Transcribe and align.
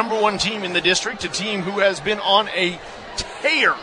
number 0.00 0.18
one 0.18 0.38
team 0.38 0.64
in 0.64 0.72
the 0.72 0.80
district, 0.80 1.24
a 1.24 1.28
team 1.28 1.60
who 1.60 1.78
has 1.78 2.00
been 2.00 2.18
on 2.20 2.48
a 2.54 2.80
tear 3.42 3.74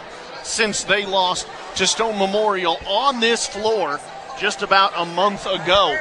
since 0.42 0.84
they 0.84 1.06
lost 1.06 1.48
to 1.76 1.86
Stone 1.86 2.18
Memorial 2.18 2.80
on 2.88 3.20
this 3.20 3.46
floor 3.46 4.00
just 4.40 4.64
about 4.64 4.94
a 4.96 5.06
month 5.06 5.46
ago. 5.46 5.96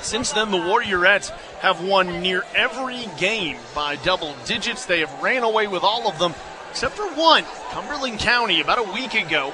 Since 0.00 0.32
then, 0.32 0.50
the 0.50 0.56
Warriorettes 0.56 1.28
have 1.60 1.84
won 1.84 2.22
near 2.22 2.42
every 2.54 3.04
game 3.18 3.58
by 3.74 3.96
double 3.96 4.34
digits. 4.46 4.86
They 4.86 5.00
have 5.00 5.22
ran 5.22 5.42
away 5.42 5.66
with 5.66 5.82
all 5.82 6.08
of 6.08 6.18
them 6.18 6.32
except 6.70 6.94
for 6.94 7.06
one. 7.12 7.44
Cumberland 7.72 8.20
County, 8.20 8.62
about 8.62 8.78
a 8.78 8.92
week 8.94 9.12
ago, 9.12 9.52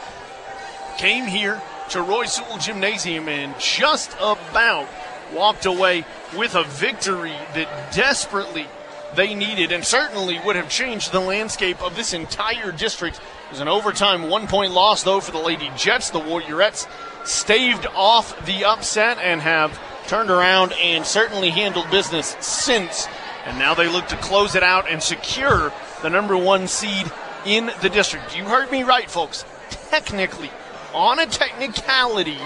came 0.98 1.26
here 1.26 1.60
to 1.90 2.00
Roy 2.00 2.26
Sewell 2.26 2.58
Gymnasium 2.58 3.28
and 3.28 3.58
just 3.58 4.14
about 4.20 4.86
walked 5.32 5.66
away 5.66 6.04
with 6.36 6.54
a 6.54 6.62
victory 6.62 7.34
that 7.54 7.92
desperately 7.92 8.68
they 9.16 9.34
needed 9.34 9.72
and 9.72 9.84
certainly 9.84 10.38
would 10.44 10.56
have 10.56 10.68
changed 10.68 11.12
the 11.12 11.20
landscape 11.20 11.82
of 11.82 11.96
this 11.96 12.12
entire 12.12 12.72
district. 12.72 13.16
It 13.16 13.50
was 13.50 13.60
an 13.60 13.68
overtime 13.68 14.28
one 14.28 14.46
point 14.46 14.72
loss, 14.72 15.02
though, 15.02 15.20
for 15.20 15.32
the 15.32 15.38
Lady 15.38 15.70
Jets. 15.76 16.10
The 16.10 16.20
Warriorettes 16.20 16.88
staved 17.26 17.86
off 17.94 18.46
the 18.46 18.64
upset 18.64 19.18
and 19.18 19.40
have 19.40 19.78
turned 20.06 20.30
around 20.30 20.72
and 20.80 21.06
certainly 21.06 21.50
handled 21.50 21.90
business 21.90 22.36
since. 22.40 23.06
And 23.46 23.58
now 23.58 23.74
they 23.74 23.88
look 23.88 24.08
to 24.08 24.16
close 24.16 24.54
it 24.54 24.62
out 24.62 24.88
and 24.88 25.02
secure 25.02 25.72
the 26.02 26.10
number 26.10 26.36
one 26.36 26.66
seed 26.66 27.10
in 27.46 27.70
the 27.82 27.88
district. 27.88 28.36
You 28.36 28.44
heard 28.44 28.70
me 28.70 28.82
right, 28.82 29.10
folks. 29.10 29.44
Technically, 29.90 30.50
on 30.92 31.18
a 31.18 31.26
technicality, 31.26 32.38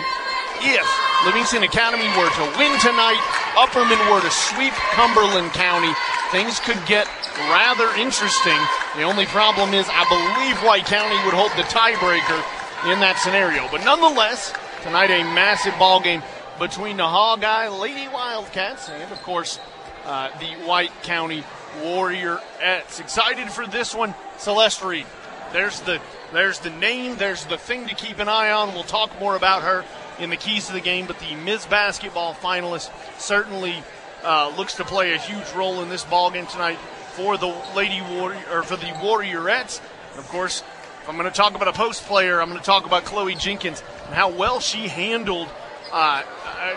if 0.60 0.86
Livingston 1.24 1.62
Academy 1.62 2.08
were 2.18 2.30
to 2.30 2.58
win 2.58 2.78
tonight, 2.80 3.20
Upperman 3.54 3.98
were 4.10 4.20
to 4.20 4.30
sweep 4.30 4.72
Cumberland 4.94 5.52
County, 5.52 5.92
things 6.30 6.60
could 6.60 6.78
get 6.86 7.06
rather 7.50 7.88
interesting. 7.96 8.58
The 8.96 9.02
only 9.02 9.26
problem 9.26 9.74
is, 9.74 9.86
I 9.88 10.04
believe 10.08 10.56
White 10.62 10.86
County 10.86 11.16
would 11.24 11.34
hold 11.34 11.50
the 11.52 11.62
tiebreaker 11.68 12.92
in 12.92 13.00
that 13.00 13.18
scenario. 13.18 13.68
But 13.70 13.84
nonetheless, 13.84 14.52
tonight 14.82 15.10
a 15.10 15.24
massive 15.24 15.78
ball 15.78 16.00
game 16.00 16.22
between 16.58 16.96
the 16.96 17.06
Hog-Eye 17.06 17.68
Lady 17.68 18.08
Wildcats 18.08 18.88
and, 18.88 19.12
of 19.12 19.22
course, 19.22 19.58
uh, 20.04 20.30
the 20.38 20.66
White 20.66 20.92
County 21.02 21.44
Warriorettes. 21.82 23.00
Excited 23.00 23.50
for 23.50 23.66
this 23.66 23.94
one, 23.94 24.14
Celeste 24.38 24.82
Reed. 24.82 25.06
There's 25.52 25.80
the 25.80 26.00
there's 26.32 26.58
the 26.58 26.70
name. 26.70 27.16
There's 27.16 27.46
the 27.46 27.56
thing 27.56 27.88
to 27.88 27.94
keep 27.94 28.18
an 28.18 28.28
eye 28.28 28.50
on. 28.50 28.74
We'll 28.74 28.82
talk 28.84 29.18
more 29.18 29.34
about 29.34 29.62
her 29.62 29.84
in 30.18 30.28
the 30.28 30.36
keys 30.36 30.66
to 30.66 30.74
the 30.74 30.80
game. 30.80 31.06
But 31.06 31.18
the 31.20 31.34
Ms. 31.36 31.64
Basketball 31.66 32.34
finalist 32.34 32.90
certainly 33.18 33.82
uh, 34.24 34.52
looks 34.56 34.74
to 34.74 34.84
play 34.84 35.14
a 35.14 35.18
huge 35.18 35.50
role 35.52 35.82
in 35.82 35.88
this 35.88 36.04
ball 36.04 36.30
game 36.30 36.46
tonight 36.46 36.78
for 37.12 37.36
the 37.36 37.54
Lady 37.74 38.00
Warrior 38.00 38.42
or 38.52 38.62
for 38.62 38.76
the 38.76 38.86
Warriorettes. 38.86 39.80
Of 40.16 40.28
course, 40.28 40.62
if 41.02 41.08
I'm 41.08 41.16
going 41.16 41.30
to 41.30 41.36
talk 41.36 41.54
about 41.54 41.68
a 41.68 41.72
post 41.72 42.04
player, 42.04 42.40
I'm 42.40 42.48
going 42.48 42.60
to 42.60 42.66
talk 42.66 42.86
about 42.86 43.04
Chloe 43.04 43.34
Jenkins 43.34 43.82
and 44.06 44.14
how 44.14 44.30
well 44.30 44.60
she 44.60 44.88
handled 44.88 45.48
uh, 45.92 46.22
uh, 46.44 46.76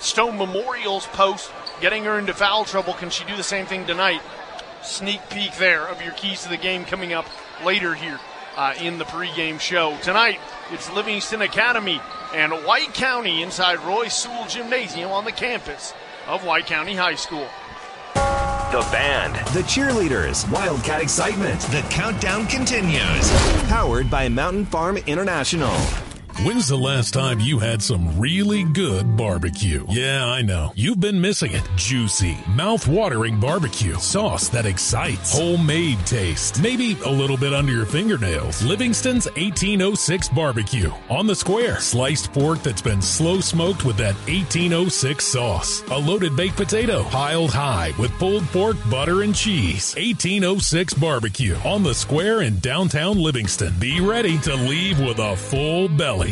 Stone 0.00 0.36
Memorial's 0.36 1.06
post, 1.06 1.50
getting 1.80 2.04
her 2.04 2.18
into 2.18 2.34
foul 2.34 2.64
trouble. 2.64 2.92
Can 2.94 3.10
she 3.10 3.24
do 3.24 3.36
the 3.36 3.42
same 3.42 3.66
thing 3.66 3.86
tonight? 3.86 4.20
Sneak 4.82 5.20
peek 5.30 5.56
there 5.58 5.86
of 5.86 6.02
your 6.02 6.12
keys 6.12 6.42
to 6.42 6.48
the 6.48 6.56
game 6.56 6.84
coming 6.84 7.12
up 7.12 7.26
later 7.64 7.94
here 7.94 8.18
uh, 8.56 8.74
in 8.80 8.98
the 8.98 9.04
pregame 9.04 9.60
show. 9.60 9.96
Tonight, 10.02 10.40
it's 10.70 10.92
Livingston 10.92 11.42
Academy 11.42 12.00
and 12.34 12.52
White 12.64 12.94
County 12.94 13.42
inside 13.42 13.78
Roy 13.80 14.08
Sewell 14.08 14.46
Gymnasium 14.48 15.10
on 15.12 15.24
the 15.24 15.32
campus 15.32 15.94
of 16.26 16.44
White 16.44 16.66
County 16.66 16.94
High 16.94 17.14
School. 17.14 17.48
The 18.14 18.80
band, 18.90 19.34
the 19.48 19.62
cheerleaders, 19.62 20.50
Wildcat 20.50 21.02
excitement. 21.02 21.60
The 21.62 21.82
countdown 21.90 22.46
continues. 22.46 23.30
Powered 23.68 24.10
by 24.10 24.28
Mountain 24.28 24.66
Farm 24.66 24.96
International. 25.06 25.76
When's 26.40 26.66
the 26.66 26.78
last 26.78 27.12
time 27.12 27.40
you 27.40 27.58
had 27.58 27.82
some 27.82 28.18
really 28.18 28.64
good 28.64 29.16
barbecue? 29.16 29.84
Yeah, 29.88 30.24
I 30.24 30.40
know. 30.42 30.72
You've 30.74 30.98
been 30.98 31.20
missing 31.20 31.52
it. 31.52 31.62
Juicy, 31.76 32.36
mouth-watering 32.48 33.38
barbecue. 33.38 33.94
Sauce 33.96 34.48
that 34.48 34.64
excites. 34.66 35.38
Homemade 35.38 36.04
taste. 36.06 36.60
Maybe 36.60 36.96
a 37.04 37.10
little 37.10 37.36
bit 37.36 37.52
under 37.52 37.70
your 37.70 37.84
fingernails. 37.84 38.62
Livingston's 38.62 39.26
1806 39.26 40.30
barbecue. 40.30 40.90
On 41.10 41.26
the 41.26 41.36
square. 41.36 41.78
Sliced 41.78 42.32
pork 42.32 42.62
that's 42.62 42.82
been 42.82 43.02
slow 43.02 43.40
smoked 43.40 43.84
with 43.84 43.98
that 43.98 44.16
1806 44.26 45.24
sauce. 45.24 45.82
A 45.90 45.98
loaded 45.98 46.34
baked 46.34 46.56
potato. 46.56 47.04
Piled 47.04 47.50
high 47.50 47.92
with 47.98 48.10
pulled 48.12 48.44
pork, 48.46 48.76
butter, 48.90 49.22
and 49.22 49.34
cheese. 49.34 49.94
1806 49.96 50.94
barbecue. 50.94 51.56
On 51.64 51.82
the 51.82 51.94
square 51.94 52.40
in 52.40 52.58
downtown 52.58 53.18
Livingston. 53.18 53.74
Be 53.78 54.00
ready 54.00 54.38
to 54.38 54.56
leave 54.56 54.98
with 54.98 55.18
a 55.18 55.36
full 55.36 55.88
belly. 55.88 56.31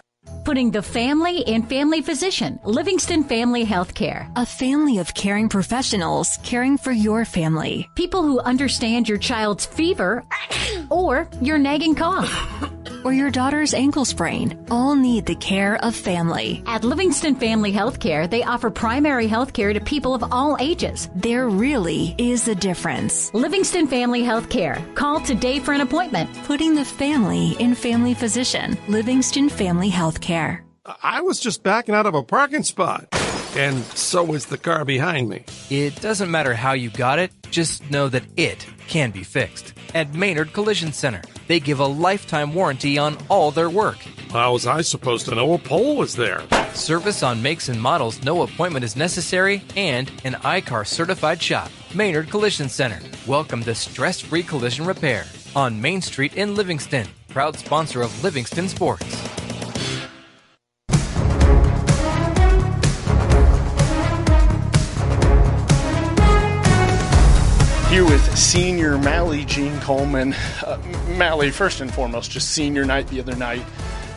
putting 0.43 0.71
the 0.71 0.81
family 0.81 1.39
in 1.41 1.63
family 1.63 2.01
physician, 2.01 2.59
Livingston 2.63 3.23
Family 3.23 3.65
Healthcare. 3.65 4.31
A 4.35 4.45
family 4.45 4.97
of 4.97 5.13
caring 5.13 5.49
professionals 5.49 6.37
caring 6.43 6.77
for 6.77 6.91
your 6.91 7.25
family. 7.25 7.89
People 7.95 8.23
who 8.23 8.39
understand 8.39 9.07
your 9.07 9.17
child's 9.17 9.65
fever 9.65 10.23
or 10.89 11.29
your 11.41 11.57
nagging 11.57 11.95
cough 11.95 12.31
or 13.03 13.13
your 13.13 13.31
daughter's 13.31 13.73
ankle 13.73 14.05
sprain 14.05 14.65
all 14.69 14.95
need 14.95 15.25
the 15.25 15.35
care 15.35 15.77
of 15.83 15.95
family. 15.95 16.63
At 16.65 16.83
Livingston 16.83 17.35
Family 17.35 17.71
Healthcare, 17.71 18.29
they 18.29 18.43
offer 18.43 18.69
primary 18.69 19.27
health 19.27 19.53
care 19.53 19.73
to 19.73 19.79
people 19.79 20.13
of 20.13 20.23
all 20.31 20.57
ages. 20.59 21.09
There 21.15 21.49
really 21.49 22.15
is 22.17 22.47
a 22.47 22.55
difference. 22.55 23.33
Livingston 23.33 23.87
Family 23.87 24.21
Healthcare. 24.21 24.93
Call 24.95 25.19
today 25.19 25.59
for 25.59 25.73
an 25.73 25.81
appointment. 25.81 26.29
Putting 26.43 26.75
the 26.75 26.85
family 26.85 27.55
in 27.59 27.75
family 27.75 28.13
physician. 28.13 28.77
Livingston 28.87 29.49
Family 29.49 29.89
Healthcare. 29.89 30.30
I 31.03 31.21
was 31.21 31.39
just 31.39 31.61
backing 31.61 31.93
out 31.93 32.05
of 32.05 32.15
a 32.15 32.23
parking 32.23 32.63
spot. 32.63 33.07
And 33.57 33.83
so 33.83 34.23
was 34.23 34.45
the 34.45 34.57
car 34.57 34.85
behind 34.85 35.27
me. 35.27 35.43
It 35.69 35.99
doesn't 35.99 36.31
matter 36.31 36.53
how 36.53 36.71
you 36.71 36.89
got 36.89 37.19
it, 37.19 37.33
just 37.51 37.91
know 37.91 38.07
that 38.07 38.23
it 38.37 38.65
can 38.87 39.11
be 39.11 39.23
fixed. 39.23 39.73
At 39.93 40.13
Maynard 40.13 40.53
Collision 40.53 40.93
Center, 40.93 41.21
they 41.47 41.59
give 41.59 41.81
a 41.81 41.85
lifetime 41.85 42.53
warranty 42.53 42.97
on 42.97 43.17
all 43.27 43.51
their 43.51 43.69
work. 43.69 43.97
How 44.31 44.53
was 44.53 44.65
I 44.65 44.81
supposed 44.81 45.25
to 45.25 45.35
know 45.35 45.53
a 45.53 45.59
pole 45.59 45.97
was 45.97 46.15
there? 46.15 46.41
Service 46.73 47.23
on 47.23 47.41
makes 47.41 47.67
and 47.67 47.81
models 47.81 48.23
no 48.23 48.43
appointment 48.43 48.85
is 48.85 48.95
necessary, 48.95 49.61
and 49.75 50.09
an 50.23 50.35
I-CAR 50.45 50.85
certified 50.85 51.41
shop. 51.41 51.69
Maynard 51.93 52.29
Collision 52.29 52.69
Center. 52.69 53.01
Welcome 53.27 53.63
to 53.63 53.75
stress 53.75 54.21
free 54.21 54.43
collision 54.43 54.85
repair 54.85 55.25
on 55.57 55.81
Main 55.81 56.01
Street 56.01 56.35
in 56.35 56.55
Livingston. 56.55 57.05
Proud 57.27 57.57
sponsor 57.57 58.01
of 58.01 58.23
Livingston 58.23 58.69
Sports. 58.69 59.40
Here 67.91 68.05
with 68.05 68.37
senior 68.37 68.97
Mally 68.97 69.43
Jean 69.43 69.77
Coleman. 69.81 70.33
Uh, 70.65 70.81
Mally, 71.17 71.51
first 71.51 71.81
and 71.81 71.93
foremost, 71.93 72.31
just 72.31 72.51
senior 72.51 72.85
night 72.85 73.05
the 73.07 73.19
other 73.19 73.35
night. 73.35 73.65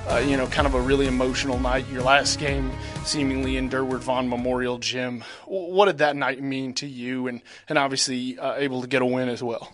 Uh, 0.09 0.19
you 0.19 0.37
know, 0.37 0.47
kind 0.47 0.69
of 0.69 0.75
a 0.75 0.81
really 0.81 1.09
emotional 1.09 1.59
night. 1.59 1.85
Your 1.91 2.03
last 2.03 2.38
game, 2.38 2.71
seemingly 3.05 3.56
in 3.56 3.69
Durward 3.69 3.99
Vaughn 3.99 4.29
Memorial 4.29 4.79
Gym. 4.79 5.25
What 5.47 5.87
did 5.87 5.99
that 5.99 6.15
night 6.15 6.41
mean 6.41 6.75
to 6.75 6.87
you, 6.87 7.26
and 7.26 7.41
and 7.69 7.76
obviously 7.76 8.38
uh, 8.38 8.55
able 8.55 8.81
to 8.82 8.87
get 8.87 9.03
a 9.03 9.06
win 9.06 9.29
as 9.29 9.43
well? 9.43 9.73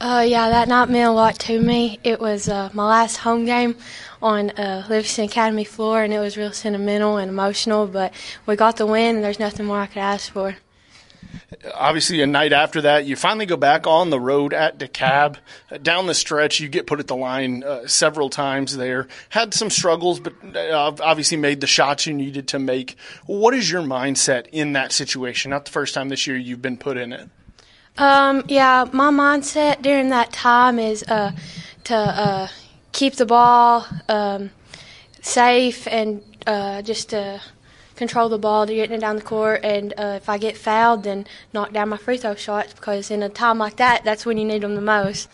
Uh, 0.00 0.24
yeah, 0.26 0.48
that 0.48 0.66
night 0.66 0.88
meant 0.88 1.08
a 1.08 1.12
lot 1.12 1.38
to 1.38 1.60
me. 1.60 2.00
It 2.02 2.18
was 2.18 2.48
uh, 2.48 2.70
my 2.72 2.88
last 2.88 3.18
home 3.18 3.44
game 3.44 3.76
on 4.20 4.50
uh, 4.50 4.84
Livingston 4.88 5.26
Academy 5.26 5.64
floor, 5.64 6.02
and 6.02 6.12
it 6.12 6.18
was 6.18 6.36
real 6.36 6.50
sentimental 6.50 7.16
and 7.16 7.30
emotional. 7.30 7.86
But 7.86 8.12
we 8.44 8.56
got 8.56 8.76
the 8.76 8.86
win, 8.86 9.14
and 9.14 9.24
there's 9.24 9.38
nothing 9.38 9.66
more 9.66 9.78
I 9.78 9.86
could 9.86 9.98
ask 9.98 10.32
for 10.32 10.56
obviously 11.74 12.20
a 12.22 12.26
night 12.26 12.52
after 12.52 12.80
that 12.82 13.04
you 13.06 13.16
finally 13.16 13.46
go 13.46 13.56
back 13.56 13.86
on 13.86 14.10
the 14.10 14.20
road 14.20 14.52
at 14.52 14.78
DeKalb. 14.78 15.36
Down 15.82 16.06
the 16.06 16.14
stretch 16.14 16.60
you 16.60 16.68
get 16.68 16.86
put 16.86 17.00
at 17.00 17.06
the 17.06 17.16
line 17.16 17.64
uh, 17.64 17.86
several 17.86 18.30
times 18.30 18.76
there. 18.76 19.08
Had 19.30 19.54
some 19.54 19.70
struggles 19.70 20.20
but 20.20 20.34
uh, 20.54 20.94
obviously 21.00 21.36
made 21.36 21.60
the 21.60 21.66
shots 21.66 22.06
you 22.06 22.14
needed 22.14 22.48
to 22.48 22.58
make. 22.58 22.96
What 23.26 23.54
is 23.54 23.70
your 23.70 23.82
mindset 23.82 24.46
in 24.52 24.72
that 24.72 24.92
situation? 24.92 25.50
Not 25.50 25.64
the 25.64 25.70
first 25.70 25.94
time 25.94 26.08
this 26.08 26.26
year 26.26 26.36
you've 26.36 26.62
been 26.62 26.78
put 26.78 26.96
in 26.96 27.12
it. 27.12 27.28
Um, 27.98 28.44
yeah, 28.48 28.86
my 28.92 29.10
mindset 29.10 29.80
during 29.82 30.10
that 30.10 30.32
time 30.32 30.78
is 30.78 31.02
uh, 31.04 31.32
to 31.84 31.94
uh, 31.94 32.48
keep 32.92 33.14
the 33.14 33.26
ball 33.26 33.86
um, 34.08 34.50
safe 35.22 35.86
and 35.88 36.22
uh, 36.46 36.82
just 36.82 37.10
to 37.10 37.40
control 37.96 38.28
the 38.28 38.38
ball 38.38 38.66
to 38.66 38.74
getting 38.74 38.96
it 38.96 39.00
down 39.00 39.16
the 39.16 39.22
court. 39.22 39.60
And 39.64 39.92
uh, 39.96 40.14
if 40.16 40.28
I 40.28 40.38
get 40.38 40.56
fouled, 40.56 41.04
then 41.04 41.26
knock 41.52 41.72
down 41.72 41.88
my 41.88 41.96
free 41.96 42.18
throw 42.18 42.34
shots 42.34 42.72
because 42.72 43.10
in 43.10 43.22
a 43.22 43.28
time 43.28 43.58
like 43.58 43.76
that, 43.76 44.04
that's 44.04 44.24
when 44.24 44.38
you 44.38 44.44
need 44.44 44.62
them 44.62 44.74
the 44.74 44.80
most. 44.80 45.28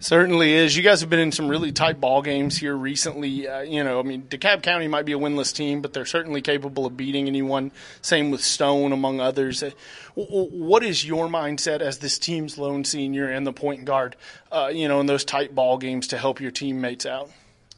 Certainly 0.00 0.54
is. 0.54 0.76
You 0.76 0.84
guys 0.84 1.00
have 1.00 1.10
been 1.10 1.18
in 1.18 1.32
some 1.32 1.48
really 1.48 1.72
tight 1.72 2.00
ball 2.00 2.22
games 2.22 2.56
here 2.56 2.76
recently. 2.76 3.48
Uh, 3.48 3.62
you 3.62 3.82
know, 3.82 3.98
I 3.98 4.04
mean, 4.04 4.22
DeKalb 4.22 4.62
County 4.62 4.86
might 4.86 5.04
be 5.04 5.12
a 5.12 5.18
winless 5.18 5.52
team, 5.52 5.80
but 5.82 5.92
they're 5.92 6.06
certainly 6.06 6.40
capable 6.40 6.86
of 6.86 6.96
beating 6.96 7.26
anyone. 7.26 7.72
Same 8.00 8.30
with 8.30 8.40
Stone, 8.40 8.92
among 8.92 9.20
others. 9.20 9.60
Uh, 9.60 9.70
what 10.14 10.84
is 10.84 11.04
your 11.04 11.26
mindset 11.26 11.80
as 11.80 11.98
this 11.98 12.16
team's 12.16 12.58
lone 12.58 12.84
senior 12.84 13.28
and 13.28 13.44
the 13.44 13.52
point 13.52 13.84
guard? 13.86 14.14
Uh, 14.52 14.70
you 14.72 14.86
know, 14.86 15.00
in 15.00 15.06
those 15.06 15.24
tight 15.24 15.52
ball 15.52 15.78
games 15.78 16.06
to 16.08 16.18
help 16.18 16.40
your 16.40 16.52
teammates 16.52 17.04
out. 17.04 17.28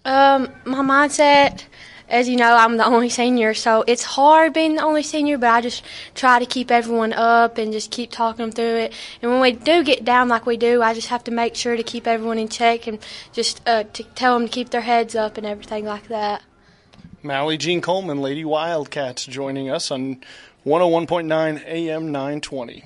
Um, 0.05 0.51
my 0.65 0.81
mindset 0.81 1.65
as 2.11 2.29
you 2.29 2.37
know, 2.37 2.55
I'm 2.55 2.77
the 2.77 2.85
only 2.85 3.09
senior, 3.09 3.55
so 3.55 3.85
it's 3.87 4.03
hard 4.03 4.53
being 4.53 4.75
the 4.75 4.83
only 4.83 5.03
senior, 5.03 5.39
but 5.39 5.49
I 5.49 5.61
just 5.61 5.83
try 6.15 6.39
to 6.39 6.47
keep 6.47 6.71
everyone 6.71 7.13
up 7.13 7.57
and 7.57 7.73
just 7.73 7.91
keep 7.91 8.11
talking 8.11 8.45
them 8.45 8.53
through 8.53 8.77
it. 8.77 8.93
And 9.23 9.31
when 9.31 9.41
we 9.41 9.53
do 9.53 9.85
get 9.85 10.05
down 10.05 10.29
like 10.29 10.47
we 10.47 10.57
do, 10.57 10.83
I 10.83 10.93
just 10.93 11.09
have 11.09 11.25
to 11.25 11.31
make 11.31 11.55
sure 11.55 11.77
to 11.77 11.83
keep 11.83 12.07
everyone 12.07 12.39
in 12.39 12.49
check 12.49 12.87
and 12.87 12.99
just 13.33 13.63
uh, 13.67 13.85
to 13.85 14.03
tell 14.03 14.39
them 14.39 14.49
to 14.49 14.53
keep 14.53 14.71
their 14.71 14.81
heads 14.81 15.15
up 15.15 15.39
and 15.39 15.47
everything 15.47 15.85
like 15.85 16.09
that. 16.09 16.43
Mally 17.23 17.57
Jean 17.57 17.81
Coleman, 17.81 18.21
Lady 18.21 18.45
Wildcats, 18.45 19.27
joining 19.27 19.71
us 19.71 19.91
on 19.91 20.23
101.9 20.65 21.65
AM 21.67 22.13
920. 22.13 22.85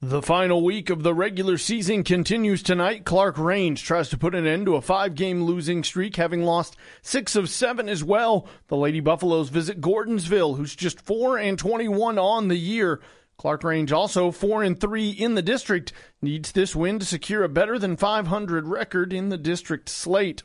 The 0.00 0.22
final 0.22 0.62
week 0.62 0.90
of 0.90 1.02
the 1.02 1.12
regular 1.12 1.58
season 1.58 2.04
continues 2.04 2.62
tonight. 2.62 3.02
Clarkrange 3.04 3.82
tries 3.82 4.08
to 4.10 4.16
put 4.16 4.32
an 4.32 4.46
end 4.46 4.66
to 4.66 4.76
a 4.76 4.80
five 4.80 5.16
game 5.16 5.42
losing 5.42 5.82
streak, 5.82 6.14
having 6.14 6.44
lost 6.44 6.76
six 7.02 7.34
of 7.34 7.50
seven 7.50 7.88
as 7.88 8.04
well. 8.04 8.46
The 8.68 8.76
Lady 8.76 9.00
Buffaloes 9.00 9.48
visit 9.48 9.80
Gordonsville, 9.80 10.56
who's 10.56 10.76
just 10.76 11.00
4 11.00 11.38
and 11.38 11.58
21 11.58 12.16
on 12.16 12.46
the 12.46 12.54
year. 12.54 13.00
Clarkrange 13.40 13.90
also 13.90 14.30
4 14.30 14.62
and 14.62 14.80
3 14.80 15.10
in 15.10 15.34
the 15.34 15.42
district, 15.42 15.92
needs 16.22 16.52
this 16.52 16.76
win 16.76 17.00
to 17.00 17.04
secure 17.04 17.42
a 17.42 17.48
better 17.48 17.76
than 17.76 17.96
500 17.96 18.68
record 18.68 19.12
in 19.12 19.30
the 19.30 19.36
district 19.36 19.88
slate. 19.88 20.44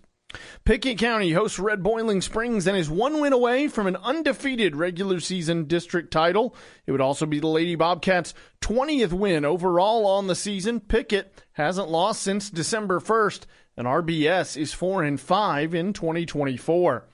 Pickett 0.66 0.98
County 0.98 1.32
hosts 1.32 1.60
Red 1.60 1.84
Boiling 1.84 2.22
Springs 2.22 2.68
and 2.68 2.78
is 2.78 2.90
one 2.90 3.22
win 3.22 3.34
away 3.34 3.68
from 3.68 3.88
an 3.88 3.96
undefeated 3.98 4.76
regular 4.76 5.20
season 5.20 5.66
district 5.66 6.12
title. 6.12 6.56
It 6.86 6.92
would 6.92 7.02
also 7.02 7.26
be 7.26 7.40
the 7.40 7.48
Lady 7.48 7.76
Bobcats' 7.76 8.34
20th 8.62 9.14
win 9.14 9.46
overall 9.46 10.06
on 10.06 10.28
the 10.28 10.36
season. 10.36 10.80
Pickett 10.80 11.42
hasn't 11.54 11.90
lost 11.90 12.22
since 12.22 12.50
December 12.50 13.00
1st, 13.00 13.42
and 13.78 13.88
RBS 13.88 14.58
is 14.58 14.74
4 14.74 15.04
and 15.04 15.20
5 15.20 15.74
in 15.76 15.94
2024. 15.94 17.06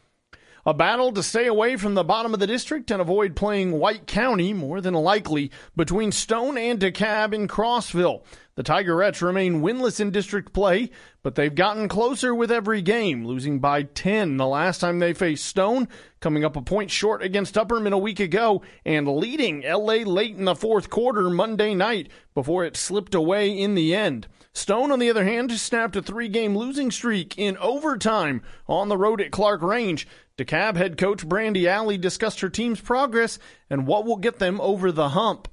A 0.69 0.73
battle 0.75 1.11
to 1.13 1.23
stay 1.23 1.47
away 1.47 1.77
from 1.77 1.95
the 1.95 2.03
bottom 2.03 2.31
of 2.31 2.39
the 2.39 2.45
district 2.45 2.91
and 2.91 3.01
avoid 3.01 3.35
playing 3.35 3.71
White 3.71 4.05
County, 4.05 4.53
more 4.53 4.81
than 4.81 4.93
likely, 4.93 5.49
between 5.75 6.11
Stone 6.11 6.59
and 6.59 6.79
DeKalb 6.79 7.33
in 7.33 7.47
Crossville. 7.47 8.21
The 8.53 8.61
Tigerettes 8.61 9.23
remain 9.23 9.63
winless 9.63 9.99
in 9.99 10.11
district 10.11 10.53
play, 10.53 10.91
but 11.23 11.33
they've 11.33 11.55
gotten 11.55 11.87
closer 11.87 12.35
with 12.35 12.51
every 12.51 12.83
game, 12.83 13.25
losing 13.25 13.57
by 13.57 13.81
10 13.81 14.37
the 14.37 14.45
last 14.45 14.77
time 14.77 14.99
they 14.99 15.13
faced 15.13 15.47
Stone, 15.47 15.87
coming 16.19 16.45
up 16.45 16.55
a 16.55 16.61
point 16.61 16.91
short 16.91 17.23
against 17.23 17.55
Upperman 17.55 17.93
a 17.93 17.97
week 17.97 18.19
ago, 18.19 18.61
and 18.85 19.07
leading 19.07 19.61
LA 19.61 20.03
late 20.03 20.35
in 20.35 20.45
the 20.45 20.53
fourth 20.53 20.91
quarter 20.91 21.31
Monday 21.31 21.73
night 21.73 22.09
before 22.35 22.63
it 22.63 22.77
slipped 22.77 23.15
away 23.15 23.49
in 23.49 23.73
the 23.73 23.95
end. 23.95 24.27
Stone, 24.51 24.91
on 24.91 24.99
the 24.99 25.09
other 25.09 25.23
hand, 25.23 25.51
snapped 25.53 25.95
a 25.95 26.01
three 26.01 26.27
game 26.27 26.57
losing 26.57 26.91
streak 26.91 27.37
in 27.37 27.55
overtime 27.57 28.41
on 28.67 28.89
the 28.89 28.97
road 28.97 29.21
at 29.21 29.31
Clarkrange. 29.31 30.05
DeKalb 30.39 30.77
head 30.77 30.97
coach 30.97 31.27
Brandy 31.27 31.67
Alley 31.67 31.97
discussed 31.97 32.39
her 32.39 32.49
team's 32.49 32.79
progress 32.79 33.39
and 33.69 33.85
what 33.85 34.05
will 34.05 34.15
get 34.15 34.39
them 34.39 34.61
over 34.61 34.89
the 34.91 35.09
hump. 35.09 35.49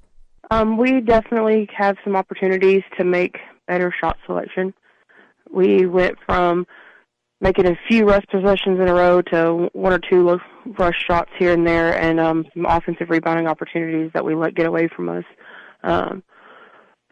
Um, 0.52 0.76
we 0.76 1.00
definitely 1.00 1.68
have 1.76 1.96
some 2.04 2.14
opportunities 2.14 2.82
to 2.96 3.04
make 3.04 3.36
better 3.66 3.92
shot 4.00 4.16
selection. 4.26 4.72
We 5.50 5.86
went 5.86 6.18
from 6.24 6.66
making 7.40 7.66
a 7.66 7.76
few 7.88 8.06
rush 8.06 8.24
possessions 8.30 8.78
in 8.78 8.86
a 8.86 8.94
row 8.94 9.22
to 9.22 9.68
one 9.72 9.92
or 9.92 9.98
two 9.98 10.24
low 10.24 10.38
rush 10.78 11.04
shots 11.04 11.30
here 11.36 11.52
and 11.52 11.66
there, 11.66 12.00
and 12.00 12.20
um, 12.20 12.46
some 12.54 12.64
offensive 12.66 13.10
rebounding 13.10 13.48
opportunities 13.48 14.12
that 14.14 14.24
we 14.24 14.36
let 14.36 14.54
get 14.54 14.66
away 14.66 14.88
from 14.94 15.08
us. 15.08 15.24
Um, 15.82 16.22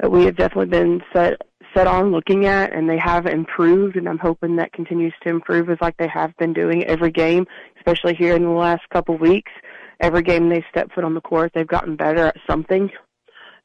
we 0.08 0.24
have 0.24 0.36
definitely 0.36 0.66
been 0.66 1.02
set 1.12 1.42
set 1.74 1.86
on 1.86 2.12
looking 2.12 2.46
at, 2.46 2.72
and 2.72 2.88
they 2.88 2.98
have 2.98 3.26
improved, 3.26 3.96
and 3.96 4.08
I'm 4.08 4.18
hoping 4.18 4.56
that 4.56 4.72
continues 4.72 5.14
to 5.22 5.28
improve 5.28 5.68
as 5.68 5.78
like 5.80 5.96
they 5.96 6.08
have 6.08 6.36
been 6.36 6.52
doing 6.52 6.84
every 6.84 7.10
game, 7.10 7.46
especially 7.76 8.14
here 8.14 8.34
in 8.34 8.44
the 8.44 8.50
last 8.50 8.82
couple 8.90 9.16
weeks. 9.18 9.52
Every 10.00 10.22
game 10.22 10.48
they 10.48 10.64
step 10.70 10.90
foot 10.94 11.04
on 11.04 11.14
the 11.14 11.20
court, 11.20 11.52
they've 11.54 11.66
gotten 11.66 11.96
better 11.96 12.26
at 12.26 12.36
something. 12.48 12.90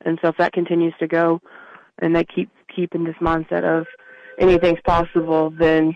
And 0.06 0.20
so 0.22 0.30
if 0.30 0.38
that 0.38 0.54
continues 0.54 0.94
to 1.00 1.08
go 1.08 1.42
and 2.02 2.16
they 2.16 2.24
keep 2.24 2.50
keeping 2.74 3.04
this 3.04 3.16
mindset 3.22 3.64
of 3.64 3.86
anything's 4.40 4.80
possible, 4.86 5.50
then 5.50 5.94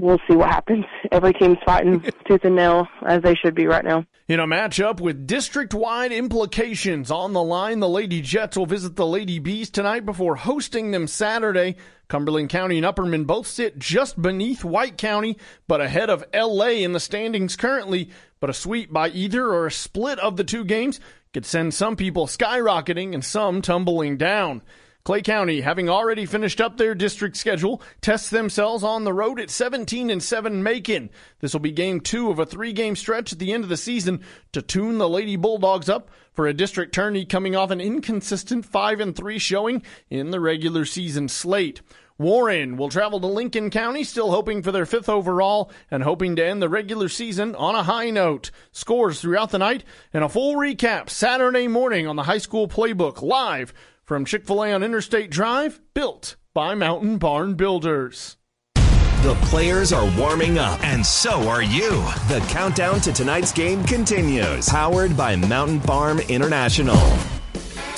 we'll 0.00 0.20
see 0.28 0.36
what 0.36 0.48
happens. 0.50 0.84
Every 1.10 1.32
team's 1.32 1.58
fighting 1.64 2.00
tooth 2.26 2.44
and 2.44 2.56
nail 2.56 2.86
as 3.06 3.22
they 3.22 3.34
should 3.34 3.54
be 3.54 3.66
right 3.66 3.84
now. 3.84 4.04
In 4.28 4.40
a 4.40 4.46
matchup 4.46 5.00
with 5.00 5.26
district 5.26 5.72
wide 5.72 6.12
implications 6.12 7.10
on 7.10 7.32
the 7.32 7.42
line, 7.42 7.80
the 7.80 7.88
Lady 7.88 8.20
Jets 8.20 8.56
will 8.56 8.66
visit 8.66 8.94
the 8.94 9.06
Lady 9.06 9.38
Bees 9.38 9.70
tonight 9.70 10.04
before 10.04 10.36
hosting 10.36 10.90
them 10.90 11.06
Saturday. 11.06 11.76
Cumberland 12.08 12.50
County 12.50 12.76
and 12.78 12.86
Upperman 12.86 13.26
both 13.26 13.46
sit 13.46 13.78
just 13.78 14.20
beneath 14.20 14.64
White 14.64 14.98
County, 14.98 15.38
but 15.66 15.80
ahead 15.80 16.10
of 16.10 16.24
LA 16.34 16.82
in 16.82 16.92
the 16.92 17.00
standings 17.00 17.56
currently. 17.56 18.10
But 18.40 18.50
a 18.50 18.54
sweep 18.54 18.92
by 18.92 19.08
either 19.08 19.46
or 19.46 19.66
a 19.66 19.72
split 19.72 20.18
of 20.18 20.36
the 20.36 20.44
two 20.44 20.64
games 20.64 21.00
could 21.32 21.46
send 21.46 21.74
some 21.74 21.96
people 21.96 22.26
skyrocketing 22.26 23.14
and 23.14 23.24
some 23.24 23.62
tumbling 23.62 24.16
down. 24.16 24.62
Clay 25.08 25.22
County, 25.22 25.62
having 25.62 25.88
already 25.88 26.26
finished 26.26 26.60
up 26.60 26.76
their 26.76 26.94
district 26.94 27.38
schedule, 27.38 27.80
tests 28.02 28.28
themselves 28.28 28.84
on 28.84 29.04
the 29.04 29.12
road 29.14 29.40
at 29.40 29.48
17 29.48 30.10
and 30.10 30.22
7 30.22 30.62
Macon. 30.62 31.08
This 31.40 31.54
will 31.54 31.60
be 31.60 31.72
game 31.72 32.02
two 32.02 32.30
of 32.30 32.38
a 32.38 32.44
three 32.44 32.74
game 32.74 32.94
stretch 32.94 33.32
at 33.32 33.38
the 33.38 33.54
end 33.54 33.64
of 33.64 33.70
the 33.70 33.78
season 33.78 34.20
to 34.52 34.60
tune 34.60 34.98
the 34.98 35.08
Lady 35.08 35.36
Bulldogs 35.36 35.88
up 35.88 36.10
for 36.34 36.46
a 36.46 36.52
district 36.52 36.94
tourney 36.94 37.24
coming 37.24 37.56
off 37.56 37.70
an 37.70 37.80
inconsistent 37.80 38.66
5 38.66 39.00
and 39.00 39.16
3 39.16 39.38
showing 39.38 39.82
in 40.10 40.30
the 40.30 40.40
regular 40.40 40.84
season 40.84 41.28
slate. 41.28 41.80
Warren 42.18 42.76
will 42.76 42.90
travel 42.90 43.18
to 43.20 43.28
Lincoln 43.28 43.70
County, 43.70 44.04
still 44.04 44.30
hoping 44.30 44.62
for 44.62 44.72
their 44.72 44.84
fifth 44.84 45.08
overall 45.08 45.70
and 45.90 46.02
hoping 46.02 46.36
to 46.36 46.44
end 46.44 46.60
the 46.60 46.68
regular 46.68 47.08
season 47.08 47.54
on 47.54 47.74
a 47.74 47.84
high 47.84 48.10
note. 48.10 48.50
Scores 48.72 49.22
throughout 49.22 49.52
the 49.52 49.58
night 49.58 49.84
and 50.12 50.22
a 50.22 50.28
full 50.28 50.56
recap 50.56 51.08
Saturday 51.08 51.66
morning 51.66 52.06
on 52.06 52.16
the 52.16 52.24
high 52.24 52.36
school 52.36 52.68
playbook 52.68 53.22
live 53.22 53.72
from 54.08 54.24
Chick 54.24 54.46
fil 54.46 54.64
A 54.64 54.72
on 54.72 54.82
Interstate 54.82 55.30
Drive, 55.30 55.82
built 55.92 56.36
by 56.54 56.74
Mountain 56.74 57.18
Barn 57.18 57.54
Builders. 57.54 58.38
The 58.74 59.38
players 59.42 59.92
are 59.92 60.10
warming 60.18 60.58
up, 60.58 60.82
and 60.82 61.04
so 61.04 61.46
are 61.46 61.62
you. 61.62 61.90
The 62.28 62.42
countdown 62.48 63.02
to 63.02 63.12
tonight's 63.12 63.52
game 63.52 63.84
continues. 63.84 64.66
Powered 64.66 65.14
by 65.14 65.36
Mountain 65.36 65.80
Farm 65.80 66.20
International. 66.20 66.96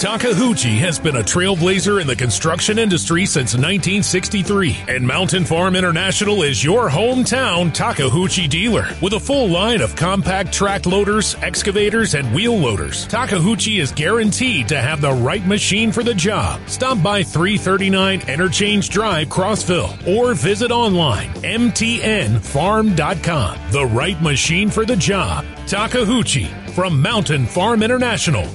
Takeuchi 0.01 0.79
has 0.79 0.99
been 0.99 1.17
a 1.17 1.23
trailblazer 1.23 2.01
in 2.01 2.07
the 2.07 2.17
construction 2.17 2.79
industry 2.79 3.27
since 3.27 3.53
1963, 3.53 4.75
and 4.89 5.07
Mountain 5.07 5.45
Farm 5.45 5.77
International 5.77 6.43
is 6.43 6.65
your 6.65 6.89
hometown 6.89 7.71
Takeuchi 7.71 8.49
dealer 8.49 8.89
with 9.03 9.13
a 9.13 9.21
full 9.21 9.51
line 9.51 9.83
of 9.83 9.95
compact 9.95 10.55
track 10.55 10.87
loaders, 10.87 11.35
excavators, 11.43 12.15
and 12.15 12.35
wheel 12.35 12.57
loaders. 12.57 13.07
Takeuchi 13.09 13.79
is 13.79 13.93
guaranteed 13.93 14.69
to 14.69 14.81
have 14.81 15.03
the 15.03 15.13
right 15.13 15.47
machine 15.47 15.93
for 15.93 16.03
the 16.03 16.15
job. 16.15 16.67
Stop 16.67 17.03
by 17.03 17.23
339 17.23 18.23
Interchange 18.27 18.89
Drive, 18.89 19.29
Crossville, 19.29 20.09
or 20.09 20.33
visit 20.33 20.71
online 20.71 21.29
mtnfarm.com. 21.43 23.59
The 23.71 23.85
right 23.85 24.23
machine 24.23 24.71
for 24.71 24.87
the 24.87 24.97
job. 24.97 25.45
Takeuchi 25.67 26.49
from 26.71 27.03
Mountain 27.03 27.45
Farm 27.45 27.83
International. 27.83 28.49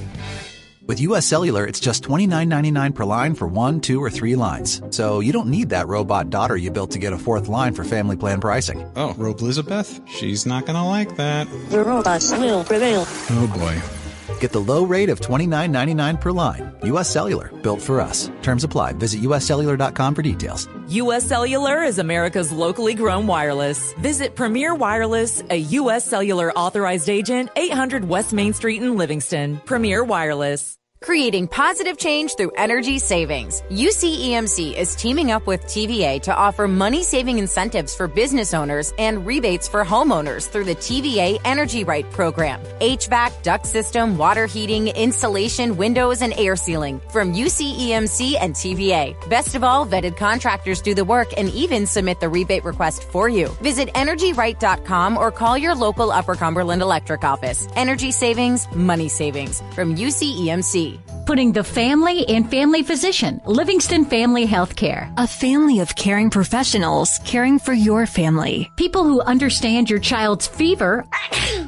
With 0.86 1.00
US 1.00 1.26
Cellular, 1.26 1.64
it's 1.64 1.80
just 1.80 2.04
$29.99 2.04 2.94
per 2.94 3.04
line 3.04 3.34
for 3.34 3.48
one, 3.48 3.80
two, 3.80 4.00
or 4.00 4.08
three 4.08 4.36
lines. 4.36 4.80
So 4.90 5.18
you 5.18 5.32
don't 5.32 5.48
need 5.48 5.70
that 5.70 5.88
robot 5.88 6.30
daughter 6.30 6.56
you 6.56 6.70
built 6.70 6.92
to 6.92 7.00
get 7.00 7.12
a 7.12 7.18
fourth 7.18 7.48
line 7.48 7.74
for 7.74 7.82
family 7.82 8.16
plan 8.16 8.40
pricing. 8.40 8.88
Oh, 8.94 9.12
Robe 9.14 9.40
Elizabeth? 9.40 10.00
She's 10.06 10.46
not 10.46 10.64
gonna 10.64 10.86
like 10.86 11.16
that. 11.16 11.48
The 11.70 11.82
robots 11.82 12.30
will 12.30 12.62
prevail. 12.62 13.04
Oh 13.30 13.52
boy. 13.52 14.05
Get 14.38 14.52
the 14.52 14.60
low 14.60 14.86
rate 14.86 15.08
of 15.08 15.20
$29.99 15.20 16.20
per 16.20 16.32
line. 16.32 16.72
US 16.82 17.10
Cellular, 17.10 17.50
built 17.62 17.80
for 17.80 18.00
us. 18.00 18.30
Terms 18.42 18.64
apply. 18.64 18.92
Visit 18.92 19.22
uscellular.com 19.22 20.14
for 20.14 20.22
details. 20.22 20.68
US 20.88 21.24
Cellular 21.24 21.82
is 21.82 21.98
America's 21.98 22.52
locally 22.52 22.94
grown 22.94 23.26
wireless. 23.26 23.92
Visit 23.94 24.36
Premier 24.36 24.74
Wireless, 24.74 25.42
a 25.50 25.58
US 25.80 26.04
Cellular 26.04 26.52
authorized 26.52 27.08
agent, 27.08 27.50
800 27.56 28.04
West 28.08 28.32
Main 28.32 28.52
Street 28.52 28.82
in 28.82 28.96
Livingston. 28.96 29.60
Premier 29.64 30.04
Wireless. 30.04 30.76
Creating 31.06 31.46
positive 31.46 31.96
change 31.96 32.34
through 32.34 32.50
energy 32.56 32.98
savings. 32.98 33.62
UCEMC 33.70 34.76
is 34.76 34.96
teaming 34.96 35.30
up 35.30 35.46
with 35.46 35.62
TVA 35.66 36.20
to 36.20 36.34
offer 36.34 36.66
money 36.66 37.04
saving 37.04 37.38
incentives 37.38 37.94
for 37.94 38.08
business 38.08 38.52
owners 38.52 38.92
and 38.98 39.24
rebates 39.24 39.68
for 39.68 39.84
homeowners 39.84 40.48
through 40.48 40.64
the 40.64 40.74
TVA 40.74 41.38
Energy 41.44 41.84
Right 41.84 42.10
program. 42.10 42.60
HVAC, 42.80 43.40
duct 43.44 43.66
system, 43.66 44.18
water 44.18 44.46
heating, 44.46 44.88
insulation, 44.88 45.76
windows, 45.76 46.22
and 46.22 46.34
air 46.36 46.56
sealing 46.56 47.00
from 47.12 47.32
UCEMC 47.32 48.34
and 48.40 48.52
TVA. 48.52 49.14
Best 49.30 49.54
of 49.54 49.62
all, 49.62 49.86
vetted 49.86 50.16
contractors 50.16 50.82
do 50.82 50.92
the 50.92 51.04
work 51.04 51.28
and 51.36 51.50
even 51.50 51.86
submit 51.86 52.18
the 52.18 52.28
rebate 52.28 52.64
request 52.64 53.04
for 53.04 53.28
you. 53.28 53.46
Visit 53.62 53.90
energyright.com 53.94 55.18
or 55.18 55.30
call 55.30 55.56
your 55.56 55.76
local 55.76 56.10
Upper 56.10 56.34
Cumberland 56.34 56.82
Electric 56.82 57.22
office. 57.22 57.68
Energy 57.76 58.10
savings, 58.10 58.66
money 58.74 59.08
savings 59.08 59.62
from 59.72 59.94
UCEMC. 59.94 60.95
Putting 61.26 61.52
the 61.52 61.64
family 61.64 62.22
in 62.22 62.44
family 62.44 62.82
physician, 62.82 63.40
Livingston 63.46 64.04
Family 64.04 64.46
Healthcare. 64.46 65.12
A 65.16 65.26
family 65.26 65.80
of 65.80 65.96
caring 65.96 66.30
professionals 66.30 67.18
caring 67.24 67.58
for 67.58 67.72
your 67.72 68.06
family. 68.06 68.70
People 68.76 69.04
who 69.04 69.20
understand 69.20 69.90
your 69.90 69.98
child's 69.98 70.46
fever 70.46 71.04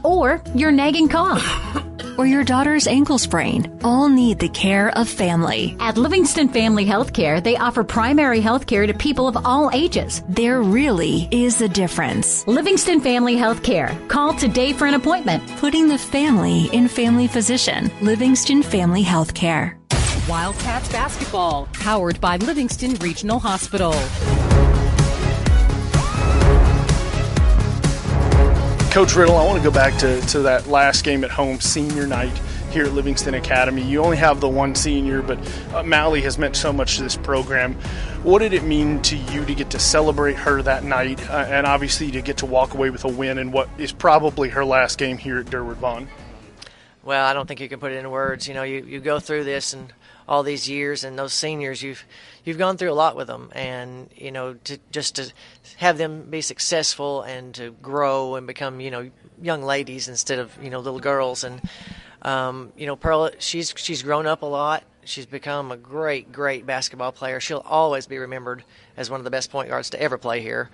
or 0.05 0.43
your 0.55 0.71
nagging 0.71 1.09
cough. 1.09 1.45
or 2.19 2.27
your 2.27 2.43
daughter's 2.43 2.89
ankle 2.89 3.17
sprain 3.17 3.79
all 3.85 4.09
need 4.09 4.41
the 4.41 4.49
care 4.49 4.91
of 4.99 5.09
family. 5.09 5.77
At 5.79 5.97
Livingston 5.97 6.49
Family 6.49 6.85
Healthcare, 6.85 7.43
they 7.43 7.57
offer 7.57 7.85
primary 7.85 8.41
health 8.41 8.67
care 8.67 8.87
to 8.89 8.93
people 8.93 9.29
of 9.29 9.47
all 9.47 9.71
ages. 9.73 10.25
There 10.29 10.61
really 10.61 11.29
is 11.31 11.61
a 11.61 11.69
difference. 11.69 12.45
Livingston 12.49 13.01
Family 13.01 13.37
Healthcare. 13.37 13.97
Call 14.09 14.35
today 14.35 14.73
for 14.73 14.87
an 14.87 14.95
appointment. 14.95 15.47
Putting 15.59 15.87
the 15.87 15.97
family 15.99 16.69
in 16.73 16.89
family 16.89 17.29
physician. 17.29 17.91
Livingston 18.01 18.65
Family 18.65 19.05
Healthcare. 19.09 19.75
Wildcats 20.29 20.93
basketball, 20.93 21.67
powered 21.73 22.21
by 22.21 22.37
Livingston 22.37 22.95
Regional 22.97 23.39
Hospital. 23.39 23.93
Coach 28.93 29.17
Riddle, 29.17 29.39
I 29.39 29.47
want 29.47 29.57
to 29.57 29.65
go 29.65 29.71
back 29.71 29.99
to, 30.01 30.21
to 30.21 30.41
that 30.41 30.67
last 30.67 31.05
game 31.07 31.25
at 31.25 31.31
home, 31.31 31.59
senior 31.59 32.07
night 32.07 32.39
here 32.71 32.85
at 32.85 32.93
Livingston 32.93 33.33
Academy. 33.33 33.81
You 33.83 34.03
only 34.03 34.19
have 34.19 34.41
the 34.43 34.49
one 34.49 34.75
senior, 34.75 35.23
but 35.23 35.39
uh, 35.73 35.83
Mally 35.83 36.21
has 36.21 36.37
meant 36.37 36.55
so 36.55 36.71
much 36.71 36.99
to 36.99 37.03
this 37.03 37.17
program. 37.17 37.73
What 38.25 38.41
did 38.41 38.53
it 38.53 38.63
mean 38.63 39.01
to 39.05 39.17
you 39.17 39.43
to 39.47 39.55
get 39.55 39.71
to 39.71 39.79
celebrate 39.79 40.37
her 40.37 40.61
that 40.61 40.85
night, 40.85 41.31
uh, 41.31 41.47
and 41.49 41.67
obviously 41.67 42.11
to 42.11 42.21
get 42.21 42.37
to 42.39 42.47
walk 42.47 42.75
away 42.75 42.91
with 42.91 43.05
a 43.05 43.09
win 43.09 43.39
in 43.39 43.53
what 43.53 43.71
is 43.79 43.91
probably 43.91 44.51
her 44.51 44.67
last 44.67 44.99
game 44.99 45.17
here 45.17 45.39
at 45.39 45.47
Durward 45.47 45.77
Vaughn? 45.77 46.09
Well, 47.09 47.25
I 47.25 47.33
don't 47.33 47.47
think 47.47 47.61
you 47.61 47.71
can 47.71 47.81
put 47.81 47.93
it 47.93 47.97
into 47.97 48.11
words. 48.11 48.47
You 48.47 48.53
know, 48.53 48.65
you, 48.65 48.85
you 48.85 49.01
go 49.01 49.19
through 49.19 49.45
this 49.45 49.73
and 49.73 49.91
all 50.29 50.43
these 50.43 50.69
years, 50.69 51.05
and 51.05 51.19
those 51.19 51.33
seniors, 51.33 51.83
you've 51.83 52.05
you've 52.45 52.59
gone 52.59 52.77
through 52.77 52.93
a 52.93 53.01
lot 53.03 53.17
with 53.17 53.29
them, 53.29 53.51
and 53.55 54.11
you 54.15 54.31
know, 54.31 54.53
to, 54.65 54.79
just 54.91 55.15
to 55.15 55.33
have 55.79 55.97
them 55.97 56.29
be 56.29 56.43
successful 56.43 57.23
and 57.23 57.55
to 57.55 57.71
grow 57.81 58.35
and 58.35 58.47
become, 58.47 58.79
you 58.79 58.91
know, 58.91 59.11
young 59.41 59.63
ladies 59.63 60.07
instead 60.07 60.39
of 60.39 60.53
you 60.63 60.69
know 60.69 60.81
little 60.81 61.01
girls, 61.01 61.45
and 61.45 61.63
um, 62.21 62.75
you 62.77 62.85
know, 62.85 62.95
Pearl, 62.95 63.31
she's 63.39 63.73
she's 63.79 64.03
grown 64.03 64.27
up 64.27 64.43
a 64.43 64.47
lot. 64.47 64.85
She's 65.03 65.25
become 65.25 65.73
a 65.73 65.79
great, 65.79 66.31
great 66.31 66.67
basketball 66.67 67.13
player. 67.13 67.41
She'll 67.41 67.65
always 67.65 68.07
be 68.07 68.19
remembered 68.19 68.65
as 68.99 69.09
one 69.09 69.19
of 69.19 69.25
the 69.25 69.31
best 69.31 69.51
point 69.51 69.71
guards 69.71 69.89
to 69.91 70.03
ever 70.03 70.19
play 70.19 70.43
here. 70.43 70.69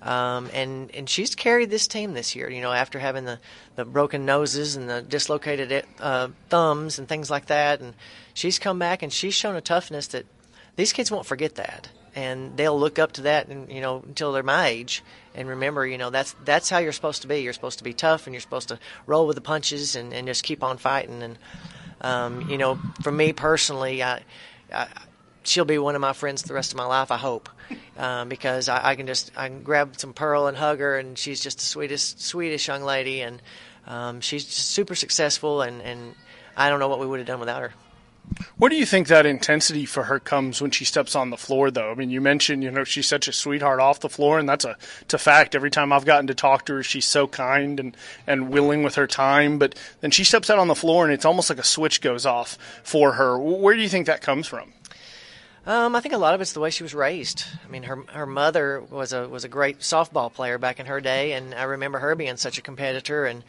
Um, 0.00 0.48
and 0.52 0.94
and 0.94 1.08
she's 1.08 1.34
carried 1.34 1.70
this 1.70 1.88
team 1.88 2.14
this 2.14 2.36
year. 2.36 2.48
You 2.48 2.60
know, 2.60 2.72
after 2.72 2.98
having 2.98 3.24
the, 3.24 3.40
the 3.74 3.84
broken 3.84 4.24
noses 4.24 4.76
and 4.76 4.88
the 4.88 5.02
dislocated 5.02 5.84
uh, 5.98 6.28
thumbs 6.48 6.98
and 6.98 7.08
things 7.08 7.30
like 7.30 7.46
that, 7.46 7.80
and 7.80 7.94
she's 8.32 8.58
come 8.58 8.78
back 8.78 9.02
and 9.02 9.12
she's 9.12 9.34
shown 9.34 9.56
a 9.56 9.60
toughness 9.60 10.06
that 10.08 10.26
these 10.76 10.92
kids 10.92 11.10
won't 11.10 11.26
forget 11.26 11.56
that, 11.56 11.88
and 12.14 12.56
they'll 12.56 12.78
look 12.78 13.00
up 13.00 13.12
to 13.12 13.22
that, 13.22 13.48
and 13.48 13.70
you 13.72 13.80
know, 13.80 14.02
until 14.06 14.30
they're 14.32 14.44
my 14.44 14.68
age, 14.68 15.02
and 15.34 15.48
remember, 15.48 15.84
you 15.84 15.98
know, 15.98 16.10
that's 16.10 16.36
that's 16.44 16.70
how 16.70 16.78
you're 16.78 16.92
supposed 16.92 17.22
to 17.22 17.28
be. 17.28 17.40
You're 17.40 17.52
supposed 17.52 17.78
to 17.78 17.84
be 17.84 17.92
tough, 17.92 18.26
and 18.26 18.34
you're 18.34 18.40
supposed 18.40 18.68
to 18.68 18.78
roll 19.06 19.26
with 19.26 19.34
the 19.34 19.40
punches, 19.40 19.96
and, 19.96 20.14
and 20.14 20.28
just 20.28 20.44
keep 20.44 20.62
on 20.62 20.78
fighting. 20.78 21.22
And 21.22 21.38
um, 22.00 22.48
you 22.48 22.58
know, 22.58 22.78
for 23.02 23.10
me 23.10 23.32
personally, 23.32 24.02
I, 24.02 24.22
I 24.72 24.86
she'll 25.42 25.64
be 25.64 25.78
one 25.78 25.94
of 25.94 26.00
my 26.00 26.12
friends 26.12 26.42
the 26.42 26.54
rest 26.54 26.72
of 26.72 26.76
my 26.76 26.86
life. 26.86 27.10
I 27.10 27.16
hope, 27.16 27.48
um, 27.98 28.28
because 28.28 28.68
I, 28.68 28.90
I, 28.90 28.94
can 28.96 29.06
just 29.06 29.30
I 29.36 29.48
can 29.48 29.62
grab 29.62 29.98
some 29.98 30.12
Pearl 30.12 30.46
and 30.46 30.56
hug 30.56 30.80
her, 30.80 30.98
and 30.98 31.16
she's 31.16 31.40
just 31.40 31.58
the 31.58 31.64
sweetest, 31.64 32.20
sweetest 32.22 32.66
young 32.66 32.82
lady, 32.82 33.20
and 33.20 33.40
um, 33.86 34.20
she's 34.20 34.46
super 34.46 34.94
successful, 34.94 35.62
and, 35.62 35.80
and 35.82 36.14
I 36.56 36.68
don't 36.68 36.80
know 36.80 36.88
what 36.88 37.00
we 37.00 37.06
would 37.06 37.20
have 37.20 37.26
done 37.26 37.40
without 37.40 37.62
her. 37.62 37.72
Where 38.58 38.68
do 38.68 38.76
you 38.76 38.86
think 38.86 39.08
that 39.08 39.26
intensity 39.26 39.84
for 39.84 40.04
her 40.04 40.18
comes 40.18 40.60
when 40.60 40.70
she 40.70 40.84
steps 40.84 41.14
on 41.16 41.30
the 41.30 41.36
floor, 41.36 41.70
though? 41.70 41.90
I 41.90 41.94
mean, 41.94 42.10
you 42.10 42.20
mentioned, 42.20 42.62
you 42.62 42.70
know, 42.70 42.84
she's 42.84 43.06
such 43.06 43.28
a 43.28 43.32
sweetheart 43.32 43.80
off 43.80 44.00
the 44.00 44.08
floor, 44.08 44.38
and 44.38 44.48
that's 44.48 44.64
a, 44.64 44.76
a 45.12 45.18
fact. 45.18 45.54
Every 45.54 45.70
time 45.70 45.92
I've 45.92 46.04
gotten 46.04 46.26
to 46.26 46.34
talk 46.34 46.66
to 46.66 46.74
her, 46.74 46.82
she's 46.82 47.06
so 47.06 47.26
kind 47.26 47.80
and, 47.80 47.96
and 48.26 48.50
willing 48.50 48.82
with 48.82 48.96
her 48.96 49.06
time. 49.06 49.58
But 49.58 49.74
then 50.00 50.10
she 50.10 50.24
steps 50.24 50.50
out 50.50 50.58
on 50.58 50.68
the 50.68 50.74
floor, 50.74 51.04
and 51.04 51.12
it's 51.12 51.24
almost 51.24 51.50
like 51.50 51.58
a 51.58 51.64
switch 51.64 52.00
goes 52.00 52.26
off 52.26 52.58
for 52.82 53.12
her. 53.12 53.38
Where 53.38 53.74
do 53.74 53.82
you 53.82 53.88
think 53.88 54.06
that 54.06 54.20
comes 54.20 54.46
from? 54.46 54.72
Um, 55.68 55.94
I 55.94 56.00
think 56.00 56.14
a 56.14 56.18
lot 56.18 56.32
of 56.32 56.40
it's 56.40 56.54
the 56.54 56.60
way 56.60 56.70
she 56.70 56.82
was 56.82 56.94
raised. 56.94 57.44
I 57.62 57.70
mean, 57.70 57.82
her 57.82 58.02
her 58.08 58.24
mother 58.24 58.80
was 58.80 59.12
a 59.12 59.28
was 59.28 59.44
a 59.44 59.48
great 59.48 59.80
softball 59.80 60.32
player 60.32 60.56
back 60.56 60.80
in 60.80 60.86
her 60.86 60.98
day, 60.98 61.32
and 61.32 61.54
I 61.54 61.64
remember 61.64 61.98
her 61.98 62.14
being 62.14 62.38
such 62.38 62.56
a 62.56 62.62
competitor. 62.62 63.26
And 63.26 63.44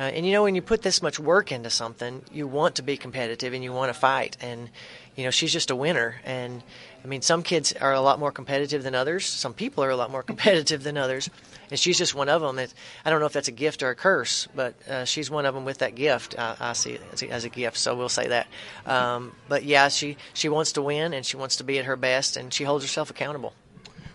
uh, 0.00 0.04
and 0.04 0.26
you 0.26 0.32
know, 0.32 0.42
when 0.42 0.54
you 0.54 0.62
put 0.62 0.82
this 0.82 1.02
much 1.02 1.20
work 1.20 1.52
into 1.52 1.70
something, 1.70 2.22
you 2.32 2.46
want 2.46 2.76
to 2.76 2.82
be 2.82 2.96
competitive 2.96 3.52
and 3.52 3.62
you 3.62 3.72
want 3.72 3.92
to 3.92 3.98
fight. 3.98 4.36
And 4.40 4.70
you 5.14 5.24
know, 5.24 5.30
she's 5.30 5.52
just 5.52 5.70
a 5.70 5.76
winner. 5.76 6.20
And 6.24 6.62
I 7.04 7.06
mean, 7.06 7.22
some 7.22 7.42
kids 7.42 7.72
are 7.74 7.92
a 7.92 8.00
lot 8.00 8.18
more 8.18 8.32
competitive 8.32 8.82
than 8.82 8.94
others. 8.94 9.26
Some 9.26 9.54
people 9.54 9.84
are 9.84 9.90
a 9.90 9.96
lot 9.96 10.10
more 10.10 10.22
competitive 10.32 10.82
than 10.82 10.96
others 10.96 11.28
and 11.70 11.78
she's 11.78 11.98
just 11.98 12.14
one 12.14 12.28
of 12.28 12.42
them. 12.42 12.56
That 12.56 12.72
I 13.04 13.10
don't 13.10 13.20
know 13.20 13.26
if 13.26 13.32
that's 13.32 13.48
a 13.48 13.52
gift 13.52 13.82
or 13.82 13.90
a 13.90 13.94
curse, 13.94 14.48
but 14.54 14.74
uh, 14.88 15.04
she's 15.04 15.30
one 15.30 15.46
of 15.46 15.54
them 15.54 15.64
with 15.64 15.78
that 15.78 15.94
gift. 15.94 16.34
I, 16.38 16.56
I 16.60 16.72
see 16.72 16.92
it 16.92 17.02
as 17.12 17.22
a, 17.22 17.28
as 17.30 17.44
a, 17.44 17.48
gift, 17.48 17.76
so 17.76 17.94
we'll 17.94 18.08
say 18.08 18.28
that. 18.28 18.48
Um, 18.86 19.32
but 19.48 19.64
yeah, 19.64 19.88
she 19.88 20.16
she 20.34 20.48
wants 20.48 20.72
to 20.72 20.82
win 20.82 21.14
and 21.14 21.24
she 21.24 21.36
wants 21.36 21.56
to 21.56 21.64
be 21.64 21.78
at 21.78 21.84
her 21.84 21.96
best, 21.96 22.36
and 22.36 22.52
she 22.52 22.64
holds 22.64 22.84
herself 22.84 23.10
accountable. 23.10 23.54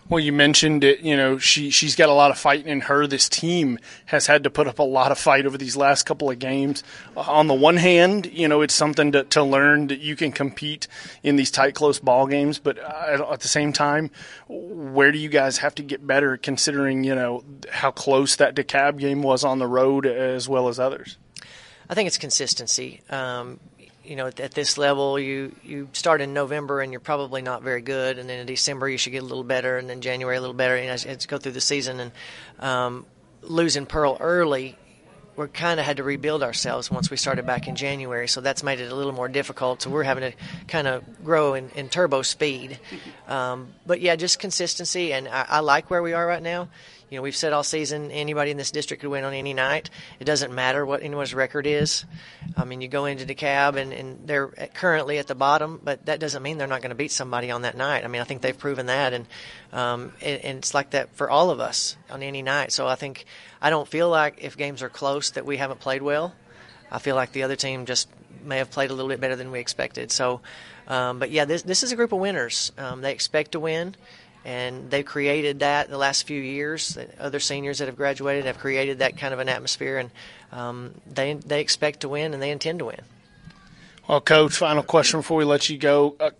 Well, 0.08 0.20
you 0.20 0.32
mentioned 0.32 0.84
it. 0.84 1.00
You 1.00 1.16
know, 1.16 1.38
she 1.38 1.70
she's 1.70 1.96
got 1.96 2.08
a 2.08 2.12
lot 2.12 2.30
of 2.30 2.38
fight 2.38 2.64
in 2.64 2.82
her. 2.82 3.08
This 3.08 3.28
team 3.28 3.78
has 4.06 4.28
had 4.28 4.44
to 4.44 4.50
put 4.50 4.68
up 4.68 4.78
a 4.78 4.84
lot 4.84 5.10
of 5.10 5.18
fight 5.18 5.46
over 5.46 5.58
these 5.58 5.76
last 5.76 6.04
couple 6.04 6.30
of 6.30 6.38
games. 6.38 6.84
Uh, 7.16 7.20
on 7.22 7.48
the 7.48 7.54
one 7.54 7.76
hand, 7.76 8.26
you 8.26 8.46
know, 8.46 8.62
it's 8.62 8.74
something 8.74 9.10
to, 9.12 9.24
to 9.24 9.42
learn 9.42 9.88
that 9.88 9.98
you 9.98 10.14
can 10.14 10.30
compete 10.30 10.86
in 11.24 11.34
these 11.34 11.50
tight, 11.50 11.74
close 11.74 11.98
ball 11.98 12.28
games. 12.28 12.60
But 12.60 12.78
uh, 12.78 13.26
at 13.32 13.40
the 13.40 13.48
same 13.48 13.72
time, 13.72 14.12
where 14.48 15.10
do 15.10 15.18
you 15.18 15.28
guys 15.28 15.58
have 15.58 15.74
to 15.76 15.82
get 15.82 16.06
better, 16.06 16.36
considering 16.36 17.02
you 17.02 17.16
know 17.16 17.42
how 17.70 17.90
close 17.90 18.36
that 18.36 18.54
DeKalb 18.54 18.98
game 18.98 19.22
was 19.22 19.42
on 19.42 19.58
the 19.58 19.66
road 19.66 20.06
as 20.06 20.48
well 20.48 20.68
as 20.68 20.78
others? 20.78 21.18
I 21.88 21.94
think 21.94 22.06
it's 22.06 22.18
consistency. 22.18 23.00
Um, 23.10 23.60
you 24.06 24.16
know, 24.16 24.26
at, 24.26 24.52
this 24.52 24.78
level, 24.78 25.18
you 25.18 25.54
you 25.64 25.88
start 25.92 26.20
in 26.20 26.32
November 26.32 26.80
and 26.80 26.92
you're 26.92 27.00
probably 27.00 27.42
not 27.42 27.62
very 27.62 27.82
good, 27.82 28.18
and 28.18 28.28
then 28.28 28.38
in 28.38 28.46
December 28.46 28.88
you 28.88 28.98
should 28.98 29.12
get 29.12 29.22
a 29.22 29.26
little 29.26 29.44
better, 29.44 29.78
and 29.78 29.90
then 29.90 30.00
January 30.00 30.36
a 30.36 30.40
little 30.40 30.54
better, 30.54 30.76
and 30.76 30.88
as, 30.88 31.04
as 31.04 31.26
go 31.26 31.38
through 31.38 31.52
the 31.52 31.60
season. 31.60 32.00
And 32.00 32.12
um, 32.60 33.06
losing 33.42 33.86
Pearl 33.86 34.16
early, 34.20 34.76
we 35.36 35.46
kind 35.48 35.80
of 35.80 35.86
had 35.86 35.98
to 35.98 36.02
rebuild 36.02 36.42
ourselves 36.42 36.90
once 36.90 37.10
we 37.10 37.16
started 37.16 37.46
back 37.46 37.68
in 37.68 37.76
January, 37.76 38.28
so 38.28 38.40
that's 38.40 38.62
made 38.62 38.80
it 38.80 38.90
a 38.90 38.94
little 38.94 39.12
more 39.12 39.28
difficult. 39.28 39.82
So 39.82 39.90
we're 39.90 40.04
having 40.04 40.32
to 40.32 40.36
kind 40.68 40.86
of 40.86 41.02
grow 41.24 41.54
in, 41.54 41.70
in 41.70 41.88
turbo 41.88 42.22
speed. 42.22 42.78
Um, 43.28 43.68
but 43.86 44.00
yeah, 44.00 44.16
just 44.16 44.38
consistency, 44.38 45.12
and 45.12 45.28
I, 45.28 45.46
I 45.48 45.60
like 45.60 45.90
where 45.90 46.02
we 46.02 46.12
are 46.12 46.26
right 46.26 46.42
now. 46.42 46.68
You 47.08 47.18
know, 47.18 47.22
we've 47.22 47.36
said 47.36 47.52
all 47.52 47.62
season 47.62 48.10
anybody 48.10 48.50
in 48.50 48.56
this 48.56 48.72
district 48.72 49.00
could 49.00 49.10
win 49.10 49.22
on 49.22 49.32
any 49.32 49.54
night. 49.54 49.90
It 50.18 50.24
doesn't 50.24 50.52
matter 50.52 50.84
what 50.84 51.04
anyone's 51.04 51.34
record 51.34 51.64
is. 51.64 52.04
I 52.56 52.64
mean, 52.64 52.80
you 52.80 52.88
go 52.88 53.04
into 53.04 53.24
DeKalb 53.24 53.76
and, 53.76 53.92
and 53.92 54.26
they're 54.26 54.48
currently 54.74 55.18
at 55.18 55.28
the 55.28 55.36
bottom, 55.36 55.80
but 55.82 56.06
that 56.06 56.18
doesn't 56.18 56.42
mean 56.42 56.58
they're 56.58 56.66
not 56.66 56.82
going 56.82 56.90
to 56.90 56.96
beat 56.96 57.12
somebody 57.12 57.52
on 57.52 57.62
that 57.62 57.76
night. 57.76 58.04
I 58.04 58.08
mean, 58.08 58.20
I 58.20 58.24
think 58.24 58.42
they've 58.42 58.58
proven 58.58 58.86
that, 58.86 59.12
and 59.12 59.26
um, 59.72 60.12
and, 60.20 60.44
and 60.44 60.58
it's 60.58 60.74
like 60.74 60.90
that 60.90 61.14
for 61.14 61.30
all 61.30 61.50
of 61.50 61.60
us 61.60 61.96
on 62.10 62.24
any 62.24 62.42
night. 62.42 62.72
So 62.72 62.88
I 62.88 62.96
think 62.96 63.24
I 63.62 63.70
don't 63.70 63.86
feel 63.86 64.08
like 64.08 64.42
if 64.42 64.56
games 64.56 64.82
are 64.82 64.88
close 64.88 65.30
that 65.30 65.46
we 65.46 65.58
haven't 65.58 65.78
played 65.78 66.02
well. 66.02 66.34
I 66.90 66.98
feel 66.98 67.14
like 67.16 67.32
the 67.32 67.44
other 67.44 67.56
team 67.56 67.86
just 67.86 68.08
may 68.44 68.58
have 68.58 68.70
played 68.70 68.90
a 68.90 68.94
little 68.94 69.08
bit 69.08 69.20
better 69.20 69.36
than 69.36 69.50
we 69.50 69.58
expected. 69.58 70.12
So, 70.12 70.40
um, 70.88 71.18
but 71.20 71.30
yeah, 71.30 71.44
this 71.44 71.62
this 71.62 71.82
is 71.84 71.92
a 71.92 71.96
group 71.96 72.12
of 72.12 72.18
winners. 72.18 72.72
Um, 72.78 73.00
they 73.00 73.12
expect 73.12 73.52
to 73.52 73.60
win 73.60 73.94
and 74.46 74.88
they've 74.92 75.04
created 75.04 75.58
that 75.58 75.86
in 75.86 75.90
the 75.90 75.98
last 75.98 76.22
few 76.22 76.40
years. 76.40 76.96
Other 77.18 77.40
seniors 77.40 77.78
that 77.78 77.86
have 77.86 77.96
graduated 77.96 78.44
have 78.44 78.58
created 78.58 79.00
that 79.00 79.18
kind 79.18 79.34
of 79.34 79.40
an 79.40 79.48
atmosphere, 79.48 79.98
and 79.98 80.10
um, 80.52 80.94
they 81.04 81.34
they 81.34 81.60
expect 81.60 82.00
to 82.00 82.08
win 82.08 82.32
and 82.32 82.40
they 82.40 82.52
intend 82.52 82.78
to 82.78 82.86
win. 82.86 83.00
Well, 84.08 84.20
Coach, 84.20 84.58
final 84.58 84.84
question 84.84 85.18
before 85.18 85.38
we 85.38 85.44
let 85.44 85.68
you 85.68 85.76
go. 85.78 86.14
Uh, 86.20 86.30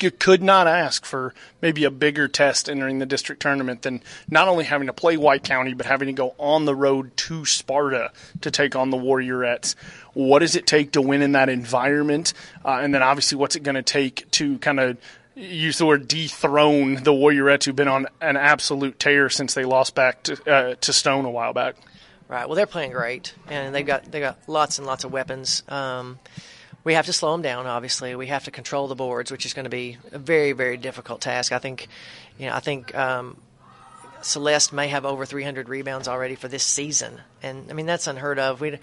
you 0.00 0.12
could 0.12 0.44
not 0.44 0.68
ask 0.68 1.04
for 1.04 1.34
maybe 1.60 1.82
a 1.82 1.90
bigger 1.90 2.28
test 2.28 2.68
entering 2.68 3.00
the 3.00 3.06
district 3.06 3.42
tournament 3.42 3.82
than 3.82 4.00
not 4.30 4.46
only 4.46 4.62
having 4.62 4.86
to 4.86 4.92
play 4.92 5.16
White 5.16 5.42
County, 5.42 5.74
but 5.74 5.86
having 5.86 6.06
to 6.06 6.12
go 6.12 6.36
on 6.38 6.66
the 6.66 6.74
road 6.74 7.16
to 7.16 7.44
Sparta 7.44 8.12
to 8.42 8.50
take 8.52 8.76
on 8.76 8.90
the 8.90 8.96
Warriorettes. 8.96 9.74
What 10.14 10.38
does 10.38 10.54
it 10.54 10.68
take 10.68 10.92
to 10.92 11.02
win 11.02 11.20
in 11.20 11.32
that 11.32 11.48
environment? 11.48 12.32
Uh, 12.64 12.78
and 12.80 12.94
then 12.94 13.02
obviously, 13.02 13.36
what's 13.36 13.56
it 13.56 13.64
going 13.64 13.74
to 13.74 13.82
take 13.82 14.30
to 14.30 14.58
kind 14.58 14.78
of 14.78 14.96
use 15.36 15.78
the 15.78 15.86
word 15.86 16.08
dethrone 16.08 16.94
the 16.94 17.12
Warriorettes 17.12 17.64
who've 17.64 17.76
been 17.76 17.88
on 17.88 18.06
an 18.20 18.36
absolute 18.36 18.98
tear 18.98 19.28
since 19.28 19.54
they 19.54 19.64
lost 19.64 19.94
back 19.94 20.22
to, 20.24 20.50
uh, 20.50 20.74
to 20.76 20.92
Stone 20.92 21.26
a 21.26 21.30
while 21.30 21.52
back? 21.52 21.76
Right. 22.28 22.48
Well, 22.48 22.56
they're 22.56 22.66
playing 22.66 22.92
great, 22.92 23.34
and 23.48 23.72
they've 23.72 23.86
got 23.86 24.10
they 24.10 24.18
got 24.18 24.48
lots 24.48 24.78
and 24.78 24.86
lots 24.86 25.04
of 25.04 25.12
weapons. 25.12 25.62
Um, 25.68 26.18
we 26.82 26.94
have 26.94 27.06
to 27.06 27.12
slow 27.12 27.32
them 27.32 27.42
down. 27.42 27.66
Obviously, 27.66 28.16
we 28.16 28.26
have 28.28 28.44
to 28.44 28.50
control 28.50 28.88
the 28.88 28.96
boards, 28.96 29.30
which 29.30 29.46
is 29.46 29.54
going 29.54 29.64
to 29.64 29.70
be 29.70 29.98
a 30.10 30.18
very 30.18 30.50
very 30.50 30.76
difficult 30.76 31.20
task. 31.20 31.52
I 31.52 31.58
think, 31.58 31.86
you 32.36 32.46
know, 32.46 32.54
I 32.54 32.60
think 32.60 32.92
um, 32.96 33.36
Celeste 34.22 34.72
may 34.72 34.88
have 34.88 35.04
over 35.04 35.24
300 35.24 35.68
rebounds 35.68 36.08
already 36.08 36.34
for 36.34 36.48
this 36.48 36.64
season, 36.64 37.20
and 37.44 37.70
I 37.70 37.74
mean 37.74 37.86
that's 37.86 38.08
unheard 38.08 38.40
of. 38.40 38.60
We 38.60 38.78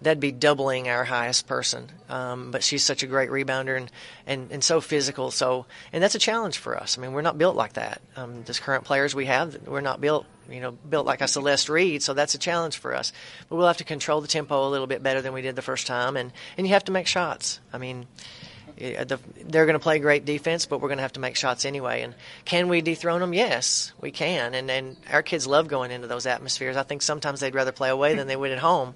that'd 0.00 0.20
be 0.20 0.32
doubling 0.32 0.88
our 0.88 1.04
highest 1.04 1.46
person. 1.46 1.88
Um, 2.08 2.50
but 2.50 2.62
she's 2.62 2.84
such 2.84 3.02
a 3.02 3.06
great 3.06 3.30
rebounder 3.30 3.76
and, 3.76 3.90
and, 4.26 4.50
and 4.52 4.64
so 4.64 4.80
physical. 4.80 5.30
So 5.30 5.66
and 5.92 6.02
that's 6.02 6.14
a 6.14 6.20
challenge 6.20 6.58
for 6.58 6.76
us. 6.76 6.96
I 6.96 7.00
mean, 7.00 7.12
we're 7.12 7.22
not 7.22 7.38
built 7.38 7.56
like 7.56 7.74
that. 7.74 8.00
Um, 8.16 8.42
this 8.44 8.60
current 8.60 8.84
players 8.84 9.14
we 9.14 9.26
have, 9.26 9.66
we're 9.66 9.80
not 9.80 10.00
built 10.00 10.26
you 10.48 10.60
know 10.60 10.72
built 10.72 11.06
like 11.06 11.20
a 11.20 11.28
Celeste 11.28 11.68
Reed. 11.68 12.02
So 12.02 12.14
that's 12.14 12.34
a 12.34 12.38
challenge 12.38 12.78
for 12.78 12.94
us. 12.94 13.12
But 13.48 13.56
we'll 13.56 13.66
have 13.66 13.78
to 13.78 13.84
control 13.84 14.20
the 14.20 14.28
tempo 14.28 14.66
a 14.66 14.70
little 14.70 14.86
bit 14.86 15.02
better 15.02 15.20
than 15.20 15.32
we 15.32 15.42
did 15.42 15.56
the 15.56 15.62
first 15.62 15.86
time, 15.86 16.16
and 16.16 16.32
and 16.56 16.66
you 16.66 16.72
have 16.74 16.84
to 16.84 16.92
make 16.92 17.06
shots. 17.06 17.60
I 17.72 17.78
mean. 17.78 18.06
The, 18.80 19.18
they're 19.44 19.66
going 19.66 19.74
to 19.74 19.82
play 19.82 19.98
great 19.98 20.24
defense, 20.24 20.66
but 20.66 20.80
we're 20.80 20.86
going 20.86 20.98
to 20.98 21.02
have 21.02 21.14
to 21.14 21.20
make 21.20 21.34
shots 21.34 21.64
anyway. 21.64 22.02
And 22.02 22.14
can 22.44 22.68
we 22.68 22.80
dethrone 22.80 23.18
them? 23.18 23.34
Yes, 23.34 23.92
we 24.00 24.12
can. 24.12 24.54
And 24.54 24.70
and 24.70 24.96
our 25.10 25.24
kids 25.24 25.48
love 25.48 25.66
going 25.66 25.90
into 25.90 26.06
those 26.06 26.26
atmospheres. 26.26 26.76
I 26.76 26.84
think 26.84 27.02
sometimes 27.02 27.40
they'd 27.40 27.56
rather 27.56 27.72
play 27.72 27.88
away 27.88 28.14
than 28.14 28.28
they 28.28 28.36
would 28.36 28.52
at 28.52 28.60
home. 28.60 28.94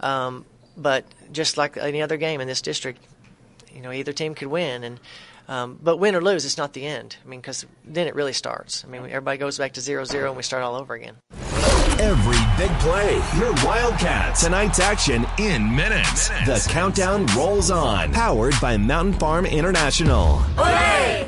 Um, 0.00 0.44
but 0.76 1.04
just 1.32 1.56
like 1.56 1.76
any 1.76 2.02
other 2.02 2.16
game 2.16 2.40
in 2.40 2.48
this 2.48 2.60
district, 2.60 3.00
you 3.72 3.80
know, 3.80 3.92
either 3.92 4.12
team 4.12 4.34
could 4.34 4.48
win. 4.48 4.84
And 4.84 5.00
um, 5.46 5.78
but 5.82 5.98
win 5.98 6.14
or 6.14 6.22
lose, 6.22 6.44
it's 6.44 6.58
not 6.58 6.72
the 6.72 6.86
end. 6.86 7.16
I 7.24 7.28
mean, 7.28 7.40
because 7.40 7.66
then 7.84 8.06
it 8.06 8.14
really 8.14 8.32
starts. 8.32 8.84
I 8.84 8.88
mean, 8.88 9.02
everybody 9.02 9.38
goes 9.38 9.58
back 9.58 9.72
to 9.74 9.80
zero 9.80 10.04
zero, 10.04 10.28
and 10.28 10.36
we 10.36 10.42
start 10.42 10.62
all 10.62 10.74
over 10.74 10.94
again. 10.94 11.16
Every 12.04 12.66
big 12.66 12.78
play, 12.80 13.14
your 13.38 13.54
Wildcats. 13.64 14.42
Tonight's 14.42 14.78
action 14.78 15.26
in 15.38 15.74
minutes. 15.74 16.28
The 16.44 16.62
countdown 16.70 17.24
rolls 17.34 17.70
on. 17.70 18.12
Powered 18.12 18.52
by 18.60 18.76
Mountain 18.76 19.14
Farm 19.14 19.46
International. 19.46 20.40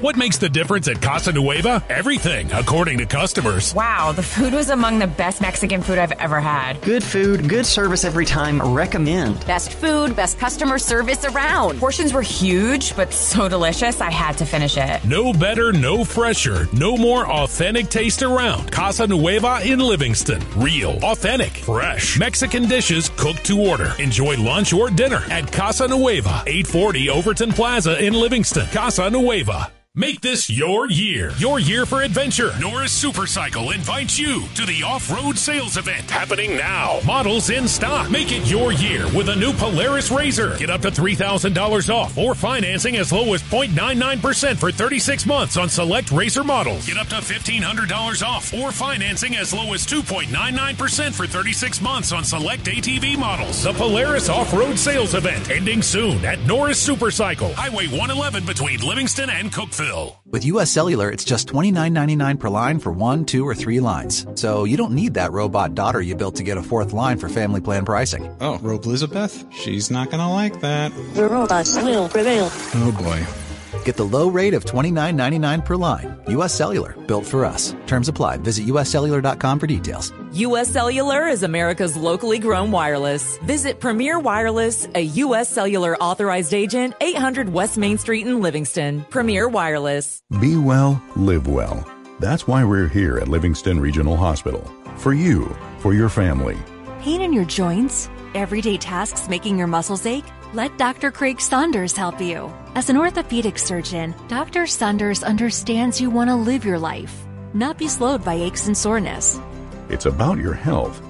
What 0.03 0.19
makes 0.19 0.37
the 0.37 0.51
difference 0.51 0.87
at 0.89 1.01
Casa 1.01 1.33
Nueva? 1.33 1.83
Everything, 1.89 2.53
according 2.53 2.99
to 2.99 3.07
customers. 3.07 3.75
Wow, 3.75 4.13
the 4.13 4.23
food 4.23 4.53
was 4.53 4.69
among 4.69 4.99
the 4.99 5.07
best 5.07 5.41
Mexican 5.41 5.81
food 5.81 5.97
I've 5.97 6.13
ever 6.13 6.39
had. 6.41 6.83
Good 6.83 7.03
food, 7.03 7.49
good 7.49 7.65
service 7.65 8.05
every 8.05 8.27
time. 8.27 8.61
Recommend. 8.61 9.47
Best 9.47 9.73
food, 9.73 10.15
best 10.15 10.39
customer 10.39 10.79
service 10.79 11.25
around. 11.25 11.79
Portions 11.79 12.13
were 12.13 12.21
huge, 12.21 12.95
but 12.95 13.15
so 13.15 13.49
delicious, 13.49 14.03
I 14.03 14.11
had 14.11 14.37
to 14.39 14.45
finish 14.45 14.77
it. 14.77 15.03
No 15.07 15.33
better, 15.33 15.73
no 15.73 16.05
fresher, 16.05 16.69
no 16.75 16.99
more 16.99 17.27
authentic 17.27 17.89
taste 17.89 18.23
around. 18.23 18.71
Casa 18.71 19.07
Nueva 19.07 19.61
in 19.65 19.79
Livingston. 19.79 20.43
Real, 20.67 20.99
authentic, 21.05 21.59
fresh 21.59 22.19
Mexican 22.19 22.67
dishes 22.67 23.09
cooked 23.11 23.45
to 23.45 23.69
order. 23.69 23.93
Enjoy 24.01 24.37
lunch 24.37 24.73
or 24.73 24.91
dinner 24.91 25.23
at 25.31 25.53
Casa 25.53 25.87
Nueva, 25.87 26.43
840 26.45 27.09
Overton 27.09 27.53
Plaza 27.53 28.05
in 28.05 28.13
Livingston. 28.13 28.67
Casa 28.73 29.09
Nueva. 29.09 29.76
Make 29.99 30.21
this 30.21 30.51
your 30.51 30.91
year. 30.91 31.33
Your 31.39 31.59
year 31.59 31.87
for 31.87 32.03
adventure. 32.03 32.53
Norris 32.61 33.03
Supercycle 33.03 33.75
invites 33.75 34.19
you 34.19 34.47
to 34.49 34.67
the 34.67 34.83
off-road 34.83 35.39
sales 35.39 35.79
event 35.79 36.11
happening 36.11 36.55
now. 36.55 37.01
Models 37.07 37.49
in 37.49 37.67
stock. 37.67 38.11
Make 38.11 38.31
it 38.31 38.47
your 38.47 38.73
year 38.73 39.07
with 39.17 39.31
a 39.31 39.37
new 39.37 39.55
Polaris 39.55 40.11
RZR. 40.11 40.59
Get 40.59 40.69
up 40.69 40.83
to 40.83 40.91
$3,000 40.91 41.89
off 41.95 42.19
or 42.19 42.35
financing 42.35 42.99
as 42.99 43.11
low 43.11 43.33
as 43.33 43.43
0.99% 43.45 44.59
for 44.59 44.71
36 44.71 45.25
months 45.25 45.57
on 45.57 45.71
select 45.71 46.09
RZR 46.09 46.45
models. 46.45 46.87
Get 46.87 46.99
up 46.99 47.07
to 47.07 47.15
$1,500 47.15 48.23
off 48.23 48.53
or 48.53 48.73
financing 48.73 49.37
as 49.37 49.55
low 49.55 49.73
as 49.73 49.87
2.99% 49.87 51.15
for 51.15 51.27
36 51.27 51.81
months 51.81 52.13
on 52.13 52.23
select 52.23 52.65
ATV 52.65 53.17
models. 53.19 53.63
The 53.63 53.73
Polaris 53.73 54.29
off-road 54.29 54.79
sales 54.79 55.15
event 55.15 55.49
ending 55.49 55.81
soon 55.81 56.23
at 56.27 56.39
Norris 56.41 56.87
Supercycle, 56.87 57.55
Highway 57.55 57.87
111 57.87 58.45
between 58.45 58.81
Livingston 58.81 59.31
and 59.31 59.51
Cookeville. 59.51 59.86
With 60.27 60.45
US 60.47 60.71
Cellular, 60.71 61.11
it's 61.11 61.25
just 61.25 61.47
$29.99 61.49 62.41
per 62.41 62.49
line 62.49 62.79
for 62.81 62.91
one, 62.91 63.25
two, 63.25 63.47
or 63.47 63.55
three 63.55 63.79
lines. 63.79 64.27
So 64.35 64.65
you 64.65 64.77
don't 64.77 64.93
need 64.93 65.15
that 65.15 65.33
robot 65.33 65.75
daughter 65.75 66.01
you 66.01 66.17
built 66.17 66.37
to 66.37 66.43
get 66.43 66.59
a 66.59 66.63
fourth 66.63 66.93
line 66.93 67.19
for 67.19 67.29
family 67.29 67.61
plan 67.61 67.85
pricing. 67.85 68.35
Oh, 68.41 68.59
Rope 68.59 68.87
Elizabeth? 68.87 69.45
She's 69.53 69.91
not 69.91 70.11
gonna 70.11 70.33
like 70.33 70.61
that. 70.61 70.93
The 71.15 71.29
robots 71.29 71.77
will 71.77 72.09
prevail. 72.09 72.49
Oh 72.75 72.93
boy. 72.99 73.46
Get 73.87 73.97
the 73.97 74.05
low 74.19 74.29
rate 74.29 74.53
of 74.53 74.65
$29.99 74.65 75.65
per 75.65 75.77
line. 75.77 76.17
US 76.27 76.53
Cellular, 76.53 76.95
built 77.07 77.25
for 77.25 77.45
us. 77.45 77.73
Terms 77.87 78.09
apply. 78.09 78.39
Visit 78.39 78.67
uscellular.com 78.67 79.61
for 79.61 79.69
details. 79.69 80.13
U.S. 80.33 80.69
Cellular 80.69 81.29
is 81.29 81.45
America's 81.45 81.97
locally 81.97 82.41
grown 82.41 82.73
wireless. 82.73 83.39
Visit 83.39 83.79
Premier 83.79 84.19
Wireless, 84.19 84.89
a 84.97 85.03
U.S. 85.23 85.49
Cellular 85.49 85.97
authorized 85.99 86.53
agent, 86.53 86.95
800 87.01 87.49
West 87.49 87.79
Main 87.79 87.97
Street 87.97 88.27
in 88.27 88.41
Livingston. 88.41 89.07
Premier 89.09 89.49
Wireless. 89.49 90.21
Be 90.41 90.57
well, 90.57 91.01
live 91.15 91.47
well. 91.47 91.89
That's 92.19 92.49
why 92.49 92.65
we're 92.65 92.89
here 92.89 93.19
at 93.19 93.29
Livingston 93.29 93.79
Regional 93.79 94.17
Hospital. 94.17 94.63
For 94.97 95.13
you, 95.13 95.57
for 95.79 95.95
your 95.95 96.09
family. 96.09 96.59
Pain 97.01 97.23
in 97.23 97.33
your 97.33 97.45
joints? 97.45 98.11
Everyday 98.37 98.77
tasks 98.77 99.29
making 99.31 99.57
your 99.57 99.67
muscles 99.67 100.05
ache? 100.05 100.27
Let 100.53 100.77
Dr. 100.77 101.11
Craig 101.11 101.41
Saunders 101.41 101.97
help 101.97 102.21
you. 102.21 102.53
As 102.75 102.91
an 102.91 102.99
orthopedic 102.99 103.59
surgeon, 103.59 104.15
Dr. 104.29 104.67
Saunders 104.67 105.25
understands 105.25 106.03
you 106.03 106.11
want 106.11 106.29
to 106.29 106.37
live 106.37 106.63
your 106.63 106.79
life, 106.79 107.25
not 107.55 107.79
be 107.79 107.89
slowed 107.89 108.23
by 108.23 108.35
aches 108.35 108.67
and 108.67 108.77
soreness. 108.77 109.41
It's 109.89 110.05
about 110.05 110.37
your 110.37 110.53
health. 110.53 111.01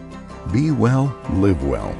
Be 0.52 0.70
well, 0.70 1.12
live 1.32 1.64
well. 1.64 1.96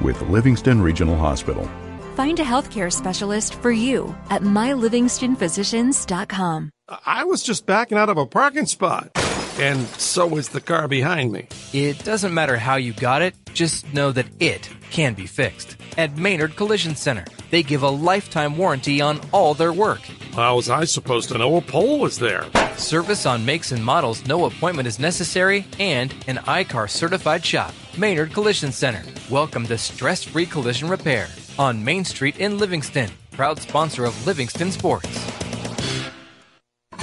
With 0.00 0.20
Livingston 0.22 0.82
Regional 0.82 1.16
Hospital. 1.16 1.70
Find 2.16 2.40
a 2.40 2.44
healthcare 2.44 2.92
specialist 2.92 3.54
for 3.54 3.70
you 3.70 4.16
at 4.30 4.42
mylivingstonphysicians.com. 4.42 6.70
I 7.06 7.22
was 7.22 7.44
just 7.44 7.66
backing 7.66 7.98
out 7.98 8.08
of 8.08 8.18
a 8.18 8.26
parking 8.26 8.66
spot, 8.66 9.12
and 9.60 9.86
so 9.86 10.26
was 10.26 10.48
the 10.48 10.60
car 10.60 10.88
behind 10.88 11.30
me. 11.30 11.46
It 11.72 12.02
doesn't 12.02 12.34
matter 12.34 12.56
how 12.56 12.74
you 12.74 12.94
got 12.94 13.22
it, 13.22 13.36
just 13.56 13.92
know 13.94 14.12
that 14.12 14.26
it 14.38 14.68
can 14.90 15.14
be 15.14 15.26
fixed. 15.26 15.76
At 15.96 16.18
Maynard 16.18 16.56
Collision 16.56 16.94
Center, 16.94 17.24
they 17.50 17.62
give 17.62 17.82
a 17.82 17.88
lifetime 17.88 18.58
warranty 18.58 19.00
on 19.00 19.18
all 19.32 19.54
their 19.54 19.72
work. 19.72 20.02
How 20.34 20.56
was 20.56 20.68
I 20.68 20.84
supposed 20.84 21.30
to 21.30 21.38
know 21.38 21.56
a 21.56 21.62
pole 21.62 21.98
was 21.98 22.18
there? 22.18 22.44
Service 22.76 23.24
on 23.24 23.46
makes 23.46 23.72
and 23.72 23.82
models, 23.82 24.26
no 24.26 24.44
appointment 24.44 24.86
is 24.86 24.98
necessary, 24.98 25.66
and 25.80 26.14
an 26.26 26.38
I-CAR 26.46 26.86
certified 26.86 27.42
shop. 27.42 27.72
Maynard 27.96 28.34
Collision 28.34 28.72
Center. 28.72 29.02
Welcome 29.30 29.66
to 29.68 29.78
stress 29.78 30.22
free 30.22 30.44
collision 30.44 30.90
repair 30.90 31.26
on 31.58 31.82
Main 31.82 32.04
Street 32.04 32.36
in 32.36 32.58
Livingston. 32.58 33.10
Proud 33.30 33.58
sponsor 33.58 34.04
of 34.04 34.26
Livingston 34.26 34.70
Sports. 34.70 35.45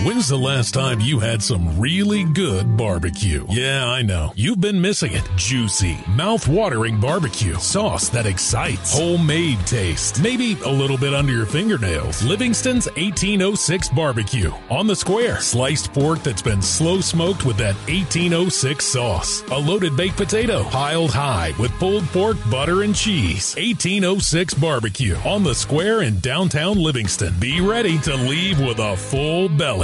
When's 0.02 0.28
the 0.28 0.38
last 0.38 0.74
time 0.74 1.00
you 1.00 1.20
had 1.20 1.42
some 1.42 1.80
really 1.80 2.24
good 2.24 2.76
barbecue? 2.76 3.46
Yeah, 3.48 3.88
I 3.88 4.02
know. 4.02 4.34
You've 4.36 4.60
been 4.60 4.82
missing 4.82 5.14
it. 5.14 5.24
Juicy, 5.38 5.98
mouth-watering 6.10 7.00
barbecue. 7.00 7.54
Sauce 7.56 8.10
that 8.10 8.26
excites. 8.26 8.98
Homemade 8.98 9.60
taste. 9.68 10.22
Maybe 10.22 10.58
a 10.66 10.70
little 10.70 10.98
bit 10.98 11.14
under 11.14 11.32
your 11.32 11.46
fingernails. 11.46 12.24
Livingston's 12.24 12.88
1806 12.88 13.90
barbecue. 13.90 14.52
On 14.70 14.88
the 14.88 14.96
square. 14.96 15.40
Sliced 15.40 15.94
pork 15.94 16.24
that's 16.24 16.42
been 16.42 16.62
slow 16.62 17.00
smoked 17.00 17.46
with 17.46 17.58
that 17.58 17.76
1806 17.88 18.84
sauce. 18.84 19.44
A 19.52 19.58
loaded 19.58 19.96
baked 19.96 20.18
potato. 20.18 20.64
Piled 20.66 21.12
high 21.12 21.54
with 21.60 21.72
pulled 21.74 22.06
pork, 22.08 22.38
butter, 22.50 22.82
and 22.82 22.96
cheese. 22.96 23.56
1806 23.56 24.56
barbecue. 24.56 25.16
On 25.24 25.44
the 25.44 25.56
square 25.56 26.02
in 26.02 26.20
downtown 26.20 26.78
Livingston. 26.78 27.36
Be 27.40 27.62
ready 27.62 28.00
to 28.00 28.16
leave 28.16 28.60
with 28.60 28.80
a 28.80 28.98
full 28.98 29.48
belly. 29.48 29.83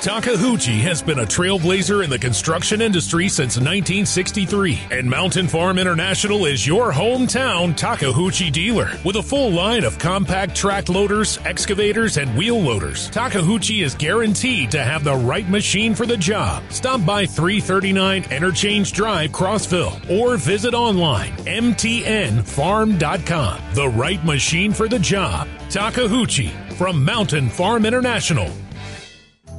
Takeuchi 0.00 0.78
has 0.78 1.02
been 1.02 1.18
a 1.18 1.24
trailblazer 1.24 2.04
in 2.04 2.10
the 2.10 2.18
construction 2.20 2.80
industry 2.80 3.28
since 3.28 3.56
1963, 3.56 4.78
and 4.92 5.10
Mountain 5.10 5.48
Farm 5.48 5.76
International 5.76 6.46
is 6.46 6.64
your 6.64 6.92
hometown 6.92 7.76
Takeuchi 7.76 8.52
dealer. 8.52 8.92
With 9.04 9.16
a 9.16 9.22
full 9.22 9.50
line 9.50 9.82
of 9.82 9.98
compact 9.98 10.54
track 10.54 10.88
loaders, 10.88 11.38
excavators, 11.44 12.16
and 12.16 12.38
wheel 12.38 12.60
loaders, 12.60 13.10
Takeuchi 13.10 13.82
is 13.82 13.96
guaranteed 13.96 14.70
to 14.70 14.84
have 14.84 15.02
the 15.02 15.16
right 15.16 15.48
machine 15.48 15.96
for 15.96 16.06
the 16.06 16.16
job. 16.16 16.62
Stop 16.70 17.04
by 17.04 17.26
339 17.26 18.24
Interchange 18.30 18.92
Drive, 18.92 19.32
Crossville, 19.32 20.08
or 20.08 20.36
visit 20.36 20.74
online 20.74 21.32
mtnfarm.com. 21.38 22.94
The 23.74 23.88
right 23.88 24.24
machine 24.24 24.72
for 24.72 24.86
the 24.86 25.00
job. 25.00 25.48
Takeuchi 25.70 26.50
from 26.74 27.04
Mountain 27.04 27.48
Farm 27.48 27.84
International 27.84 28.52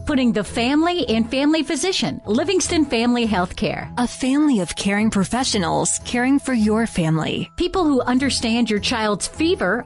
putting 0.10 0.32
the 0.32 0.44
family 0.44 1.08
and 1.08 1.30
family 1.30 1.62
physician, 1.62 2.20
Livingston 2.26 2.84
Family 2.84 3.28
Healthcare. 3.28 3.94
A 4.00 4.08
family 4.08 4.60
of 4.60 4.76
caring 4.76 5.12
professionals 5.12 6.00
caring 6.04 6.40
for 6.40 6.52
your 6.52 6.88
family. 6.88 7.52
People 7.58 7.84
who 7.84 8.02
understand 8.02 8.72
your 8.72 8.80
child's 8.80 9.28
fever 9.28 9.86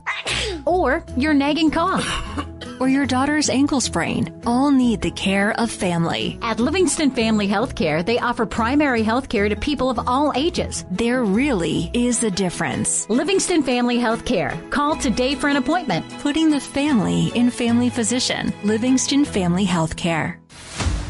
or 0.65 1.03
your 1.17 1.33
nagging 1.33 1.71
cough. 1.71 2.07
or 2.79 2.89
your 2.89 3.05
daughter's 3.05 3.49
ankle 3.49 3.79
sprain 3.79 4.41
all 4.45 4.71
need 4.71 5.01
the 5.01 5.11
care 5.11 5.51
of 5.59 5.69
family. 5.71 6.37
At 6.41 6.59
Livingston 6.59 7.11
Family 7.11 7.47
Healthcare, 7.47 8.05
they 8.05 8.19
offer 8.19 8.45
primary 8.45 9.03
health 9.03 9.29
care 9.29 9.47
to 9.47 9.55
people 9.55 9.89
of 9.89 9.99
all 10.07 10.33
ages. 10.35 10.85
There 10.91 11.23
really 11.23 11.91
is 11.93 12.23
a 12.23 12.31
difference. 12.31 13.09
Livingston 13.09 13.63
Family 13.63 13.97
Healthcare. 13.97 14.51
Call 14.69 14.95
today 14.95 15.35
for 15.35 15.49
an 15.49 15.57
appointment. 15.57 16.05
Putting 16.19 16.49
the 16.49 16.59
family 16.59 17.31
in 17.35 17.49
family 17.49 17.89
physician. 17.89 18.53
Livingston 18.63 19.25
Family 19.25 19.65
Healthcare. 19.65 20.12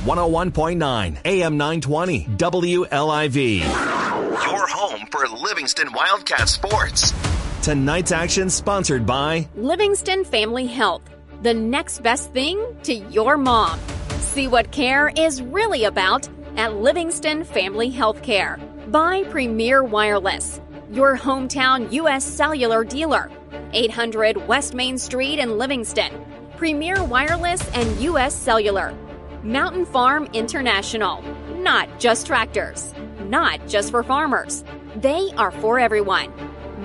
101.9 0.06 1.18
AM 1.26 1.58
920 1.58 2.26
WLIV. 2.26 3.60
Your 3.60 4.68
home 4.68 5.08
for 5.12 5.28
Livingston 5.28 5.92
Wildcat 5.94 6.50
sports. 6.50 7.14
Tonight's 7.62 8.12
action 8.12 8.50
sponsored 8.50 9.06
by 9.06 9.48
Livingston 9.56 10.26
Family 10.26 10.68
Health, 10.68 11.02
the 11.42 11.54
next 11.54 12.04
best 12.04 12.32
thing 12.32 12.62
to 12.84 12.94
your 12.94 13.38
mom. 13.38 13.80
See 14.20 14.48
what 14.48 14.72
care 14.72 15.12
is 15.16 15.42
really 15.42 15.86
about 15.86 16.28
at 16.58 16.76
Livingston 16.76 17.44
Family 17.44 17.92
Healthcare. 17.92 18.60
By 18.92 19.24
Premier 19.24 19.84
Wireless, 19.84 20.60
your 20.92 21.18
hometown 21.18 21.92
U.S. 21.94 22.24
cellular 22.26 22.84
dealer. 22.84 23.32
800 23.74 24.48
West 24.48 24.74
Main 24.74 24.98
Street 24.98 25.40
in 25.40 25.58
Livingston. 25.58 26.12
Premier 26.58 27.04
Wireless 27.04 27.68
and 27.74 28.00
U.S. 28.02 28.34
Cellular. 28.36 28.96
Mountain 29.42 29.86
Farm 29.86 30.30
International. 30.34 31.22
Not 31.58 32.00
just 32.00 32.28
tractors, 32.28 32.94
not 33.26 33.68
just 33.68 33.92
for 33.92 34.04
farmers. 34.04 34.64
They 34.96 35.32
are 35.38 35.52
for 35.52 35.80
everyone. 35.80 36.32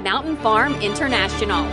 Mountain 0.02 0.37
Farm 0.38 0.74
International. 0.76 1.64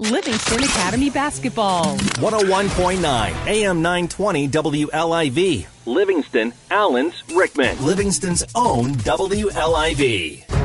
Livingston 0.00 0.64
Academy 0.64 1.10
Basketball. 1.10 1.96
101.9 1.96 3.46
AM 3.46 3.82
920 3.82 4.48
WLIV. 4.48 5.66
Livingston, 5.86 6.52
Allons, 6.70 7.22
Rickman. 7.34 7.84
Livingston's 7.84 8.44
own 8.54 8.94
WLIV. 8.94 10.63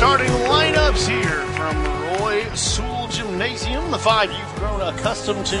Starting 0.00 0.30
lineups 0.48 1.06
here 1.06 1.44
from 1.52 1.76
Roy 2.22 2.42
Sewell 2.54 3.06
Gymnasium, 3.08 3.90
the 3.90 3.98
five 3.98 4.32
you've 4.32 4.54
grown 4.56 4.80
accustomed 4.80 5.44
to 5.44 5.58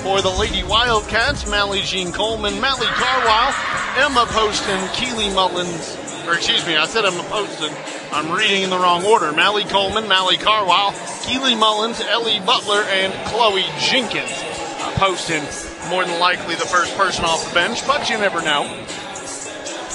for 0.00 0.22
the 0.22 0.30
Lady 0.30 0.62
Wildcats, 0.62 1.46
Mally 1.46 1.82
Jean 1.82 2.10
Coleman, 2.10 2.58
Mally 2.58 2.86
Carwile, 2.86 3.54
Emma 3.98 4.24
Poston, 4.30 4.88
Keely 4.94 5.28
Mullins, 5.34 5.98
or 6.26 6.32
excuse 6.32 6.66
me, 6.66 6.74
I 6.74 6.86
said 6.86 7.04
Emma 7.04 7.22
Poston. 7.24 7.70
I'm 8.12 8.34
reading 8.34 8.62
in 8.62 8.70
the 8.70 8.78
wrong 8.78 9.04
order. 9.04 9.30
Mally 9.30 9.64
Coleman, 9.64 10.08
Mally 10.08 10.38
Carwile, 10.38 10.94
Keely 11.24 11.54
Mullins, 11.54 12.00
Ellie 12.00 12.40
Butler, 12.40 12.84
and 12.88 13.12
Chloe 13.28 13.66
Jenkins. 13.78 14.32
Uh, 14.32 14.94
Poston, 14.96 15.44
more 15.90 16.02
than 16.06 16.18
likely 16.18 16.54
the 16.54 16.64
first 16.64 16.96
person 16.96 17.26
off 17.26 17.46
the 17.46 17.52
bench, 17.52 17.86
but 17.86 18.08
you 18.08 18.16
never 18.16 18.40
know. 18.40 18.62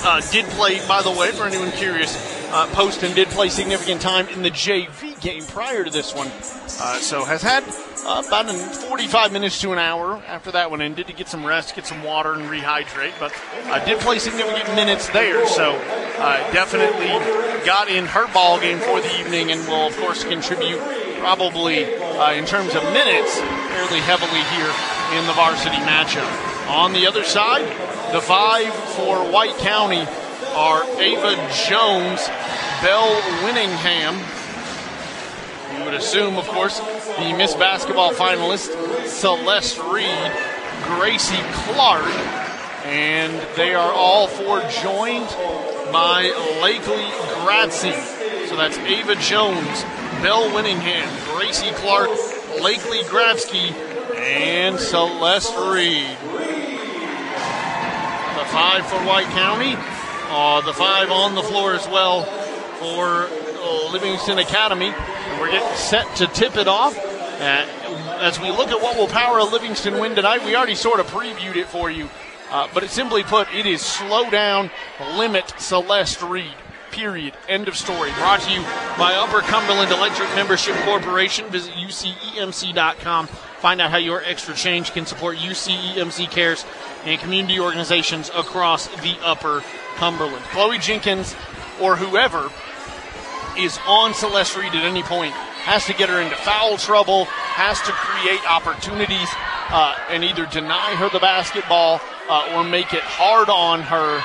Uh, 0.04 0.22
did 0.32 0.46
play, 0.52 0.88
by 0.88 1.02
the 1.02 1.10
way, 1.10 1.32
for 1.32 1.48
anyone 1.48 1.72
curious, 1.72 2.37
uh, 2.50 2.68
Poston 2.68 3.14
did 3.14 3.28
play 3.30 3.50
significant 3.50 4.02
time 4.02 4.28
in 4.30 4.42
the 4.42 4.52
JV 4.52 5.20
game 5.22 5.44
prior 5.44 5.84
to 5.84 5.90
this 5.90 6.14
one. 6.16 6.28
Uh, 6.28 7.00
so 7.00 7.26
has 7.26 7.42
had 7.42 7.64
uh, 8.06 8.24
about 8.26 8.50
45 8.50 9.34
minutes 9.34 9.60
to 9.62 9.74
an 9.74 9.80
hour 9.80 10.22
after 10.28 10.52
that 10.52 10.72
one 10.72 10.82
ended 10.82 11.08
to 11.08 11.14
get 11.14 11.28
some 11.28 11.46
rest, 11.46 11.76
get 11.76 11.86
some 11.86 12.04
water, 12.04 12.34
and 12.34 12.44
rehydrate. 12.44 13.14
But 13.20 13.34
uh, 13.66 13.84
did 13.84 14.00
play 14.00 14.20
significant 14.20 14.76
minutes 14.76 15.10
there, 15.10 15.46
so 15.48 15.74
uh, 15.76 16.52
definitely 16.52 17.08
got 17.66 17.90
in 17.90 18.06
her 18.06 18.32
ball 18.34 18.60
game 18.60 18.80
for 18.80 19.02
the 19.02 19.20
evening, 19.20 19.52
and 19.52 19.60
will 19.68 19.88
of 19.88 19.98
course 19.98 20.24
contribute 20.24 20.80
probably 21.20 21.86
uh, 21.96 22.32
in 22.34 22.46
terms 22.46 22.76
of 22.76 22.84
minutes 22.94 23.40
fairly 23.40 24.00
heavily 24.00 24.44
here 24.56 24.72
in 25.20 25.26
the 25.28 25.34
varsity 25.34 25.78
matchup. 25.78 26.30
On 26.70 26.94
the 26.94 27.08
other 27.08 27.24
side, 27.24 27.66
the 28.14 28.22
five 28.22 28.74
for 28.96 29.30
White 29.32 29.58
County 29.58 30.06
are 30.58 30.84
Ava 31.00 31.36
Jones, 31.70 32.28
Belle 32.82 33.22
Winningham, 33.46 34.18
you 35.78 35.86
would 35.86 35.94
assume, 35.94 36.36
of 36.36 36.48
course, 36.48 36.80
the 36.80 37.36
Miss 37.38 37.54
Basketball 37.54 38.12
finalist, 38.12 38.74
Celeste 39.06 39.78
Reed, 39.94 40.32
Gracie 40.86 41.38
Clark, 41.54 42.10
and 42.86 43.40
they 43.56 43.76
are 43.76 43.94
all 43.94 44.28
four 44.28 44.62
joined 44.82 45.28
by 45.94 46.32
Lakely 46.64 47.06
Gratzy. 47.46 47.94
So 48.48 48.56
that's 48.56 48.80
Ava 48.80 49.14
Jones, 49.18 49.84
Belle 50.24 50.50
Winningham, 50.50 51.08
Gracie 51.36 51.70
Clark, 51.74 52.10
Lakely 52.60 53.04
Gratsky, 53.04 53.74
and 54.16 54.80
Celeste 54.80 55.56
Reed. 55.72 56.18
The 58.34 58.46
five 58.52 58.88
for 58.88 58.98
White 59.06 59.28
County, 59.28 59.76
uh, 60.30 60.62
the 60.62 60.74
five 60.74 61.12
on 61.12 61.36
the 61.36 61.44
floor 61.44 61.74
as 61.74 61.88
well 61.88 62.24
for 62.80 63.28
Livingston 63.92 64.40
Academy. 64.40 64.88
And 64.88 65.42
we're 65.42 65.52
getting 65.52 65.78
set 65.78 66.16
to 66.18 66.28
tip 66.28 66.56
it 66.56 66.68
off. 66.68 66.98
Uh, 66.98 67.66
as 68.20 68.40
we 68.40 68.50
look 68.50 68.70
at 68.70 68.82
what 68.82 68.98
will 68.98 69.08
power 69.08 69.38
a 69.38 69.44
Livingston 69.44 70.00
win 70.00 70.16
tonight, 70.16 70.44
we 70.46 70.56
already 70.56 70.76
sort 70.76 71.00
of 71.00 71.08
previewed 71.08 71.56
it 71.56 71.68
for 71.68 71.90
you. 71.90 72.10
Uh, 72.50 72.68
but 72.74 72.84
it 72.84 72.90
simply 72.90 73.24
put, 73.24 73.54
it 73.54 73.66
is 73.66 73.82
slow 73.82 74.30
down, 74.30 74.72
limit 75.16 75.54
Celeste 75.58 76.22
Reed. 76.24 76.54
Period. 76.92 77.34
End 77.48 77.68
of 77.68 77.76
story. 77.76 78.12
Brought 78.14 78.40
to 78.42 78.52
you 78.52 78.62
by 78.98 79.14
Upper 79.14 79.42
Cumberland 79.42 79.92
Electric 79.92 80.30
Membership 80.36 80.74
Corporation. 80.78 81.48
Visit 81.50 81.74
ucemc.com. 81.74 83.28
Find 83.28 83.82
out 83.82 83.92
how 83.92 83.98
your 83.98 84.24
extra 84.24 84.56
change 84.56 84.94
can 84.94 85.06
support 85.06 85.38
UCEMC 85.38 86.32
cares 86.32 86.66
and 87.04 87.20
community 87.20 87.60
organizations 87.60 88.32
across 88.34 88.88
the 88.88 89.16
Upper 89.22 89.64
Cumberland. 89.98 90.44
Chloe 90.46 90.78
Jenkins 90.78 91.36
or 91.82 91.96
whoever 91.96 92.50
is 93.58 93.80
on 93.88 94.14
Celeste 94.14 94.58
Reed 94.58 94.74
at 94.74 94.84
any 94.84 95.04
point 95.04 95.34
has 95.34 95.86
to 95.86 95.94
get 95.94 96.08
her 96.08 96.22
into 96.22 96.36
foul 96.38 96.78
trouble, 96.78 97.26
has 97.26 97.82
to 97.82 97.92
create 97.92 98.40
opportunities, 98.50 99.28
uh, 99.70 99.96
and 100.10 100.24
either 100.24 100.46
deny 100.46 100.96
her 100.96 101.10
the 101.10 101.20
basketball 101.20 102.00
uh, 102.30 102.54
or 102.56 102.64
make 102.64 102.94
it 102.94 103.04
hard 103.04 103.50
on 103.50 103.82
her 103.82 104.24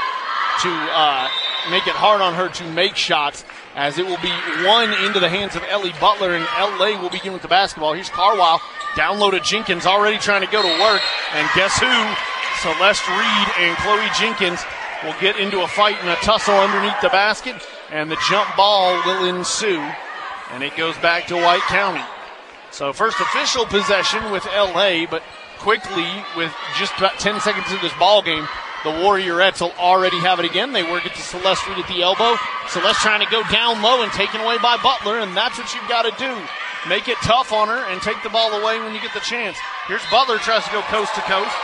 to 0.63 0.71
uh, 0.71 1.29
make 1.71 1.87
it 1.89 1.97
hard 1.99 2.21
on 2.21 2.35
her 2.35 2.49
to 2.49 2.65
make 2.71 2.95
shots. 2.95 3.45
As 3.75 3.97
it 3.97 4.05
will 4.05 4.21
be 4.21 4.31
one 4.69 4.93
into 5.03 5.19
the 5.19 5.31
hands 5.31 5.57
of 5.57 5.65
Ellie 5.65 5.97
Butler, 5.99 6.37
and 6.37 6.45
LA 6.61 7.01
will 7.01 7.09
begin 7.09 7.33
with 7.33 7.41
the 7.41 7.49
basketball. 7.49 7.95
Here's 7.95 8.11
Carwile, 8.11 8.61
downloaded 8.95 9.43
Jenkins, 9.43 9.87
already 9.87 10.19
trying 10.19 10.45
to 10.45 10.53
go 10.53 10.61
to 10.61 10.69
work, 10.69 11.01
and 11.33 11.49
guess 11.57 11.81
who? 11.81 11.89
Celeste 12.61 13.09
Reed 13.09 13.49
and 13.59 13.77
Chloe 13.79 14.07
Jenkins 14.21 14.63
will 15.05 15.15
get 15.21 15.39
into 15.39 15.63
a 15.63 15.69
fight 15.69 15.97
and 16.01 16.09
a 16.09 16.17
tussle 16.17 16.55
underneath 16.55 17.01
the 17.01 17.09
basket, 17.09 17.57
and 17.91 18.11
the 18.11 18.19
jump 18.29 18.49
ball 18.57 18.95
will 19.07 19.25
ensue, 19.27 19.83
and 20.51 20.63
it 20.63 20.77
goes 20.77 20.97
back 20.99 21.27
to 21.27 21.35
White 21.35 21.63
County. 21.63 22.05
So 22.71 22.93
first 22.93 23.21
official 23.21 23.67
possession 23.67 24.31
with 24.31 24.47
LA, 24.47 25.07
but 25.07 25.23
quickly 25.59 26.09
with 26.37 26.53
just 26.79 26.97
about 26.97 27.19
10 27.19 27.41
seconds 27.41 27.71
of 27.73 27.81
this 27.81 27.93
ball 27.99 28.23
game, 28.23 28.49
the 28.85 28.91
Warriorettes 28.91 29.61
will 29.61 29.73
already 29.79 30.19
have 30.19 30.41
it 30.41 30.45
again. 30.45 30.73
They 30.73 30.83
work 30.83 31.07
it 31.07 31.15
to 31.15 31.23
Celeste 31.23 31.69
Reed 31.69 31.79
at 31.79 31.89
the 31.89 32.03
elbow. 32.03 32.35
Celeste 32.69 33.01
trying 33.01 33.25
to 33.25 33.31
go 33.31 33.43
down 33.51 33.83
low 33.83 34.03
and 34.03 34.11
taken 34.13 34.41
away 34.41 34.59
by 34.59 34.77
Butler, 34.83 35.21
and 35.21 35.37
that's 35.37 35.59
what 35.59 35.73
you've 35.75 35.89
got 35.89 36.03
to 36.03 36.15
do. 36.19 36.35
Make 36.89 37.07
it 37.07 37.17
tough 37.23 37.53
on 37.53 37.69
her 37.69 37.87
and 37.93 38.03
take 38.03 38.21
the 38.25 38.31
ball 38.31 38.51
away 38.53 38.81
when 38.81 38.93
you 38.95 39.01
get 39.01 39.15
the 39.15 39.21
chance. 39.21 39.57
Here's 39.87 40.03
Butler 40.11 40.39
tries 40.39 40.65
to 40.65 40.73
go 40.73 40.83
coast 40.83 41.15
to 41.15 41.21
coast 41.23 41.55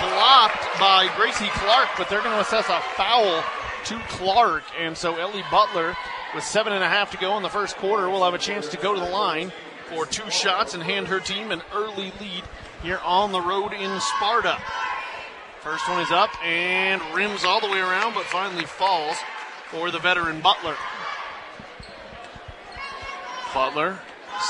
blocked 0.00 0.66
by 0.78 1.10
Gracie 1.16 1.48
Clark, 1.48 1.88
but 1.96 2.08
they're 2.08 2.22
going 2.22 2.34
to 2.34 2.40
assess 2.40 2.68
a 2.68 2.80
foul 2.94 3.42
to 3.84 3.98
Clark. 4.08 4.64
And 4.78 4.96
so 4.96 5.16
Ellie 5.16 5.44
Butler 5.50 5.96
with 6.34 6.44
seven 6.44 6.72
and 6.72 6.84
a 6.84 6.88
half 6.88 7.10
to 7.12 7.16
go 7.18 7.36
in 7.36 7.42
the 7.42 7.48
first 7.48 7.76
quarter, 7.76 8.08
will 8.08 8.24
have 8.24 8.34
a 8.34 8.38
chance 8.38 8.68
to 8.68 8.76
go 8.76 8.94
to 8.94 9.00
the 9.00 9.08
line 9.08 9.52
for 9.88 10.04
two 10.04 10.28
shots 10.30 10.74
and 10.74 10.82
hand 10.82 11.08
her 11.08 11.20
team 11.20 11.50
an 11.50 11.62
early 11.74 12.12
lead 12.20 12.44
here 12.82 13.00
on 13.04 13.32
the 13.32 13.40
road 13.40 13.72
in 13.72 14.00
Sparta. 14.00 14.58
First 15.60 15.88
one 15.88 16.00
is 16.00 16.10
up 16.10 16.30
and 16.44 17.02
rims 17.14 17.44
all 17.44 17.60
the 17.60 17.68
way 17.68 17.80
around, 17.80 18.14
but 18.14 18.24
finally 18.24 18.64
falls 18.64 19.16
for 19.70 19.90
the 19.90 19.98
veteran 19.98 20.40
Butler. 20.40 20.76
Butler, 23.54 23.98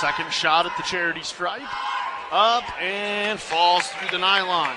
second 0.01 0.33
shot 0.33 0.66
at 0.66 0.77
the 0.77 0.83
charity 0.83 1.22
stripe. 1.22 1.62
Up 2.31 2.64
and 2.83 3.40
falls 3.40 3.87
through 3.87 4.11
the 4.11 4.18
nylon. 4.18 4.77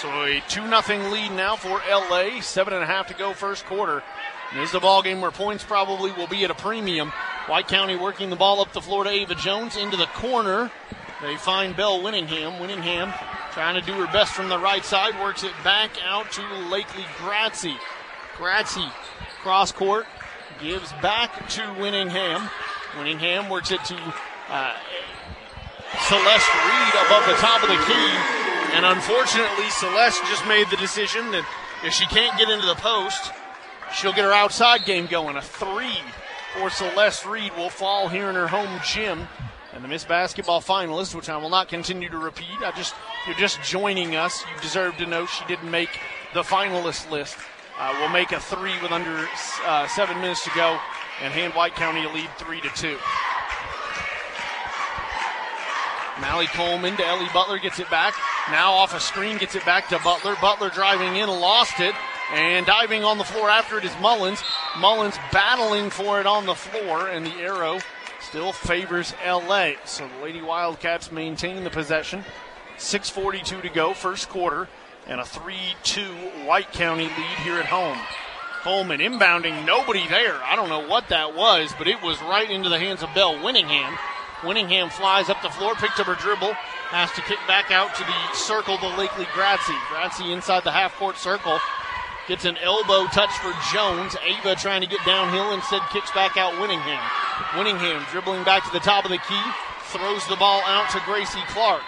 So 0.00 0.08
a 0.08 0.42
2 0.48 0.66
0 0.66 1.10
lead 1.10 1.32
now 1.32 1.56
for 1.56 1.82
LA. 1.86 2.40
Seven 2.40 2.72
and 2.72 2.82
a 2.82 2.86
half 2.86 3.08
to 3.08 3.14
go 3.14 3.34
first 3.34 3.66
quarter. 3.66 4.02
And 4.50 4.58
this 4.58 4.70
is 4.70 4.74
a 4.74 4.80
ball 4.80 5.02
game 5.02 5.20
where 5.20 5.30
points 5.30 5.62
probably 5.62 6.10
will 6.12 6.26
be 6.26 6.42
at 6.42 6.50
a 6.50 6.54
premium. 6.54 7.12
White 7.48 7.68
County 7.68 7.96
working 7.96 8.30
the 8.30 8.36
ball 8.36 8.62
up 8.62 8.72
the 8.72 8.80
floor 8.80 9.04
to 9.04 9.10
Ava 9.10 9.34
Jones 9.34 9.76
into 9.76 9.98
the 9.98 10.06
corner. 10.06 10.70
They 11.20 11.36
find 11.36 11.76
Belle 11.76 12.00
Winningham. 12.00 12.58
Winningham 12.58 13.14
trying 13.52 13.74
to 13.74 13.82
do 13.82 13.92
her 13.92 14.10
best 14.10 14.32
from 14.32 14.48
the 14.48 14.58
right 14.58 14.86
side. 14.86 15.20
Works 15.20 15.44
it 15.44 15.52
back 15.62 15.90
out 16.02 16.32
to 16.32 16.40
Lakely 16.40 17.04
Gratzy. 17.18 17.76
Gratzy 18.38 18.90
cross 19.42 19.70
court 19.70 20.06
gives 20.62 20.90
back 21.02 21.46
to 21.50 21.60
Winningham. 21.60 22.48
Winningham 22.92 23.50
works 23.50 23.70
it 23.70 23.84
to 23.84 24.14
uh, 24.48 24.76
Celeste 26.06 26.54
Reed 26.54 26.94
above 27.06 27.26
the 27.26 27.38
top 27.42 27.62
of 27.62 27.68
the 27.68 27.80
key. 27.86 28.10
And 28.74 28.86
unfortunately, 28.86 29.68
Celeste 29.70 30.22
just 30.26 30.46
made 30.46 30.68
the 30.70 30.76
decision 30.76 31.30
that 31.32 31.44
if 31.84 31.92
she 31.92 32.06
can't 32.06 32.38
get 32.38 32.48
into 32.48 32.66
the 32.66 32.76
post, 32.76 33.32
she'll 33.92 34.12
get 34.12 34.24
her 34.24 34.32
outside 34.32 34.84
game 34.84 35.06
going. 35.06 35.36
A 35.36 35.42
three 35.42 35.98
for 36.54 36.70
Celeste 36.70 37.26
Reed 37.26 37.52
will 37.56 37.70
fall 37.70 38.08
here 38.08 38.28
in 38.28 38.36
her 38.36 38.46
home 38.46 38.80
gym. 38.84 39.26
And 39.72 39.84
the 39.84 39.88
Miss 39.88 40.04
Basketball 40.04 40.60
finalist, 40.60 41.14
which 41.14 41.28
I 41.28 41.36
will 41.36 41.50
not 41.50 41.68
continue 41.68 42.08
to 42.08 42.18
repeat, 42.18 42.58
I 42.60 42.72
just 42.72 42.94
you're 43.26 43.36
just 43.36 43.62
joining 43.62 44.16
us. 44.16 44.42
You 44.42 44.60
deserve 44.60 44.96
to 44.96 45.06
know 45.06 45.26
she 45.26 45.44
didn't 45.46 45.70
make 45.70 45.90
the 46.34 46.42
finalist 46.42 47.10
list. 47.10 47.36
Uh, 47.78 47.96
will 48.00 48.08
make 48.08 48.32
a 48.32 48.40
three 48.40 48.74
with 48.82 48.92
under 48.92 49.26
uh, 49.64 49.86
seven 49.88 50.20
minutes 50.20 50.44
to 50.44 50.50
go 50.54 50.78
and 51.22 51.32
hand 51.32 51.54
White 51.54 51.74
County 51.74 52.04
a 52.04 52.12
lead 52.12 52.28
three 52.36 52.60
to 52.60 52.68
two. 52.70 52.98
Mally 56.20 56.46
Coleman 56.46 56.96
to 56.96 57.06
Ellie 57.06 57.28
Butler 57.32 57.58
gets 57.58 57.78
it 57.78 57.90
back. 57.90 58.14
Now 58.50 58.72
off 58.72 58.94
a 58.94 59.00
screen 59.00 59.38
gets 59.38 59.54
it 59.54 59.64
back 59.64 59.88
to 59.88 59.98
Butler. 60.00 60.36
Butler 60.40 60.70
driving 60.70 61.16
in, 61.16 61.28
lost 61.28 61.80
it. 61.80 61.94
And 62.32 62.64
diving 62.64 63.02
on 63.02 63.18
the 63.18 63.24
floor 63.24 63.50
after 63.50 63.78
it 63.78 63.84
is 63.84 63.92
Mullins. 64.00 64.42
Mullins 64.78 65.16
battling 65.32 65.90
for 65.90 66.20
it 66.20 66.26
on 66.26 66.46
the 66.46 66.54
floor, 66.54 67.08
and 67.08 67.26
the 67.26 67.34
arrow 67.36 67.80
still 68.20 68.52
favors 68.52 69.14
LA. 69.26 69.72
So 69.84 70.06
the 70.06 70.22
Lady 70.22 70.40
Wildcats 70.40 71.10
maintain 71.10 71.64
the 71.64 71.70
possession. 71.70 72.24
6.42 72.76 73.62
to 73.62 73.68
go, 73.68 73.94
first 73.94 74.28
quarter, 74.28 74.68
and 75.06 75.20
a 75.20 75.24
3 75.24 75.54
2 75.82 76.02
White 76.46 76.72
County 76.72 77.04
lead 77.04 77.38
here 77.42 77.58
at 77.58 77.66
home. 77.66 77.98
Coleman 78.62 79.00
inbounding, 79.00 79.64
nobody 79.64 80.06
there. 80.08 80.36
I 80.42 80.54
don't 80.54 80.68
know 80.68 80.86
what 80.86 81.08
that 81.08 81.34
was, 81.34 81.72
but 81.78 81.88
it 81.88 82.02
was 82.02 82.20
right 82.22 82.50
into 82.50 82.68
the 82.68 82.78
hands 82.78 83.02
of 83.02 83.12
Belle 83.14 83.34
Winningham. 83.34 83.98
Winningham 84.40 84.90
flies 84.90 85.28
up 85.28 85.42
the 85.42 85.50
floor, 85.50 85.74
picked 85.74 86.00
up 86.00 86.06
her 86.06 86.14
dribble, 86.14 86.54
has 86.88 87.12
to 87.12 87.22
kick 87.22 87.38
back 87.46 87.70
out 87.70 87.94
to 87.94 88.04
the 88.04 88.36
circle 88.36 88.76
to 88.78 88.86
Lakely 88.96 89.26
Gratzy. 89.36 89.76
Gratzy 89.92 90.32
inside 90.32 90.64
the 90.64 90.72
half 90.72 90.96
court 90.96 91.18
circle. 91.18 91.58
Gets 92.26 92.44
an 92.44 92.56
elbow 92.58 93.06
touch 93.06 93.30
for 93.38 93.52
Jones. 93.72 94.16
Ava 94.24 94.54
trying 94.54 94.80
to 94.80 94.86
get 94.86 95.04
downhill, 95.04 95.52
instead 95.52 95.82
kicks 95.92 96.10
back 96.12 96.36
out 96.36 96.54
Winningham. 96.54 97.00
Winningham 97.52 98.08
dribbling 98.10 98.44
back 98.44 98.64
to 98.64 98.72
the 98.72 98.80
top 98.80 99.04
of 99.04 99.10
the 99.10 99.18
key, 99.18 99.42
throws 99.92 100.26
the 100.28 100.36
ball 100.36 100.62
out 100.64 100.88
to 100.90 101.00
Gracie 101.04 101.42
Clark. 101.48 101.82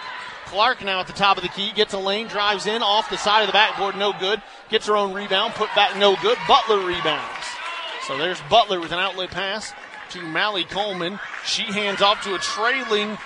Clark 0.45 0.83
now 0.83 0.99
at 0.99 1.07
the 1.07 1.13
top 1.13 1.37
of 1.37 1.43
the 1.43 1.49
key, 1.49 1.71
gets 1.71 1.93
a 1.93 1.97
lane, 1.97 2.27
drives 2.27 2.67
in 2.67 2.83
off 2.83 3.09
the 3.09 3.17
side 3.17 3.41
of 3.41 3.47
the 3.47 3.53
backboard, 3.53 3.95
no 3.95 4.13
good. 4.19 4.41
Gets 4.69 4.85
her 4.87 4.95
own 4.95 5.13
rebound, 5.13 5.53
put 5.53 5.69
back, 5.75 5.97
no 5.97 6.15
good. 6.21 6.37
Butler 6.47 6.85
rebounds. 6.85 7.47
So 8.05 8.17
there's 8.17 8.39
Butler 8.49 8.79
with 8.79 8.91
an 8.91 8.99
outlet 8.99 9.31
pass 9.31 9.73
to 10.11 10.21
Mally 10.21 10.63
Coleman. 10.63 11.19
She 11.45 11.63
hands 11.63 12.01
off 12.01 12.23
to 12.23 12.35
a 12.35 12.39
trailing 12.39 13.17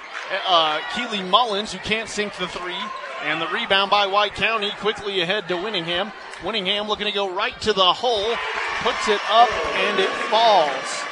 uh, 0.48 0.80
Keely 0.94 1.22
Mullins, 1.22 1.72
who 1.72 1.80
can't 1.80 2.10
sink 2.10 2.36
the 2.36 2.48
three. 2.48 2.78
And 3.24 3.42
the 3.42 3.48
rebound 3.48 3.90
by 3.90 4.06
White 4.08 4.36
County 4.36 4.70
quickly 4.78 5.22
ahead 5.22 5.48
to 5.48 5.56
Winningham. 5.56 6.14
Winningham 6.42 6.88
looking 6.88 7.08
to 7.08 7.12
go 7.12 7.34
right 7.34 7.60
to 7.62 7.74
the 7.74 7.94
hole, 7.94 8.36
puts 8.82 9.08
it 9.08 9.20
up, 9.32 9.50
and 9.76 10.00
it 10.00 10.10
falls. 10.30 11.04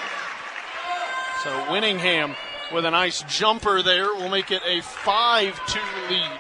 So 1.44 1.50
Winningham 1.72 2.36
with 2.74 2.86
a 2.86 2.92
nice 2.92 3.22
jumper 3.24 3.82
there 3.82 4.14
will 4.14 4.30
make 4.30 4.52
it 4.52 4.62
a 4.66 4.82
5 4.82 5.66
2 5.68 5.80
lead. 6.10 6.40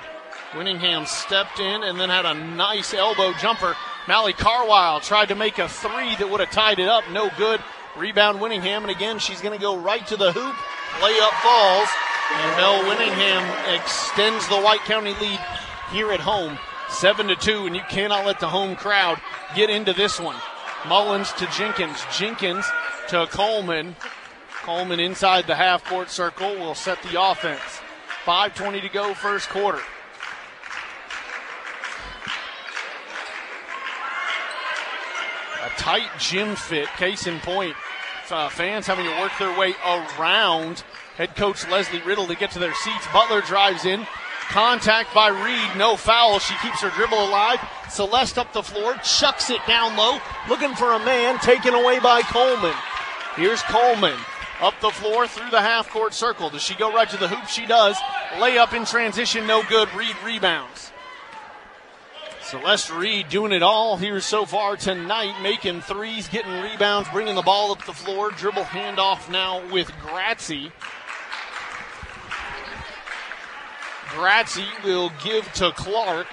Winningham 0.51 1.07
stepped 1.07 1.59
in 1.59 1.83
and 1.83 1.99
then 1.99 2.09
had 2.09 2.25
a 2.25 2.33
nice 2.33 2.93
elbow 2.93 3.33
jumper. 3.33 3.75
Mally 4.07 4.33
Carwile 4.33 4.99
tried 5.01 5.27
to 5.27 5.35
make 5.35 5.59
a 5.59 5.67
three 5.67 6.15
that 6.15 6.29
would 6.29 6.39
have 6.39 6.51
tied 6.51 6.79
it 6.79 6.87
up. 6.87 7.03
No 7.11 7.29
good. 7.37 7.59
Rebound 7.97 8.39
Winningham, 8.39 8.81
and 8.81 8.89
again, 8.89 9.19
she's 9.19 9.41
going 9.41 9.57
to 9.57 9.61
go 9.61 9.77
right 9.77 10.05
to 10.07 10.17
the 10.17 10.31
hoop. 10.31 10.55
Layup 10.99 11.31
falls, 11.41 11.89
and 12.33 12.57
Mel 12.57 12.83
Winningham 12.83 13.75
extends 13.75 14.47
the 14.47 14.59
White 14.59 14.81
County 14.81 15.13
lead 15.21 15.39
here 15.91 16.11
at 16.11 16.19
home. 16.19 16.57
7 16.89 17.27
to 17.27 17.35
2, 17.35 17.65
and 17.65 17.75
you 17.75 17.81
cannot 17.89 18.25
let 18.25 18.39
the 18.39 18.47
home 18.47 18.75
crowd 18.75 19.19
get 19.55 19.69
into 19.69 19.93
this 19.93 20.19
one. 20.19 20.35
Mullins 20.87 21.31
to 21.33 21.47
Jenkins. 21.47 22.03
Jenkins 22.15 22.65
to 23.09 23.27
Coleman. 23.27 23.95
Coleman 24.61 24.99
inside 24.99 25.47
the 25.47 25.55
half 25.55 25.83
court 25.85 26.09
circle 26.09 26.55
will 26.55 26.75
set 26.75 27.01
the 27.03 27.21
offense. 27.21 27.61
5.20 28.25 28.81
to 28.81 28.89
go, 28.89 29.13
first 29.13 29.49
quarter. 29.49 29.81
A 35.63 35.69
tight 35.77 36.09
gym 36.19 36.55
fit, 36.55 36.87
case 36.97 37.27
in 37.27 37.39
point. 37.39 37.75
Uh, 38.31 38.49
fans 38.49 38.87
having 38.87 39.05
to 39.05 39.21
work 39.21 39.31
their 39.37 39.57
way 39.57 39.75
around 39.85 40.83
head 41.15 41.35
coach 41.35 41.67
Leslie 41.69 42.01
Riddle 42.01 42.27
to 42.27 42.35
get 42.35 42.51
to 42.51 42.59
their 42.59 42.73
seats. 42.73 43.07
Butler 43.13 43.41
drives 43.41 43.85
in. 43.85 44.05
Contact 44.49 45.13
by 45.13 45.27
Reed, 45.27 45.77
no 45.77 45.95
foul. 45.95 46.39
She 46.39 46.55
keeps 46.61 46.81
her 46.81 46.89
dribble 46.91 47.17
alive. 47.23 47.59
Celeste 47.89 48.37
up 48.37 48.53
the 48.53 48.63
floor, 48.63 48.95
chucks 49.03 49.49
it 49.49 49.61
down 49.67 49.95
low, 49.95 50.19
looking 50.49 50.75
for 50.75 50.93
a 50.93 50.99
man, 50.99 51.39
taken 51.39 51.73
away 51.73 51.99
by 51.99 52.21
Coleman. 52.21 52.75
Here's 53.35 53.61
Coleman 53.63 54.17
up 54.61 54.79
the 54.81 54.89
floor 54.89 55.27
through 55.27 55.49
the 55.49 55.61
half 55.61 55.89
court 55.89 56.13
circle. 56.13 56.49
Does 56.49 56.61
she 56.61 56.75
go 56.75 56.93
right 56.93 57.09
to 57.09 57.17
the 57.17 57.27
hoop? 57.27 57.47
She 57.47 57.65
does. 57.65 57.97
Layup 58.33 58.73
in 58.73 58.85
transition, 58.85 59.47
no 59.47 59.63
good. 59.63 59.93
Reed 59.93 60.15
rebounds. 60.23 60.84
Celeste 62.45 62.91
Reed 62.91 63.29
doing 63.29 63.51
it 63.51 63.63
all 63.63 63.97
here 63.97 64.19
so 64.19 64.45
far 64.45 64.77
tonight, 64.77 65.41
making 65.41 65.81
threes, 65.81 66.27
getting 66.27 66.61
rebounds, 66.61 67.09
bringing 67.09 67.33
the 67.33 67.41
ball 67.41 67.71
up 67.71 67.83
the 67.85 67.93
floor. 67.93 68.29
Dribble 68.29 68.65
handoff 68.65 69.31
now 69.31 69.67
with 69.71 69.89
Gratzy. 69.93 70.71
Gratzy 74.09 74.67
will 74.83 75.11
give 75.23 75.51
to 75.53 75.71
Clark. 75.71 76.27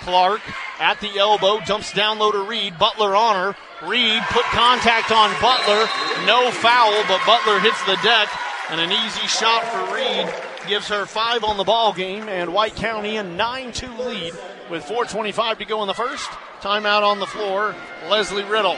Clark 0.00 0.42
at 0.80 1.00
the 1.00 1.18
elbow, 1.18 1.60
dumps 1.64 1.94
down 1.94 2.18
low 2.18 2.30
to 2.30 2.42
Reed. 2.42 2.78
Butler 2.78 3.16
on 3.16 3.34
her. 3.34 3.88
Reed 3.88 4.22
put 4.28 4.44
contact 4.44 5.10
on 5.10 5.30
Butler. 5.40 5.88
No 6.26 6.50
foul, 6.50 6.92
but 7.08 7.24
Butler 7.24 7.58
hits 7.58 7.82
the 7.84 7.96
deck. 8.02 8.28
And 8.68 8.82
an 8.82 8.92
easy 8.92 9.26
shot 9.26 9.64
for 9.64 9.94
Reed 9.94 10.28
gives 10.68 10.88
her 10.88 11.06
five 11.06 11.42
on 11.42 11.56
the 11.56 11.64
ball 11.64 11.94
game. 11.94 12.28
And 12.28 12.52
White 12.52 12.76
County 12.76 13.16
a 13.16 13.22
9 13.22 13.72
2 13.72 13.86
lead 13.92 14.34
with 14.70 14.84
4.25 14.84 15.58
to 15.58 15.64
go 15.64 15.82
in 15.82 15.86
the 15.86 15.94
first. 15.94 16.28
Timeout 16.60 17.02
on 17.02 17.18
the 17.18 17.26
floor. 17.26 17.74
Leslie 18.08 18.44
Riddle. 18.44 18.76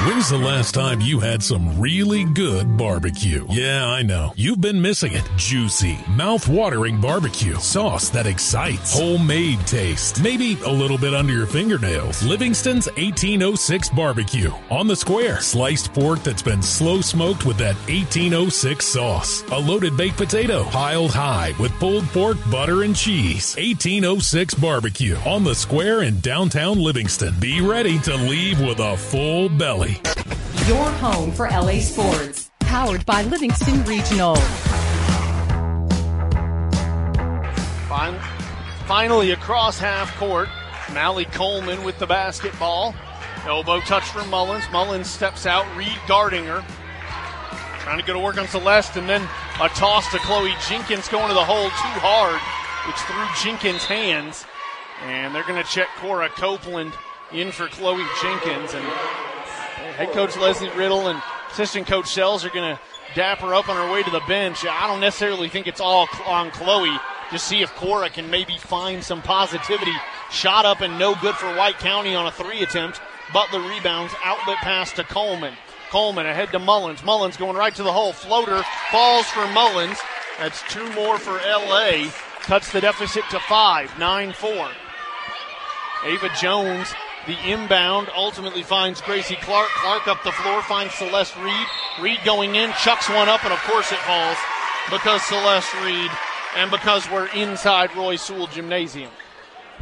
When's 0.00 0.28
the 0.28 0.36
last 0.36 0.74
time 0.74 1.00
you 1.00 1.20
had 1.20 1.42
some 1.42 1.80
really 1.80 2.24
good 2.24 2.76
barbecue? 2.76 3.46
Yeah, 3.48 3.86
I 3.86 4.02
know. 4.02 4.34
You've 4.36 4.60
been 4.60 4.80
missing 4.80 5.12
it. 5.14 5.26
Juicy, 5.38 5.98
mouth-watering 6.10 7.00
barbecue. 7.00 7.54
Sauce 7.54 8.10
that 8.10 8.26
excites. 8.26 8.92
Homemade 8.92 9.58
taste. 9.66 10.22
Maybe 10.22 10.58
a 10.66 10.70
little 10.70 10.98
bit 10.98 11.14
under 11.14 11.32
your 11.32 11.46
fingernails. 11.46 12.22
Livingston's 12.22 12.88
1806 12.88 13.88
barbecue. 13.88 14.50
On 14.68 14.86
the 14.86 14.94
square. 14.94 15.40
Sliced 15.40 15.94
pork 15.94 16.22
that's 16.22 16.42
been 16.42 16.62
slow 16.62 17.00
smoked 17.00 17.46
with 17.46 17.56
that 17.56 17.76
1806 17.88 18.84
sauce. 18.84 19.44
A 19.50 19.58
loaded 19.58 19.96
baked 19.96 20.18
potato. 20.18 20.64
Piled 20.64 21.12
high 21.12 21.54
with 21.58 21.72
pulled 21.80 22.04
pork, 22.08 22.36
butter, 22.50 22.82
and 22.82 22.94
cheese. 22.94 23.56
1806 23.56 24.54
barbecue. 24.56 25.16
On 25.24 25.42
the 25.42 25.54
square 25.54 26.02
in 26.02 26.20
downtown 26.20 26.78
Livingston. 26.78 27.34
Be 27.40 27.62
ready 27.62 27.98
to 28.00 28.14
leave 28.14 28.60
with 28.60 28.78
a 28.78 28.94
full 28.98 29.48
belly. 29.48 29.85
Your 30.66 30.90
home 30.92 31.32
for 31.32 31.48
LA 31.48 31.80
sports. 31.80 32.50
Powered 32.60 33.04
by 33.06 33.22
Livingston 33.22 33.84
Regional. 33.84 34.36
Finally, 38.86 39.32
across 39.32 39.80
half 39.80 40.16
court, 40.16 40.48
Mally 40.94 41.24
Coleman 41.24 41.82
with 41.82 41.98
the 41.98 42.06
basketball. 42.06 42.94
Elbow 43.44 43.80
touch 43.80 44.04
from 44.04 44.30
Mullins. 44.30 44.62
Mullins 44.70 45.10
steps 45.10 45.44
out. 45.44 45.66
Reed 45.76 45.98
guarding 46.06 46.44
her. 46.44 46.64
Trying 47.80 47.98
to 47.98 48.06
go 48.06 48.12
to 48.12 48.20
work 48.20 48.38
on 48.38 48.46
Celeste, 48.46 48.96
and 48.96 49.08
then 49.08 49.22
a 49.60 49.68
toss 49.70 50.08
to 50.12 50.18
Chloe 50.18 50.54
Jenkins 50.68 51.08
going 51.08 51.26
to 51.26 51.34
the 51.34 51.44
hole 51.44 51.64
too 51.64 51.98
hard, 52.00 52.40
which 52.86 52.96
threw 53.06 53.44
Jenkins' 53.44 53.84
hands. 53.84 54.44
And 55.02 55.34
they're 55.34 55.46
going 55.46 55.62
to 55.62 55.68
check 55.68 55.88
Cora 55.96 56.28
Copeland 56.28 56.92
in 57.32 57.50
for 57.50 57.66
Chloe 57.66 58.04
Jenkins. 58.22 58.72
And 58.72 58.86
head 59.96 60.12
coach 60.12 60.36
Leslie 60.36 60.70
Riddle 60.70 61.08
and 61.08 61.20
assistant 61.50 61.86
coach 61.86 62.08
Sells 62.08 62.44
are 62.44 62.50
going 62.50 62.76
to 62.76 62.80
dap 63.14 63.38
her 63.38 63.54
up 63.54 63.68
on 63.68 63.76
her 63.76 63.92
way 63.92 64.02
to 64.02 64.10
the 64.10 64.22
bench. 64.28 64.64
I 64.64 64.86
don't 64.86 65.00
necessarily 65.00 65.48
think 65.48 65.66
it's 65.66 65.80
all 65.80 66.06
on 66.26 66.50
Chloe. 66.50 66.96
Just 67.30 67.48
see 67.48 67.62
if 67.62 67.74
Cora 67.74 68.10
can 68.10 68.30
maybe 68.30 68.58
find 68.58 69.02
some 69.02 69.22
positivity. 69.22 69.92
Shot 70.30 70.64
up 70.66 70.80
and 70.80 70.98
no 70.98 71.14
good 71.16 71.34
for 71.34 71.46
White 71.56 71.78
County 71.78 72.14
on 72.14 72.26
a 72.26 72.30
three 72.30 72.62
attempt. 72.62 73.00
Butler 73.32 73.66
rebounds, 73.68 74.12
outlet 74.22 74.58
pass 74.58 74.92
to 74.92 75.04
Coleman. 75.04 75.54
Coleman 75.90 76.26
ahead 76.26 76.50
to 76.52 76.58
Mullins. 76.58 77.02
Mullins 77.02 77.36
going 77.36 77.56
right 77.56 77.74
to 77.74 77.82
the 77.82 77.92
hole. 77.92 78.12
Floater 78.12 78.62
falls 78.90 79.26
for 79.26 79.46
Mullins. 79.52 79.98
That's 80.38 80.62
two 80.70 80.86
more 80.92 81.18
for 81.18 81.38
LA. 81.38 82.10
Cuts 82.42 82.70
the 82.70 82.80
deficit 82.80 83.24
to 83.30 83.40
five, 83.40 83.98
9 83.98 84.32
4. 84.32 84.68
Ava 86.04 86.28
Jones, 86.38 86.92
the 87.26 87.38
inbound, 87.50 88.08
ultimately 88.14 88.62
finds 88.62 89.00
Gracie 89.00 89.36
Clark. 89.36 89.68
Clark 89.68 90.06
up 90.08 90.22
the 90.22 90.32
floor, 90.32 90.62
finds 90.62 90.94
Celeste 90.94 91.36
Reed. 91.36 91.66
Reed 92.00 92.18
going 92.24 92.54
in, 92.54 92.72
chucks 92.72 93.08
one 93.08 93.28
up, 93.28 93.44
and 93.44 93.52
of 93.52 93.60
course 93.60 93.90
it 93.92 93.98
falls 93.98 94.36
because 94.90 95.22
Celeste 95.22 95.74
Reed 95.82 96.10
and 96.56 96.70
because 96.70 97.10
we're 97.10 97.28
inside 97.28 97.94
Roy 97.96 98.16
Sewell 98.16 98.46
Gymnasium. 98.46 99.10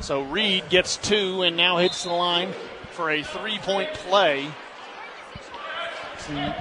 So 0.00 0.22
Reed 0.22 0.68
gets 0.70 0.96
two 0.96 1.42
and 1.42 1.56
now 1.56 1.78
hits 1.78 2.04
the 2.04 2.12
line 2.12 2.52
for 2.90 3.10
a 3.10 3.22
three 3.22 3.58
point 3.58 3.92
play. 3.94 4.48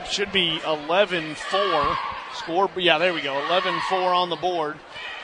Should 0.10 0.32
be 0.32 0.60
11 0.65 1.36
4. 1.36 1.98
Score, 2.34 2.69
yeah, 2.76 2.98
there 2.98 3.13
we 3.13 3.22
go. 3.22 3.38
11 3.46 3.80
4 3.89 4.13
on 4.13 4.30
the 4.30 4.36
board. 4.36 4.78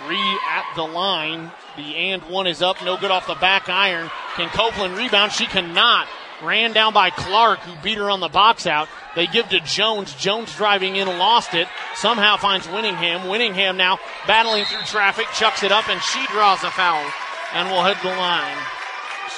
Reed 0.07 0.37
at 0.49 0.65
the 0.75 0.83
line. 0.83 1.51
The 1.79 1.95
and 1.95 2.21
one 2.23 2.45
is 2.45 2.61
up. 2.61 2.83
No 2.83 2.97
good 2.97 3.09
off 3.09 3.25
the 3.25 3.35
back 3.35 3.69
iron. 3.69 4.11
Can 4.35 4.49
Copeland 4.49 4.97
rebound? 4.97 5.31
She 5.31 5.45
cannot. 5.45 6.09
Ran 6.43 6.73
down 6.73 6.93
by 6.93 7.09
Clark, 7.09 7.59
who 7.59 7.81
beat 7.81 7.97
her 7.97 8.09
on 8.09 8.19
the 8.19 8.27
box 8.27 8.67
out. 8.67 8.89
They 9.15 9.27
give 9.27 9.47
to 9.49 9.61
Jones. 9.61 10.13
Jones 10.15 10.53
driving 10.55 10.97
in, 10.97 11.07
lost 11.07 11.53
it. 11.53 11.69
Somehow 11.95 12.35
finds 12.35 12.67
Winningham. 12.67 13.21
Winningham 13.29 13.77
now 13.77 13.97
battling 14.27 14.65
through 14.65 14.81
traffic, 14.81 15.27
chucks 15.33 15.63
it 15.63 15.71
up, 15.71 15.87
and 15.87 16.01
she 16.01 16.25
draws 16.27 16.61
a 16.65 16.71
foul 16.71 17.09
and 17.53 17.69
will 17.69 17.83
head 17.83 17.97
the 18.03 18.09
line. 18.09 18.57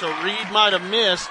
So 0.00 0.08
Reed 0.24 0.50
might 0.52 0.72
have 0.72 0.90
missed, 0.90 1.30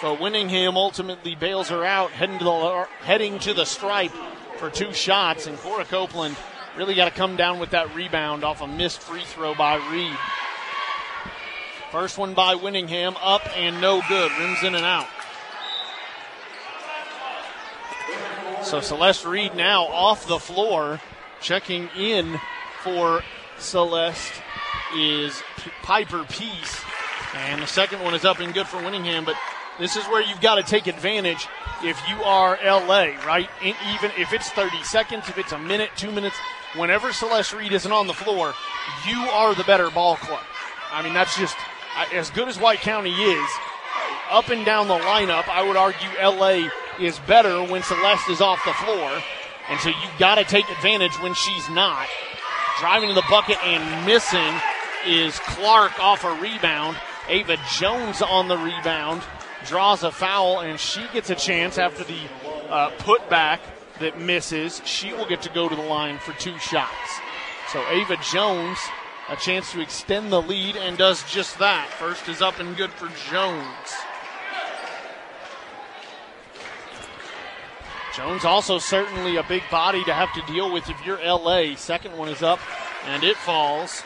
but 0.00 0.18
Winningham 0.18 0.76
ultimately 0.76 1.34
bails 1.34 1.68
her 1.68 1.84
out, 1.84 2.12
heading 2.12 2.38
to 2.38 2.44
the 2.44 2.86
heading 3.02 3.38
to 3.40 3.52
the 3.52 3.66
stripe 3.66 4.12
for 4.56 4.70
two 4.70 4.94
shots. 4.94 5.46
And 5.46 5.58
Cora 5.58 5.84
Copeland 5.84 6.34
really 6.78 6.94
got 6.94 7.06
to 7.06 7.10
come 7.10 7.36
down 7.36 7.58
with 7.58 7.70
that 7.70 7.94
rebound 7.94 8.42
off 8.42 8.62
a 8.62 8.66
missed 8.66 9.00
free 9.00 9.24
throw 9.24 9.54
by 9.54 9.76
Reed. 9.90 10.16
First 11.96 12.18
one 12.18 12.34
by 12.34 12.56
Winningham, 12.56 13.16
up 13.22 13.40
and 13.56 13.80
no 13.80 14.02
good. 14.06 14.30
Rims 14.38 14.62
in 14.62 14.74
and 14.74 14.84
out. 14.84 15.06
So 18.62 18.82
Celeste 18.82 19.24
Reed 19.24 19.54
now 19.56 19.84
off 19.84 20.28
the 20.28 20.38
floor, 20.38 21.00
checking 21.40 21.88
in 21.96 22.38
for 22.82 23.22
Celeste 23.56 24.34
is 24.94 25.42
Piper 25.84 26.26
Peace. 26.28 26.82
And 27.34 27.62
the 27.62 27.66
second 27.66 28.02
one 28.02 28.12
is 28.12 28.26
up 28.26 28.40
and 28.40 28.52
good 28.52 28.66
for 28.66 28.76
Winningham, 28.76 29.24
but 29.24 29.36
this 29.78 29.96
is 29.96 30.04
where 30.04 30.20
you've 30.20 30.42
got 30.42 30.56
to 30.56 30.62
take 30.64 30.88
advantage 30.88 31.48
if 31.82 31.98
you 32.10 32.22
are 32.24 32.58
LA, 32.62 33.16
right? 33.26 33.48
even 33.62 34.10
if 34.18 34.34
it's 34.34 34.50
30 34.50 34.82
seconds, 34.82 35.30
if 35.30 35.38
it's 35.38 35.52
a 35.52 35.58
minute, 35.58 35.88
two 35.96 36.12
minutes, 36.12 36.36
whenever 36.74 37.10
Celeste 37.14 37.54
Reed 37.54 37.72
isn't 37.72 37.90
on 37.90 38.06
the 38.06 38.12
floor, 38.12 38.52
you 39.08 39.16
are 39.30 39.54
the 39.54 39.64
better 39.64 39.88
ball 39.88 40.16
club. 40.16 40.44
I 40.92 41.02
mean, 41.02 41.14
that's 41.14 41.38
just 41.38 41.56
as 42.12 42.30
good 42.30 42.48
as 42.48 42.58
White 42.58 42.80
County 42.80 43.12
is. 43.12 43.50
Up 44.30 44.48
and 44.48 44.64
down 44.64 44.88
the 44.88 44.98
lineup, 44.98 45.48
I 45.48 45.62
would 45.62 45.76
argue 45.76 46.08
LA 46.20 46.68
is 47.00 47.18
better 47.20 47.62
when 47.62 47.82
Celeste 47.82 48.30
is 48.30 48.40
off 48.40 48.64
the 48.64 48.72
floor. 48.72 49.22
And 49.68 49.80
so 49.80 49.88
you've 49.88 50.18
got 50.18 50.36
to 50.36 50.44
take 50.44 50.68
advantage 50.70 51.18
when 51.20 51.34
she's 51.34 51.68
not. 51.70 52.06
Driving 52.80 53.08
to 53.08 53.14
the 53.14 53.24
bucket 53.30 53.58
and 53.64 54.06
missing 54.06 54.54
is 55.06 55.38
Clark 55.40 55.98
off 56.00 56.24
a 56.24 56.32
rebound. 56.40 56.96
Ava 57.28 57.56
Jones 57.78 58.22
on 58.22 58.48
the 58.48 58.56
rebound 58.56 59.22
draws 59.66 60.04
a 60.04 60.12
foul, 60.12 60.60
and 60.60 60.78
she 60.78 61.04
gets 61.12 61.30
a 61.30 61.34
chance 61.34 61.78
after 61.78 62.04
the 62.04 62.20
uh, 62.68 62.90
putback 62.98 63.58
that 64.00 64.20
misses. 64.20 64.80
She 64.84 65.12
will 65.12 65.26
get 65.26 65.42
to 65.42 65.50
go 65.50 65.68
to 65.68 65.74
the 65.74 65.82
line 65.82 66.18
for 66.18 66.32
two 66.34 66.56
shots. 66.58 67.20
So 67.72 67.84
Ava 67.88 68.16
Jones, 68.30 68.78
a 69.28 69.36
chance 69.36 69.72
to 69.72 69.80
extend 69.80 70.30
the 70.30 70.40
lead, 70.40 70.76
and 70.76 70.96
does 70.96 71.24
just 71.30 71.58
that. 71.58 71.88
First 71.98 72.28
is 72.28 72.40
up 72.40 72.60
and 72.60 72.76
good 72.76 72.90
for 72.90 73.08
Jones. 73.30 73.66
Jones 78.14 78.44
also 78.44 78.78
certainly 78.78 79.36
a 79.36 79.42
big 79.42 79.62
body 79.70 80.02
to 80.04 80.14
have 80.14 80.32
to 80.32 80.52
deal 80.52 80.72
with 80.72 80.88
if 80.88 81.04
you're 81.04 81.22
LA. 81.22 81.74
Second 81.76 82.16
one 82.16 82.28
is 82.28 82.42
up, 82.42 82.60
and 83.06 83.22
it 83.24 83.36
falls. 83.36 84.02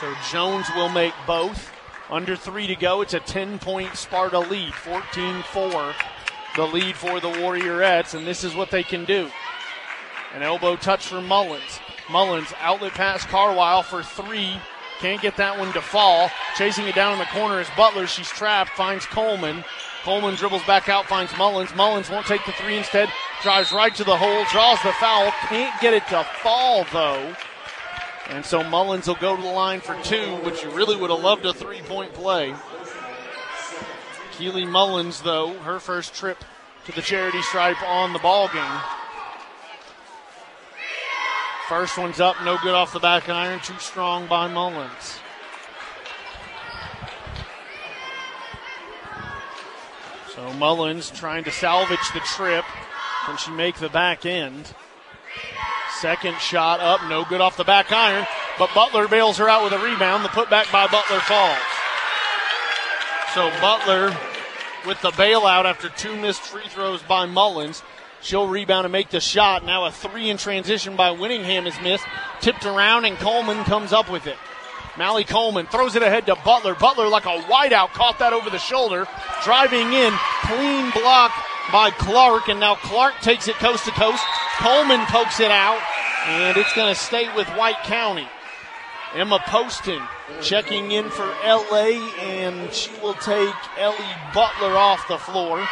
So 0.00 0.12
Jones 0.30 0.66
will 0.74 0.90
make 0.90 1.14
both. 1.26 1.72
Under 2.10 2.36
three 2.36 2.66
to 2.66 2.76
go. 2.76 3.00
It's 3.00 3.14
a 3.14 3.20
10 3.20 3.58
point 3.58 3.96
Sparta 3.96 4.38
lead, 4.38 4.74
14 4.74 5.42
4. 5.42 5.94
The 6.56 6.66
lead 6.66 6.94
for 6.94 7.20
the 7.20 7.30
Warriorettes, 7.30 8.14
and 8.14 8.26
this 8.26 8.44
is 8.44 8.54
what 8.54 8.70
they 8.70 8.82
can 8.82 9.04
do. 9.04 9.30
An 10.34 10.42
elbow 10.42 10.76
touch 10.76 11.06
for 11.06 11.20
Mullins. 11.20 11.80
Mullins 12.10 12.52
outlet 12.60 12.92
pass 12.92 13.24
Carwile 13.24 13.82
for 13.82 14.02
three. 14.02 14.56
Can't 14.98 15.20
get 15.20 15.36
that 15.36 15.58
one 15.58 15.72
to 15.72 15.82
fall. 15.82 16.30
Chasing 16.56 16.86
it 16.86 16.94
down 16.94 17.12
in 17.12 17.18
the 17.18 17.26
corner 17.26 17.60
is 17.60 17.68
Butler. 17.76 18.06
She's 18.06 18.28
trapped. 18.28 18.70
Finds 18.70 19.04
Coleman. 19.06 19.64
Coleman 20.04 20.36
dribbles 20.36 20.64
back 20.64 20.88
out. 20.88 21.06
Finds 21.06 21.36
Mullins. 21.36 21.74
Mullins 21.74 22.08
won't 22.08 22.26
take 22.26 22.44
the 22.46 22.52
three 22.52 22.76
instead. 22.78 23.10
Drives 23.42 23.72
right 23.72 23.94
to 23.94 24.04
the 24.04 24.16
hole. 24.16 24.44
Draws 24.50 24.82
the 24.82 24.92
foul. 24.92 25.30
Can't 25.48 25.78
get 25.80 25.92
it 25.92 26.06
to 26.08 26.24
fall 26.42 26.86
though. 26.92 27.34
And 28.30 28.44
so 28.44 28.64
Mullins 28.64 29.06
will 29.06 29.16
go 29.16 29.36
to 29.36 29.42
the 29.42 29.48
line 29.48 29.80
for 29.80 30.00
two, 30.02 30.36
which 30.36 30.62
you 30.62 30.70
really 30.70 30.96
would 30.96 31.10
have 31.10 31.20
loved 31.22 31.44
a 31.44 31.52
three 31.52 31.80
point 31.82 32.12
play. 32.12 32.54
Keely 34.32 34.66
Mullins, 34.66 35.22
though, 35.22 35.54
her 35.60 35.80
first 35.80 36.14
trip 36.14 36.38
to 36.84 36.92
the 36.92 37.00
charity 37.00 37.40
stripe 37.42 37.82
on 37.82 38.12
the 38.12 38.18
ball 38.18 38.48
game. 38.52 38.80
First 41.68 41.98
one's 41.98 42.20
up, 42.20 42.36
no 42.44 42.58
good 42.62 42.74
off 42.74 42.92
the 42.92 43.00
back 43.00 43.28
iron, 43.28 43.58
too 43.58 43.78
strong 43.78 44.28
by 44.28 44.46
Mullins. 44.46 45.18
So 50.32 50.52
Mullins 50.52 51.10
trying 51.10 51.42
to 51.44 51.50
salvage 51.50 52.12
the 52.14 52.20
trip. 52.20 52.64
Can 53.24 53.36
she 53.36 53.50
make 53.50 53.76
the 53.76 53.88
back 53.88 54.24
end? 54.24 54.72
Second 55.98 56.36
shot 56.38 56.78
up, 56.78 57.00
no 57.08 57.24
good 57.24 57.40
off 57.40 57.56
the 57.56 57.64
back 57.64 57.90
iron, 57.90 58.26
but 58.58 58.70
Butler 58.72 59.08
bails 59.08 59.38
her 59.38 59.48
out 59.48 59.64
with 59.64 59.72
a 59.72 59.78
rebound. 59.78 60.24
The 60.24 60.28
putback 60.28 60.70
by 60.70 60.86
Butler 60.86 61.20
falls. 61.20 61.58
So 63.34 63.50
Butler 63.60 64.16
with 64.86 65.02
the 65.02 65.10
bailout 65.10 65.64
after 65.64 65.88
two 65.88 66.14
missed 66.16 66.42
free 66.42 66.68
throws 66.68 67.02
by 67.02 67.26
Mullins. 67.26 67.82
She'll 68.22 68.48
rebound 68.48 68.86
and 68.86 68.92
make 68.92 69.10
the 69.10 69.20
shot. 69.20 69.64
Now 69.64 69.84
a 69.84 69.90
three 69.90 70.30
in 70.30 70.36
transition 70.36 70.96
by 70.96 71.10
Winningham 71.10 71.66
is 71.66 71.80
missed. 71.80 72.04
Tipped 72.40 72.66
around 72.66 73.04
and 73.04 73.16
Coleman 73.18 73.64
comes 73.64 73.92
up 73.92 74.10
with 74.10 74.26
it. 74.26 74.36
Mally 74.98 75.24
Coleman 75.24 75.66
throws 75.66 75.94
it 75.94 76.02
ahead 76.02 76.26
to 76.26 76.36
Butler. 76.36 76.74
Butler 76.74 77.08
like 77.08 77.26
a 77.26 77.42
wideout 77.42 77.90
caught 77.90 78.18
that 78.18 78.32
over 78.32 78.48
the 78.48 78.58
shoulder. 78.58 79.06
Driving 79.44 79.92
in, 79.92 80.12
clean 80.42 80.90
block 80.92 81.32
by 81.70 81.90
Clark, 81.90 82.48
and 82.48 82.58
now 82.60 82.76
Clark 82.76 83.14
takes 83.20 83.48
it 83.48 83.56
coast 83.56 83.84
to 83.84 83.90
coast. 83.90 84.22
Coleman 84.58 85.00
pokes 85.06 85.40
it 85.40 85.50
out, 85.50 85.80
and 86.26 86.56
it's 86.56 86.72
going 86.74 86.92
to 86.94 86.98
stay 86.98 87.34
with 87.36 87.46
White 87.50 87.82
County. 87.84 88.26
Emma 89.14 89.38
Poston 89.46 90.02
checking 90.40 90.92
in 90.92 91.08
for 91.10 91.26
LA, 91.44 92.00
and 92.20 92.72
she 92.72 92.90
will 93.00 93.14
take 93.14 93.54
Ellie 93.78 93.96
Butler 94.34 94.76
off 94.76 95.06
the 95.08 95.18
floor. 95.18 95.66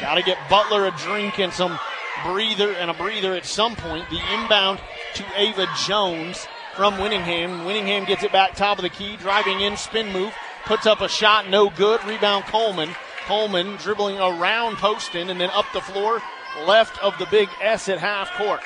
Got 0.00 0.14
to 0.16 0.22
get 0.22 0.38
Butler 0.50 0.86
a 0.86 0.90
drink 0.92 1.38
and 1.38 1.52
some 1.52 1.78
breather 2.24 2.72
and 2.72 2.90
a 2.90 2.94
breather 2.94 3.34
at 3.34 3.46
some 3.46 3.76
point. 3.76 4.08
The 4.10 4.20
inbound 4.34 4.80
to 5.14 5.24
Ava 5.36 5.66
Jones 5.86 6.46
from 6.74 6.94
Winningham. 6.94 7.64
Winningham 7.64 8.06
gets 8.06 8.22
it 8.22 8.32
back 8.32 8.54
top 8.54 8.78
of 8.78 8.82
the 8.82 8.88
key, 8.88 9.16
driving 9.16 9.60
in, 9.60 9.76
spin 9.76 10.12
move, 10.12 10.34
puts 10.64 10.86
up 10.86 11.00
a 11.00 11.08
shot, 11.08 11.48
no 11.48 11.70
good. 11.70 12.04
Rebound 12.04 12.44
Coleman. 12.46 12.90
Coleman 13.26 13.76
dribbling 13.76 14.18
around 14.18 14.76
Poston 14.76 15.30
and 15.30 15.40
then 15.40 15.50
up 15.50 15.64
the 15.72 15.80
floor, 15.80 16.20
left 16.66 17.02
of 17.02 17.16
the 17.18 17.26
big 17.26 17.48
S 17.62 17.88
at 17.88 17.98
half 17.98 18.30
court. 18.32 18.60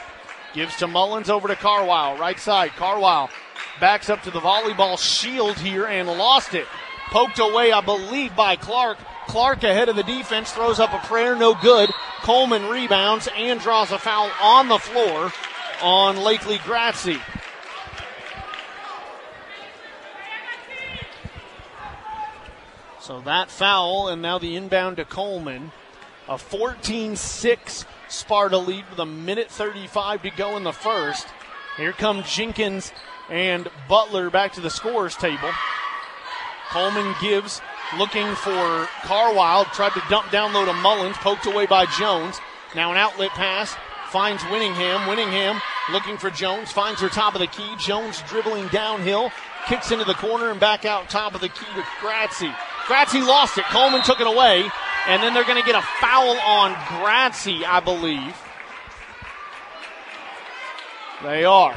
Gives 0.52 0.76
to 0.76 0.88
Mullins 0.88 1.30
over 1.30 1.46
to 1.46 1.54
Carwile, 1.54 2.18
right 2.18 2.40
side. 2.40 2.70
Carwile 2.72 3.30
backs 3.80 4.10
up 4.10 4.22
to 4.22 4.30
the 4.30 4.40
volleyball 4.40 4.98
shield 4.98 5.56
here 5.58 5.86
and 5.86 6.08
lost 6.08 6.54
it. 6.54 6.66
Poked 7.10 7.38
away, 7.38 7.70
I 7.70 7.80
believe, 7.80 8.34
by 8.34 8.56
Clark. 8.56 8.98
Clark 9.28 9.62
ahead 9.62 9.88
of 9.88 9.96
the 9.96 10.02
defense 10.02 10.50
throws 10.50 10.80
up 10.80 10.92
a 10.92 11.06
prayer, 11.06 11.36
no 11.36 11.54
good. 11.54 11.90
Coleman 12.22 12.66
rebounds 12.68 13.28
and 13.36 13.60
draws 13.60 13.92
a 13.92 13.98
foul 13.98 14.30
on 14.42 14.68
the 14.68 14.78
floor 14.78 15.32
on 15.82 16.16
Lakely 16.16 16.56
Gratzy. 16.58 17.20
So 23.00 23.20
that 23.20 23.50
foul, 23.50 24.08
and 24.08 24.20
now 24.20 24.38
the 24.38 24.56
inbound 24.56 24.96
to 24.96 25.04
Coleman. 25.04 25.72
A 26.28 26.36
14 26.36 27.16
6 27.16 27.86
Sparta 28.08 28.58
lead 28.58 28.84
with 28.90 28.98
a 28.98 29.06
minute 29.06 29.50
35 29.50 30.22
to 30.22 30.30
go 30.30 30.56
in 30.56 30.64
the 30.64 30.72
first. 30.72 31.26
Here 31.76 31.92
come 31.92 32.22
Jenkins 32.24 32.92
and 33.30 33.68
Butler 33.88 34.30
back 34.30 34.54
to 34.54 34.60
the 34.60 34.70
scorers 34.70 35.16
table. 35.16 35.50
Coleman 36.70 37.14
gives, 37.20 37.60
looking 37.96 38.34
for 38.36 38.88
Carwile. 39.02 39.64
Tried 39.66 39.92
to 39.92 40.02
dump 40.10 40.30
down 40.30 40.52
low 40.52 40.64
to 40.64 40.72
Mullins, 40.74 41.16
poked 41.16 41.46
away 41.46 41.66
by 41.66 41.86
Jones. 41.98 42.40
Now 42.74 42.90
an 42.90 42.98
outlet 42.98 43.30
pass 43.30 43.74
finds 44.10 44.42
Winningham. 44.44 45.06
Winningham 45.06 45.60
looking 45.92 46.16
for 46.18 46.30
Jones, 46.30 46.72
finds 46.72 47.00
her 47.00 47.08
top 47.08 47.34
of 47.34 47.40
the 47.40 47.46
key. 47.46 47.76
Jones 47.78 48.22
dribbling 48.28 48.68
downhill, 48.68 49.30
kicks 49.66 49.90
into 49.90 50.04
the 50.04 50.14
corner 50.14 50.50
and 50.50 50.60
back 50.60 50.84
out 50.84 51.08
top 51.08 51.34
of 51.34 51.40
the 51.40 51.48
key 51.48 51.66
to 51.74 51.82
Gratzy. 52.00 52.54
Gratzy 52.86 53.26
lost 53.26 53.58
it. 53.58 53.64
Coleman 53.66 54.02
took 54.02 54.20
it 54.20 54.26
away, 54.26 54.64
and 55.06 55.22
then 55.22 55.34
they're 55.34 55.44
going 55.44 55.60
to 55.60 55.66
get 55.66 55.74
a 55.74 55.86
foul 56.00 56.38
on 56.40 56.74
Gratzy, 56.74 57.64
I 57.64 57.80
believe. 57.80 58.36
They 61.22 61.44
are. 61.44 61.76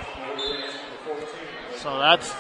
So 1.78 1.98
that's 2.00 2.34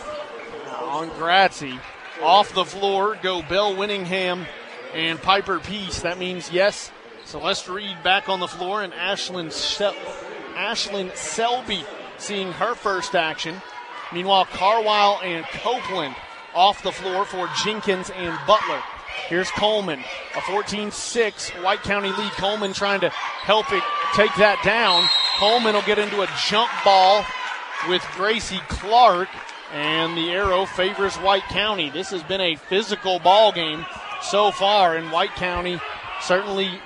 on 0.79 1.09
Gratzy. 1.11 1.79
Off 2.21 2.53
the 2.53 2.65
floor 2.65 3.17
go 3.21 3.41
Belle 3.41 3.75
Winningham 3.75 4.45
and 4.93 5.21
Piper 5.21 5.59
Peace. 5.59 6.01
That 6.01 6.19
means 6.19 6.51
yes, 6.51 6.91
Celeste 7.25 7.69
Reed 7.69 7.97
back 8.03 8.29
on 8.29 8.39
the 8.39 8.47
floor 8.47 8.83
and 8.83 8.93
Ashlyn, 8.93 9.51
Sel- 9.51 9.95
Ashlyn 10.53 11.15
Selby 11.15 11.83
seeing 12.17 12.51
her 12.53 12.75
first 12.75 13.15
action. 13.15 13.61
Meanwhile, 14.13 14.45
Carwile 14.45 15.19
and 15.23 15.45
Copeland 15.45 16.15
off 16.53 16.83
the 16.83 16.91
floor 16.91 17.25
for 17.25 17.49
Jenkins 17.63 18.09
and 18.11 18.37
Butler. 18.45 18.81
Here's 19.27 19.49
Coleman, 19.51 20.03
a 20.35 20.41
14 20.41 20.91
6 20.91 21.49
White 21.61 21.83
County 21.83 22.09
lead. 22.09 22.31
Coleman 22.33 22.73
trying 22.73 23.01
to 23.01 23.09
help 23.09 23.71
it 23.71 23.83
take 24.13 24.33
that 24.35 24.61
down. 24.63 25.07
Coleman 25.37 25.73
will 25.73 25.81
get 25.83 25.99
into 25.99 26.21
a 26.21 26.27
jump 26.47 26.69
ball 26.83 27.25
with 27.87 28.03
Gracie 28.15 28.59
Clark, 28.67 29.29
and 29.71 30.17
the 30.17 30.31
arrow 30.31 30.65
favors 30.65 31.15
White 31.17 31.43
County. 31.43 31.89
This 31.89 32.09
has 32.09 32.23
been 32.23 32.41
a 32.41 32.55
physical 32.55 33.19
ball 33.19 33.51
game 33.51 33.85
so 34.21 34.51
far, 34.51 34.95
and 34.95 35.11
White 35.11 35.35
County 35.35 35.79
certainly 36.21 36.79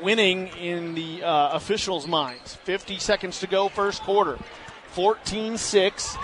winning 0.00 0.48
in 0.48 0.94
the 0.94 1.22
uh, 1.22 1.50
officials' 1.52 2.06
minds. 2.06 2.54
50 2.56 2.98
seconds 2.98 3.40
to 3.40 3.46
go, 3.46 3.68
first 3.68 4.02
quarter. 4.02 4.38
14 4.88 5.58
6. 5.58 6.16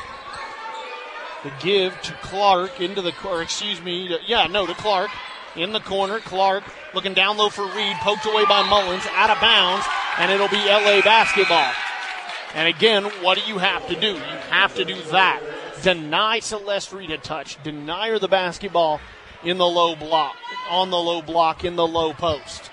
The 1.45 1.53
give 1.61 2.01
to 2.03 2.13
Clark 2.15 2.81
into 2.81 3.01
the, 3.01 3.13
or 3.25 3.43
excuse 3.43 3.81
me, 3.81 4.09
to, 4.09 4.19
yeah, 4.27 4.47
no, 4.47 4.67
to 4.67 4.75
Clark 4.75 5.11
in 5.55 5.73
the 5.73 5.81
corner. 5.81 6.19
Clark 6.21 6.65
looking 6.95 7.15
down 7.15 7.37
low 7.37 7.49
for 7.49 7.65
Reed, 7.65 7.97
poked 8.01 8.27
away 8.27 8.45
by 8.47 8.69
Mullins, 8.69 9.05
out 9.13 9.31
of 9.31 9.41
bounds, 9.41 9.87
and 10.19 10.33
it'll 10.33 10.49
be 10.49 10.57
LA 10.57 11.01
basketball. 11.03 11.71
And 12.55 12.67
again, 12.67 13.05
what 13.23 13.39
do 13.39 13.45
you 13.45 13.59
have 13.59 13.87
to 13.89 14.01
do? 14.01 14.15
You 14.15 14.39
have 14.51 14.75
to 14.77 14.85
do 14.85 15.01
that. 15.11 15.41
Deny 15.83 16.41
Celeste 16.41 16.93
Reed 16.93 17.11
a 17.11 17.19
touch. 17.19 17.63
Deny 17.63 18.11
her 18.11 18.19
the 18.19 18.29
basketball 18.29 19.01
in 19.45 19.59
the 19.59 19.67
low 19.67 19.95
block, 19.95 20.37
on 20.71 20.91
the 20.91 20.99
low 20.99 21.23
block, 21.23 21.65
in 21.65 21.77
the 21.77 21.87
low 21.87 22.13
post. 22.13 22.71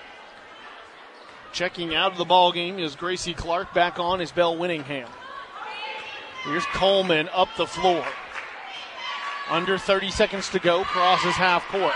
Checking 1.52 1.94
out 1.94 2.12
of 2.12 2.18
the 2.18 2.24
ball 2.24 2.52
game 2.52 2.78
is 2.78 2.96
Gracie 2.96 3.34
Clark. 3.34 3.72
Back 3.72 3.98
on 3.98 4.20
is 4.20 4.32
Belle 4.32 4.56
Winningham. 4.56 5.08
Here's 6.44 6.66
Coleman 6.66 7.28
up 7.32 7.48
the 7.56 7.66
floor. 7.66 8.04
Under 9.48 9.78
30 9.78 10.10
seconds 10.10 10.48
to 10.50 10.58
go, 10.58 10.82
crosses 10.84 11.34
half 11.34 11.66
court. 11.68 11.94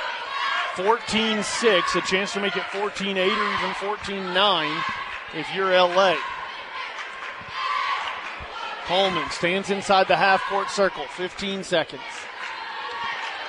14 0.76 1.42
6, 1.42 1.94
a 1.96 2.00
chance 2.02 2.32
to 2.32 2.40
make 2.40 2.56
it 2.56 2.64
14 2.64 3.16
8 3.16 3.20
or 3.20 3.54
even 3.54 3.74
14 3.74 4.32
9 4.32 4.82
if 5.34 5.54
you're 5.54 5.70
LA. 5.70 6.14
Coleman 8.90 9.30
stands 9.30 9.70
inside 9.70 10.08
the 10.08 10.16
half 10.16 10.42
court 10.46 10.68
circle, 10.68 11.04
15 11.04 11.62
seconds. 11.62 12.02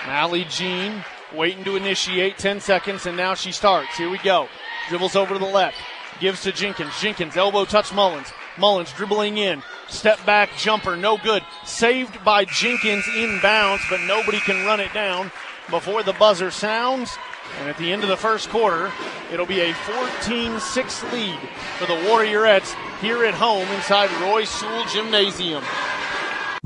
Mally 0.05 0.43
Jean 0.43 1.03
waiting 1.33 1.63
to 1.63 1.75
initiate, 1.75 2.37
10 2.37 2.59
seconds, 2.59 3.07
and 3.07 3.17
now 3.17 3.33
she 3.33 3.51
starts. 3.51 3.97
Here 3.97 4.07
we 4.07 4.19
go. 4.19 4.47
Dribbles 4.87 5.15
over 5.15 5.33
to 5.33 5.39
the 5.39 5.51
left, 5.51 5.77
gives 6.19 6.43
to 6.43 6.51
Jenkins. 6.51 6.93
Jenkins, 7.01 7.35
elbow 7.35 7.65
touch 7.65 7.91
Mullins. 7.91 8.31
Mullins 8.59 8.93
dribbling 8.93 9.39
in, 9.39 9.63
step 9.87 10.23
back 10.27 10.55
jumper, 10.57 10.95
no 10.95 11.17
good. 11.17 11.41
Saved 11.65 12.23
by 12.23 12.45
Jenkins 12.45 13.05
inbounds, 13.05 13.81
but 13.89 14.01
nobody 14.01 14.39
can 14.41 14.63
run 14.67 14.79
it 14.79 14.93
down 14.93 15.31
before 15.71 16.03
the 16.03 16.13
buzzer 16.13 16.51
sounds. 16.51 17.17
And 17.59 17.69
at 17.69 17.77
the 17.77 17.91
end 17.91 18.03
of 18.03 18.09
the 18.09 18.17
first 18.17 18.49
quarter, 18.49 18.91
it'll 19.31 19.45
be 19.45 19.59
a 19.59 19.73
14 19.73 20.59
6 20.59 21.03
lead 21.11 21.39
for 21.77 21.85
the 21.85 21.93
Warriorettes 21.93 22.75
here 22.99 23.25
at 23.25 23.33
home 23.33 23.67
inside 23.69 24.11
Roy 24.21 24.43
Sewell 24.43 24.85
Gymnasium. 24.85 25.63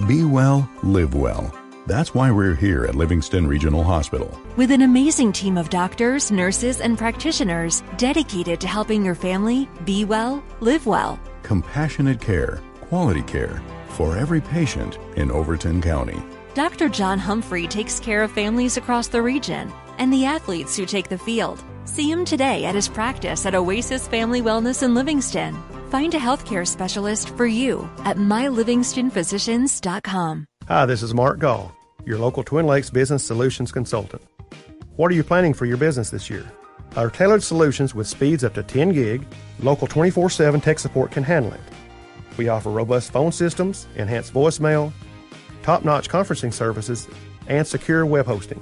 Be 0.08 0.24
well, 0.24 0.70
live 0.84 1.14
well. 1.14 1.54
That's 1.88 2.14
why 2.16 2.32
we're 2.32 2.56
here 2.56 2.86
at 2.86 2.96
Livingston 2.96 3.46
Regional 3.46 3.84
Hospital. 3.84 4.40
With 4.56 4.72
an 4.72 4.82
amazing 4.82 5.32
team 5.34 5.58
of 5.58 5.70
doctors, 5.70 6.32
nurses, 6.32 6.82
and 6.82 6.98
practitioners 6.98 7.84
dedicated 7.98 8.60
to 8.62 8.68
helping 8.68 9.06
your 9.06 9.16
family 9.16 9.70
be 9.86 10.04
well, 10.04 10.44
live 10.62 10.86
well. 10.86 11.20
Compassionate 11.44 12.20
care, 12.20 12.60
quality 12.82 13.22
care 13.22 13.62
for 13.90 14.18
every 14.18 14.42
patient 14.42 14.98
in 15.16 15.32
Overton 15.32 15.82
County. 15.82 16.22
Dr. 16.56 16.90
John 16.90 17.20
Humphrey 17.20 17.68
takes 17.68 18.00
care 18.00 18.24
of 18.24 18.32
families 18.32 18.78
across 18.78 19.08
the 19.08 19.22
region 19.22 19.72
and 19.98 20.12
the 20.12 20.26
athletes 20.26 20.76
who 20.76 20.86
take 20.86 21.10
the 21.10 21.18
field. 21.18 21.64
See 21.86 22.12
him 22.12 22.26
today 22.26 22.66
at 22.66 22.76
his 22.76 22.88
practice 22.88 23.46
at 23.46 23.56
Oasis 23.56 24.08
Family 24.08 24.42
Wellness 24.42 24.84
in 24.84 24.94
Livingston. 24.94 25.56
Find 25.90 26.14
a 26.14 26.20
healthcare 26.20 26.68
specialist 26.68 27.30
for 27.32 27.46
you 27.46 27.90
at 28.00 28.18
mylivingstonphysicians.com. 28.18 30.46
Hi, 30.68 30.86
this 30.86 31.04
is 31.04 31.14
Mark 31.14 31.40
Gall, 31.40 31.76
your 32.06 32.18
local 32.18 32.44
Twin 32.44 32.66
Lakes 32.66 32.90
Business 32.90 33.24
Solutions 33.24 33.72
Consultant. 33.72 34.22
What 34.96 35.12
are 35.12 35.16
you 35.16 35.24
planning 35.24 35.54
for 35.54 35.66
your 35.66 35.78
business 35.78 36.10
this 36.10 36.30
year? 36.30 36.50
Our 36.96 37.10
tailored 37.10 37.44
solutions 37.44 37.94
with 37.94 38.08
speeds 38.08 38.44
up 38.44 38.54
to 38.54 38.64
10 38.64 38.94
gig, 38.94 39.26
local 39.60 39.88
24 39.88 40.30
7 40.30 40.62
tech 40.62 40.80
support 40.80 41.12
can 41.12 41.24
handle 41.24 41.54
it. 41.54 41.60
We 42.38 42.50
offer 42.50 42.70
robust 42.70 43.12
phone 43.12 43.32
systems, 43.32 43.88
enhanced 43.96 44.34
voicemail, 44.34 44.92
top 45.64 45.84
notch 45.84 46.10
conferencing 46.10 46.54
services, 46.54 47.08
and 47.48 47.68
secure 47.68 48.06
web 48.06 48.26
hosting. 48.26 48.62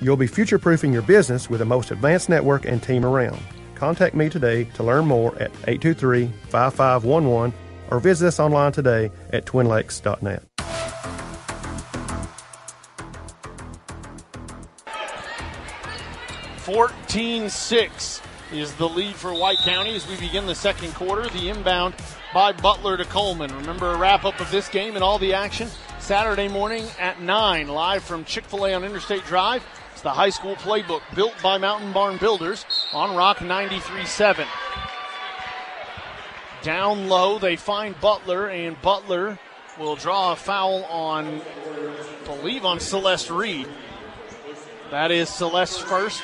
You'll 0.00 0.16
be 0.16 0.26
future 0.26 0.58
proofing 0.58 0.92
your 0.92 1.02
business 1.02 1.48
with 1.48 1.60
the 1.60 1.64
most 1.64 1.90
advanced 1.90 2.28
network 2.28 2.66
and 2.66 2.82
team 2.82 3.04
around. 3.04 3.40
Contact 3.74 4.14
me 4.14 4.28
today 4.28 4.64
to 4.74 4.82
learn 4.82 5.06
more 5.06 5.34
at 5.36 5.50
823 5.66 6.30
5511 6.48 7.52
or 7.90 8.00
visit 8.00 8.28
us 8.28 8.40
online 8.40 8.72
today 8.72 9.10
at 9.32 9.46
twinlakes.net. 9.46 10.42
Fourteen 16.58 17.48
six 17.48 18.20
is 18.52 18.74
the 18.74 18.88
lead 18.88 19.14
for 19.14 19.32
White 19.32 19.58
County 19.58 19.94
as 19.94 20.08
we 20.08 20.16
begin 20.16 20.46
the 20.46 20.54
second 20.54 20.92
quarter. 20.94 21.28
The 21.28 21.48
inbound 21.48 21.94
by 22.34 22.52
Butler 22.52 22.96
to 22.96 23.04
Coleman. 23.04 23.54
Remember 23.54 23.92
a 23.92 23.96
wrap 23.96 24.24
up 24.24 24.40
of 24.40 24.50
this 24.50 24.68
game 24.68 24.96
and 24.96 25.04
all 25.04 25.18
the 25.18 25.32
action 25.32 25.68
Saturday 26.00 26.48
morning 26.48 26.84
at 26.98 27.20
9, 27.20 27.68
live 27.68 28.02
from 28.02 28.24
Chick 28.24 28.44
fil 28.44 28.66
A 28.66 28.74
on 28.74 28.84
Interstate 28.84 29.24
Drive. 29.24 29.64
It's 29.96 30.02
the 30.02 30.10
high 30.10 30.28
school 30.28 30.56
playbook 30.56 31.00
built 31.14 31.32
by 31.42 31.56
Mountain 31.56 31.94
Barn 31.94 32.18
Builders 32.18 32.66
on 32.92 33.16
Rock 33.16 33.38
93.7. 33.38 34.46
Down 36.60 37.08
low, 37.08 37.38
they 37.38 37.56
find 37.56 37.98
Butler, 37.98 38.50
and 38.50 38.78
Butler 38.82 39.38
will 39.78 39.96
draw 39.96 40.32
a 40.32 40.36
foul 40.36 40.84
on, 40.84 41.40
I 41.40 42.26
believe, 42.26 42.66
on 42.66 42.78
Celeste 42.78 43.30
Reed. 43.30 43.66
That 44.90 45.10
is 45.10 45.30
Celeste's 45.30 45.78
first, 45.78 46.20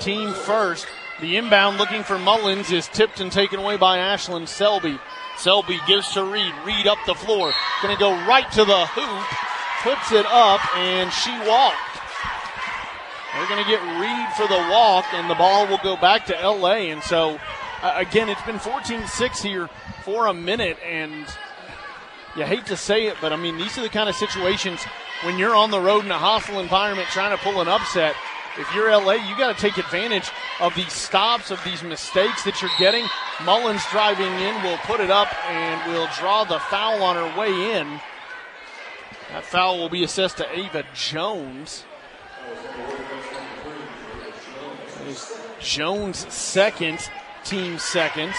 team 0.00 0.32
first. 0.32 0.88
The 1.20 1.36
inbound 1.36 1.78
looking 1.78 2.02
for 2.02 2.18
Mullins 2.18 2.72
is 2.72 2.88
tipped 2.88 3.20
and 3.20 3.30
taken 3.30 3.60
away 3.60 3.76
by 3.76 3.98
Ashlyn 3.98 4.48
Selby. 4.48 4.98
Selby 5.36 5.78
gives 5.86 6.12
to 6.14 6.24
Reed. 6.24 6.52
Reed 6.64 6.88
up 6.88 6.98
the 7.06 7.14
floor. 7.14 7.52
Going 7.82 7.94
to 7.94 8.00
go 8.00 8.10
right 8.26 8.50
to 8.50 8.64
the 8.64 8.86
hoop. 8.86 9.26
Puts 9.84 10.10
it 10.10 10.26
up, 10.26 10.76
and 10.76 11.12
she 11.12 11.30
walked. 11.48 11.96
They're 13.36 13.48
going 13.48 13.62
to 13.62 13.70
get 13.70 13.82
Reed 14.00 14.28
for 14.34 14.48
the 14.48 14.58
walk, 14.70 15.04
and 15.12 15.28
the 15.28 15.34
ball 15.34 15.66
will 15.66 15.80
go 15.82 15.96
back 15.96 16.24
to 16.26 16.32
LA. 16.32 16.88
And 16.88 17.02
so, 17.02 17.38
uh, 17.82 17.92
again, 17.96 18.30
it's 18.30 18.42
been 18.42 18.58
14 18.58 19.06
6 19.06 19.42
here 19.42 19.68
for 20.04 20.26
a 20.26 20.32
minute, 20.32 20.78
and 20.82 21.26
you 22.34 22.44
hate 22.44 22.66
to 22.66 22.76
say 22.76 23.06
it, 23.06 23.16
but 23.20 23.32
I 23.32 23.36
mean, 23.36 23.58
these 23.58 23.76
are 23.76 23.82
the 23.82 23.90
kind 23.90 24.08
of 24.08 24.14
situations 24.14 24.82
when 25.22 25.38
you're 25.38 25.54
on 25.54 25.70
the 25.70 25.80
road 25.80 26.04
in 26.04 26.10
a 26.10 26.18
hostile 26.18 26.60
environment 26.60 27.08
trying 27.08 27.36
to 27.36 27.42
pull 27.42 27.60
an 27.60 27.68
upset. 27.68 28.14
if 28.58 28.74
you're 28.74 28.90
LA, 28.90 29.14
you 29.14 29.36
got 29.36 29.54
to 29.54 29.60
take 29.60 29.76
advantage 29.76 30.30
of 30.60 30.74
these 30.74 30.92
stops, 30.92 31.50
of 31.50 31.62
these 31.64 31.82
mistakes 31.82 32.42
that 32.44 32.62
you're 32.62 32.70
getting. 32.78 33.06
Mullins 33.44 33.82
driving 33.90 34.32
in 34.32 34.62
will 34.62 34.78
put 34.78 35.00
it 35.00 35.10
up 35.10 35.28
and 35.46 35.92
will 35.92 36.08
draw 36.18 36.44
the 36.44 36.58
foul 36.58 37.02
on 37.02 37.16
her 37.16 37.38
way 37.38 37.78
in. 37.78 38.00
That 39.32 39.44
foul 39.44 39.78
will 39.78 39.90
be 39.90 40.04
assessed 40.04 40.38
to 40.38 40.58
Ava 40.58 40.84
Jones. 40.94 41.84
Jones 45.60 46.32
second, 46.32 47.10
team 47.44 47.78
second. 47.78 48.32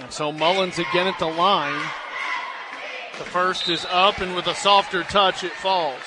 And 0.00 0.12
so 0.12 0.32
Mullins 0.32 0.78
again 0.78 1.06
at 1.06 1.18
the 1.18 1.26
line. 1.26 1.80
The 3.18 3.24
first 3.24 3.68
is 3.68 3.86
up, 3.90 4.18
and 4.18 4.34
with 4.34 4.46
a 4.46 4.54
softer 4.54 5.02
touch, 5.02 5.44
it 5.44 5.52
falls. 5.52 6.00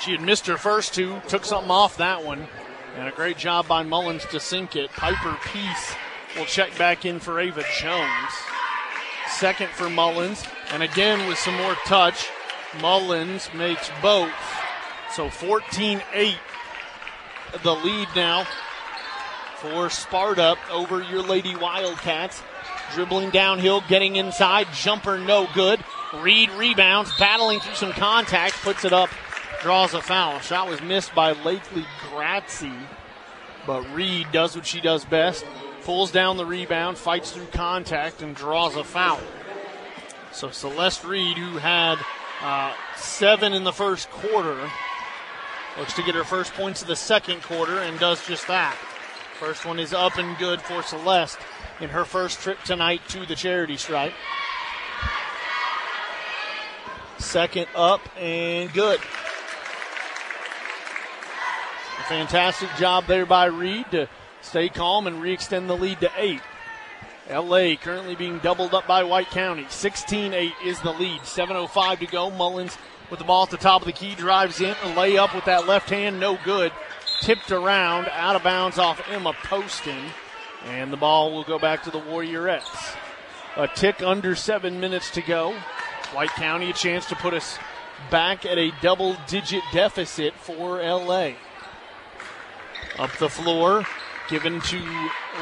She 0.00 0.12
had 0.12 0.20
missed 0.20 0.46
her 0.46 0.56
first 0.56 0.94
two, 0.94 1.20
took 1.28 1.44
something 1.44 1.70
off 1.70 1.96
that 1.96 2.24
one, 2.24 2.46
and 2.96 3.08
a 3.08 3.12
great 3.12 3.38
job 3.38 3.66
by 3.66 3.82
Mullins 3.82 4.24
to 4.26 4.40
sink 4.40 4.76
it. 4.76 4.90
Piper 4.92 5.36
Peace 5.52 5.94
will 6.36 6.44
check 6.44 6.76
back 6.78 7.04
in 7.04 7.18
for 7.18 7.40
Ava 7.40 7.64
Jones. 7.80 8.32
Second 9.28 9.70
for 9.70 9.88
Mullins, 9.90 10.44
and 10.70 10.82
again 10.82 11.28
with 11.28 11.38
some 11.38 11.56
more 11.56 11.74
touch, 11.86 12.28
Mullins 12.80 13.48
makes 13.54 13.90
both. 14.00 14.30
So 15.10 15.28
14 15.28 16.02
8 16.14 16.36
the 17.62 17.74
lead 17.74 18.08
now 18.16 18.46
for 19.56 19.90
Sparta 19.90 20.56
over 20.70 21.02
your 21.02 21.22
Lady 21.22 21.54
Wildcats. 21.54 22.42
Dribbling 22.94 23.30
downhill, 23.30 23.82
getting 23.88 24.16
inside, 24.16 24.66
jumper 24.74 25.18
no 25.18 25.48
good. 25.54 25.82
Reed 26.14 26.50
rebounds, 26.50 27.10
battling 27.18 27.60
through 27.60 27.76
some 27.76 27.92
contact, 27.92 28.54
puts 28.62 28.84
it 28.84 28.92
up, 28.92 29.08
draws 29.62 29.94
a 29.94 30.02
foul. 30.02 30.40
Shot 30.40 30.68
was 30.68 30.82
missed 30.82 31.14
by 31.14 31.32
Lakely 31.32 31.86
Grazzi, 32.10 32.76
but 33.66 33.82
Reed 33.94 34.26
does 34.30 34.54
what 34.54 34.66
she 34.66 34.80
does 34.80 35.04
best. 35.06 35.46
Pulls 35.84 36.10
down 36.12 36.36
the 36.36 36.44
rebound, 36.44 36.98
fights 36.98 37.32
through 37.32 37.46
contact, 37.46 38.20
and 38.20 38.36
draws 38.36 38.76
a 38.76 38.84
foul. 38.84 39.20
So 40.32 40.50
Celeste 40.50 41.04
Reed, 41.04 41.38
who 41.38 41.58
had 41.58 41.98
uh, 42.42 42.74
seven 42.96 43.52
in 43.52 43.64
the 43.64 43.72
first 43.72 44.10
quarter, 44.10 44.70
looks 45.78 45.92
to 45.94 46.02
get 46.02 46.14
her 46.14 46.24
first 46.24 46.52
points 46.54 46.82
of 46.82 46.88
the 46.88 46.96
second 46.96 47.42
quarter 47.42 47.78
and 47.78 47.98
does 47.98 48.26
just 48.26 48.46
that. 48.48 48.76
First 49.38 49.64
one 49.64 49.78
is 49.78 49.92
up 49.92 50.18
and 50.18 50.36
good 50.38 50.60
for 50.60 50.82
Celeste 50.82 51.38
in 51.80 51.90
her 51.90 52.04
first 52.04 52.40
trip 52.40 52.62
tonight 52.64 53.00
to 53.08 53.26
the 53.26 53.34
charity 53.34 53.76
stripe. 53.76 54.12
Second 57.18 57.66
up 57.74 58.00
and 58.18 58.72
good. 58.72 59.00
A 61.98 62.04
fantastic 62.04 62.68
job 62.78 63.06
there 63.06 63.26
by 63.26 63.46
Reed 63.46 63.86
to 63.92 64.08
stay 64.42 64.68
calm 64.68 65.06
and 65.06 65.20
re-extend 65.22 65.70
the 65.70 65.76
lead 65.76 66.00
to 66.00 66.10
eight. 66.16 66.42
LA 67.30 67.76
currently 67.76 68.14
being 68.14 68.38
doubled 68.40 68.74
up 68.74 68.86
by 68.86 69.04
White 69.04 69.30
County. 69.30 69.64
16-8 69.64 70.52
is 70.64 70.80
the 70.80 70.92
lead. 70.92 71.20
7.05 71.20 72.00
to 72.00 72.06
go. 72.06 72.30
Mullins 72.30 72.76
with 73.12 73.18
the 73.18 73.26
ball 73.26 73.42
at 73.42 73.50
the 73.50 73.58
top 73.58 73.82
of 73.82 73.86
the 73.86 73.92
key 73.92 74.14
drives 74.14 74.62
in. 74.62 74.70
A 74.70 74.94
layup 74.94 75.34
with 75.34 75.44
that 75.44 75.66
left 75.68 75.90
hand, 75.90 76.18
no 76.18 76.38
good. 76.44 76.72
Tipped 77.20 77.52
around, 77.52 78.08
out 78.10 78.34
of 78.36 78.42
bounds 78.42 78.78
off 78.78 79.06
Emma 79.10 79.34
Poston. 79.44 80.02
And 80.64 80.90
the 80.90 80.96
ball 80.96 81.30
will 81.30 81.44
go 81.44 81.58
back 81.58 81.82
to 81.82 81.90
the 81.90 82.00
Warriorettes. 82.00 82.96
A 83.56 83.68
tick 83.68 84.02
under 84.02 84.34
seven 84.34 84.80
minutes 84.80 85.10
to 85.10 85.20
go. 85.20 85.54
White 86.14 86.30
County 86.30 86.70
a 86.70 86.72
chance 86.72 87.04
to 87.06 87.14
put 87.14 87.34
us 87.34 87.58
back 88.10 88.46
at 88.46 88.56
a 88.56 88.72
double 88.80 89.14
digit 89.28 89.62
deficit 89.74 90.32
for 90.32 90.82
LA. 90.82 91.32
Up 92.98 93.12
the 93.18 93.28
floor, 93.28 93.84
given 94.30 94.58
to 94.62 94.78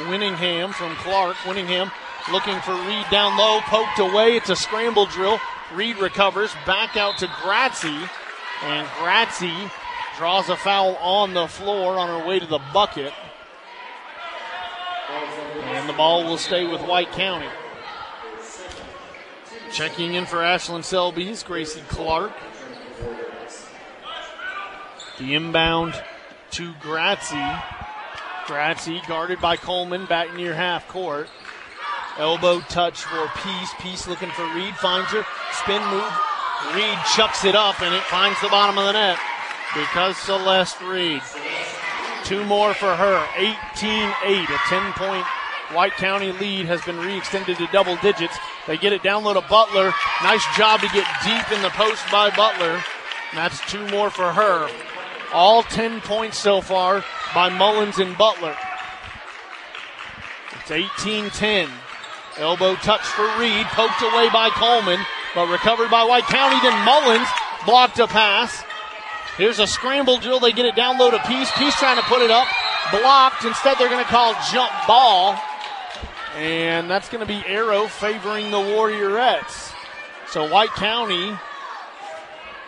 Winningham 0.08 0.72
from 0.72 0.96
Clark. 0.96 1.36
Winningham 1.44 1.92
looking 2.32 2.58
for 2.62 2.74
Reed 2.74 3.06
down 3.12 3.38
low, 3.38 3.60
poked 3.60 4.00
away. 4.00 4.34
It's 4.36 4.50
a 4.50 4.56
scramble 4.56 5.06
drill. 5.06 5.38
Reed 5.74 5.98
recovers, 5.98 6.52
back 6.66 6.96
out 6.96 7.18
to 7.18 7.26
Grazzi, 7.26 8.08
and 8.64 8.86
Grazzi 8.88 9.70
draws 10.18 10.48
a 10.48 10.56
foul 10.56 10.96
on 10.96 11.32
the 11.32 11.46
floor 11.46 11.98
on 11.98 12.08
her 12.20 12.26
way 12.26 12.38
to 12.38 12.46
the 12.46 12.60
bucket. 12.72 13.12
And 15.62 15.88
the 15.88 15.92
ball 15.92 16.24
will 16.24 16.38
stay 16.38 16.66
with 16.66 16.82
White 16.82 17.12
County. 17.12 17.48
Checking 19.72 20.14
in 20.14 20.26
for 20.26 20.38
Ashlyn 20.38 20.82
Selby's 20.82 21.44
Gracie 21.44 21.82
Clark. 21.88 22.32
The 25.18 25.34
inbound 25.34 25.94
to 26.52 26.72
Grazzi. 26.74 27.62
Grazzi 28.46 29.06
guarded 29.06 29.40
by 29.40 29.56
Coleman 29.56 30.06
back 30.06 30.34
near 30.34 30.54
half 30.54 30.88
court. 30.88 31.28
Elbow 32.20 32.60
touch 32.60 33.02
for 33.04 33.30
Peace. 33.42 33.72
Peace 33.80 34.06
looking 34.06 34.28
for 34.30 34.44
Reed. 34.54 34.76
Finds 34.76 35.10
her. 35.10 35.24
Spin 35.52 35.82
move. 35.88 36.12
Reed 36.74 36.98
chucks 37.16 37.46
it 37.46 37.56
up 37.56 37.80
and 37.80 37.94
it 37.94 38.02
finds 38.02 38.38
the 38.42 38.48
bottom 38.48 38.76
of 38.76 38.84
the 38.84 38.92
net 38.92 39.18
because 39.74 40.18
Celeste 40.18 40.82
Reed. 40.82 41.22
Two 42.24 42.44
more 42.44 42.74
for 42.74 42.94
her. 42.94 43.26
18 43.36 44.12
8. 44.26 44.50
A 44.50 44.58
10 44.68 44.92
point 44.92 45.24
White 45.72 45.92
County 45.92 46.32
lead 46.32 46.66
has 46.66 46.82
been 46.82 46.98
re 46.98 47.16
extended 47.16 47.56
to 47.56 47.66
double 47.68 47.96
digits. 47.96 48.36
They 48.66 48.76
get 48.76 48.92
it 48.92 49.02
down 49.02 49.24
low 49.24 49.32
to 49.32 49.40
Butler. 49.40 49.94
Nice 50.22 50.44
job 50.58 50.80
to 50.80 50.88
get 50.88 51.06
deep 51.24 51.52
in 51.52 51.62
the 51.62 51.70
post 51.70 52.02
by 52.12 52.28
Butler. 52.36 52.84
That's 53.34 53.58
two 53.70 53.86
more 53.88 54.10
for 54.10 54.30
her. 54.30 54.68
All 55.32 55.62
10 55.62 56.02
points 56.02 56.36
so 56.36 56.60
far 56.60 57.02
by 57.34 57.48
Mullins 57.48 57.98
and 57.98 58.18
Butler. 58.18 58.54
It's 60.60 60.70
18 60.70 61.30
10. 61.30 61.70
Elbow 62.36 62.74
touch 62.76 63.02
for 63.02 63.26
Reed, 63.38 63.66
poked 63.66 64.00
away 64.02 64.30
by 64.30 64.50
Coleman, 64.50 65.00
but 65.34 65.48
recovered 65.48 65.90
by 65.90 66.04
White 66.04 66.24
County. 66.24 66.60
Then 66.62 66.84
Mullins 66.84 67.28
blocked 67.66 67.98
a 67.98 68.06
pass. 68.06 68.64
Here's 69.36 69.58
a 69.58 69.66
scramble 69.66 70.18
drill. 70.18 70.40
They 70.40 70.52
get 70.52 70.66
it 70.66 70.76
down 70.76 70.98
low 70.98 71.10
to 71.10 71.18
Peace. 71.20 71.50
Peace 71.56 71.74
trying 71.76 71.96
to 71.96 72.02
put 72.02 72.22
it 72.22 72.30
up. 72.30 72.46
Blocked. 72.90 73.44
Instead, 73.44 73.78
they're 73.78 73.88
going 73.88 74.04
to 74.04 74.10
call 74.10 74.34
jump 74.52 74.70
ball. 74.86 75.38
And 76.36 76.90
that's 76.90 77.08
going 77.08 77.26
to 77.26 77.26
be 77.26 77.42
arrow 77.46 77.86
favoring 77.86 78.50
the 78.50 78.58
Warriorettes. 78.58 79.72
So 80.28 80.50
White 80.50 80.70
County 80.70 81.36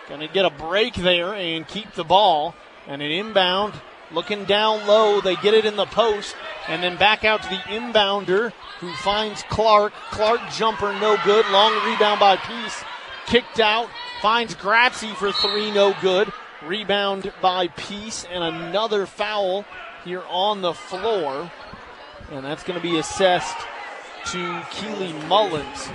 going 0.08 0.20
to 0.20 0.28
get 0.28 0.44
a 0.44 0.50
break 0.50 0.94
there 0.94 1.34
and 1.34 1.66
keep 1.66 1.92
the 1.92 2.04
ball. 2.04 2.54
And 2.86 3.00
an 3.00 3.10
inbound 3.10 3.74
looking 4.14 4.44
down 4.44 4.86
low. 4.86 5.20
They 5.20 5.36
get 5.36 5.54
it 5.54 5.64
in 5.64 5.76
the 5.76 5.86
post 5.86 6.36
and 6.68 6.82
then 6.82 6.96
back 6.96 7.24
out 7.24 7.42
to 7.42 7.48
the 7.48 7.56
inbounder 7.56 8.52
who 8.80 8.92
finds 8.96 9.42
Clark. 9.44 9.92
Clark 10.10 10.40
jumper 10.52 10.92
no 11.00 11.16
good. 11.24 11.46
Long 11.50 11.72
rebound 11.84 12.20
by 12.20 12.36
Peace. 12.36 12.84
Kicked 13.26 13.60
out. 13.60 13.88
Finds 14.20 14.54
Grazzi 14.54 15.14
for 15.14 15.32
three, 15.32 15.72
no 15.72 15.94
good. 16.00 16.32
Rebound 16.64 17.32
by 17.40 17.68
Peace 17.68 18.24
and 18.30 18.44
another 18.44 19.06
foul 19.06 19.64
here 20.04 20.22
on 20.28 20.62
the 20.62 20.74
floor. 20.74 21.50
And 22.30 22.44
that's 22.44 22.62
going 22.62 22.80
to 22.80 22.82
be 22.82 22.98
assessed 22.98 23.56
to 24.26 24.62
Keely 24.70 25.12
Mullins. 25.26 25.90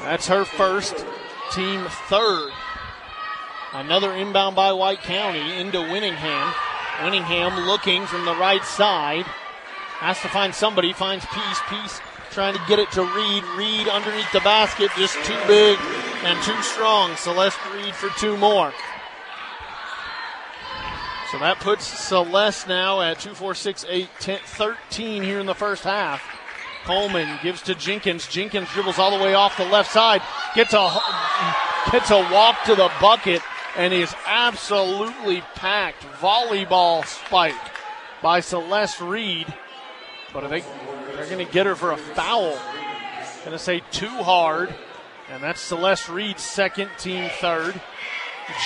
That's 0.00 0.26
her 0.28 0.44
first, 0.44 1.04
team 1.52 1.84
third. 2.08 2.50
Another 3.72 4.14
inbound 4.14 4.56
by 4.56 4.72
White 4.72 5.02
County 5.02 5.58
into 5.60 5.78
Winningham. 5.78 6.52
Winningham 7.00 7.66
looking 7.66 8.06
from 8.06 8.24
the 8.24 8.34
right 8.34 8.64
side. 8.64 9.24
Has 10.00 10.18
to 10.22 10.28
find 10.28 10.54
somebody, 10.54 10.94
finds 10.94 11.26
Peace. 11.26 11.60
Peace 11.68 12.00
trying 12.30 12.54
to 12.54 12.60
get 12.66 12.78
it 12.78 12.90
to 12.92 13.02
Reed. 13.02 13.44
Reed 13.56 13.88
underneath 13.88 14.30
the 14.32 14.40
basket, 14.40 14.90
just 14.96 15.14
too 15.24 15.36
big 15.46 15.78
and 16.24 16.42
too 16.44 16.62
strong. 16.62 17.14
Celeste 17.16 17.58
Reed 17.74 17.94
for 17.94 18.08
two 18.18 18.36
more. 18.38 18.72
So 21.30 21.38
that 21.38 21.60
puts 21.60 21.84
Celeste 21.84 22.68
now 22.68 23.02
at 23.02 23.20
2, 23.20 23.34
4, 23.34 23.54
6, 23.54 23.84
8, 23.86 24.08
10, 24.18 24.38
13 24.44 25.22
here 25.22 25.40
in 25.40 25.46
the 25.46 25.54
first 25.54 25.84
half. 25.84 26.22
Coleman 26.84 27.38
gives 27.42 27.60
to 27.62 27.74
Jenkins. 27.74 28.26
Jenkins 28.28 28.68
dribbles 28.72 28.98
all 28.98 29.16
the 29.16 29.22
way 29.22 29.34
off 29.34 29.58
the 29.58 29.66
left 29.66 29.92
side. 29.92 30.22
Gets 30.54 30.72
a 30.72 31.00
gets 31.92 32.10
a 32.10 32.20
walk 32.32 32.56
to 32.64 32.74
the 32.74 32.90
bucket 32.98 33.42
and 33.76 33.92
is 33.92 34.14
absolutely 34.26 35.42
packed. 35.54 36.02
Volleyball 36.20 37.04
spike 37.04 37.54
by 38.22 38.40
Celeste 38.40 39.00
Reed. 39.00 39.52
But 40.32 40.44
I 40.44 40.48
think 40.48 40.64
they're 41.14 41.26
going 41.26 41.44
to 41.44 41.52
get 41.52 41.66
her 41.66 41.74
for 41.74 41.92
a 41.92 41.96
foul. 41.96 42.58
Going 43.44 43.52
to 43.52 43.58
say 43.58 43.82
too 43.90 44.08
hard. 44.08 44.74
And 45.30 45.42
that's 45.42 45.60
Celeste 45.60 46.08
Reed's 46.08 46.42
second, 46.42 46.90
team 46.98 47.30
third. 47.40 47.80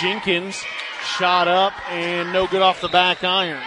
Jenkins 0.00 0.62
shot 1.16 1.48
up 1.48 1.72
and 1.90 2.32
no 2.32 2.46
good 2.46 2.62
off 2.62 2.80
the 2.80 2.88
back 2.88 3.24
iron. 3.24 3.62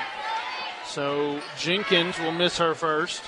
So 0.88 1.41
Jenkins 1.57 2.17
will 2.19 2.31
miss 2.31 2.57
her 2.57 2.73
first. 2.73 3.21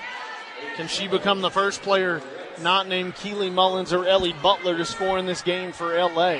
Can 0.76 0.88
she 0.88 1.08
become 1.08 1.42
the 1.42 1.52
first 1.52 1.82
player 1.82 2.22
not 2.62 2.88
named 2.88 3.16
Keely 3.16 3.50
Mullins 3.50 3.94
or 3.94 4.06
Ellie 4.08 4.34
Butler 4.42 4.78
to 4.78 4.86
score 4.86 5.18
in 5.18 5.26
this 5.26 5.42
game 5.42 5.72
for 5.72 5.98
LA? 5.98 6.40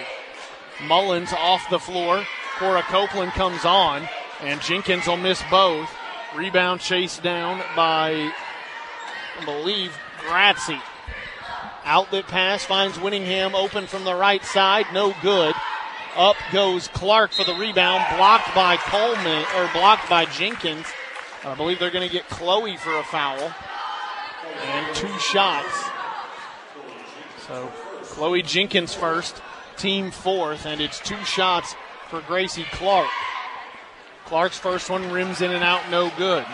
Mullins 0.84 1.34
off 1.34 1.70
the 1.70 1.80
floor, 1.80 2.24
Cora 2.58 2.82
Copeland 2.84 3.32
comes 3.32 3.66
on, 3.66 4.08
and 4.42 4.62
Jenkins 4.62 5.08
will 5.08 5.18
miss 5.18 5.42
both. 5.50 5.90
Rebound 6.36 6.82
chased 6.82 7.24
down 7.24 7.62
by, 7.76 8.32
I 9.40 9.46
believe, 9.46 9.98
Gratzy. 10.28 10.82
Outlet 11.86 12.28
pass 12.28 12.66
finds 12.66 12.98
Winningham 12.98 13.54
open 13.54 13.88
from 13.88 14.04
the 14.04 14.14
right 14.14 14.44
side, 14.44 14.88
no 14.94 15.16
good. 15.22 15.56
Up 16.16 16.36
goes 16.52 16.88
Clark 16.90 17.32
for 17.32 17.44
the 17.44 17.54
rebound, 17.54 18.04
blocked 18.18 18.54
by 18.54 18.76
Coleman, 18.78 19.46
or 19.56 19.70
blocked 19.72 20.10
by 20.10 20.26
Jenkins. 20.26 20.86
I 21.46 21.54
believe 21.56 21.80
they're 21.80 21.92
going 21.92 22.08
to 22.08 22.14
get 22.14 22.28
Chloe 22.28 22.76
for 22.76 22.94
a 22.98 23.04
foul. 23.04 23.54
And 24.66 24.96
two 24.96 25.20
shots. 25.20 25.90
So 27.48 27.72
Chloe 28.04 28.42
Jenkins 28.42 28.94
first, 28.94 29.42
team 29.78 30.12
fourth, 30.12 30.66
and 30.66 30.82
it's 30.82 31.00
two 31.00 31.24
shots 31.24 31.76
for 32.10 32.22
Gracie 32.22 32.66
Clark. 32.72 33.10
Clark's 34.26 34.58
first 34.58 34.90
one 34.90 35.12
rims 35.12 35.42
in 35.42 35.52
and 35.52 35.64
out, 35.64 35.90
no 35.90 36.12
good. 36.18 36.46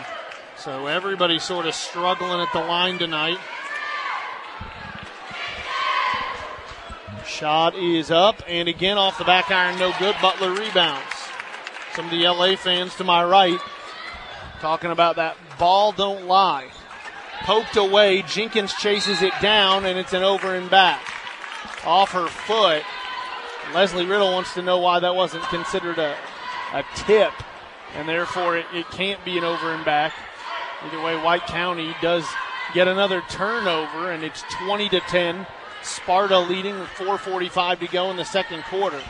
So 0.56 0.86
everybody's 0.86 1.42
sort 1.42 1.66
of 1.66 1.74
struggling 1.74 2.40
at 2.40 2.52
the 2.52 2.60
line 2.60 2.98
tonight. 2.98 3.38
Shot 7.26 7.74
is 7.74 8.10
up, 8.10 8.42
and 8.46 8.68
again 8.68 8.98
off 8.98 9.18
the 9.18 9.24
back 9.24 9.50
iron, 9.50 9.78
no 9.78 9.92
good. 9.98 10.14
Butler 10.22 10.52
rebounds. 10.52 11.04
Some 11.94 12.06
of 12.06 12.10
the 12.10 12.26
LA 12.28 12.56
fans 12.56 12.94
to 12.96 13.04
my 13.04 13.24
right 13.24 13.60
talking 14.64 14.90
about 14.90 15.16
that 15.16 15.36
ball 15.58 15.92
don't 15.92 16.26
lie. 16.26 16.66
Poked 17.42 17.76
away, 17.76 18.22
Jenkins 18.22 18.72
chases 18.72 19.20
it 19.20 19.34
down, 19.42 19.84
and 19.84 19.98
it's 19.98 20.14
an 20.14 20.22
over 20.22 20.54
and 20.54 20.70
back. 20.70 21.02
Off 21.84 22.12
her 22.12 22.28
foot. 22.28 22.82
Leslie 23.72 24.06
Riddle 24.06 24.32
wants 24.32 24.54
to 24.54 24.62
know 24.62 24.78
why 24.78 25.00
that 25.00 25.14
wasn't 25.14 25.44
considered 25.44 25.98
a, 25.98 26.16
a 26.72 26.84
tip, 26.96 27.32
and 27.94 28.08
therefore 28.08 28.56
it, 28.56 28.66
it 28.72 28.90
can't 28.90 29.24
be 29.24 29.38
an 29.38 29.44
over 29.44 29.72
and 29.72 29.84
back. 29.84 30.12
Either 30.82 31.02
way, 31.02 31.16
White 31.16 31.46
County 31.46 31.94
does 32.02 32.26
get 32.74 32.88
another 32.88 33.22
turnover, 33.30 34.10
and 34.10 34.22
it's 34.22 34.42
20 34.64 34.88
to 34.90 35.00
10. 35.00 35.46
Sparta 35.82 36.38
leading 36.38 36.78
with 36.78 36.88
4.45 36.90 37.80
to 37.80 37.86
go 37.88 38.10
in 38.10 38.16
the 38.16 38.24
second 38.24 38.64
quarter. 38.64 39.00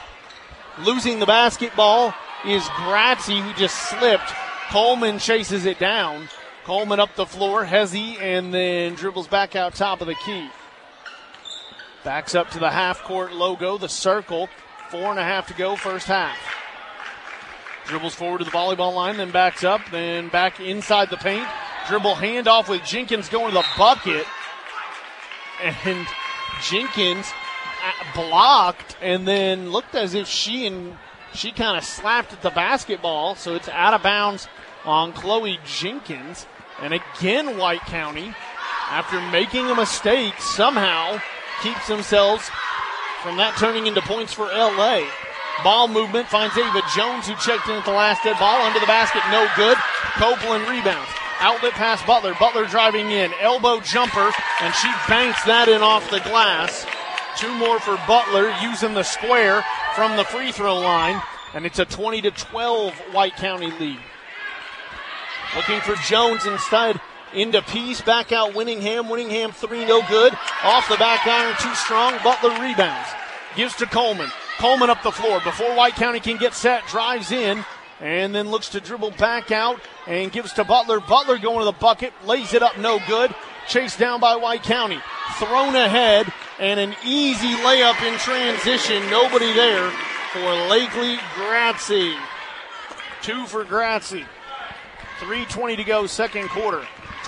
Losing 0.84 1.18
the 1.20 1.26
basketball 1.26 2.14
is 2.44 2.62
Gratzy, 2.64 3.40
who 3.40 3.52
just 3.54 3.90
slipped. 3.90 4.32
Coleman 4.70 5.18
chases 5.18 5.66
it 5.66 5.78
down. 5.78 6.28
Coleman 6.64 6.98
up 6.98 7.14
the 7.14 7.26
floor, 7.26 7.64
Hezzy, 7.64 8.18
and 8.20 8.52
then 8.52 8.94
dribbles 8.94 9.28
back 9.28 9.54
out 9.54 9.74
top 9.74 10.00
of 10.00 10.06
the 10.06 10.14
key. 10.14 10.48
Backs 12.04 12.34
up 12.34 12.50
to 12.50 12.58
the 12.58 12.70
half 12.70 13.02
court 13.02 13.32
logo, 13.32 13.78
the 13.78 13.88
circle. 13.88 14.50
Four 14.90 15.10
and 15.10 15.18
a 15.18 15.24
half 15.24 15.48
to 15.48 15.54
go, 15.54 15.74
first 15.74 16.06
half. 16.06 16.36
Dribbles 17.86 18.14
forward 18.14 18.38
to 18.38 18.44
the 18.44 18.50
volleyball 18.50 18.94
line, 18.94 19.16
then 19.16 19.30
backs 19.30 19.64
up, 19.64 19.80
then 19.90 20.28
back 20.28 20.60
inside 20.60 21.08
the 21.08 21.16
paint. 21.16 21.46
Dribble 21.88 22.14
handoff 22.14 22.68
with 22.68 22.84
Jenkins 22.84 23.28
going 23.28 23.48
to 23.48 23.54
the 23.54 23.64
bucket. 23.78 24.26
And 25.84 26.06
Jenkins 26.62 27.32
uh, 27.84 28.14
blocked 28.14 28.96
and 29.00 29.26
then 29.26 29.70
looked 29.70 29.94
as 29.94 30.14
if 30.14 30.28
she 30.28 30.66
and 30.66 30.98
she 31.32 31.52
kind 31.52 31.76
of 31.76 31.84
slapped 31.84 32.32
at 32.32 32.42
the 32.42 32.50
basketball, 32.50 33.34
so 33.34 33.54
it's 33.54 33.68
out 33.68 33.94
of 33.94 34.02
bounds 34.02 34.46
on 34.84 35.12
Chloe 35.12 35.58
Jenkins. 35.64 36.46
And 36.80 36.94
again, 36.94 37.58
White 37.58 37.80
County, 37.80 38.34
after 38.90 39.20
making 39.30 39.66
a 39.70 39.74
mistake, 39.74 40.38
somehow 40.38 41.20
keeps 41.62 41.86
themselves 41.88 42.50
from 43.22 43.36
that 43.36 43.56
turning 43.58 43.86
into 43.86 44.02
points 44.02 44.32
for 44.32 44.46
LA. 44.46 45.06
Ball 45.62 45.88
movement 45.88 46.26
finds 46.28 46.56
Ava 46.58 46.82
Jones, 46.96 47.26
who 47.26 47.34
checked 47.36 47.68
in 47.68 47.76
at 47.76 47.84
the 47.84 47.94
last 47.94 48.24
dead 48.24 48.38
ball 48.38 48.60
under 48.62 48.80
the 48.80 48.86
basket, 48.86 49.22
no 49.30 49.46
good. 49.56 49.78
Copeland 50.18 50.68
rebounds. 50.68 51.10
Outlet 51.40 51.72
pass 51.72 52.04
Butler. 52.04 52.34
Butler 52.38 52.66
driving 52.66 53.10
in. 53.10 53.32
Elbow 53.40 53.80
jumper, 53.80 54.30
and 54.60 54.74
she 54.74 54.90
banks 55.08 55.42
that 55.44 55.68
in 55.68 55.82
off 55.82 56.10
the 56.10 56.20
glass. 56.20 56.86
Two 57.36 57.52
more 57.54 57.80
for 57.80 57.98
Butler 58.06 58.54
using 58.62 58.94
the 58.94 59.02
square 59.02 59.64
from 59.94 60.16
the 60.16 60.24
free 60.24 60.52
throw 60.52 60.78
line, 60.78 61.20
and 61.54 61.66
it's 61.66 61.78
a 61.78 61.84
20 61.84 62.22
to 62.22 62.30
12 62.30 62.94
White 63.12 63.36
County 63.36 63.70
lead. 63.78 63.98
Looking 65.56 65.80
for 65.80 65.94
Jones 66.06 66.46
instead. 66.46 67.00
Into 67.34 67.62
Peace, 67.62 68.00
back 68.00 68.30
out 68.30 68.52
Winningham. 68.52 69.08
Winningham 69.08 69.52
three, 69.52 69.84
no 69.84 70.06
good. 70.08 70.32
Off 70.62 70.88
the 70.88 70.96
back 70.96 71.26
iron, 71.26 71.54
too 71.58 71.74
strong. 71.74 72.14
Butler 72.22 72.50
rebounds. 72.60 73.08
Gives 73.56 73.74
to 73.76 73.86
Coleman. 73.86 74.30
Coleman 74.58 74.88
up 74.88 75.02
the 75.02 75.10
floor 75.10 75.40
before 75.40 75.74
White 75.74 75.94
County 75.94 76.20
can 76.20 76.36
get 76.36 76.54
set. 76.54 76.86
Drives 76.86 77.32
in 77.32 77.64
and 78.00 78.34
then 78.34 78.50
looks 78.50 78.68
to 78.70 78.80
dribble 78.80 79.12
back 79.12 79.50
out 79.50 79.80
and 80.06 80.30
gives 80.30 80.52
to 80.54 80.64
Butler. 80.64 81.00
Butler 81.00 81.38
going 81.38 81.58
to 81.58 81.64
the 81.64 81.72
bucket, 81.72 82.12
lays 82.24 82.54
it 82.54 82.62
up, 82.62 82.78
no 82.78 83.00
good. 83.08 83.34
Chased 83.66 83.98
down 83.98 84.20
by 84.20 84.36
White 84.36 84.62
County. 84.62 85.00
Thrown 85.38 85.74
ahead 85.74 86.32
and 86.60 86.78
an 86.78 86.94
easy 87.04 87.54
layup 87.56 88.00
in 88.06 88.18
transition. 88.18 89.10
Nobody 89.10 89.52
there 89.54 89.90
for 90.32 90.40
Lakely 90.68 91.16
Gratzy. 91.34 92.16
Two 93.22 93.46
for 93.46 93.64
Gratzy. 93.64 94.24
3.20 95.20 95.76
to 95.76 95.84
go, 95.84 96.06
second 96.06 96.48
quarter. 96.48 96.84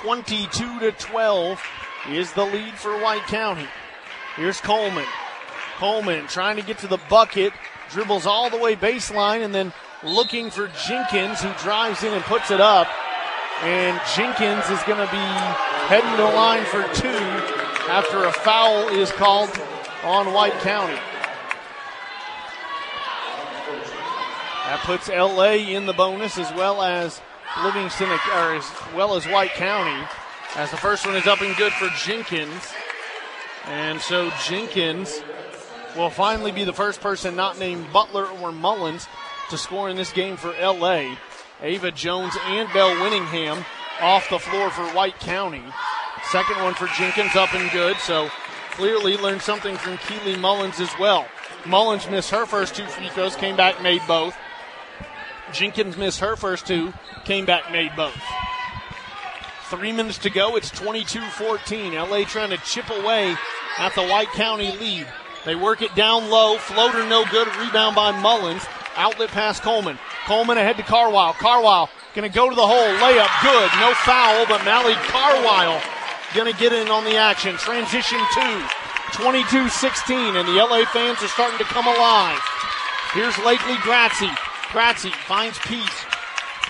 22 0.07 0.79
to 0.79 0.93
12 0.93 1.61
is 2.11 2.33
the 2.35 2.45
lead 2.45 2.75
for 2.75 2.97
White 3.03 3.27
County. 3.27 3.67
Here's 4.37 4.61
Coleman. 4.61 5.05
Coleman 5.79 6.29
trying 6.29 6.55
to 6.55 6.63
get 6.63 6.79
to 6.79 6.87
the 6.87 7.01
bucket, 7.11 7.53
dribbles 7.91 8.25
all 8.25 8.49
the 8.49 8.57
way 8.57 8.77
baseline, 8.77 9.45
and 9.45 9.53
then 9.53 9.73
looking 10.05 10.51
for 10.51 10.71
Jenkins, 10.87 11.43
who 11.43 11.53
drives 11.55 12.05
in 12.05 12.13
and 12.15 12.23
puts 12.23 12.53
it 12.53 12.61
up. 12.61 12.87
And 13.63 14.01
Jenkins 14.15 14.71
is 14.71 14.81
going 14.85 15.05
to 15.05 15.11
be 15.11 15.27
heading 15.89 16.11
to 16.13 16.17
the 16.19 16.23
line 16.23 16.65
for 16.67 16.85
two 16.95 17.09
after 17.91 18.27
a 18.27 18.33
foul 18.33 18.87
is 18.91 19.11
called 19.11 19.51
on 20.05 20.33
White 20.33 20.57
County. 20.61 21.01
That 24.67 24.83
puts 24.85 25.09
LA 25.09 25.55
in 25.75 25.87
the 25.87 25.93
bonus 25.93 26.39
as 26.39 26.53
well 26.55 26.81
as 26.81 27.21
Livingston, 27.63 28.11
or 28.11 28.55
as 28.55 28.71
well 28.95 29.15
as 29.17 29.27
White 29.27 29.53
County, 29.55 30.07
as 30.57 30.71
the 30.71 30.77
first 30.77 31.07
one 31.07 31.17
is 31.17 31.27
up 31.27 31.41
and 31.41 31.57
good 31.57 31.73
for 31.73 31.89
Jenkins. 32.05 32.73
And 33.67 34.01
so 34.01 34.31
Jenkins 34.45 35.23
will 35.97 36.11
finally 36.11 36.53
be 36.53 36.65
the 36.65 36.73
first 36.73 37.01
person 37.01 37.35
not 37.35 37.59
named 37.59 37.93
Butler 37.93 38.27
or 38.27 38.53
Mullins 38.53 39.07
to 39.51 39.59
score 39.59 39.89
in 39.89 39.97
this 39.97 40.13
game 40.13 40.37
for 40.37 40.53
LA. 40.61 41.17
Ava 41.63 41.91
Jones 41.91 42.37
and 42.45 42.71
Belle 42.73 42.95
Winningham 42.97 43.65
off 44.01 44.29
the 44.29 44.39
floor 44.39 44.71
for 44.71 44.85
White 44.89 45.19
County. 45.21 45.65
Second 46.31 46.63
one 46.63 46.75
for 46.75 46.87
Jenkins 46.89 47.35
up 47.35 47.55
and 47.55 47.71
good, 47.71 47.97
so 47.99 48.29
clearly 48.73 49.17
learned 49.17 49.43
something 49.43 49.77
from 49.77 49.97
Keely 49.99 50.37
Mullins 50.37 50.81
as 50.81 50.91
well. 50.99 51.27
Mullins 51.65 52.09
missed 52.09 52.31
her 52.31 52.47
first 52.47 52.75
two 52.75 52.87
free 52.87 53.09
throws, 53.09 53.37
came 53.37 53.57
back, 53.57 53.83
made 53.83 54.03
both. 54.07 54.37
Jenkins 55.53 55.97
missed 55.97 56.21
her 56.21 56.37
first 56.37 56.67
two, 56.67 56.93
came 57.25 57.45
back, 57.45 57.71
made 57.71 57.95
both. 57.97 58.21
Three 59.69 59.93
minutes 59.93 60.19
to 60.19 60.31
go. 60.31 60.57
It's 60.57 60.71
22 60.71 61.21
14. 61.21 61.95
LA 61.95 62.23
trying 62.23 62.51
to 62.51 62.57
chip 62.59 62.89
away 62.89 63.35
at 63.79 63.95
the 63.95 64.07
White 64.07 64.29
County 64.29 64.71
lead. 64.79 65.07
They 65.45 65.57
work 65.57 65.83
it 65.83 65.95
down 65.95 66.31
low. 66.31 66.57
Floater 66.59 67.05
no 67.09 67.25
good. 67.31 67.49
Rebound 67.57 67.97
by 67.97 68.13
Mullins. 68.21 68.63
Outlet 68.97 69.31
pass 69.31 69.59
Coleman. 69.59 69.99
Coleman 70.27 70.59
ahead 70.59 70.77
to 70.77 70.83
Carwile. 70.83 71.33
Carwile 71.35 71.91
going 72.15 72.31
to 72.31 72.35
go 72.35 72.49
to 72.49 72.55
the 72.55 72.67
hole. 72.67 72.95
Layup 72.99 73.43
good. 73.43 73.71
No 73.81 73.93
foul, 73.95 74.47
but 74.47 74.65
Mally 74.65 74.95
Carwile 74.95 75.83
going 76.35 76.53
to 76.53 76.59
get 76.59 76.73
in 76.73 76.89
on 76.89 77.05
the 77.05 77.17
action. 77.17 77.57
Transition 77.57 78.21
two. 78.35 78.63
22 79.13 79.69
16, 79.69 80.37
and 80.37 80.49
the 80.49 80.53
LA 80.53 80.85
fans 80.87 81.23
are 81.23 81.29
starting 81.29 81.59
to 81.59 81.65
come 81.65 81.87
alive. 81.87 82.41
Here's 83.13 83.35
Lakely 83.35 83.77
Gratzy. 83.77 84.35
Gratzy 84.77 85.11
finds 85.11 85.59
Peace. 85.61 86.05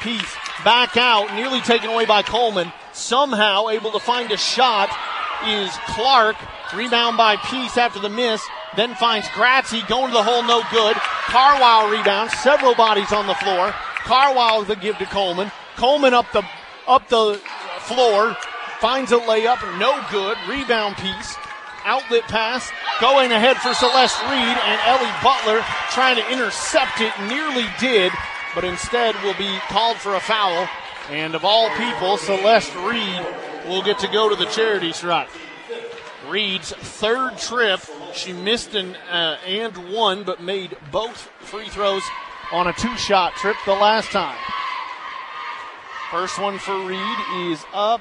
Peace 0.00 0.36
back 0.64 0.96
out, 0.96 1.34
nearly 1.34 1.60
taken 1.60 1.90
away 1.90 2.06
by 2.06 2.22
Coleman. 2.22 2.72
Somehow 2.92 3.68
able 3.68 3.90
to 3.90 3.98
find 3.98 4.30
a 4.30 4.36
shot 4.36 4.96
is 5.44 5.76
Clark. 5.88 6.36
Rebound 6.72 7.16
by 7.16 7.34
Peace 7.34 7.76
after 7.76 7.98
the 7.98 8.08
miss. 8.08 8.46
Then 8.76 8.94
finds 8.94 9.26
Gratzy 9.30 9.84
going 9.88 10.12
to 10.12 10.18
the 10.18 10.22
hole, 10.22 10.44
no 10.44 10.62
good. 10.70 10.94
Carwile 10.94 11.90
rebounds, 11.90 12.32
several 12.38 12.76
bodies 12.76 13.12
on 13.12 13.26
the 13.26 13.34
floor. 13.34 13.74
Carwile 14.04 14.62
the 14.62 14.76
give 14.76 14.96
to 14.98 15.06
Coleman. 15.06 15.50
Coleman 15.74 16.14
up 16.14 16.30
the 16.32 16.44
up 16.86 17.08
the 17.08 17.40
floor, 17.80 18.36
finds 18.78 19.10
a 19.10 19.18
layup, 19.18 19.60
no 19.80 20.00
good. 20.12 20.38
Rebound 20.48 20.96
Peace. 20.96 21.36
Outlet 21.86 22.24
pass 22.24 22.68
going 23.00 23.30
ahead 23.30 23.56
for 23.58 23.72
Celeste 23.72 24.20
Reed 24.24 24.34
and 24.34 24.80
Ellie 24.86 25.14
Butler 25.22 25.64
trying 25.90 26.16
to 26.16 26.32
intercept 26.32 27.00
it, 27.00 27.12
nearly 27.28 27.64
did, 27.78 28.10
but 28.56 28.64
instead 28.64 29.14
will 29.22 29.34
be 29.34 29.56
called 29.68 29.96
for 29.96 30.16
a 30.16 30.20
foul. 30.20 30.68
And 31.10 31.36
of 31.36 31.44
all 31.44 31.70
people, 31.76 32.16
Celeste 32.16 32.74
Reed 32.74 33.24
will 33.68 33.82
get 33.82 34.00
to 34.00 34.08
go 34.08 34.28
to 34.28 34.34
the 34.34 34.46
charity 34.46 34.92
stripe. 34.92 35.28
Reed's 36.28 36.72
third 36.72 37.38
trip. 37.38 37.80
She 38.12 38.32
missed 38.32 38.74
an 38.74 38.96
uh, 39.08 39.38
and 39.46 39.92
one, 39.92 40.24
but 40.24 40.42
made 40.42 40.76
both 40.90 41.30
free 41.38 41.68
throws 41.68 42.02
on 42.50 42.66
a 42.66 42.72
two 42.72 42.96
shot 42.96 43.34
trip 43.34 43.54
the 43.64 43.74
last 43.74 44.10
time. 44.10 44.38
First 46.10 46.40
one 46.40 46.58
for 46.58 46.76
Reed 46.84 47.18
is 47.52 47.64
up 47.72 48.00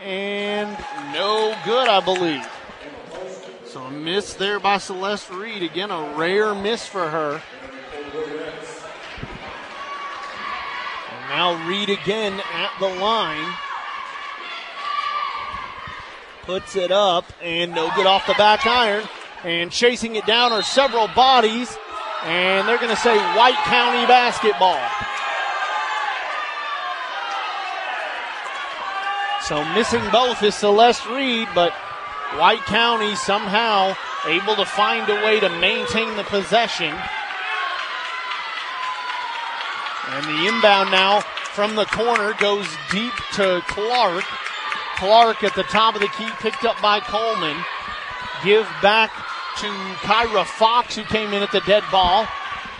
and 0.00 0.70
no 1.12 1.56
good, 1.64 1.88
I 1.88 2.00
believe. 2.00 2.46
So 3.72 3.84
a 3.84 3.90
miss 3.90 4.34
there 4.34 4.60
by 4.60 4.76
Celeste 4.76 5.30
Reed. 5.30 5.62
Again, 5.62 5.90
a 5.90 6.14
rare 6.14 6.54
miss 6.54 6.86
for 6.86 7.08
her. 7.08 7.40
And 11.10 11.30
now 11.30 11.66
Reed 11.66 11.88
again 11.88 12.38
at 12.52 12.70
the 12.78 12.88
line. 12.88 13.54
Puts 16.42 16.76
it 16.76 16.92
up 16.92 17.24
and 17.40 17.74
no 17.74 17.90
good 17.96 18.04
off 18.04 18.26
the 18.26 18.34
back 18.34 18.66
iron. 18.66 19.08
And 19.42 19.72
chasing 19.72 20.16
it 20.16 20.26
down 20.26 20.52
are 20.52 20.60
several 20.60 21.08
bodies. 21.08 21.74
And 22.24 22.68
they're 22.68 22.76
going 22.76 22.94
to 22.94 22.96
say 23.00 23.16
White 23.16 23.56
County 23.64 24.06
basketball. 24.06 24.86
So 29.46 29.64
missing 29.72 30.02
both 30.12 30.42
is 30.42 30.54
Celeste 30.54 31.06
Reed, 31.06 31.48
but 31.54 31.72
White 32.38 32.64
County 32.64 33.14
somehow 33.14 33.94
able 34.26 34.56
to 34.56 34.64
find 34.64 35.08
a 35.08 35.24
way 35.24 35.40
to 35.40 35.48
maintain 35.58 36.16
the 36.16 36.24
possession. 36.24 36.94
And 40.08 40.24
the 40.24 40.46
inbound 40.48 40.90
now 40.90 41.20
from 41.20 41.76
the 41.76 41.84
corner 41.86 42.34
goes 42.34 42.66
deep 42.90 43.12
to 43.34 43.62
Clark. 43.66 44.24
Clark 44.96 45.44
at 45.44 45.54
the 45.54 45.64
top 45.64 45.94
of 45.94 46.00
the 46.00 46.08
key, 46.08 46.28
picked 46.38 46.64
up 46.64 46.80
by 46.80 47.00
Coleman. 47.00 47.56
Give 48.44 48.66
back 48.80 49.10
to 49.58 49.66
Kyra 50.00 50.44
Fox, 50.44 50.96
who 50.96 51.04
came 51.04 51.32
in 51.32 51.42
at 51.42 51.52
the 51.52 51.60
dead 51.60 51.84
ball. 51.90 52.26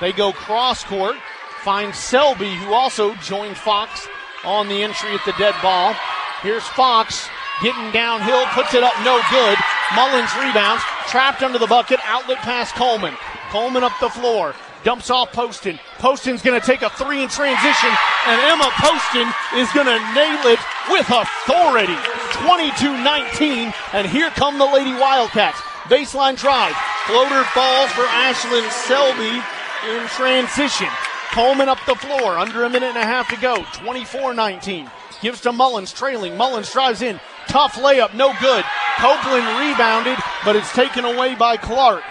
They 0.00 0.12
go 0.12 0.32
cross 0.32 0.82
court, 0.84 1.16
find 1.62 1.94
Selby, 1.94 2.54
who 2.54 2.72
also 2.72 3.14
joined 3.16 3.56
Fox 3.56 4.08
on 4.44 4.68
the 4.68 4.82
entry 4.82 5.14
at 5.14 5.24
the 5.24 5.34
dead 5.38 5.54
ball. 5.62 5.94
Here's 6.42 6.66
Fox 6.68 7.28
getting 7.62 7.90
downhill, 7.92 8.44
puts 8.52 8.74
it 8.74 8.82
up, 8.82 8.92
no 9.04 9.22
good. 9.30 9.56
Mullins 9.94 10.34
rebounds, 10.36 10.82
trapped 11.08 11.42
under 11.42 11.58
the 11.58 11.66
bucket, 11.66 12.00
outlet 12.04 12.38
pass 12.38 12.72
Coleman. 12.72 13.14
Coleman 13.50 13.84
up 13.84 13.92
the 14.00 14.08
floor, 14.08 14.54
dumps 14.82 15.10
off 15.10 15.32
Poston. 15.32 15.78
Poston's 15.98 16.42
going 16.42 16.58
to 16.60 16.66
take 16.66 16.82
a 16.82 16.90
three 16.90 17.22
in 17.22 17.28
transition, 17.28 17.90
and 18.26 18.40
Emma 18.50 18.68
Poston 18.80 19.28
is 19.56 19.70
going 19.72 19.86
to 19.86 19.98
nail 20.14 20.42
it 20.50 20.58
with 20.90 21.08
authority. 21.08 21.96
22-19, 22.42 23.72
and 23.92 24.06
here 24.06 24.30
come 24.30 24.58
the 24.58 24.66
Lady 24.66 24.92
Wildcats. 24.92 25.60
Baseline 25.84 26.36
drive, 26.36 26.74
floater 27.06 27.44
falls 27.54 27.90
for 27.92 28.02
Ashlyn 28.02 28.68
Selby 28.70 29.42
in 29.90 30.06
transition. 30.08 30.88
Coleman 31.32 31.68
up 31.68 31.78
the 31.86 31.94
floor, 31.94 32.38
under 32.38 32.64
a 32.64 32.70
minute 32.70 32.88
and 32.88 32.98
a 32.98 33.04
half 33.04 33.28
to 33.28 33.40
go. 33.40 33.56
24-19. 33.56 34.90
Gives 35.22 35.40
to 35.42 35.52
Mullins, 35.52 35.92
trailing. 35.92 36.36
Mullins 36.36 36.70
drives 36.70 37.00
in. 37.00 37.20
Tough 37.46 37.74
layup, 37.74 38.14
no 38.14 38.32
good. 38.40 38.64
Copeland 38.98 39.46
rebounded, 39.58 40.18
but 40.44 40.56
it's 40.56 40.72
taken 40.72 41.04
away 41.04 41.34
by 41.34 41.56
Clark. 41.56 42.02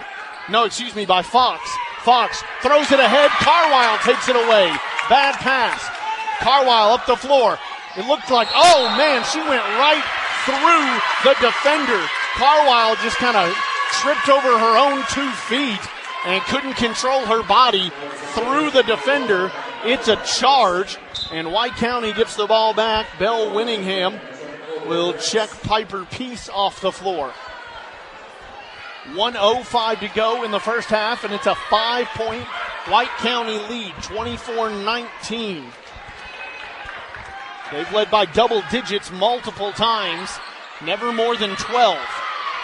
No, 0.48 0.64
excuse 0.64 0.96
me, 0.96 1.06
by 1.06 1.22
Fox. 1.22 1.62
Fox 2.02 2.42
throws 2.62 2.90
it 2.90 2.98
ahead. 2.98 3.30
Carwile 3.30 3.98
takes 3.98 4.28
it 4.28 4.36
away. 4.36 4.74
Bad 5.08 5.36
pass. 5.36 5.84
Carwile 6.40 6.90
up 6.90 7.06
the 7.06 7.16
floor. 7.16 7.58
It 7.96 8.06
looked 8.06 8.30
like, 8.30 8.48
oh 8.54 8.94
man, 8.96 9.22
she 9.30 9.38
went 9.38 9.62
right 9.78 10.02
through 10.48 10.88
the 11.22 11.36
defender. 11.38 12.00
Carwile 12.34 12.96
just 12.96 13.16
kind 13.18 13.36
of 13.36 13.54
tripped 14.00 14.28
over 14.28 14.58
her 14.58 14.76
own 14.78 15.04
two 15.12 15.30
feet 15.46 15.80
and 16.24 16.42
couldn't 16.44 16.74
control 16.74 17.24
her 17.26 17.42
body 17.42 17.92
through 18.34 18.70
the 18.70 18.82
defender. 18.82 19.52
It's 19.84 20.08
a 20.08 20.16
charge, 20.24 20.98
and 21.32 21.50
White 21.50 21.74
County 21.76 22.12
gets 22.12 22.36
the 22.36 22.46
ball 22.46 22.74
back. 22.74 23.06
Belle 23.18 23.50
Winningham 23.50 24.20
will 24.86 25.14
check 25.14 25.48
Piper 25.62 26.04
Peace 26.10 26.48
off 26.50 26.80
the 26.80 26.92
floor. 26.92 27.32
105 29.14 30.00
to 30.00 30.08
go 30.14 30.44
in 30.44 30.50
the 30.52 30.60
first 30.60 30.88
half, 30.88 31.24
and 31.24 31.32
it's 31.32 31.46
a 31.46 31.54
five 31.70 32.06
point 32.08 32.44
White 32.86 33.10
County 33.18 33.58
lead, 33.68 33.94
24 34.02 34.70
19. 34.70 35.64
They've 37.72 37.92
led 37.92 38.10
by 38.10 38.26
double 38.26 38.62
digits 38.70 39.10
multiple 39.10 39.72
times, 39.72 40.30
never 40.84 41.12
more 41.12 41.36
than 41.36 41.56
12. 41.56 41.96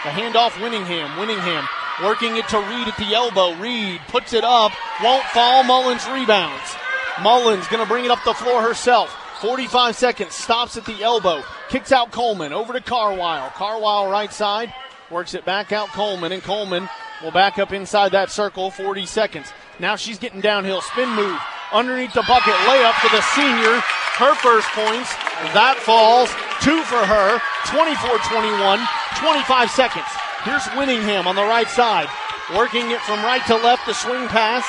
The 0.03 0.09
handoff, 0.11 0.51
Winningham. 0.51 1.15
Winningham 1.15 1.67
working 2.03 2.37
it 2.37 2.47
to 2.49 2.59
Reed 2.59 2.87
at 2.87 2.97
the 2.97 3.13
elbow. 3.15 3.53
Reed 3.55 3.99
puts 4.07 4.33
it 4.33 4.43
up, 4.43 4.71
won't 5.03 5.25
fall. 5.25 5.63
Mullins 5.63 6.07
rebounds. 6.07 6.75
Mullins 7.21 7.67
going 7.67 7.83
to 7.83 7.89
bring 7.89 8.05
it 8.05 8.11
up 8.11 8.23
the 8.23 8.33
floor 8.33 8.61
herself. 8.61 9.09
45 9.41 9.95
seconds, 9.95 10.35
stops 10.35 10.75
at 10.75 10.85
the 10.85 11.01
elbow, 11.01 11.41
kicks 11.69 11.91
out 11.91 12.11
Coleman 12.11 12.51
over 12.51 12.73
to 12.73 12.81
Carwile. 12.81 13.49
Carwile 13.51 14.11
right 14.11 14.31
side, 14.31 14.73
works 15.09 15.33
it 15.33 15.45
back 15.45 15.71
out 15.71 15.87
Coleman, 15.89 16.33
and 16.33 16.43
Coleman 16.43 16.89
will 17.23 17.31
back 17.31 17.57
up 17.57 17.71
inside 17.71 18.11
that 18.11 18.31
circle. 18.31 18.69
40 18.69 19.05
seconds. 19.05 19.51
Now 19.79 19.95
she's 19.95 20.19
getting 20.19 20.41
downhill, 20.41 20.81
spin 20.81 21.09
move 21.09 21.39
underneath 21.71 22.13
the 22.13 22.25
bucket, 22.27 22.53
layup 22.67 22.93
for 22.99 23.15
the 23.15 23.21
senior. 23.35 23.79
Her 24.19 24.35
first 24.35 24.67
points, 24.75 25.13
that 25.55 25.79
falls. 25.79 26.27
Two 26.59 26.83
for 26.83 26.99
her, 26.99 27.39
24-21, 27.71 28.83
25 29.23 29.71
seconds. 29.71 30.11
Here's 30.43 30.63
Winningham 30.75 31.25
on 31.25 31.35
the 31.35 31.47
right 31.47 31.69
side, 31.69 32.09
working 32.55 32.91
it 32.91 32.99
from 33.01 33.23
right 33.23 33.45
to 33.47 33.55
left, 33.55 33.85
the 33.85 33.93
swing 33.93 34.27
pass, 34.27 34.67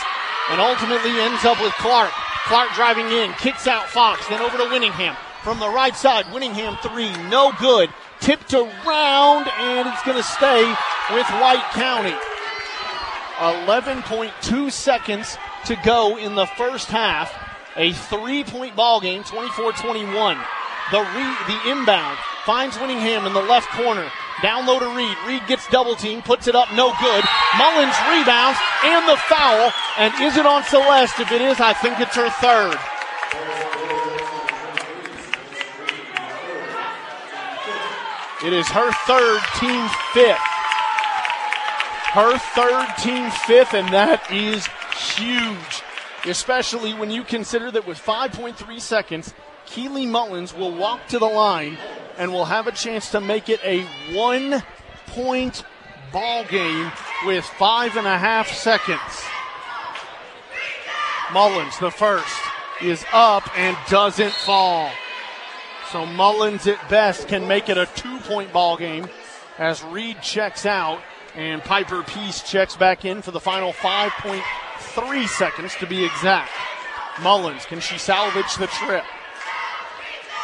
and 0.50 0.60
ultimately 0.60 1.10
ends 1.18 1.44
up 1.44 1.60
with 1.60 1.72
Clark. 1.74 2.12
Clark 2.46 2.72
driving 2.74 3.06
in, 3.06 3.32
kicks 3.34 3.66
out 3.66 3.88
Fox, 3.88 4.26
then 4.28 4.40
over 4.40 4.56
to 4.56 4.64
Winningham. 4.64 5.16
From 5.42 5.58
the 5.58 5.68
right 5.68 5.96
side, 5.96 6.26
Winningham 6.26 6.80
three, 6.82 7.10
no 7.28 7.52
good. 7.58 7.90
Tipped 8.20 8.52
around, 8.52 9.48
and 9.58 9.88
it's 9.88 10.02
going 10.02 10.16
to 10.16 10.22
stay 10.22 10.68
with 11.12 11.26
White 11.40 11.64
County. 11.72 12.14
11.2 13.38 14.70
seconds 14.70 15.38
to 15.64 15.76
go 15.76 16.18
in 16.18 16.34
the 16.34 16.46
first 16.46 16.88
half. 16.88 17.32
A 17.76 17.92
three 17.92 18.44
point 18.44 18.76
ball 18.76 19.00
game, 19.00 19.24
24 19.24 19.72
21. 19.72 20.36
The, 20.90 20.98
re- 20.98 21.36
the 21.46 21.70
inbound 21.70 22.18
finds 22.44 22.76
Winningham 22.76 23.26
in 23.26 23.32
the 23.32 23.40
left 23.40 23.68
corner. 23.70 24.10
Down 24.42 24.66
low 24.66 24.78
to 24.78 24.96
Reed. 24.96 25.16
Reed 25.26 25.46
gets 25.46 25.68
double 25.68 25.94
team, 25.94 26.22
puts 26.22 26.48
it 26.48 26.54
up, 26.54 26.72
no 26.72 26.92
good. 27.00 27.24
Mullins 27.58 27.96
rebounds 28.08 28.58
and 28.84 29.06
the 29.06 29.16
foul. 29.28 29.72
And 29.98 30.14
is 30.22 30.36
it 30.36 30.46
on 30.46 30.64
Celeste? 30.64 31.20
If 31.20 31.32
it 31.32 31.42
is, 31.42 31.60
I 31.60 31.74
think 31.74 32.00
it's 32.00 32.16
her 32.16 32.30
third. 32.30 32.78
It 38.42 38.54
is 38.54 38.66
her 38.68 38.90
third, 39.06 39.42
team 39.58 39.86
fifth. 40.14 40.38
Her 42.12 42.38
third, 42.38 42.86
team 42.98 43.30
fifth, 43.46 43.74
and 43.74 43.88
that 43.90 44.32
is 44.32 44.66
huge. 45.16 45.82
Especially 46.24 46.94
when 46.94 47.10
you 47.10 47.22
consider 47.22 47.70
that 47.70 47.86
with 47.86 47.98
5.3 47.98 48.80
seconds, 48.80 49.34
Keely 49.66 50.06
Mullins 50.06 50.54
will 50.54 50.74
walk 50.74 51.06
to 51.08 51.18
the 51.18 51.26
line 51.26 51.76
and 52.20 52.34
will 52.34 52.44
have 52.44 52.66
a 52.66 52.72
chance 52.72 53.10
to 53.12 53.20
make 53.20 53.48
it 53.48 53.58
a 53.64 53.80
one 54.14 54.62
point 55.06 55.64
ball 56.12 56.44
game 56.44 56.92
with 57.24 57.44
five 57.44 57.96
and 57.96 58.06
a 58.06 58.18
half 58.18 58.48
seconds. 58.52 59.24
Mullins, 61.32 61.78
the 61.78 61.90
first, 61.90 62.36
is 62.82 63.04
up 63.12 63.48
and 63.58 63.74
doesn't 63.88 64.32
fall. 64.32 64.90
So 65.90 66.04
Mullins 66.04 66.66
at 66.66 66.90
best 66.90 67.26
can 67.26 67.48
make 67.48 67.70
it 67.70 67.78
a 67.78 67.86
two 67.96 68.18
point 68.18 68.52
ball 68.52 68.76
game 68.76 69.08
as 69.58 69.82
Reed 69.84 70.20
checks 70.20 70.66
out 70.66 71.00
and 71.34 71.62
Piper 71.62 72.02
Peace 72.02 72.42
checks 72.42 72.76
back 72.76 73.06
in 73.06 73.22
for 73.22 73.30
the 73.30 73.40
final 73.40 73.72
5.3 73.72 75.26
seconds 75.26 75.74
to 75.76 75.86
be 75.86 76.04
exact. 76.04 76.50
Mullins, 77.22 77.64
can 77.64 77.80
she 77.80 77.96
salvage 77.96 78.56
the 78.56 78.66
trip? 78.66 79.04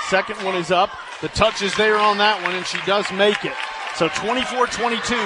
Second 0.09 0.43
one 0.43 0.55
is 0.55 0.71
up. 0.71 0.91
The 1.23 1.29
touch 1.29 1.63
is 1.63 1.75
there 1.77 1.97
on 1.97 2.19
that 2.19 2.43
one, 2.45 2.55
and 2.55 2.67
she 2.67 2.77
does 2.85 3.09
make 3.13 3.41
it. 3.45 3.57
So 3.97 4.09
24 4.21 4.69
22, 4.69 5.17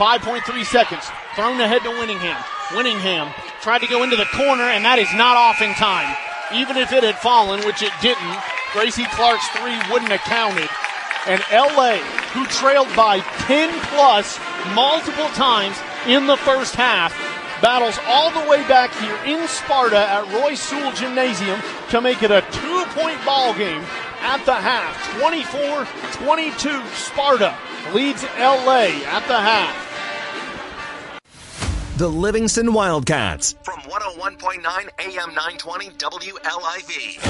5.3 0.00 0.64
seconds. 0.64 1.04
Thrown 1.36 1.60
ahead 1.60 1.84
to 1.84 1.92
Winningham. 1.92 2.40
Winningham 2.72 3.28
tried 3.60 3.84
to 3.84 3.86
go 3.86 4.02
into 4.02 4.16
the 4.16 4.24
corner, 4.32 4.64
and 4.64 4.84
that 4.88 4.98
is 4.98 5.12
not 5.12 5.36
off 5.36 5.60
in 5.60 5.76
time. 5.76 6.08
Even 6.56 6.80
if 6.80 6.92
it 6.92 7.04
had 7.04 7.20
fallen, 7.20 7.60
which 7.68 7.82
it 7.82 7.92
didn't, 8.00 8.38
Gracie 8.72 9.04
Clark's 9.12 9.46
three 9.60 9.76
wouldn't 9.92 10.08
have 10.08 10.24
counted. 10.24 10.72
And 11.28 11.44
LA, 11.52 12.00
who 12.32 12.46
trailed 12.48 12.88
by 12.96 13.20
10 13.44 13.68
plus 13.92 14.40
multiple 14.72 15.28
times 15.36 15.76
in 16.08 16.26
the 16.26 16.40
first 16.48 16.74
half, 16.74 17.12
battles 17.60 17.98
all 18.08 18.30
the 18.32 18.48
way 18.48 18.66
back 18.68 18.94
here 18.96 19.18
in 19.28 19.46
Sparta 19.48 19.98
at 19.98 20.24
Roy 20.32 20.54
Sewell 20.54 20.92
Gymnasium 20.92 21.60
to 21.90 22.00
make 22.00 22.22
it 22.22 22.30
a 22.30 22.40
two 22.52 22.84
point 22.96 23.20
ball 23.24 23.52
game 23.52 23.84
at 24.20 24.44
the 24.44 24.54
half. 24.54 25.18
24 25.20 25.86
22, 26.24 26.86
Sparta 26.94 27.56
leads 27.92 28.22
LA 28.38 28.90
at 29.06 29.26
the 29.26 29.38
half. 29.38 29.86
The 31.98 32.08
Livingston 32.08 32.72
Wildcats 32.74 33.54
from 33.62 33.80
101.9 33.80 34.60
AM 34.98 35.34
920 35.34 35.88
WLIV. 35.90 37.20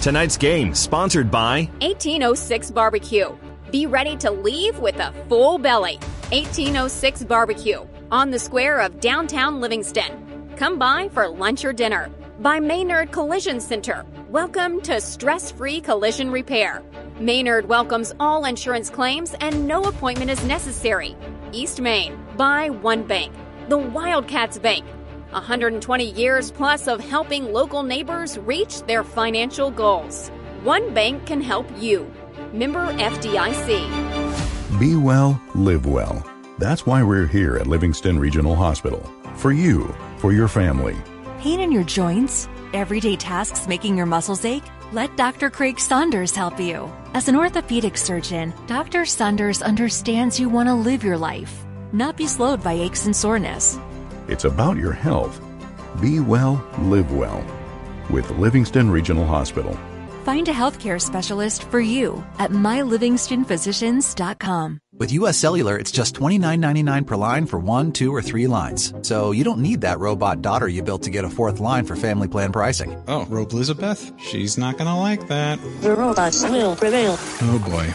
Tonight's 0.00 0.36
game 0.36 0.72
sponsored 0.72 1.32
by 1.32 1.68
1806 1.80 2.70
Barbecue. 2.70 3.36
Be 3.72 3.86
ready 3.86 4.16
to 4.18 4.30
leave 4.30 4.78
with 4.78 5.00
a 5.00 5.12
full 5.28 5.58
belly. 5.58 5.96
1806 6.30 7.24
Barbecue 7.24 7.84
on 8.12 8.30
the 8.30 8.38
square 8.38 8.78
of 8.78 9.00
downtown 9.00 9.60
Livingston. 9.60 10.52
Come 10.56 10.78
by 10.78 11.08
for 11.08 11.28
lunch 11.28 11.64
or 11.64 11.72
dinner. 11.72 12.08
By 12.40 12.60
Maynard 12.60 13.12
Collision 13.12 13.60
Center. 13.60 14.04
Welcome 14.28 14.82
to 14.82 15.00
stress 15.00 15.50
free 15.50 15.80
collision 15.80 16.30
repair. 16.30 16.82
Maynard 17.18 17.66
welcomes 17.66 18.12
all 18.20 18.44
insurance 18.44 18.90
claims 18.90 19.34
and 19.40 19.66
no 19.66 19.84
appointment 19.84 20.30
is 20.30 20.44
necessary. 20.44 21.16
East 21.52 21.80
Main. 21.80 22.22
By 22.36 22.68
One 22.68 23.04
Bank. 23.04 23.32
The 23.70 23.78
Wildcats 23.78 24.58
Bank. 24.58 24.84
120 25.30 26.10
years 26.10 26.50
plus 26.50 26.88
of 26.88 27.00
helping 27.00 27.54
local 27.54 27.82
neighbors 27.82 28.36
reach 28.36 28.82
their 28.82 29.02
financial 29.02 29.70
goals. 29.70 30.28
One 30.62 30.92
bank 30.92 31.24
can 31.24 31.40
help 31.40 31.66
you. 31.78 32.12
Member 32.52 32.92
FDIC. 32.92 34.78
Be 34.78 34.94
well, 34.94 35.40
live 35.54 35.86
well. 35.86 36.22
That's 36.58 36.84
why 36.84 37.02
we're 37.02 37.26
here 37.26 37.56
at 37.56 37.66
Livingston 37.66 38.18
Regional 38.18 38.54
Hospital. 38.54 39.00
For 39.36 39.52
you, 39.52 39.94
for 40.18 40.34
your 40.34 40.48
family. 40.48 40.96
Pain 41.46 41.60
in 41.60 41.70
your 41.70 41.84
joints? 41.84 42.48
Everyday 42.72 43.14
tasks 43.14 43.68
making 43.68 43.96
your 43.96 44.04
muscles 44.04 44.44
ache? 44.44 44.64
Let 44.90 45.16
Dr. 45.16 45.48
Craig 45.48 45.78
Saunders 45.78 46.34
help 46.34 46.58
you. 46.58 46.92
As 47.14 47.28
an 47.28 47.36
orthopedic 47.36 47.96
surgeon, 47.96 48.52
Dr. 48.66 49.06
Saunders 49.06 49.62
understands 49.62 50.40
you 50.40 50.48
want 50.48 50.68
to 50.68 50.74
live 50.74 51.04
your 51.04 51.16
life, 51.16 51.64
not 51.92 52.16
be 52.16 52.26
slowed 52.26 52.64
by 52.64 52.72
aches 52.72 53.06
and 53.06 53.14
soreness. 53.14 53.78
It's 54.26 54.42
about 54.42 54.76
your 54.76 54.90
health. 54.90 55.40
Be 56.00 56.18
well, 56.18 56.60
live 56.80 57.12
well. 57.12 57.46
With 58.10 58.28
Livingston 58.32 58.90
Regional 58.90 59.24
Hospital. 59.24 59.78
Find 60.24 60.48
a 60.48 60.52
healthcare 60.52 61.00
specialist 61.00 61.62
for 61.70 61.78
you 61.78 62.24
at 62.40 62.50
mylivingstonphysicians.com. 62.50 64.80
With 64.98 65.12
US 65.12 65.36
Cellular, 65.36 65.76
it's 65.76 65.90
just 65.90 66.14
$29.99 66.14 67.06
per 67.06 67.16
line 67.16 67.44
for 67.44 67.58
one, 67.58 67.92
two, 67.92 68.14
or 68.14 68.22
three 68.22 68.46
lines. 68.46 68.94
So 69.02 69.32
you 69.32 69.44
don't 69.44 69.58
need 69.60 69.82
that 69.82 69.98
robot 69.98 70.40
daughter 70.40 70.68
you 70.68 70.82
built 70.82 71.02
to 71.02 71.10
get 71.10 71.22
a 71.22 71.28
fourth 71.28 71.60
line 71.60 71.84
for 71.84 71.96
family 71.96 72.28
plan 72.28 72.50
pricing. 72.50 72.96
Oh, 73.06 73.26
Robe 73.26 73.52
Elizabeth? 73.52 74.10
She's 74.18 74.56
not 74.56 74.78
gonna 74.78 74.98
like 74.98 75.28
that. 75.28 75.58
The 75.82 75.94
robots 75.94 76.42
will 76.44 76.76
prevail. 76.76 77.16
Oh 77.18 77.62
boy. 77.68 77.92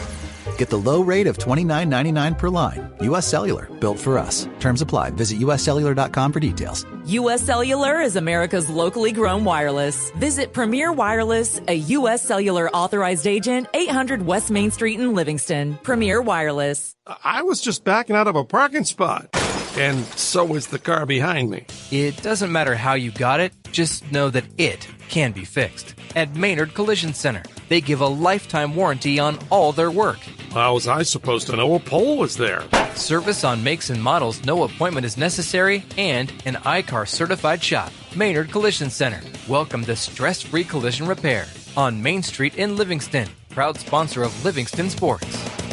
Get 0.56 0.70
the 0.70 0.78
low 0.78 1.02
rate 1.02 1.26
of 1.26 1.38
$29.99 1.38 2.38
per 2.38 2.48
line. 2.48 2.92
US 3.00 3.26
Cellular, 3.26 3.66
built 3.80 3.98
for 3.98 4.18
us. 4.18 4.48
Terms 4.60 4.80
apply. 4.82 5.10
Visit 5.10 5.40
uscellular.com 5.40 6.32
for 6.32 6.40
details. 6.40 6.86
U.S. 7.06 7.42
Cellular 7.42 8.00
is 8.00 8.14
America's 8.14 8.70
locally 8.70 9.10
grown 9.10 9.44
wireless. 9.44 10.10
Visit 10.12 10.52
Premier 10.52 10.92
Wireless, 10.92 11.60
a 11.66 11.74
U.S. 11.74 12.22
Cellular 12.22 12.70
authorized 12.70 13.26
agent, 13.26 13.66
800 13.74 14.22
West 14.22 14.52
Main 14.52 14.70
Street 14.70 15.00
in 15.00 15.12
Livingston. 15.12 15.78
Premier 15.82 16.22
Wireless. 16.22 16.94
I 17.24 17.42
was 17.42 17.60
just 17.60 17.82
backing 17.82 18.14
out 18.14 18.28
of 18.28 18.36
a 18.36 18.44
parking 18.44 18.84
spot, 18.84 19.28
and 19.76 20.04
so 20.16 20.44
was 20.44 20.68
the 20.68 20.78
car 20.78 21.04
behind 21.04 21.50
me. 21.50 21.66
It 21.90 22.22
doesn't 22.22 22.52
matter 22.52 22.76
how 22.76 22.94
you 22.94 23.10
got 23.10 23.40
it, 23.40 23.52
just 23.72 24.12
know 24.12 24.30
that 24.30 24.44
it 24.56 24.86
can 25.08 25.32
be 25.32 25.44
fixed. 25.44 25.96
At 26.14 26.36
Maynard 26.36 26.74
Collision 26.74 27.14
Center, 27.14 27.42
they 27.68 27.80
give 27.80 28.00
a 28.00 28.06
lifetime 28.06 28.74
warranty 28.74 29.18
on 29.18 29.38
all 29.50 29.72
their 29.72 29.90
work. 29.90 30.18
How 30.52 30.74
was 30.74 30.86
I 30.88 31.02
supposed 31.02 31.46
to 31.46 31.56
know 31.56 31.74
a 31.74 31.80
pole 31.80 32.18
was 32.18 32.36
there? 32.36 32.62
Service 32.94 33.44
on 33.44 33.64
makes 33.64 33.90
and 33.90 34.02
models, 34.02 34.44
no 34.44 34.64
appointment 34.64 35.06
is 35.06 35.16
necessary, 35.16 35.84
and 35.96 36.32
an 36.44 36.56
I-CAR 36.64 37.06
certified 37.06 37.62
shop. 37.62 37.90
Maynard 38.14 38.50
Collision 38.50 38.90
Center. 38.90 39.20
Welcome 39.48 39.84
to 39.86 39.96
stress 39.96 40.42
free 40.42 40.64
collision 40.64 41.06
repair 41.06 41.46
on 41.76 42.02
Main 42.02 42.22
Street 42.22 42.56
in 42.56 42.76
Livingston. 42.76 43.28
Proud 43.48 43.78
sponsor 43.78 44.22
of 44.22 44.44
Livingston 44.44 44.90
Sports. 44.90 45.71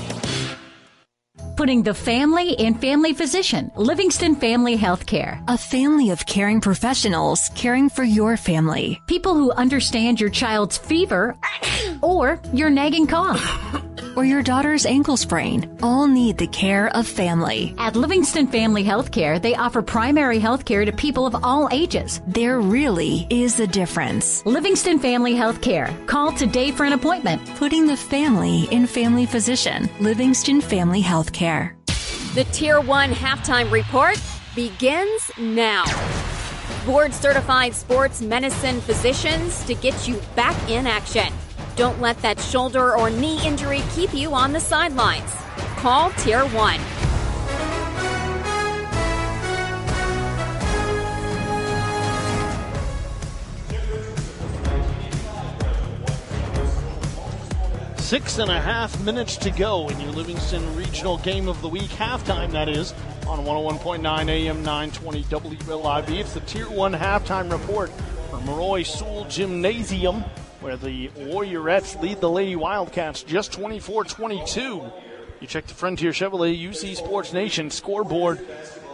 Putting 1.59 1.83
the 1.83 1.93
family 1.93 2.53
in 2.53 2.75
family 2.75 3.11
physician, 3.11 3.69
Livingston 3.75 4.37
Family 4.37 4.77
Healthcare. 4.77 5.43
A 5.49 5.57
family 5.57 6.09
of 6.11 6.25
caring 6.25 6.61
professionals 6.61 7.51
caring 7.53 7.89
for 7.89 8.05
your 8.05 8.37
family. 8.37 9.01
People 9.07 9.33
who 9.33 9.51
understand 9.51 10.21
your 10.21 10.29
child's 10.29 10.77
fever 10.77 11.35
or 12.01 12.39
your 12.53 12.69
nagging 12.69 13.07
cough. 13.07 13.43
or 14.15 14.25
your 14.25 14.41
daughter's 14.41 14.85
ankle 14.85 15.17
sprain 15.17 15.77
all 15.81 16.07
need 16.07 16.37
the 16.37 16.47
care 16.47 16.87
of 16.95 17.07
family. 17.07 17.75
At 17.77 17.95
Livingston 17.95 18.47
Family 18.47 18.83
Healthcare, 18.83 19.41
they 19.41 19.55
offer 19.55 19.81
primary 19.81 20.39
health 20.39 20.65
care 20.65 20.83
to 20.83 20.91
people 20.91 21.25
of 21.25 21.35
all 21.43 21.69
ages. 21.71 22.21
There 22.27 22.59
really 22.59 23.27
is 23.29 23.59
a 23.59 23.67
difference. 23.67 24.45
Livingston 24.45 24.99
Family 24.99 25.33
Healthcare. 25.33 25.89
Call 26.07 26.31
today 26.31 26.71
for 26.71 26.85
an 26.85 26.93
appointment. 26.93 27.45
Putting 27.55 27.85
the 27.85 27.97
family 27.97 28.67
in 28.71 28.87
family 28.87 29.25
physician. 29.25 29.89
Livingston 29.99 30.61
Family 30.61 31.01
Healthcare. 31.01 31.48
The 31.49 32.45
Tier 32.51 32.79
1 32.79 33.09
halftime 33.09 33.71
report 33.71 34.21
begins 34.53 35.31
now. 35.39 35.83
Board 36.85 37.11
certified 37.11 37.73
sports 37.73 38.21
medicine 38.21 38.79
physicians 38.81 39.63
to 39.65 39.73
get 39.73 40.07
you 40.07 40.21
back 40.35 40.55
in 40.69 40.85
action. 40.85 41.33
Don't 41.75 41.99
let 41.99 42.19
that 42.21 42.39
shoulder 42.39 42.95
or 42.95 43.09
knee 43.09 43.43
injury 43.43 43.81
keep 43.95 44.13
you 44.13 44.35
on 44.35 44.53
the 44.53 44.59
sidelines. 44.59 45.33
Call 45.77 46.11
Tier 46.11 46.45
1. 46.45 47.08
Six 58.09 58.39
and 58.39 58.49
a 58.49 58.59
half 58.59 58.99
minutes 59.03 59.37
to 59.37 59.51
go 59.51 59.87
in 59.87 60.01
your 60.01 60.11
Livingston 60.13 60.75
Regional 60.75 61.19
Game 61.19 61.47
of 61.47 61.61
the 61.61 61.67
Week, 61.67 61.91
halftime 61.91 62.51
that 62.53 62.67
is, 62.67 62.91
on 63.27 63.45
101.9 63.45 64.27
AM 64.27 64.63
920 64.63 65.23
WLIV. 65.25 66.09
It's 66.19 66.33
the 66.33 66.39
Tier 66.39 66.67
1 66.67 66.93
halftime 66.93 67.51
report 67.51 67.91
from 68.31 68.49
Roy 68.49 68.81
Sewell 68.81 69.25
Gymnasium, 69.25 70.21
where 70.59 70.75
the 70.75 71.09
Warriorettes 71.09 72.01
lead 72.01 72.19
the 72.19 72.31
Lady 72.31 72.55
Wildcats 72.55 73.21
just 73.21 73.53
24 73.53 74.05
22. 74.05 74.91
You 75.39 75.47
check 75.47 75.67
the 75.67 75.75
Frontier 75.75 76.09
Chevrolet 76.09 76.59
UC 76.59 76.95
Sports 76.95 77.31
Nation 77.31 77.69
scoreboard, 77.69 78.39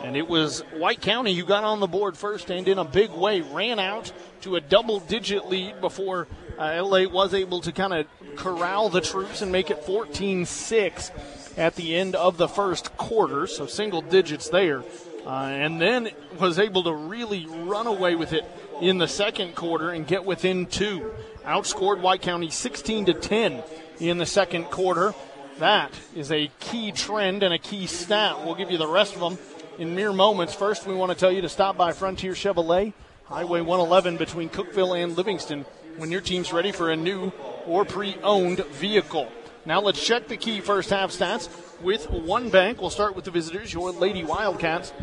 and 0.03 0.17
it 0.17 0.27
was 0.27 0.59
White 0.73 0.99
County 0.99 1.33
who 1.35 1.45
got 1.45 1.63
on 1.63 1.79
the 1.79 1.87
board 1.87 2.17
first 2.17 2.49
and 2.49 2.67
in 2.67 2.77
a 2.77 2.83
big 2.83 3.11
way 3.11 3.39
ran 3.39 3.79
out 3.79 4.11
to 4.41 4.57
a 4.57 4.61
double 4.61 4.99
digit 4.99 5.47
lead 5.47 5.79
before 5.79 6.27
uh, 6.57 6.83
LA 6.83 7.07
was 7.07 7.33
able 7.33 7.61
to 7.61 7.71
kind 7.71 7.93
of 7.93 8.07
corral 8.35 8.89
the 8.89 9.01
troops 9.01 9.41
and 9.41 9.51
make 9.51 9.69
it 9.69 9.83
14 9.83 10.45
6 10.45 11.11
at 11.57 11.75
the 11.75 11.95
end 11.95 12.15
of 12.15 12.37
the 12.37 12.47
first 12.47 12.95
quarter, 12.97 13.47
so 13.47 13.65
single 13.65 14.01
digits 14.01 14.49
there. 14.49 14.83
Uh, 15.25 15.47
and 15.49 15.81
then 15.81 16.09
was 16.39 16.59
able 16.59 16.83
to 16.83 16.93
really 16.93 17.47
run 17.47 17.87
away 17.87 18.15
with 18.15 18.31
it 18.31 18.45
in 18.79 18.99
the 18.99 19.07
second 19.07 19.55
quarter 19.55 19.89
and 19.89 20.05
get 20.05 20.23
within 20.23 20.65
two. 20.67 21.11
Outscored 21.43 21.99
White 21.99 22.21
County 22.21 22.49
16 22.49 23.05
to 23.05 23.13
10 23.13 23.63
in 23.99 24.17
the 24.17 24.25
second 24.25 24.65
quarter. 24.65 25.15
That 25.57 25.91
is 26.15 26.31
a 26.31 26.51
key 26.59 26.91
trend 26.91 27.41
and 27.41 27.53
a 27.53 27.57
key 27.57 27.87
stat. 27.87 28.45
We'll 28.45 28.55
give 28.55 28.69
you 28.69 28.77
the 28.77 28.87
rest 28.87 29.15
of 29.15 29.21
them 29.21 29.37
in 29.79 29.95
mere 29.95 30.13
moments. 30.13 30.53
First, 30.53 30.85
we 30.85 30.93
want 30.93 31.11
to 31.11 31.17
tell 31.17 31.31
you 31.31 31.41
to 31.41 31.49
stop 31.49 31.75
by 31.77 31.93
Frontier 31.93 32.33
Chevrolet, 32.33 32.93
Highway 33.25 33.61
111 33.61 34.17
between 34.17 34.49
Cookeville 34.49 35.01
and 35.01 35.17
Livingston 35.17 35.65
when 35.97 36.11
your 36.11 36.21
team's 36.21 36.51
ready 36.53 36.71
for 36.71 36.91
a 36.91 36.95
new 36.95 37.31
or 37.65 37.85
pre 37.85 38.17
owned 38.23 38.65
vehicle. 38.65 39.31
Now 39.65 39.81
let's 39.81 40.03
check 40.03 40.27
the 40.27 40.37
key 40.37 40.61
first 40.61 40.89
half 40.89 41.11
stats 41.11 41.49
with 41.81 42.09
one 42.09 42.49
bank. 42.49 42.79
We'll 42.79 42.89
start 42.89 43.15
with 43.15 43.25
the 43.25 43.31
visitors, 43.31 43.73
your 43.73 43.91
Lady 43.91 44.23
Wildcats. 44.23 44.93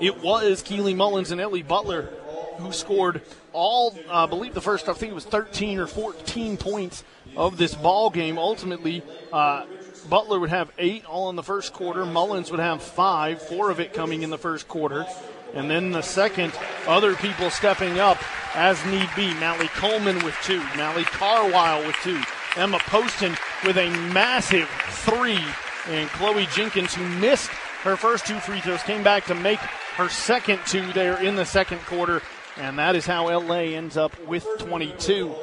It 0.00 0.22
was 0.22 0.62
Keely 0.62 0.94
Mullins 0.94 1.30
and 1.30 1.40
Ellie 1.40 1.62
Butler 1.62 2.10
who 2.58 2.72
scored 2.72 3.22
all, 3.52 3.96
I 4.10 4.26
believe 4.26 4.54
the 4.54 4.60
first, 4.60 4.88
I 4.88 4.92
think 4.92 5.12
it 5.12 5.14
was 5.14 5.24
13 5.24 5.78
or 5.78 5.86
14 5.86 6.56
points 6.56 7.04
of 7.36 7.56
this 7.56 7.74
ball 7.74 8.10
game. 8.10 8.38
Ultimately, 8.38 9.02
uh, 9.32 9.66
Butler 10.08 10.38
would 10.38 10.50
have 10.50 10.70
eight 10.78 11.04
all 11.06 11.30
in 11.30 11.36
the 11.36 11.42
first 11.42 11.72
quarter. 11.72 12.04
Mullins 12.04 12.50
would 12.50 12.60
have 12.60 12.82
five, 12.82 13.40
four 13.42 13.70
of 13.70 13.80
it 13.80 13.92
coming 13.92 14.22
in 14.22 14.30
the 14.30 14.38
first 14.38 14.68
quarter. 14.68 15.06
And 15.54 15.70
then 15.70 15.92
the 15.92 16.02
second, 16.02 16.52
other 16.86 17.14
people 17.14 17.50
stepping 17.50 17.98
up 17.98 18.18
as 18.54 18.84
need 18.86 19.08
be. 19.16 19.34
Mally 19.34 19.68
Coleman 19.68 20.24
with 20.24 20.36
two, 20.42 20.60
Mally 20.76 21.04
Carwile 21.04 21.86
with 21.86 21.96
two, 22.02 22.20
Emma 22.56 22.78
Poston 22.86 23.36
with 23.64 23.76
a 23.76 23.90
massive 24.12 24.68
three, 24.88 25.44
and 25.88 26.08
Chloe 26.10 26.46
Jenkins, 26.54 26.94
who 26.94 27.06
missed 27.20 27.50
her 27.82 27.96
first 27.96 28.26
two 28.26 28.38
free 28.38 28.60
throws, 28.60 28.82
came 28.82 29.02
back 29.02 29.26
to 29.26 29.34
make 29.34 29.58
her 29.96 30.08
second 30.08 30.60
two 30.66 30.92
there 30.92 31.22
in 31.22 31.36
the 31.36 31.44
second 31.44 31.80
quarter. 31.80 32.22
And 32.56 32.78
that 32.78 32.96
is 32.96 33.04
how 33.04 33.28
LA 33.36 33.74
ends 33.74 33.96
up 33.96 34.18
with 34.26 34.46
22. 34.58 35.34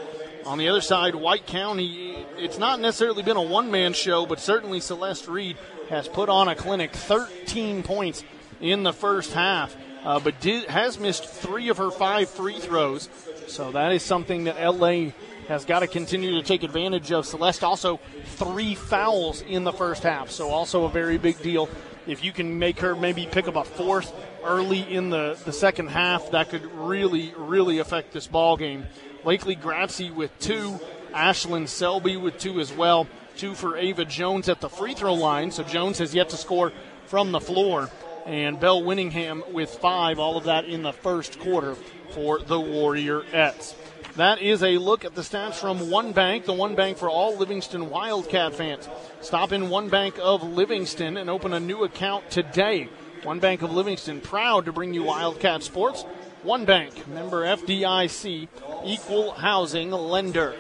On 0.46 0.58
the 0.58 0.70
other 0.70 0.82
side, 0.82 1.14
White 1.14 1.46
County, 1.46 2.26
it's 2.38 2.58
not 2.58 2.80
necessarily 2.80 3.22
been 3.22 3.38
a 3.38 3.42
one 3.42 3.70
man 3.70 3.94
show, 3.94 4.26
but 4.26 4.40
certainly 4.40 4.80
Celeste 4.80 5.28
Reed 5.28 5.58
has 5.90 6.08
put 6.08 6.30
on 6.30 6.48
a 6.48 6.56
clinic 6.56 6.94
13 6.94 7.84
points 7.84 8.24
in 8.60 8.84
the 8.84 8.94
first 8.94 9.34
half. 9.34 9.76
Uh, 10.04 10.20
but 10.20 10.40
did, 10.40 10.66
has 10.66 11.00
missed 11.00 11.26
three 11.26 11.70
of 11.70 11.78
her 11.78 11.92
five 11.92 12.30
free 12.30 12.60
throws. 12.60 13.10
So 13.48 13.72
that 13.72 13.92
is 13.92 14.04
something 14.04 14.46
that 14.46 14.62
LA 14.62 15.12
has 15.48 15.66
got 15.66 15.80
to 15.80 15.88
continue 15.88 16.32
to 16.32 16.44
take 16.44 16.64
advantage 16.64 17.12
of. 17.12 17.26
Celeste 17.26 17.64
also 17.64 18.00
three 18.26 18.76
fouls 18.76 19.42
in 19.42 19.64
the 19.64 19.74
first 19.74 20.04
half, 20.04 20.32
so 20.32 20.50
also 20.50 20.86
a 20.86 20.90
very 20.90 21.18
big 21.18 21.42
deal. 21.42 21.70
If 22.08 22.24
you 22.24 22.32
can 22.32 22.58
make 22.58 22.80
her 22.80 22.96
maybe 22.96 23.28
pick 23.30 23.48
up 23.48 23.56
a 23.56 23.64
fourth 23.64 24.14
early 24.44 24.82
in 24.82 25.10
the, 25.10 25.38
the 25.46 25.54
second 25.54 25.90
half, 25.90 26.32
that 26.32 26.50
could 26.50 26.66
really, 26.74 27.34
really 27.38 27.80
affect 27.80 28.12
this 28.12 28.28
ball 28.28 28.58
game. 28.58 28.86
Lakely 29.24 29.60
Gratzy 29.60 30.14
with 30.14 30.38
two, 30.40 30.80
Ashlyn 31.14 31.68
Selby 31.68 32.18
with 32.18 32.38
two 32.40 32.60
as 32.60 32.74
well. 32.74 33.08
Two 33.38 33.54
for 33.54 33.78
Ava 33.78 34.06
Jones 34.06 34.50
at 34.50 34.62
the 34.62 34.70
free 34.70 34.94
throw 34.94 35.14
line, 35.14 35.52
so 35.52 35.64
Jones 35.64 36.00
has 36.00 36.14
yet 36.16 36.30
to 36.30 36.38
score 36.38 36.72
from 37.06 37.32
the 37.32 37.40
floor. 37.40 37.90
And 38.32 38.62
Belle 38.62 38.82
Winningham 38.82 39.52
with 39.52 39.70
five, 39.70 40.18
all 40.18 40.38
of 40.38 40.46
that 40.46 40.64
in 40.64 40.84
the 40.84 40.94
first 40.94 41.38
quarter 41.38 41.76
for 42.12 42.40
the 42.40 42.56
Warriorettes. 42.56 43.76
That 44.16 44.42
is 44.42 44.64
a 44.64 44.78
look 44.78 45.04
at 45.04 45.16
the 45.16 45.22
stats 45.22 45.56
from 45.56 45.90
One 45.90 46.14
Bank, 46.14 46.46
the 46.46 46.54
One 46.54 46.74
Bank 46.74 46.98
for 46.98 47.10
all 47.10 47.36
Livingston 47.36 47.90
Wildcat 47.90 48.56
fans. 48.56 48.88
Stop 49.20 49.52
in 49.52 49.70
One 49.70 49.90
Bank 49.90 50.16
of 50.18 50.44
Livingston 50.44 51.18
and 51.18 51.30
open 51.30 51.52
a 51.52 51.60
new 51.60 51.84
account 51.84 52.32
today. 52.32 52.88
One 53.24 53.40
Bank 53.40 53.64
of 53.64 53.74
Livingston, 53.74 54.22
proud 54.22 54.64
to 54.64 54.72
bring 54.72 54.94
you 54.94 55.04
Wildcat 55.04 55.62
sports. 55.62 56.04
One 56.44 56.64
Bank, 56.64 57.06
member 57.10 57.44
FDIC, 57.44 58.48
equal 58.86 59.32
housing 59.32 59.92
lender. 59.92 60.56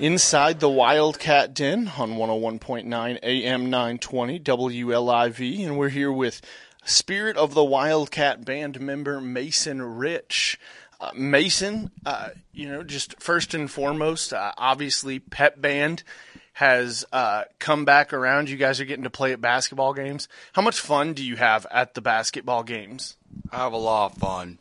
Inside 0.00 0.60
the 0.60 0.68
Wildcat 0.68 1.54
Den 1.54 1.90
on 1.98 2.12
101.9 2.12 3.18
AM 3.20 3.68
920 3.68 4.38
WLIV, 4.38 5.66
and 5.66 5.76
we're 5.76 5.88
here 5.88 6.12
with 6.12 6.40
Spirit 6.84 7.36
of 7.36 7.54
the 7.54 7.64
Wildcat 7.64 8.44
band 8.44 8.80
member 8.80 9.20
Mason 9.20 9.82
Rich. 9.82 10.56
Uh, 11.00 11.10
Mason, 11.16 11.90
uh, 12.06 12.28
you 12.52 12.68
know, 12.68 12.84
just 12.84 13.20
first 13.20 13.54
and 13.54 13.68
foremost, 13.68 14.32
uh, 14.32 14.52
obviously, 14.56 15.18
Pep 15.18 15.60
Band 15.60 16.04
has 16.52 17.04
uh, 17.12 17.42
come 17.58 17.84
back 17.84 18.12
around. 18.12 18.48
You 18.48 18.56
guys 18.56 18.80
are 18.80 18.84
getting 18.84 19.02
to 19.02 19.10
play 19.10 19.32
at 19.32 19.40
basketball 19.40 19.94
games. 19.94 20.28
How 20.52 20.62
much 20.62 20.78
fun 20.78 21.12
do 21.12 21.24
you 21.24 21.34
have 21.34 21.66
at 21.72 21.94
the 21.94 22.00
basketball 22.00 22.62
games? 22.62 23.16
I 23.50 23.56
have 23.56 23.72
a 23.72 23.76
lot 23.76 24.12
of 24.12 24.18
fun. 24.18 24.58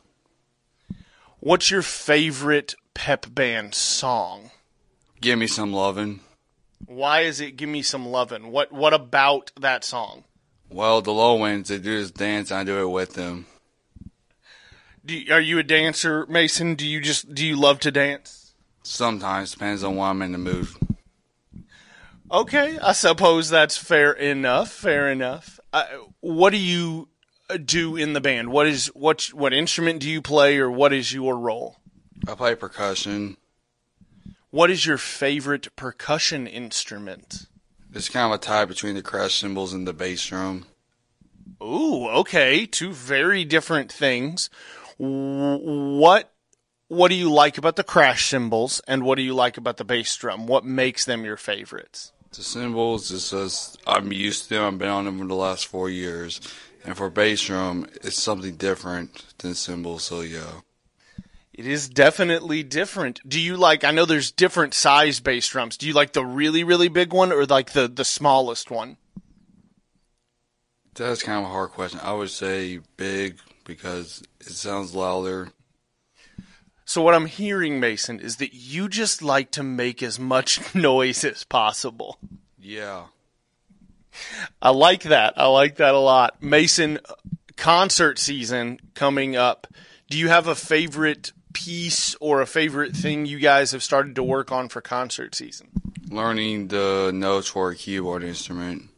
What's 1.39 1.69
your 1.69 1.83
favorite 1.83 2.73
Pep 2.95 3.27
Band 3.29 3.75
song? 3.75 4.46
Give 5.27 5.37
me 5.37 5.47
some 5.47 5.73
lovin'. 5.73 6.21
Why 6.85 7.19
is 7.19 7.41
it 7.41 7.57
"Give 7.57 7.67
Me 7.67 7.81
Some 7.81 8.05
Lovin'"? 8.05 8.49
What 8.49 8.71
What 8.71 8.93
about 8.93 9.51
that 9.59 9.83
song? 9.83 10.23
Well, 10.69 11.01
the 11.01 11.11
low 11.11 11.35
winds 11.35 11.67
they 11.67 11.79
do 11.79 11.99
this 11.99 12.11
dance, 12.11 12.49
I 12.49 12.63
do 12.63 12.79
it 12.79 12.89
with 12.89 13.15
them. 13.15 13.45
Do 15.05 15.17
you, 15.17 15.33
are 15.33 15.41
you 15.41 15.59
a 15.59 15.63
dancer, 15.63 16.25
Mason? 16.27 16.75
Do 16.75 16.87
you 16.87 17.01
just 17.01 17.35
do 17.35 17.45
you 17.45 17.57
love 17.57 17.81
to 17.81 17.91
dance? 17.91 18.53
Sometimes 18.83 19.51
depends 19.51 19.83
on 19.83 19.97
why 19.97 20.11
I'm 20.11 20.21
in 20.21 20.31
the 20.31 20.37
mood. 20.37 20.69
Okay, 22.31 22.79
I 22.79 22.93
suppose 22.93 23.49
that's 23.49 23.75
fair 23.75 24.13
enough. 24.13 24.71
Fair 24.71 25.11
enough. 25.11 25.59
Uh, 25.73 25.87
what 26.21 26.51
do 26.51 26.57
you 26.57 27.09
do 27.65 27.97
in 27.97 28.13
the 28.13 28.21
band? 28.21 28.49
What 28.49 28.65
is 28.65 28.87
what 28.95 29.23
what 29.33 29.53
instrument 29.53 29.99
do 29.99 30.09
you 30.09 30.21
play, 30.21 30.57
or 30.57 30.71
what 30.71 30.93
is 30.93 31.11
your 31.11 31.37
role? 31.37 31.75
I 32.25 32.35
play 32.35 32.55
percussion. 32.55 33.35
What 34.49 34.71
is 34.71 34.85
your 34.85 34.97
favorite 34.97 35.75
percussion 35.75 36.47
instrument? 36.47 37.47
It's 37.93 38.09
kind 38.09 38.31
of 38.31 38.39
a 38.39 38.41
tie 38.41 38.65
between 38.65 38.95
the 38.95 39.01
crash 39.01 39.35
cymbals 39.35 39.73
and 39.73 39.87
the 39.87 39.93
bass 39.93 40.25
drum. 40.25 40.65
Ooh, 41.61 42.07
okay, 42.07 42.65
two 42.65 42.93
very 42.93 43.43
different 43.43 43.91
things. 43.91 44.49
What 44.97 46.31
what 46.87 47.09
do 47.09 47.15
you 47.15 47.29
like 47.29 47.57
about 47.57 47.75
the 47.75 47.83
crash 47.83 48.27
cymbals, 48.27 48.81
and 48.87 49.03
what 49.03 49.15
do 49.15 49.21
you 49.21 49.33
like 49.33 49.57
about 49.57 49.75
the 49.77 49.83
bass 49.83 50.15
drum? 50.15 50.47
What 50.47 50.63
makes 50.63 51.03
them 51.03 51.25
your 51.25 51.35
favorites? 51.35 52.13
The 52.31 52.43
cymbals, 52.43 53.11
it's 53.11 53.31
just 53.31 53.81
I'm 53.85 54.11
used 54.13 54.43
to 54.43 54.49
them. 54.49 54.63
I've 54.65 54.77
been 54.77 54.89
on 54.89 55.05
them 55.05 55.19
for 55.19 55.25
the 55.25 55.35
last 55.35 55.67
four 55.67 55.89
years, 55.89 56.39
and 56.85 56.95
for 56.95 57.09
bass 57.09 57.43
drum, 57.43 57.87
it's 57.95 58.21
something 58.21 58.55
different 58.55 59.25
than 59.39 59.55
cymbals. 59.55 60.03
So 60.03 60.21
yeah. 60.21 60.61
It 61.57 61.65
is 61.65 61.89
definitely 61.89 62.61
different. 62.61 63.19
Do 63.27 63.41
you 63.41 63.57
like? 63.57 63.83
I 63.83 63.89
know 63.89 64.05
there's 64.05 64.29
different 64.29 64.75
size 64.75 65.19
bass 65.19 65.47
drums. 65.47 65.75
Do 65.75 65.87
you 65.87 65.93
like 65.93 66.13
the 66.13 66.23
really 66.23 66.63
really 66.63 66.87
big 66.87 67.11
one 67.11 67.31
or 67.31 67.47
like 67.47 67.71
the 67.71 67.87
the 67.87 68.05
smallest 68.05 68.69
one? 68.69 68.97
That's 70.93 71.23
kind 71.23 71.39
of 71.39 71.45
a 71.45 71.53
hard 71.53 71.71
question. 71.71 71.99
I 72.03 72.13
would 72.13 72.29
say 72.29 72.79
big 72.95 73.39
because 73.65 74.21
it 74.39 74.51
sounds 74.51 74.93
louder. 74.93 75.49
So 76.85 77.01
what 77.01 77.15
I'm 77.15 77.25
hearing, 77.25 77.79
Mason, 77.79 78.19
is 78.19 78.37
that 78.37 78.53
you 78.53 78.87
just 78.87 79.21
like 79.21 79.51
to 79.51 79.63
make 79.63 80.01
as 80.01 80.19
much 80.19 80.75
noise 80.75 81.23
as 81.23 81.43
possible. 81.43 82.19
Yeah. 82.59 83.05
I 84.61 84.69
like 84.69 85.03
that. 85.03 85.33
I 85.37 85.47
like 85.47 85.75
that 85.75 85.95
a 85.95 85.99
lot. 85.99 86.41
Mason, 86.41 86.99
concert 87.55 88.19
season 88.19 88.79
coming 88.93 89.35
up. 89.35 89.67
Do 90.09 90.17
you 90.17 90.29
have 90.29 90.47
a 90.47 90.55
favorite 90.55 91.33
piece 91.57 92.15
or 92.21 92.41
a 92.41 92.45
favorite 92.45 92.95
thing 92.95 93.25
you 93.25 93.39
guys 93.39 93.71
have 93.71 93.81
started 93.81 94.15
to 94.15 94.23
work 94.23 94.51
on 94.51 94.69
for 94.69 94.79
concert 94.79 95.33
season? 95.33 95.69
Learning 96.07 96.67
the 96.67 97.11
notes 97.11 97.47
for 97.47 97.71
a 97.71 97.75
keyboard 97.75 98.23
instrument. 98.23 98.89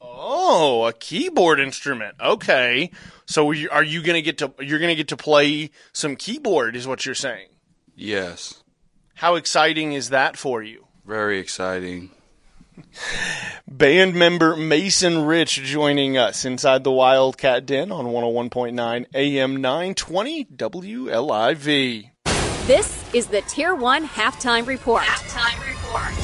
Oh, 0.00 0.86
a 0.86 0.94
keyboard 0.94 1.60
instrument. 1.60 2.16
Okay. 2.18 2.90
So 3.26 3.48
are 3.70 3.82
you 3.82 4.02
going 4.02 4.14
to 4.14 4.22
get 4.22 4.38
to 4.38 4.52
you're 4.60 4.78
going 4.78 4.90
to 4.90 4.94
get 4.94 5.08
to 5.08 5.16
play 5.16 5.70
some 5.92 6.16
keyboard 6.16 6.74
is 6.74 6.86
what 6.86 7.04
you're 7.04 7.14
saying? 7.14 7.48
Yes. 7.94 8.62
How 9.16 9.34
exciting 9.34 9.92
is 9.92 10.08
that 10.08 10.38
for 10.38 10.62
you? 10.62 10.86
Very 11.04 11.38
exciting. 11.38 12.10
Band 13.68 14.14
member 14.14 14.56
Mason 14.56 15.24
Rich 15.24 15.62
joining 15.62 16.16
us 16.16 16.44
inside 16.44 16.84
the 16.84 16.92
Wildcat 16.92 17.66
Den 17.66 17.90
on 17.92 18.06
101.9 18.06 19.06
AM 19.14 19.56
920 19.56 20.44
WLIV. 20.44 22.10
This 22.66 23.14
is 23.14 23.26
the 23.26 23.42
Tier 23.42 23.74
1 23.74 24.06
Halftime 24.06 24.66
Report. 24.66 25.02
Halftime 25.02 25.68
Report. 25.68 26.23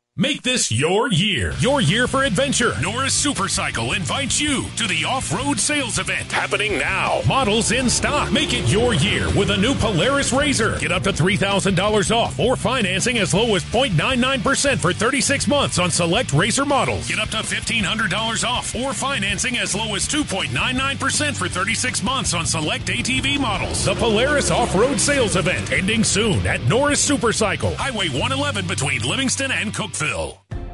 Make 0.17 0.43
this 0.43 0.69
your 0.69 1.09
year. 1.09 1.53
Your 1.61 1.79
year 1.79 2.05
for 2.05 2.25
adventure. 2.25 2.73
Norris 2.81 3.25
Supercycle 3.25 3.95
invites 3.95 4.41
you 4.41 4.65
to 4.75 4.85
the 4.85 5.05
off-road 5.05 5.57
sales 5.57 5.99
event 5.99 6.29
happening 6.29 6.77
now. 6.77 7.21
Models 7.25 7.71
in 7.71 7.89
stock. 7.89 8.29
Make 8.29 8.53
it 8.53 8.69
your 8.69 8.93
year 8.93 9.27
with 9.37 9.51
a 9.51 9.57
new 9.57 9.73
Polaris 9.73 10.33
RZR. 10.33 10.81
Get 10.81 10.91
up 10.91 11.03
to 11.03 11.13
$3,000 11.13 12.13
off 12.13 12.37
or 12.41 12.57
financing 12.57 13.19
as 13.19 13.33
low 13.33 13.55
as 13.55 13.63
0.99% 13.63 14.79
for 14.79 14.91
36 14.91 15.47
months 15.47 15.79
on 15.79 15.89
select 15.89 16.31
RZR 16.31 16.67
models. 16.67 17.07
Get 17.07 17.19
up 17.19 17.29
to 17.29 17.37
$1,500 17.37 18.43
off 18.45 18.75
or 18.75 18.91
financing 18.91 19.59
as 19.59 19.73
low 19.73 19.95
as 19.95 20.09
2.99% 20.09 21.37
for 21.37 21.47
36 21.47 22.03
months 22.03 22.33
on 22.33 22.45
select 22.45 22.87
ATV 22.87 23.39
models. 23.39 23.85
The 23.85 23.95
Polaris 23.95 24.51
Off-Road 24.51 24.99
Sales 24.99 25.37
Event 25.37 25.71
ending 25.71 26.03
soon 26.03 26.45
at 26.45 26.61
Norris 26.63 27.09
Supercycle, 27.09 27.75
Highway 27.75 28.09
111 28.09 28.67
between 28.67 29.01
Livingston 29.03 29.51
and 29.51 29.73
Cookeville. 29.73 30.10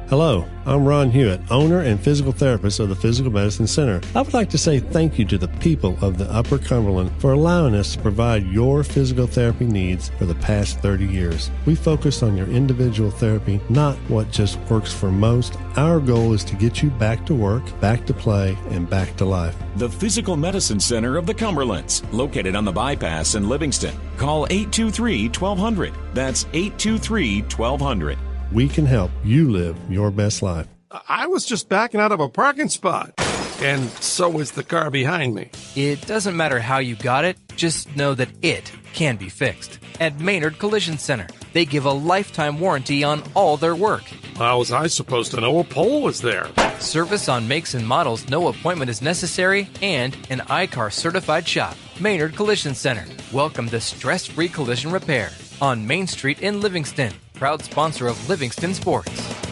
Hello, 0.08 0.44
I'm 0.66 0.84
Ron 0.84 1.10
Hewitt, 1.10 1.40
owner 1.50 1.82
and 1.82 2.00
physical 2.00 2.32
therapist 2.32 2.80
of 2.80 2.88
the 2.88 2.96
Physical 2.96 3.30
Medicine 3.30 3.68
Center. 3.68 4.00
I 4.14 4.22
would 4.22 4.34
like 4.34 4.50
to 4.50 4.58
say 4.58 4.80
thank 4.80 5.16
you 5.16 5.24
to 5.26 5.38
the 5.38 5.46
people 5.60 5.96
of 6.02 6.18
the 6.18 6.24
Upper 6.32 6.58
Cumberland 6.58 7.12
for 7.20 7.34
allowing 7.34 7.74
us 7.74 7.94
to 7.94 8.02
provide 8.02 8.46
your 8.46 8.82
physical 8.82 9.28
therapy 9.28 9.66
needs 9.66 10.08
for 10.18 10.24
the 10.24 10.34
past 10.36 10.80
30 10.80 11.04
years. 11.04 11.50
We 11.66 11.76
focus 11.76 12.22
on 12.24 12.36
your 12.36 12.48
individual 12.48 13.12
therapy, 13.12 13.60
not 13.68 13.96
what 14.08 14.32
just 14.32 14.58
works 14.70 14.92
for 14.92 15.12
most. 15.12 15.56
Our 15.76 16.00
goal 16.00 16.32
is 16.32 16.42
to 16.44 16.56
get 16.56 16.82
you 16.82 16.90
back 16.90 17.24
to 17.26 17.34
work, 17.34 17.62
back 17.78 18.06
to 18.06 18.14
play, 18.14 18.58
and 18.70 18.90
back 18.90 19.14
to 19.18 19.24
life. 19.24 19.56
The 19.76 19.90
Physical 19.90 20.36
Medicine 20.36 20.80
Center 20.80 21.16
of 21.16 21.26
the 21.26 21.34
Cumberlands, 21.34 22.02
located 22.12 22.56
on 22.56 22.64
the 22.64 22.72
bypass 22.72 23.36
in 23.36 23.48
Livingston. 23.48 23.94
Call 24.16 24.46
823 24.50 25.28
1200. 25.28 25.94
That's 26.14 26.44
823 26.54 27.42
1200 27.42 28.18
we 28.52 28.68
can 28.68 28.86
help 28.86 29.10
you 29.24 29.50
live 29.50 29.76
your 29.90 30.10
best 30.10 30.42
life. 30.42 30.66
I 31.08 31.26
was 31.26 31.44
just 31.44 31.68
backing 31.68 32.00
out 32.00 32.12
of 32.12 32.20
a 32.20 32.28
parking 32.28 32.68
spot. 32.68 33.12
and 33.60 33.90
so 34.00 34.38
is 34.38 34.52
the 34.52 34.62
car 34.62 34.90
behind 34.90 35.34
me. 35.34 35.50
It 35.74 36.06
doesn't 36.06 36.36
matter 36.36 36.60
how 36.60 36.78
you 36.78 36.94
got 36.96 37.24
it, 37.24 37.36
just 37.56 37.94
know 37.96 38.14
that 38.14 38.28
it 38.40 38.72
can 38.94 39.16
be 39.16 39.28
fixed. 39.28 39.78
At 40.00 40.18
Maynard 40.20 40.58
Collision 40.58 40.96
Center, 40.96 41.26
they 41.52 41.64
give 41.64 41.84
a 41.84 41.90
lifetime 41.90 42.60
warranty 42.60 43.02
on 43.04 43.22
all 43.34 43.56
their 43.56 43.74
work. 43.74 44.04
How 44.36 44.60
was 44.60 44.70
I 44.72 44.86
supposed 44.86 45.32
to 45.32 45.40
know 45.40 45.58
a 45.58 45.64
pole 45.64 46.02
was 46.02 46.20
there? 46.20 46.46
Service 46.78 47.28
on 47.28 47.48
makes 47.48 47.74
and 47.74 47.86
models, 47.86 48.28
no 48.28 48.48
appointment 48.48 48.88
is 48.90 49.02
necessary, 49.02 49.68
and 49.82 50.16
an 50.30 50.40
I-CAR 50.42 50.90
certified 50.90 51.46
shop. 51.46 51.76
Maynard 52.00 52.36
Collision 52.36 52.74
Center. 52.74 53.04
Welcome 53.32 53.68
to 53.70 53.80
stress 53.80 54.24
free 54.26 54.48
collision 54.48 54.92
repair 54.92 55.30
on 55.60 55.84
Main 55.86 56.06
Street 56.06 56.40
in 56.40 56.60
Livingston. 56.60 57.12
Proud 57.38 57.62
sponsor 57.62 58.08
of 58.08 58.28
Livingston 58.28 58.74
Sports. 58.74 59.47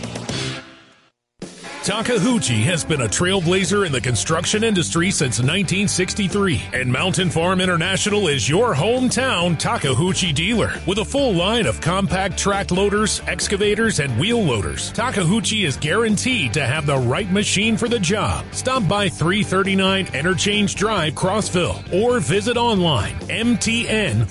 Takeuchi 1.86 2.64
has 2.64 2.84
been 2.84 3.02
a 3.02 3.08
trailblazer 3.08 3.86
in 3.86 3.92
the 3.92 4.00
construction 4.00 4.64
industry 4.64 5.12
since 5.12 5.38
1963, 5.38 6.60
and 6.72 6.92
Mountain 6.92 7.30
Farm 7.30 7.60
International 7.60 8.26
is 8.26 8.48
your 8.48 8.74
hometown 8.74 9.56
Takeuchi 9.56 10.34
dealer 10.34 10.72
with 10.84 10.98
a 10.98 11.04
full 11.04 11.32
line 11.32 11.64
of 11.64 11.80
compact 11.80 12.36
track 12.36 12.72
loaders, 12.72 13.22
excavators, 13.28 14.00
and 14.00 14.18
wheel 14.18 14.42
loaders. 14.42 14.92
Takeuchi 14.94 15.64
is 15.64 15.76
guaranteed 15.76 16.52
to 16.54 16.66
have 16.66 16.86
the 16.86 16.96
right 16.96 17.30
machine 17.30 17.76
for 17.76 17.88
the 17.88 18.00
job. 18.00 18.44
Stop 18.50 18.88
by 18.88 19.08
339 19.08 20.08
Interchange 20.12 20.74
Drive, 20.74 21.14
Crossville, 21.14 21.84
or 21.94 22.18
visit 22.18 22.56
online 22.56 23.14
mtnfarm.com. 23.28 24.24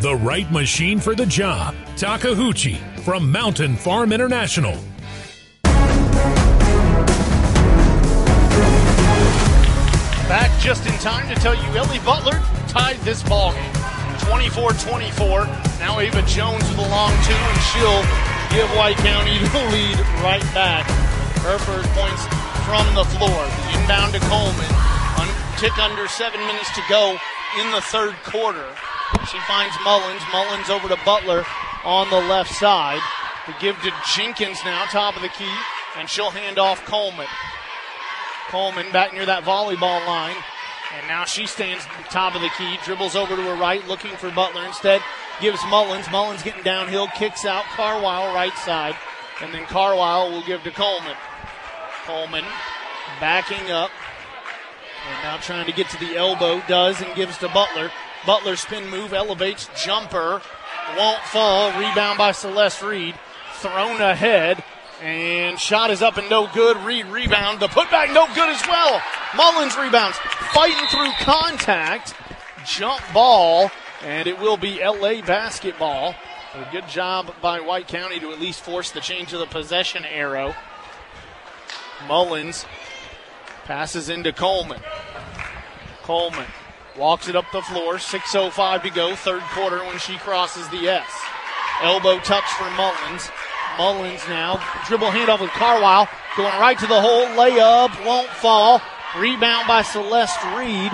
The 0.00 0.14
right 0.14 0.52
machine 0.52 1.00
for 1.00 1.16
the 1.16 1.26
job. 1.26 1.74
Takeuchi 1.96 2.78
from 3.00 3.32
Mountain 3.32 3.74
Farm 3.74 4.12
International. 4.12 4.78
Back 10.30 10.54
just 10.60 10.86
in 10.86 10.94
time 11.02 11.26
to 11.26 11.34
tell 11.42 11.58
you 11.58 11.66
Ellie 11.74 11.98
Butler 12.06 12.38
tied 12.68 12.98
this 13.02 13.20
ball 13.20 13.50
game. 13.50 13.74
24-24. 14.30 15.50
Now 15.80 15.98
Ava 15.98 16.22
Jones 16.22 16.62
with 16.70 16.78
a 16.78 16.88
long 16.88 17.10
two, 17.26 17.34
and 17.34 17.60
she'll 17.74 18.06
give 18.54 18.70
White 18.78 18.94
County 19.02 19.38
the 19.50 19.64
lead 19.74 19.98
right 20.22 20.46
back. 20.54 20.86
Her 21.42 21.58
first 21.58 21.90
points 21.98 22.22
from 22.62 22.86
the 22.94 23.02
floor. 23.18 23.42
The 23.42 23.80
inbound 23.82 24.14
to 24.14 24.20
Coleman. 24.30 24.70
Tick 25.58 25.76
under 25.82 26.06
seven 26.06 26.38
minutes 26.46 26.72
to 26.76 26.82
go 26.88 27.18
in 27.58 27.70
the 27.72 27.80
third 27.80 28.14
quarter. 28.22 28.64
She 29.26 29.38
finds 29.50 29.74
Mullins. 29.82 30.22
Mullins 30.32 30.70
over 30.70 30.86
to 30.86 30.98
Butler 31.04 31.44
on 31.82 32.08
the 32.08 32.22
left 32.30 32.54
side. 32.54 33.02
To 33.46 33.54
give 33.60 33.74
to 33.82 33.90
Jenkins 34.14 34.60
now, 34.64 34.84
top 34.84 35.16
of 35.16 35.22
the 35.22 35.28
key, 35.28 35.52
and 35.98 36.08
she'll 36.08 36.30
hand 36.30 36.60
off 36.60 36.84
Coleman. 36.86 37.26
Coleman 38.50 38.90
back 38.92 39.12
near 39.12 39.24
that 39.26 39.44
volleyball 39.44 40.04
line. 40.06 40.36
And 40.96 41.06
now 41.06 41.24
she 41.24 41.46
stands 41.46 41.84
top 42.10 42.34
of 42.34 42.42
the 42.42 42.50
key, 42.58 42.76
dribbles 42.84 43.14
over 43.14 43.36
to 43.36 43.42
her 43.42 43.54
right, 43.54 43.86
looking 43.86 44.10
for 44.16 44.30
Butler. 44.30 44.66
Instead, 44.66 45.00
gives 45.40 45.60
Mullins. 45.68 46.10
Mullins 46.10 46.42
getting 46.42 46.64
downhill, 46.64 47.06
kicks 47.14 47.44
out 47.44 47.64
Carwile 47.64 48.34
right 48.34 48.54
side. 48.54 48.96
And 49.40 49.54
then 49.54 49.64
Carwile 49.66 50.30
will 50.30 50.42
give 50.42 50.62
to 50.64 50.70
Coleman. 50.70 51.16
Coleman 52.04 52.44
backing 53.20 53.70
up. 53.70 53.90
And 55.08 55.22
now 55.22 55.36
trying 55.38 55.66
to 55.66 55.72
get 55.72 55.88
to 55.90 55.98
the 55.98 56.16
elbow, 56.16 56.60
does, 56.66 57.00
and 57.00 57.14
gives 57.14 57.38
to 57.38 57.48
Butler. 57.48 57.90
Butler 58.26 58.56
spin 58.56 58.90
move, 58.90 59.12
elevates, 59.12 59.70
jumper, 59.82 60.42
won't 60.96 61.22
fall. 61.22 61.70
Rebound 61.78 62.18
by 62.18 62.32
Celeste 62.32 62.82
Reed. 62.82 63.14
Thrown 63.54 64.00
ahead. 64.00 64.62
And 65.00 65.58
shot 65.58 65.90
is 65.90 66.02
up 66.02 66.18
and 66.18 66.28
no 66.28 66.48
good. 66.52 66.76
Reed 66.78 67.06
rebound. 67.06 67.60
The 67.60 67.68
putback 67.68 68.12
no 68.12 68.26
good 68.34 68.50
as 68.50 68.62
well. 68.68 69.02
Mullins 69.34 69.76
rebounds. 69.76 70.18
Fighting 70.52 70.86
through 70.88 71.10
contact. 71.20 72.14
Jump 72.66 73.00
ball. 73.14 73.70
And 74.04 74.26
it 74.26 74.38
will 74.38 74.58
be 74.58 74.84
LA 74.84 75.22
basketball. 75.22 76.14
A 76.54 76.72
good 76.72 76.88
job 76.88 77.32
by 77.40 77.60
White 77.60 77.88
County 77.88 78.18
to 78.20 78.32
at 78.32 78.40
least 78.40 78.60
force 78.60 78.90
the 78.90 79.00
change 79.00 79.32
of 79.32 79.38
the 79.38 79.46
possession 79.46 80.04
arrow. 80.04 80.54
Mullins 82.06 82.66
passes 83.64 84.08
into 84.08 84.32
Coleman. 84.32 84.80
Coleman 86.02 86.46
walks 86.98 87.28
it 87.28 87.36
up 87.36 87.46
the 87.52 87.62
floor. 87.62 87.94
6.05 87.94 88.82
to 88.82 88.90
go. 88.90 89.14
Third 89.14 89.42
quarter 89.52 89.78
when 89.78 89.98
she 89.98 90.16
crosses 90.16 90.68
the 90.68 90.88
S. 90.88 91.08
Elbow 91.82 92.18
touch 92.18 92.44
for 92.44 92.70
Mullins. 92.72 93.30
Mullins 93.80 94.20
now. 94.28 94.62
Dribble 94.88 95.06
handoff 95.06 95.40
with 95.40 95.48
Carwile. 95.52 96.06
Going 96.36 96.52
right 96.60 96.78
to 96.78 96.86
the 96.86 97.00
hole. 97.00 97.24
Layup 97.28 98.04
won't 98.04 98.28
fall. 98.28 98.82
Rebound 99.16 99.66
by 99.66 99.80
Celeste 99.80 100.44
Reed. 100.54 100.92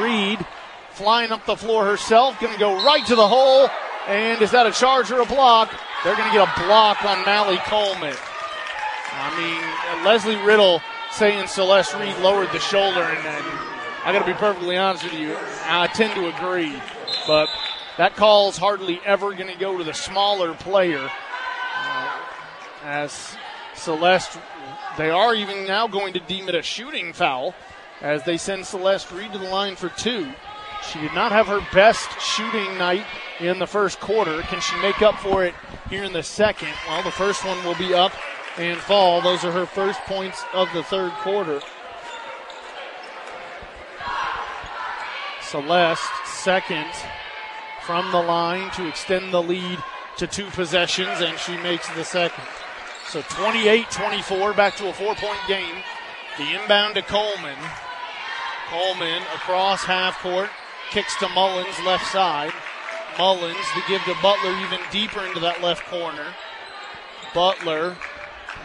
Reed 0.00 0.38
flying 0.92 1.30
up 1.30 1.44
the 1.44 1.56
floor 1.56 1.84
herself. 1.84 2.40
Going 2.40 2.54
to 2.54 2.58
go 2.58 2.82
right 2.86 3.04
to 3.04 3.14
the 3.14 3.28
hole. 3.28 3.68
And 4.08 4.40
is 4.40 4.50
that 4.52 4.66
a 4.66 4.72
charge 4.72 5.10
or 5.10 5.20
a 5.20 5.26
block? 5.26 5.70
They're 6.04 6.16
going 6.16 6.30
to 6.30 6.34
get 6.34 6.48
a 6.48 6.64
block 6.64 7.04
on 7.04 7.22
Mally 7.26 7.58
Coleman. 7.66 8.16
I 9.12 9.36
mean, 9.36 10.04
Leslie 10.06 10.36
Riddle 10.36 10.80
saying 11.10 11.48
Celeste 11.48 11.96
Reed 11.96 12.16
lowered 12.20 12.50
the 12.50 12.60
shoulder, 12.60 13.02
and, 13.02 13.18
and 13.26 13.44
I 14.04 14.12
got 14.14 14.20
to 14.20 14.32
be 14.32 14.38
perfectly 14.38 14.78
honest 14.78 15.04
with 15.04 15.12
you, 15.12 15.36
I 15.64 15.86
tend 15.88 16.14
to 16.14 16.34
agree. 16.34 16.80
But 17.26 17.50
that 17.98 18.16
call's 18.16 18.56
hardly 18.56 19.00
ever 19.04 19.34
going 19.34 19.52
to 19.52 19.58
go 19.58 19.76
to 19.76 19.84
the 19.84 19.92
smaller 19.92 20.54
player. 20.54 21.10
As 22.84 23.36
Celeste, 23.74 24.38
they 24.96 25.10
are 25.10 25.34
even 25.34 25.66
now 25.66 25.86
going 25.86 26.12
to 26.14 26.20
deem 26.20 26.48
it 26.48 26.54
a 26.54 26.62
shooting 26.62 27.12
foul 27.12 27.54
as 28.00 28.22
they 28.24 28.36
send 28.36 28.66
Celeste 28.66 29.10
Reed 29.12 29.32
to 29.32 29.38
the 29.38 29.48
line 29.48 29.76
for 29.76 29.88
two. 29.88 30.32
She 30.90 31.00
did 31.00 31.14
not 31.14 31.32
have 31.32 31.46
her 31.46 31.66
best 31.72 32.20
shooting 32.20 32.78
night 32.78 33.04
in 33.40 33.58
the 33.58 33.66
first 33.66 33.98
quarter. 33.98 34.42
Can 34.42 34.60
she 34.60 34.76
make 34.80 35.02
up 35.02 35.18
for 35.18 35.44
it 35.44 35.54
here 35.88 36.04
in 36.04 36.12
the 36.12 36.22
second? 36.22 36.68
Well, 36.86 37.02
the 37.02 37.10
first 37.10 37.44
one 37.44 37.62
will 37.64 37.74
be 37.74 37.94
up 37.94 38.12
and 38.58 38.78
fall. 38.78 39.20
Those 39.20 39.44
are 39.44 39.52
her 39.52 39.66
first 39.66 40.00
points 40.00 40.44
of 40.52 40.68
the 40.72 40.82
third 40.82 41.12
quarter. 41.12 41.60
Celeste, 45.42 46.10
second 46.24 46.86
from 47.82 48.10
the 48.10 48.20
line 48.20 48.70
to 48.72 48.86
extend 48.86 49.32
the 49.32 49.42
lead 49.42 49.78
to 50.18 50.26
two 50.26 50.46
possessions, 50.46 51.20
and 51.20 51.38
she 51.38 51.56
makes 51.58 51.88
the 51.94 52.04
second. 52.04 52.44
So 53.08 53.22
28 53.22 53.90
24, 53.90 54.54
back 54.54 54.76
to 54.76 54.88
a 54.88 54.92
four 54.92 55.14
point 55.14 55.38
game. 55.46 55.76
The 56.38 56.60
inbound 56.60 56.96
to 56.96 57.02
Coleman. 57.02 57.56
Coleman 58.68 59.22
across 59.34 59.84
half 59.84 60.18
court, 60.18 60.50
kicks 60.90 61.16
to 61.20 61.28
Mullins 61.28 61.78
left 61.84 62.06
side. 62.10 62.52
Mullins 63.16 63.64
to 63.74 63.82
give 63.88 64.02
to 64.02 64.14
Butler 64.20 64.52
even 64.66 64.80
deeper 64.90 65.24
into 65.24 65.40
that 65.40 65.62
left 65.62 65.86
corner. 65.86 66.34
Butler 67.32 67.96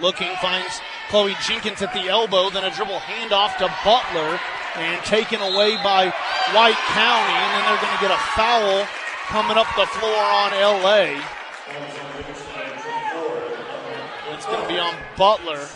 looking, 0.02 0.30
finds 0.42 0.82
Chloe 1.10 1.36
Jenkins 1.46 1.82
at 1.82 1.94
the 1.94 2.10
elbow, 2.10 2.50
then 2.50 2.64
a 2.64 2.74
dribble 2.74 3.00
handoff 3.00 3.56
to 3.58 3.70
Butler 3.86 4.40
and 4.76 5.04
taken 5.06 5.40
away 5.40 5.76
by 5.84 6.10
White 6.56 6.82
County, 6.92 7.36
and 7.36 7.50
then 7.54 7.64
they're 7.68 7.82
going 7.84 7.96
to 7.96 8.02
get 8.02 8.12
a 8.12 8.24
foul 8.34 8.88
coming 9.28 9.58
up 9.58 9.68
the 9.76 9.86
floor 9.86 10.24
on 10.24 10.52
LA. 10.52 11.22
It's 14.34 14.46
going 14.46 14.62
to 14.62 14.68
be 14.68 14.80
on 14.80 14.96
Butler. 15.18 15.68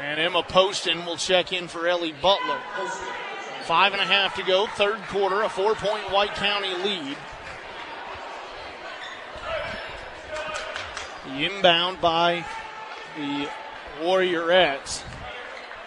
And 0.00 0.20
Emma 0.20 0.42
Poston 0.42 1.06
will 1.06 1.16
check 1.16 1.52
in 1.52 1.68
for 1.68 1.88
Ellie 1.88 2.14
Butler. 2.20 2.58
Five 3.64 3.92
and 3.92 4.02
a 4.02 4.04
half 4.04 4.36
to 4.36 4.42
go, 4.42 4.66
third 4.66 4.98
quarter, 5.08 5.42
a 5.42 5.48
four 5.48 5.74
point 5.74 6.12
White 6.12 6.34
County 6.34 6.74
lead. 6.84 7.16
The 11.26 11.44
inbound 11.44 12.00
by 12.00 12.44
the 13.16 13.48
Warriorettes. 14.00 15.02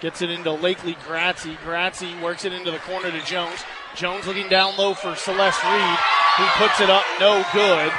Gets 0.02 0.22
it 0.22 0.30
into 0.30 0.50
Lakely 0.50 0.96
Gratzy. 0.98 1.56
Gratzy 1.58 2.20
works 2.22 2.46
it 2.46 2.54
into 2.54 2.72
the 2.72 2.80
corner 2.80 3.12
to 3.12 3.26
Jones. 3.26 3.64
Jones 3.96 4.26
looking 4.26 4.50
down 4.50 4.76
low 4.78 4.94
for 4.94 5.16
Celeste 5.16 5.64
Reed, 5.64 5.98
who 6.38 6.46
puts 6.58 6.80
it 6.82 6.90
up 6.90 7.06
no 7.20 7.46
good, 7.54 7.92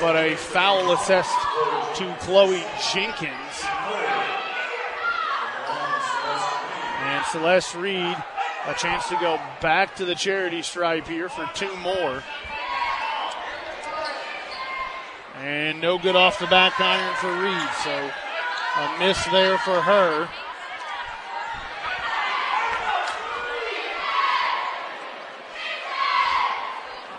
but 0.00 0.16
a 0.16 0.36
foul 0.36 0.92
assessed 0.92 1.34
to 1.96 2.16
Chloe 2.20 2.62
Jenkins. 2.92 3.64
And 7.02 7.24
Celeste 7.26 7.74
Reed, 7.74 8.16
a 8.66 8.74
chance 8.74 9.08
to 9.08 9.16
go 9.16 9.40
back 9.60 9.96
to 9.96 10.04
the 10.04 10.14
charity 10.14 10.62
stripe 10.62 11.06
here 11.06 11.28
for 11.28 11.48
two 11.54 11.74
more. 11.76 12.22
And 15.40 15.80
no 15.80 15.98
good 15.98 16.16
off 16.16 16.38
the 16.38 16.46
back 16.46 16.80
iron 16.80 17.14
for 17.16 17.32
Reed, 17.42 17.70
so 17.84 18.10
a 18.80 18.98
miss 18.98 19.24
there 19.26 19.58
for 19.58 19.80
her. 19.80 20.28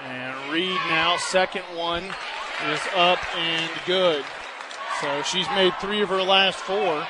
And 0.04 0.52
Reed 0.52 0.80
now, 0.90 1.18
second 1.18 1.64
one 1.76 2.14
is 2.66 2.82
up 2.96 3.20
and 3.36 3.72
good. 3.86 4.26
So 5.02 5.22
she's 5.24 5.48
made 5.50 5.74
three 5.80 6.02
of 6.02 6.10
her 6.10 6.24
last 6.24 6.58
four. 6.58 7.06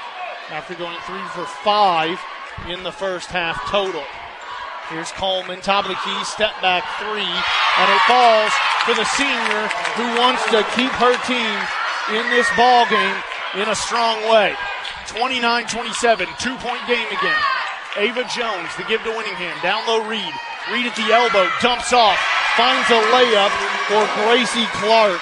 after 0.49 0.75
going 0.75 0.97
three 1.05 1.27
for 1.35 1.45
five 1.63 2.19
in 2.69 2.83
the 2.83 2.91
first 2.91 3.27
half 3.29 3.59
total. 3.69 4.03
Here's 4.89 5.11
Coleman, 5.11 5.59
top 5.59 5.83
of 5.83 5.91
the 5.91 5.99
key, 5.99 6.23
step 6.23 6.55
back 6.63 6.87
three, 7.03 7.27
and 7.27 7.87
it 7.91 8.03
falls 8.07 8.53
to 8.87 8.95
the 8.95 9.03
senior 9.19 9.67
who 9.99 10.07
wants 10.15 10.43
to 10.55 10.63
keep 10.79 10.91
her 10.95 11.15
team 11.27 11.59
in 12.15 12.23
this 12.31 12.47
ball 12.55 12.87
game 12.87 13.17
in 13.59 13.67
a 13.67 13.75
strong 13.75 14.15
way. 14.31 14.55
29-27, 15.11 16.27
two-point 16.39 16.83
game 16.87 17.07
again. 17.11 17.41
Ava 17.99 18.23
Jones, 18.31 18.71
the 18.79 18.87
give 18.87 19.03
to 19.03 19.11
Winningham, 19.11 19.59
down 19.61 19.83
low 19.87 20.07
Reed. 20.07 20.31
Reed 20.71 20.87
at 20.87 20.95
the 20.95 21.11
elbow, 21.11 21.47
dumps 21.59 21.91
off, 21.91 22.19
finds 22.55 22.87
a 22.87 22.99
layup 23.11 23.51
for 23.91 24.03
Gracie 24.23 24.67
Clark. 24.79 25.19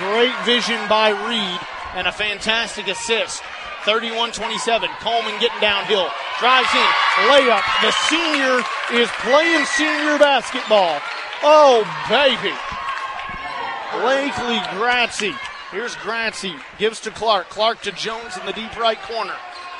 Great 0.00 0.34
vision 0.44 0.80
by 0.88 1.10
Reed 1.10 1.60
and 1.94 2.06
a 2.06 2.12
fantastic 2.12 2.88
assist. 2.88 3.42
31-27. 3.84 4.88
Coleman 5.00 5.38
getting 5.40 5.60
downhill. 5.60 6.08
Drives 6.38 6.72
in. 6.72 6.90
Layup. 7.28 7.62
The 7.82 7.92
senior 8.08 8.64
is 8.92 9.08
playing 9.20 9.64
senior 9.66 10.18
basketball. 10.18 10.98
Oh, 11.42 11.84
baby. 12.08 12.54
Blakely 13.92 14.58
Gratzy. 14.78 15.36
Here's 15.70 15.94
Gratzy. 15.96 16.58
Gives 16.78 17.00
to 17.00 17.10
Clark. 17.10 17.48
Clark 17.48 17.82
to 17.82 17.92
Jones 17.92 18.36
in 18.38 18.46
the 18.46 18.52
deep 18.52 18.76
right 18.78 19.00
corner. 19.02 19.34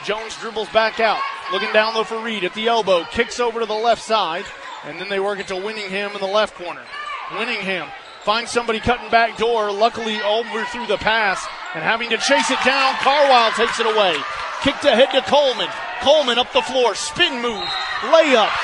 Jones 0.05 0.37
dribbles 0.39 0.69
back 0.69 1.01
out. 1.01 1.21
Looking 1.53 1.73
down 1.73 1.95
low 1.95 2.05
for 2.05 2.23
Reed 2.23 2.45
at 2.45 2.55
the 2.55 2.69
elbow. 2.69 3.05
Kicks 3.11 3.41
over 3.41 3.61
to 3.61 3.67
the 3.67 3.73
left 3.73 4.03
side. 4.03 4.45
And 4.85 5.01
then 5.01 5.09
they 5.09 5.21
work 5.21 5.39
it 5.39 5.49
to 5.49 5.55
Winningham 5.55 6.15
in 6.15 6.21
the 6.21 6.27
left 6.27 6.55
corner. 6.57 6.83
Winningham 7.31 7.91
finds 8.31 8.53
somebody 8.53 8.79
cutting 8.79 9.11
back 9.11 9.37
door. 9.37 9.73
Luckily, 9.73 10.23
overthrew 10.23 10.87
the 10.87 10.97
pass 11.03 11.43
and 11.75 11.83
having 11.83 12.09
to 12.11 12.17
chase 12.17 12.47
it 12.47 12.63
down. 12.63 12.95
Carwile 13.03 13.51
takes 13.59 13.83
it 13.83 13.91
away. 13.91 14.15
Kicked 14.63 14.87
ahead 14.87 15.11
to 15.11 15.21
Coleman. 15.27 15.67
Coleman 15.99 16.39
up 16.39 16.47
the 16.53 16.63
floor. 16.63 16.95
Spin 16.95 17.43
move. 17.43 17.67
Layup. 18.07 18.55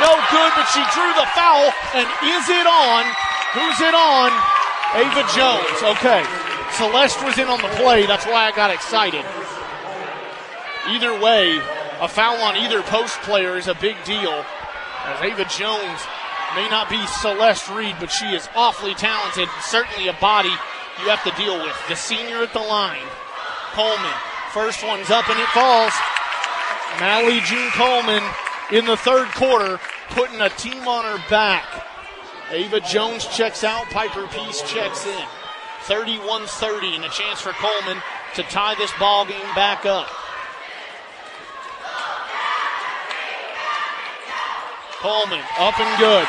No 0.00 0.16
good, 0.32 0.52
but 0.56 0.64
she 0.72 0.80
drew 0.96 1.12
the 1.20 1.28
foul. 1.36 1.68
And 1.92 2.08
is 2.32 2.48
it 2.48 2.64
on? 2.64 3.04
Who's 3.60 3.76
it 3.84 3.92
on? 3.92 4.32
Ava 4.96 5.28
Jones. 5.36 6.00
Okay. 6.00 6.24
Celeste 6.80 7.20
was 7.20 7.36
in 7.36 7.52
on 7.52 7.60
the 7.60 7.76
play. 7.76 8.06
That's 8.06 8.24
why 8.24 8.48
I 8.48 8.56
got 8.56 8.72
excited. 8.72 9.26
Either 10.88 11.12
way, 11.20 11.60
a 12.00 12.08
foul 12.08 12.40
on 12.40 12.56
either 12.56 12.80
post 12.88 13.20
player 13.20 13.58
is 13.58 13.68
a 13.68 13.74
big 13.74 14.02
deal. 14.06 14.46
As 15.04 15.20
Ava 15.20 15.44
Jones 15.44 16.00
may 16.54 16.68
not 16.68 16.88
be 16.88 17.04
Celeste 17.06 17.68
Reed, 17.70 17.96
but 18.00 18.10
she 18.10 18.26
is 18.26 18.48
awfully 18.54 18.94
talented. 18.94 19.48
Certainly 19.62 20.08
a 20.08 20.12
body 20.14 20.50
you 21.02 21.08
have 21.08 21.22
to 21.24 21.42
deal 21.42 21.62
with. 21.62 21.76
The 21.88 21.96
senior 21.96 22.42
at 22.42 22.52
the 22.52 22.60
line, 22.60 23.06
Coleman. 23.72 24.14
First 24.52 24.84
one's 24.84 25.10
up 25.10 25.28
and 25.28 25.38
it 25.38 25.48
falls. 25.48 25.92
Mally 26.98 27.40
Jean 27.40 27.70
Coleman 27.70 28.22
in 28.72 28.84
the 28.84 28.96
third 28.96 29.28
quarter, 29.28 29.78
putting 30.10 30.40
a 30.40 30.48
team 30.50 30.86
on 30.88 31.04
her 31.04 31.22
back. 31.30 31.64
Ava 32.50 32.80
Jones 32.80 33.26
checks 33.26 33.62
out, 33.62 33.84
Piper 33.90 34.26
Peace 34.26 34.62
checks 34.62 35.06
in. 35.06 35.24
31 35.82 36.46
30, 36.46 36.96
and 36.96 37.04
a 37.04 37.08
chance 37.08 37.40
for 37.40 37.52
Coleman 37.52 38.02
to 38.34 38.42
tie 38.44 38.74
this 38.74 38.92
ball 38.98 39.24
game 39.24 39.54
back 39.54 39.86
up. 39.86 40.08
Coleman 45.00 45.40
up 45.58 45.80
and 45.80 45.98
good. 45.98 46.28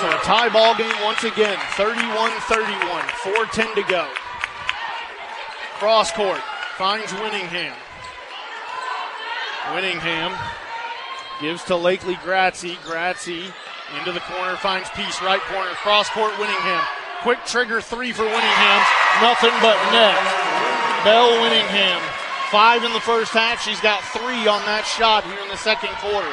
So 0.00 0.08
a 0.08 0.20
tie 0.24 0.48
ball 0.48 0.74
game 0.76 0.94
once 1.04 1.24
again, 1.24 1.56
31-31, 1.76 2.36
4-10 3.20 3.74
to 3.76 3.82
go. 3.88 4.08
Cross 5.78 6.12
court 6.12 6.40
finds 6.76 7.12
Winningham. 7.12 7.74
Winningham 9.72 10.38
gives 11.40 11.64
to 11.64 11.74
Lakely 11.74 12.14
Gratzy. 12.16 12.76
Gratzy 12.76 13.52
into 13.98 14.12
the 14.12 14.20
corner, 14.20 14.56
finds 14.56 14.88
Peace, 14.90 15.20
right 15.22 15.40
corner, 15.42 15.70
cross 15.76 16.08
court 16.10 16.32
Winningham. 16.34 16.84
Quick 17.22 17.44
trigger 17.44 17.80
three 17.80 18.12
for 18.12 18.24
Winningham, 18.24 18.80
nothing 19.20 19.52
but 19.60 19.76
net. 19.92 20.16
Belle 21.04 21.32
Winningham, 21.40 22.00
five 22.50 22.84
in 22.84 22.92
the 22.92 23.00
first 23.00 23.32
half. 23.32 23.62
She's 23.62 23.80
got 23.80 24.02
three 24.14 24.46
on 24.46 24.62
that 24.66 24.86
shot 24.86 25.24
here 25.24 25.38
in 25.42 25.48
the 25.48 25.58
second 25.58 25.90
quarter. 25.98 26.30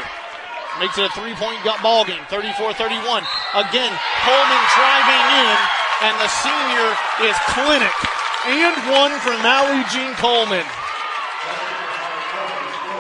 Makes 0.82 0.98
it 0.98 1.06
a 1.06 1.14
three 1.14 1.38
point 1.38 1.62
ball 1.86 2.06
game, 2.06 2.22
34 2.30 2.74
31. 2.74 3.22
Again, 3.54 3.94
Coleman 4.26 4.64
driving 4.74 5.26
in, 5.38 5.58
and 6.10 6.16
the 6.18 6.30
senior 6.42 6.88
is 7.30 7.38
clinic. 7.54 7.94
And 8.46 8.76
one 8.90 9.14
for 9.22 9.38
Mally 9.46 9.86
Jean 9.94 10.14
Coleman. 10.18 10.66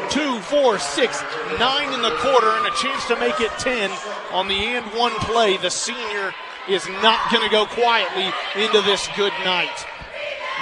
Two, 0.09 0.39
four, 0.45 0.77
six, 0.77 1.23
nine 1.57 1.91
in 1.93 2.01
the 2.01 2.13
quarter, 2.21 2.49
and 2.61 2.67
a 2.67 2.75
chance 2.77 3.05
to 3.07 3.17
make 3.17 3.41
it 3.41 3.51
10 3.57 3.89
on 4.31 4.47
the 4.47 4.77
and 4.77 4.85
one 4.93 5.11
play. 5.25 5.57
The 5.57 5.71
senior 5.71 6.33
is 6.69 6.87
not 7.01 7.31
going 7.31 7.43
to 7.43 7.49
go 7.49 7.65
quietly 7.65 8.29
into 8.55 8.81
this 8.81 9.09
good 9.17 9.33
night. 9.43 9.85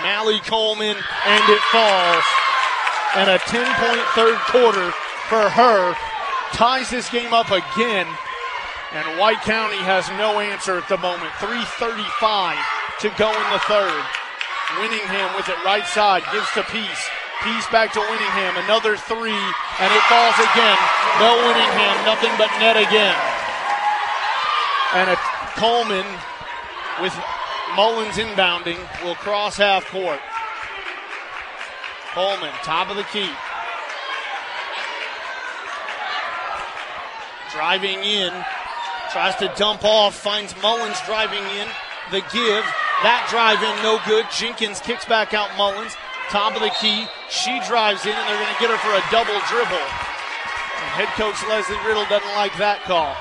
Mally 0.01 0.39
Coleman, 0.39 0.95
and 0.95 1.49
it 1.49 1.61
falls. 1.69 2.23
And 3.15 3.29
a 3.29 3.39
10 3.39 3.65
point 3.75 4.05
third 4.15 4.39
quarter 4.47 4.91
for 5.27 5.49
her 5.49 5.95
ties 6.53 6.89
this 6.89 7.09
game 7.09 7.33
up 7.33 7.51
again. 7.51 8.07
And 8.93 9.19
White 9.19 9.41
County 9.41 9.79
has 9.83 10.07
no 10.19 10.39
answer 10.39 10.77
at 10.77 10.87
the 10.87 10.97
moment. 10.97 11.31
3.35 11.39 12.55
to 13.03 13.09
go 13.17 13.31
in 13.31 13.47
the 13.51 13.63
third. 13.67 14.03
Winningham 14.79 15.35
with 15.35 15.49
it 15.49 15.59
right 15.63 15.85
side, 15.87 16.23
gives 16.31 16.47
to 16.55 16.63
Peace. 16.71 17.03
Peace 17.43 17.67
back 17.71 17.91
to 17.93 17.99
Winningham, 17.99 18.55
another 18.63 18.95
three, 18.95 19.35
and 19.35 19.89
it 19.91 20.03
falls 20.07 20.37
again. 20.39 20.79
Belle 21.19 21.41
Winningham, 21.43 21.95
nothing 22.05 22.31
but 22.37 22.47
net 22.59 22.77
again. 22.77 23.17
And 24.93 25.09
a 25.09 25.17
Coleman 25.59 26.05
with 27.01 27.15
Mullins 27.75 28.15
inbounding 28.15 28.79
will 29.03 29.15
cross 29.15 29.57
half 29.57 29.85
court. 29.89 30.19
Coleman, 32.13 32.51
top 32.63 32.89
of 32.89 32.97
the 32.97 33.03
key. 33.03 33.29
Driving 37.51 38.03
in, 38.03 38.31
tries 39.11 39.35
to 39.37 39.51
dump 39.55 39.83
off, 39.83 40.15
finds 40.15 40.55
Mullins 40.61 40.99
driving 41.05 41.43
in. 41.55 41.67
The 42.11 42.19
give, 42.35 42.67
that 43.03 43.27
drive 43.31 43.63
in, 43.63 43.75
no 43.83 43.99
good. 44.03 44.27
Jenkins 44.31 44.79
kicks 44.79 45.05
back 45.05 45.33
out 45.33 45.55
Mullins, 45.55 45.95
top 46.27 46.55
of 46.55 46.61
the 46.61 46.71
key. 46.79 47.07
She 47.31 47.55
drives 47.67 48.03
in, 48.03 48.11
and 48.11 48.25
they're 48.27 48.43
going 48.43 48.55
to 48.55 48.61
get 48.61 48.71
her 48.71 48.81
for 48.83 48.91
a 48.91 49.03
double 49.07 49.39
dribble. 49.47 49.87
And 50.83 50.89
head 50.99 51.11
coach 51.15 51.39
Leslie 51.47 51.79
Riddle 51.87 52.07
doesn't 52.11 52.35
like 52.35 52.55
that 52.59 52.83
call. 52.83 53.15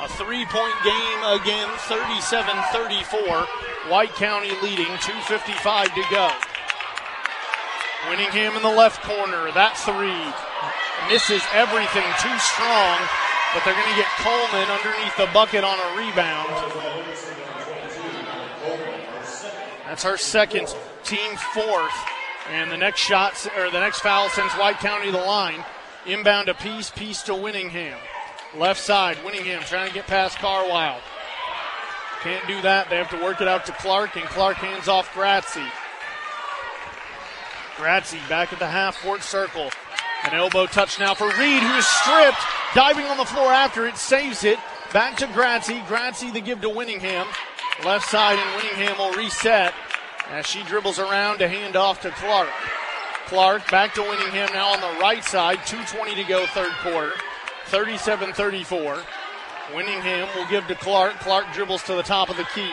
A 0.00 0.08
three 0.16 0.48
point 0.48 0.76
game 0.82 1.20
again, 1.36 1.68
37 1.86 2.48
34. 2.72 3.92
White 3.92 4.14
County 4.14 4.52
leading, 4.62 4.88
2.55 5.04 5.94
to 5.94 6.04
go. 6.10 6.30
Winningham 8.10 8.56
in 8.56 8.62
the 8.62 8.70
left 8.70 9.02
corner. 9.02 9.50
That 9.52 9.76
three 9.78 10.22
misses 11.10 11.42
everything 11.52 12.06
too 12.18 12.36
strong, 12.38 12.98
but 13.54 13.62
they're 13.64 13.74
going 13.74 13.92
to 13.94 14.00
get 14.00 14.10
Coleman 14.22 14.68
underneath 14.70 15.16
the 15.16 15.28
bucket 15.32 15.64
on 15.64 15.78
a 15.78 15.88
rebound. 15.98 16.50
That's 19.86 20.02
her 20.04 20.16
second, 20.16 20.74
team 21.04 21.36
fourth. 21.52 21.94
And 22.50 22.70
the 22.70 22.76
next 22.76 23.00
shot, 23.00 23.46
or 23.56 23.70
the 23.70 23.78
next 23.78 24.00
foul 24.00 24.28
sends 24.30 24.52
White 24.54 24.78
County 24.78 25.06
to 25.06 25.12
the 25.12 25.18
line. 25.18 25.64
Inbound 26.06 26.48
to 26.48 26.54
Peace, 26.54 26.90
Peace 26.90 27.22
to 27.22 27.32
Winningham. 27.32 27.98
Left 28.56 28.80
side, 28.80 29.16
Winningham 29.18 29.64
trying 29.64 29.88
to 29.88 29.94
get 29.94 30.06
past 30.06 30.38
Carwile. 30.38 31.00
Can't 32.22 32.46
do 32.46 32.60
that. 32.62 32.90
They 32.90 32.96
have 32.96 33.10
to 33.10 33.22
work 33.22 33.40
it 33.40 33.48
out 33.48 33.66
to 33.66 33.72
Clark, 33.72 34.16
and 34.16 34.24
Clark 34.26 34.56
hands 34.56 34.88
off 34.88 35.12
Gratzy. 35.14 35.66
Gratzy 37.82 38.20
back 38.28 38.52
at 38.52 38.60
the 38.60 38.66
half 38.68 39.02
court 39.02 39.24
circle. 39.24 39.68
An 40.22 40.34
elbow 40.34 40.66
touch 40.66 41.00
now 41.00 41.14
for 41.14 41.26
Reed, 41.26 41.64
who 41.64 41.74
is 41.74 41.84
stripped, 41.84 42.38
diving 42.76 43.06
on 43.06 43.16
the 43.16 43.24
floor 43.24 43.52
after 43.52 43.88
it, 43.88 43.96
saves 43.96 44.44
it. 44.44 44.56
Back 44.92 45.16
to 45.16 45.26
Gratzy. 45.26 45.84
Gratzy 45.86 46.32
the 46.32 46.40
give 46.40 46.60
to 46.60 46.68
Winningham. 46.68 47.26
Left 47.84 48.08
side, 48.08 48.38
and 48.38 48.60
Winningham 48.60 48.96
will 48.98 49.12
reset 49.14 49.74
as 50.30 50.46
she 50.46 50.62
dribbles 50.62 51.00
around 51.00 51.38
to 51.38 51.48
hand 51.48 51.74
off 51.74 52.00
to 52.02 52.10
Clark. 52.10 52.50
Clark 53.26 53.68
back 53.68 53.94
to 53.94 54.00
Winningham 54.00 54.52
now 54.52 54.72
on 54.72 54.80
the 54.80 55.00
right 55.00 55.24
side. 55.24 55.58
2.20 55.60 56.14
to 56.14 56.24
go, 56.24 56.46
third 56.46 56.70
quarter. 56.82 57.14
37 57.66 58.32
34. 58.32 58.98
Winningham 59.72 60.32
will 60.36 60.46
give 60.46 60.68
to 60.68 60.76
Clark. 60.76 61.18
Clark 61.18 61.46
dribbles 61.52 61.82
to 61.84 61.94
the 61.94 62.02
top 62.04 62.30
of 62.30 62.36
the 62.36 62.46
key. 62.54 62.72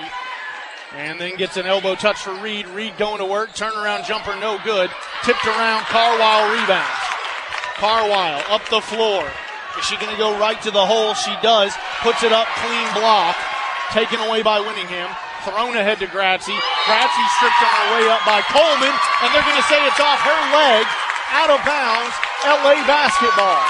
And 0.96 1.20
then 1.20 1.36
gets 1.36 1.58
an 1.58 1.66
elbow 1.66 1.96
touch 1.96 2.18
for 2.18 2.34
Reed. 2.42 2.68
Reed 2.68 2.98
going 2.98 3.20
to 3.20 3.26
work. 3.26 3.54
Turnaround 3.54 4.06
jumper, 4.06 4.36
no 4.40 4.58
good. 4.64 4.90
Tipped 5.24 5.46
around. 5.46 5.84
Carwile 5.86 6.50
rebounds. 6.50 7.06
Carwile 7.78 8.44
up 8.50 8.68
the 8.70 8.82
floor. 8.82 9.24
Is 9.78 9.86
she 9.86 9.96
going 9.98 10.12
to 10.12 10.18
go 10.18 10.38
right 10.40 10.60
to 10.64 10.72
the 10.72 10.86
hole? 10.86 11.14
She 11.14 11.32
does. 11.42 11.72
Puts 12.02 12.24
it 12.24 12.34
up, 12.34 12.48
clean 12.58 12.88
block. 12.98 13.38
Taken 13.92 14.20
away 14.20 14.42
by 14.42 14.60
Winningham. 14.60 15.14
Thrown 15.46 15.78
ahead 15.78 16.04
to 16.04 16.08
Gratzy. 16.08 16.58
Gratzky 16.84 17.26
stripped 17.40 17.62
on 17.64 17.72
her 17.72 17.88
way 17.96 18.06
up 18.12 18.20
by 18.28 18.44
Coleman, 18.52 18.92
and 18.92 19.30
they're 19.32 19.46
going 19.46 19.56
to 19.56 19.70
say 19.72 19.80
it's 19.88 20.02
off 20.02 20.20
her 20.20 20.42
leg, 20.52 20.84
out 21.32 21.48
of 21.54 21.64
bounds, 21.64 22.12
LA 22.44 22.76
basketball. 22.84 23.64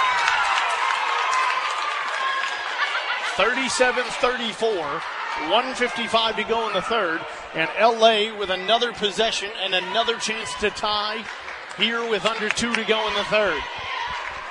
37-34, 3.37 5.18
155 5.49 6.35
to 6.35 6.43
go 6.43 6.67
in 6.67 6.73
the 6.73 6.81
third, 6.81 7.21
and 7.55 7.69
LA 7.79 8.37
with 8.37 8.49
another 8.49 8.91
possession 8.93 9.49
and 9.61 9.73
another 9.73 10.17
chance 10.17 10.53
to 10.55 10.69
tie 10.69 11.23
here 11.77 12.07
with 12.09 12.25
under 12.25 12.49
two 12.49 12.73
to 12.75 12.83
go 12.83 13.07
in 13.07 13.13
the 13.13 13.23
third. 13.25 13.59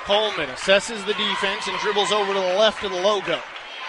Coleman 0.03 0.49
assesses 0.49 1.05
the 1.05 1.13
defense 1.13 1.67
and 1.67 1.77
dribbles 1.79 2.11
over 2.11 2.33
to 2.33 2.39
the 2.39 2.55
left 2.57 2.83
of 2.83 2.91
the 2.91 3.01
logo. 3.01 3.39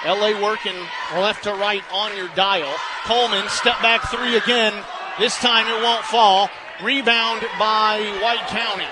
LA 0.05 0.41
working 0.41 0.77
left 1.15 1.45
to 1.45 1.53
right 1.55 1.83
on 1.93 2.15
your 2.17 2.29
dial. 2.35 2.73
Coleman, 3.05 3.49
step 3.49 3.81
back 3.81 4.11
three 4.11 4.37
again. 4.37 4.73
This 5.19 5.37
time 5.39 5.67
it 5.67 5.83
won't 5.83 6.05
fall. 6.05 6.51
Rebound 6.83 7.43
by 7.59 8.01
White 8.23 8.47
County. 8.49 8.87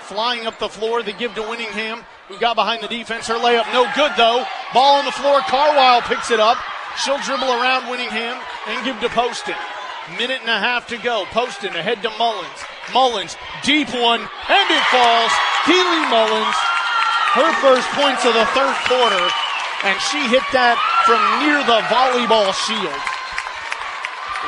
Flying 0.00 0.46
up 0.46 0.58
the 0.58 0.68
floor, 0.68 1.02
they 1.02 1.12
give 1.12 1.34
to 1.34 1.42
Winningham, 1.42 2.04
who 2.28 2.38
got 2.38 2.54
behind 2.54 2.82
the 2.82 2.88
defense. 2.88 3.26
Her 3.26 3.34
layup 3.34 3.72
no 3.72 3.90
good 3.94 4.12
though. 4.16 4.44
Ball 4.72 4.98
on 4.98 5.04
the 5.04 5.12
floor. 5.12 5.40
Carwile 5.40 6.02
picks 6.02 6.30
it 6.30 6.40
up. 6.40 6.58
She'll 7.04 7.20
dribble 7.20 7.48
around 7.48 7.84
Winningham 7.92 8.40
and 8.68 8.84
give 8.84 8.98
to 9.00 9.08
Poston. 9.10 9.54
Minute 10.18 10.40
and 10.40 10.50
a 10.50 10.58
half 10.58 10.86
to 10.88 10.98
go. 10.98 11.24
Poston 11.30 11.74
ahead 11.76 12.02
to 12.02 12.10
Mullins. 12.16 12.60
Mullins, 12.94 13.36
deep 13.62 13.90
one, 13.90 14.22
and 14.22 14.68
it 14.70 14.84
falls. 14.88 15.32
Keely 15.66 16.02
Mullins, 16.08 16.56
her 17.34 17.50
first 17.58 17.88
points 17.98 18.22
of 18.22 18.32
the 18.32 18.46
third 18.54 18.76
quarter, 18.86 19.24
and 19.82 19.98
she 20.08 20.22
hit 20.30 20.46
that 20.54 20.78
from 21.04 21.18
near 21.42 21.58
the 21.66 21.82
volleyball 21.90 22.54
shield. 22.64 23.02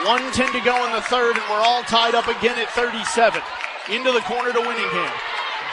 110 0.07 0.55
to 0.55 0.63
go 0.63 0.79
in 0.87 0.95
the 0.95 1.03
third, 1.11 1.35
and 1.35 1.45
we're 1.51 1.67
all 1.67 1.83
tied 1.83 2.15
up 2.15 2.31
again 2.31 2.55
at 2.55 2.71
37. 2.71 3.43
Into 3.91 4.13
the 4.15 4.23
corner 4.31 4.55
to 4.55 4.63
Winningham. 4.63 5.13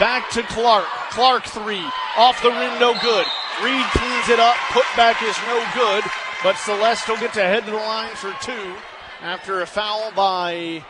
Back 0.02 0.30
to 0.34 0.42
Clark. 0.50 0.90
Clark 1.14 1.46
three. 1.46 1.86
Off 2.18 2.42
the 2.42 2.50
rim, 2.50 2.74
no 2.82 2.98
good. 3.00 3.26
Reed 3.64 3.86
cleans 3.94 4.28
it 4.28 4.42
up. 4.42 4.58
Put 4.74 4.90
back 4.98 5.22
is 5.22 5.38
no 5.48 5.62
good. 5.78 6.04
But 6.46 6.58
Celeste 6.58 7.08
will 7.08 7.18
get 7.18 7.34
to 7.34 7.40
head 7.40 7.66
to 7.66 7.72
the 7.72 7.78
line 7.78 8.14
for 8.14 8.32
two 8.40 8.76
after 9.20 9.62
a 9.62 9.66
foul 9.66 10.12
by 10.16 10.86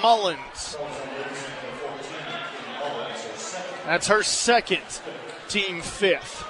Mullins. 0.00 0.76
That's 3.84 4.06
her 4.06 4.22
second, 4.22 4.82
team 5.48 5.80
fifth. 5.80 6.46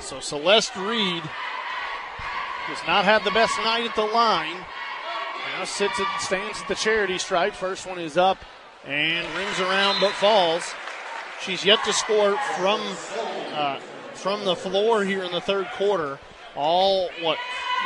So 0.00 0.18
Celeste 0.18 0.74
Reed 0.74 1.22
does 2.68 2.80
not 2.88 3.04
have 3.04 3.22
the 3.22 3.30
best 3.30 3.56
night 3.58 3.88
at 3.88 3.94
the 3.94 4.02
line. 4.02 4.56
Now 5.56 5.64
sits 5.64 5.96
and 6.00 6.08
stands 6.18 6.60
at 6.60 6.66
the 6.66 6.74
charity 6.74 7.18
stripe. 7.18 7.54
First 7.54 7.86
one 7.86 8.00
is 8.00 8.16
up 8.16 8.38
and 8.84 9.24
rings 9.36 9.60
around 9.60 10.00
but 10.00 10.10
falls. 10.10 10.74
She's 11.40 11.64
yet 11.64 11.84
to 11.84 11.92
score 11.92 12.36
from 12.58 12.80
uh, 13.54 13.78
from 14.14 14.44
the 14.44 14.56
floor 14.56 15.04
here 15.04 15.22
in 15.22 15.30
the 15.30 15.40
third 15.40 15.68
quarter. 15.76 16.18
All 16.54 17.08
what 17.20 17.38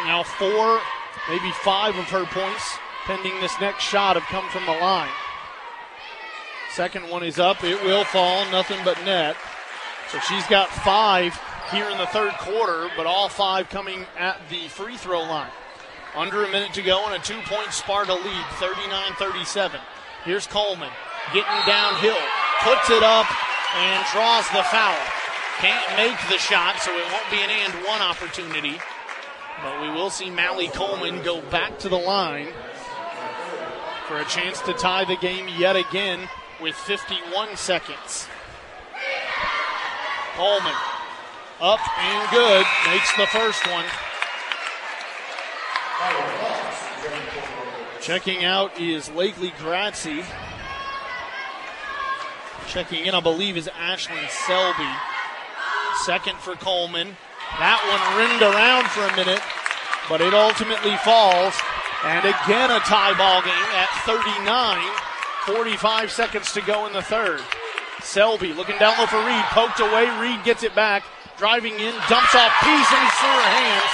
now 0.04 0.22
four, 0.22 0.80
maybe 1.28 1.50
five 1.62 1.96
of 1.96 2.04
her 2.06 2.24
points 2.26 2.78
pending 3.06 3.40
this 3.40 3.54
next 3.60 3.84
shot 3.84 4.16
have 4.16 4.24
come 4.24 4.48
from 4.50 4.66
the 4.66 4.72
line. 4.72 5.10
Second 6.72 7.08
one 7.08 7.22
is 7.22 7.38
up. 7.38 7.62
It 7.64 7.82
will 7.84 8.04
fall. 8.04 8.44
Nothing 8.50 8.78
but 8.84 9.02
net. 9.04 9.36
So 10.10 10.18
she's 10.20 10.46
got 10.48 10.68
five 10.68 11.40
here 11.70 11.88
in 11.88 11.98
the 11.98 12.06
third 12.06 12.32
quarter, 12.34 12.90
but 12.96 13.06
all 13.06 13.28
five 13.28 13.68
coming 13.68 14.04
at 14.18 14.40
the 14.50 14.68
free 14.68 14.96
throw 14.96 15.20
line. 15.20 15.50
Under 16.14 16.44
a 16.44 16.50
minute 16.50 16.74
to 16.74 16.82
go 16.82 17.06
and 17.06 17.14
a 17.14 17.18
two 17.24 17.40
point 17.46 17.72
Sparta 17.72 18.14
lead, 18.14 18.46
39 18.58 19.12
37. 19.18 19.80
Here's 20.24 20.46
Coleman 20.46 20.90
getting 21.32 21.66
downhill, 21.66 22.18
puts 22.62 22.90
it 22.90 23.02
up, 23.02 23.26
and 23.76 24.04
draws 24.12 24.48
the 24.50 24.62
foul. 24.64 24.98
Can't 25.58 25.96
make 25.96 26.18
the 26.28 26.38
shot, 26.38 26.80
so 26.80 26.92
it 26.92 27.04
won't 27.10 27.30
be 27.30 27.42
an 27.42 27.50
and 27.50 27.72
one 27.86 28.02
opportunity. 28.02 28.78
But 29.62 29.80
we 29.80 29.88
will 29.88 30.10
see 30.10 30.30
Mally 30.30 30.68
Coleman 30.68 31.22
go 31.22 31.40
back 31.40 31.78
to 31.78 31.88
the 31.88 31.96
line 31.96 32.48
for 34.06 34.18
a 34.18 34.24
chance 34.26 34.60
to 34.62 34.74
tie 34.74 35.04
the 35.04 35.16
game 35.16 35.48
yet 35.58 35.74
again 35.74 36.28
with 36.60 36.74
51 36.74 37.56
seconds. 37.56 38.28
Coleman 40.34 40.74
up 41.60 41.80
and 41.98 42.30
good, 42.30 42.66
makes 42.86 43.16
the 43.16 43.26
first 43.26 43.66
one. 43.66 43.84
Checking 48.02 48.44
out 48.44 48.78
is 48.78 49.08
Lakely 49.08 49.56
Grazie. 49.58 50.22
Checking 52.68 53.06
in, 53.06 53.14
I 53.14 53.20
believe, 53.20 53.56
is 53.56 53.68
Ashlyn 53.68 54.28
Selby. 54.28 55.15
Second 56.04 56.36
for 56.38 56.54
Coleman. 56.54 57.16
That 57.58 57.80
one 57.88 58.02
rimmed 58.20 58.42
around 58.42 58.86
for 58.92 59.06
a 59.06 59.16
minute, 59.16 59.42
but 60.08 60.20
it 60.20 60.34
ultimately 60.34 60.96
falls. 61.00 61.54
And 62.04 62.26
again, 62.26 62.70
a 62.70 62.80
tie 62.80 63.16
ball 63.16 63.40
game 63.40 63.70
at 63.74 63.88
39. 64.04 64.46
45 65.46 66.10
seconds 66.10 66.52
to 66.52 66.60
go 66.60 66.86
in 66.86 66.92
the 66.92 67.02
third. 67.02 67.40
Selby 68.02 68.52
looking 68.52 68.78
down 68.78 68.98
low 68.98 69.06
for 69.06 69.24
Reed. 69.24 69.44
Poked 69.50 69.80
away. 69.80 70.10
Reed 70.20 70.44
gets 70.44 70.62
it 70.62 70.74
back. 70.74 71.04
Driving 71.38 71.74
in. 71.74 71.94
Dumps 72.08 72.34
off 72.34 72.52
Peace 72.60 72.92
and 72.92 73.08
her 73.08 73.42
hands. 73.56 73.92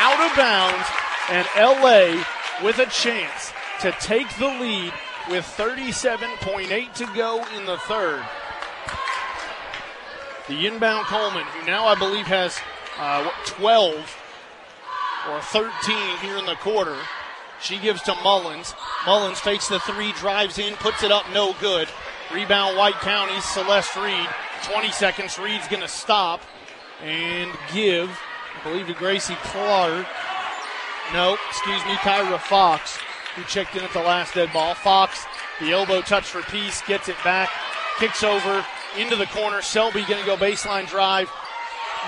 Out 0.00 0.20
of 0.24 0.36
bounds. 0.36 0.86
And 1.30 1.46
LA 1.56 2.24
with 2.64 2.78
a 2.78 2.86
chance 2.86 3.52
to 3.80 3.92
take 4.00 4.28
the 4.38 4.46
lead 4.46 4.92
with 5.30 5.44
37.8 5.56 6.94
to 6.94 7.06
go 7.14 7.44
in 7.56 7.66
the 7.66 7.78
third. 7.78 8.24
The 10.48 10.66
inbound 10.66 11.06
Coleman, 11.06 11.44
who 11.44 11.66
now 11.66 11.86
I 11.86 11.94
believe 11.94 12.26
has 12.26 12.58
uh, 12.98 13.30
12 13.46 13.94
or 15.30 15.40
13 15.40 15.72
here 16.18 16.36
in 16.36 16.44
the 16.44 16.56
quarter. 16.56 16.96
She 17.62 17.78
gives 17.78 18.02
to 18.02 18.14
Mullins. 18.22 18.74
Mullins 19.06 19.40
fakes 19.40 19.68
the 19.68 19.78
three, 19.80 20.12
drives 20.12 20.58
in, 20.58 20.74
puts 20.74 21.02
it 21.02 21.10
up, 21.10 21.24
no 21.32 21.54
good. 21.60 21.88
Rebound 22.32 22.76
White 22.76 23.00
County, 23.00 23.40
Celeste 23.40 23.96
Reed. 23.96 24.28
20 24.64 24.90
seconds. 24.90 25.38
Reed's 25.38 25.68
going 25.68 25.82
to 25.82 25.88
stop 25.88 26.42
and 27.02 27.50
give, 27.72 28.10
I 28.10 28.68
believe, 28.68 28.86
to 28.88 28.94
Gracie 28.94 29.36
Clark. 29.36 30.06
No, 31.14 31.38
excuse 31.48 31.84
me, 31.86 31.94
Kyra 31.96 32.38
Fox, 32.38 32.98
who 33.34 33.42
checked 33.44 33.76
in 33.76 33.82
at 33.82 33.92
the 33.92 34.00
last 34.00 34.34
dead 34.34 34.52
ball. 34.52 34.74
Fox, 34.74 35.24
the 35.60 35.72
elbow 35.72 36.02
touch 36.02 36.24
for 36.24 36.42
Peace, 36.42 36.82
gets 36.82 37.08
it 37.08 37.16
back, 37.24 37.50
kicks 37.98 38.22
over 38.22 38.64
into 38.96 39.16
the 39.16 39.26
corner. 39.26 39.62
Selby 39.62 40.04
going 40.06 40.20
to 40.20 40.26
go 40.26 40.36
baseline 40.36 40.88
drive, 40.88 41.30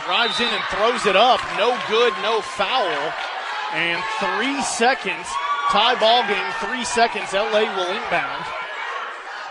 drives 0.04 0.40
in 0.40 0.48
and 0.48 0.64
throws 0.70 1.06
it 1.06 1.16
up. 1.16 1.40
No 1.56 1.78
good, 1.88 2.12
no 2.22 2.40
foul. 2.40 3.12
And 3.72 4.02
three 4.20 4.62
seconds, 4.62 5.26
tie 5.70 5.98
ball 5.98 6.22
game, 6.28 6.52
three 6.60 6.84
seconds. 6.84 7.32
LA 7.32 7.66
will 7.74 7.90
inbound. 7.90 8.44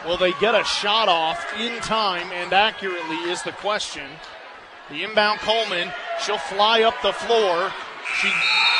Will 0.05 0.17
they 0.17 0.33
get 0.33 0.53
a 0.53 0.63
shot 0.63 1.09
off 1.09 1.43
in 1.59 1.79
time 1.81 2.31
and 2.31 2.53
accurately 2.53 3.17
is 3.31 3.41
the 3.43 3.51
question. 3.53 4.05
The 4.89 5.03
inbound 5.03 5.39
Coleman, 5.39 5.91
she'll 6.21 6.37
fly 6.37 6.83
up 6.83 6.93
the 7.01 7.13
floor. 7.13 7.71
She 8.21 8.29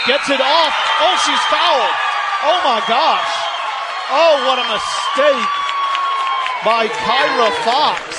gets 0.06 0.30
it 0.30 0.40
off. 0.40 0.74
Oh, 1.02 1.16
she's 1.26 1.44
fouled. 1.50 1.96
Oh 2.46 2.62
my 2.64 2.80
gosh. 2.88 3.34
Oh, 4.14 4.38
what 4.46 4.60
a 4.62 4.68
mistake 4.70 5.50
by 6.64 6.88
Kyra 6.88 7.52
Fox. 7.66 8.15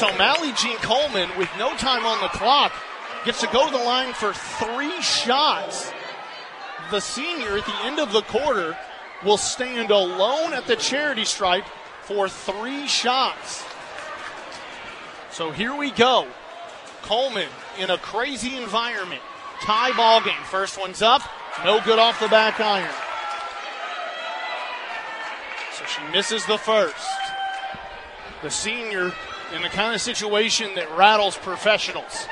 So 0.00 0.08
Mally 0.16 0.54
Jean 0.54 0.78
Coleman, 0.78 1.28
with 1.36 1.50
no 1.58 1.76
time 1.76 2.06
on 2.06 2.22
the 2.22 2.28
clock, 2.28 2.72
gets 3.26 3.42
to 3.42 3.46
go 3.48 3.66
to 3.66 3.70
the 3.70 3.84
line 3.84 4.14
for 4.14 4.32
three 4.32 4.98
shots. 5.02 5.92
The 6.90 7.00
senior 7.00 7.58
at 7.58 7.66
the 7.66 7.76
end 7.82 7.98
of 7.98 8.10
the 8.10 8.22
quarter 8.22 8.78
will 9.22 9.36
stand 9.36 9.90
alone 9.90 10.54
at 10.54 10.66
the 10.66 10.76
charity 10.76 11.26
stripe 11.26 11.66
for 12.00 12.30
three 12.30 12.86
shots. 12.86 13.62
So 15.32 15.50
here 15.50 15.76
we 15.76 15.90
go. 15.90 16.26
Coleman 17.02 17.50
in 17.78 17.90
a 17.90 17.98
crazy 17.98 18.56
environment. 18.56 19.20
Tie 19.60 19.94
ball 19.98 20.22
game. 20.22 20.42
First 20.44 20.80
one's 20.80 21.02
up. 21.02 21.20
No 21.62 21.78
good 21.84 21.98
off 21.98 22.18
the 22.20 22.28
back 22.28 22.58
iron. 22.58 22.88
So 25.74 25.84
she 25.84 26.10
misses 26.10 26.46
the 26.46 26.56
first. 26.56 27.06
The 28.40 28.50
senior 28.50 29.12
in 29.54 29.62
the 29.62 29.68
kind 29.68 29.94
of 29.94 30.00
situation 30.00 30.74
that 30.74 30.90
rattles 30.96 31.36
professionals. 31.36 32.26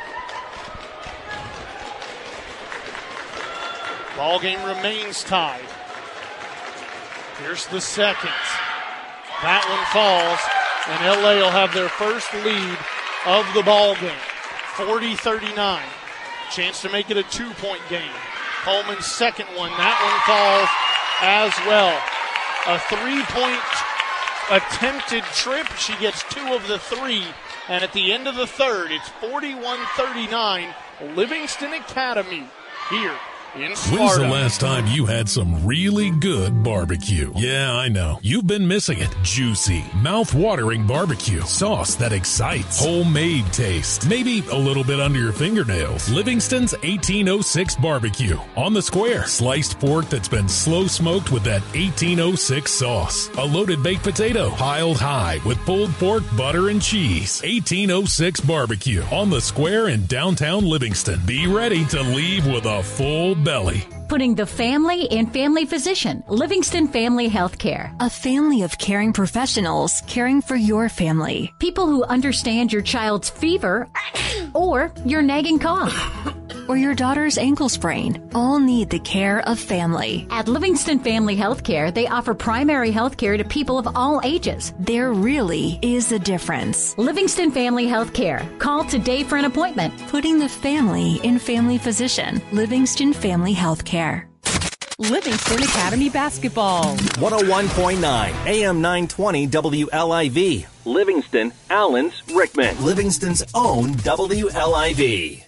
Ball 4.16 4.40
game 4.40 4.62
remains 4.64 5.22
tied. 5.22 5.62
Here's 7.40 7.66
the 7.66 7.80
second. 7.80 8.30
That 9.42 9.62
one 9.70 9.84
falls, 9.94 10.40
and 10.90 11.22
LA 11.22 11.36
will 11.38 11.54
have 11.54 11.72
their 11.72 11.88
first 11.88 12.32
lead 12.34 12.78
of 13.26 13.46
the 13.54 13.62
ball 13.62 13.94
game. 13.96 14.10
40 14.74 15.14
39. 15.14 15.82
Chance 16.50 16.82
to 16.82 16.90
make 16.90 17.10
it 17.10 17.16
a 17.16 17.22
two 17.24 17.50
point 17.54 17.82
game. 17.88 18.10
Coleman's 18.64 19.06
second 19.06 19.46
one. 19.54 19.70
That 19.70 19.98
one 20.02 20.18
falls 20.26 20.70
as 21.22 21.54
well. 21.66 21.94
A 22.66 22.78
three 22.90 23.22
point 23.30 23.87
attempted 24.50 25.22
trip. 25.34 25.66
She 25.76 25.96
gets 25.96 26.22
two 26.24 26.54
of 26.54 26.66
the 26.68 26.78
three. 26.78 27.24
And 27.68 27.84
at 27.84 27.92
the 27.92 28.12
end 28.12 28.26
of 28.26 28.36
the 28.36 28.46
third, 28.46 28.90
it's 28.90 29.08
41 29.08 29.78
39. 29.96 30.74
Livingston 31.14 31.74
Academy 31.74 32.44
here. 32.90 33.16
When's 33.54 33.90
the 33.90 34.28
last 34.30 34.60
time 34.60 34.86
you 34.88 35.06
had 35.06 35.26
some 35.26 35.66
really 35.66 36.10
good 36.10 36.62
barbecue? 36.62 37.32
Yeah, 37.34 37.72
I 37.72 37.88
know. 37.88 38.18
You've 38.20 38.46
been 38.46 38.68
missing 38.68 38.98
it. 38.98 39.08
Juicy, 39.22 39.84
mouth-watering 40.02 40.86
barbecue. 40.86 41.40
Sauce 41.40 41.94
that 41.94 42.12
excites. 42.12 42.84
Homemade 42.84 43.46
taste. 43.46 44.06
Maybe 44.06 44.44
a 44.52 44.56
little 44.56 44.84
bit 44.84 45.00
under 45.00 45.18
your 45.18 45.32
fingernails. 45.32 46.10
Livingston's 46.10 46.72
1806 46.72 47.76
barbecue. 47.76 48.38
On 48.54 48.74
the 48.74 48.82
square. 48.82 49.24
Sliced 49.26 49.80
pork 49.80 50.10
that's 50.10 50.28
been 50.28 50.48
slow 50.48 50.86
smoked 50.86 51.32
with 51.32 51.44
that 51.44 51.62
1806 51.74 52.70
sauce. 52.70 53.30
A 53.38 53.44
loaded 53.44 53.82
baked 53.82 54.02
potato. 54.02 54.50
Piled 54.50 54.98
high 54.98 55.40
with 55.46 55.58
pulled 55.60 55.90
pork, 55.92 56.22
butter, 56.36 56.68
and 56.68 56.82
cheese. 56.82 57.40
1806 57.40 58.40
barbecue. 58.40 59.02
On 59.10 59.30
the 59.30 59.40
square 59.40 59.88
in 59.88 60.04
downtown 60.04 60.66
Livingston. 60.66 61.20
Be 61.24 61.46
ready 61.46 61.86
to 61.86 62.02
leave 62.02 62.46
with 62.46 62.66
a 62.66 62.82
full 62.82 63.36
belly. 63.48 63.97
Putting 64.08 64.36
the 64.36 64.46
family 64.46 65.04
in 65.04 65.26
family 65.26 65.66
physician, 65.66 66.24
Livingston 66.28 66.88
Family 66.88 67.28
Healthcare. 67.28 67.94
A 68.00 68.08
family 68.08 68.62
of 68.62 68.78
caring 68.78 69.12
professionals 69.12 70.02
caring 70.06 70.40
for 70.40 70.56
your 70.56 70.88
family. 70.88 71.52
People 71.58 71.86
who 71.86 72.04
understand 72.04 72.72
your 72.72 72.80
child's 72.80 73.28
fever 73.28 73.86
or 74.54 74.94
your 75.04 75.20
nagging 75.20 75.58
cough. 75.58 75.92
Or 76.68 76.76
your 76.76 76.94
daughter's 76.94 77.38
ankle 77.38 77.70
sprain 77.70 78.30
all 78.34 78.58
need 78.58 78.90
the 78.90 78.98
care 78.98 79.40
of 79.48 79.58
family. 79.58 80.26
At 80.30 80.48
Livingston 80.48 80.98
Family 80.98 81.34
Healthcare, 81.34 81.92
they 81.92 82.06
offer 82.06 82.34
primary 82.34 82.90
health 82.90 83.16
care 83.16 83.38
to 83.38 83.44
people 83.44 83.78
of 83.78 83.88
all 83.96 84.20
ages. 84.22 84.74
There 84.78 85.12
really 85.12 85.78
is 85.80 86.12
a 86.12 86.18
difference. 86.18 86.96
Livingston 86.98 87.52
Family 87.52 87.86
Healthcare. 87.86 88.58
Call 88.58 88.84
today 88.84 89.22
for 89.22 89.36
an 89.36 89.46
appointment. 89.46 89.94
Putting 90.08 90.38
the 90.38 90.48
family 90.48 91.20
in 91.22 91.38
family 91.38 91.78
physician. 91.78 92.42
Livingston 92.52 93.14
Family 93.14 93.54
Healthcare. 93.54 93.97
Livingston 95.00 95.62
Academy 95.62 96.08
Basketball. 96.08 96.96
101.9 96.96 98.46
AM 98.46 98.80
920 98.80 99.48
WLIV. 99.48 100.66
Livingston, 100.84 101.52
Allons, 101.68 102.22
Rickman. 102.32 102.84
Livingston's 102.84 103.42
own 103.54 103.94
WLIV. 103.94 105.44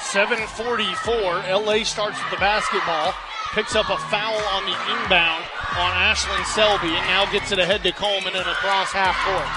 744. 0.00 1.20
LA 1.48 1.84
starts 1.84 2.18
with 2.18 2.30
the 2.30 2.36
basketball. 2.36 3.14
Picks 3.54 3.74
up 3.74 3.88
a 3.88 3.96
foul 4.10 4.36
on 4.52 4.64
the 4.64 4.76
inbound 4.92 5.44
on 5.78 5.92
Ashlyn 5.96 6.44
Selby 6.44 6.88
and 6.88 7.06
now 7.06 7.30
gets 7.32 7.52
it 7.52 7.58
ahead 7.58 7.82
to 7.84 7.92
Coleman 7.92 8.34
and 8.34 8.48
across 8.48 8.92
half 8.92 9.16
court. 9.24 9.48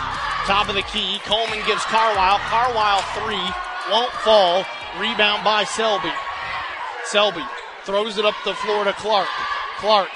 Top 0.48 0.70
of 0.70 0.76
the 0.76 0.84
key. 0.84 1.20
Coleman 1.26 1.60
gives 1.66 1.84
Carwile. 1.84 2.38
Carwile 2.48 3.02
three. 3.20 3.73
Won't 3.90 4.12
fall. 4.24 4.66
Rebound 5.00 5.44
by 5.44 5.64
Selby. 5.64 6.12
Selby 7.06 7.44
throws 7.84 8.18
it 8.18 8.26
up 8.26 8.36
the 8.46 8.54
floor 8.54 8.84
to 8.86 8.94
Clark. 8.94 9.28
Clark 9.78 10.10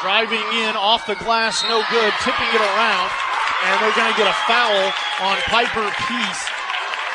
driving 0.00 0.38
in 0.38 0.76
off 0.76 1.06
the 1.06 1.14
glass, 1.16 1.62
no 1.64 1.82
good, 1.90 2.12
tipping 2.20 2.48
it 2.48 2.60
around, 2.60 3.10
and 3.64 3.80
they're 3.80 3.96
going 3.96 4.12
to 4.12 4.18
get 4.18 4.28
a 4.28 4.38
foul 4.46 4.92
on 5.20 5.36
Piper 5.48 5.90
Peace 6.08 6.44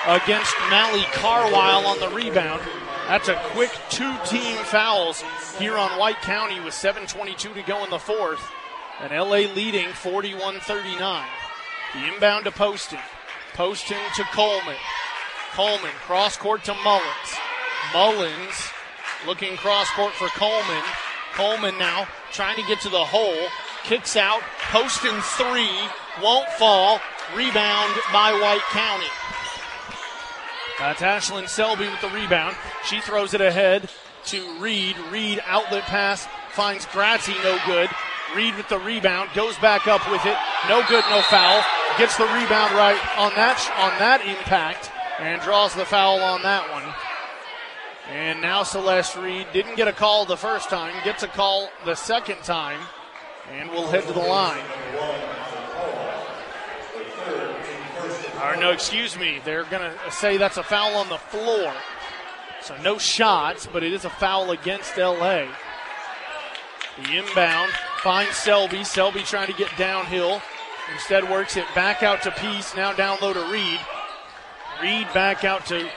against 0.08 0.54
Mally 0.70 1.04
Carwile 1.14 1.86
on 1.86 2.00
the 2.00 2.10
rebound. 2.10 2.62
That's 3.08 3.28
a 3.28 3.36
quick 3.52 3.72
two 3.90 4.14
team 4.26 4.58
fouls 4.58 5.24
here 5.58 5.78
on 5.78 6.00
White 6.00 6.22
County 6.22 6.60
with 6.60 6.74
7.22 6.74 7.56
to 7.56 7.62
go 7.64 7.84
in 7.84 7.90
the 7.90 8.00
fourth. 8.00 8.42
And 9.02 9.12
LA 9.12 9.52
leading 9.54 9.90
41 9.90 10.60
39. 10.60 11.26
The 11.94 12.14
inbound 12.14 12.46
to 12.46 12.52
Poston. 12.52 13.00
Poston 13.54 13.98
to 14.16 14.24
Coleman. 14.26 14.76
Coleman 15.54 15.92
cross 16.06 16.38
court 16.38 16.64
to 16.66 16.74
Mullins. 16.84 17.30
Mullins 17.94 18.70
looking 19.26 19.58
cross 19.58 19.90
court 19.92 20.14
for 20.14 20.28
Coleman. 20.30 20.84
Coleman 21.34 21.78
now 21.78 22.08
trying 22.32 22.56
to 22.56 22.68
get 22.68 22.80
to 22.82 22.90
the 22.90 23.04
hole. 23.04 23.50
Kicks 23.84 24.16
out. 24.16 24.42
Poston 24.72 25.20
three. 25.22 25.70
Won't 26.22 26.50
fall. 26.54 27.00
Rebound 27.36 27.94
by 28.12 28.32
White 28.34 28.62
County. 28.72 29.06
Uh, 30.80 30.94
That's 30.94 31.02
Ashlyn 31.02 31.48
Selby 31.48 31.88
with 31.88 32.02
the 32.02 32.10
rebound. 32.10 32.56
She 32.86 33.02
throws 33.02 33.34
it 33.34 33.42
ahead 33.42 33.90
to 34.26 34.60
Reed. 34.60 34.98
Reed 35.12 35.42
outlet 35.46 35.84
pass 35.84 36.28
finds 36.52 36.86
Grazzi, 36.88 37.36
no 37.44 37.58
good. 37.66 37.90
Reed 38.36 38.56
with 38.56 38.70
the 38.70 38.80
rebound 38.80 39.30
goes 39.34 39.58
back 39.58 39.88
up 39.88 40.10
with 40.12 40.26
it. 40.26 40.38
No 40.68 40.82
good, 40.88 41.04
no 41.10 41.22
foul. 41.24 41.64
Gets 41.98 42.18
the 42.18 42.26
rebound 42.26 42.74
right 42.76 43.00
on 43.18 43.32
that 43.36 43.60
on 43.78 43.98
that 44.00 44.22
impact 44.26 44.92
and 45.20 45.42
draws 45.42 45.76
the 45.76 45.86
foul 45.86 46.20
on 46.22 46.42
that 46.44 46.72
one. 46.72 46.84
And 48.12 48.42
now 48.42 48.64
Celeste 48.64 49.18
Reed 49.18 49.48
didn't 49.54 49.76
get 49.76 49.88
a 49.88 49.94
call 49.94 50.26
the 50.26 50.38
first 50.38 50.70
time, 50.70 50.94
gets 51.04 51.22
a 51.22 51.28
call 51.28 51.70
the 51.86 51.96
second 51.96 52.38
time, 52.44 52.80
and 53.52 53.70
will 53.70 53.88
head 53.88 54.04
to 54.08 54.14
the 54.14 54.20
line. 54.20 54.64
Or 58.44 58.56
no, 58.56 58.72
excuse 58.72 59.18
me. 59.18 59.40
They're 59.44 59.66
going 59.66 59.92
to 59.92 60.12
say 60.12 60.38
that's 60.38 60.58
a 60.58 60.64
foul 60.64 60.96
on 60.96 61.10
the 61.10 61.18
floor. 61.18 61.74
So 62.62 62.76
no 62.82 62.98
shots, 62.98 63.68
but 63.72 63.84
it 63.84 63.94
is 63.94 64.06
a 64.06 64.10
foul 64.10 64.52
against 64.52 64.98
LA. 64.98 65.46
The 66.98 67.18
inbound 67.18 67.72
finds 68.02 68.38
Selby. 68.38 68.84
Selby 68.84 69.24
trying 69.24 69.48
to 69.48 69.54
get 69.54 69.70
downhill. 69.78 70.42
Instead 70.94 71.30
works 71.30 71.58
it 71.58 71.66
back 71.76 72.02
out 72.02 72.24
to 72.24 72.32
Peace. 72.32 72.76
Now 72.76 72.94
down 72.94 73.18
low 73.22 73.34
to 73.34 73.52
Reed. 73.52 73.80
Reed 74.82 75.08
back 75.14 75.44
out 75.44 75.66
to 75.68 75.90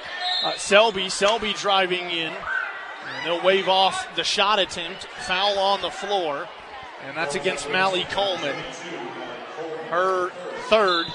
uh, 0.44 0.52
Selby. 0.56 1.09
Selby 1.09 1.52
driving 1.54 2.10
in. 2.10 2.32
And 2.32 3.26
they'll 3.26 3.44
wave 3.44 3.68
off 3.68 4.14
the 4.16 4.24
shot 4.24 4.59
attempt. 4.59 5.04
Foul 5.04 5.59
on 5.59 5.80
the 5.80 5.90
floor. 5.90 6.48
And 7.06 7.16
that's 7.16 7.34
against 7.34 7.70
Mally 7.70 8.04
Coleman. 8.10 8.56
Her 9.90 10.30
third 10.68 11.06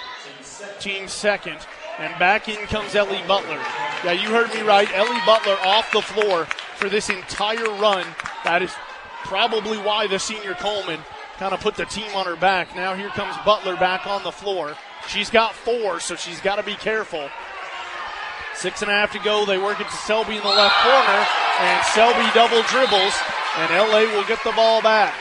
team 0.79 1.07
second. 1.07 1.57
And 1.97 2.17
back 2.19 2.47
in 2.47 2.57
comes 2.67 2.93
Ellie 2.93 3.23
Butler. 3.27 3.59
Yeah, 4.03 4.11
you 4.11 4.29
heard 4.29 4.53
me 4.53 4.61
right. 4.61 4.91
Ellie 4.93 5.21
Butler 5.25 5.57
off 5.63 5.91
the 5.91 6.01
floor 6.01 6.45
for 6.75 6.89
this 6.89 7.09
entire 7.09 7.69
run. 7.79 8.05
That 8.43 8.61
is 8.61 8.71
probably 9.23 9.77
why 9.77 10.07
the 10.07 10.19
senior 10.19 10.53
Coleman 10.53 10.99
kind 11.37 11.53
of 11.53 11.59
put 11.59 11.75
the 11.75 11.85
team 11.85 12.13
on 12.15 12.25
her 12.25 12.35
back. 12.35 12.75
Now 12.75 12.93
here 12.95 13.09
comes 13.09 13.35
Butler 13.43 13.75
back 13.75 14.05
on 14.05 14.23
the 14.23 14.31
floor. 14.31 14.75
She's 15.07 15.29
got 15.29 15.53
four, 15.53 15.99
so 15.99 16.15
she's 16.15 16.39
got 16.41 16.57
to 16.57 16.63
be 16.63 16.75
careful. 16.75 17.29
Six 18.57 18.81
and 18.81 18.89
a 18.89 18.93
half 18.93 19.11
to 19.11 19.19
go. 19.19 19.45
They 19.45 19.59
work 19.59 19.79
it 19.79 19.87
to 19.87 19.97
Selby 19.97 20.35
in 20.35 20.41
the 20.41 20.49
left 20.49 20.75
corner, 20.81 21.27
and 21.59 21.85
Selby 21.93 22.25
double 22.33 22.63
dribbles, 22.63 23.13
and 23.57 23.71
LA 23.71 24.11
will 24.15 24.25
get 24.25 24.43
the 24.43 24.51
ball 24.51 24.81
back. 24.81 25.13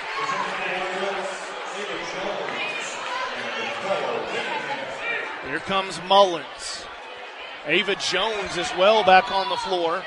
Here 5.47 5.59
comes 5.61 6.01
Mullins. 6.09 6.87
Ava 7.67 7.97
Jones 7.97 8.57
as 8.57 8.71
well 8.79 9.05
back 9.05 9.31
on 9.31 9.49
the 9.51 9.57
floor 9.57 10.03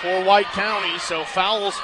for 0.00 0.24
White 0.24 0.46
County. 0.46 0.98
So 0.98 1.22
fouls 1.24 1.80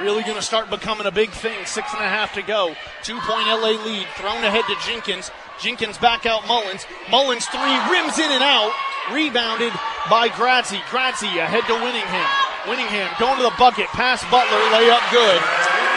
really 0.00 0.22
going 0.22 0.36
to 0.36 0.42
start 0.42 0.70
becoming 0.70 1.06
a 1.06 1.10
big 1.10 1.30
thing. 1.30 1.66
Six 1.66 1.92
and 1.92 2.02
a 2.02 2.08
half 2.08 2.32
to 2.34 2.42
go. 2.42 2.76
Two 3.02 3.18
point 3.20 3.48
LA 3.48 3.70
lead. 3.84 4.06
Thrown 4.16 4.44
ahead 4.44 4.64
to 4.68 4.76
Jenkins. 4.86 5.30
Jenkins 5.60 5.98
back 5.98 6.26
out 6.26 6.46
Mullins. 6.46 6.86
Mullins 7.10 7.46
three 7.46 7.78
rims 7.90 8.18
in 8.18 8.30
and 8.30 8.42
out. 8.42 8.72
Rebounded 9.12 9.72
by 10.08 10.28
Grazzi. 10.28 10.80
Grazzi 10.88 11.28
ahead 11.36 11.64
to 11.68 11.74
Winningham. 11.74 12.30
Winningham 12.64 13.18
going 13.18 13.36
to 13.36 13.42
the 13.42 13.54
bucket. 13.58 13.86
Pass 13.88 14.22
Butler. 14.30 14.60
Layup 14.72 15.04
good. 15.10 15.40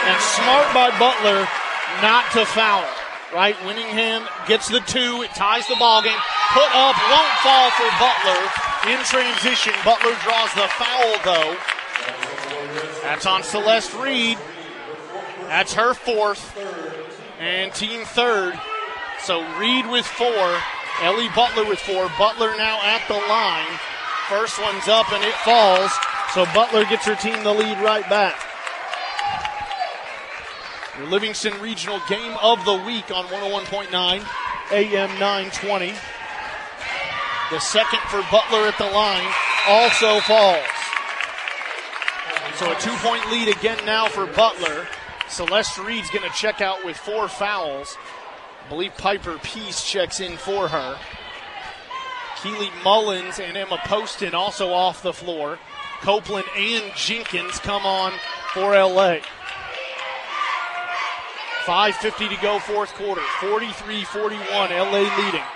And 0.06 0.20
smart 0.20 0.68
by 0.74 0.90
Butler 0.98 1.48
not 2.02 2.30
to 2.32 2.44
foul 2.44 2.84
right? 3.34 3.56
Winningham 3.56 4.26
gets 4.46 4.68
the 4.68 4.80
two. 4.80 5.22
It 5.22 5.30
ties 5.30 5.66
the 5.66 5.76
ball 5.76 6.02
game. 6.02 6.18
Put 6.52 6.74
up, 6.74 6.96
won't 7.10 7.34
fall 7.44 7.70
for 7.70 7.90
Butler 8.00 8.92
in 8.92 8.98
transition. 9.04 9.74
Butler 9.84 10.16
draws 10.24 10.52
the 10.54 10.68
foul 10.76 11.14
though. 11.24 11.56
That's 13.02 13.26
on 13.26 13.42
Celeste 13.42 13.94
Reed. 13.94 14.38
That's 15.42 15.74
her 15.74 15.94
fourth 15.94 16.56
and 17.38 17.72
team 17.72 18.04
third. 18.04 18.58
So 19.22 19.42
Reed 19.58 19.86
with 19.86 20.06
four, 20.06 20.58
Ellie 21.02 21.28
Butler 21.34 21.64
with 21.64 21.78
four. 21.78 22.10
Butler 22.18 22.56
now 22.56 22.80
at 22.82 23.06
the 23.08 23.14
line. 23.14 23.78
First 24.28 24.60
one's 24.60 24.88
up 24.88 25.12
and 25.12 25.24
it 25.24 25.34
falls. 25.44 25.90
So 26.34 26.44
Butler 26.54 26.84
gets 26.84 27.06
her 27.06 27.14
team 27.14 27.42
the 27.42 27.52
lead 27.52 27.78
right 27.78 28.08
back. 28.08 28.36
Your 30.98 31.08
Livingston 31.08 31.60
Regional 31.60 32.00
Game 32.08 32.36
of 32.42 32.64
the 32.64 32.74
Week 32.74 33.10
on 33.10 33.24
101.9 33.26 33.92
AM 34.72 35.18
920. 35.18 35.94
The 37.50 37.60
second 37.60 38.00
for 38.08 38.22
Butler 38.30 38.66
at 38.68 38.76
the 38.76 38.90
line 38.90 39.26
also 39.66 40.20
falls. 40.20 40.66
So 42.56 42.70
a 42.70 42.80
two 42.80 42.94
point 42.96 43.30
lead 43.30 43.48
again 43.48 43.78
now 43.86 44.08
for 44.08 44.26
Butler. 44.26 44.86
Celeste 45.28 45.78
Reed's 45.78 46.10
going 46.10 46.28
to 46.28 46.36
check 46.36 46.60
out 46.60 46.84
with 46.84 46.96
four 46.96 47.28
fouls. 47.28 47.96
I 48.68 48.70
believe 48.70 48.92
Piper 48.98 49.38
Peace 49.42 49.82
checks 49.82 50.20
in 50.20 50.36
for 50.36 50.68
her. 50.68 50.98
Keely 52.42 52.68
Mullins 52.84 53.40
and 53.40 53.56
Emma 53.56 53.80
Poston 53.86 54.34
also 54.34 54.74
off 54.74 55.02
the 55.02 55.14
floor. 55.14 55.58
Copeland 56.02 56.44
and 56.54 56.92
Jenkins 56.94 57.58
come 57.60 57.86
on 57.86 58.12
for 58.52 58.76
LA. 58.76 59.24
5.50 61.64 62.28
to 62.28 62.42
go, 62.42 62.58
fourth 62.58 62.92
quarter. 62.92 63.22
43 63.40 64.04
41, 64.04 64.36
LA 64.68 65.08
leading. 65.16 65.48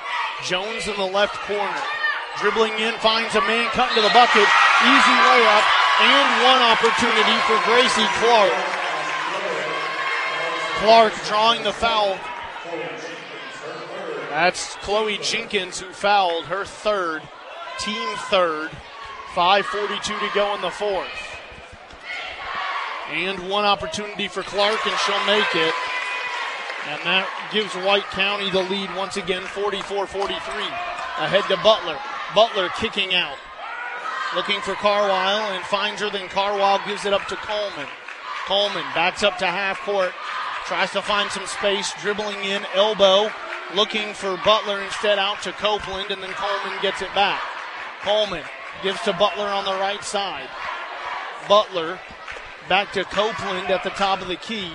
Jones 0.48 0.88
in 0.88 0.96
the 0.96 1.04
left 1.04 1.36
corner. 1.44 1.82
Dribbling 2.40 2.72
in, 2.78 2.94
finds 3.04 3.34
a 3.34 3.42
man 3.42 3.68
cutting 3.76 3.96
to 3.96 4.00
the 4.00 4.14
bucket. 4.14 4.48
Easy 4.88 5.16
layup, 5.28 5.64
and 6.00 6.28
one 6.48 6.62
opportunity 6.64 7.36
for 7.44 7.60
Gracie 7.68 8.08
Clark. 8.24 8.56
Clark 10.80 11.12
drawing 11.28 11.62
the 11.62 11.74
foul. 11.74 12.16
That's 14.30 14.76
Chloe 14.76 15.18
Jenkins 15.18 15.80
who 15.80 15.90
fouled 15.92 16.44
her 16.44 16.64
third, 16.64 17.22
team 17.78 18.08
third. 18.30 18.70
5.42 19.34 20.02
to 20.02 20.34
go 20.34 20.54
in 20.54 20.60
the 20.60 20.70
fourth. 20.70 21.08
And 23.10 23.48
one 23.48 23.64
opportunity 23.64 24.28
for 24.28 24.42
Clark, 24.42 24.86
and 24.86 24.98
she'll 24.98 25.26
make 25.26 25.54
it. 25.54 25.74
And 26.88 27.00
that 27.04 27.28
gives 27.52 27.74
White 27.74 28.04
County 28.10 28.50
the 28.50 28.62
lead 28.62 28.94
once 28.94 29.16
again, 29.16 29.42
44 29.42 30.06
43. 30.06 30.36
Ahead 31.16 31.44
to 31.44 31.56
Butler. 31.62 31.98
Butler 32.34 32.68
kicking 32.76 33.14
out. 33.14 33.36
Looking 34.34 34.60
for 34.60 34.74
Carwile 34.74 35.52
and 35.52 35.64
finds 35.64 36.00
her, 36.02 36.10
then 36.10 36.28
Carwile 36.28 36.80
gives 36.86 37.06
it 37.06 37.12
up 37.12 37.26
to 37.28 37.36
Coleman. 37.36 37.86
Coleman 38.46 38.84
backs 38.94 39.22
up 39.22 39.38
to 39.38 39.46
half 39.46 39.80
court, 39.80 40.12
tries 40.72 40.90
to 40.90 41.02
find 41.02 41.30
some 41.30 41.44
space, 41.44 41.92
dribbling 42.00 42.42
in, 42.44 42.62
elbow, 42.74 43.30
looking 43.74 44.14
for 44.14 44.38
Butler 44.42 44.82
instead 44.82 45.18
out 45.18 45.42
to 45.42 45.52
Copeland, 45.52 46.10
and 46.10 46.22
then 46.22 46.30
Coleman 46.30 46.80
gets 46.80 47.02
it 47.02 47.14
back. 47.14 47.42
Coleman 48.00 48.42
gives 48.82 48.98
to 49.02 49.12
Butler 49.12 49.44
on 49.44 49.66
the 49.66 49.72
right 49.72 50.02
side. 50.02 50.48
Butler 51.46 52.00
back 52.70 52.90
to 52.92 53.04
Copeland 53.04 53.68
at 53.68 53.84
the 53.84 53.90
top 53.90 54.22
of 54.22 54.28
the 54.28 54.36
key. 54.36 54.72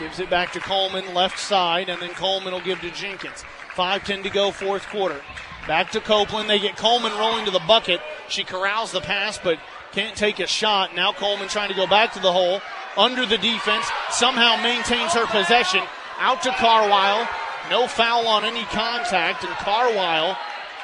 Gives 0.00 0.18
it 0.18 0.28
back 0.28 0.50
to 0.54 0.60
Coleman, 0.60 1.14
left 1.14 1.38
side, 1.38 1.88
and 1.88 2.02
then 2.02 2.10
Coleman 2.10 2.52
will 2.52 2.60
give 2.60 2.80
to 2.80 2.90
Jenkins. 2.90 3.44
5.10 3.76 4.24
to 4.24 4.30
go, 4.30 4.50
fourth 4.50 4.88
quarter. 4.88 5.20
Back 5.68 5.92
to 5.92 6.00
Copeland. 6.00 6.50
They 6.50 6.58
get 6.58 6.76
Coleman 6.76 7.12
rolling 7.12 7.44
to 7.44 7.52
the 7.52 7.60
bucket. 7.60 8.00
She 8.28 8.42
corrals 8.42 8.90
the 8.90 9.02
pass, 9.02 9.38
but 9.38 9.60
can't 9.92 10.16
take 10.16 10.40
a 10.40 10.48
shot. 10.48 10.96
Now 10.96 11.12
Coleman 11.12 11.46
trying 11.46 11.68
to 11.68 11.76
go 11.76 11.86
back 11.86 12.12
to 12.14 12.20
the 12.20 12.32
hole. 12.32 12.60
Under 12.96 13.24
the 13.24 13.38
defense, 13.38 13.86
somehow 14.10 14.60
maintains 14.62 15.12
her 15.12 15.26
possession. 15.26 15.82
Out 16.18 16.42
to 16.42 16.50
Carwile. 16.50 17.28
No 17.70 17.86
foul 17.86 18.26
on 18.26 18.44
any 18.44 18.64
contact, 18.64 19.44
and 19.44 19.52
Carwile 19.54 20.36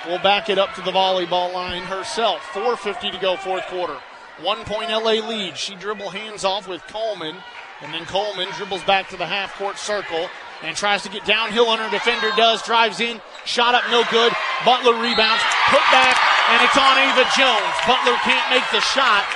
will 0.06 0.20
back 0.20 0.48
it 0.48 0.58
up 0.58 0.74
to 0.74 0.82
the 0.82 0.92
volleyball 0.92 1.52
line 1.52 1.82
herself. 1.82 2.40
4.50 2.52 3.12
to 3.12 3.18
go, 3.18 3.36
fourth 3.36 3.66
quarter. 3.66 3.96
One 4.40 4.64
point 4.64 4.90
LA 4.90 5.24
lead. 5.26 5.56
She 5.56 5.74
dribble 5.74 6.10
hands 6.10 6.44
off 6.44 6.68
with 6.68 6.86
Coleman. 6.86 7.36
And 7.82 7.92
then 7.92 8.04
Coleman 8.06 8.48
dribbles 8.56 8.84
back 8.84 9.08
to 9.10 9.16
the 9.16 9.26
half 9.26 9.54
court 9.58 9.76
circle 9.76 10.28
and 10.62 10.76
tries 10.76 11.02
to 11.02 11.10
get 11.10 11.24
downhill 11.24 11.68
on 11.68 11.78
her 11.78 11.90
defender. 11.90 12.30
Does 12.36 12.62
drives 12.62 13.00
in, 13.00 13.20
shot 13.44 13.74
up, 13.74 13.84
no 13.90 14.04
good. 14.10 14.32
Butler 14.64 14.96
rebounds, 14.96 15.42
put 15.68 15.84
back, 15.92 16.16
and 16.48 16.64
it's 16.64 16.76
on 16.78 16.96
Ava 16.96 17.28
Jones. 17.36 17.76
Butler 17.84 18.16
can't 18.24 18.48
make 18.48 18.64
the 18.72 18.80
shot. 18.80 19.28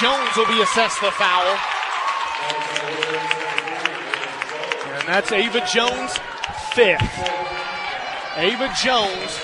Jones 0.00 0.32
will 0.36 0.48
be 0.48 0.62
assessed 0.62 1.00
the 1.00 1.12
foul. 1.12 1.44
And 4.98 5.08
that's 5.08 5.32
Ava 5.32 5.64
Jones, 5.66 6.18
fifth. 6.72 7.02
Ava 8.36 8.72
Jones 8.82 9.38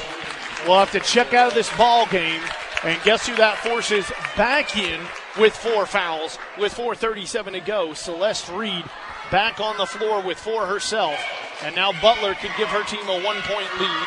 will 0.66 0.78
have 0.78 0.90
to 0.92 1.00
check 1.00 1.34
out 1.34 1.48
of 1.48 1.54
this 1.54 1.74
ball 1.76 2.06
game. 2.06 2.40
And 2.82 3.00
guess 3.02 3.26
who 3.26 3.36
that 3.36 3.58
forces 3.58 4.10
back 4.36 4.76
in 4.76 5.00
with 5.38 5.54
four 5.54 5.84
fouls 5.84 6.38
with 6.58 6.74
4.37 6.74 7.52
to 7.52 7.60
go. 7.60 7.92
Celeste 7.92 8.48
Reed 8.48 8.84
back 9.30 9.60
on 9.60 9.76
the 9.76 9.86
floor 9.86 10.22
with 10.22 10.38
four 10.38 10.66
herself. 10.66 11.18
And 11.62 11.76
now 11.76 11.92
Butler 12.00 12.34
could 12.34 12.52
give 12.56 12.68
her 12.68 12.82
team 12.84 13.06
a 13.06 13.22
one 13.22 13.40
point 13.42 13.68
lead. 13.78 14.06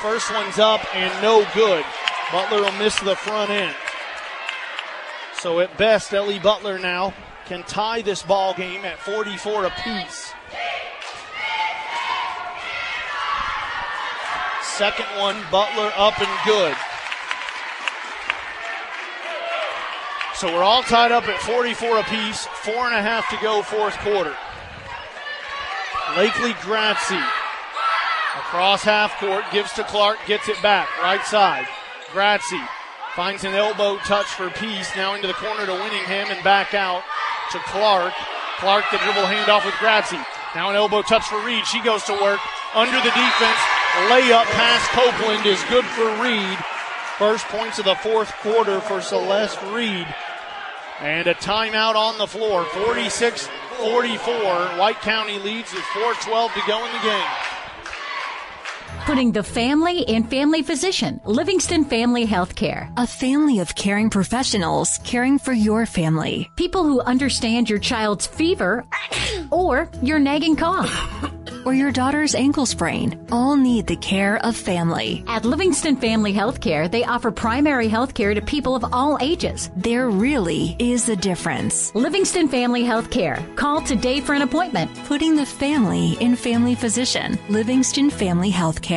First 0.00 0.32
one's 0.32 0.58
up 0.58 0.80
and 0.94 1.22
no 1.22 1.46
good. 1.54 1.84
Butler 2.32 2.62
will 2.62 2.72
miss 2.72 2.98
the 3.00 3.14
front 3.14 3.50
end. 3.50 3.76
So 5.34 5.60
at 5.60 5.76
best, 5.76 6.14
Ellie 6.14 6.38
Butler 6.38 6.78
now 6.78 7.12
can 7.46 7.62
tie 7.64 8.02
this 8.02 8.22
ball 8.22 8.54
game 8.54 8.84
at 8.84 8.98
44 8.98 9.66
apiece. 9.66 10.32
Second 14.62 15.06
one, 15.18 15.36
Butler 15.50 15.92
up 15.96 16.18
and 16.20 16.46
good. 16.46 16.74
So 20.34 20.52
we're 20.52 20.64
all 20.64 20.82
tied 20.82 21.12
up 21.12 21.28
at 21.28 21.40
44 21.42 22.00
apiece. 22.00 22.46
Four 22.46 22.86
and 22.86 22.94
a 22.94 23.02
half 23.02 23.28
to 23.30 23.36
go, 23.40 23.62
fourth 23.62 23.96
quarter. 23.98 24.34
Lakely 26.16 26.52
Gratzy 26.54 27.24
across 28.36 28.82
half 28.82 29.16
court, 29.18 29.44
gives 29.52 29.72
to 29.74 29.84
Clark, 29.84 30.18
gets 30.26 30.48
it 30.48 30.60
back, 30.60 30.88
right 31.00 31.24
side. 31.24 31.66
Gratzy 32.12 32.66
finds 33.14 33.44
an 33.44 33.54
elbow 33.54 33.96
touch 33.98 34.26
for 34.26 34.50
Peace, 34.50 34.90
now 34.96 35.14
into 35.14 35.28
the 35.28 35.34
corner 35.34 35.66
to 35.66 35.72
Winningham 35.72 36.30
and 36.30 36.42
back 36.42 36.74
out 36.74 37.04
to 37.52 37.58
Clark. 37.66 38.12
Clark 38.58 38.84
the 38.90 38.98
dribble 38.98 39.22
handoff 39.22 39.64
with 39.64 39.74
Gratzy. 39.74 40.22
Now 40.54 40.70
an 40.70 40.76
elbow 40.76 41.02
touch 41.02 41.26
for 41.26 41.44
Reed. 41.44 41.66
She 41.66 41.82
goes 41.82 42.04
to 42.04 42.12
work 42.12 42.40
under 42.74 42.96
the 42.96 43.10
defense. 43.10 43.60
Layup 44.08 44.44
past 44.54 44.90
Copeland 44.90 45.46
is 45.46 45.62
good 45.68 45.84
for 45.84 46.22
Reed. 46.22 46.58
First 47.18 47.46
points 47.46 47.78
of 47.78 47.84
the 47.84 47.94
fourth 47.96 48.32
quarter 48.38 48.80
for 48.80 49.00
Celeste 49.00 49.60
Reed. 49.72 50.06
And 51.00 51.26
a 51.26 51.34
timeout 51.34 51.94
on 51.94 52.18
the 52.18 52.26
floor. 52.26 52.64
46 52.64 53.48
44. 53.78 54.34
White 54.78 55.00
County 55.00 55.38
leads 55.38 55.72
with 55.72 55.82
4.12 55.82 56.54
to 56.54 56.60
go 56.66 56.84
in 56.84 56.92
the 56.92 57.02
game. 57.02 57.30
Putting 59.06 59.32
the 59.32 59.42
family 59.42 60.00
in 60.00 60.24
family 60.24 60.62
physician, 60.62 61.20
Livingston 61.26 61.84
Family 61.84 62.26
Healthcare. 62.26 62.90
A 62.96 63.06
family 63.06 63.58
of 63.58 63.74
caring 63.74 64.08
professionals 64.08 64.98
caring 65.04 65.38
for 65.38 65.52
your 65.52 65.84
family. 65.84 66.50
People 66.56 66.84
who 66.84 67.02
understand 67.02 67.68
your 67.68 67.80
child's 67.80 68.26
fever 68.26 68.82
or 69.50 69.90
your 70.00 70.18
nagging 70.18 70.56
cough. 70.56 70.90
or 71.66 71.72
your 71.74 71.90
daughter's 71.90 72.34
ankle 72.34 72.66
sprain 72.66 73.18
all 73.30 73.56
need 73.56 73.86
the 73.86 73.96
care 73.96 74.36
of 74.44 74.56
family. 74.56 75.24
At 75.26 75.44
Livingston 75.44 75.96
Family 75.96 76.32
Healthcare, 76.32 76.90
they 76.90 77.04
offer 77.04 77.30
primary 77.30 77.88
healthcare 77.88 78.34
to 78.34 78.42
people 78.42 78.74
of 78.74 78.84
all 78.92 79.18
ages. 79.20 79.70
There 79.76 80.10
really 80.10 80.76
is 80.78 81.08
a 81.08 81.16
difference. 81.16 81.94
Livingston 81.94 82.48
Family 82.48 82.84
Healthcare. 82.84 83.54
Call 83.56 83.80
today 83.80 84.20
for 84.20 84.34
an 84.34 84.42
appointment. 84.42 84.90
Putting 85.04 85.36
the 85.36 85.46
family 85.46 86.16
in 86.20 86.36
family 86.36 86.74
physician. 86.74 87.38
Livingston 87.48 88.10
Family 88.10 88.50
Healthcare. 88.50 88.93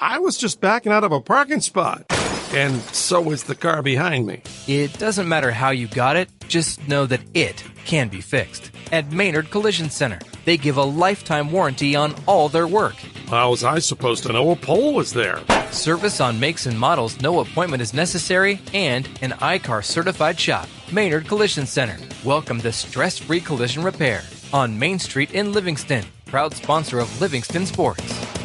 I 0.00 0.18
was 0.20 0.38
just 0.38 0.60
backing 0.60 0.92
out 0.92 1.04
of 1.04 1.12
a 1.12 1.20
parking 1.20 1.60
spot. 1.60 2.04
And 2.52 2.80
so 2.92 3.20
was 3.20 3.42
the 3.42 3.56
car 3.56 3.82
behind 3.82 4.26
me. 4.26 4.42
It 4.68 4.96
doesn't 4.98 5.28
matter 5.28 5.50
how 5.50 5.70
you 5.70 5.88
got 5.88 6.14
it, 6.16 6.30
just 6.46 6.86
know 6.86 7.04
that 7.06 7.20
it 7.34 7.64
can 7.84 8.08
be 8.08 8.20
fixed. 8.20 8.70
At 8.92 9.10
Maynard 9.10 9.50
Collision 9.50 9.90
Center, 9.90 10.20
they 10.44 10.56
give 10.56 10.76
a 10.76 10.84
lifetime 10.84 11.50
warranty 11.50 11.96
on 11.96 12.14
all 12.26 12.48
their 12.48 12.68
work. 12.68 12.94
How 13.26 13.50
was 13.50 13.64
I 13.64 13.80
supposed 13.80 14.22
to 14.24 14.32
know 14.32 14.52
a 14.52 14.56
pole 14.56 14.94
was 14.94 15.12
there? 15.12 15.40
Service 15.72 16.20
on 16.20 16.38
makes 16.38 16.66
and 16.66 16.78
models, 16.78 17.20
no 17.20 17.40
appointment 17.40 17.82
is 17.82 17.92
necessary, 17.92 18.60
and 18.72 19.08
an 19.20 19.32
I-CAR 19.40 19.82
certified 19.82 20.38
shop. 20.38 20.68
Maynard 20.92 21.26
Collision 21.26 21.66
Center. 21.66 21.98
Welcome 22.24 22.60
to 22.60 22.70
stress 22.70 23.18
free 23.18 23.40
collision 23.40 23.82
repair 23.82 24.22
on 24.52 24.78
Main 24.78 25.00
Street 25.00 25.32
in 25.32 25.52
Livingston. 25.52 26.04
Proud 26.26 26.54
sponsor 26.54 27.00
of 27.00 27.20
Livingston 27.20 27.66
Sports. 27.66 28.43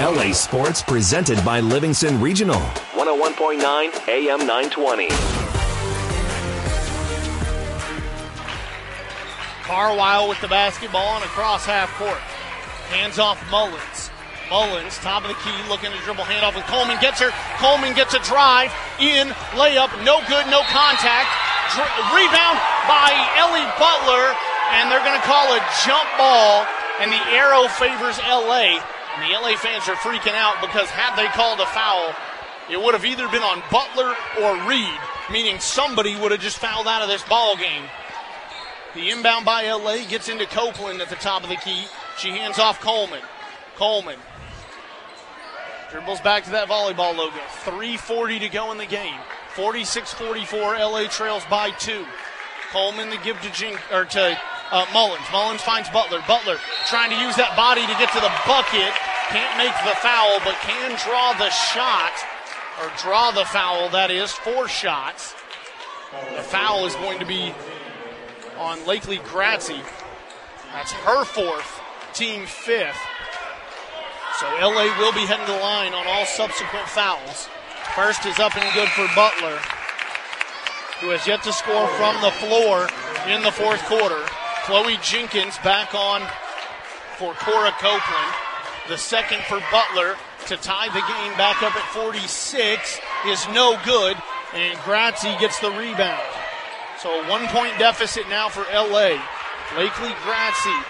LA 0.00 0.32
Sports 0.32 0.80
presented 0.80 1.44
by 1.44 1.60
Livingston 1.60 2.18
Regional. 2.22 2.56
101.9 2.96 3.60
AM 4.08 4.38
920. 4.46 5.08
Carwile 9.60 10.26
with 10.26 10.40
the 10.40 10.48
basketball 10.48 11.16
and 11.16 11.24
across 11.24 11.66
half 11.66 11.92
court. 12.00 12.16
Hands 12.88 13.18
off 13.18 13.36
Mullins. 13.50 14.08
Mullins, 14.48 14.96
top 15.04 15.20
of 15.20 15.28
the 15.28 15.36
key, 15.44 15.52
looking 15.68 15.92
to 15.92 15.98
dribble 16.08 16.24
handoff 16.24 16.56
with 16.56 16.64
Coleman. 16.64 16.96
Gets 17.04 17.20
her. 17.20 17.28
Coleman 17.60 17.92
gets 17.92 18.14
a 18.14 18.20
drive. 18.24 18.72
In. 19.04 19.28
Layup. 19.52 19.92
No 20.00 20.24
good. 20.32 20.48
No 20.48 20.64
contact. 20.72 21.28
Dr- 21.76 21.92
rebound 22.16 22.56
by 22.88 23.12
Ellie 23.36 23.68
Butler. 23.76 24.32
And 24.80 24.88
they're 24.88 25.04
going 25.04 25.20
to 25.20 25.26
call 25.28 25.44
a 25.52 25.60
jump 25.84 26.08
ball. 26.16 26.64
And 27.04 27.12
the 27.12 27.20
arrow 27.36 27.68
favors 27.68 28.16
LA. 28.24 28.80
And 29.16 29.28
the 29.28 29.34
LA 29.34 29.56
fans 29.56 29.88
are 29.88 29.96
freaking 29.96 30.34
out 30.34 30.60
because 30.60 30.88
had 30.88 31.16
they 31.16 31.26
called 31.28 31.60
a 31.60 31.66
foul, 31.66 32.14
it 32.70 32.80
would 32.80 32.94
have 32.94 33.04
either 33.04 33.28
been 33.28 33.42
on 33.42 33.62
Butler 33.70 34.14
or 34.40 34.68
Reed, 34.68 35.00
meaning 35.30 35.58
somebody 35.58 36.16
would 36.16 36.30
have 36.30 36.40
just 36.40 36.58
fouled 36.58 36.86
out 36.86 37.02
of 37.02 37.08
this 37.08 37.22
ball 37.24 37.56
game. 37.56 37.84
The 38.94 39.10
inbound 39.10 39.44
by 39.44 39.70
LA 39.70 40.04
gets 40.08 40.28
into 40.28 40.46
Copeland 40.46 41.00
at 41.00 41.08
the 41.08 41.16
top 41.16 41.42
of 41.42 41.48
the 41.48 41.56
key. 41.56 41.84
She 42.18 42.30
hands 42.30 42.58
off 42.58 42.80
Coleman. 42.80 43.22
Coleman 43.76 44.18
dribbles 45.90 46.20
back 46.20 46.44
to 46.44 46.50
that 46.50 46.68
volleyball 46.68 47.16
logo. 47.16 47.36
3.40 47.64 48.40
to 48.40 48.48
go 48.48 48.70
in 48.72 48.78
the 48.78 48.86
game. 48.86 49.18
46 49.54 50.12
44. 50.14 50.78
LA 50.78 51.04
trails 51.08 51.44
by 51.50 51.70
two. 51.70 52.04
Coleman 52.70 53.10
to 53.10 53.18
give 53.24 53.40
to 53.40 53.50
Jink, 53.52 53.80
or 53.92 54.04
to 54.04 54.38
uh, 54.70 54.86
Mullins. 54.92 55.26
Mullins 55.32 55.62
finds 55.62 55.88
Butler. 55.90 56.22
Butler 56.26 56.58
trying 56.86 57.10
to 57.10 57.18
use 57.18 57.36
that 57.36 57.56
body 57.56 57.82
to 57.82 57.94
get 57.98 58.12
to 58.12 58.20
the 58.20 58.32
bucket. 58.46 58.94
Can't 59.30 59.58
make 59.58 59.74
the 59.86 59.94
foul, 59.98 60.38
but 60.44 60.54
can 60.62 60.98
draw 61.06 61.32
the 61.38 61.50
shot, 61.50 62.12
or 62.82 62.90
draw 62.98 63.30
the 63.30 63.44
foul, 63.44 63.88
that 63.90 64.10
is, 64.10 64.32
four 64.32 64.66
shots. 64.66 65.34
The 66.34 66.42
foul 66.42 66.86
is 66.86 66.94
going 66.96 67.20
to 67.20 67.26
be 67.26 67.54
on 68.58 68.78
Lakely 68.80 69.18
Gratzy. 69.18 69.80
That's 70.72 70.92
her 70.92 71.24
fourth, 71.24 71.80
team 72.12 72.46
fifth. 72.46 72.98
So 74.40 74.46
LA 74.60 74.90
will 74.98 75.12
be 75.12 75.26
heading 75.26 75.46
to 75.46 75.52
the 75.52 75.58
line 75.58 75.94
on 75.94 76.06
all 76.06 76.26
subsequent 76.26 76.88
fouls. 76.88 77.48
First 77.94 78.26
is 78.26 78.38
up 78.38 78.56
and 78.56 78.74
good 78.74 78.88
for 78.88 79.06
Butler, 79.14 79.58
who 81.00 81.10
has 81.10 81.26
yet 81.26 81.42
to 81.44 81.52
score 81.52 81.86
from 81.98 82.20
the 82.22 82.30
floor 82.32 82.88
in 83.28 83.42
the 83.42 83.52
fourth 83.52 83.82
quarter. 83.84 84.24
Chloe 84.70 84.98
Jenkins 85.02 85.58
back 85.64 85.96
on 85.96 86.22
for 87.18 87.34
Cora 87.34 87.72
Copeland. 87.82 88.32
The 88.86 88.96
second 88.96 89.42
for 89.48 89.58
Butler 89.72 90.14
to 90.46 90.56
tie 90.58 90.86
the 90.86 91.02
game 91.10 91.36
back 91.36 91.60
up 91.64 91.74
at 91.74 91.82
46 91.90 93.00
is 93.26 93.48
no 93.48 93.76
good, 93.84 94.16
and 94.54 94.78
Gratzy 94.86 95.36
gets 95.40 95.58
the 95.58 95.72
rebound. 95.72 96.22
So 97.00 97.10
a 97.10 97.28
one 97.28 97.48
point 97.48 97.80
deficit 97.80 98.28
now 98.28 98.48
for 98.48 98.62
LA. 98.72 99.18
Lakely 99.74 100.14
Gratzy 100.22 100.84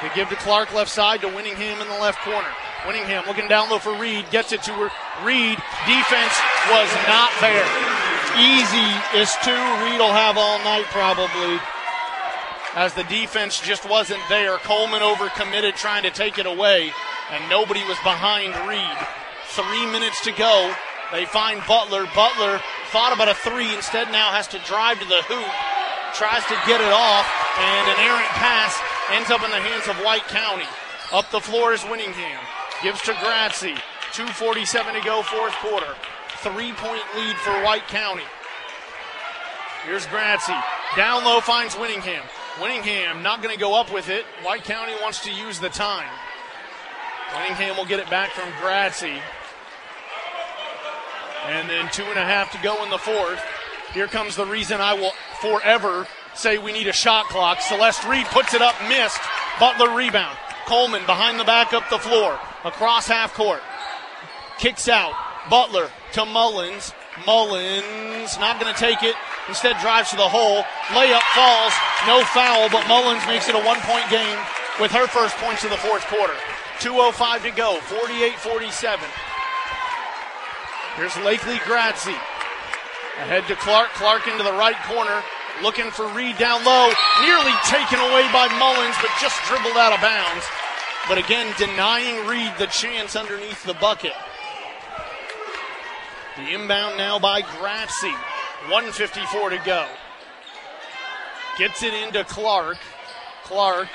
to 0.00 0.10
give 0.14 0.30
to 0.30 0.36
Clark 0.36 0.72
left 0.72 0.90
side 0.90 1.20
to 1.20 1.26
Winningham 1.26 1.82
in 1.82 1.88
the 1.88 2.00
left 2.00 2.20
corner. 2.20 2.48
Winningham 2.84 3.26
looking 3.26 3.46
down 3.46 3.68
low 3.68 3.78
for 3.78 3.94
Reed, 3.98 4.24
gets 4.30 4.52
it 4.52 4.62
to 4.62 4.72
her. 4.72 4.88
Reed, 5.22 5.58
defense 5.84 6.36
was 6.72 6.88
not 7.06 7.30
there. 7.42 7.68
Easy 8.40 9.20
is 9.20 9.36
two. 9.44 9.52
Reed 9.84 10.00
will 10.00 10.16
have 10.16 10.38
all 10.38 10.58
night 10.60 10.86
probably. 10.86 11.60
As 12.76 12.92
the 12.92 13.04
defense 13.04 13.58
just 13.58 13.88
wasn't 13.88 14.20
there. 14.28 14.58
Coleman 14.58 15.00
overcommitted 15.00 15.76
trying 15.76 16.02
to 16.02 16.10
take 16.10 16.36
it 16.36 16.44
away, 16.44 16.92
and 17.32 17.48
nobody 17.48 17.80
was 17.88 17.96
behind 18.04 18.52
Reed. 18.68 18.98
Three 19.56 19.86
minutes 19.88 20.20
to 20.24 20.32
go. 20.32 20.74
They 21.10 21.24
find 21.24 21.64
Butler. 21.66 22.04
Butler 22.14 22.60
thought 22.92 23.16
about 23.16 23.32
a 23.32 23.34
three, 23.34 23.74
instead 23.74 24.12
now 24.12 24.28
has 24.28 24.46
to 24.48 24.58
drive 24.68 25.00
to 25.00 25.08
the 25.08 25.24
hoop. 25.24 25.48
Tries 26.20 26.44
to 26.52 26.56
get 26.68 26.84
it 26.84 26.92
off, 26.92 27.24
and 27.56 27.84
an 27.88 27.98
errant 28.04 28.28
pass 28.36 28.76
ends 29.08 29.30
up 29.30 29.42
in 29.42 29.50
the 29.50 29.56
hands 29.56 29.88
of 29.88 29.96
White 30.04 30.28
County. 30.28 30.68
Up 31.12 31.30
the 31.30 31.40
floor 31.40 31.72
is 31.72 31.80
Winningham. 31.80 32.40
Gives 32.82 33.00
to 33.08 33.12
Gratzy. 33.24 33.80
2.47 34.12 35.00
to 35.00 35.04
go, 35.04 35.22
fourth 35.22 35.54
quarter. 35.64 35.96
Three 36.44 36.72
point 36.76 37.02
lead 37.16 37.36
for 37.36 37.56
White 37.64 37.88
County. 37.88 38.28
Here's 39.86 40.04
Gratzy. 40.06 40.60
Down 40.94 41.24
low 41.24 41.40
finds 41.40 41.74
Winningham. 41.74 42.22
Winningham 42.56 43.22
not 43.22 43.42
going 43.42 43.54
to 43.54 43.60
go 43.60 43.78
up 43.78 43.92
with 43.92 44.08
it. 44.08 44.24
White 44.42 44.64
County 44.64 44.92
wants 45.02 45.22
to 45.24 45.32
use 45.32 45.60
the 45.60 45.68
time. 45.68 46.08
Winningham 47.32 47.76
will 47.76 47.84
get 47.84 48.00
it 48.00 48.08
back 48.08 48.30
from 48.30 48.50
Gratzy. 48.52 49.20
And 51.46 51.68
then 51.68 51.88
two 51.92 52.04
and 52.04 52.18
a 52.18 52.24
half 52.24 52.50
to 52.52 52.58
go 52.62 52.82
in 52.82 52.90
the 52.90 52.98
fourth. 52.98 53.40
Here 53.92 54.06
comes 54.06 54.36
the 54.36 54.46
reason 54.46 54.80
I 54.80 54.94
will 54.94 55.12
forever 55.40 56.06
say 56.34 56.58
we 56.58 56.72
need 56.72 56.88
a 56.88 56.92
shot 56.92 57.26
clock. 57.26 57.60
Celeste 57.60 58.04
Reed 58.04 58.26
puts 58.26 58.54
it 58.54 58.62
up, 58.62 58.74
missed. 58.88 59.20
Butler 59.60 59.94
rebound. 59.94 60.36
Coleman 60.66 61.04
behind 61.06 61.38
the 61.38 61.44
back 61.44 61.72
up 61.72 61.88
the 61.90 61.98
floor. 61.98 62.38
Across 62.64 63.08
half 63.08 63.32
court. 63.34 63.62
Kicks 64.58 64.88
out. 64.88 65.14
Butler 65.48 65.90
to 66.12 66.24
Mullins. 66.24 66.92
Mullins 67.24 68.38
not 68.38 68.60
going 68.60 68.72
to 68.72 68.78
take 68.78 69.02
it. 69.02 69.14
Instead 69.48 69.78
drives 69.80 70.10
to 70.10 70.16
the 70.16 70.28
hole. 70.28 70.62
Layup 70.92 71.22
falls. 71.32 71.72
No 72.06 72.20
foul, 72.34 72.68
but 72.68 72.86
Mullins 72.88 73.24
makes 73.26 73.48
it 73.48 73.54
a 73.54 73.62
one 73.62 73.80
point 73.86 74.10
game 74.10 74.38
with 74.80 74.90
her 74.92 75.06
first 75.06 75.36
points 75.36 75.64
of 75.64 75.70
the 75.70 75.78
fourth 75.78 76.04
quarter. 76.06 76.34
2.05 76.80 77.42
to 77.42 77.50
go. 77.52 77.80
48 77.80 78.34
47. 78.34 79.08
Here's 80.96 81.12
Lakely 81.24 81.56
Gratzy. 81.64 82.16
Ahead 83.24 83.46
to 83.48 83.56
Clark. 83.56 83.88
Clark 83.94 84.28
into 84.28 84.42
the 84.42 84.52
right 84.52 84.76
corner. 84.84 85.22
Looking 85.62 85.90
for 85.90 86.06
Reed 86.08 86.36
down 86.36 86.64
low. 86.64 86.92
Nearly 87.22 87.52
taken 87.64 87.98
away 88.00 88.28
by 88.32 88.48
Mullins, 88.58 88.96
but 89.00 89.10
just 89.20 89.40
dribbled 89.48 89.76
out 89.76 89.94
of 89.94 90.00
bounds. 90.02 90.44
But 91.08 91.18
again, 91.18 91.54
denying 91.56 92.26
Reed 92.26 92.52
the 92.58 92.66
chance 92.66 93.16
underneath 93.16 93.62
the 93.64 93.74
bucket. 93.74 94.12
The 96.36 96.52
inbound 96.52 96.98
now 96.98 97.18
by 97.18 97.40
Gratzy. 97.40 98.12
154 98.68 99.50
to 99.50 99.58
go. 99.64 99.86
Gets 101.58 101.82
it 101.82 101.94
into 101.94 102.24
Clark. 102.24 102.76
Clark 103.44 103.88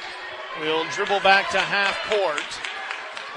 will 0.59 0.84
dribble 0.91 1.19
back 1.19 1.51
to 1.51 1.59
half 1.59 1.99
court. 2.09 2.41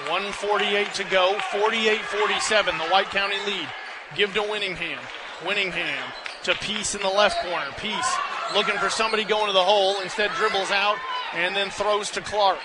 148 0.09 0.95
to 0.95 1.05
go. 1.05 1.39
48 1.53 2.01
47. 2.01 2.79
The 2.79 2.85
White 2.85 3.11
County 3.11 3.37
lead. 3.47 3.69
Give 4.17 4.33
to 4.33 4.41
Winningham. 4.41 5.01
Winningham 5.41 6.03
to 6.45 6.55
Peace 6.55 6.95
in 6.95 7.03
the 7.03 7.09
left 7.09 7.43
corner. 7.43 7.67
Peace 7.77 8.17
looking 8.55 8.77
for 8.77 8.89
somebody 8.89 9.25
going 9.25 9.49
to 9.49 9.53
the 9.53 9.63
hole. 9.63 10.01
Instead, 10.03 10.31
dribbles 10.33 10.71
out 10.71 10.97
and 11.35 11.55
then 11.55 11.69
throws 11.69 12.11
to 12.13 12.23
Clark. 12.23 12.59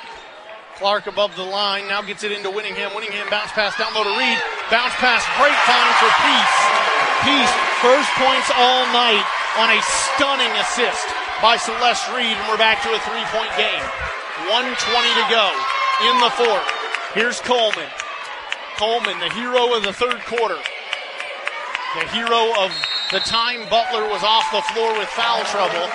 Clark 0.80 1.12
above 1.12 1.36
the 1.36 1.44
line 1.44 1.92
now 1.92 2.00
gets 2.00 2.24
it 2.24 2.32
into 2.32 2.48
Winningham. 2.48 2.96
Winningham 2.96 3.28
bounce 3.28 3.52
pass 3.52 3.76
down 3.76 3.92
low 3.92 4.08
to 4.08 4.16
Reed. 4.16 4.40
Bounce 4.72 4.96
pass, 4.96 5.20
great 5.36 5.60
find 5.68 5.92
for 6.00 6.08
Peace. 6.24 6.56
Peace, 7.28 7.52
first 7.84 8.08
points 8.16 8.48
all 8.56 8.88
night 8.96 9.28
on 9.60 9.68
a 9.76 9.80
stunning 9.84 10.48
assist 10.56 11.04
by 11.44 11.60
Celeste 11.60 12.08
Reed, 12.16 12.32
and 12.32 12.48
we're 12.48 12.56
back 12.56 12.80
to 12.88 12.96
a 12.96 13.00
three 13.04 13.28
point 13.36 13.52
game. 13.60 13.84
120 14.48 14.72
to 14.72 15.26
go 15.28 15.52
in 16.08 16.16
the 16.24 16.32
fourth. 16.40 16.68
Here's 17.12 17.44
Coleman. 17.44 17.92
Coleman, 18.80 19.20
the 19.20 19.36
hero 19.36 19.76
of 19.76 19.84
the 19.84 19.92
third 19.92 20.24
quarter. 20.32 20.64
The 22.00 22.08
hero 22.16 22.56
of 22.56 22.72
the 23.12 23.20
time 23.20 23.68
Butler 23.68 24.08
was 24.08 24.24
off 24.24 24.48
the 24.56 24.64
floor 24.72 24.96
with 24.96 25.12
foul 25.12 25.44
trouble. 25.52 25.92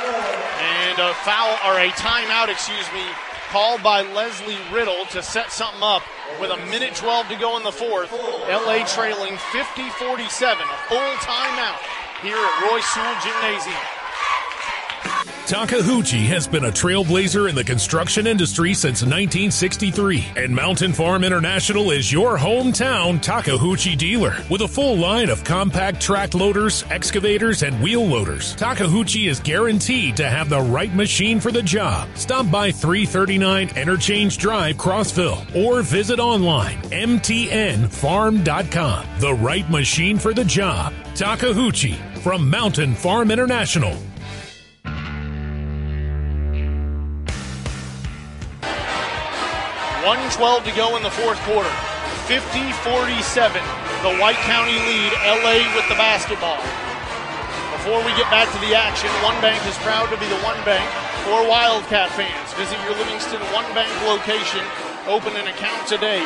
And 0.61 1.01
a 1.01 1.17
foul, 1.25 1.57
or 1.65 1.81
a 1.81 1.89
timeout, 1.97 2.53
excuse 2.53 2.85
me, 2.93 3.09
called 3.55 3.85
by 3.85 4.03
Leslie 4.03 4.59
Riddle 4.73 5.07
to 5.13 5.23
set 5.23 5.53
something 5.53 5.81
up 5.81 6.03
with 6.41 6.51
a 6.51 6.57
minute 6.67 6.97
12 6.97 7.29
to 7.29 7.37
go 7.37 7.57
in 7.57 7.63
the 7.63 7.71
fourth. 7.71 8.11
LA 8.51 8.83
trailing 8.85 9.39
50 9.53 9.91
47, 9.91 10.67
a 10.67 10.77
full 10.91 11.15
timeout 11.23 11.79
here 12.21 12.35
at 12.35 12.69
Roy 12.69 12.81
Sewell 12.81 13.15
Gymnasium. 13.23 14.04
Takeuchi 15.47 16.25
has 16.27 16.47
been 16.47 16.65
a 16.65 16.71
trailblazer 16.71 17.51
in 17.51 17.55
the 17.55 17.65
construction 17.65 18.27
industry 18.27 18.73
since 18.73 19.03
1963, 19.03 20.25
and 20.37 20.55
Mountain 20.55 20.95
Farm 20.95 21.23
International 21.23 21.91
is 21.91 22.11
your 22.11 22.39
hometown 22.39 23.23
Takeuchi 23.23 23.95
dealer. 23.97 24.37
With 24.51 24.63
a 24.63 24.69
full 24.69 24.97
line 24.97 25.29
of 25.29 25.45
compact 25.45 26.01
track 26.01 26.33
loaders, 26.35 26.85
excavators, 26.91 27.63
and 27.63 27.79
wheel 27.83 28.07
loaders, 28.07 28.57
Takeuchi 28.57 29.29
is 29.29 29.41
guaranteed 29.41 30.17
to 30.17 30.27
have 30.29 30.49
the 30.49 30.63
right 30.63 30.95
machine 30.95 31.41
for 31.41 31.53
the 31.53 31.63
job. 31.63 32.09
Stop 32.15 32.51
by 32.51 32.71
339 32.71 33.77
Interchange 33.77 34.39
Drive, 34.39 34.77
Crossville, 34.77 35.45
or 35.55 35.83
visit 35.83 36.21
online 36.21 36.79
mtnfarm.com. 36.85 39.07
The 39.19 39.35
right 39.35 39.69
machine 39.71 40.19
for 40.19 40.33
the 40.33 40.45
job. 40.45 40.95
Takeuchi 41.15 41.97
from 42.19 42.49
Mountain 42.49 42.95
Farm 42.95 43.31
International. 43.31 43.95
112 50.05 50.69
to 50.69 50.73
go 50.77 50.97
in 50.97 51.03
the 51.03 51.11
fourth 51.11 51.41
quarter. 51.49 51.73
50 52.29 52.61
47. 52.85 53.57
The 54.05 54.21
White 54.21 54.37
County 54.45 54.77
lead. 54.77 55.13
LA 55.25 55.65
with 55.73 55.89
the 55.89 55.97
basketball. 55.97 56.61
Before 57.73 58.05
we 58.05 58.13
get 58.13 58.29
back 58.29 58.53
to 58.53 58.61
the 58.61 58.77
action, 58.77 59.09
One 59.25 59.41
Bank 59.41 59.65
is 59.65 59.77
proud 59.81 60.13
to 60.13 60.17
be 60.21 60.29
the 60.29 60.41
One 60.45 60.61
Bank 60.65 60.85
for 61.25 61.49
Wildcat 61.49 62.13
fans. 62.13 62.53
Visit 62.53 62.77
your 62.85 62.97
Livingston 63.01 63.41
One 63.53 63.65
Bank 63.73 63.89
location. 64.05 64.61
Open 65.09 65.37
an 65.37 65.49
account 65.49 65.89
today. 65.89 66.21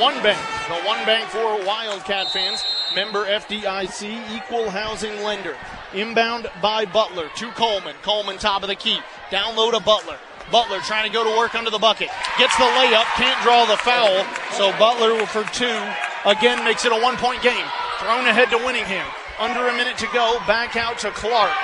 One 0.00 0.14
Bank, 0.22 0.40
the 0.68 0.80
One 0.84 1.04
Bank 1.04 1.28
for 1.28 1.64
Wildcat 1.64 2.32
fans. 2.32 2.64
Member 2.94 3.24
FDIC, 3.24 4.36
equal 4.36 4.68
housing 4.70 5.22
lender. 5.22 5.56
Inbound 5.94 6.50
by 6.60 6.84
Butler 6.84 7.28
to 7.36 7.50
Coleman. 7.52 7.96
Coleman 8.02 8.38
top 8.38 8.62
of 8.62 8.68
the 8.68 8.74
key. 8.74 8.98
Down 9.30 9.56
low 9.56 9.70
to 9.70 9.80
Butler. 9.80 10.18
Butler 10.52 10.80
trying 10.80 11.08
to 11.08 11.12
go 11.12 11.24
to 11.24 11.32
work 11.38 11.54
under 11.54 11.70
the 11.70 11.80
bucket. 11.80 12.10
Gets 12.38 12.54
the 12.58 12.68
layup, 12.76 13.08
can't 13.16 13.40
draw 13.42 13.64
the 13.64 13.78
foul. 13.78 14.20
So 14.52 14.70
Butler 14.78 15.24
for 15.26 15.44
two 15.50 15.80
again 16.28 16.62
makes 16.62 16.84
it 16.84 16.92
a 16.92 17.00
one 17.00 17.16
point 17.16 17.42
game. 17.42 17.64
Thrown 17.98 18.28
ahead 18.28 18.50
to 18.50 18.58
Winningham. 18.58 19.08
Under 19.40 19.66
a 19.66 19.72
minute 19.72 19.96
to 19.98 20.08
go. 20.12 20.38
Back 20.46 20.76
out 20.76 20.98
to 20.98 21.10
Clark. 21.10 21.56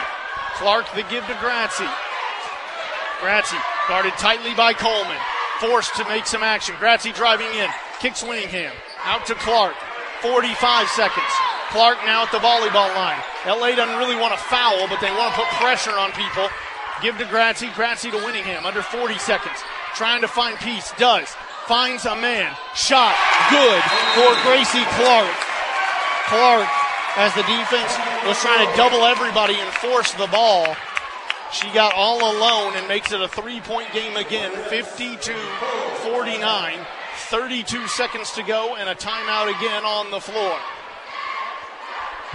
Clark 0.54 0.86
the 0.94 1.02
give 1.12 1.26
to 1.26 1.34
Gratzi. 1.34 1.86
Gratzi 3.20 3.60
guarded 3.88 4.14
tightly 4.14 4.54
by 4.54 4.72
Coleman. 4.72 5.18
Forced 5.60 5.94
to 5.96 6.08
make 6.08 6.26
some 6.26 6.42
action. 6.42 6.74
Gratzi 6.76 7.14
driving 7.14 7.52
in. 7.54 7.68
Kicks 8.00 8.22
Winningham. 8.22 8.72
Out 9.04 9.26
to 9.26 9.34
Clark. 9.34 9.74
45 10.22 10.88
seconds. 10.88 11.32
Clark 11.70 11.98
now 12.06 12.24
at 12.24 12.32
the 12.32 12.38
volleyball 12.38 12.88
line. 12.96 13.20
LA 13.44 13.76
doesn't 13.76 13.98
really 13.98 14.16
want 14.16 14.32
to 14.32 14.40
foul, 14.48 14.88
but 14.88 15.00
they 15.00 15.10
want 15.12 15.34
to 15.34 15.40
put 15.40 15.48
pressure 15.60 15.92
on 15.92 16.10
people. 16.12 16.48
Give 17.02 17.16
to 17.18 17.24
Gratzi. 17.24 17.68
Gratzi 17.70 18.10
to 18.10 18.18
Winningham. 18.18 18.64
Under 18.64 18.82
40 18.82 19.18
seconds. 19.18 19.56
Trying 19.94 20.20
to 20.22 20.28
find 20.28 20.58
Peace. 20.58 20.92
Does. 20.98 21.28
Finds 21.66 22.06
a 22.06 22.16
man. 22.16 22.54
Shot. 22.74 23.14
Good 23.50 23.82
for 24.14 24.30
Gracie 24.42 24.84
Clark. 24.96 25.36
Clark, 26.26 26.68
as 27.16 27.32
the 27.34 27.42
defense 27.42 27.96
was 28.26 28.38
trying 28.40 28.66
to 28.66 28.76
double 28.76 29.04
everybody 29.04 29.54
and 29.54 29.72
force 29.74 30.12
the 30.12 30.26
ball, 30.26 30.76
she 31.52 31.70
got 31.72 31.94
all 31.94 32.18
alone 32.20 32.74
and 32.76 32.86
makes 32.88 33.12
it 33.12 33.20
a 33.20 33.28
three 33.28 33.60
point 33.60 33.92
game 33.92 34.16
again. 34.16 34.50
52 34.68 35.32
49. 36.12 36.78
32 37.30 37.86
seconds 37.88 38.32
to 38.32 38.42
go 38.42 38.76
and 38.76 38.88
a 38.88 38.94
timeout 38.94 39.48
again 39.48 39.84
on 39.84 40.10
the 40.10 40.20
floor. 40.20 40.56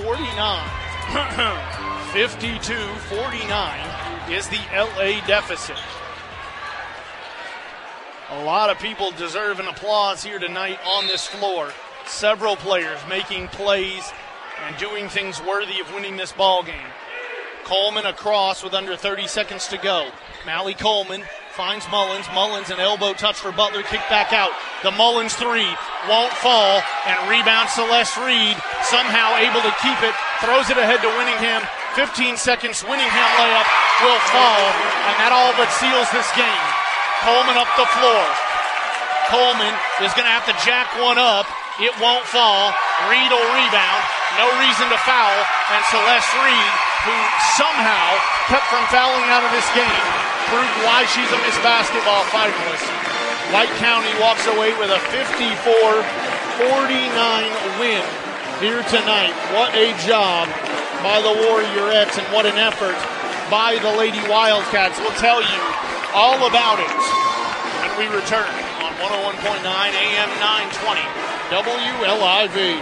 49. 0.04 0.70
52 2.12 2.74
49 2.76 4.30
is 4.30 4.46
the 4.46 4.60
LA 4.72 5.18
deficit. 5.26 5.76
A 8.30 8.44
lot 8.44 8.70
of 8.70 8.78
people 8.78 9.10
deserve 9.10 9.58
an 9.58 9.66
applause 9.66 10.22
here 10.22 10.38
tonight 10.38 10.78
on 10.94 11.08
this 11.08 11.26
floor. 11.26 11.72
Several 12.06 12.54
players 12.54 13.00
making 13.08 13.48
plays 13.48 14.12
and 14.64 14.76
doing 14.76 15.08
things 15.08 15.42
worthy 15.42 15.80
of 15.80 15.92
winning 15.92 16.16
this 16.16 16.30
ball 16.30 16.62
game. 16.62 16.76
Coleman 17.64 18.06
across 18.06 18.62
with 18.62 18.74
under 18.74 18.94
30 18.94 19.26
seconds 19.26 19.66
to 19.66 19.76
go. 19.78 20.08
Mally 20.46 20.74
Coleman 20.74 21.24
finds 21.52 21.84
Mullins. 21.92 22.24
Mullins 22.32 22.72
an 22.72 22.80
elbow 22.80 23.12
touch 23.12 23.36
for 23.36 23.52
Butler. 23.52 23.84
Kick 23.84 24.00
back 24.08 24.32
out. 24.32 24.50
The 24.82 24.90
Mullins 24.90 25.36
three 25.36 25.68
won't 26.08 26.32
fall 26.40 26.80
and 27.04 27.16
rebound 27.28 27.68
Celeste 27.68 28.16
Reed 28.24 28.56
somehow 28.88 29.36
able 29.36 29.60
to 29.60 29.72
keep 29.84 30.00
it. 30.00 30.16
Throws 30.40 30.72
it 30.72 30.80
ahead 30.80 31.04
to 31.04 31.10
Winningham. 31.12 31.60
15 31.92 32.40
seconds. 32.40 32.80
Winningham 32.88 33.30
layup 33.36 33.68
will 34.00 34.22
fall 34.32 34.64
and 35.12 35.14
that 35.20 35.28
all 35.28 35.52
but 35.60 35.68
seals 35.76 36.08
this 36.08 36.28
game. 36.32 36.64
Coleman 37.20 37.60
up 37.60 37.68
the 37.76 37.88
floor. 38.00 38.24
Coleman 39.28 39.72
is 40.00 40.12
going 40.16 40.26
to 40.26 40.34
have 40.34 40.48
to 40.48 40.56
jack 40.64 40.88
one 41.04 41.20
up. 41.20 41.44
It 41.80 41.92
won't 42.00 42.24
fall. 42.28 42.72
Reed 43.12 43.28
will 43.28 43.48
rebound. 43.52 44.02
No 44.40 44.48
reason 44.56 44.88
to 44.88 44.98
foul. 45.04 45.36
And 45.72 45.80
Celeste 45.92 46.32
Reed, 46.40 46.72
who 47.02 47.18
somehow 47.58 48.14
kept 48.46 48.62
from 48.70 48.86
fouling 48.94 49.26
out 49.34 49.42
of 49.42 49.50
this 49.50 49.66
game, 49.74 50.06
proved 50.46 50.70
why 50.86 51.02
she's 51.10 51.26
a 51.34 51.40
Miss 51.42 51.58
Basketball 51.66 52.22
finalist. 52.30 52.86
White 53.50 53.74
County 53.82 54.14
walks 54.22 54.46
away 54.46 54.70
with 54.78 54.86
a 54.88 55.02
54-49 55.10 56.54
win 57.82 58.06
here 58.62 58.86
tonight. 58.86 59.34
What 59.50 59.74
a 59.74 59.90
job 60.06 60.46
by 61.02 61.18
the 61.18 61.34
Warriorettes 61.42 62.22
and 62.22 62.26
what 62.30 62.46
an 62.46 62.54
effort 62.56 62.94
by 63.50 63.82
the 63.82 63.90
Lady 63.98 64.22
Wildcats. 64.30 65.02
We'll 65.02 65.18
tell 65.18 65.42
you 65.42 65.62
all 66.14 66.46
about 66.46 66.78
it 66.78 67.02
when 67.82 67.98
we 67.98 68.06
return 68.14 68.46
on 68.78 68.94
101.9 69.02 69.42
AM 69.66 70.30
920 70.38 71.02
WLIV. 71.50 72.78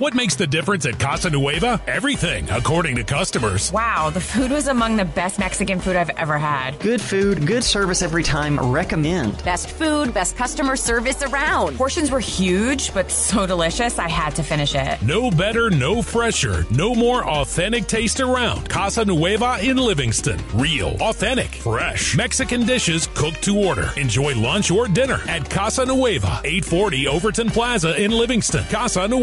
What 0.00 0.14
makes 0.14 0.34
the 0.34 0.46
difference 0.46 0.86
at 0.86 0.98
Casa 0.98 1.28
Nueva? 1.28 1.80
Everything, 1.86 2.48
according 2.48 2.96
to 2.96 3.04
customers. 3.04 3.70
Wow, 3.70 4.08
the 4.08 4.18
food 4.20 4.50
was 4.50 4.66
among 4.66 4.96
the 4.96 5.04
best 5.04 5.38
Mexican 5.38 5.78
food 5.78 5.94
I've 5.94 6.08
ever 6.10 6.38
had. 6.38 6.80
Good 6.80 7.02
food, 7.02 7.46
good 7.46 7.62
service 7.62 8.00
every 8.00 8.22
time. 8.22 8.58
Recommend. 8.58 9.44
Best 9.44 9.70
food, 9.70 10.14
best 10.14 10.38
customer 10.38 10.74
service 10.74 11.22
around. 11.22 11.76
Portions 11.76 12.10
were 12.10 12.18
huge, 12.18 12.94
but 12.94 13.10
so 13.10 13.46
delicious, 13.46 13.98
I 13.98 14.08
had 14.08 14.34
to 14.36 14.42
finish 14.42 14.74
it. 14.74 15.02
No 15.02 15.30
better, 15.30 15.68
no 15.68 16.00
fresher, 16.00 16.64
no 16.70 16.94
more 16.94 17.22
authentic 17.28 17.86
taste 17.86 18.20
around. 18.20 18.70
Casa 18.70 19.04
Nueva 19.04 19.58
in 19.62 19.76
Livingston. 19.76 20.40
Real, 20.54 20.96
authentic, 21.02 21.48
fresh. 21.56 22.16
Mexican 22.16 22.64
dishes 22.64 23.06
cooked 23.14 23.42
to 23.42 23.58
order. 23.58 23.90
Enjoy 23.98 24.34
lunch 24.34 24.70
or 24.70 24.88
dinner 24.88 25.20
at 25.28 25.48
Casa 25.50 25.84
Nueva, 25.84 26.40
840 26.42 27.06
Overton 27.06 27.50
Plaza 27.50 28.02
in 28.02 28.12
Livingston. 28.12 28.64
Casa 28.70 29.06
Nueva. 29.06 29.19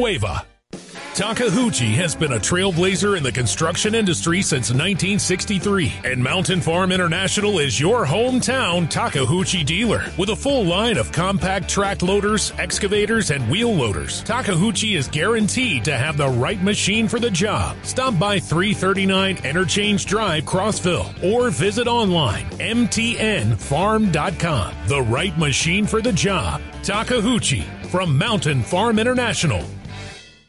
Takeuchi 1.18 1.96
has 1.96 2.16
been 2.16 2.34
a 2.34 2.40
trailblazer 2.40 3.18
in 3.18 3.24
the 3.24 3.32
construction 3.32 3.96
industry 3.96 4.44
since 4.44 4.70
1963, 4.70 5.92
and 6.06 6.24
Mountain 6.24 6.62
Farm 6.62 6.92
International 6.92 7.58
is 7.58 7.80
your 7.80 8.06
hometown 8.06 8.88
Takeuchi 8.88 9.66
dealer 9.66 10.06
with 10.20 10.30
a 10.30 10.36
full 10.36 10.64
line 10.64 10.96
of 10.96 11.12
compact 11.12 11.68
track 11.68 12.04
loaders, 12.04 12.54
excavators, 12.60 13.32
and 13.32 13.50
wheel 13.50 13.74
loaders. 13.74 14.24
Takeuchi 14.26 14.96
is 14.96 15.08
guaranteed 15.08 15.84
to 15.86 15.98
have 15.98 16.18
the 16.18 16.30
right 16.30 16.62
machine 16.62 17.08
for 17.08 17.20
the 17.20 17.32
job. 17.32 17.76
Stop 17.82 18.20
by 18.20 18.40
339 18.40 19.38
Interchange 19.44 20.06
Drive, 20.06 20.44
Crossville, 20.44 21.12
or 21.24 21.50
visit 21.50 21.88
online 21.88 22.46
mtnfarm.com. 22.60 24.76
The 24.86 25.02
right 25.02 25.36
machine 25.36 25.88
for 25.88 26.00
the 26.00 26.14
job. 26.14 26.62
Takeuchi 26.84 27.64
from 27.88 28.16
Mountain 28.16 28.62
Farm 28.62 29.00
International. 29.00 29.66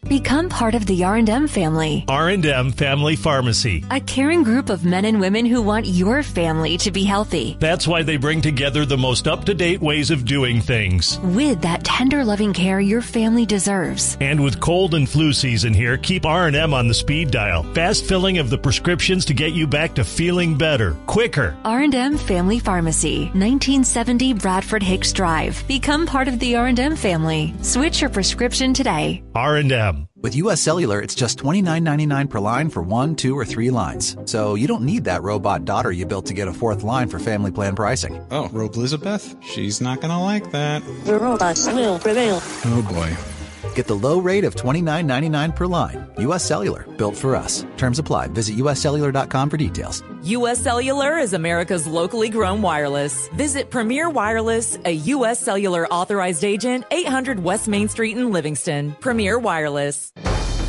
Become 0.07 0.49
part 0.49 0.75
of 0.77 0.87
the 0.87 1.03
R&M 1.03 1.49
family. 1.49 2.05
R&M 2.07 2.71
Family 2.73 3.17
Pharmacy. 3.17 3.85
A 3.91 4.01
caring 4.01 4.45
group 4.45 4.71
of 4.71 4.85
men 4.85 5.05
and 5.05 5.19
women 5.21 5.45
who 5.45 5.61
want 5.61 5.87
your 5.87 6.23
family 6.23 6.79
to 6.79 6.93
be 6.93 7.03
healthy. 7.03 7.57
That's 7.59 7.89
why 7.89 8.05
they 8.05 8.17
bring 8.17 8.41
together 8.41 8.87
the 8.87 8.97
most 8.97 9.27
up-to-date 9.27 9.81
ways 9.81 10.11
of 10.11 10.25
doing 10.25 10.61
things. 10.61 11.19
With 11.21 11.61
that 11.63 11.83
tender 11.83 12.25
loving 12.25 12.53
care 12.53 12.79
your 12.81 13.03
family 13.03 13.45
deserves. 13.45 14.17
And 14.21 14.43
with 14.43 14.61
cold 14.61 14.95
and 14.95 15.09
flu 15.09 15.33
season 15.33 15.75
here, 15.75 15.99
keep 15.99 16.25
R&M 16.25 16.73
on 16.73 16.87
the 16.87 16.95
speed 16.95 17.33
dial. 17.33 17.65
Fast 17.75 18.05
filling 18.05 18.39
of 18.39 18.51
the 18.51 18.59
prescriptions 18.59 19.25
to 19.25 19.35
get 19.35 19.53
you 19.53 19.67
back 19.67 19.95
to 19.97 20.05
feeling 20.05 20.57
better, 20.57 20.93
quicker. 21.07 21.57
R&M 21.65 22.17
Family 22.17 22.61
Pharmacy, 22.61 23.25
1970 23.35 24.33
Bradford 24.35 24.83
Hicks 24.83 25.13
Drive. 25.13 25.63
Become 25.67 26.07
part 26.07 26.29
of 26.29 26.39
the 26.39 26.55
R&M 26.55 26.95
family. 26.95 27.53
Switch 27.63 28.01
your 28.01 28.11
prescription 28.11 28.73
today. 28.73 29.23
R&M. 29.35 29.88
With 30.17 30.35
US 30.37 30.61
Cellular, 30.61 31.01
it's 31.01 31.15
just 31.15 31.39
$29.99 31.39 32.29
per 32.31 32.41
line 32.41 32.71
for 32.71 32.83
one, 32.83 33.15
two, 33.15 33.39
or 33.39 33.45
three 33.45 33.71
lines. 33.71 34.17
So 34.25 34.55
you 34.57 34.67
don't 34.67 34.83
need 34.83 35.05
that 35.05 35.23
robot 35.23 35.65
daughter 35.65 35.93
you 35.93 36.07
built 36.07 36.27
to 36.27 36.35
get 36.35 36.49
a 36.49 36.53
fourth 36.53 36.83
line 36.83 37.09
for 37.09 37.19
family 37.19 37.51
plan 37.51 37.77
pricing. 37.77 38.25
Oh, 38.31 38.49
Robe 38.49 38.75
Elizabeth? 38.75 39.37
She's 39.43 39.81
not 39.81 40.01
gonna 40.01 40.21
like 40.23 40.51
that. 40.53 40.83
The 41.05 41.19
robots 41.19 41.67
will 41.67 41.99
prevail. 41.99 42.41
Oh 42.65 42.87
boy. 42.91 43.38
Get 43.79 43.87
the 43.87 43.95
low 43.95 44.21
rate 44.21 44.43
of 44.43 44.57
$29.99 44.57 45.55
per 45.55 45.67
line. 45.67 46.11
US 46.19 46.45
Cellular, 46.45 46.83
built 46.97 47.15
for 47.15 47.37
us. 47.37 47.65
Terms 47.77 48.01
apply. 48.01 48.27
Visit 48.27 48.57
uscellular.com 48.57 49.49
for 49.49 49.57
details. 49.57 50.03
U.S. 50.25 50.61
Cellular 50.61 51.17
is 51.17 51.33
America's 51.33 51.87
locally 51.87 52.29
grown 52.29 52.61
wireless. 52.61 53.29
Visit 53.35 53.71
Premier 53.71 54.11
Wireless, 54.11 54.77
a 54.85 54.91
U.S. 54.91 55.39
Cellular 55.39 55.87
authorized 55.93 56.43
agent, 56.43 56.87
800 56.91 57.39
West 57.39 57.69
Main 57.69 57.89
Street 57.89 58.17
in 58.17 58.33
Livingston. 58.33 58.97
Premier 58.99 59.39
Wireless. 59.39 60.13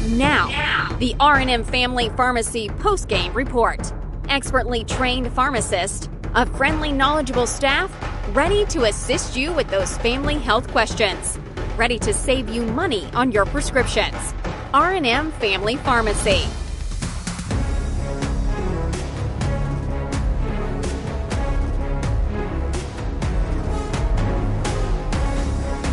Now, 0.10 0.96
the 1.00 1.16
R&M 1.20 1.64
Family 1.64 2.10
Pharmacy 2.10 2.70
post-game 2.78 3.34
report. 3.34 3.92
Expertly 4.28 4.84
trained 4.84 5.34
pharmacist, 5.34 6.12
a 6.36 6.46
friendly, 6.46 6.92
knowledgeable 6.92 7.48
staff, 7.48 7.92
ready 8.36 8.66
to 8.66 8.84
assist 8.84 9.36
you 9.36 9.52
with 9.52 9.68
those 9.72 9.98
family 9.98 10.38
health 10.38 10.68
questions, 10.68 11.40
ready 11.80 11.98
to 11.98 12.14
save 12.14 12.50
you 12.50 12.62
money 12.62 13.10
on 13.14 13.32
your 13.32 13.46
prescriptions. 13.46 14.34
R&M 14.74 15.32
Family 15.32 15.78
Pharmacy. 15.78 16.46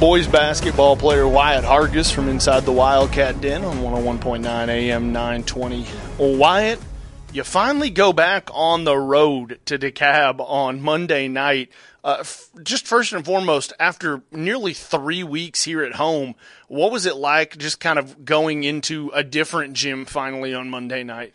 Boys 0.00 0.26
basketball 0.26 0.96
player 0.96 1.26
Wyatt 1.26 1.64
Hargis 1.64 2.12
from 2.12 2.28
inside 2.28 2.64
the 2.64 2.72
Wildcat 2.72 3.40
Den 3.40 3.64
on 3.64 3.78
101.9 3.78 4.68
AM 4.68 5.12
920. 5.12 5.86
Well, 6.18 6.36
Wyatt, 6.36 6.80
you 7.32 7.44
finally 7.44 7.90
go 7.90 8.12
back 8.12 8.50
on 8.52 8.84
the 8.84 8.96
road 8.96 9.58
to 9.66 9.78
DeKalb 9.78 10.40
on 10.40 10.82
Monday 10.82 11.28
night. 11.28 11.70
Uh, 12.06 12.18
f- 12.20 12.50
just 12.62 12.86
first 12.86 13.12
and 13.12 13.24
foremost, 13.24 13.72
after 13.80 14.22
nearly 14.30 14.72
three 14.72 15.24
weeks 15.24 15.64
here 15.64 15.82
at 15.82 15.94
home, 15.94 16.36
what 16.68 16.92
was 16.92 17.04
it 17.04 17.16
like 17.16 17.58
just 17.58 17.80
kind 17.80 17.98
of 17.98 18.24
going 18.24 18.62
into 18.62 19.10
a 19.12 19.24
different 19.24 19.74
gym 19.74 20.04
finally 20.04 20.54
on 20.54 20.70
Monday 20.70 21.02
night? 21.02 21.34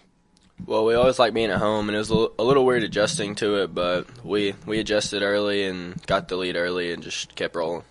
Well, 0.65 0.85
we 0.85 0.93
always 0.93 1.19
like 1.19 1.33
being 1.33 1.49
at 1.51 1.57
home, 1.57 1.89
and 1.89 1.95
it 1.97 1.99
was 1.99 2.09
a 2.09 2.15
little 2.41 2.65
weird 2.65 2.83
adjusting 2.83 3.35
to 3.35 3.63
it, 3.63 3.75
but 3.75 4.23
we, 4.23 4.53
we 4.65 4.79
adjusted 4.79 5.23
early 5.23 5.65
and 5.65 6.01
got 6.07 6.29
the 6.29 6.37
lead 6.37 6.55
early 6.55 6.93
and 6.93 7.03
just 7.03 7.35
kept 7.35 7.53
rolling. 7.53 7.83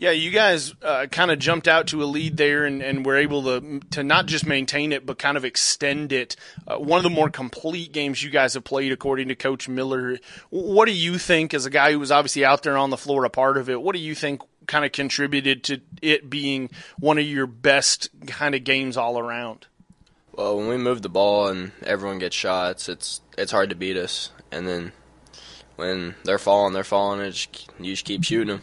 Yeah, 0.00 0.12
you 0.12 0.30
guys 0.30 0.76
uh, 0.80 1.06
kind 1.10 1.32
of 1.32 1.40
jumped 1.40 1.66
out 1.66 1.88
to 1.88 2.04
a 2.04 2.06
lead 2.06 2.36
there 2.36 2.64
and, 2.64 2.80
and 2.82 3.04
were 3.04 3.16
able 3.16 3.42
to 3.42 3.80
to 3.90 4.04
not 4.04 4.26
just 4.26 4.46
maintain 4.46 4.92
it, 4.92 5.04
but 5.04 5.18
kind 5.18 5.36
of 5.36 5.44
extend 5.44 6.12
it. 6.12 6.36
Uh, 6.68 6.76
one 6.76 6.98
of 6.98 7.02
the 7.02 7.10
more 7.10 7.28
complete 7.28 7.90
games 7.90 8.22
you 8.22 8.30
guys 8.30 8.54
have 8.54 8.62
played, 8.62 8.92
according 8.92 9.26
to 9.26 9.34
Coach 9.34 9.68
Miller. 9.68 10.18
What 10.50 10.86
do 10.86 10.92
you 10.92 11.18
think, 11.18 11.52
as 11.52 11.66
a 11.66 11.70
guy 11.70 11.90
who 11.90 11.98
was 11.98 12.12
obviously 12.12 12.44
out 12.44 12.62
there 12.62 12.78
on 12.78 12.90
the 12.90 12.96
floor, 12.96 13.24
a 13.24 13.30
part 13.30 13.56
of 13.56 13.68
it? 13.68 13.82
What 13.82 13.96
do 13.96 14.00
you 14.00 14.14
think 14.14 14.42
kind 14.68 14.84
of 14.84 14.92
contributed 14.92 15.64
to 15.64 15.80
it 16.00 16.30
being 16.30 16.70
one 17.00 17.18
of 17.18 17.24
your 17.24 17.48
best 17.48 18.08
kind 18.28 18.54
of 18.54 18.62
games 18.62 18.96
all 18.96 19.18
around? 19.18 19.66
Well, 20.32 20.58
when 20.58 20.68
we 20.68 20.76
move 20.76 21.02
the 21.02 21.08
ball 21.08 21.48
and 21.48 21.72
everyone 21.82 22.20
gets 22.20 22.36
shots, 22.36 22.88
it's 22.88 23.20
it's 23.36 23.50
hard 23.50 23.70
to 23.70 23.74
beat 23.74 23.96
us. 23.96 24.30
And 24.52 24.68
then 24.68 24.92
when 25.74 26.14
they're 26.22 26.38
falling, 26.38 26.72
they're 26.72 26.84
falling. 26.84 27.20
And 27.20 27.48
you 27.80 27.94
just 27.94 28.04
keep 28.04 28.22
shooting 28.22 28.58
them. 28.58 28.62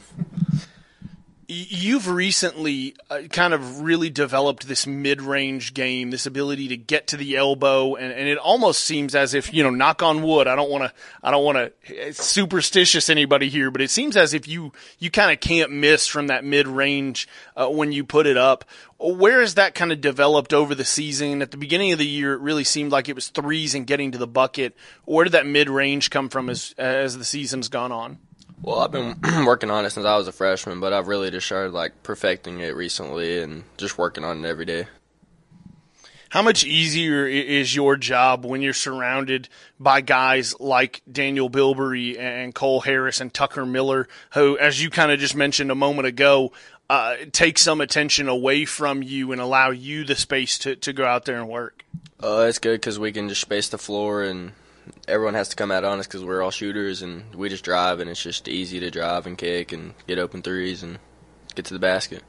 You've 1.47 2.09
recently 2.09 2.95
uh, 3.09 3.21
kind 3.29 3.53
of 3.53 3.81
really 3.81 4.09
developed 4.09 4.67
this 4.67 4.87
mid-range 4.87 5.75
game, 5.75 6.09
this 6.09 6.25
ability 6.25 6.69
to 6.69 6.77
get 6.77 7.07
to 7.07 7.17
the 7.17 7.35
elbow, 7.37 7.93
and, 7.93 8.11
and 8.11 8.27
it 8.27 8.39
almost 8.39 8.83
seems 8.83 9.13
as 9.13 9.35
if 9.35 9.53
you 9.53 9.61
know, 9.61 9.69
knock 9.69 10.01
on 10.01 10.23
wood. 10.23 10.47
I 10.47 10.55
don't 10.55 10.71
want 10.71 10.85
to, 10.85 10.93
I 11.21 11.29
don't 11.29 11.43
want 11.43 11.71
to 11.85 12.13
superstitious 12.13 13.09
anybody 13.09 13.49
here, 13.49 13.69
but 13.69 13.81
it 13.81 13.91
seems 13.91 14.17
as 14.17 14.33
if 14.33 14.47
you 14.47 14.71
you 14.97 15.11
kind 15.11 15.31
of 15.31 15.39
can't 15.39 15.71
miss 15.71 16.07
from 16.07 16.27
that 16.27 16.43
mid-range 16.43 17.27
uh, 17.55 17.67
when 17.67 17.91
you 17.91 18.03
put 18.03 18.25
it 18.25 18.37
up. 18.37 18.65
Where 18.97 19.41
has 19.41 19.53
that 19.55 19.75
kind 19.75 19.91
of 19.91 20.01
developed 20.01 20.51
over 20.51 20.73
the 20.73 20.85
season? 20.85 21.43
At 21.43 21.51
the 21.51 21.57
beginning 21.57 21.91
of 21.91 21.99
the 21.99 22.07
year, 22.07 22.33
it 22.33 22.41
really 22.41 22.63
seemed 22.63 22.91
like 22.91 23.07
it 23.07 23.15
was 23.15 23.27
threes 23.27 23.75
and 23.75 23.85
getting 23.85 24.11
to 24.13 24.17
the 24.17 24.25
bucket. 24.25 24.75
Where 25.03 25.25
did 25.25 25.33
that 25.33 25.45
mid-range 25.45 26.09
come 26.09 26.29
from 26.29 26.49
as 26.49 26.73
as 26.77 27.17
the 27.17 27.25
season's 27.25 27.69
gone 27.69 27.91
on? 27.91 28.17
Well, 28.61 28.79
I've 28.79 28.91
been 28.91 29.15
working 29.45 29.69
on 29.69 29.85
it 29.85 29.91
since 29.91 30.05
I 30.05 30.17
was 30.17 30.27
a 30.27 30.31
freshman, 30.31 30.79
but 30.79 30.93
I've 30.93 31.07
really 31.07 31.31
just 31.31 31.45
started 31.45 31.73
like 31.73 32.03
perfecting 32.03 32.59
it 32.59 32.75
recently 32.75 33.39
and 33.41 33.63
just 33.77 33.97
working 33.97 34.23
on 34.23 34.43
it 34.43 34.47
every 34.47 34.65
day. 34.65 34.87
How 36.29 36.41
much 36.41 36.65
easier 36.65 37.25
is 37.27 37.73
your 37.73 37.95
job 37.95 38.43
when 38.43 38.61
you're 38.61 38.73
surrounded 38.73 39.47
by 39.79 40.01
guys 40.01 40.59
like 40.59 41.01
Daniel 41.09 41.47
Bilberry 41.47 42.17
and 42.17 42.53
Cole 42.53 42.81
Harris 42.81 43.21
and 43.21 43.33
Tucker 43.33 43.65
Miller, 43.65 44.07
who, 44.33 44.57
as 44.57 44.83
you 44.83 44.89
kind 44.89 45.11
of 45.11 45.19
just 45.19 45.35
mentioned 45.35 45.71
a 45.71 45.75
moment 45.75 46.07
ago, 46.07 46.51
uh, 46.89 47.15
take 47.31 47.57
some 47.57 47.79
attention 47.79 48.27
away 48.27 48.65
from 48.65 49.01
you 49.01 49.31
and 49.31 49.39
allow 49.39 49.69
you 49.69 50.03
the 50.03 50.15
space 50.15 50.57
to, 50.59 50.75
to 50.75 50.91
go 50.91 51.05
out 51.05 51.23
there 51.23 51.39
and 51.39 51.47
work? 51.47 51.85
Uh, 52.21 52.45
it's 52.49 52.59
good 52.59 52.81
because 52.81 52.99
we 52.99 53.13
can 53.13 53.29
just 53.29 53.41
space 53.41 53.69
the 53.69 53.77
floor 53.77 54.23
and 54.23 54.51
everyone 55.07 55.33
has 55.33 55.49
to 55.49 55.55
come 55.55 55.71
out 55.71 55.83
on 55.83 55.99
us 55.99 56.07
because 56.07 56.23
we're 56.23 56.41
all 56.41 56.51
shooters 56.51 57.01
and 57.01 57.33
we 57.35 57.49
just 57.49 57.63
drive 57.63 57.99
and 57.99 58.09
it's 58.09 58.21
just 58.21 58.47
easy 58.47 58.79
to 58.79 58.91
drive 58.91 59.27
and 59.27 59.37
kick 59.37 59.71
and 59.71 59.93
get 60.07 60.19
open 60.19 60.41
threes 60.41 60.83
and 60.83 60.99
get 61.55 61.65
to 61.65 61.73
the 61.73 61.79
basket. 61.79 62.23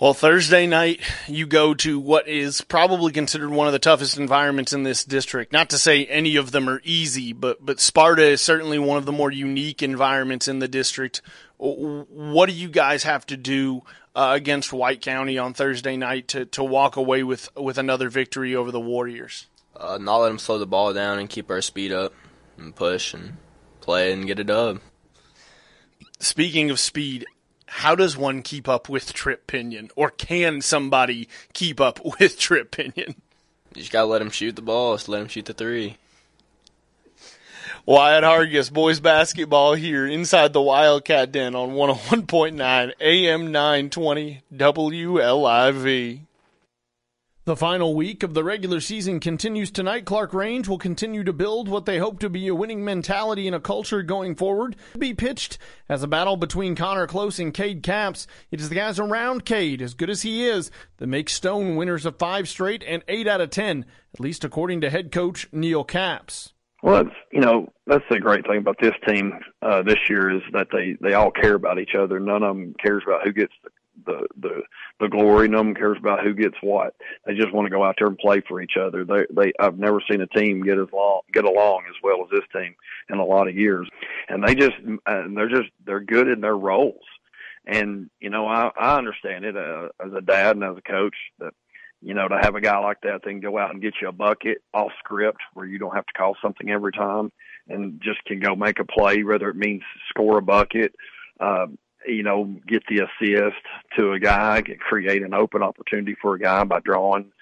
Well, 0.00 0.14
Thursday 0.14 0.68
night, 0.68 1.00
you 1.26 1.44
go 1.44 1.74
to 1.74 1.98
what 1.98 2.28
is 2.28 2.60
probably 2.60 3.10
considered 3.10 3.50
one 3.50 3.66
of 3.66 3.72
the 3.72 3.80
toughest 3.80 4.16
environments 4.16 4.72
in 4.72 4.84
this 4.84 5.02
district. 5.04 5.52
Not 5.52 5.70
to 5.70 5.78
say 5.78 6.06
any 6.06 6.36
of 6.36 6.52
them 6.52 6.68
are 6.68 6.80
easy, 6.84 7.32
but, 7.32 7.66
but 7.66 7.80
Sparta 7.80 8.22
is 8.22 8.40
certainly 8.40 8.78
one 8.78 8.96
of 8.96 9.06
the 9.06 9.12
more 9.12 9.32
unique 9.32 9.82
environments 9.82 10.46
in 10.46 10.60
the 10.60 10.68
district. 10.68 11.20
What 11.56 12.48
do 12.48 12.54
you 12.54 12.68
guys 12.68 13.02
have 13.02 13.26
to 13.26 13.36
do 13.36 13.82
uh, 14.14 14.34
against 14.36 14.72
White 14.72 15.00
County 15.00 15.36
on 15.36 15.52
Thursday 15.52 15.96
night 15.96 16.28
to, 16.28 16.44
to 16.44 16.62
walk 16.62 16.94
away 16.94 17.24
with, 17.24 17.48
with 17.56 17.76
another 17.76 18.08
victory 18.08 18.54
over 18.54 18.70
the 18.70 18.78
Warriors? 18.78 19.46
Uh, 19.78 19.98
not 19.98 20.18
let 20.18 20.28
them 20.28 20.38
slow 20.38 20.58
the 20.58 20.66
ball 20.66 20.92
down 20.92 21.18
and 21.18 21.28
keep 21.28 21.50
our 21.50 21.62
speed 21.62 21.92
up 21.92 22.12
and 22.56 22.74
push 22.74 23.14
and 23.14 23.36
play 23.80 24.12
and 24.12 24.26
get 24.26 24.38
a 24.38 24.44
dub. 24.44 24.80
Speaking 26.18 26.70
of 26.70 26.80
speed, 26.80 27.26
how 27.66 27.94
does 27.94 28.16
one 28.16 28.42
keep 28.42 28.68
up 28.68 28.88
with 28.88 29.12
Trip 29.12 29.46
Pinion, 29.46 29.90
or 29.94 30.10
can 30.10 30.60
somebody 30.60 31.28
keep 31.52 31.80
up 31.80 32.00
with 32.20 32.38
Trip 32.38 32.70
Pinion? 32.70 33.14
You 33.74 33.82
just 33.82 33.92
gotta 33.92 34.06
let 34.06 34.22
him 34.22 34.30
shoot 34.30 34.56
the 34.56 34.62
ball. 34.62 34.96
Just 34.96 35.08
let 35.08 35.20
him 35.22 35.28
shoot 35.28 35.44
the 35.44 35.54
three. 35.54 35.96
Wyatt 37.86 38.24
Hargis, 38.24 38.70
boys 38.70 39.00
basketball 39.00 39.74
here 39.74 40.06
inside 40.06 40.52
the 40.52 40.60
Wildcat 40.60 41.32
Den 41.32 41.54
on 41.54 41.70
101.9 41.70 42.92
AM 43.00 43.52
920 43.52 44.42
WLIV. 44.54 46.20
The 47.48 47.56
final 47.56 47.94
week 47.94 48.22
of 48.22 48.34
the 48.34 48.44
regular 48.44 48.78
season 48.78 49.20
continues 49.20 49.70
tonight. 49.70 50.04
Clarkrange 50.04 50.68
will 50.68 50.76
continue 50.76 51.24
to 51.24 51.32
build 51.32 51.66
what 51.66 51.86
they 51.86 51.96
hope 51.96 52.18
to 52.18 52.28
be 52.28 52.46
a 52.46 52.54
winning 52.54 52.84
mentality 52.84 53.46
and 53.46 53.56
a 53.56 53.58
culture 53.58 54.02
going 54.02 54.34
forward. 54.34 54.76
Be 54.98 55.14
pitched 55.14 55.56
as 55.88 56.02
a 56.02 56.06
battle 56.06 56.36
between 56.36 56.76
Connor 56.76 57.06
Close 57.06 57.38
and 57.38 57.54
Cade 57.54 57.82
Caps. 57.82 58.26
It 58.50 58.60
is 58.60 58.68
the 58.68 58.74
guys 58.74 58.98
around 58.98 59.46
Cade, 59.46 59.80
as 59.80 59.94
good 59.94 60.10
as 60.10 60.20
he 60.20 60.44
is, 60.44 60.70
that 60.98 61.06
make 61.06 61.30
Stone 61.30 61.76
winners 61.76 62.04
of 62.04 62.18
five 62.18 62.50
straight 62.50 62.84
and 62.86 63.02
eight 63.08 63.26
out 63.26 63.40
of 63.40 63.48
ten, 63.48 63.86
at 64.12 64.20
least 64.20 64.44
according 64.44 64.82
to 64.82 64.90
head 64.90 65.10
coach 65.10 65.48
Neil 65.50 65.84
Caps. 65.84 66.52
Well, 66.82 67.06
it's, 67.06 67.16
you 67.32 67.40
know 67.40 67.72
that's 67.86 68.04
the 68.10 68.20
great 68.20 68.46
thing 68.46 68.58
about 68.58 68.76
this 68.78 68.94
team 69.06 69.32
uh, 69.62 69.80
this 69.80 69.98
year 70.10 70.36
is 70.36 70.42
that 70.52 70.68
they 70.70 70.98
they 71.00 71.14
all 71.14 71.30
care 71.30 71.54
about 71.54 71.78
each 71.78 71.94
other. 71.98 72.20
None 72.20 72.42
of 72.42 72.54
them 72.54 72.74
cares 72.78 73.04
about 73.06 73.22
who 73.24 73.32
gets 73.32 73.54
the 73.64 73.70
the 74.06 74.26
the 74.40 74.62
the 75.00 75.08
glory. 75.08 75.48
No 75.48 75.58
one 75.58 75.74
cares 75.74 75.98
about 75.98 76.22
who 76.22 76.34
gets 76.34 76.56
what. 76.60 76.94
They 77.26 77.34
just 77.34 77.52
want 77.52 77.66
to 77.66 77.70
go 77.70 77.84
out 77.84 77.96
there 77.98 78.08
and 78.08 78.18
play 78.18 78.40
for 78.46 78.60
each 78.60 78.76
other. 78.80 79.04
They 79.04 79.26
they 79.30 79.52
I've 79.58 79.78
never 79.78 80.00
seen 80.10 80.20
a 80.20 80.26
team 80.26 80.62
get 80.62 80.78
as 80.78 80.88
long 80.92 81.20
get 81.32 81.44
along 81.44 81.84
as 81.88 81.96
well 82.02 82.22
as 82.22 82.30
this 82.30 82.48
team 82.52 82.74
in 83.10 83.18
a 83.18 83.24
lot 83.24 83.48
of 83.48 83.56
years, 83.56 83.88
and 84.28 84.46
they 84.46 84.54
just 84.54 84.76
and 85.06 85.36
they're 85.36 85.48
just 85.48 85.70
they're 85.84 86.00
good 86.00 86.28
in 86.28 86.40
their 86.40 86.56
roles. 86.56 87.04
And 87.66 88.10
you 88.20 88.30
know 88.30 88.46
I 88.46 88.70
I 88.78 88.96
understand 88.96 89.44
it 89.44 89.56
uh, 89.56 89.88
as 90.04 90.12
a 90.12 90.20
dad 90.20 90.56
and 90.56 90.64
as 90.64 90.76
a 90.76 90.82
coach 90.82 91.16
that 91.38 91.52
you 92.00 92.14
know, 92.14 92.28
to 92.28 92.38
have 92.40 92.54
a 92.54 92.60
guy 92.60 92.78
like 92.78 93.00
that 93.02 93.22
that 93.24 93.28
can 93.28 93.40
go 93.40 93.58
out 93.58 93.72
and 93.72 93.82
get 93.82 93.94
you 94.00 94.08
a 94.08 94.12
bucket 94.12 94.58
off 94.72 94.92
script 95.00 95.40
where 95.54 95.66
you 95.66 95.78
don't 95.78 95.94
have 95.94 96.06
to 96.06 96.12
call 96.12 96.36
something 96.40 96.70
every 96.70 96.92
time 96.92 97.32
and 97.68 98.00
just 98.00 98.24
can 98.24 98.40
go 98.40 98.54
make 98.54 98.78
a 98.78 98.84
play, 98.84 99.22
whether 99.24 99.48
it 99.48 99.56
means 99.56 99.82
score 100.08 100.38
a 100.38 100.42
bucket, 100.42 100.94
uh, 101.40 101.66
you 102.08 102.22
know, 102.22 102.44
get 102.66 102.82
the 102.88 103.00
assist 103.00 103.56
to 103.96 104.12
a 104.12 104.20
guy, 104.20 104.62
create 104.78 105.22
an 105.22 105.34
open 105.34 105.62
opportunity 105.62 106.16
for 106.20 106.34
a 106.34 106.38
guy 106.38 106.64
by 106.64 106.80
drawing, 106.80 107.32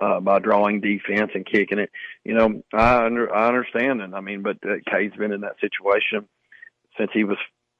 uh, 0.00 0.20
by 0.20 0.38
drawing 0.38 0.80
defense 0.80 1.30
and 1.34 1.46
kicking 1.46 1.78
it. 1.78 1.90
You 2.24 2.34
know, 2.34 2.62
I 2.72 3.04
under, 3.06 3.34
I 3.34 3.48
understand, 3.48 4.02
and 4.02 4.14
I 4.14 4.20
mean, 4.20 4.42
but 4.42 4.58
uh, 4.64 4.76
Cade's 4.90 5.16
been 5.16 5.32
in 5.32 5.42
that 5.42 5.60
situation 5.60 6.28
since 6.98 7.10
he 7.12 7.24
was, 7.24 7.38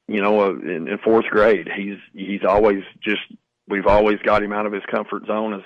you 0.09 0.21
know, 0.21 0.41
uh, 0.41 0.51
in, 0.51 0.89
in 0.89 0.99
fourth 1.05 1.27
grade. 1.27 1.69
He's 1.75 1.99
he's 2.15 2.45
always 2.49 2.83
just 3.03 3.23
we've 3.69 3.87
always 3.87 4.19
got 4.25 4.43
him 4.43 4.53
out 4.53 4.67
of 4.67 4.73
his 4.73 4.85
comfort 4.91 5.27
zone 5.27 5.55
as 5.55 5.63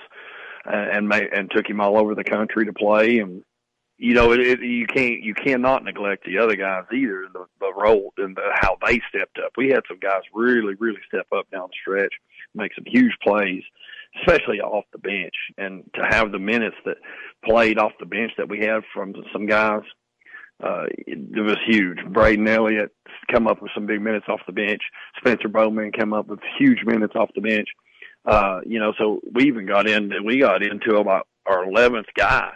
and 0.65 1.07
made, 1.07 1.33
and 1.33 1.49
took 1.49 1.67
him 1.67 1.81
all 1.81 1.97
over 1.97 2.13
the 2.13 2.23
country 2.23 2.65
to 2.65 2.73
play 2.73 3.17
and 3.17 3.43
you 4.01 4.15
know, 4.15 4.31
it, 4.31 4.39
it, 4.39 4.61
you 4.61 4.87
can't 4.87 5.21
you 5.21 5.35
cannot 5.35 5.83
neglect 5.83 6.25
the 6.25 6.39
other 6.39 6.55
guys 6.55 6.85
either. 6.91 7.27
The 7.31 7.45
the 7.71 7.81
role 7.81 8.13
and 8.17 8.35
the, 8.35 8.49
how 8.53 8.77
they 8.85 9.01
stepped 9.09 9.37
up. 9.43 9.51
We 9.57 9.69
had 9.69 9.81
some 9.87 9.99
guys 9.99 10.21
really 10.33 10.75
really 10.79 10.99
step 11.07 11.27
up 11.35 11.49
down 11.51 11.69
the 11.69 11.77
stretch, 11.81 12.13
make 12.53 12.73
some 12.75 12.85
huge 12.85 13.13
plays, 13.23 13.63
especially 14.19 14.59
off 14.59 14.85
the 14.91 14.99
bench. 14.99 15.35
And 15.57 15.83
to 15.95 16.01
have 16.07 16.31
the 16.31 16.39
minutes 16.39 16.77
that 16.85 16.97
played 17.45 17.77
off 17.77 17.93
the 17.99 18.05
bench 18.05 18.31
that 18.37 18.49
we 18.49 18.59
had 18.59 18.81
from 18.93 19.13
some 19.33 19.45
guys, 19.45 19.83
uh, 20.63 20.85
it, 21.07 21.17
it 21.35 21.41
was 21.41 21.57
huge. 21.65 21.97
Braden 22.07 22.47
Elliott 22.47 22.91
come 23.31 23.47
up 23.47 23.61
with 23.61 23.71
some 23.73 23.87
big 23.87 24.01
minutes 24.01 24.25
off 24.27 24.41
the 24.45 24.53
bench. 24.53 24.81
Spencer 25.17 25.47
Bowman 25.47 25.91
came 25.91 26.13
up 26.13 26.27
with 26.27 26.39
huge 26.59 26.83
minutes 26.85 27.13
off 27.15 27.29
the 27.35 27.41
bench. 27.41 27.67
Uh, 28.25 28.59
you 28.65 28.79
know, 28.79 28.93
so 28.99 29.19
we 29.33 29.45
even 29.45 29.65
got 29.65 29.87
in. 29.87 30.11
We 30.23 30.39
got 30.39 30.61
into 30.61 30.97
about 30.97 31.27
our 31.47 31.63
eleventh 31.63 32.05
guy 32.15 32.51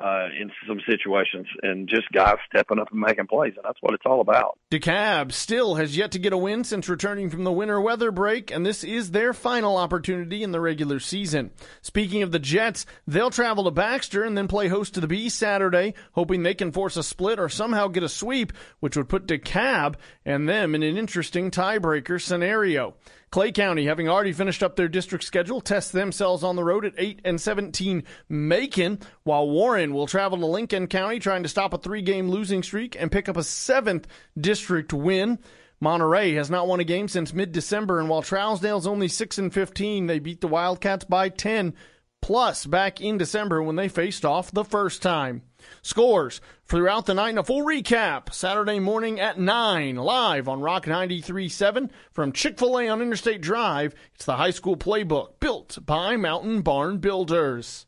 uh, 0.00 0.28
in 0.40 0.50
some 0.68 0.80
situations, 0.88 1.46
and 1.62 1.88
just 1.88 2.10
guys 2.12 2.36
stepping 2.48 2.78
up 2.78 2.90
and 2.90 3.00
making 3.00 3.26
plays, 3.26 3.54
and 3.56 3.64
that's 3.64 3.78
what 3.80 3.94
it's 3.94 4.04
all 4.06 4.20
about. 4.20 4.58
DeKalb 4.70 5.32
still 5.32 5.76
has 5.76 5.96
yet 5.96 6.12
to 6.12 6.18
get 6.18 6.32
a 6.32 6.38
win 6.38 6.64
since 6.64 6.88
returning 6.88 7.30
from 7.30 7.44
the 7.44 7.52
winter 7.52 7.80
weather 7.80 8.10
break, 8.10 8.50
and 8.50 8.64
this 8.64 8.84
is 8.84 9.10
their 9.10 9.32
final 9.32 9.76
opportunity 9.76 10.42
in 10.42 10.52
the 10.52 10.60
regular 10.60 11.00
season. 11.00 11.50
Speaking 11.82 12.22
of 12.22 12.32
the 12.32 12.38
Jets, 12.38 12.86
they'll 13.06 13.30
travel 13.30 13.64
to 13.64 13.70
Baxter 13.70 14.24
and 14.24 14.36
then 14.36 14.48
play 14.48 14.68
host 14.68 14.94
to 14.94 15.00
the 15.00 15.08
Bees 15.08 15.34
Saturday, 15.34 15.94
hoping 16.12 16.42
they 16.42 16.54
can 16.54 16.72
force 16.72 16.96
a 16.96 17.02
split 17.02 17.38
or 17.38 17.48
somehow 17.48 17.88
get 17.88 18.02
a 18.02 18.08
sweep, 18.08 18.52
which 18.80 18.96
would 18.96 19.08
put 19.08 19.26
DeKalb 19.26 19.94
and 20.24 20.48
them 20.48 20.74
in 20.74 20.82
an 20.82 20.96
interesting 20.96 21.50
tiebreaker 21.50 22.20
scenario. 22.20 22.94
Clay 23.30 23.52
County, 23.52 23.86
having 23.86 24.08
already 24.08 24.32
finished 24.32 24.62
up 24.62 24.76
their 24.76 24.88
district 24.88 25.24
schedule, 25.24 25.60
test 25.60 25.92
themselves 25.92 26.42
on 26.42 26.56
the 26.56 26.64
road 26.64 26.84
at 26.84 26.94
8 26.96 27.20
and 27.24 27.40
17 27.40 28.04
Macon, 28.28 28.98
while 29.24 29.50
Warren 29.50 29.92
will 29.92 30.06
travel 30.06 30.38
to 30.38 30.46
Lincoln 30.46 30.86
County 30.86 31.18
trying 31.18 31.42
to 31.42 31.48
stop 31.48 31.74
a 31.74 31.78
three 31.78 32.02
game 32.02 32.30
losing 32.30 32.62
streak 32.62 32.96
and 32.98 33.12
pick 33.12 33.28
up 33.28 33.36
a 33.36 33.42
seventh 33.42 34.06
district 34.38 34.92
win. 34.92 35.38
Monterey 35.80 36.34
has 36.34 36.50
not 36.50 36.68
won 36.68 36.80
a 36.80 36.84
game 36.84 37.08
since 37.08 37.34
mid 37.34 37.52
December, 37.52 37.98
and 38.00 38.08
while 38.08 38.22
Trousdale's 38.22 38.86
only 38.86 39.08
6 39.08 39.38
and 39.38 39.52
15, 39.52 40.06
they 40.06 40.18
beat 40.18 40.40
the 40.40 40.48
Wildcats 40.48 41.04
by 41.04 41.28
10 41.28 41.74
plus 42.22 42.64
back 42.64 43.00
in 43.00 43.18
December 43.18 43.62
when 43.62 43.76
they 43.76 43.88
faced 43.88 44.24
off 44.24 44.50
the 44.50 44.64
first 44.64 45.02
time. 45.02 45.42
Scores 45.82 46.40
throughout 46.66 47.06
the 47.06 47.14
night 47.14 47.30
and 47.30 47.38
a 47.38 47.44
full 47.44 47.64
recap 47.64 48.32
Saturday 48.32 48.78
morning 48.78 49.20
at 49.20 49.38
9 49.38 49.96
live 49.96 50.48
on 50.48 50.60
Rock 50.60 50.86
93.7 50.86 51.90
from 52.12 52.32
Chick-fil-A 52.32 52.88
on 52.88 53.02
Interstate 53.02 53.40
Drive. 53.40 53.94
It's 54.14 54.24
the 54.24 54.36
high 54.36 54.50
school 54.50 54.76
playbook 54.76 55.38
built 55.40 55.78
by 55.84 56.16
Mountain 56.16 56.62
Barn 56.62 56.98
Builders. 56.98 57.86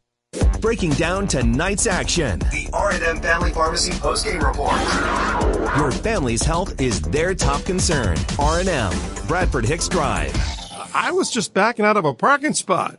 Breaking 0.61 0.91
down 0.91 1.27
tonight's 1.27 1.87
action. 1.87 2.41
The 2.41 2.69
R&M 2.73 3.21
Family 3.21 3.53
Pharmacy 3.53 3.93
postgame 3.93 4.47
report. 4.47 5.79
Your 5.79 5.91
family's 5.91 6.43
health 6.43 6.81
is 6.81 7.01
their 7.01 7.35
top 7.35 7.65
concern. 7.65 8.17
R&M, 8.39 8.93
Bradford 9.27 9.65
Hicks 9.65 9.89
Drive. 9.89 10.35
I 10.95 11.13
was 11.13 11.31
just 11.31 11.55
backing 11.55 11.85
out 11.85 11.97
of 11.97 12.05
a 12.05 12.13
parking 12.13 12.55
spot. 12.55 12.99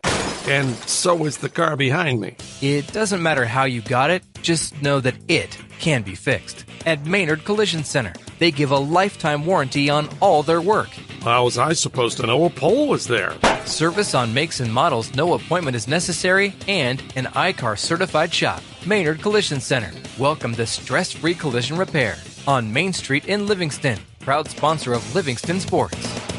And 0.50 0.74
so 0.90 1.14
was 1.14 1.38
the 1.38 1.48
car 1.48 1.76
behind 1.78 2.20
me. 2.20 2.36
It 2.60 2.92
doesn't 2.92 3.22
matter 3.22 3.46
how 3.46 3.66
you 3.66 3.82
got 3.82 4.10
it, 4.10 4.24
just 4.42 4.82
know 4.82 5.00
that 5.00 5.14
it 5.28 5.56
can 5.78 6.02
be 6.02 6.16
fixed. 6.16 6.66
At 6.88 7.06
Maynard 7.06 7.46
Collision 7.46 7.84
Center, 7.84 8.14
they 8.40 8.50
give 8.50 8.72
a 8.72 8.80
lifetime 8.80 9.46
warranty 9.46 9.92
on 9.92 10.10
all 10.20 10.42
their 10.42 10.60
work. 10.60 10.90
How 11.22 11.44
was 11.44 11.60
I 11.60 11.74
supposed 11.74 12.18
to 12.18 12.26
know 12.26 12.46
a 12.46 12.50
pole 12.50 12.88
was 12.88 13.06
there? 13.06 13.36
Service 13.66 14.16
on 14.16 14.34
makes 14.34 14.60
and 14.60 14.74
models, 14.74 15.14
no 15.14 15.36
appointment 15.36 15.76
is 15.76 15.88
necessary, 15.88 16.56
and 16.68 17.04
an 17.16 17.28
I-CAR 17.36 17.76
certified 17.76 18.34
shop. 18.34 18.64
Maynard 18.88 19.22
Collision 19.22 19.60
Center. 19.60 19.92
Welcome 20.18 20.56
to 20.56 20.66
stress 20.66 21.12
free 21.12 21.36
collision 21.36 21.78
repair 21.78 22.18
on 22.48 22.74
Main 22.74 22.94
Street 22.94 23.28
in 23.28 23.46
Livingston. 23.46 24.00
Proud 24.20 24.50
sponsor 24.50 24.94
of 24.94 25.14
Livingston 25.14 25.60
Sports. 25.60 26.39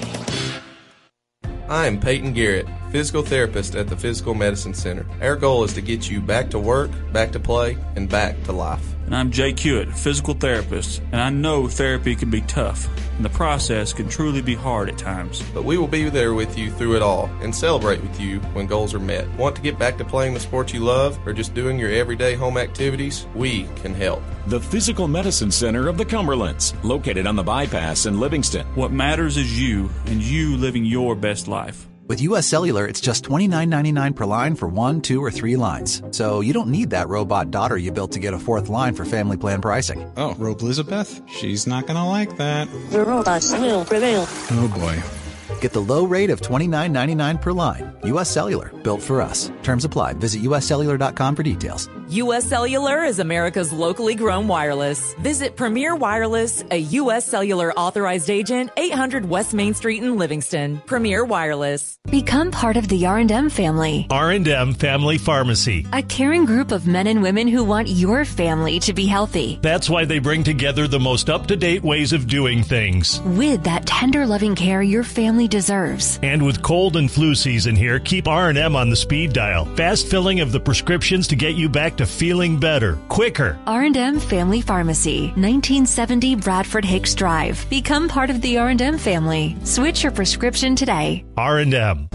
I'm 1.70 2.00
Peyton 2.00 2.32
Garrett, 2.32 2.66
physical 2.90 3.22
therapist 3.22 3.76
at 3.76 3.86
the 3.86 3.96
Physical 3.96 4.34
Medicine 4.34 4.74
Center. 4.74 5.06
Our 5.22 5.36
goal 5.36 5.62
is 5.62 5.72
to 5.74 5.80
get 5.80 6.10
you 6.10 6.20
back 6.20 6.50
to 6.50 6.58
work, 6.58 6.90
back 7.12 7.30
to 7.30 7.38
play, 7.38 7.78
and 7.94 8.08
back 8.08 8.42
to 8.46 8.52
life. 8.52 8.84
And 9.10 9.16
I'm 9.16 9.32
Jay 9.32 9.52
Hewitt, 9.52 9.92
physical 9.92 10.34
therapist, 10.34 11.02
and 11.10 11.20
I 11.20 11.30
know 11.30 11.66
therapy 11.66 12.14
can 12.14 12.30
be 12.30 12.42
tough, 12.42 12.88
and 13.16 13.24
the 13.24 13.30
process 13.30 13.92
can 13.92 14.08
truly 14.08 14.40
be 14.40 14.54
hard 14.54 14.88
at 14.88 14.98
times. 14.98 15.42
But 15.52 15.64
we 15.64 15.76
will 15.78 15.88
be 15.88 16.08
there 16.08 16.32
with 16.32 16.56
you 16.56 16.70
through 16.70 16.94
it 16.94 17.02
all 17.02 17.28
and 17.40 17.52
celebrate 17.52 18.00
with 18.02 18.20
you 18.20 18.38
when 18.52 18.68
goals 18.68 18.94
are 18.94 19.00
met. 19.00 19.28
Want 19.36 19.56
to 19.56 19.62
get 19.62 19.80
back 19.80 19.98
to 19.98 20.04
playing 20.04 20.34
the 20.34 20.38
sport 20.38 20.72
you 20.72 20.78
love 20.78 21.18
or 21.26 21.32
just 21.32 21.54
doing 21.54 21.76
your 21.76 21.90
everyday 21.90 22.36
home 22.36 22.56
activities? 22.56 23.26
We 23.34 23.64
can 23.82 23.94
help. 23.94 24.22
The 24.46 24.60
Physical 24.60 25.08
Medicine 25.08 25.50
Center 25.50 25.88
of 25.88 25.98
the 25.98 26.06
Cumberlands, 26.06 26.80
located 26.84 27.26
on 27.26 27.34
the 27.34 27.42
bypass 27.42 28.06
in 28.06 28.20
Livingston. 28.20 28.64
What 28.76 28.92
matters 28.92 29.36
is 29.36 29.60
you 29.60 29.90
and 30.06 30.22
you 30.22 30.56
living 30.56 30.84
your 30.84 31.16
best 31.16 31.48
life. 31.48 31.89
With 32.10 32.22
US 32.22 32.44
Cellular, 32.44 32.86
it's 32.86 33.00
just 33.00 33.22
$29.99 33.22 34.16
per 34.16 34.26
line 34.26 34.56
for 34.56 34.66
one, 34.66 35.00
two, 35.00 35.22
or 35.22 35.30
three 35.30 35.54
lines. 35.54 36.02
So 36.10 36.40
you 36.40 36.52
don't 36.52 36.66
need 36.66 36.90
that 36.90 37.08
robot 37.08 37.52
daughter 37.52 37.76
you 37.76 37.92
built 37.92 38.10
to 38.14 38.18
get 38.18 38.34
a 38.34 38.38
fourth 38.40 38.68
line 38.68 38.94
for 38.94 39.04
family 39.04 39.36
plan 39.36 39.60
pricing. 39.60 40.12
Oh, 40.16 40.34
Rope 40.34 40.60
Elizabeth? 40.60 41.22
She's 41.28 41.68
not 41.68 41.86
gonna 41.86 42.08
like 42.08 42.36
that. 42.36 42.66
The 42.90 43.04
robots 43.04 43.52
will 43.52 43.84
prevail. 43.84 44.26
Oh 44.50 44.68
boy. 44.74 45.60
Get 45.60 45.72
the 45.72 45.82
low 45.82 46.04
rate 46.04 46.30
of 46.30 46.40
$29.99 46.40 47.40
per 47.40 47.52
line. 47.52 47.92
US 48.02 48.28
Cellular, 48.28 48.72
built 48.82 49.02
for 49.02 49.20
us. 49.20 49.52
Terms 49.62 49.84
apply. 49.84 50.14
Visit 50.14 50.42
uscellular.com 50.42 51.36
for 51.36 51.44
details. 51.44 51.88
U.S. 52.10 52.44
Cellular 52.44 53.04
is 53.04 53.20
America's 53.20 53.72
locally 53.72 54.16
grown 54.16 54.48
wireless. 54.48 55.14
Visit 55.14 55.54
Premier 55.54 55.94
Wireless, 55.94 56.64
a 56.72 56.76
U.S. 56.76 57.24
Cellular 57.24 57.72
authorized 57.74 58.28
agent, 58.30 58.72
800 58.76 59.28
West 59.28 59.54
Main 59.54 59.74
Street 59.74 60.02
in 60.02 60.16
Livingston. 60.16 60.82
Premier 60.86 61.24
Wireless. 61.24 61.96
Become 62.10 62.50
part 62.50 62.76
of 62.76 62.88
the 62.88 63.06
R&M 63.06 63.48
family. 63.48 64.08
R&M 64.10 64.74
Family 64.74 65.18
Pharmacy. 65.18 65.86
A 65.92 66.02
caring 66.02 66.46
group 66.46 66.72
of 66.72 66.84
men 66.84 67.06
and 67.06 67.22
women 67.22 67.46
who 67.46 67.62
want 67.62 67.86
your 67.86 68.24
family 68.24 68.80
to 68.80 68.92
be 68.92 69.06
healthy. 69.06 69.60
That's 69.62 69.88
why 69.88 70.04
they 70.04 70.18
bring 70.18 70.42
together 70.42 70.88
the 70.88 70.98
most 70.98 71.30
up-to-date 71.30 71.84
ways 71.84 72.12
of 72.12 72.26
doing 72.26 72.64
things. 72.64 73.20
With 73.20 73.62
that 73.62 73.86
tender 73.86 74.26
loving 74.26 74.56
care 74.56 74.82
your 74.82 75.04
family 75.04 75.46
deserves. 75.46 76.18
And 76.24 76.44
with 76.44 76.60
cold 76.60 76.96
and 76.96 77.08
flu 77.08 77.36
season 77.36 77.76
here, 77.76 78.00
keep 78.00 78.26
R&M 78.26 78.74
on 78.74 78.90
the 78.90 78.96
speed 78.96 79.32
dial. 79.32 79.66
Fast 79.76 80.08
filling 80.08 80.40
of 80.40 80.50
the 80.50 80.58
prescriptions 80.58 81.28
to 81.28 81.36
get 81.36 81.54
you 81.54 81.68
back 81.68 81.98
to 82.00 82.06
feeling 82.06 82.58
better, 82.58 82.96
quicker. 83.08 83.58
R&M 83.66 84.20
Family 84.20 84.62
Pharmacy, 84.62 85.26
1970 85.36 86.34
Bradford 86.36 86.82
Hicks 86.82 87.14
Drive. 87.14 87.68
Become 87.68 88.08
part 88.08 88.30
of 88.30 88.40
the 88.40 88.56
R&M 88.56 88.96
family. 88.96 89.54
Switch 89.64 90.02
your 90.02 90.10
prescription 90.10 90.74
today. 90.74 91.26
R&M. 91.36 92.08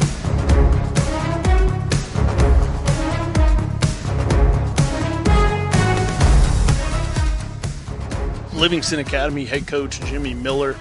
Livingston 8.53 8.99
Academy 8.99 9.45
head 9.45 9.67
coach 9.67 9.99
Jimmy 10.05 10.33
Miller. 10.33 10.75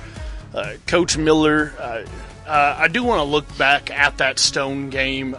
Uh, 0.54 0.74
coach 0.86 1.18
Miller, 1.18 1.74
uh, 1.78 2.04
uh, 2.46 2.76
I 2.78 2.88
do 2.88 3.04
want 3.04 3.18
to 3.18 3.24
look 3.24 3.58
back 3.58 3.90
at 3.90 4.16
that 4.18 4.38
Stone 4.38 4.88
game. 4.88 5.36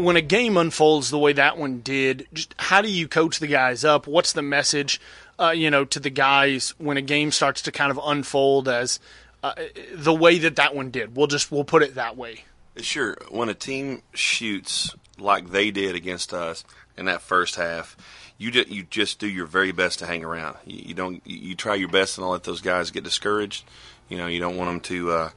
When 0.00 0.16
a 0.16 0.22
game 0.22 0.56
unfolds 0.56 1.10
the 1.10 1.18
way 1.18 1.32
that 1.34 1.58
one 1.58 1.80
did, 1.80 2.26
just 2.32 2.54
how 2.58 2.82
do 2.82 2.90
you 2.90 3.06
coach 3.08 3.38
the 3.38 3.46
guys 3.46 3.84
up? 3.84 4.06
What's 4.06 4.32
the 4.32 4.42
message, 4.42 5.00
uh, 5.38 5.50
you 5.50 5.70
know, 5.70 5.84
to 5.86 6.00
the 6.00 6.10
guys 6.10 6.74
when 6.78 6.96
a 6.96 7.02
game 7.02 7.30
starts 7.30 7.62
to 7.62 7.72
kind 7.72 7.90
of 7.90 8.00
unfold 8.02 8.68
as 8.68 9.00
uh, 9.42 9.54
the 9.94 10.14
way 10.14 10.38
that 10.38 10.56
that 10.56 10.74
one 10.74 10.90
did? 10.90 11.16
We'll 11.16 11.26
just 11.26 11.52
we'll 11.52 11.64
put 11.64 11.82
it 11.82 11.94
that 11.94 12.16
way. 12.16 12.44
Sure. 12.76 13.16
When 13.30 13.48
a 13.48 13.54
team 13.54 14.02
shoots 14.14 14.94
like 15.18 15.50
they 15.50 15.70
did 15.70 15.94
against 15.94 16.32
us 16.32 16.64
in 16.96 17.06
that 17.06 17.20
first 17.22 17.56
half, 17.56 17.96
you 18.38 18.50
just, 18.50 18.68
you 18.68 18.84
just 18.84 19.18
do 19.18 19.28
your 19.28 19.46
very 19.46 19.72
best 19.72 19.98
to 19.98 20.06
hang 20.06 20.24
around. 20.24 20.56
You, 20.64 20.82
you 20.86 20.94
don't 20.94 21.22
you 21.26 21.54
try 21.54 21.74
your 21.74 21.88
best 21.88 22.14
to 22.14 22.22
not 22.22 22.30
let 22.30 22.44
those 22.44 22.60
guys 22.60 22.90
get 22.90 23.04
discouraged. 23.04 23.64
You 24.08 24.16
know, 24.16 24.26
you 24.26 24.40
don't 24.40 24.56
want 24.56 24.70
them 24.70 24.80
to 24.80 25.10
uh, 25.10 25.30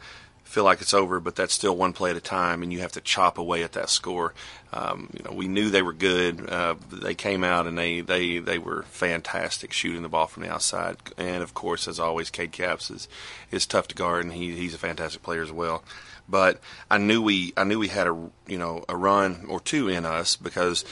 feel 0.53 0.63
like 0.63 0.81
it's 0.81 0.93
over, 0.93 1.19
but 1.19 1.35
that's 1.35 1.53
still 1.53 1.75
one 1.75 1.93
play 1.93 2.11
at 2.11 2.15
a 2.15 2.21
time, 2.21 2.61
and 2.61 2.71
you 2.71 2.81
have 2.81 2.91
to 2.91 3.01
chop 3.01 3.39
away 3.39 3.63
at 3.63 3.71
that 3.71 3.89
score. 3.89 4.35
Um, 4.71 5.09
you 5.17 5.23
know, 5.23 5.31
we 5.31 5.47
knew 5.47 5.71
they 5.71 5.81
were 5.81 5.93
good. 5.93 6.47
Uh, 6.47 6.75
they 6.91 7.15
came 7.15 7.43
out 7.43 7.65
and 7.65 7.75
they, 7.75 8.01
they, 8.01 8.37
they 8.37 8.59
were 8.59 8.83
fantastic 8.83 9.73
shooting 9.73 10.03
the 10.03 10.09
ball 10.09 10.27
from 10.27 10.43
the 10.43 10.51
outside. 10.51 10.97
And 11.17 11.41
of 11.41 11.55
course, 11.55 11.87
as 11.87 11.99
always, 11.99 12.29
Cade 12.29 12.51
Caps 12.51 12.91
is 12.91 13.07
is 13.49 13.65
tough 13.65 13.87
to 13.87 13.95
guard, 13.95 14.25
and 14.25 14.33
he, 14.33 14.55
he's 14.55 14.75
a 14.75 14.77
fantastic 14.77 15.23
player 15.23 15.41
as 15.41 15.51
well. 15.51 15.83
But 16.29 16.59
I 16.89 16.99
knew 16.99 17.21
we 17.21 17.53
I 17.57 17.63
knew 17.63 17.79
we 17.79 17.87
had 17.87 18.07
a 18.07 18.29
you 18.47 18.59
know 18.59 18.85
a 18.87 18.95
run 18.95 19.45
or 19.49 19.59
two 19.59 19.89
in 19.89 20.05
us 20.05 20.35
because 20.35 20.85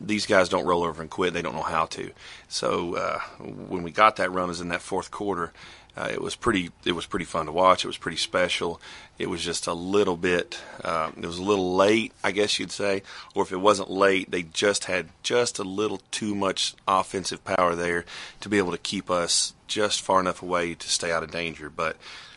these 0.00 0.26
guys 0.26 0.48
don't 0.48 0.66
roll 0.66 0.82
over 0.82 1.00
and 1.00 1.10
quit. 1.10 1.32
They 1.32 1.42
don't 1.42 1.54
know 1.54 1.62
how 1.62 1.86
to. 1.86 2.10
So 2.48 2.96
uh, 2.96 3.20
when 3.40 3.84
we 3.84 3.92
got 3.92 4.16
that 4.16 4.32
run, 4.32 4.48
was 4.48 4.60
in 4.60 4.68
that 4.68 4.82
fourth 4.82 5.12
quarter. 5.12 5.52
Uh, 5.96 6.08
it 6.12 6.20
was 6.20 6.36
pretty. 6.36 6.70
It 6.84 6.92
was 6.92 7.06
pretty 7.06 7.24
fun 7.24 7.46
to 7.46 7.52
watch. 7.52 7.84
It 7.84 7.88
was 7.88 7.96
pretty 7.96 8.18
special. 8.18 8.80
It 9.18 9.30
was 9.30 9.42
just 9.42 9.66
a 9.66 9.72
little 9.72 10.16
bit. 10.16 10.58
Uh, 10.84 11.10
it 11.16 11.24
was 11.24 11.38
a 11.38 11.42
little 11.42 11.74
late, 11.74 12.12
I 12.22 12.32
guess 12.32 12.58
you'd 12.58 12.70
say, 12.70 13.02
or 13.34 13.42
if 13.42 13.52
it 13.52 13.56
wasn't 13.56 13.90
late, 13.90 14.30
they 14.30 14.42
just 14.42 14.84
had 14.84 15.08
just 15.22 15.58
a 15.58 15.64
little 15.64 16.02
too 16.10 16.34
much 16.34 16.74
offensive 16.86 17.42
power 17.44 17.74
there 17.74 18.04
to 18.40 18.48
be 18.48 18.58
able 18.58 18.72
to 18.72 18.78
keep 18.78 19.10
us 19.10 19.54
just 19.66 20.02
far 20.02 20.20
enough 20.20 20.42
away 20.42 20.74
to 20.74 20.88
stay 20.88 21.10
out 21.10 21.22
of 21.22 21.30
danger. 21.30 21.70
But 21.70 21.96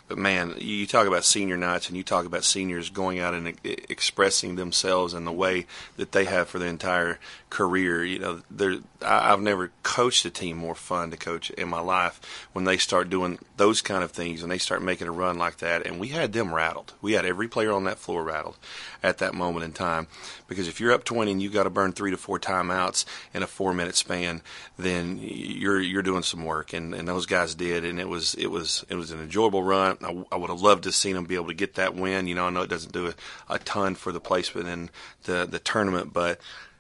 but 0.10 0.18
man, 0.18 0.56
you 0.58 0.88
talk 0.88 1.06
about 1.06 1.24
senior 1.24 1.56
nights 1.56 1.88
and 1.88 1.96
you 1.96 2.04
talk 2.04 2.26
about 2.26 2.44
seniors 2.44 2.90
going 2.90 3.20
out 3.20 3.36
and 3.36 3.50
e- 3.64 3.78
expressing 3.90 4.56
themselves 4.56 5.14
in 5.14 5.24
the 5.24 5.32
way 5.32 5.68
that 5.98 6.14
they 6.14 6.26
have 6.26 6.50
for 6.50 6.58
the 6.58 6.66
entire 6.66 7.20
career. 7.50 8.04
You 8.04 8.20
know, 8.20 8.42
there 8.50 8.78
I've 9.02 9.42
never 9.42 9.72
coached 9.84 10.26
a 10.26 10.30
team 10.30 10.58
more 10.58 10.76
fun 10.76 11.12
to 11.12 11.18
coach 11.18 11.50
in 11.52 11.70
my 11.70 11.80
life 11.80 12.48
when 12.54 12.66
they 12.66 12.78
start 12.78 13.10
doing 13.10 13.40
those 13.58 13.82
kind 13.82 14.04
of 14.04 14.12
things 14.12 14.44
and 14.44 14.52
they 14.52 14.58
start 14.58 14.82
making 14.82 15.08
a 15.08 15.12
run 15.12 15.38
like 15.38 15.58
that. 15.58 15.86
And 15.86 16.00
we 16.00 16.10
had 16.10 16.34
them 16.34 16.54
rattled. 16.54 16.94
We 17.02 17.14
had 17.14 17.26
every 17.26 17.48
player 17.48 17.72
on 17.72 17.86
that 17.86 17.98
floor 17.98 18.24
rattled 18.24 18.58
at 19.02 19.20
that 19.20 19.34
moment 19.34 19.66
in 19.66 19.72
time 19.72 20.08
because 20.48 20.68
if 20.68 20.80
you're 20.80 20.92
up 20.92 21.04
20 21.04 21.32
and 21.32 21.42
you've 21.42 21.54
got 21.54 21.64
to 21.64 21.70
burn 21.70 21.92
three 21.92 22.12
to 22.12 22.18
four 22.18 22.40
timeouts 22.40 23.06
in 23.34 23.44
a 23.44 23.48
four 23.48 23.74
minute 23.74 23.96
span, 23.96 24.42
then 24.78 25.20
you're 25.22 25.80
you're 25.80 26.02
doing 26.02 26.24
some 26.24 26.46
work. 26.46 26.74
And, 26.74 26.94
and 26.94 27.08
those 27.08 27.26
guys 27.26 27.56
did, 27.56 27.86
and 27.86 28.00
it 28.00 28.08
was 28.08 28.34
it 28.36 28.48
was 28.48 28.86
it 28.90 28.96
was 28.96 29.12
an 29.12 29.22
enjoyable 29.22 29.64
run. 29.64 29.98
I, 30.04 30.24
I 30.32 30.38
would 30.38 30.50
have 30.50 30.62
loved 30.62 30.84
to 30.84 30.90
have 30.90 30.96
seen 30.96 31.16
them 31.16 31.26
be 31.26 31.36
able 31.36 31.48
to 31.48 31.54
get 31.54 31.76
that 31.76 31.96
win. 31.96 32.28
You 32.28 32.36
know, 32.36 32.46
I 32.46 32.50
know 32.50 32.62
it 32.62 32.70
doesn't 32.70 32.94
do 32.94 33.08
a, 33.08 33.14
a 33.54 33.60
ton 33.60 33.96
for 33.96 34.12
the 34.12 34.20
placement 34.20 34.68
in 34.68 34.90
the 35.24 35.48
the 35.50 35.60
tournament, 35.60 36.14
but 36.14 36.40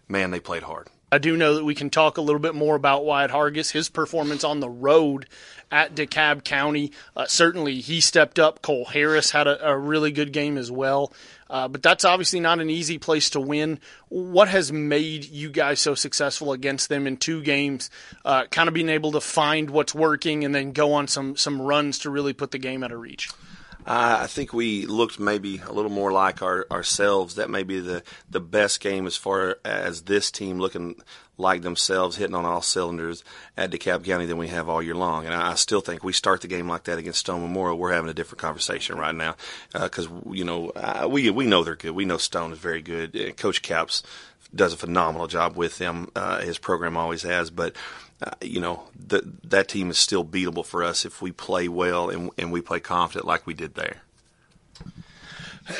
man, 0.09 0.31
they 0.31 0.39
played 0.39 0.63
hard. 0.63 0.87
I 1.11 1.17
do 1.17 1.35
know 1.35 1.55
that 1.55 1.65
we 1.65 1.73
can 1.73 1.89
talk 1.89 2.17
a 2.17 2.21
little 2.21 2.39
bit 2.39 2.53
more 2.53 2.75
about 2.75 3.03
Wyatt 3.03 3.31
Hargis, 3.31 3.71
his 3.71 3.89
performance 3.89 4.43
on 4.43 4.59
the 4.59 4.69
road 4.69 5.25
at 5.71 5.95
DeKalb 5.95 6.43
County. 6.43 6.91
Uh, 7.15 7.25
certainly, 7.25 7.79
he 7.79 7.99
stepped 7.99 8.37
up. 8.37 8.61
Cole 8.61 8.85
Harris 8.85 9.31
had 9.31 9.47
a, 9.47 9.69
a 9.69 9.77
really 9.77 10.11
good 10.11 10.31
game 10.31 10.57
as 10.57 10.71
well. 10.71 11.11
Uh, 11.49 11.67
but 11.67 11.81
that's 11.81 12.05
obviously 12.05 12.39
not 12.39 12.59
an 12.59 12.69
easy 12.69 12.99
place 12.99 13.31
to 13.31 13.39
win. 13.39 13.79
What 14.09 14.49
has 14.49 14.71
made 14.71 15.25
you 15.25 15.49
guys 15.49 15.79
so 15.79 15.95
successful 15.95 16.53
against 16.53 16.89
them 16.89 17.07
in 17.07 17.17
two 17.17 17.41
games? 17.41 17.89
Uh, 18.23 18.45
kind 18.45 18.67
of 18.67 18.75
being 18.75 18.89
able 18.89 19.13
to 19.13 19.21
find 19.21 19.71
what's 19.71 19.95
working 19.95 20.45
and 20.45 20.53
then 20.53 20.73
go 20.73 20.93
on 20.93 21.07
some 21.07 21.35
some 21.35 21.59
runs 21.59 21.99
to 21.99 22.11
really 22.11 22.33
put 22.33 22.51
the 22.51 22.59
game 22.59 22.83
out 22.83 22.91
of 22.91 22.99
reach. 22.99 23.29
I 23.91 24.27
think 24.27 24.53
we 24.53 24.85
looked 24.85 25.19
maybe 25.19 25.57
a 25.65 25.73
little 25.73 25.89
more 25.89 26.11
like 26.11 26.43
our, 26.43 26.67
ourselves. 26.69 27.35
That 27.35 27.49
may 27.49 27.63
be 27.63 27.79
the, 27.79 28.03
the 28.29 28.39
best 28.39 28.81
game 28.81 29.07
as 29.07 29.15
far 29.15 29.57
as 29.65 30.03
this 30.03 30.29
team 30.29 30.59
looking 30.59 31.01
like 31.39 31.63
themselves, 31.63 32.17
hitting 32.17 32.35
on 32.35 32.45
all 32.45 32.61
cylinders 32.61 33.23
at 33.57 33.71
DeKalb 33.71 34.05
County 34.05 34.27
than 34.27 34.37
we 34.37 34.49
have 34.49 34.69
all 34.69 34.83
year 34.83 34.93
long. 34.93 35.25
And 35.25 35.33
I 35.33 35.55
still 35.55 35.81
think 35.81 36.03
we 36.03 36.13
start 36.13 36.41
the 36.41 36.47
game 36.47 36.67
like 36.67 36.83
that 36.83 36.99
against 36.99 37.21
Stone 37.21 37.41
Memorial, 37.41 37.79
we're 37.79 37.93
having 37.93 38.11
a 38.11 38.13
different 38.13 38.41
conversation 38.41 38.95
right 38.97 39.15
now 39.15 39.35
because 39.73 40.05
uh, 40.07 40.31
you 40.31 40.43
know 40.43 40.69
uh, 40.69 41.07
we 41.09 41.31
we 41.31 41.47
know 41.47 41.63
they're 41.63 41.75
good. 41.75 41.91
We 41.91 42.05
know 42.05 42.17
Stone 42.17 42.51
is 42.51 42.59
very 42.59 42.81
good. 42.81 43.37
Coach 43.37 43.61
Caps 43.63 44.03
does 44.53 44.73
a 44.73 44.77
phenomenal 44.77 45.27
job 45.27 45.55
with 45.55 45.77
them. 45.77 46.09
Uh, 46.15 46.39
his 46.39 46.57
program 46.57 46.97
always 46.97 47.23
has, 47.23 47.49
but 47.49 47.75
uh, 48.21 48.31
you 48.41 48.59
know, 48.59 48.83
th- 49.09 49.23
that 49.43 49.67
team 49.67 49.89
is 49.89 49.97
still 49.97 50.25
beatable 50.25 50.65
for 50.65 50.83
us 50.83 51.05
if 51.05 51.21
we 51.21 51.31
play 51.31 51.67
well 51.67 52.09
and, 52.09 52.31
and 52.37 52.51
we 52.51 52.61
play 52.61 52.79
confident 52.79 53.25
like 53.25 53.47
we 53.47 53.53
did 53.53 53.75
there. 53.75 54.01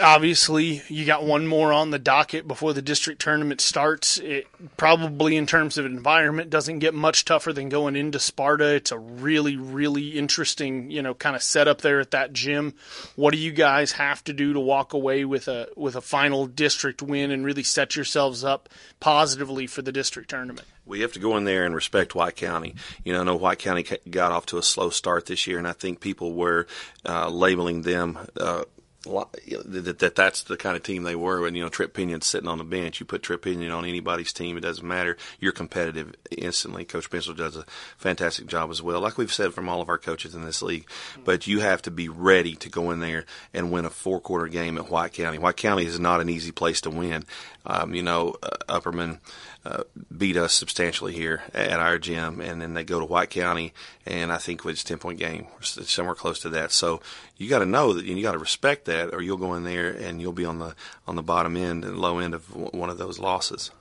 Obviously, 0.02 0.82
you 0.88 1.06
got 1.06 1.24
one 1.24 1.48
more 1.48 1.74
on 1.74 1.92
the 1.92 2.00
docket 2.00 2.48
before 2.48 2.74
the 2.74 2.82
district 2.82 3.22
tournament 3.22 3.62
starts. 3.62 4.18
It 4.20 4.48
probably, 4.78 5.36
in 5.36 5.46
terms 5.46 5.78
of 5.78 5.86
environment, 5.86 6.50
doesn't 6.50 6.80
get 6.80 6.94
much 6.94 7.26
tougher 7.26 7.54
than 7.54 7.70
going 7.70 7.96
into 7.96 8.20
Sparta. 8.20 8.76
It's 8.76 8.92
a 8.92 9.00
really, 9.00 9.56
really 9.56 10.18
interesting, 10.18 10.92
you 10.92 11.02
know, 11.02 11.14
kind 11.14 11.36
of 11.36 11.44
setup 11.44 11.82
there 11.82 12.00
at 12.00 12.12
that 12.12 12.34
gym. 12.34 12.74
What 13.16 13.32
do 13.32 13.40
you 13.40 13.52
guys 13.52 13.94
have 13.94 14.24
to 14.26 14.34
do 14.34 14.54
to 14.54 14.60
walk 14.60 14.94
away 14.94 15.26
with 15.26 15.48
a 15.48 15.70
with 15.76 15.96
a 15.96 16.02
final 16.02 16.46
district 16.46 17.02
win 17.02 17.32
and 17.32 17.46
really 17.46 17.64
set 17.64 17.96
yourselves 17.96 18.44
up 18.44 18.70
positively 19.00 19.68
for 19.68 19.82
the 19.82 19.92
district 19.92 20.30
tournament? 20.30 20.68
we 20.90 21.02
have 21.02 21.14
to 21.14 21.20
go 21.20 21.38
in 21.38 21.44
there 21.44 21.66
and 21.66 21.76
respect 21.76 22.16
White 22.16 22.36
County. 22.36 22.76
You 23.04 23.14
know, 23.14 23.22
I 23.22 23.24
know 23.24 23.36
White 23.36 23.60
County 23.60 23.86
got 24.10 24.32
off 24.32 24.48
to 24.48 24.58
a 24.58 24.64
slow 24.64 24.90
start 24.90 25.28
this 25.28 25.46
year, 25.46 25.60
and 25.60 25.68
I 25.68 25.72
think 25.72 26.02
people 26.02 26.34
were 26.34 26.66
uh, 27.06 27.30
labeling 27.30 27.84
them. 27.84 28.18
Uh, 28.36 28.64
that, 29.04 30.00
that 30.00 30.16
that's 30.16 30.44
the 30.44 30.58
kind 30.58 30.76
of 30.76 30.84
team 30.84 31.04
they 31.04 31.16
were. 31.16 31.48
And 31.48 31.56
you 31.56 31.64
know, 31.64 31.70
Trip 31.70 31.94
Pinion's 31.94 32.26
sitting 32.28 32.50
on 32.50 32.58
the 32.58 32.64
bench. 32.64 33.00
You 33.00 33.06
put 33.06 33.24
Trip 33.24 33.42
Pinion 33.42 33.72
on 33.72 33.86
anybody's 33.86 34.34
team, 34.34 34.58
it 34.58 34.62
doesn't 34.62 34.88
matter. 34.88 35.18
You're 35.40 35.52
competitive 35.52 36.16
instantly. 36.32 36.86
Coach 36.86 37.10
Pencil 37.10 37.34
does 37.34 37.56
a 37.56 37.66
fantastic 37.98 38.48
job 38.48 38.70
as 38.70 38.82
well, 38.82 39.00
like 39.00 39.18
we've 39.18 39.34
said 39.34 39.54
from 39.54 39.70
all 39.70 39.82
of 39.82 39.90
our 39.90 39.98
coaches 39.98 40.36
in 40.36 40.44
this 40.44 40.62
league. 40.62 40.88
But 41.24 41.48
you 41.48 41.60
have 41.62 41.82
to 41.84 41.92
be 41.92 42.10
ready 42.10 42.56
to 42.56 42.70
go 42.70 42.92
in 42.92 43.00
there 43.00 43.26
and 43.54 43.72
win 43.72 43.86
a 43.86 43.90
four 43.90 44.20
quarter 44.20 44.48
game 44.48 44.78
at 44.78 44.90
White 44.90 45.14
County. 45.14 45.38
White 45.38 45.58
County 45.58 45.86
is 45.86 46.00
not 46.00 46.22
an 46.22 46.30
easy 46.30 46.52
place 46.52 46.82
to 46.82 46.90
win. 46.90 47.24
Um, 47.66 47.94
you 47.94 48.04
know, 48.04 48.36
uh, 48.42 48.50
Upperman 48.80 49.20
uh, 49.66 49.84
beat 50.16 50.38
us 50.38 50.54
substantially 50.54 51.14
here 51.14 51.44
at 51.54 51.80
our 51.80 51.98
gym, 51.98 52.40
and 52.40 52.62
then 52.62 52.74
they 52.74 52.84
go 52.84 53.00
to 53.00 53.06
White 53.06 53.30
County, 53.30 53.74
and 54.06 54.32
I 54.32 54.38
think 54.38 54.66
it's 54.66 54.84
ten 54.84 55.00
point 55.00 55.20
game, 55.20 55.48
somewhere 55.62 56.16
close 56.16 56.40
to 56.42 56.50
that. 56.50 56.72
So 56.72 57.02
you 57.38 57.50
got 57.50 57.60
to 57.60 57.66
know 57.66 57.94
that, 57.94 58.06
and 58.06 58.18
you 58.18 58.24
got 58.24 58.34
to 58.34 58.40
respect 58.40 58.86
that, 58.86 59.14
or 59.14 59.22
you'll 59.22 59.38
go 59.38 59.56
in 59.56 59.64
there 59.64 59.90
and 59.90 60.22
you'll 60.22 60.32
be 60.32 60.46
on 60.46 60.60
the 60.60 60.76
on 61.08 61.16
the 61.16 61.24
bottom 61.24 61.58
end 61.58 61.84
and 61.84 62.00
low 62.00 62.20
end 62.20 62.34
of 62.34 62.56
one 62.56 62.90
of 62.90 62.98
those 62.98 63.20
losses. 63.20 63.72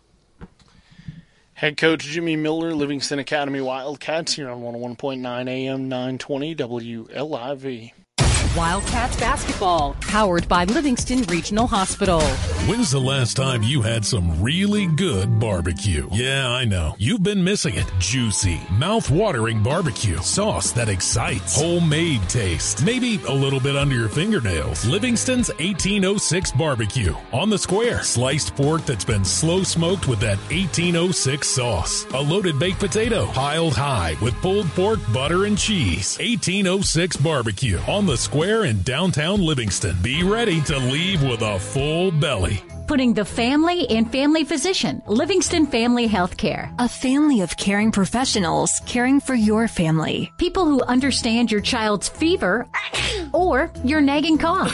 Head 1.55 1.76
coach 1.76 2.05
Jimmy 2.05 2.36
Miller, 2.36 2.72
Livingston 2.72 3.18
Academy 3.18 3.60
Wildcats, 3.60 4.34
here 4.34 4.48
on 4.48 4.62
101.9 4.62 5.48
AM 5.48 5.88
920 5.88 6.55
WLIV. 6.55 7.92
Wildcats 8.59 9.16
basketball, 9.20 9.94
powered 10.01 10.48
by 10.48 10.64
Livingston 10.64 11.22
Regional 11.22 11.68
Hospital. 11.68 12.20
When's 12.66 12.90
the 12.90 12.98
last 12.98 13.36
time 13.36 13.62
you 13.62 13.82
had 13.82 14.05
some 14.05 14.43
really 14.43 14.89
good 14.89 15.39
barbecue? 15.39 16.09
Yeah, 16.10 16.48
I 16.48 16.64
know. 16.64 16.97
You've 16.98 17.22
been 17.22 17.44
missing 17.44 17.76
it. 17.76 17.86
Juicy, 18.01 18.60
mouth-watering 18.72 19.62
barbecue. 19.62 20.16
Sauce 20.22 20.72
that 20.72 20.89
excites. 20.89 21.55
Homemade 21.55 22.28
taste. 22.28 22.85
Maybe 22.85 23.20
a 23.28 23.32
little 23.32 23.60
bit 23.60 23.76
under 23.76 23.94
your 23.94 24.09
fingernails. 24.09 24.85
Livingston's 24.85 25.51
1806 25.51 26.51
barbecue. 26.51 27.14
On 27.32 27.51
the 27.51 27.59
square. 27.59 28.02
Sliced 28.02 28.56
pork 28.56 28.85
that's 28.85 29.05
been 29.05 29.24
slow 29.24 29.62
smoked 29.62 30.09
with 30.09 30.18
that 30.18 30.39
1806 30.51 31.47
sauce. 31.47 32.06
A 32.12 32.20
loaded 32.20 32.59
baked 32.59 32.80
potato. 32.80 33.26
Piled 33.26 33.74
high 33.74 34.16
with 34.20 34.35
pulled 34.43 34.66
pork, 34.70 34.98
butter, 35.14 35.44
and 35.44 35.56
cheese. 35.56 36.18
1806 36.18 37.18
barbecue. 37.18 37.78
On 37.86 38.05
the 38.05 38.16
square 38.16 38.47
Square 38.48 38.64
in 38.64 38.80
downtown 38.80 39.42
Livingston. 39.42 39.94
Be 40.00 40.22
ready 40.22 40.62
to 40.62 40.78
leave 40.78 41.22
with 41.22 41.42
a 41.42 41.58
full 41.58 42.10
belly. 42.10 42.64
Putting 42.89 43.12
the 43.12 43.24
family 43.27 43.86
and 43.90 44.10
family 44.10 44.44
physician, 44.44 45.02
Livingston 45.06 45.66
Family 45.66 46.09
Healthcare. 46.09 46.73
A 46.78 46.89
family 46.89 47.43
of 47.43 47.55
caring 47.59 47.93
professionals 47.93 48.81
caring 48.86 49.20
for 49.20 49.35
your 49.35 49.69
family. 49.69 50.32
People 50.39 50.65
who 50.65 50.81
understand 50.81 51.52
your 51.52 51.60
child's 51.60 52.09
fever 52.09 52.66
or 53.35 53.70
your 53.85 54.01
nagging 54.01 54.39
cough. 54.39 54.73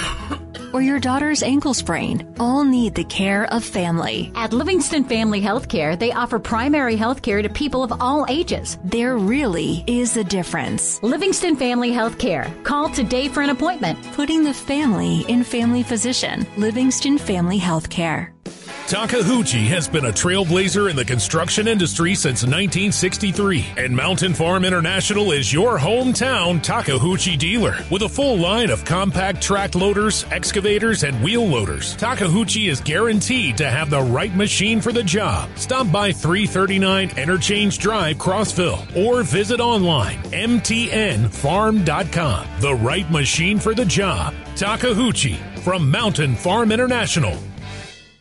or 0.72 0.80
your 0.82 0.98
daughter's 1.00 1.42
ankle 1.42 1.74
sprain 1.74 2.34
all 2.38 2.64
need 2.64 2.94
the 2.94 3.04
care 3.04 3.46
of 3.52 3.64
family. 3.64 4.30
At 4.34 4.52
Livingston 4.52 5.04
Family 5.04 5.40
Healthcare, 5.40 5.98
they 5.98 6.12
offer 6.12 6.38
primary 6.38 6.96
health 6.96 7.20
care 7.22 7.42
to 7.42 7.48
people 7.48 7.82
of 7.82 7.92
all 8.00 8.26
ages. 8.28 8.78
There 8.84 9.16
really 9.16 9.84
is 9.86 10.16
a 10.16 10.24
difference. 10.24 11.02
Livingston 11.02 11.56
Family 11.56 11.90
Healthcare. 11.90 12.44
Call 12.64 12.88
today 12.90 13.28
for 13.28 13.40
an 13.40 13.50
appointment. 13.50 14.00
Putting 14.14 14.42
the 14.44 14.54
family 14.54 15.24
in 15.28 15.42
family 15.44 15.82
physician. 15.82 16.46
Livingston 16.56 17.18
Family 17.18 17.58
Healthcare. 17.58 18.03
Takeuchi 18.86 19.66
has 19.68 19.88
been 19.88 20.04
a 20.04 20.12
trailblazer 20.12 20.90
in 20.90 20.96
the 20.96 21.06
construction 21.06 21.66
industry 21.66 22.14
since 22.14 22.42
1963, 22.42 23.64
and 23.78 23.96
Mountain 23.96 24.34
Farm 24.34 24.62
International 24.62 25.32
is 25.32 25.50
your 25.50 25.78
hometown 25.78 26.62
Takeuchi 26.62 27.38
dealer. 27.38 27.78
With 27.90 28.02
a 28.02 28.08
full 28.10 28.36
line 28.36 28.68
of 28.68 28.84
compact 28.84 29.40
track 29.42 29.74
loaders, 29.74 30.26
excavators, 30.30 31.02
and 31.02 31.24
wheel 31.24 31.46
loaders, 31.46 31.96
Takeuchi 31.96 32.68
is 32.68 32.82
guaranteed 32.82 33.56
to 33.56 33.70
have 33.70 33.88
the 33.88 34.02
right 34.02 34.36
machine 34.36 34.82
for 34.82 34.92
the 34.92 35.02
job. 35.02 35.48
Stop 35.56 35.90
by 35.90 36.12
339 36.12 37.16
Interchange 37.16 37.78
Drive, 37.78 38.18
Crossville, 38.18 38.94
or 38.94 39.22
visit 39.22 39.60
online 39.60 40.18
mtnfarm.com. 40.24 41.26
The 42.60 42.74
right 42.74 43.10
machine 43.10 43.58
for 43.58 43.74
the 43.74 43.86
job. 43.86 44.34
Takeuchi, 44.56 45.38
from 45.60 45.90
Mountain 45.90 46.36
Farm 46.36 46.70
International. 46.70 47.38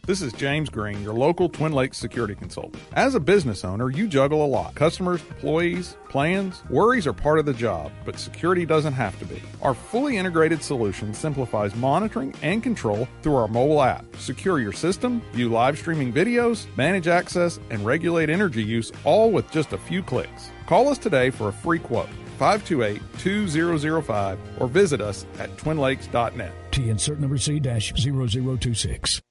This 0.06 0.22
is 0.22 0.34
James 0.34 0.70
Green, 0.70 1.02
your 1.02 1.14
local 1.14 1.48
Twin 1.48 1.72
Lakes 1.72 1.98
security 1.98 2.36
consultant. 2.36 2.84
As 2.92 3.16
a 3.16 3.22
business 3.22 3.64
owner, 3.64 3.90
you 3.90 4.06
juggle 4.06 4.44
a 4.44 4.46
lot. 4.46 4.76
Customers, 4.76 5.22
employees, 5.30 5.96
plans, 6.10 6.62
worries 6.70 7.08
are 7.08 7.14
part 7.14 7.40
of 7.40 7.46
the 7.46 7.54
job, 7.54 7.90
but 8.04 8.20
security 8.20 8.66
doesn't 8.66 8.92
have 8.92 9.18
to 9.20 9.26
be. 9.26 9.42
Our 9.62 9.74
fully 9.74 10.18
integrated 10.18 10.62
solution 10.62 11.14
simplifies 11.14 11.74
monitoring 11.78 12.36
and 12.42 12.62
control 12.62 13.08
through 13.22 13.38
our 13.38 13.48
mobile 13.48 13.82
app. 13.82 14.04
Secure 14.18 14.60
your 14.60 14.74
system, 14.74 15.22
view 15.32 15.48
live 15.48 15.78
streaming 15.78 16.12
videos, 16.12 16.66
manage 16.76 17.08
access, 17.08 17.62
and 17.70 17.86
regulate 17.86 18.30
energy 18.30 18.62
use 18.62 18.92
all 19.06 19.32
with 19.32 19.50
just 19.52 19.72
a 19.72 19.78
few 19.78 20.04
clicks. 20.04 20.52
Call 20.66 20.90
us 20.90 20.98
today 20.98 21.30
for 21.30 21.48
a 21.48 21.54
free 21.54 21.80
quote. 21.80 22.10
528 22.40 23.02
2005 23.20 24.40
or 24.58 24.68
visit 24.68 25.00
us 25.00 25.26
at 25.40 25.56
twinlakes.net. 25.56 26.52
T 26.72 26.90
insert 26.90 27.22
number 27.22 27.38
C 27.38 27.62
0026. 27.62 29.22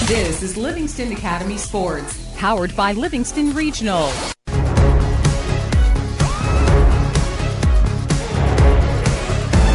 This 0.00 0.42
is 0.42 0.56
Livingston 0.56 1.12
Academy 1.12 1.56
Sports, 1.56 2.34
powered 2.36 2.74
by 2.74 2.92
Livingston 2.92 3.54
Regional. 3.54 4.08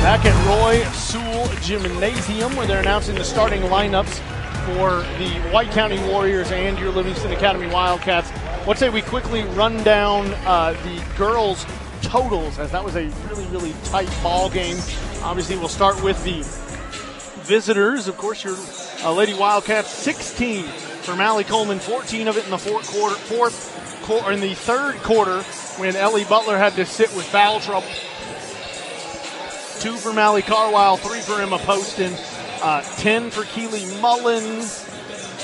Back 0.01 0.25
at 0.25 0.47
Roy 0.47 0.83
Sewell 0.91 1.47
Gymnasium 1.61 2.55
where 2.55 2.67
they're 2.67 2.81
announcing 2.81 3.15
the 3.15 3.23
starting 3.23 3.61
lineups 3.63 4.19
for 4.65 5.01
the 5.17 5.29
White 5.53 5.71
County 5.71 5.99
Warriors 6.09 6.51
and 6.51 6.77
your 6.77 6.91
Livingston 6.91 7.31
Academy 7.31 7.67
Wildcats. 7.67 8.29
Let's 8.67 8.79
say 8.81 8.89
we 8.89 9.01
quickly 9.03 9.43
run 9.43 9.81
down 9.83 10.33
uh, 10.45 10.73
the 10.83 11.01
girls' 11.17 11.65
totals 12.01 12.59
as 12.59 12.71
that 12.71 12.83
was 12.83 12.95
a 12.95 13.05
really, 13.29 13.45
really 13.47 13.73
tight 13.85 14.09
ball 14.21 14.49
game. 14.49 14.77
Obviously, 15.21 15.55
we'll 15.57 15.69
start 15.69 16.03
with 16.03 16.21
the 16.23 16.43
visitors. 17.47 18.07
Of 18.07 18.17
course, 18.17 18.43
your 18.43 18.55
uh, 19.03 19.13
Lady 19.13 19.33
Wildcats 19.33 19.89
16 19.89 20.63
for 20.65 21.15
Mally 21.15 21.45
Coleman, 21.45 21.79
14 21.79 22.27
of 22.27 22.37
it 22.37 22.43
in 22.43 22.51
the 22.51 22.57
fourth 22.57 22.91
quarter, 22.91 23.15
fourth 23.15 24.01
quarter, 24.03 24.31
in 24.31 24.41
the 24.41 24.53
third 24.53 24.95
quarter 24.97 25.41
when 25.79 25.95
Ellie 25.95 26.25
Butler 26.25 26.57
had 26.57 26.73
to 26.75 26.85
sit 26.85 27.13
with 27.15 27.25
foul 27.25 27.59
trouble. 27.59 27.87
Two 29.79 29.95
for 29.95 30.11
Mally 30.11 30.41
Carwile, 30.41 30.97
three 30.97 31.21
for 31.21 31.41
Emma 31.41 31.57
Poston, 31.59 32.13
uh, 32.61 32.81
10 32.97 33.29
for 33.29 33.43
Keely 33.45 33.85
Mullins. 34.01 34.85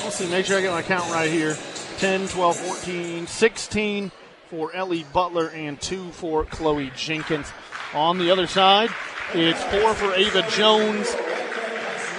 Let's 0.04 0.16
see, 0.16 0.30
make 0.30 0.46
sure 0.46 0.58
I 0.58 0.62
get 0.62 0.72
my 0.72 0.82
count 0.82 1.10
right 1.12 1.30
here. 1.30 1.56
10, 2.00 2.28
12, 2.28 2.56
14, 2.58 3.28
16 3.28 4.12
for 4.50 4.74
Ellie 4.76 5.06
Butler, 5.14 5.50
and 5.50 5.80
two 5.80 6.12
for 6.12 6.44
Chloe 6.46 6.92
Jenkins. 6.96 7.52
On 7.94 8.18
the 8.18 8.32
other 8.32 8.48
side, 8.48 8.90
it's 9.34 9.64
four 9.64 9.94
for 9.94 10.14
Ava 10.14 10.42
Jones. 10.50 11.16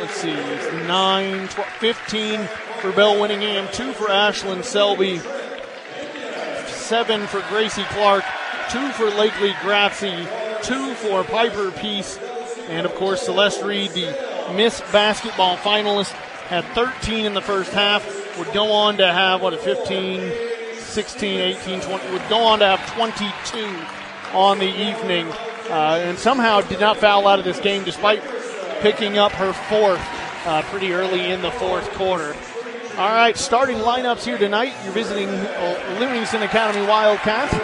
Let's 0.04 0.20
see, 0.20 0.32
it's 0.32 0.86
9, 0.86 1.48
12, 1.48 1.68
15 1.78 2.40
for 2.82 2.92
Belle 2.92 3.14
Winningham, 3.14 3.72
two 3.72 3.90
for 3.94 4.04
Ashlyn 4.08 4.62
Selby, 4.62 5.16
seven 6.66 7.26
for 7.26 7.40
Gracie 7.48 7.84
Clark, 7.84 8.22
two 8.70 8.86
for 8.90 9.04
Lakely 9.04 9.52
Grazzi, 9.62 10.28
two 10.62 10.92
for 10.96 11.24
Piper 11.24 11.70
Peace, 11.70 12.18
and 12.68 12.84
of 12.84 12.94
course 12.96 13.22
Celeste 13.22 13.62
Reed, 13.62 13.92
the 13.92 14.14
Miss 14.54 14.82
Basketball 14.92 15.56
finalist, 15.56 16.12
had 16.48 16.66
13 16.74 17.24
in 17.24 17.32
the 17.32 17.40
first 17.40 17.72
half. 17.72 18.04
Would 18.38 18.52
go 18.52 18.72
on 18.72 18.98
to 18.98 19.10
have 19.10 19.40
what 19.40 19.54
a 19.54 19.56
15, 19.56 20.32
16, 20.80 21.40
18, 21.40 21.80
20. 21.80 22.12
Would 22.12 22.28
go 22.28 22.40
on 22.40 22.58
to 22.58 22.66
have 22.66 22.94
22 22.94 24.36
on 24.36 24.58
the 24.58 24.66
evening, 24.66 25.26
uh, 25.70 26.02
and 26.04 26.18
somehow 26.18 26.60
did 26.60 26.80
not 26.80 26.98
foul 26.98 27.26
out 27.26 27.38
of 27.38 27.46
this 27.46 27.58
game 27.58 27.84
despite 27.84 28.22
picking 28.84 29.16
up 29.16 29.32
her 29.32 29.54
fourth 29.54 29.98
uh, 30.44 30.60
pretty 30.64 30.92
early 30.92 31.30
in 31.30 31.40
the 31.40 31.50
fourth 31.52 31.90
quarter. 31.92 32.36
All 32.98 33.08
right, 33.08 33.34
starting 33.34 33.78
lineups 33.78 34.26
here 34.26 34.36
tonight. 34.36 34.74
You're 34.84 34.92
visiting 34.92 35.30
uh, 35.30 35.96
Livingston 35.98 36.42
Academy 36.42 36.86
Wildcats. 36.86 37.54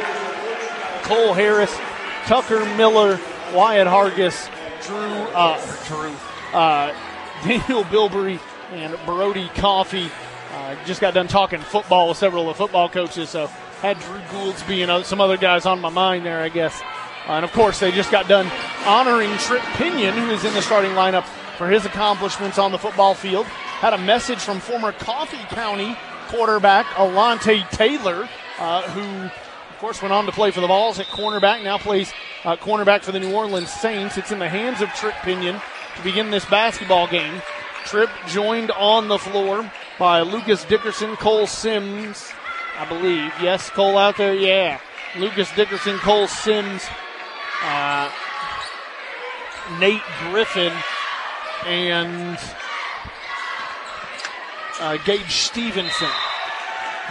Cole 1.06 1.34
Harris, 1.34 1.76
Tucker 2.24 2.64
Miller, 2.76 3.20
Wyatt 3.52 3.86
Hargis, 3.86 4.48
Drew, 4.86 4.96
uh, 5.34 5.60
Drew, 5.86 6.14
uh, 6.58 6.96
Daniel 7.44 7.84
Bilberry, 7.84 8.40
and 8.72 8.98
Brody 9.04 9.50
Coffee. 9.56 10.10
Uh, 10.54 10.74
just 10.86 11.02
got 11.02 11.12
done 11.12 11.28
talking 11.28 11.60
football 11.60 12.08
with 12.08 12.16
several 12.16 12.48
of 12.48 12.56
the 12.56 12.64
football 12.64 12.88
coaches, 12.88 13.28
so 13.28 13.46
had 13.82 14.00
Drew 14.00 14.20
Gouldsby 14.30 14.88
and 14.88 15.04
some 15.04 15.20
other 15.20 15.36
guys 15.36 15.66
on 15.66 15.82
my 15.82 15.90
mind 15.90 16.24
there, 16.24 16.40
I 16.40 16.48
guess. 16.48 16.80
Uh, 17.26 17.32
and 17.32 17.44
of 17.44 17.52
course, 17.52 17.78
they 17.78 17.92
just 17.92 18.10
got 18.10 18.28
done 18.28 18.50
honoring 18.84 19.30
Trip 19.38 19.62
Pinion, 19.74 20.14
who 20.14 20.30
is 20.30 20.44
in 20.44 20.52
the 20.54 20.62
starting 20.62 20.92
lineup 20.92 21.24
for 21.56 21.68
his 21.68 21.84
accomplishments 21.84 22.58
on 22.58 22.72
the 22.72 22.78
football 22.78 23.14
field. 23.14 23.46
Had 23.46 23.92
a 23.92 23.98
message 23.98 24.38
from 24.38 24.60
former 24.60 24.92
Coffee 24.92 25.36
County 25.54 25.96
quarterback 26.28 26.86
Alontae 26.86 27.68
Taylor, 27.70 28.28
uh, 28.58 28.82
who, 28.90 29.26
of 29.26 29.78
course, 29.78 30.00
went 30.00 30.12
on 30.12 30.26
to 30.26 30.32
play 30.32 30.50
for 30.50 30.60
the 30.60 30.66
Vols 30.66 30.98
at 30.98 31.06
cornerback, 31.06 31.62
now 31.62 31.76
plays 31.78 32.12
uh, 32.44 32.56
cornerback 32.56 33.02
for 33.02 33.12
the 33.12 33.20
New 33.20 33.32
Orleans 33.32 33.70
Saints. 33.70 34.16
It's 34.16 34.30
in 34.32 34.38
the 34.38 34.48
hands 34.48 34.80
of 34.80 34.88
Trip 34.90 35.14
Pinion 35.22 35.60
to 35.96 36.02
begin 36.02 36.30
this 36.30 36.44
basketball 36.44 37.06
game. 37.08 37.42
Trip 37.84 38.10
joined 38.28 38.70
on 38.72 39.08
the 39.08 39.18
floor 39.18 39.70
by 39.98 40.20
Lucas 40.20 40.64
Dickerson, 40.64 41.16
Cole 41.16 41.46
Sims, 41.46 42.30
I 42.78 42.86
believe. 42.86 43.32
Yes, 43.42 43.68
Cole 43.70 43.98
out 43.98 44.16
there, 44.16 44.34
yeah. 44.34 44.80
Lucas 45.16 45.52
Dickerson, 45.56 45.98
Cole 45.98 46.28
Sims, 46.28 46.84
uh, 47.62 48.10
Nate 49.78 50.02
Griffin, 50.20 50.72
and 51.66 52.38
uh, 54.80 54.96
Gage 55.04 55.30
Stevenson. 55.30 56.08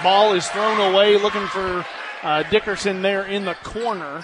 Ball 0.04 0.34
is 0.34 0.48
thrown 0.48 0.80
away, 0.92 1.18
looking 1.18 1.46
for 1.48 1.86
uh, 2.24 2.44
Dickerson 2.44 3.02
there 3.02 3.26
in 3.26 3.46
the 3.46 3.56
corner. 3.56 4.24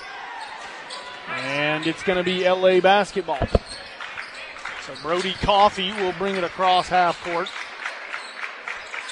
And 1.29 1.85
it's 1.87 2.03
going 2.03 2.17
to 2.17 2.23
be 2.23 2.47
LA 2.47 2.79
basketball. 2.79 3.47
So 4.85 4.93
Brody 5.01 5.33
Coffee 5.33 5.91
will 5.93 6.13
bring 6.13 6.35
it 6.35 6.43
across 6.43 6.87
half 6.87 7.21
court. 7.23 7.49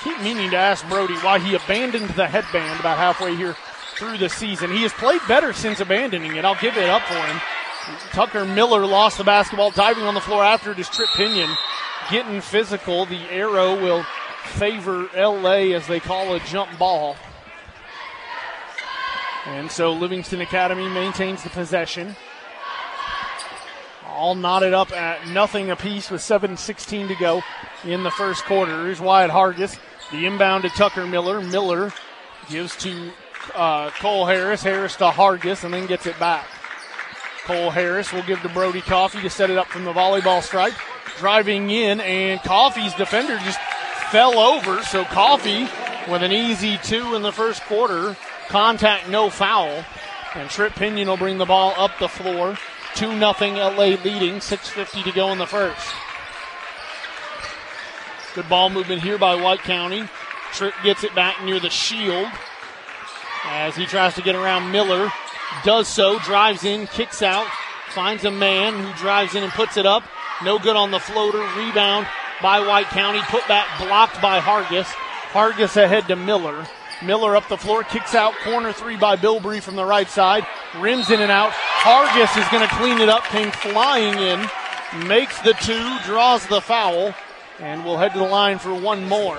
Keep 0.04 0.22
meaning 0.22 0.52
to 0.52 0.58
ask 0.58 0.88
Brody 0.88 1.16
why 1.16 1.40
he 1.40 1.56
abandoned 1.56 2.10
the 2.12 2.28
headband 2.28 2.80
about 2.80 2.98
halfway 2.98 3.36
here 3.36 3.56
through 4.04 4.18
the 4.18 4.30
season. 4.30 4.72
He 4.72 4.84
has 4.84 4.94
played 4.94 5.22
better 5.28 5.54
since 5.54 5.80
abandoning 5.80 6.36
it. 6.36 6.46
I'll 6.46 6.60
give 6.60 6.78
it 6.78 6.90
up 6.90 7.04
for 7.04 7.16
him. 7.16 7.42
Tucker 8.12 8.46
Miller 8.46 8.86
lost 8.86 9.18
the 9.18 9.24
basketball, 9.24 9.72
diving 9.72 10.04
on 10.04 10.14
the 10.14 10.22
floor 10.22 10.44
after 10.44 10.72
it 10.72 10.80
is 10.80 10.90
Trip 10.90 11.10
Pinion. 11.16 11.50
Getting 12.10 12.42
physical. 12.42 13.06
The 13.06 13.22
arrow 13.32 13.82
will 13.82 14.04
favor 14.46 15.10
LA 15.16 15.74
as 15.74 15.88
they 15.88 16.00
call 16.00 16.34
a 16.34 16.40
jump 16.42 16.78
ball. 16.78 17.16
And 19.46 19.72
so 19.72 19.92
Livingston 19.94 20.42
Academy 20.42 20.88
maintains 20.90 21.44
the 21.44 21.50
possession. 21.50 22.16
All 24.08 24.36
knotted 24.36 24.74
up 24.74 24.92
at 24.92 25.28
nothing 25.30 25.72
apiece 25.72 26.10
with 26.12 26.22
7.16 26.22 27.08
to 27.08 27.16
go 27.16 27.42
in 27.84 28.04
the 28.04 28.12
first 28.12 28.46
quarter. 28.46 28.86
Here's 28.86 29.02
Wyatt 29.02 29.32
Hargis. 29.32 29.80
The 30.12 30.26
inbound 30.26 30.64
to 30.64 30.70
Tucker 30.70 31.08
Miller. 31.08 31.42
Miller 31.42 31.92
gives 32.50 32.76
to 32.78 33.12
uh, 33.54 33.90
Cole 33.92 34.26
Harris. 34.26 34.64
Harris 34.64 34.96
to 34.98 35.06
Hargis 35.06 35.64
and 35.64 35.74
then 35.74 35.86
gets 35.86 36.06
it 36.06 36.20
back. 36.20 36.48
Cole 37.46 37.70
Harris 37.70 38.14
will 38.14 38.24
give 38.24 38.42
to 38.42 38.50
Brody 38.50 38.82
Coffee 38.82 39.22
to 39.22 39.30
set 39.30 39.50
it 39.50 39.58
up 39.58 39.68
from 39.68 39.84
the 39.84 39.94
volleyball 39.94 40.42
stripe. 40.42 40.74
Driving 41.18 41.70
in, 41.70 42.00
and 42.02 42.42
Coffee's 42.42 42.94
defender 42.96 43.38
just 43.40 43.60
fell 44.10 44.40
over. 44.40 44.82
So 44.84 45.04
Coffee 45.06 45.68
with 46.10 46.24
an 46.24 46.32
easy 46.32 46.78
two 46.78 47.16
in 47.16 47.22
the 47.22 47.32
first 47.32 47.62
quarter. 47.64 48.16
Contact, 48.48 49.10
no 49.10 49.30
foul. 49.30 49.84
And 50.36 50.50
Trip 50.50 50.74
Pinion 50.74 51.08
will 51.08 51.18
bring 51.18 51.38
the 51.38 51.46
ball 51.46 51.74
up 51.78 51.92
the 52.00 52.08
floor. 52.08 52.58
2 52.96 53.08
0 53.08 53.20
LA 53.20 53.98
leading, 54.04 54.36
6.50 54.36 55.04
to 55.04 55.12
go 55.12 55.32
in 55.32 55.40
the 55.40 55.48
first. 55.48 55.94
Good 58.36 58.48
ball 58.50 58.70
movement 58.70 59.02
here 59.02 59.18
by 59.18 59.36
White 59.36 59.60
County. 59.60 60.08
Tripp 60.54 60.74
gets 60.84 61.04
it 61.04 61.14
back 61.16 61.44
near 61.44 61.60
the 61.60 61.70
shield 61.70 62.28
as 63.46 63.76
he 63.76 63.86
tries 63.86 64.16
to 64.16 64.22
get 64.22 64.36
around 64.36 64.72
Miller. 64.72 65.12
Does 65.64 65.88
so, 65.88 66.20
drives 66.20 66.64
in, 66.64 66.88
kicks 66.88 67.22
out, 67.22 67.48
finds 67.90 68.24
a 68.26 68.32
man 68.32 68.74
who 68.80 68.92
drives 68.94 69.36
in 69.36 69.44
and 69.44 69.52
puts 69.54 69.78
it 69.78 69.86
up. 69.86 70.04
No 70.44 70.60
good 70.60 70.76
on 70.76 70.92
the 70.92 71.00
floater. 71.00 71.40
Rebound 71.58 72.08
by 72.42 72.60
White 72.60 72.88
County. 72.88 73.20
Put 73.30 73.48
back 73.48 73.68
blocked 73.80 74.22
by 74.22 74.40
Hargis. 74.40 74.92
Hargis 75.32 75.78
ahead 75.78 76.08
to 76.08 76.16
Miller. 76.16 76.68
Miller 77.04 77.36
up 77.36 77.48
the 77.50 77.58
floor, 77.58 77.84
kicks 77.84 78.16
out, 78.16 78.34
corner 78.44 78.72
three 78.72 78.98
by 78.98 79.16
Bilbrey 79.16 79.62
from 79.62 79.76
the 79.76 79.86
right 79.86 80.08
side. 80.08 80.46
Rims 80.80 81.10
in 81.12 81.22
and 81.22 81.32
out. 81.32 81.52
Hargis 81.52 82.38
is 82.38 82.48
going 82.50 82.68
to 82.68 82.76
clean 82.76 83.00
it 83.00 83.10
up, 83.10 83.24
came 83.26 83.52
flying 83.52 84.18
in, 84.18 85.08
makes 85.08 85.40
the 85.42 85.54
two, 85.54 85.98
draws 86.06 86.46
the 86.48 86.62
foul, 86.62 87.14
and 87.60 87.84
we'll 87.84 87.98
head 87.98 88.14
to 88.14 88.20
the 88.20 88.26
line 88.26 88.58
for 88.58 88.74
one 88.74 89.08
more. 89.08 89.38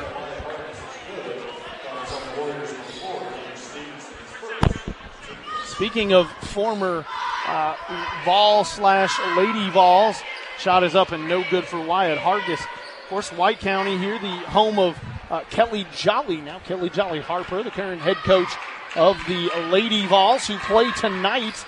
Speaking 5.75 6.13
of 6.13 6.31
former 6.31 7.05
uh, 7.49 7.77
Vol 8.25 8.63
slash 8.63 9.11
Lady 9.37 9.71
Vols, 9.71 10.23
shot 10.57 10.85
is 10.85 10.95
up 10.95 11.11
and 11.11 11.29
no 11.29 11.43
good 11.51 11.65
for 11.65 11.85
Wyatt 11.85 12.17
Hargis. 12.17 12.61
Of 12.61 13.09
course, 13.09 13.33
White 13.33 13.59
County 13.59 13.99
here, 13.99 14.17
the 14.21 14.37
home 14.47 14.79
of 14.79 14.97
uh, 15.31 15.41
Kellie 15.51 15.85
Jolly. 15.93 16.41
Now, 16.41 16.61
Kellie 16.61 16.91
Jolly 16.91 17.21
Harper, 17.21 17.65
the 17.65 17.73
current 17.73 18.01
head 18.03 18.19
coach 18.19 18.51
of 18.95 19.19
the 19.27 19.51
Lady 19.73 20.07
Vols, 20.07 20.47
who 20.47 20.59
play 20.59 20.93
tonight. 20.93 21.67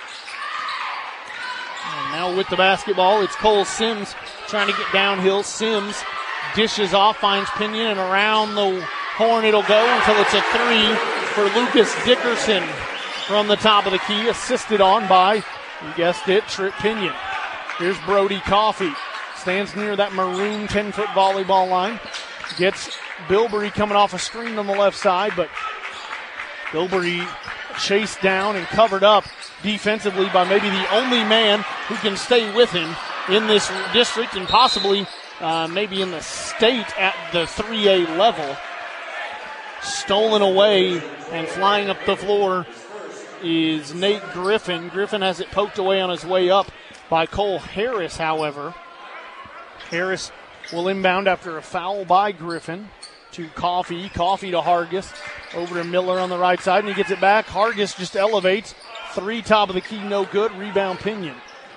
And 1.84 2.12
now 2.12 2.36
with 2.36 2.48
the 2.48 2.56
basketball, 2.56 3.22
it's 3.22 3.34
Cole 3.34 3.64
Sims 3.64 4.14
trying 4.46 4.68
to 4.68 4.72
get 4.72 4.92
downhill. 4.92 5.42
Sims 5.42 6.00
dishes 6.54 6.94
off, 6.94 7.16
finds 7.16 7.50
Pinion, 7.50 7.88
and 7.88 7.98
around 7.98 8.54
the 8.54 8.86
horn 9.16 9.44
it'll 9.44 9.64
go 9.64 9.96
until 9.96 10.14
it's 10.20 10.32
a 10.32 10.42
three 10.52 10.94
for 11.34 11.42
Lucas 11.58 11.92
Dickerson 12.04 12.62
from 13.26 13.48
the 13.48 13.56
top 13.56 13.86
of 13.86 13.92
the 13.92 13.98
key, 13.98 14.28
assisted 14.28 14.80
on 14.80 15.08
by, 15.08 15.34
you 15.34 15.94
guessed 15.96 16.28
it, 16.28 16.46
Trip 16.46 16.72
Pinion. 16.74 17.12
Here's 17.78 17.98
Brody 18.00 18.38
Coffee. 18.40 18.92
Stands 19.36 19.74
near 19.74 19.96
that 19.96 20.14
maroon 20.14 20.68
10 20.68 20.92
foot 20.92 21.08
volleyball 21.08 21.68
line. 21.68 21.98
Gets 22.56 22.96
Bilberry 23.28 23.70
coming 23.70 23.96
off 23.96 24.14
a 24.14 24.18
screen 24.18 24.58
on 24.58 24.68
the 24.68 24.74
left 24.74 24.96
side, 24.96 25.32
but 25.36 25.50
Bilberry 26.70 27.22
chased 27.80 28.20
down 28.22 28.54
and 28.54 28.64
covered 28.68 29.02
up 29.02 29.24
defensively 29.60 30.28
by 30.32 30.48
maybe 30.48 30.70
the 30.70 30.94
only 30.94 31.24
man 31.24 31.64
who 31.88 31.96
can 31.96 32.16
stay 32.16 32.54
with 32.54 32.70
him 32.70 32.94
in 33.28 33.48
this 33.48 33.70
district 33.92 34.36
and 34.36 34.46
possibly 34.46 35.04
uh, 35.40 35.66
maybe 35.66 36.00
in 36.00 36.12
the 36.12 36.20
state 36.20 36.86
at 36.98 37.14
the 37.32 37.42
3A 37.42 38.16
level. 38.16 38.56
Stolen 39.82 40.42
away 40.42 41.02
and 41.32 41.48
flying 41.48 41.90
up 41.90 41.98
the 42.06 42.16
floor 42.16 42.64
is 43.42 43.94
Nate 43.94 44.22
Griffin. 44.32 44.88
Griffin 44.88 45.22
has 45.22 45.40
it 45.40 45.50
poked 45.50 45.78
away 45.78 46.00
on 46.00 46.10
his 46.10 46.24
way 46.24 46.50
up 46.50 46.70
by 47.08 47.26
Cole 47.26 47.58
Harris, 47.58 48.16
however. 48.16 48.74
Harris 49.90 50.32
will 50.72 50.88
inbound 50.88 51.28
after 51.28 51.56
a 51.56 51.62
foul 51.62 52.04
by 52.04 52.32
Griffin 52.32 52.88
to 53.32 53.48
Coffee. 53.48 54.08
Coffee 54.08 54.50
to 54.50 54.60
Hargis. 54.60 55.12
Over 55.54 55.82
to 55.82 55.84
Miller 55.84 56.18
on 56.18 56.30
the 56.30 56.38
right 56.38 56.60
side, 56.60 56.80
and 56.80 56.88
he 56.88 56.94
gets 56.94 57.10
it 57.10 57.20
back. 57.20 57.46
Hargis 57.46 57.96
just 57.96 58.16
elevates. 58.16 58.74
Three 59.12 59.42
top 59.42 59.68
of 59.68 59.74
the 59.74 59.80
key, 59.80 60.02
no 60.02 60.24
good. 60.24 60.52
Rebound 60.52 60.98
Pinion. 60.98 61.36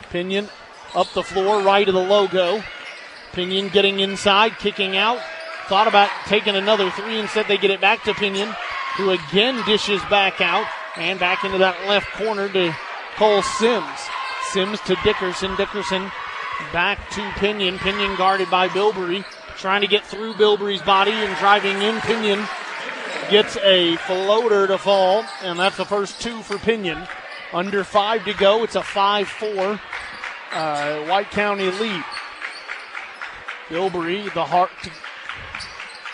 Pinion 0.10 0.50
up 0.96 1.12
the 1.14 1.24
floor, 1.24 1.62
right 1.62 1.88
of 1.88 1.94
the 1.94 2.04
logo. 2.04 2.64
Pinion 3.32 3.70
getting 3.70 4.00
inside, 4.00 4.58
kicking 4.58 4.98
out. 4.98 5.20
Thought 5.68 5.88
about 5.88 6.10
taking 6.26 6.56
another 6.56 6.90
three. 6.92 7.20
Instead, 7.20 7.48
they 7.48 7.58
get 7.58 7.72
it 7.72 7.80
back 7.80 8.04
to 8.04 8.14
Pinion, 8.14 8.50
who 8.98 9.12
again 9.12 9.64
dishes 9.66 10.02
back 10.10 10.42
out 10.42 10.66
and 11.00 11.20
back 11.20 11.44
into 11.44 11.58
that 11.58 11.88
left 11.88 12.12
corner 12.14 12.50
to 12.50 12.76
Cole 13.16 13.42
Sims. 13.42 14.00
Sims 14.52 14.80
to 14.82 14.96
Dickerson. 15.04 15.56
Dickerson 15.56 16.12
back 16.74 17.10
to 17.12 17.22
Pinion. 17.38 17.78
Pinion 17.80 18.16
guarded 18.18 18.50
by 18.50 18.68
Bilbrey. 18.68 19.26
Trying 19.58 19.82
to 19.82 19.88
get 19.88 20.06
through 20.06 20.34
Bilbrey's 20.34 20.82
body 20.82 21.12
and 21.12 21.36
driving 21.38 21.82
in. 21.82 22.00
Pinion 22.02 22.46
gets 23.30 23.58
a 23.58 23.96
floater 23.98 24.68
to 24.68 24.78
fall, 24.78 25.26
and 25.44 25.60
that's 25.60 25.78
the 25.78 25.86
first 25.86 26.22
two 26.22 26.42
for 26.42 26.58
Pinion. 26.58 27.08
Under 27.54 27.84
five 27.84 28.26
to 28.26 28.34
go. 28.34 28.64
It's 28.64 28.76
a 28.76 28.84
5 28.84 29.28
4 29.28 29.80
uh, 30.54 31.00
White 31.06 31.32
County 31.32 31.70
lead. 31.72 32.04
Bilbrey, 33.70 34.34
the 34.34 34.44
heart, 34.44 34.72
to, 34.84 34.92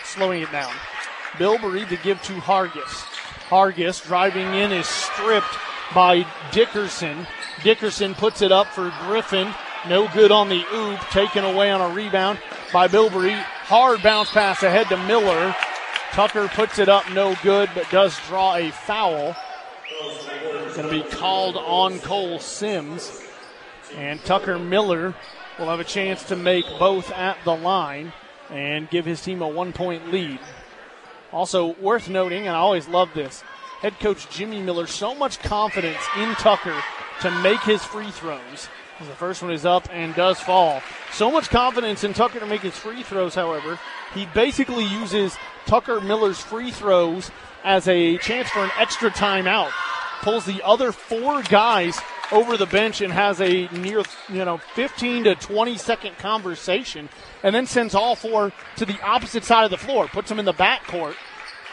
slowing 0.04 0.42
it 0.42 0.52
down. 0.52 0.72
Bilbrey 1.32 1.88
to 1.88 1.96
give 1.96 2.22
to 2.22 2.34
Hargis. 2.34 3.15
Hargis 3.48 4.04
driving 4.04 4.54
in 4.54 4.72
is 4.72 4.86
stripped 4.86 5.56
by 5.94 6.26
Dickerson. 6.52 7.26
Dickerson 7.62 8.14
puts 8.14 8.42
it 8.42 8.50
up 8.50 8.66
for 8.66 8.92
Griffin. 9.06 9.52
No 9.88 10.08
good 10.08 10.32
on 10.32 10.48
the 10.48 10.64
oop. 10.74 11.00
Taken 11.10 11.44
away 11.44 11.70
on 11.70 11.80
a 11.80 11.94
rebound 11.94 12.38
by 12.72 12.88
Bilbrey. 12.88 13.40
Hard 13.40 14.02
bounce 14.02 14.30
pass 14.30 14.62
ahead 14.62 14.88
to 14.88 14.96
Miller. 14.96 15.54
Tucker 16.10 16.48
puts 16.48 16.78
it 16.78 16.88
up, 16.88 17.10
no 17.12 17.36
good, 17.42 17.70
but 17.74 17.88
does 17.90 18.18
draw 18.26 18.56
a 18.56 18.70
foul. 18.70 19.36
Going 20.74 20.88
to 20.88 20.90
be 20.90 21.02
called 21.02 21.56
on 21.56 22.00
Cole 22.00 22.38
Sims. 22.38 23.22
And 23.94 24.22
Tucker 24.24 24.58
Miller 24.58 25.14
will 25.58 25.66
have 25.66 25.80
a 25.80 25.84
chance 25.84 26.24
to 26.24 26.36
make 26.36 26.66
both 26.78 27.12
at 27.12 27.38
the 27.44 27.54
line 27.54 28.12
and 28.50 28.90
give 28.90 29.04
his 29.04 29.22
team 29.22 29.42
a 29.42 29.48
one 29.48 29.72
point 29.72 30.10
lead. 30.10 30.40
Also, 31.32 31.74
worth 31.80 32.08
noting, 32.08 32.46
and 32.46 32.56
I 32.56 32.60
always 32.60 32.88
love 32.88 33.10
this, 33.14 33.42
head 33.80 33.98
coach 34.00 34.28
Jimmy 34.30 34.62
Miller, 34.62 34.86
so 34.86 35.14
much 35.14 35.38
confidence 35.40 36.02
in 36.18 36.34
Tucker 36.36 36.76
to 37.20 37.30
make 37.42 37.60
his 37.62 37.84
free 37.84 38.10
throws. 38.10 38.68
The 38.98 39.06
first 39.06 39.42
one 39.42 39.52
is 39.52 39.66
up 39.66 39.88
and 39.92 40.14
does 40.14 40.40
fall. 40.40 40.80
So 41.12 41.30
much 41.30 41.50
confidence 41.50 42.02
in 42.02 42.14
Tucker 42.14 42.40
to 42.40 42.46
make 42.46 42.62
his 42.62 42.76
free 42.76 43.02
throws, 43.02 43.34
however, 43.34 43.78
he 44.14 44.26
basically 44.26 44.84
uses 44.84 45.36
Tucker 45.66 46.00
Miller's 46.00 46.40
free 46.40 46.70
throws 46.70 47.30
as 47.62 47.88
a 47.88 48.16
chance 48.18 48.48
for 48.48 48.64
an 48.64 48.70
extra 48.78 49.10
timeout. 49.10 49.70
Pulls 50.22 50.46
the 50.46 50.62
other 50.64 50.92
four 50.92 51.42
guys 51.42 51.98
over 52.32 52.56
the 52.56 52.66
bench 52.66 53.00
and 53.00 53.12
has 53.12 53.40
a 53.40 53.68
near, 53.68 54.02
you 54.28 54.44
know, 54.44 54.58
15 54.74 55.24
to 55.24 55.34
20 55.34 55.76
second 55.76 56.16
conversation, 56.18 57.08
and 57.46 57.54
then 57.54 57.64
sends 57.64 57.94
all 57.94 58.16
four 58.16 58.52
to 58.74 58.84
the 58.84 59.00
opposite 59.02 59.44
side 59.44 59.62
of 59.62 59.70
the 59.70 59.76
floor, 59.76 60.08
puts 60.08 60.28
them 60.28 60.40
in 60.40 60.44
the 60.44 60.52
back 60.52 60.84
court, 60.88 61.14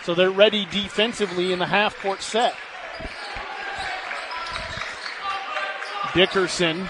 so 0.03 0.13
they're 0.13 0.29
ready 0.29 0.67
defensively 0.69 1.51
in 1.51 1.57
the 1.57 1.65
half 1.65 1.99
court 1.99 2.21
set. 2.21 2.53
Dickerson 6.13 6.87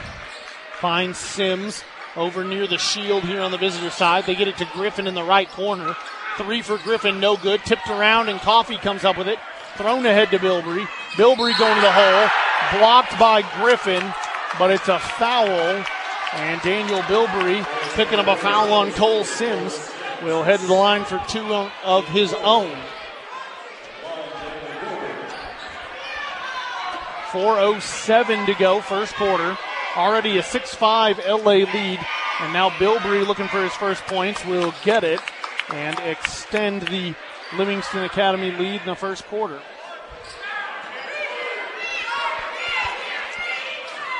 finds 0.81 1.17
Sims 1.17 1.81
over 2.17 2.43
near 2.43 2.67
the 2.67 2.77
shield 2.77 3.23
here 3.23 3.39
on 3.39 3.51
the 3.51 3.57
visitor 3.57 3.89
side. 3.89 4.25
They 4.25 4.35
get 4.35 4.49
it 4.49 4.57
to 4.57 4.67
Griffin 4.73 5.07
in 5.07 5.15
the 5.15 5.23
right 5.23 5.47
corner. 5.47 5.95
Three 6.37 6.61
for 6.61 6.77
Griffin, 6.77 7.21
no 7.21 7.37
good. 7.37 7.61
Tipped 7.63 7.87
around, 7.87 8.27
and 8.27 8.37
Coffee 8.41 8.75
comes 8.75 9.05
up 9.05 9.17
with 9.17 9.29
it. 9.29 9.39
Thrown 9.77 10.05
ahead 10.05 10.29
to 10.31 10.39
Bilbrey. 10.39 10.85
Bilbrey 11.11 11.57
going 11.57 11.75
to 11.75 11.81
the 11.81 11.89
hole. 11.89 12.79
Blocked 12.79 13.17
by 13.17 13.43
Griffin, 13.61 14.03
but 14.59 14.71
it's 14.71 14.89
a 14.89 14.99
foul. 14.99 15.85
And 16.35 16.61
Daniel 16.61 16.99
Bilbrey 17.01 17.65
picking 17.95 18.19
up 18.19 18.27
a 18.27 18.35
foul 18.35 18.73
on 18.73 18.91
Cole 18.93 19.23
Sims 19.23 19.89
will 20.23 20.43
head 20.43 20.59
to 20.59 20.67
the 20.67 20.73
line 20.73 21.05
for 21.05 21.23
two 21.27 21.45
of 21.83 22.07
his 22.07 22.33
own. 22.33 22.75
4.07 27.33 28.45
to 28.45 28.53
go, 28.55 28.79
first 28.81 29.15
quarter. 29.15 29.57
Already 29.95 30.37
a 30.37 30.43
6 30.43 30.75
5 30.75 31.19
LA 31.27 31.51
lead. 31.51 31.99
And 32.39 32.53
now 32.53 32.69
Bilbrey 32.69 33.25
looking 33.25 33.47
for 33.47 33.61
his 33.61 33.73
first 33.73 34.03
points 34.05 34.45
will 34.45 34.73
get 34.83 35.03
it 35.03 35.19
and 35.69 35.97
extend 35.99 36.83
the 36.83 37.15
Livingston 37.57 38.03
Academy 38.03 38.51
lead 38.51 38.81
in 38.81 38.87
the 38.87 38.95
first 38.95 39.25
quarter. 39.25 39.59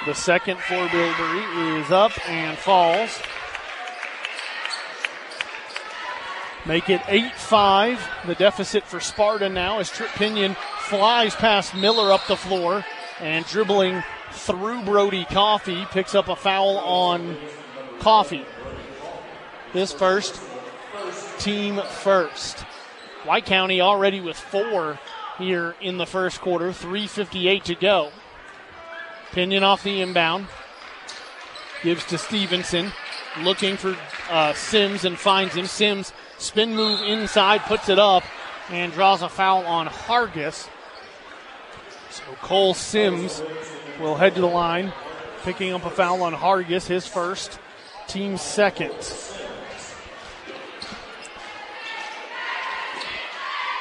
The 0.06 0.14
second 0.14 0.60
for 0.60 0.88
Bilbrey 0.88 1.82
is 1.82 1.90
up 1.90 2.12
and 2.30 2.58
falls. 2.58 3.22
Make 6.66 6.90
it 6.90 7.02
8 7.08 7.34
5. 7.34 8.10
The 8.28 8.36
deficit 8.36 8.84
for 8.84 9.00
Sparta 9.00 9.48
now 9.48 9.80
as 9.80 9.90
Trip 9.90 10.10
Pinion 10.10 10.58
flies 10.80 11.36
past 11.36 11.74
Miller 11.74 12.12
up 12.12 12.28
the 12.28 12.36
floor 12.36 12.84
and 13.22 13.46
dribbling 13.46 14.04
through 14.32 14.84
Brody 14.84 15.24
Coffee, 15.24 15.86
picks 15.92 16.16
up 16.16 16.28
a 16.28 16.36
foul 16.36 16.80
on 16.80 17.38
Coffee. 18.00 18.46
His 19.72 19.94
first, 19.94 20.42
team 21.40 21.82
first. 22.02 22.60
White 23.24 23.46
County 23.46 23.80
already 23.80 24.20
with 24.20 24.38
four 24.38 25.00
here 25.38 25.76
in 25.80 25.98
the 25.98 26.06
first 26.06 26.42
quarter, 26.42 26.72
3.58 26.72 27.64
to 27.64 27.76
go. 27.76 28.12
Pinion 29.34 29.64
off 29.64 29.84
the 29.84 30.02
inbound. 30.02 30.46
Gives 31.82 32.06
to 32.06 32.20
Stevenson. 32.20 32.92
Looking 33.42 33.78
for 33.78 33.98
uh, 34.30 34.54
Sims 34.54 35.06
and 35.06 35.18
finds 35.18 35.56
him. 35.56 35.66
Sims 35.66 36.14
spin 36.38 36.76
move 36.76 37.02
inside, 37.02 37.62
puts 37.62 37.90
it 37.90 37.98
up, 37.98 38.24
and 38.70 38.94
draws 38.94 39.24
a 39.24 39.30
foul 39.30 39.66
on 39.66 39.88
Hargis. 39.88 40.70
So 42.12 42.24
Cole 42.44 42.76
Sims 42.76 43.42
will 44.00 44.16
head 44.16 44.36
to 44.36 44.42
the 44.42 44.48
line, 44.48 44.94
picking 45.42 45.74
up 45.74 45.84
a 45.84 45.90
foul 45.90 46.22
on 46.22 46.34
Hargis, 46.34 46.86
his 46.86 47.08
first, 47.08 47.58
team 48.08 48.38
second. 48.38 48.94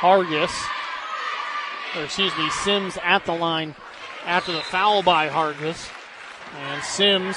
Hargis, 0.01 0.51
or 1.95 2.05
excuse 2.05 2.37
me, 2.39 2.49
Sims 2.49 2.97
at 3.05 3.27
the 3.27 3.35
line 3.35 3.74
after 4.24 4.53
the 4.53 4.61
foul 4.61 5.03
by 5.03 5.28
Hargis. 5.28 5.90
And 6.57 6.82
Sims 6.82 7.36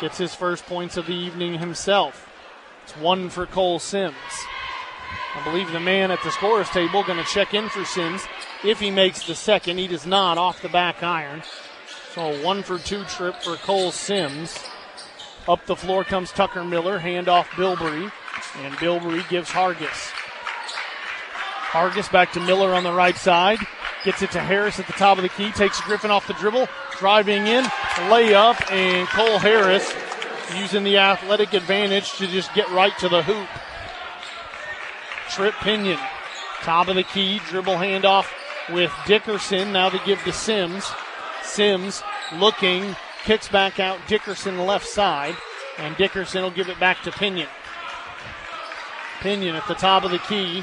gets 0.00 0.18
his 0.18 0.34
first 0.34 0.66
points 0.66 0.96
of 0.96 1.06
the 1.06 1.14
evening 1.14 1.58
himself. 1.58 2.28
It's 2.84 2.96
one 2.96 3.30
for 3.30 3.46
Cole 3.46 3.78
Sims. 3.78 4.14
I 5.34 5.44
believe 5.44 5.70
the 5.70 5.80
man 5.80 6.10
at 6.10 6.22
the 6.22 6.30
scorer's 6.30 6.70
table 6.70 7.02
going 7.02 7.22
to 7.22 7.30
check 7.30 7.52
in 7.52 7.68
for 7.68 7.84
Sims 7.84 8.24
if 8.64 8.80
he 8.80 8.90
makes 8.90 9.26
the 9.26 9.34
second. 9.34 9.78
He 9.78 9.86
does 9.86 10.06
not 10.06 10.38
off 10.38 10.62
the 10.62 10.68
back 10.68 11.02
iron. 11.02 11.42
So 12.14 12.32
a 12.32 12.42
one 12.42 12.62
for 12.62 12.78
two 12.78 13.04
trip 13.04 13.42
for 13.42 13.56
Cole 13.56 13.92
Sims. 13.92 14.58
Up 15.46 15.64
the 15.66 15.76
floor 15.76 16.04
comes 16.04 16.32
Tucker 16.32 16.64
Miller, 16.64 16.98
handoff 16.98 17.44
Bilbrey, 17.50 18.10
and 18.62 18.74
Bilbrey 18.76 19.28
gives 19.28 19.50
Hargis. 19.50 20.12
Hargis 21.70 22.10
back 22.10 22.32
to 22.32 22.40
Miller 22.40 22.74
on 22.74 22.84
the 22.84 22.92
right 22.92 23.16
side. 23.16 23.58
Gets 24.06 24.22
it 24.22 24.30
to 24.30 24.40
Harris 24.40 24.78
at 24.78 24.86
the 24.86 24.92
top 24.92 25.18
of 25.18 25.22
the 25.22 25.28
key. 25.28 25.50
Takes 25.50 25.80
Griffin 25.80 26.12
off 26.12 26.28
the 26.28 26.32
dribble. 26.34 26.68
Driving 27.00 27.48
in. 27.48 27.64
Layup. 28.08 28.70
And 28.70 29.08
Cole 29.08 29.40
Harris 29.40 29.92
using 30.56 30.84
the 30.84 30.96
athletic 30.96 31.54
advantage 31.54 32.12
to 32.18 32.28
just 32.28 32.54
get 32.54 32.70
right 32.70 32.96
to 32.98 33.08
the 33.08 33.24
hoop. 33.24 33.48
Trip 35.28 35.54
Pinion. 35.54 35.98
Top 36.60 36.86
of 36.86 36.94
the 36.94 37.02
key. 37.02 37.40
Dribble 37.48 37.74
handoff 37.74 38.28
with 38.72 38.92
Dickerson. 39.08 39.72
Now 39.72 39.88
to 39.88 40.00
give 40.06 40.22
to 40.22 40.32
Sims. 40.32 40.88
Sims 41.42 42.00
looking. 42.32 42.94
Kicks 43.24 43.48
back 43.48 43.80
out. 43.80 43.98
Dickerson 44.06 44.56
left 44.66 44.86
side. 44.86 45.34
And 45.78 45.96
Dickerson 45.96 46.44
will 46.44 46.52
give 46.52 46.68
it 46.68 46.78
back 46.78 47.02
to 47.02 47.10
Pinion. 47.10 47.48
Pinion 49.18 49.56
at 49.56 49.66
the 49.66 49.74
top 49.74 50.04
of 50.04 50.12
the 50.12 50.20
key 50.20 50.62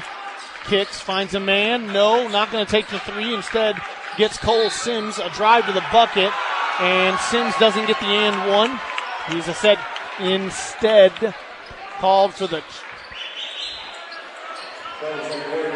kicks, 0.64 1.00
finds 1.00 1.34
a 1.34 1.40
man. 1.40 1.86
No, 1.88 2.28
not 2.28 2.50
going 2.50 2.64
to 2.64 2.70
take 2.70 2.88
the 2.88 2.98
three. 3.00 3.34
Instead, 3.34 3.76
gets 4.16 4.38
Cole 4.38 4.70
Sims 4.70 5.18
a 5.18 5.30
drive 5.30 5.66
to 5.66 5.72
the 5.72 5.84
bucket, 5.92 6.32
and 6.80 7.18
Sims 7.20 7.54
doesn't 7.58 7.86
get 7.86 7.98
the 8.00 8.06
and 8.06 8.50
one. 8.50 8.80
He's 9.28 9.48
a 9.48 9.54
set 9.54 9.78
instead 10.20 11.12
called 11.98 12.34
for 12.34 12.46
the. 12.46 12.62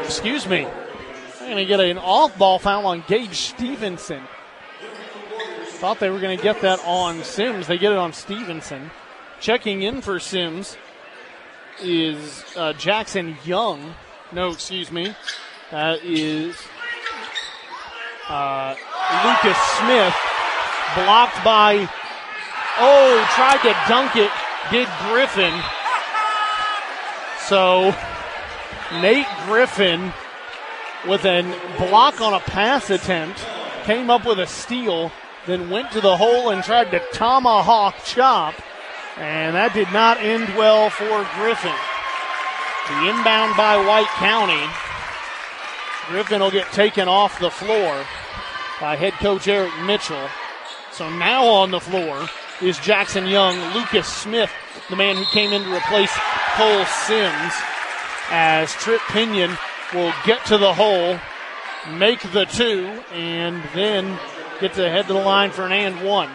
Excuse 0.05 0.47
me. 0.47 0.67
I'm 1.41 1.55
going 1.55 1.57
to 1.57 1.65
get 1.65 1.81
an 1.81 1.99
off 1.99 2.37
ball 2.37 2.59
foul 2.59 2.87
on 2.87 3.05
Gage 3.07 3.35
Stevenson. 3.35 4.23
Thought 5.79 6.01
they 6.01 6.11
were 6.11 6.21
going 6.21 6.37
to 6.37 6.43
get 6.43 6.61
that 6.63 6.81
on 6.85 7.23
Sims. 7.23 7.67
They 7.67 7.79
get 7.79 7.93
it 7.93 7.99
on 7.99 8.13
Stevenson. 8.13 8.91
Checking 9.41 9.83
in 9.83 10.03
for 10.03 10.19
Sims 10.19 10.77
is 11.81 12.45
uh, 12.57 12.73
Jackson 12.75 13.37
Young. 13.45 13.95
No, 14.33 14.51
excuse 14.51 14.91
me. 14.91 15.15
That 15.71 16.03
is 16.05 16.57
uh, 18.29 18.75
Lucas 19.25 19.59
Smith. 19.79 20.15
Blocked 20.95 21.43
by. 21.45 21.89
Oh, 22.79 23.27
tried 23.35 23.63
to 23.63 23.75
dunk 23.89 24.17
it. 24.17 24.31
Did 24.71 24.89
Griffin. 25.09 25.55
So 27.47 27.95
Nate 29.01 29.27
Griffin 29.47 30.13
with 31.07 31.25
a 31.25 31.43
block 31.79 32.21
on 32.21 32.35
a 32.35 32.41
pass 32.41 32.91
attempt 32.91 33.45
came 33.85 34.11
up 34.11 34.27
with 34.27 34.39
a 34.39 34.47
steal, 34.47 35.11
then 35.47 35.71
went 35.71 35.91
to 35.93 36.01
the 36.01 36.17
hole 36.17 36.51
and 36.51 36.63
tried 36.63 36.91
to 36.91 37.01
tomahawk 37.13 37.95
chop, 38.05 38.55
and 39.17 39.57
that 39.57 39.73
did 39.73 39.91
not 39.93 40.19
end 40.21 40.55
well 40.57 40.91
for 40.91 41.27
Griffin. 41.37 41.73
The 42.89 43.09
inbound 43.09 43.55
by 43.57 43.77
White 43.77 44.09
County. 44.17 44.67
Griffin 46.09 46.41
will 46.41 46.51
get 46.51 46.73
taken 46.73 47.07
off 47.07 47.39
the 47.39 47.51
floor 47.51 48.07
by 48.81 48.97
head 48.97 49.13
coach 49.15 49.47
Eric 49.47 49.73
Mitchell. 49.85 50.29
So 50.91 51.11
now 51.11 51.45
on 51.47 51.71
the 51.71 51.81
floor 51.81 52.27
is 52.63 52.79
Jackson 52.79 53.27
Young, 53.27 53.59
Lucas 53.75 54.09
Smith, 54.09 54.51
the 54.89 54.97
man 54.97 55.17
who 55.17 55.25
came 55.27 55.53
in 55.53 55.65
to 55.65 55.77
replace 55.77 56.11
Cole 56.55 56.85
Sims, 56.87 57.53
as 58.31 58.73
Trip 58.73 59.03
Pinion 59.09 59.57
will 59.93 60.13
get 60.25 60.45
to 60.47 60.57
the 60.57 60.73
hole, 60.73 61.21
make 61.93 62.21
the 62.33 62.47
two, 62.47 62.87
and 63.13 63.63
then 63.75 64.19
get 64.61 64.73
to 64.75 64.89
head 64.89 65.07
to 65.09 65.13
the 65.13 65.19
line 65.19 65.51
for 65.51 65.67
an 65.67 65.73
and 65.73 66.01
one. 66.03 66.31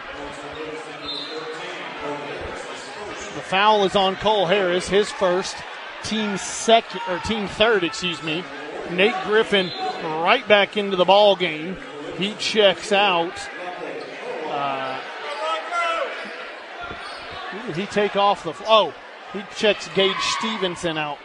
The 3.34 3.42
foul 3.42 3.84
is 3.84 3.96
on 3.96 4.14
Cole 4.16 4.46
Harris, 4.46 4.88
his 4.88 5.10
first, 5.10 5.56
team 6.04 6.36
second 6.36 7.00
or 7.08 7.18
team 7.20 7.48
third, 7.48 7.84
excuse 7.84 8.22
me. 8.22 8.44
Nate 8.90 9.14
Griffin 9.24 9.70
right 10.02 10.46
back 10.46 10.76
into 10.76 10.96
the 10.96 11.04
ball 11.04 11.36
game. 11.36 11.76
He 12.18 12.34
checks 12.34 12.92
out. 12.92 13.32
Uh, 14.46 15.00
did 17.66 17.76
he 17.76 17.86
take 17.86 18.16
off 18.16 18.44
the? 18.44 18.54
Oh, 18.66 18.94
he 19.32 19.42
checks 19.56 19.88
Gage 19.94 20.14
Stevenson 20.38 20.98
out. 20.98 21.18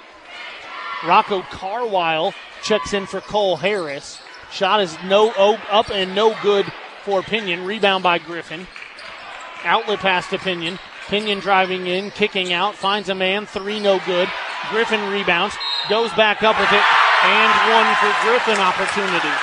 Rocco 1.06 1.42
Carwile 1.44 2.34
checks 2.64 2.94
in 2.94 3.06
for 3.06 3.22
Cole 3.22 3.58
Harris. 3.58 4.20
Shot 4.52 4.82
is 4.82 4.98
no 5.06 5.30
up 5.30 5.92
and 5.92 6.16
no 6.16 6.36
good 6.42 6.66
for 7.04 7.22
Pinion. 7.22 7.66
Rebound 7.66 8.04
by 8.04 8.18
Griffin. 8.18 8.68
Outlet 9.64 10.00
pass 10.00 10.30
to 10.30 10.38
Pinion. 10.38 10.80
Pinion 11.10 11.42
driving 11.42 11.88
in, 11.88 12.12
kicking 12.12 12.54
out, 12.54 12.76
finds 12.76 13.10
a 13.10 13.16
man, 13.16 13.48
three 13.48 13.80
no 13.80 14.00
good. 14.06 14.30
Griffin 14.70 15.10
rebounds, 15.10 15.56
goes 15.90 16.14
back 16.14 16.44
up 16.44 16.60
with 16.60 16.72
it, 16.72 16.86
and 17.24 17.52
one 17.74 17.96
for 17.96 18.14
Griffin 18.22 18.60
opportunity. 18.62 19.34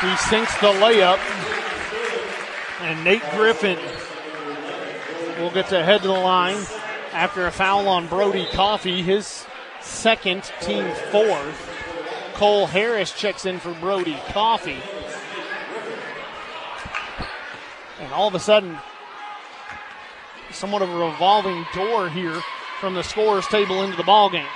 He 0.00 0.16
sinks 0.16 0.52
the 0.56 0.72
layup, 0.72 1.18
and 2.80 3.04
Nate 3.04 3.22
Griffin 3.30 3.78
will 5.38 5.52
get 5.52 5.68
to 5.68 5.84
head 5.84 6.02
to 6.02 6.08
the 6.08 6.12
line 6.12 6.58
after 7.12 7.46
a 7.46 7.52
foul 7.52 7.86
on 7.86 8.08
Brody 8.08 8.46
Coffee, 8.52 9.00
his 9.00 9.46
second, 9.80 10.42
team 10.60 10.90
fourth. 11.12 11.70
Cole 12.34 12.66
Harris 12.66 13.12
checks 13.12 13.46
in 13.46 13.60
for 13.60 13.72
Brody 13.74 14.18
Coffee. 14.30 14.82
And 18.00 18.12
all 18.12 18.26
of 18.26 18.34
a 18.34 18.40
sudden, 18.40 18.76
somewhat 20.54 20.82
of 20.82 20.90
a 20.90 20.96
revolving 20.96 21.66
door 21.74 22.08
here 22.08 22.40
from 22.80 22.94
the 22.94 23.02
scorers 23.02 23.46
table 23.46 23.82
into 23.82 23.96
the 23.96 24.04
ball 24.04 24.30
game. 24.30 24.46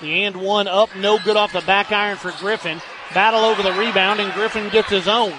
The 0.00 0.24
and 0.24 0.36
one 0.36 0.68
up, 0.68 0.94
no 0.96 1.18
good 1.18 1.36
off 1.36 1.52
the 1.52 1.60
back 1.62 1.92
iron 1.92 2.16
for 2.16 2.32
Griffin. 2.38 2.80
Battle 3.12 3.40
over 3.40 3.62
the 3.62 3.72
rebound, 3.72 4.20
and 4.20 4.32
Griffin 4.32 4.68
gets 4.70 4.88
his 4.88 5.08
own. 5.08 5.34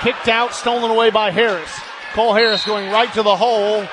Kicked 0.00 0.28
out, 0.28 0.54
stolen 0.54 0.90
away 0.90 1.10
by 1.10 1.30
Harris. 1.30 1.72
Cole 2.12 2.34
Harris 2.34 2.64
going 2.66 2.90
right 2.90 3.12
to 3.14 3.22
the 3.22 3.36
hole 3.36 3.86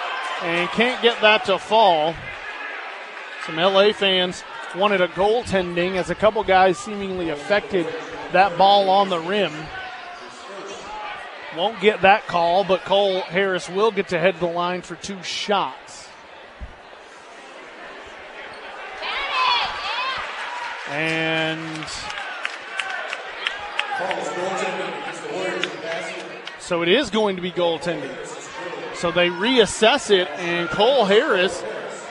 and 0.44 0.70
can't 0.70 1.02
get 1.02 1.20
that 1.22 1.46
to 1.46 1.58
fall. 1.58 2.14
Some 3.46 3.56
LA 3.56 3.94
fans 3.94 4.44
wanted 4.76 5.02
a 5.02 5.08
goaltending 5.10 5.96
as 5.96 6.10
a 6.10 6.16
couple 6.16 6.44
guys 6.44 6.78
seemingly 6.78 7.30
affected 7.30 7.88
that 8.32 8.58
ball 8.58 8.90
on 8.90 9.10
the 9.10 9.20
rim. 9.20 9.52
Won't 11.56 11.82
get 11.82 12.04
that 12.04 12.28
call, 12.28 12.64
but 12.64 12.86
Cole 12.86 13.22
Harris 13.22 13.70
will 13.70 13.92
get 13.92 14.08
to 14.10 14.20
head 14.20 14.40
the 14.40 14.46
line 14.46 14.82
for 14.82 14.96
two 14.96 15.22
shots. 15.22 16.08
And 20.90 21.86
so 26.60 26.82
it 26.82 26.88
is 26.88 27.10
going 27.10 27.36
to 27.36 27.42
be 27.42 27.52
goaltending. 27.52 28.16
So 28.96 29.12
they 29.12 29.30
reassess 29.30 30.10
it, 30.10 30.30
and 30.30 30.70
Cole 30.70 31.06
Harris 31.06 31.64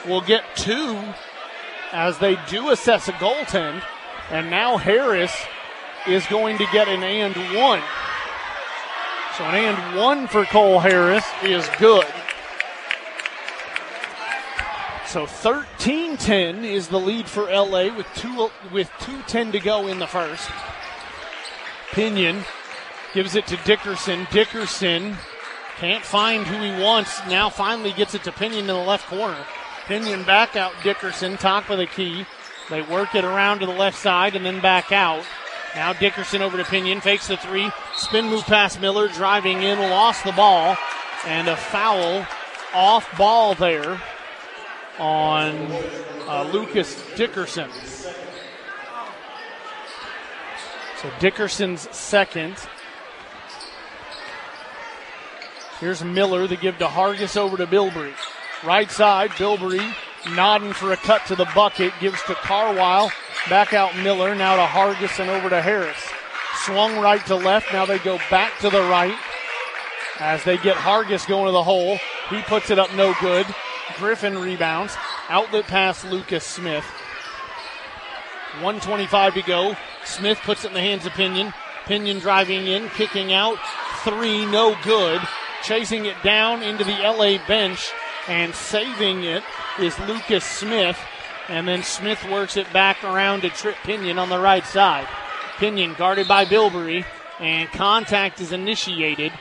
will 0.07 0.21
get 0.21 0.43
two 0.55 0.99
as 1.91 2.17
they 2.19 2.37
do 2.47 2.69
assess 2.69 3.07
a 3.07 3.13
goaltend. 3.13 3.81
And 4.29 4.49
now 4.49 4.77
Harris 4.77 5.35
is 6.07 6.25
going 6.27 6.57
to 6.57 6.65
get 6.71 6.87
an 6.87 7.03
and 7.03 7.35
one. 7.55 7.81
So 9.37 9.45
an 9.45 9.55
and 9.55 9.97
one 9.97 10.27
for 10.27 10.45
Cole 10.45 10.79
Harris 10.79 11.25
is 11.41 11.67
good. 11.79 12.05
So 15.07 15.25
13-10 15.25 16.63
is 16.63 16.89
the 16.89 16.99
lead 16.99 17.27
for 17.27 17.49
LA 17.49 17.95
with 17.95 18.07
two 18.15 18.49
with 18.71 18.89
2:10 18.99 19.51
to 19.53 19.59
go 19.59 19.87
in 19.87 19.99
the 19.99 20.07
first. 20.07 20.49
Pinion 21.91 22.43
gives 23.13 23.35
it 23.35 23.47
to 23.47 23.57
Dickerson. 23.57 24.27
Dickerson 24.31 25.17
can't 25.77 26.03
find 26.03 26.45
who 26.45 26.61
he 26.61 26.81
wants. 26.81 27.19
Now 27.27 27.49
finally 27.49 27.91
gets 27.91 28.13
it 28.15 28.23
to 28.23 28.31
Pinion 28.31 28.61
in 28.61 28.67
the 28.67 28.75
left 28.75 29.07
corner. 29.07 29.45
Pinion 29.85 30.23
back 30.23 30.55
out 30.55 30.73
Dickerson, 30.83 31.37
top 31.37 31.69
of 31.69 31.77
the 31.77 31.87
key. 31.87 32.25
They 32.69 32.81
work 32.81 33.15
it 33.15 33.25
around 33.25 33.59
to 33.59 33.65
the 33.65 33.71
left 33.73 33.97
side 33.97 34.35
and 34.35 34.45
then 34.45 34.61
back 34.61 34.91
out. 34.91 35.25
Now 35.75 35.93
Dickerson 35.93 36.41
over 36.41 36.57
to 36.57 36.65
Pinion, 36.65 37.01
fakes 37.01 37.27
the 37.27 37.37
three, 37.37 37.71
spin 37.95 38.25
move 38.25 38.43
past 38.43 38.81
Miller, 38.81 39.07
driving 39.07 39.63
in, 39.63 39.79
lost 39.79 40.25
the 40.25 40.33
ball, 40.33 40.75
and 41.25 41.47
a 41.47 41.55
foul 41.55 42.25
off 42.73 43.17
ball 43.17 43.55
there 43.55 44.01
on 44.99 45.55
uh, 46.27 46.49
Lucas 46.51 47.01
Dickerson. 47.15 47.69
So 51.01 51.09
Dickerson's 51.19 51.89
second. 51.95 52.55
Here's 55.79 56.03
Miller, 56.03 56.47
the 56.47 56.57
give 56.57 56.77
to 56.79 56.85
Hargis 56.85 57.37
over 57.37 57.57
to 57.57 57.65
Bilbrey. 57.65 58.13
Right 58.63 58.91
side, 58.91 59.31
Bilbrey 59.31 59.95
nodding 60.29 60.73
for 60.73 60.91
a 60.91 60.97
cut 60.97 61.25
to 61.27 61.35
the 61.35 61.49
bucket, 61.55 61.93
gives 61.99 62.21
to 62.23 62.35
Carwile. 62.35 63.11
Back 63.49 63.73
out 63.73 63.95
Miller, 63.97 64.35
now 64.35 64.55
to 64.55 64.65
Hargis 64.65 65.19
and 65.19 65.29
over 65.29 65.49
to 65.49 65.61
Harris. 65.61 65.97
Swung 66.65 66.99
right 66.99 67.25
to 67.25 67.35
left, 67.35 67.73
now 67.73 67.85
they 67.85 67.97
go 67.99 68.19
back 68.29 68.57
to 68.59 68.69
the 68.69 68.81
right 68.81 69.17
as 70.19 70.43
they 70.43 70.57
get 70.57 70.77
Hargis 70.77 71.27
going 71.27 71.45
to 71.45 71.51
the 71.51 71.63
hole. 71.63 71.97
He 72.29 72.41
puts 72.43 72.69
it 72.69 72.77
up 72.77 72.93
no 72.95 73.13
good. 73.19 73.45
Griffin 73.97 74.37
rebounds. 74.37 74.95
Outlet 75.29 75.65
pass 75.65 76.05
Lucas 76.05 76.45
Smith. 76.45 76.85
125 78.59 79.33
to 79.33 79.41
go. 79.41 79.75
Smith 80.05 80.39
puts 80.43 80.63
it 80.63 80.69
in 80.69 80.73
the 80.73 80.81
hands 80.81 81.05
of 81.05 81.13
Pinion. 81.13 81.53
Pinion 81.85 82.19
driving 82.19 82.67
in, 82.67 82.89
kicking 82.89 83.33
out. 83.33 83.57
Three, 84.03 84.45
no 84.45 84.75
good. 84.83 85.21
Chasing 85.63 86.05
it 86.05 86.21
down 86.23 86.61
into 86.61 86.83
the 86.83 86.91
LA 86.91 87.37
bench 87.47 87.91
and 88.31 88.55
saving 88.55 89.25
it 89.25 89.43
is 89.77 89.99
Lucas 89.99 90.45
Smith. 90.45 90.97
And 91.49 91.67
then 91.67 91.83
Smith 91.83 92.23
works 92.31 92.55
it 92.55 92.71
back 92.71 93.03
around 93.03 93.41
to 93.41 93.49
Trip 93.49 93.75
Pinion 93.83 94.17
on 94.17 94.29
the 94.29 94.39
right 94.39 94.65
side. 94.65 95.05
Pinion 95.57 95.95
guarded 95.97 96.29
by 96.29 96.45
Bilbrey, 96.45 97.03
and 97.39 97.69
contact 97.71 98.39
is 98.39 98.53
initiated. 98.53 99.33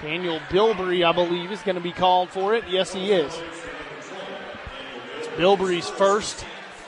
Daniel 0.00 0.40
Bilbrey, 0.48 1.06
I 1.06 1.12
believe, 1.12 1.52
is 1.52 1.62
going 1.62 1.76
to 1.76 1.80
be 1.80 1.92
called 1.92 2.30
for 2.30 2.56
it. 2.56 2.64
Yes, 2.68 2.92
he 2.92 3.12
is. 3.12 3.32
It's 5.18 5.28
Bilbrey's 5.28 5.88
first, 5.88 6.44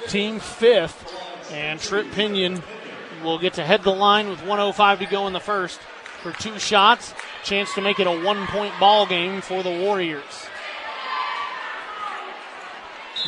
team 0.09 0.41
fifth, 0.41 1.15
and 1.53 1.79
Trip 1.79 2.11
Pinion 2.13 2.65
will 3.23 3.39
get 3.39 3.55
to 3.55 3.65
head 3.65 3.85
the 3.85 3.95
line 3.95 4.29
with 4.29 4.41
105 4.41 4.99
to 4.99 5.07
go 5.07 5.29
in 5.29 5.33
the 5.33 5.41
first 5.41 5.79
for 6.21 6.33
two 6.33 6.59
shots. 6.59 7.15
Chance 7.45 7.75
to 7.75 7.81
make 7.81 8.01
it 8.01 8.09
a 8.09 8.25
one 8.25 8.45
point 8.49 8.75
ball 8.81 9.07
game 9.07 9.41
for 9.41 9.63
the 9.63 9.71
Warriors. 9.71 10.49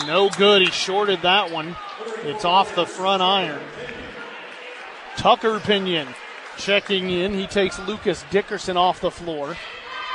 No 0.05 0.29
good. 0.29 0.63
He 0.63 0.71
shorted 0.71 1.23
that 1.23 1.51
one. 1.51 1.77
It's 2.23 2.45
off 2.45 2.75
the 2.75 2.87
front 2.87 3.23
iron. 3.23 3.63
Tucker 5.17 5.59
Pinion 5.61 6.09
checking 6.59 7.11
in. 7.11 7.33
He 7.33 7.47
takes 7.47 7.79
Lucas 7.81 8.25
Dickerson 8.31 8.77
off 8.77 9.01
the 9.01 9.11
floor. 9.11 9.57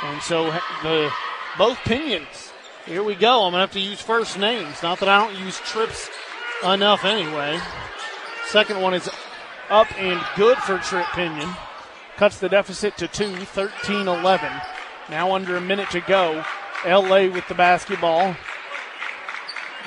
And 0.04 0.22
so 0.22 0.50
the 0.82 1.10
both 1.58 1.78
Pinions. 1.78 2.52
Here 2.86 3.02
we 3.02 3.14
go. 3.14 3.44
I'm 3.44 3.52
going 3.52 3.54
to 3.54 3.58
have 3.60 3.72
to 3.72 3.80
use 3.80 4.00
first 4.00 4.38
names. 4.38 4.82
Not 4.82 5.00
that 5.00 5.08
I 5.08 5.24
don't 5.24 5.38
use 5.38 5.58
trips 5.60 6.08
enough 6.64 7.04
anyway. 7.04 7.60
Second 8.48 8.80
one 8.80 8.94
is 8.94 9.08
up 9.70 9.86
and 9.98 10.20
good 10.36 10.58
for 10.58 10.78
Trip 10.78 11.06
Pinion. 11.12 11.48
Cuts 12.16 12.38
the 12.38 12.48
deficit 12.48 12.96
to 12.98 13.08
two, 13.08 13.34
13 13.36 14.08
11. 14.08 14.50
Now 15.10 15.34
under 15.34 15.56
a 15.56 15.60
minute 15.60 15.90
to 15.90 16.00
go. 16.00 16.44
LA 16.84 17.28
with 17.28 17.46
the 17.48 17.54
basketball 17.54 18.34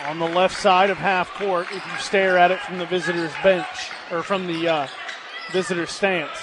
on 0.05 0.19
the 0.19 0.27
left 0.27 0.55
side 0.55 0.89
of 0.89 0.97
half 0.97 1.33
court 1.33 1.67
if 1.71 1.85
you 1.85 1.97
stare 1.99 2.37
at 2.37 2.51
it 2.51 2.59
from 2.59 2.77
the 2.77 2.85
visitors' 2.85 3.31
bench 3.41 3.89
or 4.11 4.21
from 4.21 4.45
the 4.45 4.67
uh, 4.67 4.87
visitor 5.51 5.87
stance. 5.87 6.37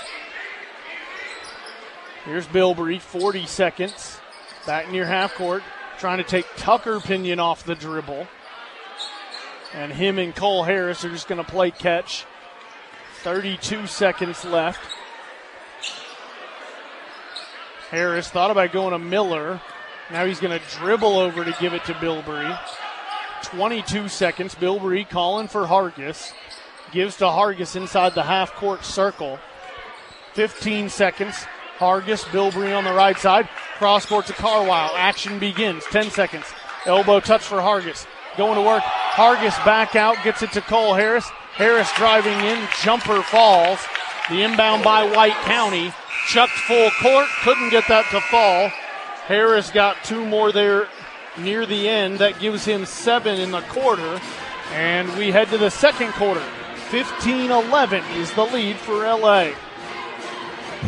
Here's 2.25 2.47
Bilbrey, 2.47 3.01
40 3.01 3.47
seconds. 3.47 4.19
Back 4.67 4.91
near 4.91 5.05
half 5.05 5.35
court, 5.35 5.63
trying 5.99 6.19
to 6.19 6.25
take 6.25 6.47
Tucker 6.57 7.01
Pinion 7.01 7.41
off 7.41 7.65
the 7.65 7.75
dribble. 7.75 8.29
And 9.75 9.93
him 9.93 10.19
and 10.19 10.35
Cole 10.35 10.65
Harris 10.65 11.05
are 11.05 11.11
just 11.11 11.27
going 11.29 11.43
to 11.43 11.51
play 11.51 11.71
catch. 11.71 12.27
32 13.23 13.87
seconds 13.87 14.45
left. 14.45 14.81
Harris 17.91 18.29
thought 18.29 18.51
about 18.51 18.73
going 18.73 18.93
to 18.93 18.99
Miller. 18.99 19.61
Now 20.11 20.25
he's 20.25 20.41
going 20.41 20.59
to 20.59 20.65
dribble 20.79 21.17
over 21.17 21.45
to 21.45 21.55
give 21.61 21.75
it 21.75 21.85
to 21.85 21.95
Bilbrey. 21.95 22.59
22 23.43 24.09
seconds. 24.09 24.55
Bilbrey 24.55 25.09
calling 25.09 25.49
for 25.49 25.67
Hargis. 25.67 26.33
Gives 26.93 27.17
to 27.17 27.25
Hargis 27.25 27.77
inside 27.77 28.15
the 28.15 28.23
half 28.23 28.55
court 28.55 28.85
circle. 28.85 29.39
15 30.35 30.89
seconds. 30.89 31.47
Hargis, 31.79 32.25
Bilbrey 32.25 32.77
on 32.77 32.85
the 32.85 32.93
right 32.93 33.19
side. 33.19 33.49
Cross 33.79 34.07
court 34.07 34.27
to 34.27 34.33
Carwile. 34.33 34.91
Action 34.95 35.39
begins. 35.39 35.85
10 35.91 36.11
seconds. 36.11 36.45
Elbow 36.87 37.21
touch 37.21 37.43
for 37.43 37.59
Hargis. 37.59 38.07
Going 38.37 38.55
to 38.55 38.63
work. 38.63 38.83
Hargis 38.83 39.57
back 39.65 39.97
out. 39.97 40.17
Gets 40.23 40.43
it 40.43 40.53
to 40.53 40.61
Cole 40.61 40.95
Harris. 40.95 41.29
Harris 41.55 41.91
driving 41.97 42.39
in. 42.41 42.67
Jumper 42.83 43.23
falls. 43.23 43.81
The 44.31 44.43
inbound 44.43 44.85
by 44.85 45.05
White 45.05 45.37
County. 45.45 45.93
Chucked 46.29 46.53
full 46.53 46.91
court. 47.03 47.27
Couldn't 47.43 47.71
get 47.71 47.89
that 47.89 48.07
to 48.11 48.21
fall. 48.21 48.69
Harris 49.27 49.71
got 49.71 49.97
two 50.05 50.25
more 50.25 50.53
there 50.53 50.89
near 51.39 51.67
the 51.67 51.89
end. 51.89 52.19
That 52.19 52.41
gives 52.41 52.65
him 52.65 52.85
seven 52.85 53.41
in 53.41 53.51
the 53.51 53.61
quarter. 53.63 54.21
And 54.73 55.13
we 55.17 55.31
head 55.31 55.49
to 55.49 55.59
the 55.59 55.71
second 55.71 56.13
quarter. 56.13 56.43
15 56.91 57.51
11 57.51 58.05
is 58.17 58.33
the 58.35 58.45
lead 58.45 58.77
for 58.77 59.05
LA. 59.05 59.53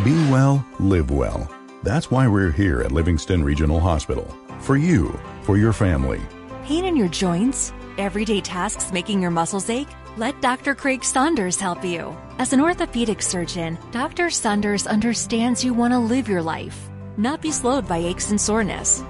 Be 0.02 0.12
well, 0.30 0.64
live 0.78 1.10
well. 1.10 1.50
That's 1.82 2.10
why 2.10 2.26
we're 2.26 2.50
here 2.50 2.80
at 2.82 2.92
Livingston 2.92 3.44
Regional 3.44 3.78
Hospital. 3.78 4.26
For 4.60 4.76
you, 4.76 5.18
for 5.42 5.56
your 5.56 5.72
family. 5.72 6.20
Pain 6.64 6.84
in 6.84 6.96
your 6.96 7.08
joints? 7.08 7.72
Everyday 7.98 8.40
tasks 8.40 8.92
making 8.92 9.20
your 9.20 9.30
muscles 9.30 9.70
ache? 9.70 9.88
Let 10.16 10.40
Dr. 10.40 10.74
Craig 10.74 11.04
Saunders 11.04 11.60
help 11.60 11.84
you. 11.84 12.16
As 12.38 12.52
an 12.52 12.60
orthopedic 12.60 13.20
surgeon, 13.20 13.78
Dr. 13.92 14.30
Saunders 14.30 14.86
understands 14.86 15.64
you 15.64 15.74
want 15.74 15.92
to 15.92 15.98
live 15.98 16.28
your 16.28 16.42
life, 16.42 16.88
not 17.16 17.40
be 17.40 17.50
slowed 17.50 17.86
by 17.86 17.98
aches 17.98 18.30
and 18.30 18.40
soreness. 18.40 19.02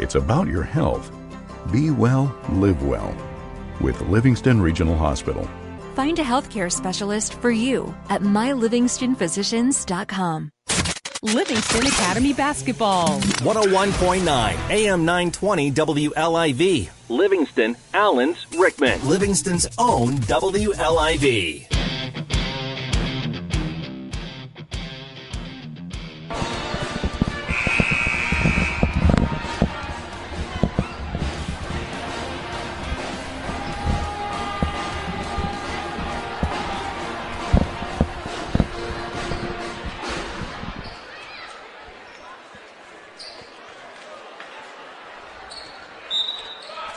It's 0.00 0.14
about 0.14 0.48
your 0.48 0.62
health. 0.62 1.12
Be 1.70 1.90
well, 1.90 2.34
live 2.52 2.82
well. 2.82 3.14
With 3.82 4.00
Livingston 4.08 4.62
Regional 4.62 4.96
Hospital. 4.96 5.46
Find 5.94 6.18
a 6.18 6.22
healthcare 6.22 6.72
specialist 6.72 7.34
for 7.34 7.50
you 7.50 7.94
at 8.08 8.22
mylivingstonphysicians.com. 8.22 10.52
Livingston 11.22 11.86
Academy 11.86 12.32
Basketball. 12.32 13.20
101.9 13.20 14.70
AM 14.70 15.04
920 15.04 15.70
WLIV. 15.72 16.88
Livingston, 17.10 17.76
Allons, 17.92 18.46
Rickman. 18.58 19.06
Livingston's 19.06 19.68
own 19.76 20.16
WLIV. 20.20 21.66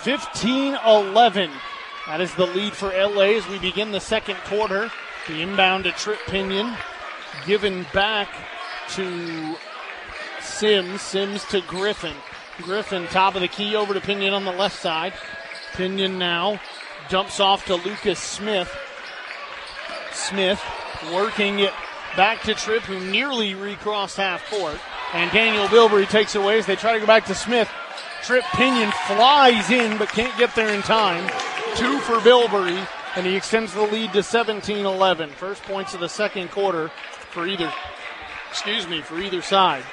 Fifteen 0.03 0.77
eleven. 0.85 1.49
That 2.07 2.19
is 2.19 2.35
the 2.35 2.45
lead 2.45 2.73
for 2.73 2.89
LA 2.89 3.37
as 3.37 3.47
we 3.47 3.57
begin 3.57 3.93
the 3.93 4.01
second 4.01 4.35
quarter. 4.43 4.91
The 5.29 5.41
inbound 5.41 5.85
to 5.85 5.93
Trip 5.93 6.19
Pinion. 6.27 6.75
Given 7.45 7.85
back 7.93 8.27
to 8.89 9.55
Sims. 10.41 11.01
Sims 11.01 11.45
to 11.45 11.61
Griffin. 11.61 12.15
Griffin, 12.61 13.07
top 13.07 13.35
of 13.35 13.41
the 13.41 13.47
key, 13.47 13.77
over 13.77 13.93
to 13.93 14.01
Pinion 14.01 14.33
on 14.33 14.43
the 14.43 14.51
left 14.51 14.77
side. 14.77 15.13
Pinion 15.73 16.19
now 16.19 16.59
dumps 17.07 17.39
off 17.39 17.65
to 17.67 17.75
Lucas 17.75 18.19
Smith. 18.19 18.69
Smith 20.11 20.61
working 21.13 21.59
it 21.59 21.71
back 22.17 22.41
to 22.41 22.53
Tripp, 22.53 22.83
who 22.83 22.99
nearly 23.09 23.55
recrossed 23.55 24.17
half 24.17 24.45
court. 24.49 24.79
And 25.13 25.31
Daniel 25.31 25.67
Bilbrey 25.67 26.09
takes 26.09 26.35
it 26.35 26.39
away 26.39 26.59
as 26.59 26.65
they 26.65 26.75
try 26.75 26.91
to 26.91 26.99
go 26.99 27.05
back 27.05 27.25
to 27.27 27.35
Smith. 27.35 27.69
Trip 28.23 28.43
Pinion 28.53 28.91
flies 29.05 29.69
in, 29.69 29.97
but 29.97 30.07
can't 30.09 30.37
get 30.37 30.55
there 30.55 30.73
in 30.73 30.81
time. 30.81 31.29
Two 31.75 31.99
for 31.99 32.19
Bilbrey, 32.19 32.87
and 33.17 33.25
he 33.25 33.35
extends 33.35 33.73
the 33.73 33.81
lead 33.81 34.13
to 34.13 34.23
17 34.23 34.85
11. 34.85 35.29
First 35.31 35.61
points 35.63 35.93
of 35.93 35.99
the 35.99 36.07
second 36.07 36.49
quarter 36.49 36.87
for 37.31 37.45
either, 37.45 37.71
excuse 38.49 38.87
me, 38.87 39.01
for 39.01 39.19
either 39.19 39.41
side. 39.41 39.83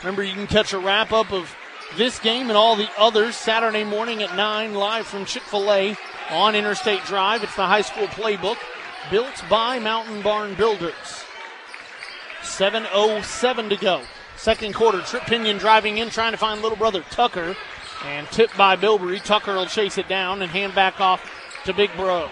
Remember, 0.00 0.22
you 0.22 0.34
can 0.34 0.46
catch 0.46 0.74
a 0.74 0.78
wrap 0.78 1.12
up 1.12 1.32
of 1.32 1.54
this 1.96 2.18
game 2.18 2.48
and 2.48 2.58
all 2.58 2.76
the 2.76 2.88
others 2.98 3.36
Saturday 3.36 3.84
morning 3.84 4.22
at 4.22 4.36
9 4.36 4.74
live 4.74 5.06
from 5.06 5.24
Chick 5.24 5.44
fil 5.44 5.72
A 5.72 5.96
on 6.30 6.54
Interstate 6.54 7.04
Drive. 7.04 7.42
It's 7.42 7.56
the 7.56 7.66
high 7.66 7.82
school 7.82 8.06
playbook 8.08 8.58
built 9.10 9.42
by 9.48 9.78
Mountain 9.78 10.20
Barn 10.20 10.54
Builders. 10.56 11.24
7.07 12.42 13.70
to 13.70 13.76
go. 13.76 14.02
Second 14.42 14.74
quarter, 14.74 15.00
Trip 15.02 15.22
Pinion 15.22 15.58
driving 15.58 15.98
in, 15.98 16.10
trying 16.10 16.32
to 16.32 16.36
find 16.36 16.62
little 16.62 16.76
brother 16.76 17.04
Tucker. 17.10 17.54
And 18.04 18.26
tipped 18.32 18.56
by 18.56 18.74
Bilbrey. 18.74 19.22
Tucker 19.22 19.54
will 19.54 19.66
chase 19.66 19.98
it 19.98 20.08
down 20.08 20.42
and 20.42 20.50
hand 20.50 20.74
back 20.74 21.00
off 21.00 21.24
to 21.64 21.72
Big 21.72 21.94
Bro. 21.94 22.28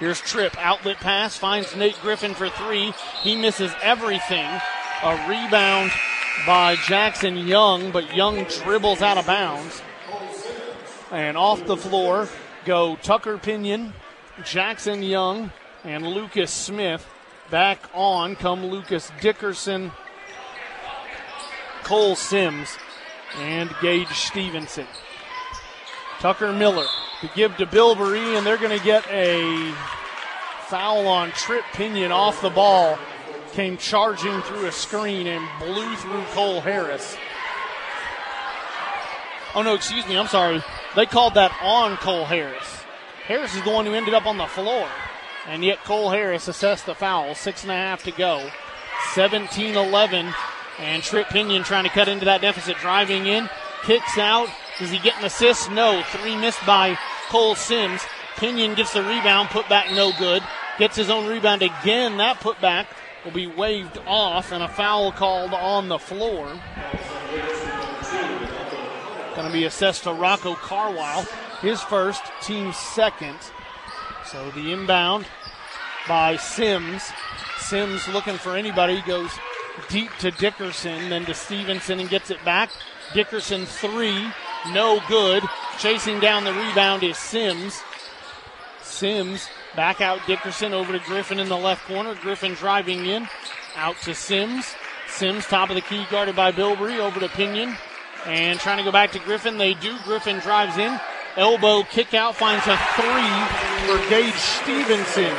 Here's 0.00 0.20
Trip. 0.20 0.52
Outlet 0.58 0.96
pass. 0.96 1.36
Finds 1.36 1.76
Nate 1.76 1.96
Griffin 2.02 2.34
for 2.34 2.48
three. 2.48 2.92
He 3.22 3.36
misses 3.36 3.72
everything. 3.80 4.60
A 5.04 5.28
rebound 5.28 5.92
by 6.44 6.74
Jackson 6.74 7.36
Young, 7.36 7.92
but 7.92 8.16
Young 8.16 8.42
dribbles 8.64 9.00
out 9.00 9.16
of 9.16 9.26
bounds. 9.26 9.80
And 11.12 11.36
off 11.36 11.64
the 11.66 11.76
floor 11.76 12.28
go 12.64 12.96
Tucker 12.96 13.38
Pinion, 13.38 13.92
Jackson 14.44 15.04
Young, 15.04 15.52
and 15.84 16.04
Lucas 16.04 16.50
Smith. 16.50 17.08
Back 17.50 17.78
on 17.92 18.36
come 18.36 18.66
Lucas 18.66 19.12
Dickerson, 19.20 19.92
Cole 21.82 22.16
Sims, 22.16 22.76
and 23.38 23.70
Gage 23.82 24.08
Stevenson. 24.08 24.86
Tucker 26.20 26.52
Miller 26.52 26.86
to 27.20 27.30
give 27.34 27.56
to 27.58 27.66
Bilbrey, 27.66 28.36
and 28.36 28.46
they're 28.46 28.56
going 28.56 28.76
to 28.76 28.84
get 28.84 29.06
a 29.10 29.72
foul 30.66 31.06
on 31.06 31.30
Trip 31.32 31.64
Pinion 31.74 32.12
off 32.12 32.40
the 32.40 32.50
ball. 32.50 32.98
Came 33.52 33.76
charging 33.76 34.40
through 34.42 34.66
a 34.66 34.72
screen 34.72 35.26
and 35.26 35.46
blew 35.60 35.94
through 35.96 36.22
Cole 36.32 36.60
Harris. 36.60 37.16
Oh, 39.54 39.62
no, 39.62 39.74
excuse 39.74 40.06
me. 40.08 40.16
I'm 40.16 40.26
sorry. 40.26 40.62
They 40.96 41.06
called 41.06 41.34
that 41.34 41.56
on 41.62 41.96
Cole 41.98 42.24
Harris. 42.24 42.66
Harris 43.26 43.54
is 43.54 43.62
the 43.62 43.70
one 43.70 43.86
who 43.86 43.92
ended 43.92 44.14
up 44.14 44.26
on 44.26 44.38
the 44.38 44.46
floor. 44.46 44.88
And 45.46 45.64
yet 45.64 45.84
Cole 45.84 46.10
Harris 46.10 46.48
assessed 46.48 46.86
the 46.86 46.94
foul. 46.94 47.34
Six 47.34 47.62
and 47.62 47.72
a 47.72 47.76
half 47.76 48.02
to 48.04 48.10
go. 48.10 48.50
17 49.14 49.76
11. 49.76 50.34
And 50.78 51.02
Trip 51.02 51.28
Pinion 51.28 51.64
trying 51.64 51.84
to 51.84 51.90
cut 51.90 52.08
into 52.08 52.24
that 52.24 52.40
deficit. 52.40 52.76
Driving 52.78 53.26
in. 53.26 53.48
Kicks 53.84 54.18
out. 54.18 54.48
Does 54.78 54.90
he 54.90 54.98
get 54.98 55.18
an 55.18 55.24
assist? 55.24 55.70
No. 55.70 56.02
Three 56.08 56.36
missed 56.36 56.64
by 56.66 56.98
Cole 57.28 57.54
Sims. 57.54 58.02
Pinion 58.36 58.74
gets 58.74 58.92
the 58.92 59.02
rebound. 59.02 59.50
Put 59.50 59.68
back 59.68 59.92
no 59.92 60.12
good. 60.18 60.42
Gets 60.78 60.96
his 60.96 61.10
own 61.10 61.26
rebound 61.26 61.62
again. 61.62 62.16
That 62.16 62.40
put 62.40 62.60
back 62.60 62.88
will 63.24 63.32
be 63.32 63.46
waved 63.46 63.98
off 64.06 64.52
and 64.52 64.62
a 64.62 64.68
foul 64.68 65.12
called 65.12 65.54
on 65.54 65.88
the 65.88 65.98
floor. 65.98 66.46
Going 69.34 69.46
to 69.46 69.52
be 69.52 69.64
assessed 69.64 70.04
to 70.04 70.12
Rocco 70.12 70.54
Carwile. 70.54 71.26
His 71.60 71.80
first, 71.82 72.22
team 72.42 72.72
second. 72.72 73.38
So 74.34 74.50
the 74.50 74.72
inbound 74.72 75.26
by 76.08 76.34
Sims. 76.34 77.04
Sims 77.58 78.08
looking 78.08 78.34
for 78.34 78.56
anybody, 78.56 79.00
goes 79.06 79.30
deep 79.88 80.10
to 80.18 80.32
Dickerson, 80.32 81.08
then 81.08 81.24
to 81.26 81.34
Stevenson 81.34 82.00
and 82.00 82.10
gets 82.10 82.32
it 82.32 82.44
back. 82.44 82.70
Dickerson 83.12 83.64
three, 83.64 84.26
no 84.72 85.00
good. 85.06 85.44
Chasing 85.78 86.18
down 86.18 86.42
the 86.42 86.52
rebound 86.52 87.04
is 87.04 87.16
Sims. 87.16 87.80
Sims 88.82 89.46
back 89.76 90.00
out 90.00 90.18
Dickerson 90.26 90.74
over 90.74 90.92
to 90.92 90.98
Griffin 91.06 91.38
in 91.38 91.48
the 91.48 91.56
left 91.56 91.86
corner. 91.86 92.16
Griffin 92.16 92.54
driving 92.54 93.06
in, 93.06 93.28
out 93.76 93.94
to 93.98 94.16
Sims. 94.16 94.74
Sims 95.06 95.46
top 95.46 95.68
of 95.68 95.76
the 95.76 95.80
key 95.80 96.06
guarded 96.10 96.34
by 96.34 96.50
Bilbrey 96.50 96.98
over 96.98 97.20
to 97.20 97.28
Pinion. 97.28 97.76
And 98.26 98.58
trying 98.58 98.78
to 98.78 98.84
go 98.84 98.90
back 98.90 99.12
to 99.12 99.20
Griffin. 99.20 99.58
They 99.58 99.74
do. 99.74 99.96
Griffin 100.02 100.40
drives 100.40 100.76
in. 100.76 100.98
Elbow 101.36 101.82
kick 101.82 102.14
out 102.14 102.36
finds 102.36 102.64
a 102.68 102.76
three 102.94 103.86
for 103.86 104.08
Gage 104.08 104.34
Stevenson. 104.34 105.34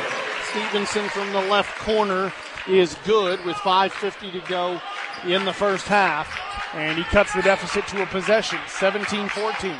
Stevenson 0.50 1.08
from 1.08 1.32
the 1.32 1.40
left 1.48 1.78
corner 1.78 2.32
is 2.68 2.96
good 3.06 3.42
with 3.46 3.56
5.50 3.56 4.32
to 4.32 4.40
go 4.48 4.80
in 5.24 5.46
the 5.46 5.52
first 5.54 5.86
half. 5.86 6.38
And 6.74 6.98
he 6.98 7.04
cuts 7.04 7.32
the 7.32 7.40
deficit 7.40 7.86
to 7.88 8.02
a 8.02 8.06
possession, 8.06 8.58
17 8.66 9.28
14. 9.30 9.74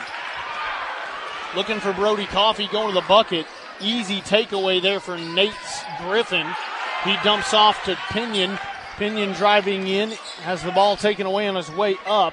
Looking 1.55 1.81
for 1.81 1.93
Brody 1.93 2.27
Coffee 2.27 2.69
going 2.69 2.89
to 2.89 2.95
the 2.95 3.07
bucket. 3.07 3.47
Easy 3.81 4.21
takeaway 4.23 4.81
there 4.81 5.01
for 5.01 5.19
Nate 5.19 5.53
Griffin. 6.01 6.47
He 7.05 7.15
dumps 7.23 7.53
off 7.53 7.85
to 7.85 7.95
Pinion. 8.09 8.59
Pinion 8.97 9.35
driving 9.35 9.87
in, 9.87 10.13
has 10.43 10.63
the 10.63 10.73
ball 10.73 10.97
taken 10.97 11.27
away 11.27 11.47
on 11.47 11.55
his 11.55 11.71
way 11.71 11.97
up. 12.07 12.33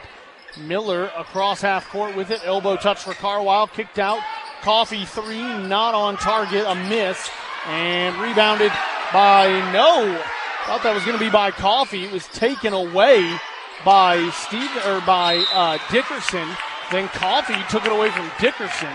Miller 0.57 1.11
across 1.17 1.61
half 1.61 1.89
court 1.89 2.15
with 2.15 2.31
it. 2.31 2.41
Elbow 2.45 2.75
touch 2.75 3.03
for 3.03 3.13
Carwile. 3.13 3.67
Kicked 3.67 3.99
out. 3.99 4.19
Coffee 4.61 5.05
three, 5.05 5.41
not 5.41 5.93
on 5.93 6.17
target. 6.17 6.65
A 6.67 6.75
miss. 6.75 7.29
And 7.67 8.15
rebounded 8.17 8.71
by 9.11 9.47
no. 9.71 10.21
Thought 10.65 10.83
that 10.83 10.93
was 10.93 11.03
going 11.03 11.17
to 11.17 11.23
be 11.23 11.29
by 11.29 11.51
Coffee. 11.51 12.05
It 12.05 12.11
was 12.11 12.27
taken 12.27 12.73
away 12.73 13.37
by 13.83 14.29
Steve 14.29 14.69
or 14.85 15.01
by 15.01 15.43
uh, 15.53 15.77
Dickerson. 15.91 16.47
Then 16.91 17.07
Coffee 17.09 17.61
took 17.69 17.85
it 17.85 17.91
away 17.91 18.09
from 18.11 18.29
Dickerson. 18.39 18.93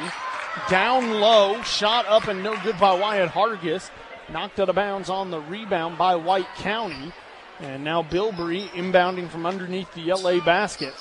Down 0.68 1.20
low, 1.20 1.62
shot 1.62 2.06
up 2.06 2.28
and 2.28 2.42
no 2.42 2.56
good 2.62 2.78
by 2.78 2.94
Wyatt 2.94 3.30
Hargis. 3.30 3.90
Knocked 4.30 4.60
out 4.60 4.68
of 4.68 4.74
bounds 4.74 5.08
on 5.08 5.30
the 5.30 5.40
rebound 5.40 5.98
by 5.98 6.16
White 6.16 6.52
County. 6.56 7.12
And 7.60 7.84
now 7.84 8.02
Bilbrey 8.02 8.68
inbounding 8.68 9.28
from 9.28 9.46
underneath 9.46 9.92
the 9.94 10.12
LA 10.12 10.40
basket. 10.44 10.94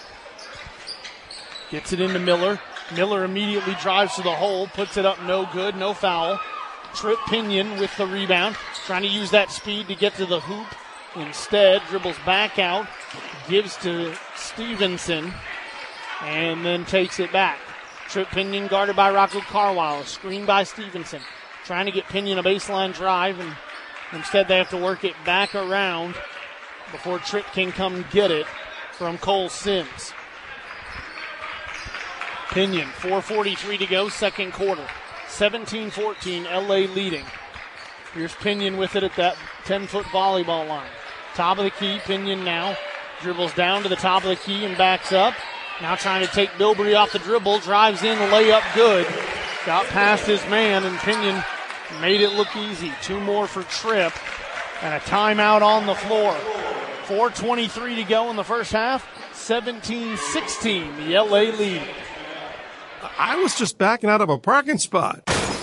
Gets 1.69 1.93
it 1.93 1.99
into 1.99 2.19
Miller. 2.19 2.59
Miller 2.95 3.25
immediately 3.25 3.75
drives 3.81 4.15
to 4.15 4.21
the 4.21 4.31
hole, 4.31 4.67
puts 4.67 4.95
it 4.95 5.05
up 5.05 5.21
no 5.23 5.47
good, 5.51 5.75
no 5.75 5.93
foul. 5.93 6.39
Trip 6.95 7.19
Pinion 7.27 7.77
with 7.79 7.95
the 7.97 8.07
rebound, 8.07 8.55
trying 8.85 9.01
to 9.01 9.09
use 9.09 9.31
that 9.31 9.51
speed 9.51 9.87
to 9.87 9.95
get 9.95 10.15
to 10.15 10.25
the 10.25 10.39
hoop. 10.39 10.67
Instead, 11.15 11.81
dribbles 11.89 12.15
back 12.25 12.59
out, 12.59 12.87
gives 13.49 13.75
to 13.77 14.15
Stevenson, 14.35 15.33
and 16.21 16.65
then 16.65 16.85
takes 16.85 17.19
it 17.19 17.31
back. 17.31 17.59
Trip 18.07 18.29
Pinion 18.29 18.67
guarded 18.67 18.95
by 18.95 19.11
Rocco 19.11 19.41
Carwile, 19.41 20.03
screened 20.05 20.47
by 20.47 20.63
Stevenson. 20.63 21.21
Trying 21.65 21.85
to 21.87 21.91
get 21.91 22.07
Pinion 22.07 22.39
a 22.39 22.43
baseline 22.43 22.93
drive, 22.93 23.39
and 23.39 23.53
instead 24.13 24.47
they 24.47 24.57
have 24.57 24.69
to 24.69 24.77
work 24.77 25.03
it 25.03 25.15
back 25.25 25.53
around 25.53 26.15
before 26.93 27.19
Trip 27.19 27.45
can 27.47 27.73
come 27.73 28.05
get 28.11 28.31
it 28.31 28.47
from 28.93 29.17
Cole 29.17 29.49
Sims. 29.49 30.13
Pinion, 32.51 32.87
4.43 32.99 33.79
to 33.79 33.85
go, 33.85 34.09
second 34.09 34.53
quarter. 34.53 34.85
17 35.27 35.89
14, 35.91 36.43
LA 36.45 36.87
leading. 36.93 37.25
Here's 38.13 38.33
Pinion 38.35 38.77
with 38.77 38.95
it 38.95 39.03
at 39.03 39.15
that 39.17 39.37
10 39.65 39.87
foot 39.87 40.05
volleyball 40.05 40.67
line. 40.67 40.89
Top 41.35 41.57
of 41.57 41.65
the 41.65 41.71
key, 41.71 41.99
Pinion 41.99 42.43
now. 42.43 42.75
Dribbles 43.21 43.53
down 43.53 43.83
to 43.83 43.89
the 43.89 43.95
top 43.95 44.23
of 44.23 44.29
the 44.29 44.35
key 44.35 44.65
and 44.65 44.77
backs 44.77 45.11
up. 45.11 45.33
Now 45.81 45.95
trying 45.95 46.25
to 46.25 46.31
take 46.31 46.49
Bilbrey 46.51 46.97
off 46.97 47.11
the 47.11 47.19
dribble, 47.19 47.59
drives 47.59 48.03
in, 48.03 48.17
layup 48.17 48.63
good. 48.73 49.05
Got 49.65 49.85
past 49.87 50.25
his 50.25 50.41
man, 50.49 50.83
and 50.83 50.97
Pinion 50.99 51.43
made 52.01 52.21
it 52.21 52.33
look 52.33 52.55
easy. 52.55 52.91
Two 53.03 53.19
more 53.19 53.47
for 53.47 53.63
Trip, 53.63 54.13
and 54.81 54.93
a 54.93 54.99
timeout 55.01 55.61
on 55.61 55.85
the 55.85 55.95
floor. 55.95 56.33
4.23 57.05 57.97
to 57.97 58.03
go 58.03 58.29
in 58.29 58.35
the 58.35 58.43
first 58.43 58.71
half. 58.71 59.07
17 59.33 60.17
16, 60.17 60.97
the 60.97 61.19
LA 61.19 61.51
lead. 61.55 61.87
I 63.17 63.35
was 63.41 63.55
just 63.55 63.77
backing 63.77 64.09
out 64.09 64.21
of 64.21 64.29
a 64.29 64.37
parking 64.37 64.77
spot. 64.77 65.21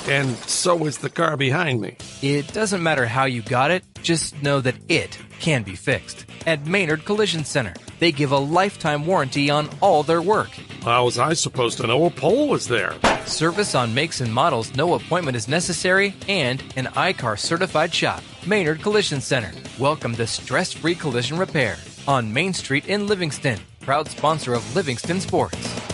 And 0.09 0.36
so 0.36 0.85
is 0.86 0.98
the 0.98 1.09
car 1.09 1.36
behind 1.36 1.81
me. 1.81 1.97
It 2.23 2.52
doesn't 2.52 2.82
matter 2.82 3.06
how 3.06 3.24
you 3.24 3.43
got 3.43 3.70
it, 3.70 3.85
just 4.02 4.40
know 4.43 4.61
that 4.61 4.77
it 4.89 5.19
can 5.40 5.62
be 5.62 5.74
fixed. 5.74 6.27
At 6.47 6.66
Maynard 6.66 7.06
Collision 7.06 7.44
Center, 7.44 7.73
they 8.01 8.12
give 8.12 8.31
a 8.31 8.39
lifetime 8.39 9.06
warranty 9.06 9.48
on 9.48 9.70
all 9.81 10.02
their 10.02 10.20
work. 10.20 10.51
How 10.82 11.06
was 11.06 11.19
I 11.19 11.32
supposed 11.32 11.78
to 11.78 11.86
know 11.86 12.05
a 12.05 12.11
pole 12.11 12.48
was 12.48 12.69
there? 12.69 12.94
Service 13.24 13.74
on 13.74 13.94
makes 13.94 14.20
and 14.20 14.32
models, 14.32 14.77
no 14.77 14.93
appointment 14.94 15.36
is 15.36 15.48
necessary, 15.48 16.15
and 16.28 16.62
an 16.77 16.89
I-CAR 16.89 17.39
certified 17.39 17.94
shop. 17.94 18.23
Maynard 18.47 18.82
Collision 18.82 19.23
Center. 19.23 19.52
Welcome 19.78 20.15
to 20.16 20.27
stress 20.27 20.74
free 20.74 20.94
collision 20.94 21.39
repair 21.39 21.78
on 22.06 22.31
Main 22.31 22.52
Street 22.52 22.86
in 22.86 23.06
Livingston. 23.06 23.59
Proud 23.81 24.09
sponsor 24.09 24.52
of 24.52 24.77
Livingston 24.77 25.20
Sports. 25.20 25.94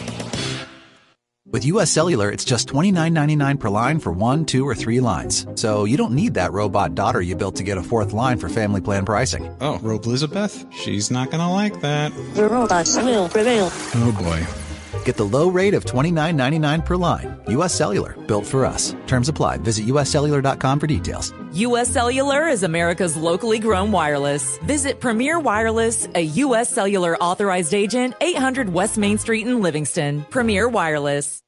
With 1.52 1.64
US 1.64 1.90
Cellular, 1.90 2.30
it's 2.30 2.44
just 2.44 2.68
$29.99 2.68 3.58
per 3.58 3.68
line 3.68 3.98
for 3.98 4.12
one, 4.12 4.44
two, 4.44 4.64
or 4.68 4.74
three 4.74 5.00
lines. 5.00 5.46
So 5.56 5.84
you 5.84 5.96
don't 5.96 6.14
need 6.14 6.34
that 6.34 6.52
robot 6.52 6.94
daughter 6.94 7.20
you 7.20 7.34
built 7.34 7.56
to 7.56 7.64
get 7.64 7.76
a 7.76 7.82
fourth 7.82 8.12
line 8.12 8.38
for 8.38 8.48
family 8.48 8.80
plan 8.80 9.04
pricing. 9.04 9.52
Oh, 9.60 9.78
Rope 9.78 10.06
Elizabeth? 10.06 10.64
She's 10.72 11.10
not 11.10 11.32
gonna 11.32 11.50
like 11.52 11.80
that. 11.80 12.12
The 12.34 12.48
robots 12.48 12.96
will 12.96 13.28
prevail. 13.28 13.68
Oh 13.72 14.16
boy. 14.16 14.69
Get 15.04 15.16
the 15.16 15.24
low 15.24 15.50
rate 15.50 15.74
of 15.74 15.84
$29.99 15.84 16.84
per 16.84 16.96
line. 16.96 17.40
US 17.48 17.74
Cellular, 17.74 18.16
built 18.26 18.46
for 18.46 18.64
us. 18.64 18.94
Terms 19.06 19.28
apply. 19.28 19.58
Visit 19.58 19.86
uscellular.com 19.86 20.80
for 20.80 20.86
details. 20.86 21.32
U.S. 21.52 21.88
Cellular 21.88 22.46
is 22.46 22.62
America's 22.62 23.16
locally 23.16 23.58
grown 23.58 23.90
wireless. 23.90 24.58
Visit 24.58 25.00
Premier 25.00 25.40
Wireless, 25.40 26.06
a 26.14 26.20
U.S. 26.20 26.68
Cellular 26.68 27.16
authorized 27.16 27.74
agent, 27.74 28.14
800 28.20 28.68
West 28.68 28.96
Main 28.98 29.18
Street 29.18 29.48
in 29.48 29.60
Livingston. 29.60 30.24
Premier 30.30 30.68
Wireless. 30.68 31.42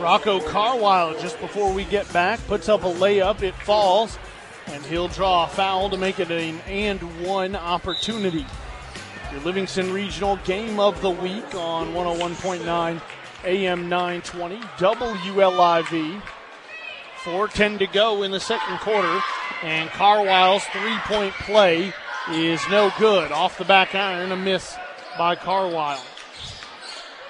Rocco 0.00 0.40
Carwile, 0.40 1.16
just 1.20 1.38
before 1.40 1.72
we 1.72 1.84
get 1.84 2.12
back, 2.12 2.44
puts 2.48 2.68
up 2.68 2.82
a 2.82 2.92
layup. 2.92 3.42
It 3.42 3.54
falls, 3.54 4.18
and 4.72 4.84
he'll 4.86 5.08
draw 5.08 5.44
a 5.44 5.48
foul 5.48 5.90
to 5.90 5.96
make 5.96 6.18
it 6.18 6.30
an 6.30 6.58
and 6.66 7.00
one 7.24 7.54
opportunity. 7.54 8.46
Your 9.30 9.40
Livingston 9.42 9.92
Regional 9.92 10.36
Game 10.44 10.80
of 10.80 11.00
the 11.02 11.10
Week 11.10 11.54
on 11.54 11.88
101.9 11.94 13.00
AM 13.44 13.88
920 13.88 14.56
WLIV. 14.56 16.22
4.10 17.22 17.78
to 17.78 17.86
go 17.86 18.24
in 18.24 18.32
the 18.32 18.40
second 18.40 18.78
quarter, 18.78 19.22
and 19.62 19.88
Carwile's 19.90 20.64
three 20.64 20.98
point 21.04 21.32
play 21.34 21.92
is 22.30 22.60
no 22.68 22.90
good. 22.98 23.30
Off 23.30 23.58
the 23.58 23.64
back 23.64 23.94
iron, 23.94 24.32
a 24.32 24.36
miss 24.36 24.76
by 25.16 25.36
Carwile. 25.36 26.02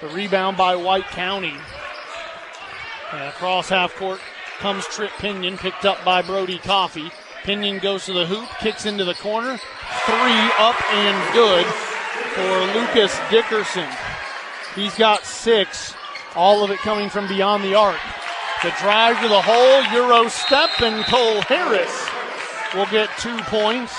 The 0.01 0.07
rebound 0.09 0.57
by 0.57 0.75
White 0.75 1.07
County. 1.07 1.53
And 3.11 3.23
across 3.29 3.69
half 3.69 3.95
court 3.95 4.19
comes 4.59 4.85
Trip 4.87 5.11
Pinion, 5.19 5.57
picked 5.57 5.85
up 5.85 6.03
by 6.03 6.21
Brody 6.21 6.57
Coffee. 6.57 7.11
Pinion 7.43 7.81
goes 7.81 8.05
to 8.05 8.13
the 8.13 8.25
hoop, 8.25 8.47
kicks 8.59 8.85
into 8.85 9.03
the 9.03 9.13
corner. 9.15 9.57
Three 10.05 10.41
up 10.57 10.81
and 10.93 11.33
good 11.33 11.65
for 12.33 12.79
Lucas 12.79 13.17
Dickerson. 13.29 13.87
He's 14.75 14.95
got 14.95 15.25
six, 15.25 15.93
all 16.35 16.63
of 16.63 16.71
it 16.71 16.79
coming 16.79 17.09
from 17.09 17.27
beyond 17.27 17.63
the 17.63 17.75
arc. 17.75 17.99
The 18.63 18.73
drive 18.79 19.21
to 19.21 19.27
the 19.27 19.41
hole, 19.41 19.83
Euro 19.93 20.29
step, 20.29 20.69
and 20.81 21.03
Cole 21.05 21.41
Harris 21.41 22.07
will 22.73 22.85
get 22.85 23.09
two 23.19 23.37
points 23.43 23.93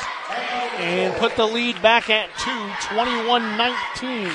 and 0.79 1.15
put 1.17 1.37
the 1.37 1.47
lead 1.47 1.81
back 1.83 2.09
at 2.09 2.31
two, 2.39 2.95
21 2.95 3.57
19. 3.59 4.31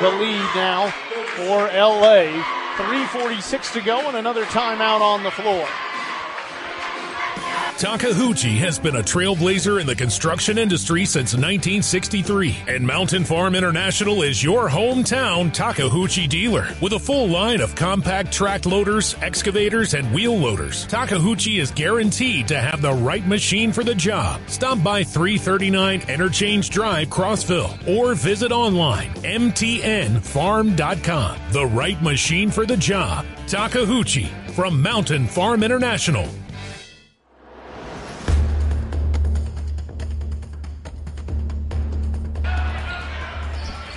The 0.00 0.10
lead 0.10 0.48
now 0.54 0.90
for 1.36 1.66
LA. 1.76 2.42
3.46 2.78 3.72
to 3.72 3.80
go 3.80 4.06
and 4.08 4.16
another 4.16 4.44
timeout 4.44 5.00
on 5.00 5.24
the 5.24 5.30
floor. 5.32 5.66
Takeuchi 7.78 8.56
has 8.56 8.76
been 8.76 8.96
a 8.96 9.02
trailblazer 9.04 9.80
in 9.80 9.86
the 9.86 9.94
construction 9.94 10.58
industry 10.58 11.04
since 11.04 11.34
1963, 11.34 12.64
and 12.66 12.84
Mountain 12.84 13.22
Farm 13.22 13.54
International 13.54 14.22
is 14.22 14.42
your 14.42 14.68
hometown 14.68 15.54
Takeuchi 15.54 16.28
dealer 16.28 16.74
with 16.82 16.94
a 16.94 16.98
full 16.98 17.28
line 17.28 17.60
of 17.60 17.76
compact 17.76 18.32
track 18.32 18.66
loaders, 18.66 19.14
excavators, 19.22 19.94
and 19.94 20.12
wheel 20.12 20.36
loaders. 20.36 20.88
Takeuchi 20.88 21.60
is 21.60 21.70
guaranteed 21.70 22.48
to 22.48 22.58
have 22.58 22.82
the 22.82 22.94
right 22.94 23.24
machine 23.28 23.72
for 23.72 23.84
the 23.84 23.94
job. 23.94 24.40
Stop 24.48 24.82
by 24.82 25.04
339 25.04 26.00
Interchange 26.08 26.70
Drive, 26.70 27.06
Crossville, 27.10 27.78
or 27.86 28.16
visit 28.16 28.50
online 28.50 29.10
mtnfarm.com. 29.22 31.38
The 31.52 31.66
right 31.66 32.02
machine 32.02 32.50
for 32.50 32.66
the 32.66 32.76
job. 32.76 33.24
Takeuchi 33.46 34.26
from 34.50 34.82
Mountain 34.82 35.28
Farm 35.28 35.62
International. 35.62 36.28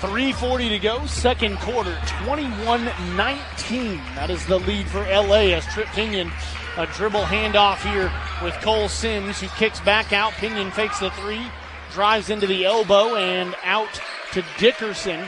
340 0.02 0.70
to 0.70 0.80
go, 0.80 1.06
second 1.06 1.60
quarter, 1.60 1.94
21-19. 2.26 4.04
That 4.16 4.32
is 4.32 4.44
the 4.48 4.58
lead 4.58 4.88
for 4.88 5.04
LA 5.04 5.54
as 5.54 5.64
Trip 5.68 5.86
Pinion 5.90 6.32
a 6.76 6.88
dribble 6.88 7.22
handoff 7.22 7.84
here 7.88 8.12
with 8.44 8.56
Cole 8.62 8.90
Sims 8.90 9.40
who 9.40 9.48
kicks 9.50 9.80
back 9.82 10.12
out. 10.12 10.34
Pinion 10.34 10.72
fakes 10.72 11.00
the 11.00 11.12
three, 11.12 11.46
drives 11.92 12.32
into 12.32 12.48
the 12.48 12.66
elbow 12.66 13.16
and 13.16 13.56
out 13.64 14.02
to 14.32 14.44
Dickerson 14.58 15.24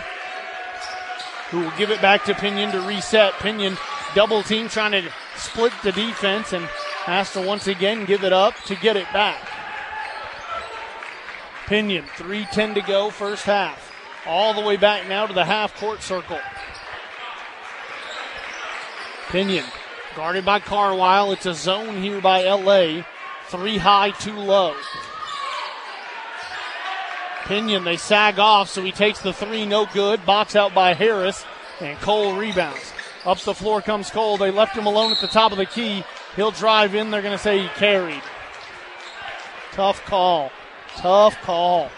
who 1.51 1.59
will 1.59 1.73
give 1.77 1.91
it 1.91 2.01
back 2.01 2.23
to 2.25 2.33
Pinion 2.33 2.71
to 2.71 2.81
reset. 2.81 3.33
Pinion 3.33 3.77
double 4.15 4.41
team 4.41 4.69
trying 4.69 4.93
to 4.93 5.07
split 5.35 5.73
the 5.83 5.91
defense 5.91 6.51
and 6.51 6.65
has 7.05 7.31
to 7.33 7.41
once 7.41 7.67
again 7.67 8.05
give 8.05 8.23
it 8.23 8.33
up 8.33 8.55
to 8.63 8.75
get 8.77 8.97
it 8.97 9.11
back. 9.13 9.47
Pinion, 11.67 12.05
3.10 12.17 12.73
to 12.73 12.81
go, 12.81 13.11
first 13.11 13.43
half 13.43 13.92
all 14.25 14.53
the 14.53 14.61
way 14.61 14.77
back 14.77 15.07
now 15.07 15.25
to 15.25 15.33
the 15.33 15.45
half 15.45 15.75
court 15.77 16.01
circle. 16.01 16.39
Pinion 19.29 19.65
guarded 20.15 20.45
by 20.45 20.59
Carwile. 20.59 21.31
It's 21.31 21.45
a 21.45 21.53
zone 21.53 22.01
here 22.01 22.21
by 22.21 22.43
LA. 22.43 23.03
Three 23.47 23.77
high, 23.77 24.11
two 24.11 24.37
low. 24.37 24.75
Pinion, 27.45 27.83
they 27.83 27.97
sag 27.97 28.39
off, 28.39 28.69
so 28.69 28.81
he 28.81 28.91
takes 28.91 29.19
the 29.19 29.33
three, 29.33 29.65
no 29.65 29.85
good. 29.87 30.25
Box 30.25 30.55
out 30.55 30.73
by 30.73 30.93
Harris, 30.93 31.43
and 31.81 31.99
Cole 31.99 32.37
rebounds. 32.37 32.93
Up 33.25 33.39
the 33.39 33.53
floor 33.53 33.81
comes 33.81 34.09
Cole. 34.09 34.37
They 34.37 34.51
left 34.51 34.77
him 34.77 34.85
alone 34.85 35.11
at 35.11 35.19
the 35.19 35.27
top 35.27 35.51
of 35.51 35.57
the 35.57 35.65
key. 35.65 36.03
He'll 36.35 36.51
drive 36.51 36.95
in. 36.95 37.11
They're 37.11 37.21
going 37.21 37.37
to 37.37 37.43
say 37.43 37.61
he 37.61 37.67
carried. 37.69 38.21
Tough 39.71 40.03
call. 40.05 40.51
Tough 40.95 41.39
call. 41.41 41.89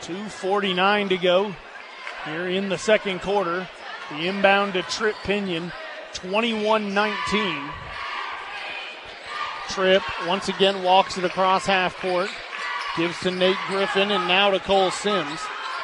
2.49 0.00 1.08
to 1.10 1.16
go 1.18 1.54
here 2.24 2.48
in 2.48 2.68
the 2.68 2.78
second 2.78 3.20
quarter. 3.20 3.68
The 4.10 4.26
inbound 4.26 4.72
to 4.72 4.82
Trip 4.82 5.14
Pinion, 5.22 5.72
21 6.14 6.94
19. 6.94 7.70
Trip 9.68 10.02
once 10.26 10.48
again 10.48 10.82
walks 10.82 11.16
it 11.16 11.24
across 11.24 11.64
half 11.64 11.96
court, 11.98 12.28
gives 12.96 13.18
to 13.20 13.30
Nate 13.30 13.56
Griffin, 13.68 14.10
and 14.10 14.26
now 14.26 14.50
to 14.50 14.58
Cole 14.58 14.90
Sims. 14.90 15.40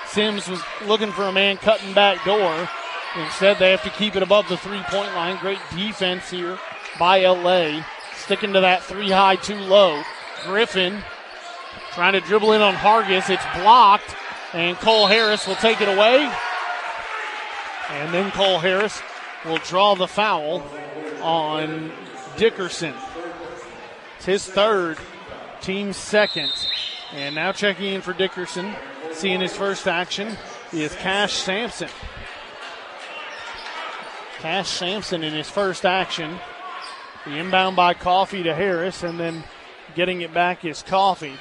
Sims 0.08 0.48
was 0.48 0.60
looking 0.86 1.12
for 1.12 1.24
a 1.24 1.32
man 1.32 1.56
cutting 1.56 1.92
back 1.94 2.24
door. 2.24 2.68
Instead, 3.16 3.58
they 3.58 3.70
have 3.70 3.82
to 3.84 3.90
keep 3.90 4.16
it 4.16 4.22
above 4.22 4.48
the 4.48 4.56
three 4.56 4.82
point 4.88 5.14
line. 5.14 5.38
Great 5.38 5.60
defense 5.74 6.30
here 6.30 6.58
by 6.98 7.24
LA. 7.24 7.84
Sticking 8.14 8.52
to 8.54 8.60
that 8.60 8.82
three 8.82 9.10
high, 9.10 9.36
two 9.36 9.54
low. 9.54 10.02
Griffin 10.44 11.02
Trying 11.96 12.12
to 12.12 12.20
dribble 12.20 12.52
in 12.52 12.60
on 12.60 12.74
Hargis. 12.74 13.30
It's 13.30 13.42
blocked. 13.56 14.14
And 14.52 14.76
Cole 14.76 15.06
Harris 15.06 15.46
will 15.46 15.54
take 15.56 15.80
it 15.80 15.88
away. 15.88 16.30
And 17.90 18.12
then 18.12 18.30
Cole 18.32 18.58
Harris 18.58 19.00
will 19.46 19.56
draw 19.58 19.94
the 19.94 20.06
foul 20.06 20.62
on 21.22 21.90
Dickerson. 22.36 22.92
It's 24.16 24.26
his 24.26 24.46
third, 24.46 24.98
team 25.62 25.94
second. 25.94 26.52
And 27.14 27.34
now 27.34 27.52
checking 27.52 27.94
in 27.94 28.02
for 28.02 28.12
Dickerson, 28.12 28.74
seeing 29.12 29.40
his 29.40 29.56
first 29.56 29.88
action, 29.88 30.36
is 30.74 30.94
Cash 30.96 31.32
Sampson. 31.32 31.88
Cash 34.40 34.68
Sampson 34.68 35.24
in 35.24 35.32
his 35.32 35.48
first 35.48 35.86
action. 35.86 36.38
The 37.24 37.38
inbound 37.38 37.74
by 37.74 37.94
Coffee 37.94 38.42
to 38.42 38.54
Harris, 38.54 39.02
and 39.02 39.18
then 39.18 39.44
getting 39.94 40.20
it 40.20 40.34
back 40.34 40.62
is 40.62 40.82
Coffee. 40.82 41.36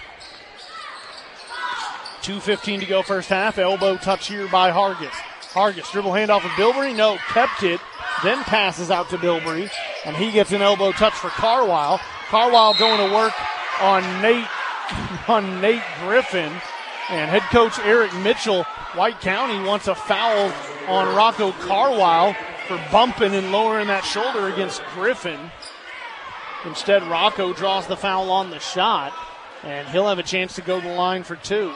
2.15 2.26 2.80
to 2.80 2.86
go 2.88 3.04
first 3.04 3.30
half. 3.30 3.60
Elbow 3.60 3.98
touch 3.98 4.30
here 4.30 4.48
by 4.48 4.72
Hargis. 4.72 5.14
Hargis 5.54 5.92
dribble 5.92 6.10
handoff 6.10 6.44
of 6.44 6.52
Bilbrey. 6.52 6.96
No, 6.96 7.18
kept 7.28 7.62
it. 7.62 7.80
Then 8.24 8.44
passes 8.46 8.90
out 8.90 9.10
to 9.12 9.18
Bilbrey. 9.18 9.70
And 10.06 10.16
he 10.16 10.32
gets 10.32 10.52
an 10.52 10.64
elbow 10.64 10.92
touch 10.92 11.14
for 11.14 11.30
Carwile. 11.30 12.00
Carwile 12.30 12.74
going 12.80 13.08
to 13.08 13.16
work 13.16 13.34
on 13.80 14.02
Nate 14.24 14.48
on 15.28 15.62
Nate 15.62 15.84
Griffin. 16.00 16.52
And 17.12 17.30
head 17.30 17.44
coach 17.52 17.78
Eric 17.80 18.12
Mitchell, 18.16 18.64
White 18.96 19.22
County 19.22 19.64
wants 19.64 19.88
a 19.88 19.94
foul 19.94 20.52
on 20.88 21.16
Rocco 21.16 21.52
Carwile 21.52 22.36
for 22.68 22.84
bumping 22.92 23.36
and 23.36 23.52
lowering 23.52 23.86
that 23.88 24.04
shoulder 24.04 24.48
against 24.48 24.82
Griffin. 24.96 25.52
Instead, 26.66 27.04
Rocco 27.04 27.54
draws 27.54 27.86
the 27.86 27.96
foul 27.96 28.32
on 28.32 28.50
the 28.50 28.58
shot, 28.58 29.14
and 29.62 29.88
he'll 29.90 30.08
have 30.08 30.18
a 30.18 30.24
chance 30.24 30.56
to 30.56 30.62
go 30.62 30.82
to 30.82 30.88
the 30.88 30.96
line 30.96 31.22
for 31.22 31.36
two. 31.36 31.72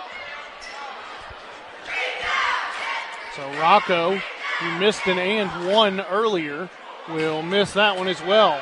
So 3.40 3.50
Rocco, 3.62 4.18
who 4.60 4.80
missed 4.80 5.08
an 5.08 5.18
and 5.18 5.66
one 5.66 6.02
earlier, 6.02 6.70
will 7.08 7.42
miss 7.42 7.72
that 7.72 7.96
one 7.98 8.10
as 8.10 8.22
well. 8.22 8.62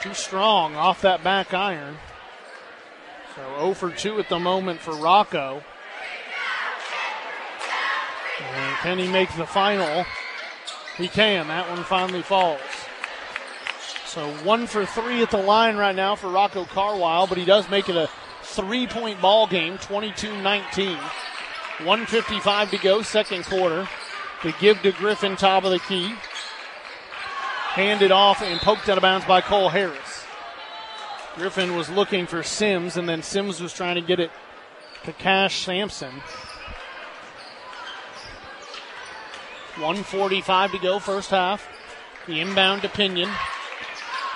Too 0.00 0.14
strong 0.14 0.76
off 0.76 1.02
that 1.02 1.24
back 1.24 1.52
iron. 1.52 1.96
So 3.34 3.42
0 3.58 3.74
for 3.74 3.90
2 3.90 4.20
at 4.20 4.28
the 4.28 4.38
moment 4.38 4.78
for 4.78 4.94
Rocco. 4.94 5.64
And 8.40 8.76
can 8.76 8.98
he 9.00 9.08
make 9.08 9.34
the 9.36 9.44
final? 9.44 10.06
He 10.96 11.08
can. 11.08 11.48
That 11.48 11.68
one 11.68 11.82
finally 11.82 12.22
falls. 12.22 12.60
So 14.06 14.32
one 14.44 14.68
for 14.68 14.86
three 14.86 15.20
at 15.22 15.32
the 15.32 15.42
line 15.42 15.76
right 15.76 15.96
now 15.96 16.14
for 16.14 16.28
Rocco 16.30 16.64
Carwile, 16.66 17.26
but 17.26 17.38
he 17.38 17.44
does 17.44 17.68
make 17.68 17.88
it 17.88 17.96
a 17.96 18.08
three 18.42 18.86
point 18.86 19.20
ball 19.20 19.48
game, 19.48 19.78
22 19.78 20.40
19. 20.42 20.96
155 21.78 22.70
to 22.70 22.78
go, 22.78 23.02
second 23.02 23.44
quarter 23.46 23.88
to 24.42 24.52
give 24.60 24.82
to 24.82 24.92
Griffin, 24.92 25.36
top 25.36 25.64
of 25.64 25.70
the 25.70 25.78
key. 25.78 26.12
Handed 27.70 28.12
off 28.12 28.42
and 28.42 28.60
poked 28.60 28.88
out 28.88 28.98
of 28.98 29.02
bounds 29.02 29.24
by 29.24 29.40
Cole 29.40 29.70
Harris. 29.70 30.24
Griffin 31.36 31.74
was 31.74 31.88
looking 31.88 32.26
for 32.26 32.42
Sims, 32.42 32.96
and 32.96 33.08
then 33.08 33.22
Sims 33.22 33.60
was 33.60 33.72
trying 33.72 33.94
to 33.94 34.02
get 34.02 34.20
it 34.20 34.30
to 35.04 35.12
Cash 35.12 35.64
Sampson. 35.64 36.12
145 39.76 40.72
to 40.72 40.78
go, 40.78 40.98
first 40.98 41.30
half. 41.30 41.66
The 42.26 42.40
inbound 42.40 42.82
to 42.82 42.88
Pinion. 42.88 43.30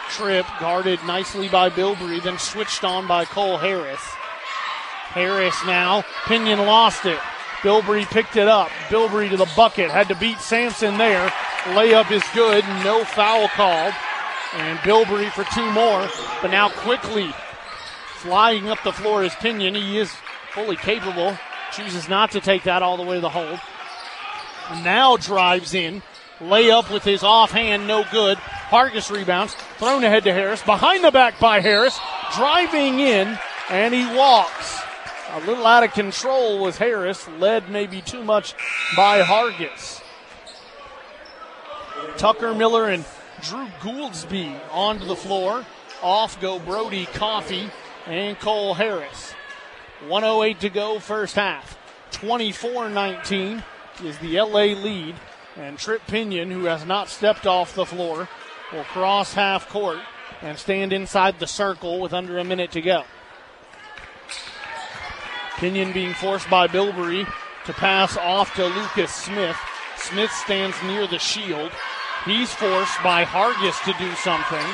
Trip 0.09 0.47
guarded 0.59 0.99
nicely 1.05 1.49
by 1.49 1.69
Bilbrey, 1.69 2.23
then 2.23 2.39
switched 2.39 2.85
on 2.85 3.07
by 3.07 3.27
Cole 3.27 3.59
Harris. 3.59 4.01
Harris 4.01 5.57
now. 5.67 6.05
Pinion 6.25 6.61
lost 6.61 7.05
it. 7.05 7.19
Bilbrey 7.67 8.07
picked 8.07 8.37
it 8.37 8.47
up. 8.47 8.69
Bilbrey 8.91 9.29
to 9.29 9.37
the 9.37 9.51
bucket. 9.57 9.91
Had 9.91 10.07
to 10.07 10.15
beat 10.15 10.39
Sampson 10.39 10.99
there. 10.99 11.33
Layup 11.75 12.13
is 12.13 12.23
good. 12.33 12.65
No 12.85 13.03
foul 13.03 13.49
called. 13.49 13.93
And 14.55 14.79
Bilbrey 14.79 15.29
for 15.33 15.43
two 15.53 15.69
more. 15.73 16.09
But 16.41 16.53
now 16.53 16.69
quickly 16.69 17.35
flying 18.19 18.69
up 18.69 18.79
the 18.85 18.93
floor 18.93 19.25
is 19.25 19.35
Pinion. 19.35 19.75
He 19.75 19.99
is 19.99 20.15
fully 20.55 20.77
capable. 20.77 21.37
Chooses 21.73 22.09
not 22.09 22.31
to 22.31 22.41
take 22.41 22.63
that 22.63 22.85
all 22.85 22.97
the 22.97 23.03
way 23.03 23.17
to 23.17 23.21
the 23.21 23.31
hole. 23.31 23.59
Now 24.85 25.17
drives 25.17 25.75
in. 25.75 26.05
Layup 26.39 26.93
with 26.93 27.03
his 27.03 27.25
offhand, 27.25 27.89
no 27.89 28.05
good. 28.13 28.39
Hargis 28.39 29.11
rebounds. 29.11 29.55
Thrown 29.79 30.05
ahead 30.05 30.23
to 30.23 30.33
Harris. 30.33 30.63
Behind 30.63 31.03
the 31.03 31.11
back 31.11 31.41
by 31.41 31.59
Harris. 31.59 31.99
Driving 32.37 33.01
in. 33.01 33.37
And 33.71 33.93
he 33.93 34.07
walks. 34.17 34.86
A 35.37 35.41
little 35.41 35.67
out 35.67 35.85
of 35.85 35.93
control 35.93 36.59
was 36.61 36.79
Harris, 36.79 37.29
led 37.39 37.69
maybe 37.69 38.01
too 38.01 38.25
much 38.25 38.55
by 38.97 39.21
Hargis. 39.21 40.01
Tucker 42.17 42.55
Miller 42.55 42.89
and 42.89 43.05
Drew 43.43 43.69
Gouldsby 43.83 44.57
onto 44.73 45.05
the 45.05 45.15
floor. 45.15 45.67
Off 46.03 46.41
go 46.41 46.59
Brody 46.59 47.05
Coffee 47.05 47.69
and 48.07 48.39
Cole 48.41 48.73
Harris. 48.73 49.35
108 50.09 50.61
to 50.61 50.71
go, 50.71 50.99
first 50.99 51.35
half. 51.35 51.79
24 52.13 52.89
19 52.89 53.63
is 54.05 54.17
the 54.19 54.41
LA 54.41 54.73
lead. 54.73 55.17
And 55.57 55.77
Trip 55.77 56.01
Pinion, 56.07 56.51
who 56.51 56.65
has 56.65 56.87
not 56.87 57.11
stepped 57.11 57.47
off 57.47 57.75
the 57.75 57.85
floor, 57.85 58.27
will 58.73 58.85
cross 58.85 59.35
half 59.35 59.69
court 59.69 59.99
and 60.41 60.59
stand 60.59 60.95
inside 60.95 61.39
the 61.39 61.47
circle 61.47 62.01
with 62.01 62.15
under 62.15 62.39
a 62.39 62.45
minute 62.45 62.71
to 62.73 62.81
go. 62.81 63.05
Pinion 65.57 65.93
being 65.93 66.15
forced 66.15 66.49
by 66.51 66.67
Bilbrey 66.67 67.27
to 67.65 67.73
pass 67.73 68.17
off 68.17 68.55
to 68.55 68.67
Lucas 68.67 69.15
Smith. 69.15 69.57
Smith 69.97 70.31
stands 70.31 70.77
near 70.85 71.07
the 71.07 71.19
shield. 71.19 71.73
He's 72.25 72.53
forced 72.53 73.03
by 73.03 73.25
Hargis 73.25 73.83
to 73.85 73.93
do 73.99 74.15
something. 74.17 74.67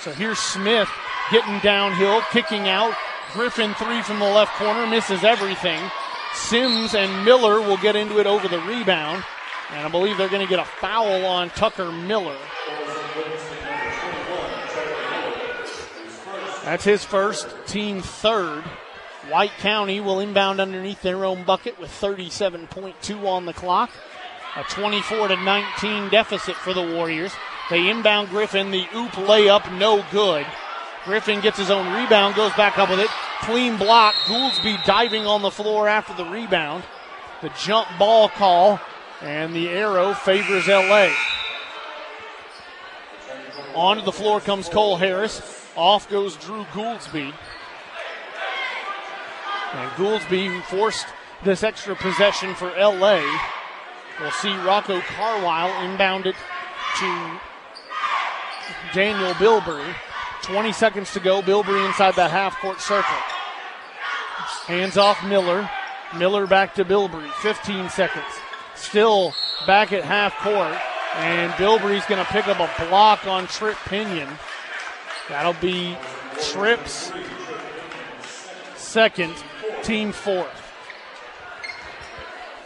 So 0.00 0.12
here's 0.12 0.38
Smith 0.38 0.88
getting 1.30 1.58
downhill, 1.60 2.22
kicking 2.32 2.68
out. 2.68 2.94
Griffin 3.32 3.74
three 3.74 4.02
from 4.02 4.18
the 4.18 4.24
left 4.24 4.52
corner, 4.54 4.86
misses 4.86 5.22
everything. 5.22 5.80
Sims 6.32 6.94
and 6.94 7.24
Miller 7.24 7.60
will 7.60 7.76
get 7.76 7.96
into 7.96 8.18
it 8.18 8.26
over 8.26 8.48
the 8.48 8.60
rebound. 8.60 9.22
And 9.70 9.86
I 9.86 9.88
believe 9.88 10.16
they're 10.16 10.28
going 10.28 10.44
to 10.44 10.50
get 10.50 10.58
a 10.58 10.64
foul 10.64 11.24
on 11.26 11.50
Tucker 11.50 11.92
Miller. 11.92 12.36
That's 16.64 16.84
his 16.84 17.04
first, 17.04 17.48
team 17.66 18.00
third. 18.00 18.64
White 19.30 19.56
County 19.58 20.00
will 20.00 20.18
inbound 20.18 20.60
underneath 20.60 21.02
their 21.02 21.24
own 21.24 21.44
bucket 21.44 21.78
with 21.78 21.90
37.2 21.90 23.24
on 23.24 23.46
the 23.46 23.52
clock. 23.52 23.90
A 24.56 24.64
24 24.64 25.28
to 25.28 25.36
19 25.36 26.08
deficit 26.08 26.56
for 26.56 26.74
the 26.74 26.82
Warriors. 26.82 27.32
They 27.70 27.88
inbound 27.88 28.30
Griffin, 28.30 28.72
the 28.72 28.88
oop 28.96 29.12
layup, 29.12 29.78
no 29.78 30.04
good. 30.10 30.44
Griffin 31.04 31.40
gets 31.40 31.58
his 31.58 31.70
own 31.70 31.86
rebound, 31.94 32.34
goes 32.34 32.52
back 32.54 32.76
up 32.76 32.90
with 32.90 32.98
it. 32.98 33.08
Clean 33.42 33.76
block. 33.76 34.16
Gouldsby 34.26 34.84
diving 34.84 35.26
on 35.26 35.42
the 35.42 35.50
floor 35.52 35.86
after 35.86 36.12
the 36.14 36.28
rebound. 36.28 36.82
The 37.40 37.52
jump 37.62 37.86
ball 38.00 38.28
call, 38.28 38.80
and 39.22 39.54
the 39.54 39.68
arrow 39.68 40.12
favors 40.12 40.66
LA. 40.66 41.10
Onto 43.76 44.02
the 44.04 44.12
floor 44.12 44.40
comes 44.40 44.68
Cole 44.68 44.96
Harris. 44.96 45.40
Off 45.76 46.10
goes 46.10 46.34
Drew 46.36 46.64
Gouldsby. 46.72 47.32
And 49.72 49.90
Gouldsby 49.92 50.62
forced 50.62 51.06
this 51.44 51.62
extra 51.62 51.94
possession 51.94 52.54
for 52.54 52.70
LA. 52.70 53.22
We'll 54.20 54.30
see 54.32 54.54
Rocco 54.58 55.00
Carwile 55.00 55.90
inbound 55.90 56.26
it 56.26 56.36
to 56.98 57.40
Daniel 58.92 59.32
Bilbrey. 59.34 59.94
20 60.42 60.72
seconds 60.72 61.12
to 61.12 61.20
go. 61.20 61.42
Bilbrey 61.42 61.86
inside 61.86 62.14
the 62.14 62.28
half 62.28 62.58
court 62.58 62.80
circle. 62.80 63.16
Hands 64.66 64.96
off 64.96 65.24
Miller. 65.24 65.68
Miller 66.16 66.46
back 66.46 66.74
to 66.74 66.84
Bilbrey. 66.84 67.30
15 67.34 67.88
seconds. 67.90 68.26
Still 68.74 69.34
back 69.66 69.92
at 69.92 70.04
half 70.04 70.36
court. 70.38 70.76
And 71.16 71.52
Bilbrey's 71.52 72.06
going 72.06 72.24
to 72.24 72.30
pick 72.30 72.46
up 72.48 72.58
a 72.58 72.88
block 72.88 73.26
on 73.26 73.46
Trip 73.46 73.76
Pinion. 73.86 74.28
That'll 75.28 75.54
be 75.54 75.96
Trip's 76.50 77.12
second, 78.76 79.34
team 79.82 80.12
fourth. 80.12 80.48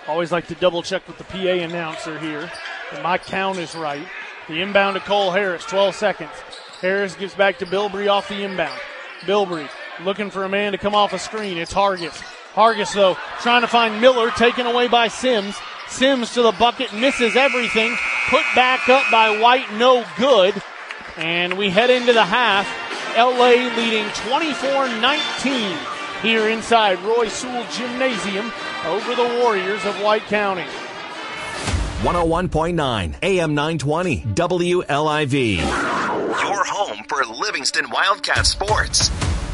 Always 0.07 0.31
like 0.31 0.49
to 0.49 0.55
double 0.55 0.83
check 0.83 1.07
with 1.09 1.19
the 1.19 1.25
PA 1.25 1.39
announcer 1.39 2.19
here. 2.19 2.51
And 2.93 3.03
my 3.03 3.17
count 3.19 3.59
is 3.59 3.75
right. 3.75 4.07
The 4.49 4.61
inbound 4.61 4.97
to 4.97 5.01
Cole 5.01 5.31
Harris, 5.31 5.65
12 5.65 5.95
seconds. 5.95 6.31
Harris 6.81 7.15
gives 7.15 7.35
back 7.35 7.59
to 7.59 7.67
Bilbrey 7.67 8.09
off 8.11 8.29
the 8.29 8.43
inbound. 8.43 8.79
Bilbrey 9.23 9.69
looking 10.05 10.31
for 10.31 10.45
a 10.45 10.49
man 10.49 10.73
to 10.73 10.79
come 10.79 10.95
off 10.95 11.15
a 11.15 11.19
screen. 11.19 11.57
It's 11.57 11.73
Hargis. 11.73 12.23
Hargis, 12.53 12.95
though, 12.95 13.17
trying 13.41 13.63
to 13.63 13.67
find 13.67 14.01
Miller, 14.01 14.31
taken 14.33 14.67
away 14.67 14.89
by 14.89 15.09
Sims. 15.09 15.57
Sims 15.89 16.35
to 16.35 16.43
the 16.43 16.53
bucket, 16.53 16.93
misses 16.93 17.37
everything. 17.37 17.97
Put 18.29 18.45
back 18.55 18.89
up 18.89 19.05
by 19.11 19.41
White, 19.41 19.73
no 19.75 20.05
good. 20.19 20.55
And 21.17 21.57
we 21.57 21.71
head 21.71 21.91
into 21.91 22.13
the 22.13 22.25
half. 22.25 22.69
LA 23.17 23.71
leading 23.77 24.09
24 24.29 24.89
19 25.01 25.94
here 26.25 26.49
inside 26.49 26.99
Roy 27.03 27.29
Sewell 27.29 27.67
Gymnasium 27.71 28.51
over 28.87 29.15
the 29.15 29.41
Warriors 29.43 29.85
of 29.85 29.95
White 30.01 30.23
County. 30.23 30.65
101.9 32.01 33.15
AM 33.23 33.55
920 33.55 34.21
WLIV. 34.21 35.57
Your 35.59 36.65
home 36.65 37.05
for 37.09 37.25
Livingston 37.27 37.91
Wildcat 37.91 38.47
sports. 38.47 39.11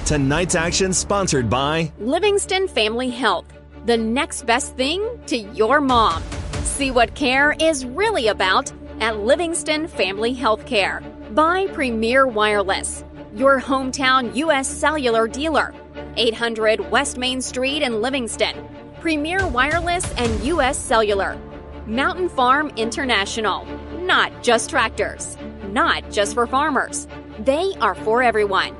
Tonight's 0.06 0.54
action 0.54 0.92
sponsored 0.92 1.50
by 1.50 1.92
Livingston 1.98 2.68
Family 2.68 3.10
Health, 3.10 3.46
the 3.86 3.96
next 3.96 4.46
best 4.46 4.76
thing 4.76 5.04
to 5.26 5.36
your 5.36 5.80
mom. 5.80 6.22
See 6.62 6.92
what 6.92 7.14
care 7.16 7.52
is 7.58 7.84
really 7.84 8.28
about 8.28 8.72
at 9.00 9.18
Livingston 9.18 9.88
Family 9.88 10.34
Healthcare 10.34 11.02
by 11.34 11.66
Premier 11.68 12.26
Wireless, 12.26 13.04
your 13.34 13.60
hometown 13.60 14.34
U.S. 14.36 14.68
cellular 14.68 15.26
dealer. 15.26 15.74
800 16.16 16.90
West 16.90 17.16
Main 17.16 17.40
Street 17.40 17.82
in 17.82 18.00
Livingston. 18.00 18.68
Premier 19.00 19.46
Wireless 19.48 20.12
and 20.14 20.44
U.S. 20.44 20.78
Cellular. 20.78 21.38
Mountain 21.86 22.28
Farm 22.28 22.70
International. 22.76 23.66
Not 24.00 24.42
just 24.42 24.70
tractors, 24.70 25.36
not 25.68 26.10
just 26.10 26.34
for 26.34 26.46
farmers. 26.46 27.06
They 27.38 27.72
are 27.80 27.94
for 27.94 28.22
everyone. 28.22 28.74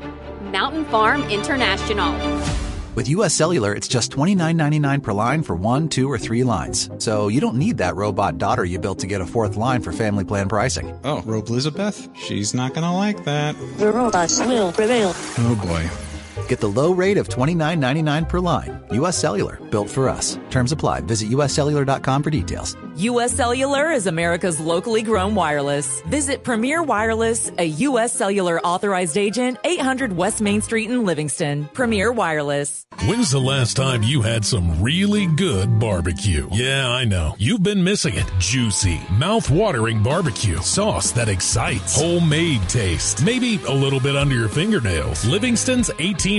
Mountain 0.50 0.84
Farm 0.86 1.22
International. 1.24 2.59
With 2.96 3.08
US 3.08 3.34
Cellular, 3.34 3.72
it's 3.72 3.86
just 3.86 4.10
$29.99 4.10 5.02
per 5.02 5.12
line 5.12 5.42
for 5.42 5.54
one, 5.54 5.88
two, 5.88 6.10
or 6.10 6.18
three 6.18 6.42
lines. 6.42 6.90
So 6.98 7.28
you 7.28 7.40
don't 7.40 7.56
need 7.56 7.78
that 7.78 7.94
robot 7.94 8.38
daughter 8.38 8.64
you 8.64 8.80
built 8.80 8.98
to 9.00 9.06
get 9.06 9.20
a 9.20 9.26
fourth 9.26 9.56
line 9.56 9.80
for 9.80 9.92
family 9.92 10.24
plan 10.24 10.48
pricing. 10.48 10.98
Oh, 11.04 11.22
Robe 11.22 11.48
Elizabeth? 11.48 12.08
She's 12.16 12.52
not 12.52 12.74
gonna 12.74 12.94
like 12.94 13.24
that. 13.24 13.54
The 13.78 13.92
robots 13.92 14.40
will 14.40 14.72
prevail. 14.72 15.12
Oh 15.38 15.54
boy. 15.62 16.09
Get 16.50 16.58
the 16.58 16.66
low 16.66 16.92
rate 16.92 17.16
of 17.16 17.28
$29.99 17.28 18.28
per 18.28 18.40
line. 18.40 18.80
US 18.90 19.16
Cellular, 19.16 19.60
built 19.70 19.88
for 19.88 20.08
us. 20.08 20.36
Terms 20.50 20.72
apply. 20.72 21.02
Visit 21.02 21.30
uscellular.com 21.30 22.22
for 22.24 22.30
details. 22.30 22.76
U.S. 22.96 23.32
Cellular 23.32 23.92
is 23.92 24.08
America's 24.08 24.58
locally 24.58 25.02
grown 25.02 25.36
wireless. 25.36 26.02
Visit 26.02 26.42
Premier 26.42 26.82
Wireless, 26.82 27.50
a 27.56 27.64
U.S. 27.64 28.12
Cellular 28.12 28.60
authorized 28.60 29.16
agent, 29.16 29.58
800 29.64 30.12
West 30.12 30.40
Main 30.40 30.60
Street 30.60 30.90
in 30.90 31.04
Livingston. 31.06 31.66
Premier 31.72 32.12
Wireless. 32.12 32.84
When's 33.06 33.30
the 33.30 33.40
last 33.40 33.76
time 33.76 34.02
you 34.02 34.20
had 34.20 34.44
some 34.44 34.82
really 34.82 35.26
good 35.26 35.78
barbecue? 35.78 36.48
Yeah, 36.52 36.90
I 36.90 37.04
know. 37.04 37.36
You've 37.38 37.62
been 37.62 37.82
missing 37.82 38.14
it. 38.16 38.30
Juicy, 38.38 39.00
mouth-watering 39.12 40.02
barbecue. 40.02 40.58
Sauce 40.58 41.12
that 41.12 41.28
excites. 41.28 41.98
Homemade 41.98 42.68
taste. 42.68 43.24
Maybe 43.24 43.60
a 43.68 43.72
little 43.72 44.00
bit 44.00 44.16
under 44.16 44.34
your 44.34 44.48
fingernails. 44.48 45.24
Livingston's 45.24 45.90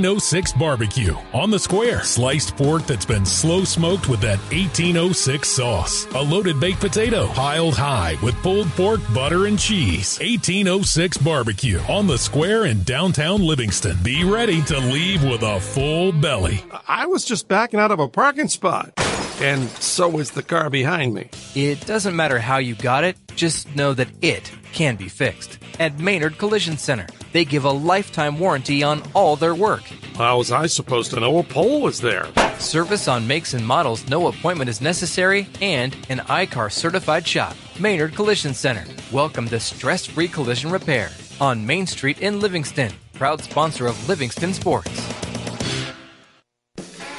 1806 0.02 0.54
barbecue. 0.54 1.16
On 1.32 1.52
the 1.52 1.60
square. 1.60 2.02
Sliced 2.02 2.58
pork 2.58 2.88
that's 2.88 3.06
been 3.06 3.24
slow 3.24 3.64
smoked 3.64 4.10
with 4.10 4.20
that 4.22 4.40
1806 4.52 5.48
sauce. 5.48 6.06
A 6.16 6.22
loaded 6.22 6.60
baked 6.60 6.80
potato 6.80 7.28
piled 7.28 7.76
high 7.76 8.18
with 8.24 8.36
pulled 8.42 8.68
pork, 8.70 9.00
butter, 9.14 9.46
and 9.46 9.60
cheese. 9.60 10.18
1806 10.20 11.18
barbecue. 11.20 11.80
On 11.88 12.08
the 12.08 12.18
square 12.18 12.66
in 12.66 12.82
downtown 12.82 13.42
Livingston. 13.44 13.98
Be 14.02 14.24
ready 14.24 14.64
to 14.64 14.80
leave 14.80 15.24
with 15.24 15.44
a 15.44 15.60
full 15.60 16.12
belly. 16.12 16.64
I 16.88 17.06
was 17.06 17.24
just 17.24 17.48
backing 17.48 17.80
out 17.80 17.92
of 17.92 18.00
a 18.00 18.08
parking 18.08 18.48
spot. 18.48 18.94
And 19.42 19.68
so 19.70 20.20
is 20.20 20.32
the 20.32 20.44
car 20.44 20.70
behind 20.70 21.16
me. 21.16 21.32
It 21.56 21.88
doesn't 21.88 22.16
matter 22.16 22.38
how 22.38 22.58
you 22.58 22.76
got 22.76 23.04
it, 23.04 23.18
just 23.36 23.76
know 23.76 23.92
that 23.96 24.10
it 24.22 24.52
can 24.72 24.98
be 24.98 25.10
fixed. 25.10 25.58
At 25.80 25.98
Maynard 25.98 26.38
Collision 26.38 26.78
Center, 26.78 27.08
they 27.32 27.44
give 27.44 27.66
a 27.66 27.72
lifetime 27.72 28.38
warranty 28.38 28.84
on 28.84 29.02
all 29.16 29.36
their 29.36 29.56
work. 29.56 29.82
How 30.16 30.38
was 30.38 30.52
I 30.52 30.68
supposed 30.68 31.10
to 31.12 31.20
know 31.20 31.40
a 31.40 31.44
pole 31.44 31.82
was 31.82 32.02
there? 32.02 32.28
Service 32.60 33.08
on 33.08 33.26
makes 33.26 33.56
and 33.56 33.66
models, 33.66 34.08
no 34.08 34.28
appointment 34.28 34.70
is 34.70 34.80
necessary, 34.80 35.48
and 35.60 35.98
an 36.10 36.20
I-CAR 36.30 36.70
certified 36.70 37.28
shop. 37.28 37.56
Maynard 37.80 38.14
Collision 38.14 38.54
Center. 38.54 38.86
Welcome 39.12 39.48
to 39.48 39.60
stress 39.60 40.06
free 40.06 40.28
collision 40.28 40.70
repair 40.70 41.10
on 41.40 41.66
Main 41.66 41.88
Street 41.88 42.20
in 42.20 42.40
Livingston. 42.40 42.92
Proud 43.14 43.42
sponsor 43.42 43.88
of 43.88 44.08
Livingston 44.08 44.54
Sports. 44.54 45.31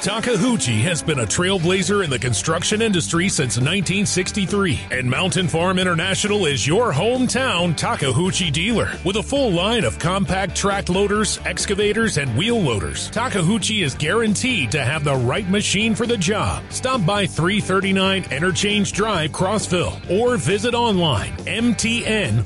Takeuchi 0.03 0.81
has 0.81 1.01
been 1.01 1.19
a 1.19 1.25
trailblazer 1.25 2.03
in 2.03 2.09
the 2.09 2.19
construction 2.19 2.81
industry 2.81 3.29
since 3.29 3.55
1963, 3.55 4.77
and 4.91 5.09
Mountain 5.09 5.47
Farm 5.47 5.79
International 5.79 6.45
is 6.45 6.67
your 6.67 6.91
hometown 6.91 7.73
Takeuchi 7.73 8.51
dealer 8.51 8.91
with 9.05 9.15
a 9.15 9.23
full 9.23 9.53
line 9.53 9.85
of 9.85 9.97
compact 9.99 10.57
track 10.57 10.89
loaders, 10.89 11.39
excavators, 11.45 12.17
and 12.17 12.37
wheel 12.37 12.59
loaders. 12.59 13.09
Takeuchi 13.11 13.81
is 13.81 13.95
guaranteed 13.95 14.71
to 14.71 14.83
have 14.83 15.05
the 15.05 15.15
right 15.15 15.47
machine 15.49 15.95
for 15.95 16.05
the 16.05 16.17
job. 16.17 16.65
Stop 16.69 17.05
by 17.05 17.25
339 17.25 18.25
Interchange 18.29 18.91
Drive, 18.91 19.31
Crossville, 19.31 20.01
or 20.11 20.35
visit 20.35 20.73
online 20.73 21.31
mtnfarm.com. 21.45 22.41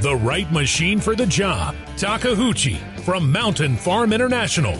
The 0.00 0.14
right 0.14 0.52
machine 0.52 1.00
for 1.00 1.16
the 1.16 1.26
job. 1.26 1.74
Takeuchi 1.96 2.78
from 3.00 3.32
Mountain 3.32 3.76
Farm 3.76 4.12
International. 4.12 4.78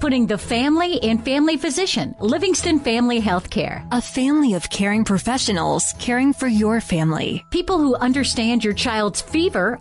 Putting 0.00 0.28
the 0.28 0.38
family 0.38 1.02
and 1.02 1.24
family 1.24 1.56
physician, 1.56 2.14
Livingston 2.20 2.78
Family 2.78 3.20
Healthcare. 3.20 3.84
A 3.90 4.00
family 4.00 4.54
of 4.54 4.70
caring 4.70 5.04
professionals 5.04 5.92
caring 5.98 6.32
for 6.32 6.46
your 6.46 6.80
family. 6.80 7.44
People 7.50 7.78
who 7.78 7.96
understand 7.96 8.62
your 8.62 8.74
child's 8.74 9.20
fever 9.20 9.80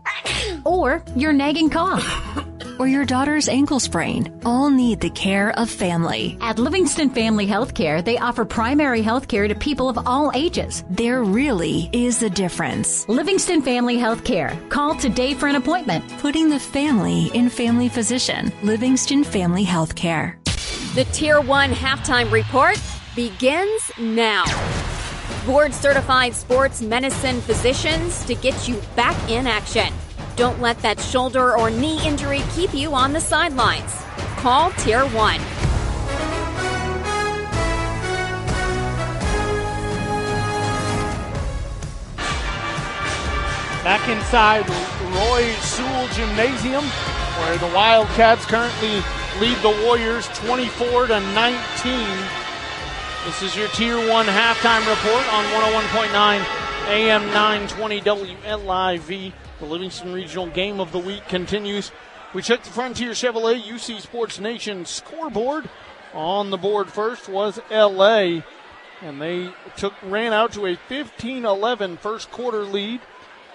or 0.66 1.04
your 1.16 1.34
nagging 1.34 1.70
cough. 1.70 2.44
or 2.80 2.88
your 2.88 3.06
daughter's 3.06 3.48
ankle 3.48 3.80
sprain 3.80 4.40
all 4.46 4.70
need 4.70 5.00
the 5.00 5.10
care 5.10 5.52
of 5.60 5.70
family. 5.70 6.38
At 6.42 6.60
Livingston 6.60 7.10
Family 7.10 7.48
Healthcare, 7.48 8.04
they 8.04 8.18
offer 8.18 8.46
primary 8.46 9.02
health 9.02 9.28
care 9.28 9.48
to 9.48 9.56
people 9.56 9.90
of 9.90 9.98
all 10.06 10.32
ages. 10.36 10.84
There 10.90 11.24
really 11.24 11.90
is 11.94 12.22
a 12.24 12.30
difference. 12.30 13.08
Livingston 13.10 13.62
Family 13.62 13.98
Healthcare. 13.98 14.70
Call 14.70 14.96
today 14.96 15.34
for 15.34 15.48
an 15.48 15.56
appointment. 15.56 16.04
Putting 16.20 16.50
the 16.50 16.60
family 16.60 17.32
in 17.34 17.50
family 17.50 17.90
physician. 17.90 18.52
Livingston 18.64 19.24
Family 19.24 19.66
Healthcare. 19.66 20.36
The 20.96 21.06
Tier 21.06 21.42
1 21.42 21.72
halftime 21.72 22.32
report 22.32 22.82
begins 23.16 23.92
now. 24.00 24.46
Board 25.46 25.74
certified 25.74 26.34
sports 26.34 26.82
medicine 26.82 27.40
physicians 27.42 28.26
to 28.26 28.36
get 28.36 28.68
you 28.68 28.82
back 28.96 29.16
in 29.30 29.48
action. 29.48 29.94
Don't 30.38 30.62
let 30.62 30.78
that 30.84 31.00
shoulder 31.00 31.58
or 31.58 31.72
knee 31.72 32.00
injury 32.06 32.44
keep 32.54 32.72
you 32.72 32.94
on 32.94 33.12
the 33.12 33.20
sidelines. 33.20 33.92
Call 34.38 34.70
Tier 34.74 35.04
1. 35.04 35.38
Back 43.84 44.08
inside 44.10 44.70
Roy 45.16 45.54
Sewell 45.54 46.08
Gymnasium, 46.10 46.84
where 46.84 47.58
the 47.58 47.74
Wildcats 47.74 48.46
currently 48.46 49.02
lead 49.40 49.58
the 49.64 49.76
Warriors 49.86 50.28
24 50.38 51.08
to 51.08 51.20
19. 51.20 52.08
This 53.26 53.42
is 53.42 53.56
your 53.56 53.70
Tier 53.70 53.98
1 53.98 54.28
halftime 54.28 54.88
report 54.88 55.34
on 55.34 55.46
101.9 55.46 56.68
AM 56.90 57.26
920 57.26 58.02
WLIV. 58.02 59.34
The 59.60 59.66
Livingston 59.66 60.14
Regional 60.14 60.48
Game 60.48 60.80
of 60.80 60.92
the 60.92 61.00
Week 61.00 61.28
continues. 61.28 61.92
We 62.34 62.44
check 62.44 62.64
the 62.64 62.70
Frontier 62.70 63.12
Chevrolet 63.12 63.60
UC 63.60 64.02
Sports 64.02 64.40
Nation 64.40 64.86
scoreboard. 64.86 65.68
On 66.14 66.52
the 66.52 66.58
board 66.58 66.92
first 66.92 67.28
was 67.28 67.60
LA, 67.72 68.42
and 69.02 69.20
they 69.20 69.50
took 69.76 69.94
ran 70.04 70.32
out 70.32 70.54
to 70.54 70.68
a 70.68 70.76
15-11 70.76 71.98
first 71.98 72.30
quarter 72.30 72.64
lead. 72.64 73.02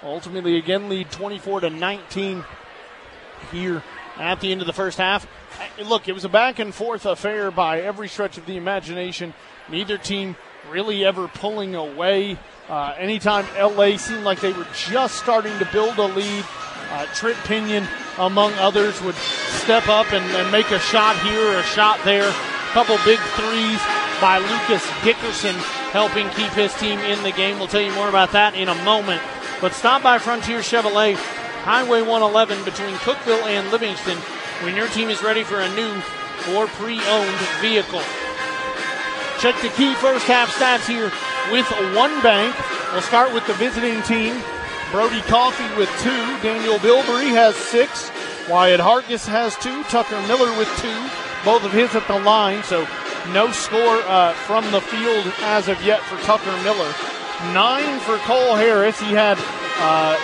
Ultimately, 0.02 0.56
again, 0.56 0.88
lead 0.88 1.10
24 1.12 1.60
to 1.60 1.70
19 1.70 2.44
here 3.52 3.82
at 4.18 4.40
the 4.40 4.50
end 4.50 4.60
of 4.60 4.66
the 4.66 4.72
first 4.72 4.98
half. 4.98 5.26
Look, 5.84 6.08
it 6.08 6.12
was 6.12 6.24
a 6.24 6.28
back 6.28 6.58
and 6.58 6.74
forth 6.74 7.06
affair 7.06 7.52
by 7.52 7.80
every 7.80 8.08
stretch 8.08 8.38
of 8.38 8.46
the 8.46 8.56
imagination. 8.56 9.34
Neither 9.68 9.98
team 9.98 10.36
really 10.70 11.04
ever 11.04 11.28
pulling 11.28 11.74
away. 11.74 12.38
Uh, 12.68 12.94
anytime 12.98 13.46
LA 13.56 13.96
seemed 13.96 14.24
like 14.24 14.40
they 14.40 14.52
were 14.52 14.66
just 14.74 15.16
starting 15.16 15.56
to 15.58 15.68
build 15.72 15.98
a 15.98 16.06
lead, 16.06 16.44
uh, 16.90 17.06
Trip 17.14 17.36
Pinion, 17.44 17.86
among 18.18 18.52
others, 18.54 19.00
would 19.02 19.14
step 19.14 19.88
up 19.88 20.12
and, 20.12 20.24
and, 20.24 20.52
make 20.52 20.70
a 20.70 20.78
shot 20.78 21.18
here 21.20 21.40
or 21.40 21.58
a 21.58 21.62
shot 21.62 21.98
there. 22.04 22.28
A 22.28 22.72
couple 22.72 22.96
big 23.04 23.18
threes 23.18 23.80
by 24.20 24.38
Lucas 24.38 24.86
Dickerson 25.02 25.54
helping 25.90 26.28
keep 26.30 26.50
his 26.52 26.72
team 26.74 26.98
in 27.00 27.22
the 27.22 27.32
game. 27.32 27.58
We'll 27.58 27.68
tell 27.68 27.80
you 27.80 27.92
more 27.92 28.08
about 28.08 28.32
that 28.32 28.54
in 28.54 28.68
a 28.68 28.84
moment. 28.84 29.22
But 29.60 29.72
stop 29.72 30.02
by 30.02 30.18
Frontier 30.18 30.58
Chevrolet, 30.58 31.16
Highway 31.64 32.02
111 32.02 32.64
between 32.64 32.94
Cookeville 32.96 33.44
and 33.44 33.70
Livingston 33.70 34.18
when 34.64 34.76
your 34.76 34.88
team 34.88 35.08
is 35.08 35.22
ready 35.22 35.44
for 35.44 35.60
a 35.60 35.74
new 35.74 36.02
or 36.54 36.66
pre 36.66 37.00
owned 37.00 37.38
vehicle. 37.60 38.02
Check 39.42 39.60
the 39.60 39.70
key 39.70 39.92
first 39.94 40.24
half 40.26 40.54
stats 40.54 40.86
here 40.86 41.10
with 41.50 41.66
one 41.96 42.22
bank. 42.22 42.54
We'll 42.92 43.02
start 43.02 43.34
with 43.34 43.44
the 43.48 43.54
visiting 43.54 44.00
team. 44.02 44.40
Brody 44.92 45.20
Coffee 45.22 45.66
with 45.76 45.90
two. 45.98 46.22
Daniel 46.46 46.78
Bilbrey 46.78 47.26
has 47.34 47.56
six. 47.56 48.12
Wyatt 48.48 48.78
Hargis 48.78 49.26
has 49.26 49.56
two. 49.56 49.82
Tucker 49.90 50.20
Miller 50.28 50.56
with 50.56 50.70
two. 50.78 50.94
Both 51.44 51.64
of 51.64 51.72
his 51.72 51.92
at 51.96 52.06
the 52.06 52.20
line, 52.20 52.62
so 52.62 52.86
no 53.32 53.50
score 53.50 53.98
uh, 54.06 54.32
from 54.46 54.62
the 54.70 54.80
field 54.80 55.26
as 55.40 55.66
of 55.66 55.82
yet 55.82 56.02
for 56.02 56.18
Tucker 56.18 56.56
Miller. 56.62 56.94
Nine 57.52 57.98
for 57.98 58.18
Cole 58.18 58.54
Harris. 58.54 59.00
He 59.00 59.10
had 59.10 59.38
uh, 59.80 60.16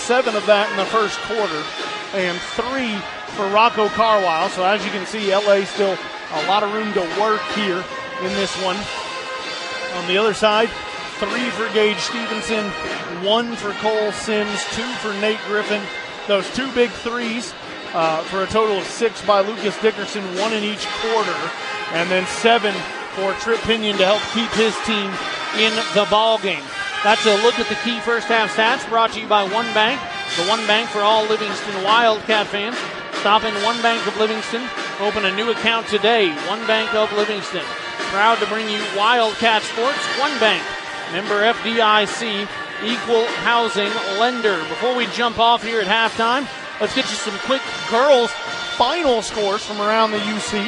seven 0.00 0.34
of 0.34 0.46
that 0.46 0.70
in 0.70 0.78
the 0.78 0.86
first 0.86 1.18
quarter, 1.28 1.62
and 2.16 2.40
three 2.56 2.96
for 3.36 3.46
Rocco 3.52 3.90
Carwile. 3.90 4.48
So 4.48 4.64
as 4.64 4.82
you 4.82 4.90
can 4.90 5.04
see, 5.04 5.28
LA 5.30 5.64
still 5.64 5.98
a 6.32 6.46
lot 6.46 6.62
of 6.62 6.72
room 6.72 6.90
to 6.94 7.20
work 7.20 7.42
here 7.52 7.84
in 8.24 8.32
this 8.34 8.54
one. 8.62 8.76
On 9.96 10.06
the 10.08 10.16
other 10.16 10.34
side, 10.34 10.70
three 11.18 11.50
for 11.50 11.72
Gage 11.74 11.98
Stevenson, 11.98 12.64
one 13.24 13.54
for 13.56 13.72
Cole 13.74 14.12
Sims, 14.12 14.64
two 14.72 14.88
for 15.02 15.12
Nate 15.20 15.40
Griffin. 15.46 15.82
Those 16.28 16.48
two 16.54 16.70
big 16.72 16.90
threes 16.90 17.52
uh, 17.94 18.22
for 18.24 18.42
a 18.42 18.46
total 18.46 18.78
of 18.78 18.84
six 18.84 19.24
by 19.26 19.40
Lucas 19.40 19.80
Dickerson, 19.82 20.22
one 20.38 20.52
in 20.52 20.64
each 20.64 20.86
quarter, 20.86 21.36
and 21.92 22.10
then 22.10 22.26
seven 22.26 22.74
for 23.14 23.32
Trip 23.34 23.60
Pinion 23.60 23.98
to 23.98 24.04
help 24.06 24.22
keep 24.32 24.50
his 24.52 24.74
team 24.86 25.10
in 25.60 25.74
the 25.94 26.06
ball 26.10 26.38
game. 26.38 26.64
That's 27.04 27.26
a 27.26 27.34
look 27.42 27.58
at 27.58 27.68
the 27.68 27.74
key 27.82 27.98
first 28.00 28.28
half 28.28 28.56
stats 28.56 28.88
brought 28.88 29.12
to 29.12 29.20
you 29.20 29.26
by 29.26 29.42
One 29.42 29.66
Bank, 29.74 30.00
the 30.36 30.44
One 30.48 30.64
Bank 30.66 30.88
for 30.88 31.00
all 31.00 31.26
Livingston 31.26 31.82
Wildcat 31.82 32.46
fans. 32.46 32.76
Stop 33.22 33.44
in 33.44 33.54
One 33.62 33.80
Bank 33.82 34.04
of 34.08 34.16
Livingston. 34.16 34.68
Open 34.98 35.24
a 35.24 35.36
new 35.36 35.52
account 35.52 35.86
today. 35.86 36.30
One 36.48 36.66
Bank 36.66 36.92
of 36.92 37.12
Livingston. 37.12 37.62
Proud 38.10 38.40
to 38.40 38.46
bring 38.46 38.68
you 38.68 38.82
Wildcat 38.96 39.62
Sports, 39.62 40.04
One 40.18 40.36
Bank, 40.40 40.60
member 41.12 41.40
FDIC, 41.40 42.48
equal 42.82 43.24
housing 43.46 43.92
lender. 44.18 44.58
Before 44.68 44.96
we 44.96 45.06
jump 45.06 45.38
off 45.38 45.62
here 45.62 45.80
at 45.80 45.86
halftime, 45.86 46.48
let's 46.80 46.96
get 46.96 47.08
you 47.10 47.14
some 47.14 47.38
quick 47.46 47.62
girls' 47.92 48.32
final 48.76 49.22
scores 49.22 49.64
from 49.64 49.80
around 49.80 50.10
the 50.10 50.18
UC. 50.18 50.60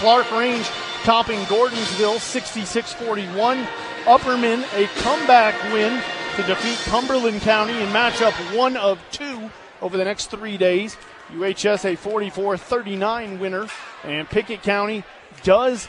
Clarkrange 0.00 0.64
topping 1.04 1.40
Gordonsville 1.40 2.20
66 2.20 2.94
41. 2.94 3.68
Upperman, 4.04 4.64
a 4.72 4.86
comeback 5.02 5.62
win 5.74 6.02
to 6.36 6.42
defeat 6.44 6.78
Cumberland 6.90 7.42
County 7.42 7.78
in 7.78 7.90
matchup 7.90 8.32
one 8.56 8.78
of 8.78 8.98
two 9.10 9.50
over 9.82 9.98
the 9.98 10.04
next 10.04 10.30
three 10.30 10.56
days. 10.56 10.96
UHS 11.32 11.92
a 11.92 11.96
44 11.96 12.56
39 12.56 13.38
winner, 13.38 13.66
and 14.04 14.28
Pickett 14.28 14.62
County 14.62 15.04
does 15.42 15.88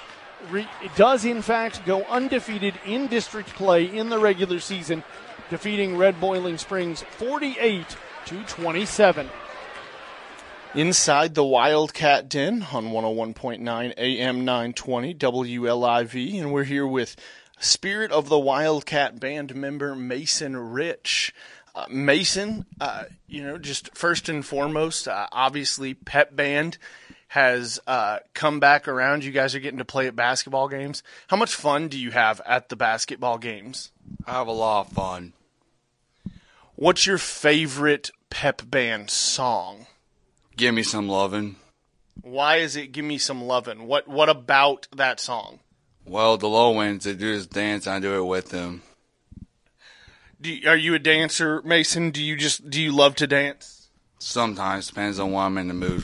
re- 0.50 0.68
does 0.96 1.26
in 1.26 1.42
fact 1.42 1.86
go 1.86 2.04
undefeated 2.04 2.76
in 2.86 3.08
district 3.08 3.50
play 3.50 3.86
in 3.86 4.10
the 4.10 4.20
regular 4.20 4.60
season, 4.60 5.04
defeating 5.50 5.98
Red 5.98 6.20
Boiling 6.20 6.58
Springs 6.58 7.04
48 7.18 7.98
to 8.26 8.44
27. 8.44 9.30
Inside 10.76 11.36
the 11.36 11.44
Wildcat 11.44 12.30
Den 12.30 12.66
on 12.74 12.86
101.9 12.86 13.94
AM 13.96 14.46
920 14.46 15.14
WLIV, 15.14 16.40
and 16.40 16.52
we're 16.52 16.64
here 16.64 16.88
with 16.88 17.16
Spirit 17.60 18.12
of 18.12 18.28
the 18.28 18.40
Wildcat 18.40 19.20
band 19.20 19.56
member 19.56 19.94
Mason 19.94 20.58
Rich. 20.58 21.34
Uh, 21.76 21.86
Mason, 21.90 22.66
uh, 22.80 23.06
you 23.28 23.44
know, 23.44 23.58
just 23.58 23.96
first 23.98 24.30
and 24.30 24.46
foremost, 24.46 25.08
uh, 25.08 25.28
obviously, 25.32 25.96
pep 25.96 26.36
band 26.36 26.78
has 27.30 27.80
uh, 27.88 28.20
come 28.36 28.60
back 28.60 28.88
around. 28.88 29.24
You 29.24 29.32
guys 29.32 29.56
are 29.56 29.60
getting 29.60 29.80
to 29.80 29.86
play 29.86 30.06
at 30.06 30.16
basketball 30.16 30.68
games. 30.68 31.02
How 31.28 31.38
much 31.38 31.56
fun 31.56 31.88
do 31.88 32.00
you 32.00 32.12
have 32.12 32.42
at 32.46 32.70
the 32.70 32.76
basketball 32.76 33.40
games? 33.40 33.92
I 34.28 34.34
have 34.34 34.48
a 34.48 34.52
lot 34.52 34.88
of 34.88 34.94
fun. 34.94 35.34
What's 36.76 37.08
your 37.08 37.18
favorite 37.18 38.12
pep 38.30 38.62
band 38.70 39.10
song? 39.10 39.88
Give 40.56 40.76
me 40.76 40.84
some 40.84 41.10
lovin'. 41.10 41.56
Why 42.22 42.58
is 42.58 42.76
it 42.76 42.92
"Give 42.92 43.04
Me 43.04 43.18
Some 43.18 43.44
Lovin'"? 43.44 43.88
What 43.88 44.08
What 44.08 44.30
about 44.30 44.88
that 44.96 45.20
song? 45.20 45.60
Well, 46.06 46.38
the 46.38 46.48
low 46.48 46.72
winds 46.72 47.06
they 47.06 47.14
do 47.14 47.36
this 47.36 47.48
dance, 47.48 47.88
I 47.88 48.00
do 48.00 48.16
it 48.18 48.26
with 48.26 48.50
them. 48.50 48.84
You, 50.44 50.70
are 50.70 50.78
you 50.78 50.94
a 50.94 51.00
dancer, 51.00 51.62
Mason? 51.64 52.12
Do 52.12 52.22
you 52.22 52.36
just 52.36 52.70
do 52.70 52.82
you 52.82 52.92
love 52.92 53.16
to 53.16 53.28
dance? 53.28 53.90
Sometimes 54.20 54.88
depends 54.88 55.20
on 55.20 55.32
why 55.32 55.46
I'm 55.46 55.58
in 55.58 55.68
the 55.68 55.74
mood. 55.74 56.04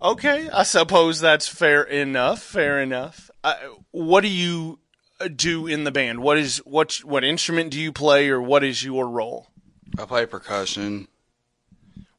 Okay, 0.00 0.48
I 0.50 0.62
suppose 0.62 1.20
that's 1.20 1.48
fair 1.48 1.82
enough. 1.82 2.40
Fair 2.40 2.80
enough. 2.80 3.30
Uh, 3.42 3.54
what 3.90 4.20
do 4.20 4.28
you 4.28 4.78
uh, 5.20 5.28
do 5.28 5.66
in 5.66 5.84
the 5.84 5.90
band? 5.90 6.20
What 6.20 6.38
is 6.38 6.58
what 6.58 6.96
what 7.04 7.24
instrument 7.24 7.70
do 7.70 7.80
you 7.80 7.92
play, 7.92 8.28
or 8.28 8.40
what 8.40 8.62
is 8.62 8.84
your 8.84 9.08
role? 9.08 9.48
I 9.98 10.04
play 10.04 10.26
percussion. 10.26 11.08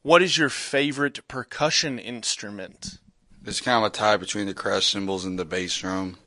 What 0.01 0.21
is 0.21 0.38
your 0.38 0.49
favorite 0.49 1.27
percussion 1.27 1.99
instrument? 1.99 2.99
It's 3.45 3.61
kind 3.61 3.83
of 3.83 3.91
a 3.91 3.95
tie 3.95 4.17
between 4.17 4.47
the 4.47 4.53
crash 4.53 4.88
cymbals 4.88 5.23
and 5.23 5.39
the 5.39 5.45
bass 5.45 5.77
drum. 5.77 6.17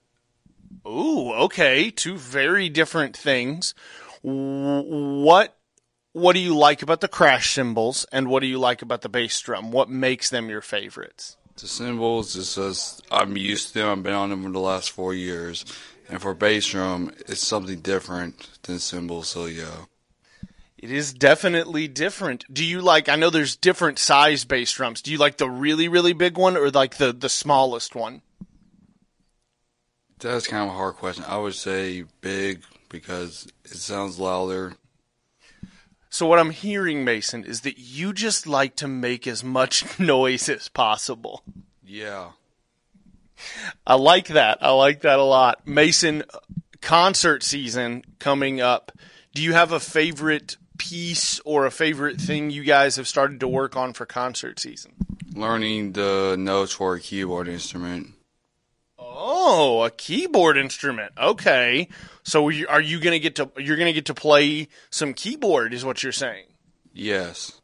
Ooh, 0.87 1.33
okay, 1.33 1.91
two 1.91 2.17
very 2.17 2.69
different 2.69 3.17
things. 3.17 3.75
What 4.23 5.57
what 6.13 6.35
do 6.35 6.41
you 6.41 6.57
like 6.57 6.83
about 6.83 7.01
the 7.01 7.09
crash 7.09 7.55
cymbals, 7.55 8.07
and 8.13 8.29
what 8.29 8.41
do 8.41 8.47
you 8.47 8.59
like 8.59 8.83
about 8.83 9.03
the 9.03 9.09
bass 9.09 9.41
drum? 9.41 9.73
What 9.73 9.89
makes 9.89 10.31
them 10.31 10.49
your 10.49 10.61
favorites? 10.61 11.37
The 11.57 11.67
cymbals 11.67 12.37
is 12.37 12.55
just 12.55 13.03
I'm 13.11 13.37
used 13.37 13.69
to 13.69 13.75
them. 13.75 13.89
I've 13.89 14.03
been 14.03 14.15
on 14.15 14.31
them 14.31 14.45
for 14.45 14.51
the 14.51 14.59
last 14.59 14.91
four 14.91 15.15
years, 15.15 15.65
and 16.09 16.21
for 16.21 16.35
bass 16.35 16.69
drum, 16.69 17.13
it's 17.27 17.47
something 17.47 17.81
different 17.81 18.49
than 18.63 18.79
cymbals. 18.79 19.29
So 19.29 19.47
yeah. 19.47 19.87
It 20.77 20.91
is 20.91 21.13
definitely 21.13 21.87
different. 21.87 22.45
Do 22.53 22.65
you 22.65 22.81
like? 22.81 23.09
I 23.09 23.17
know 23.17 23.31
there's 23.31 23.55
different 23.55 23.99
size 23.99 24.45
bass 24.45 24.73
drums. 24.73 25.01
Do 25.01 25.13
you 25.13 25.19
like 25.19 25.37
the 25.37 25.49
really 25.49 25.89
really 25.89 26.13
big 26.13 26.37
one 26.37 26.57
or 26.57 26.71
like 26.71 26.97
the 26.97 27.13
the 27.13 27.29
smallest 27.29 27.95
one? 27.95 28.23
That's 30.19 30.47
kind 30.47 30.63
of 30.63 30.75
a 30.75 30.77
hard 30.77 30.95
question. 30.95 31.25
I 31.27 31.39
would 31.39 31.55
say 31.55 32.05
big 32.21 32.63
because 32.93 33.49
it 33.65 33.73
sounds 33.73 34.21
louder. 34.21 34.75
So 36.11 36.27
what 36.27 36.39
I'm 36.39 36.51
hearing, 36.51 37.05
Mason, 37.05 37.43
is 37.43 37.63
that 37.63 37.79
you 37.79 38.13
just 38.13 38.47
like 38.47 38.77
to 38.77 38.87
make 38.87 39.27
as 39.27 39.43
much 39.43 39.99
noise 39.99 40.49
as 40.49 40.69
possible. 40.69 41.43
Yeah. 41.85 42.33
I 43.87 43.95
like 43.95 44.29
that. 44.29 44.59
I 44.61 44.71
like 44.71 45.01
that 45.01 45.19
a 45.19 45.25
lot. 45.25 45.67
Mason, 45.67 46.23
concert 46.83 47.43
season 47.43 48.05
coming 48.19 48.61
up. 48.61 48.93
Do 49.35 49.43
you 49.43 49.55
have 49.55 49.73
a 49.73 49.81
favorite 49.81 50.59
piece 50.77 51.41
or 51.47 51.65
a 51.65 51.71
favorite 51.71 52.21
thing 52.21 52.51
you 52.51 52.63
guys 52.63 52.97
have 52.97 53.09
started 53.09 53.41
to 53.41 53.49
work 53.49 53.75
on 53.75 53.95
for 53.95 54.05
concert 54.05 54.61
season? 54.61 54.93
Learning 55.35 55.93
the 55.93 56.37
notes 56.39 56.73
for 56.73 56.95
a 56.95 57.01
keyboard 57.01 57.49
instrument. 57.49 58.09
Oh, 58.99 59.83
a 59.83 59.91
keyboard 59.91 60.59
instrument. 60.59 61.13
Okay. 61.17 61.89
So 62.23 62.51
are 62.69 62.81
you 62.81 63.01
going 63.01 63.13
to 63.13 63.19
get 63.19 63.37
to 63.37 63.51
you're 63.57 63.77
going 63.77 63.87
to 63.89 63.93
get 63.93 64.07
to 64.07 64.15
play 64.15 64.69
some 64.91 65.15
keyboard 65.15 65.75
is 65.75 65.85
what 65.85 66.03
you're 66.03 66.13
saying? 66.13 66.47
Yes. 66.93 67.61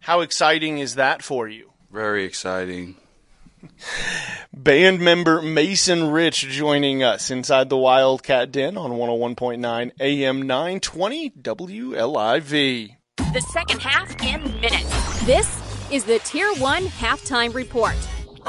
How 0.00 0.20
exciting 0.20 0.78
is 0.78 0.94
that 0.94 1.22
for 1.22 1.46
you? 1.46 1.72
Very 1.92 2.24
exciting. 2.24 2.96
Band 4.54 5.00
member 5.00 5.42
Mason 5.42 6.10
Rich 6.10 6.48
joining 6.48 7.02
us 7.02 7.30
inside 7.30 7.68
the 7.68 7.76
Wildcat 7.76 8.50
Den 8.52 8.76
on 8.76 8.92
101.9 8.92 9.90
AM 10.00 10.42
920 10.42 11.30
WLIV. 11.30 12.96
The 13.16 13.40
second 13.52 13.80
half 13.80 14.10
in 14.22 14.42
minutes. 14.60 15.24
This 15.24 15.60
is 15.92 16.04
the 16.04 16.18
Tier 16.20 16.52
1 16.54 16.86
halftime 16.86 17.54
report. 17.54 17.96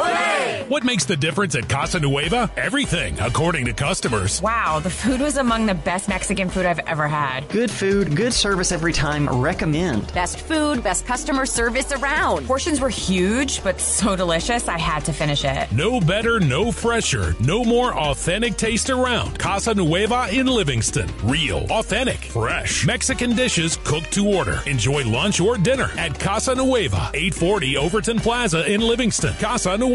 Hooray! 0.02 0.66
What 0.68 0.84
makes 0.84 1.06
the 1.06 1.18
difference 1.18 1.54
at 1.56 1.70
Casa 1.70 2.00
Nueva? 2.00 2.52
Everything, 2.58 3.20
according 3.20 3.66
to 3.66 3.74
customers. 3.74 4.42
Wow, 4.42 4.80
the 4.80 4.90
food 4.90 5.22
was 5.22 5.38
among 5.38 5.66
the 5.66 5.76
best 5.76 6.08
Mexican 6.10 6.50
food 6.50 6.66
I've 6.66 6.80
ever 6.80 7.08
had. 7.08 7.48
Good 7.50 7.70
food, 7.70 8.16
good 8.16 8.34
service 8.34 8.72
every 8.72 8.94
time. 8.94 9.28
Recommend. 9.30 10.12
Best 10.14 10.40
food, 10.40 10.84
best 10.84 11.06
customer 11.06 11.46
service 11.46 11.92
around. 11.92 12.48
Portions 12.48 12.80
were 12.80 12.90
huge, 12.90 13.64
but 13.64 13.80
so 13.80 14.16
delicious, 14.16 14.68
I 14.68 14.80
had 14.80 15.06
to 15.06 15.14
finish 15.14 15.46
it. 15.46 15.72
No 15.72 16.00
better, 16.00 16.40
no 16.40 16.72
fresher, 16.72 17.36
no 17.40 17.64
more 17.64 17.94
authentic 17.94 18.58
taste 18.58 18.90
around. 18.90 19.38
Casa 19.38 19.76
Nueva 19.76 20.30
in 20.32 20.48
Livingston. 20.48 21.10
Real, 21.24 21.66
authentic, 21.70 22.18
fresh. 22.18 22.86
Mexican 22.86 23.36
dishes 23.36 23.78
cooked 23.84 24.12
to 24.14 24.28
order. 24.28 24.62
Enjoy 24.66 25.04
lunch 25.06 25.40
or 25.40 25.58
dinner 25.58 25.92
at 25.98 26.20
Casa 26.20 26.56
Nueva, 26.56 27.12
840 27.14 27.78
Overton 27.78 28.20
Plaza 28.20 28.72
in 28.72 28.82
Livingston. 28.82 29.34
Casa 29.36 29.78
Nueva. 29.78 29.91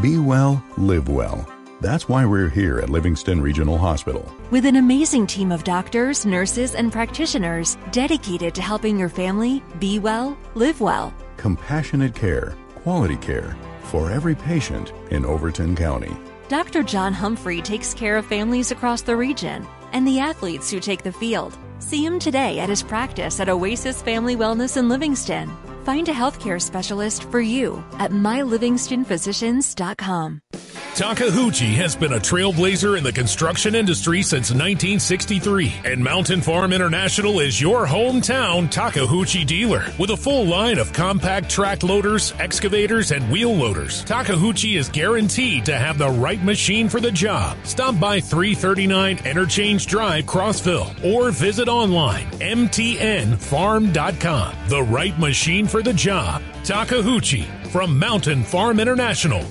Be 0.00 0.18
well, 0.18 0.62
live 0.78 1.08
well. 1.08 1.48
That's 1.80 2.08
why 2.08 2.24
we're 2.24 2.48
here 2.48 2.78
at 2.78 2.90
Livingston 2.90 3.40
Regional 3.42 3.76
Hospital. 3.76 4.24
With 4.52 4.64
an 4.66 4.76
amazing 4.76 5.26
team 5.26 5.50
of 5.50 5.64
doctors, 5.64 6.24
nurses, 6.24 6.76
and 6.76 6.92
practitioners 6.92 7.76
dedicated 7.90 8.54
to 8.54 8.62
helping 8.62 8.96
your 8.96 9.08
family 9.08 9.64
be 9.80 9.98
well, 9.98 10.38
live 10.54 10.80
well. 10.80 11.12
Compassionate 11.38 12.14
care, 12.14 12.56
quality 12.76 13.16
care 13.16 13.56
for 13.82 14.12
every 14.12 14.36
patient 14.36 14.92
in 15.10 15.24
Overton 15.24 15.74
County. 15.74 16.16
Dr. 16.46 16.84
John 16.84 17.12
Humphrey 17.12 17.60
takes 17.60 17.94
care 17.94 18.16
of 18.16 18.26
families 18.26 18.70
across 18.70 19.02
the 19.02 19.16
region 19.16 19.66
and 19.92 20.06
the 20.06 20.20
athletes 20.20 20.70
who 20.70 20.78
take 20.78 21.02
the 21.02 21.10
field. 21.10 21.58
See 21.80 22.06
him 22.06 22.20
today 22.20 22.60
at 22.60 22.68
his 22.68 22.84
practice 22.84 23.40
at 23.40 23.48
Oasis 23.48 24.02
Family 24.02 24.36
Wellness 24.36 24.76
in 24.76 24.88
Livingston. 24.88 25.50
Find 25.86 26.08
a 26.08 26.12
healthcare 26.12 26.60
specialist 26.60 27.30
for 27.30 27.40
you 27.40 27.80
at 28.00 28.10
mylivingstonphysicians.com. 28.10 30.40
Takeuchi 30.96 31.74
has 31.74 31.94
been 31.94 32.14
a 32.14 32.18
trailblazer 32.18 32.96
in 32.96 33.04
the 33.04 33.12
construction 33.12 33.74
industry 33.74 34.22
since 34.22 34.50
1963, 34.50 35.74
and 35.84 36.02
Mountain 36.02 36.40
Farm 36.40 36.72
International 36.72 37.40
is 37.40 37.60
your 37.60 37.86
hometown 37.86 38.72
Takeuchi 38.72 39.46
dealer 39.46 39.84
with 39.98 40.08
a 40.08 40.16
full 40.16 40.46
line 40.46 40.78
of 40.78 40.94
compact 40.94 41.50
track 41.50 41.82
loaders, 41.82 42.32
excavators, 42.38 43.12
and 43.12 43.30
wheel 43.30 43.54
loaders. 43.54 44.06
Takeuchi 44.06 44.78
is 44.78 44.88
guaranteed 44.88 45.66
to 45.66 45.76
have 45.76 45.98
the 45.98 46.08
right 46.08 46.42
machine 46.42 46.88
for 46.88 46.98
the 46.98 47.12
job. 47.12 47.58
Stop 47.64 48.00
by 48.00 48.18
339 48.18 49.18
Interchange 49.26 49.86
Drive, 49.86 50.24
Crossville, 50.24 51.04
or 51.04 51.30
visit 51.30 51.68
online 51.68 52.24
mtnfarm.com. 52.40 53.34
The 54.68 54.82
right 54.84 55.18
machine 55.18 55.66
for 55.66 55.82
the 55.82 55.92
job. 55.92 56.40
Takeuchi 56.62 57.44
from 57.66 57.98
Mountain 57.98 58.44
Farm 58.44 58.80
International. 58.80 59.44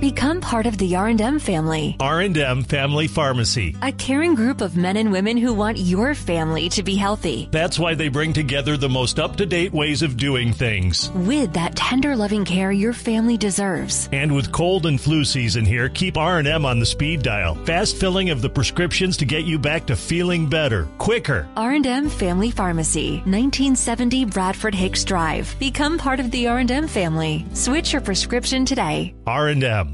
Become 0.00 0.40
part 0.40 0.66
of 0.66 0.78
the 0.78 0.94
R&M 0.94 1.40
family. 1.40 1.96
R&M 1.98 2.62
Family 2.62 3.08
Pharmacy. 3.08 3.74
A 3.82 3.90
caring 3.90 4.36
group 4.36 4.60
of 4.60 4.76
men 4.76 4.96
and 4.96 5.10
women 5.10 5.36
who 5.36 5.52
want 5.52 5.76
your 5.76 6.14
family 6.14 6.68
to 6.68 6.84
be 6.84 6.94
healthy. 6.94 7.48
That's 7.50 7.80
why 7.80 7.94
they 7.94 8.06
bring 8.06 8.32
together 8.32 8.76
the 8.76 8.88
most 8.88 9.18
up-to-date 9.18 9.72
ways 9.72 10.02
of 10.02 10.16
doing 10.16 10.52
things. 10.52 11.10
With 11.10 11.52
that 11.54 11.74
tender 11.74 12.14
loving 12.14 12.44
care 12.44 12.70
your 12.70 12.92
family 12.92 13.36
deserves. 13.36 14.08
And 14.12 14.32
with 14.32 14.52
cold 14.52 14.86
and 14.86 15.00
flu 15.00 15.24
season 15.24 15.64
here, 15.64 15.88
keep 15.88 16.16
R&M 16.16 16.64
on 16.64 16.78
the 16.78 16.86
speed 16.86 17.22
dial. 17.22 17.56
Fast 17.64 17.96
filling 17.96 18.30
of 18.30 18.40
the 18.40 18.50
prescriptions 18.50 19.16
to 19.16 19.24
get 19.24 19.46
you 19.46 19.58
back 19.58 19.84
to 19.86 19.96
feeling 19.96 20.48
better, 20.48 20.84
quicker. 20.98 21.48
R&M 21.56 22.08
Family 22.08 22.52
Pharmacy, 22.52 23.16
1970 23.24 24.26
Bradford 24.26 24.76
Hicks 24.76 25.02
Drive. 25.02 25.56
Become 25.58 25.98
part 25.98 26.20
of 26.20 26.30
the 26.30 26.46
R&M 26.46 26.86
family. 26.86 27.44
Switch 27.52 27.92
your 27.92 28.02
prescription 28.02 28.64
today. 28.64 29.12
R&M. 29.26 29.87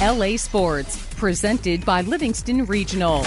LA 0.00 0.36
Sports, 0.36 0.96
presented 1.16 1.84
by 1.84 2.00
Livingston 2.00 2.64
Regional. 2.64 3.22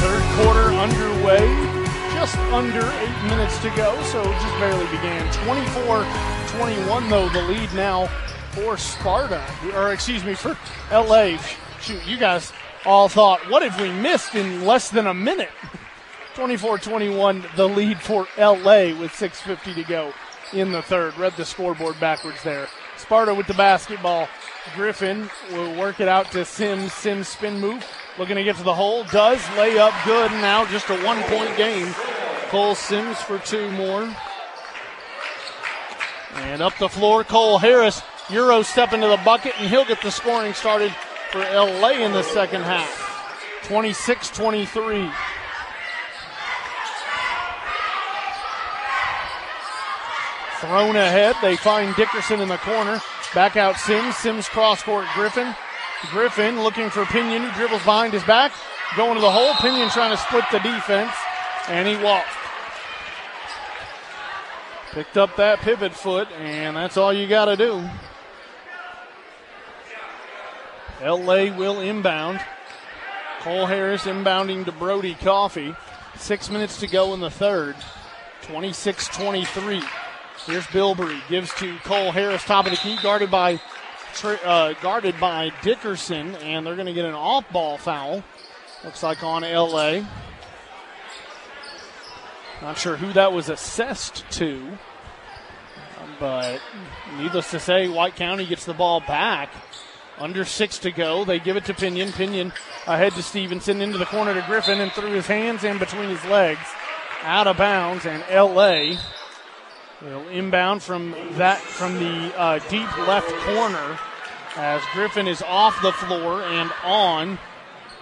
Third 0.00 0.22
quarter 0.36 0.68
underway, 0.74 1.46
just 2.14 2.36
under 2.52 2.84
eight 3.00 3.28
minutes 3.28 3.58
to 3.62 3.70
go, 3.76 4.00
so 4.02 4.22
just 4.22 4.58
barely 4.58 4.86
began. 4.86 5.32
24 5.44 6.04
21, 6.58 7.08
though, 7.08 7.28
the 7.30 7.42
lead 7.42 7.72
now 7.74 8.06
for 8.52 8.76
Sparta, 8.76 9.42
or 9.74 9.92
excuse 9.92 10.24
me, 10.24 10.34
for 10.34 10.58
LA. 10.90 11.38
Shoot, 11.80 12.06
you 12.06 12.18
guys 12.18 12.52
all 12.84 13.08
thought, 13.08 13.40
what 13.50 13.62
have 13.62 13.80
we 13.80 13.90
missed 13.92 14.34
in 14.34 14.66
less 14.66 14.90
than 14.90 15.06
a 15.06 15.14
minute? 15.14 15.50
24-21 16.34 17.56
the 17.56 17.68
lead 17.68 18.00
for 18.00 18.26
LA 18.38 18.94
with 18.98 19.12
6.50 19.12 19.74
to 19.74 19.82
go 19.84 20.12
in 20.52 20.72
the 20.72 20.82
third. 20.82 21.16
Read 21.18 21.34
the 21.36 21.44
scoreboard 21.44 21.98
backwards 22.00 22.42
there. 22.42 22.68
Sparta 22.96 23.34
with 23.34 23.46
the 23.46 23.54
basketball. 23.54 24.28
Griffin 24.74 25.30
will 25.52 25.74
work 25.76 26.00
it 26.00 26.08
out 26.08 26.30
to 26.32 26.44
Sims. 26.44 26.92
Sims 26.92 27.28
spin 27.28 27.58
move. 27.58 27.84
Looking 28.18 28.36
to 28.36 28.44
get 28.44 28.56
to 28.56 28.62
the 28.62 28.74
hole. 28.74 29.04
Does 29.04 29.40
lay 29.56 29.78
up 29.78 29.94
good. 30.04 30.30
Now 30.32 30.66
just 30.66 30.90
a 30.90 31.04
one 31.04 31.22
point 31.24 31.56
game. 31.56 31.92
Cole 32.48 32.74
Sims 32.74 33.18
for 33.22 33.38
two 33.38 33.70
more. 33.72 34.14
And 36.34 36.62
up 36.62 36.76
the 36.78 36.88
floor, 36.88 37.24
Cole 37.24 37.58
Harris. 37.58 38.02
Euro 38.30 38.62
step 38.62 38.92
into 38.92 39.08
the 39.08 39.20
bucket, 39.24 39.54
and 39.58 39.68
he'll 39.68 39.84
get 39.84 40.00
the 40.02 40.10
scoring 40.10 40.54
started 40.54 40.92
for 41.32 41.40
LA 41.40 41.90
in 41.90 42.12
the 42.12 42.22
second 42.22 42.62
half. 42.62 43.08
26 43.64 44.30
23. 44.30 45.10
Thrown 50.60 50.96
ahead. 50.96 51.36
They 51.40 51.56
find 51.56 51.96
Dickerson 51.96 52.40
in 52.40 52.48
the 52.48 52.58
corner. 52.58 53.00
Back 53.34 53.56
out 53.56 53.76
Sims. 53.76 54.16
Sims 54.16 54.48
cross 54.48 54.82
court 54.82 55.06
Griffin. 55.14 55.54
Griffin 56.10 56.62
looking 56.62 56.90
for 56.90 57.06
Pinion. 57.06 57.50
Dribbles 57.54 57.82
behind 57.84 58.12
his 58.12 58.24
back. 58.24 58.52
Going 58.94 59.14
to 59.14 59.20
the 59.20 59.30
hole. 59.30 59.54
Pinion 59.54 59.88
trying 59.88 60.10
to 60.10 60.18
split 60.18 60.44
the 60.52 60.58
defense. 60.58 61.12
And 61.68 61.88
he 61.88 61.96
walked. 61.96 62.28
Picked 64.92 65.16
up 65.16 65.36
that 65.36 65.60
pivot 65.60 65.94
foot, 65.94 66.28
and 66.32 66.76
that's 66.76 66.96
all 66.96 67.12
you 67.12 67.28
got 67.28 67.44
to 67.44 67.56
do. 67.56 67.88
LA 71.02 71.56
will 71.56 71.80
inbound. 71.80 72.40
Cole 73.40 73.66
Harris 73.66 74.02
inbounding 74.02 74.64
to 74.66 74.72
Brody 74.72 75.14
Coffee. 75.14 75.74
Six 76.16 76.50
minutes 76.50 76.80
to 76.80 76.86
go 76.86 77.14
in 77.14 77.20
the 77.20 77.30
third. 77.30 77.76
26 78.42 79.08
23. 79.08 79.82
Here's 80.46 80.66
Bilbrey. 80.66 81.20
Gives 81.28 81.52
to 81.54 81.76
Cole 81.78 82.12
Harris, 82.12 82.42
top 82.44 82.64
of 82.66 82.72
the 82.72 82.78
key, 82.78 82.96
guarded 83.02 83.30
by 83.30 83.60
uh, 84.44 84.74
guarded 84.82 85.18
by 85.20 85.52
Dickerson, 85.62 86.34
and 86.36 86.66
they're 86.66 86.74
going 86.74 86.86
to 86.86 86.92
get 86.92 87.04
an 87.04 87.14
off-ball 87.14 87.78
foul. 87.78 88.24
Looks 88.84 89.02
like 89.02 89.22
on 89.22 89.42
LA. 89.42 90.02
Not 92.62 92.78
sure 92.78 92.96
who 92.96 93.12
that 93.12 93.32
was 93.32 93.48
assessed 93.48 94.24
to, 94.32 94.78
but 96.18 96.60
needless 97.16 97.50
to 97.52 97.60
say, 97.60 97.88
White 97.88 98.16
County 98.16 98.46
gets 98.46 98.64
the 98.64 98.74
ball 98.74 99.00
back. 99.00 99.50
Under 100.18 100.44
six 100.44 100.78
to 100.80 100.90
go. 100.90 101.24
They 101.24 101.38
give 101.38 101.56
it 101.56 101.64
to 101.64 101.74
Pinion. 101.74 102.12
Pinion 102.12 102.52
ahead 102.86 103.12
to 103.14 103.22
Stevenson 103.22 103.80
into 103.80 103.96
the 103.96 104.04
corner 104.04 104.34
to 104.34 104.42
Griffin 104.46 104.78
and 104.78 104.92
threw 104.92 105.12
his 105.12 105.26
hands 105.26 105.64
in 105.64 105.78
between 105.78 106.10
his 106.10 106.22
legs. 106.26 106.60
Out 107.22 107.46
of 107.46 107.56
bounds, 107.56 108.04
and 108.04 108.22
LA 108.30 108.98
will 110.02 110.26
inbound 110.28 110.82
from 110.82 111.14
that 111.32 111.58
from 111.60 111.94
the 111.94 112.38
uh, 112.38 112.58
deep 112.68 112.96
left 113.06 113.30
corner 113.44 113.98
as 114.56 114.82
Griffin 114.92 115.28
is 115.28 115.42
off 115.42 115.80
the 115.82 115.92
floor 115.92 116.42
and 116.42 116.70
on 116.84 117.38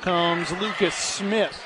comes 0.01 0.51
Lucas 0.53 0.95
Smith. 0.95 1.63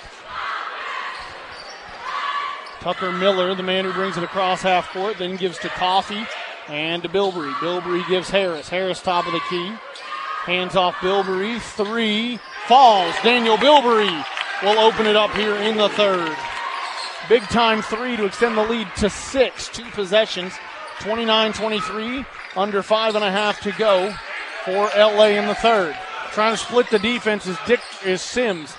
Tucker 2.80 3.12
Miller, 3.12 3.54
the 3.54 3.62
man 3.62 3.84
who 3.84 3.92
brings 3.92 4.16
it 4.16 4.24
across 4.24 4.62
half 4.62 4.90
court, 4.92 5.16
then 5.18 5.36
gives 5.36 5.56
to 5.58 5.68
Coffee 5.68 6.26
and 6.68 7.02
to 7.02 7.08
Bilbrey. 7.08 7.52
Bilbrey 7.54 8.06
gives 8.08 8.28
Harris. 8.28 8.68
Harris 8.68 9.00
top 9.00 9.26
of 9.26 9.32
the 9.32 9.40
key. 9.48 9.72
Hands 10.44 10.74
off 10.74 10.94
Bilbrey. 10.96 11.60
Three 11.60 12.40
falls. 12.66 13.14
Daniel 13.22 13.56
Bilbrey 13.56 14.24
will 14.64 14.78
open 14.80 15.06
it 15.06 15.14
up 15.14 15.30
here 15.34 15.54
in 15.54 15.76
the 15.76 15.90
third. 15.90 16.36
Big 17.28 17.42
time 17.44 17.82
three 17.82 18.16
to 18.16 18.24
extend 18.24 18.56
the 18.56 18.64
lead 18.64 18.88
to 18.96 19.08
six. 19.08 19.68
Two 19.68 19.84
possessions. 19.90 20.52
29 21.00 21.52
23. 21.52 22.24
Under 22.56 22.82
five 22.82 23.14
and 23.14 23.24
a 23.24 23.30
half 23.30 23.60
to 23.60 23.72
go 23.72 24.14
for 24.64 24.90
LA 24.96 25.26
in 25.26 25.46
the 25.46 25.54
third. 25.54 25.96
Trying 26.32 26.54
to 26.54 26.58
split 26.58 26.90
the 26.90 26.98
defense 26.98 27.46
is 27.46 27.56
Dick 27.66 27.80
is 28.04 28.22
Sims. 28.22 28.74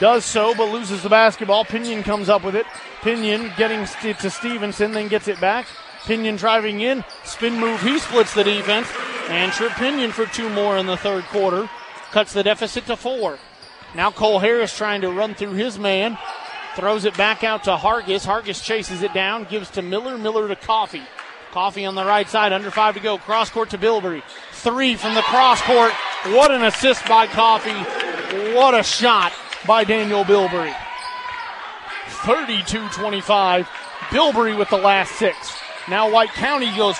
Does 0.00 0.24
so, 0.24 0.54
but 0.54 0.70
loses 0.72 1.02
the 1.02 1.08
basketball. 1.08 1.64
Pinion 1.64 2.02
comes 2.02 2.28
up 2.28 2.44
with 2.44 2.54
it. 2.54 2.66
Pinion 3.02 3.52
getting 3.56 3.84
to 3.84 4.30
Stevenson, 4.30 4.92
then 4.92 5.08
gets 5.08 5.28
it 5.28 5.40
back. 5.40 5.66
Pinion 6.04 6.36
driving 6.36 6.80
in, 6.80 7.04
spin 7.24 7.58
move. 7.58 7.80
He 7.82 7.98
splits 7.98 8.34
the 8.34 8.44
defense, 8.44 8.88
and 9.28 9.52
Trip 9.52 9.72
Pinion 9.72 10.12
for 10.12 10.26
two 10.26 10.48
more 10.48 10.76
in 10.76 10.86
the 10.86 10.96
third 10.96 11.24
quarter 11.24 11.68
cuts 12.10 12.32
the 12.32 12.42
deficit 12.42 12.86
to 12.86 12.96
four. 12.96 13.38
Now 13.94 14.10
Cole 14.10 14.38
Harris 14.38 14.76
trying 14.76 15.02
to 15.02 15.10
run 15.10 15.34
through 15.34 15.52
his 15.52 15.78
man, 15.78 16.18
throws 16.76 17.04
it 17.04 17.16
back 17.16 17.44
out 17.44 17.64
to 17.64 17.76
Hargis. 17.76 18.26
Hargis 18.26 18.62
chases 18.62 19.02
it 19.02 19.12
down, 19.12 19.44
gives 19.44 19.70
to 19.70 19.82
Miller. 19.82 20.18
Miller 20.18 20.48
to 20.48 20.56
Coffee. 20.56 21.02
Coffee 21.50 21.84
on 21.84 21.94
the 21.94 22.04
right 22.04 22.28
side, 22.28 22.52
under 22.52 22.70
five 22.70 22.94
to 22.94 23.00
go. 23.00 23.18
Cross 23.18 23.50
court 23.50 23.70
to 23.70 23.78
Bilbrey. 23.78 24.22
Three 24.52 24.96
from 24.96 25.14
the 25.14 25.22
cross 25.22 25.60
court. 25.62 25.92
What 26.26 26.50
an 26.50 26.62
assist 26.64 27.06
by 27.06 27.26
Coffee. 27.26 27.70
What 28.54 28.74
a 28.74 28.82
shot 28.82 29.32
by 29.66 29.84
Daniel 29.84 30.24
Bilbrey. 30.24 30.74
32 32.24 32.88
25. 32.88 33.68
Bilbrey 34.08 34.56
with 34.56 34.70
the 34.70 34.76
last 34.76 35.12
six. 35.12 35.36
Now 35.88 36.10
White 36.10 36.30
County 36.30 36.74
goes 36.76 36.96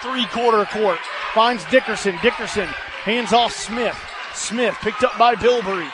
three 0.00 0.26
quarter 0.26 0.64
court. 0.64 0.98
Finds 1.34 1.64
Dickerson. 1.66 2.18
Dickerson 2.22 2.66
hands 3.04 3.32
off 3.32 3.52
Smith. 3.52 3.98
Smith 4.34 4.74
picked 4.80 5.04
up 5.04 5.16
by 5.18 5.34
Bilbrey. 5.34 5.90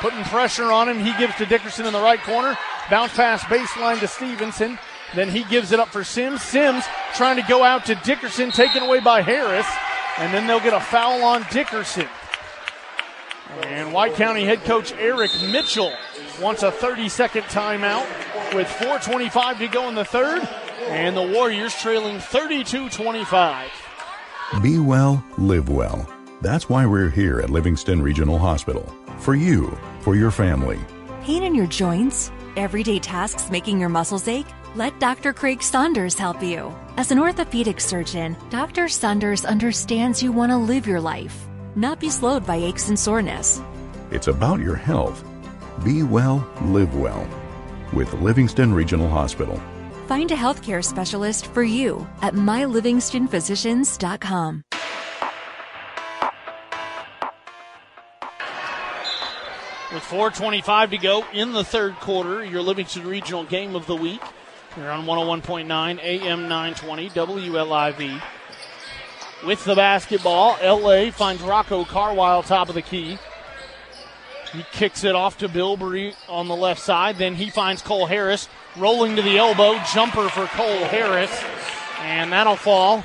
Putting 0.00 0.24
pressure 0.24 0.72
on 0.72 0.88
him. 0.88 0.98
He 0.98 1.12
gives 1.18 1.34
to 1.36 1.46
Dickerson 1.46 1.86
in 1.86 1.92
the 1.92 2.00
right 2.00 2.20
corner. 2.20 2.56
Bounce 2.90 3.14
pass 3.14 3.42
baseline 3.44 4.00
to 4.00 4.08
Stevenson. 4.08 4.78
Then 5.14 5.28
he 5.28 5.44
gives 5.44 5.72
it 5.72 5.80
up 5.80 5.88
for 5.88 6.04
Sims. 6.04 6.42
Sims 6.42 6.84
trying 7.14 7.36
to 7.36 7.42
go 7.42 7.62
out 7.62 7.86
to 7.86 7.94
Dickerson, 7.96 8.50
taken 8.50 8.82
away 8.82 9.00
by 9.00 9.22
Harris. 9.22 9.66
And 10.18 10.32
then 10.32 10.46
they'll 10.46 10.60
get 10.60 10.74
a 10.74 10.80
foul 10.80 11.22
on 11.22 11.44
Dickerson. 11.50 12.08
And 13.64 13.92
White 13.92 14.14
County 14.14 14.44
head 14.44 14.62
coach 14.64 14.92
Eric 14.92 15.32
Mitchell 15.42 15.92
wants 16.40 16.62
a 16.62 16.70
30 16.70 17.08
second 17.08 17.42
timeout 17.44 18.06
with 18.54 18.68
4.25 18.68 19.58
to 19.58 19.68
go 19.68 19.88
in 19.88 19.94
the 19.94 20.04
third. 20.04 20.46
And 20.86 21.16
the 21.16 21.22
Warriors 21.22 21.74
trailing 21.74 22.20
32 22.20 22.88
25. 22.90 23.70
Be 24.62 24.78
well, 24.78 25.24
live 25.38 25.68
well. 25.68 26.08
That's 26.40 26.68
why 26.68 26.86
we're 26.86 27.10
here 27.10 27.40
at 27.40 27.50
Livingston 27.50 28.02
Regional 28.02 28.38
Hospital. 28.38 28.82
For 29.18 29.34
you, 29.34 29.76
for 30.00 30.16
your 30.16 30.30
family. 30.30 30.78
Pain 31.22 31.42
in 31.42 31.54
your 31.54 31.66
joints? 31.66 32.30
Everyday 32.56 32.98
tasks 32.98 33.50
making 33.50 33.78
your 33.78 33.88
muscles 33.88 34.28
ache? 34.28 34.46
Let 34.74 34.98
Dr. 35.00 35.32
Craig 35.32 35.62
Saunders 35.62 36.18
help 36.18 36.42
you. 36.42 36.72
As 36.96 37.10
an 37.10 37.18
orthopedic 37.18 37.80
surgeon, 37.80 38.36
Dr. 38.50 38.88
Saunders 38.88 39.44
understands 39.44 40.22
you 40.22 40.32
want 40.32 40.52
to 40.52 40.56
live 40.56 40.86
your 40.86 41.00
life, 41.00 41.46
not 41.74 41.98
be 42.00 42.10
slowed 42.10 42.46
by 42.46 42.56
aches 42.56 42.88
and 42.88 42.98
soreness. 42.98 43.60
It's 44.10 44.28
about 44.28 44.60
your 44.60 44.76
health. 44.76 45.24
Be 45.84 46.02
well, 46.02 46.46
live 46.62 46.94
well. 46.94 47.26
With 47.92 48.12
Livingston 48.14 48.72
Regional 48.74 49.08
Hospital. 49.08 49.60
Find 50.06 50.30
a 50.30 50.36
healthcare 50.36 50.84
specialist 50.84 51.46
for 51.48 51.62
you 51.62 52.06
at 52.22 52.34
mylivingstonphysicians.com. 52.34 54.64
With 59.92 60.04
4.25 60.04 60.90
to 60.90 60.98
go 60.98 61.24
in 61.32 61.52
the 61.52 61.64
third 61.64 61.96
quarter, 61.96 62.44
your 62.44 62.62
Livingston 62.62 63.04
Regional 63.08 63.42
Game 63.42 63.74
of 63.74 63.86
the 63.86 63.96
Week. 63.96 64.20
You're 64.76 64.88
on 64.88 65.04
101.9 65.04 66.00
AM 66.00 66.42
920 66.42 67.10
WLIV. 67.10 68.22
With 69.44 69.64
the 69.64 69.74
basketball, 69.74 70.56
LA 70.62 71.10
finds 71.10 71.42
Rocco 71.42 71.84
Carwile 71.84 72.44
top 72.44 72.68
of 72.68 72.76
the 72.76 72.82
key. 72.82 73.18
He 74.52 74.64
kicks 74.70 75.02
it 75.02 75.16
off 75.16 75.38
to 75.38 75.48
Bilbrey 75.48 76.14
on 76.28 76.46
the 76.46 76.54
left 76.54 76.80
side. 76.80 77.16
Then 77.16 77.34
he 77.34 77.50
finds 77.50 77.82
Cole 77.82 78.06
Harris 78.06 78.48
rolling 78.76 79.16
to 79.16 79.22
the 79.22 79.38
elbow. 79.38 79.76
Jumper 79.92 80.28
for 80.28 80.46
Cole 80.46 80.84
Harris. 80.84 81.42
And 82.02 82.30
that'll 82.30 82.54
fall. 82.54 82.98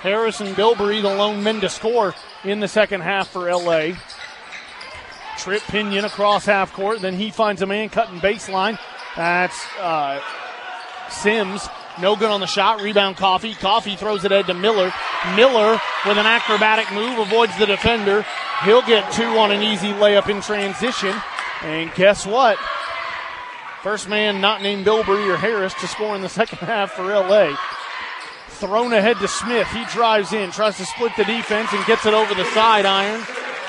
Harris 0.00 0.40
and 0.40 0.56
Bilbrey, 0.56 1.02
the 1.02 1.14
lone 1.14 1.44
men 1.44 1.60
to 1.60 1.68
score 1.68 2.16
in 2.42 2.58
the 2.58 2.66
second 2.66 3.02
half 3.02 3.28
for 3.28 3.48
LA. 3.48 3.92
Trip 5.38 5.62
Pinion 5.62 6.04
across 6.04 6.44
half 6.44 6.72
court. 6.72 7.00
Then 7.00 7.14
he 7.14 7.30
finds 7.30 7.62
a 7.62 7.66
man 7.66 7.88
cutting 7.88 8.20
baseline. 8.20 8.78
That's 9.16 9.66
uh, 9.78 10.20
Sims. 11.10 11.68
No 12.00 12.16
good 12.16 12.30
on 12.30 12.40
the 12.40 12.46
shot. 12.46 12.80
Rebound 12.80 13.16
Coffee. 13.16 13.54
Coffee 13.54 13.96
throws 13.96 14.24
it 14.24 14.32
ahead 14.32 14.46
to 14.46 14.54
Miller. 14.54 14.92
Miller 15.36 15.80
with 16.06 16.16
an 16.16 16.26
acrobatic 16.26 16.90
move 16.92 17.18
avoids 17.18 17.56
the 17.58 17.66
defender. 17.66 18.24
He'll 18.64 18.82
get 18.82 19.12
two 19.12 19.24
on 19.24 19.50
an 19.50 19.62
easy 19.62 19.92
layup 19.92 20.28
in 20.28 20.40
transition. 20.40 21.14
And 21.62 21.92
guess 21.94 22.26
what? 22.26 22.58
First 23.82 24.08
man 24.08 24.40
not 24.40 24.62
named 24.62 24.86
Bilbrey 24.86 25.28
or 25.28 25.36
Harris 25.36 25.74
to 25.74 25.86
score 25.86 26.14
in 26.14 26.22
the 26.22 26.28
second 26.30 26.58
half 26.58 26.92
for 26.92 27.04
LA. 27.04 27.56
Thrown 28.48 28.92
ahead 28.92 29.18
to 29.18 29.28
Smith. 29.28 29.66
He 29.68 29.84
drives 29.86 30.32
in, 30.32 30.50
tries 30.52 30.76
to 30.76 30.86
split 30.86 31.12
the 31.16 31.24
defense, 31.24 31.72
and 31.72 31.84
gets 31.86 32.06
it 32.06 32.14
over 32.14 32.32
the 32.34 32.44
side 32.52 32.86
iron. 32.86 33.20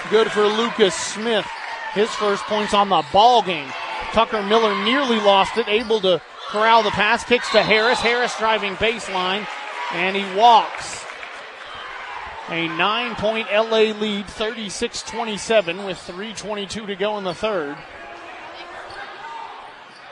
Good 0.10 0.32
for 0.32 0.46
Lucas 0.46 0.94
Smith. 0.94 1.48
His 1.94 2.10
first 2.10 2.44
points 2.44 2.74
on 2.74 2.90
the 2.90 3.04
ball 3.14 3.42
game. 3.42 3.70
Tucker 4.12 4.44
Miller 4.44 4.84
nearly 4.84 5.18
lost 5.18 5.58
it, 5.58 5.68
able 5.68 6.02
to 6.02 6.22
corral 6.50 6.84
the 6.84 6.92
pass, 6.92 7.24
kicks 7.24 7.50
to 7.52 7.64
Harris. 7.64 8.00
Harris 8.00 8.38
driving 8.38 8.76
baseline, 8.76 9.48
and 9.94 10.16
he 10.16 10.24
walks. 10.38 11.04
A 12.50 12.68
nine 12.68 13.16
point 13.16 13.48
LA 13.52 13.94
lead, 13.98 14.28
36 14.28 15.04
27, 15.04 15.86
with 15.86 15.98
3.22 15.98 16.88
to 16.88 16.96
go 16.96 17.18
in 17.18 17.24
the 17.24 17.34
third. 17.34 17.78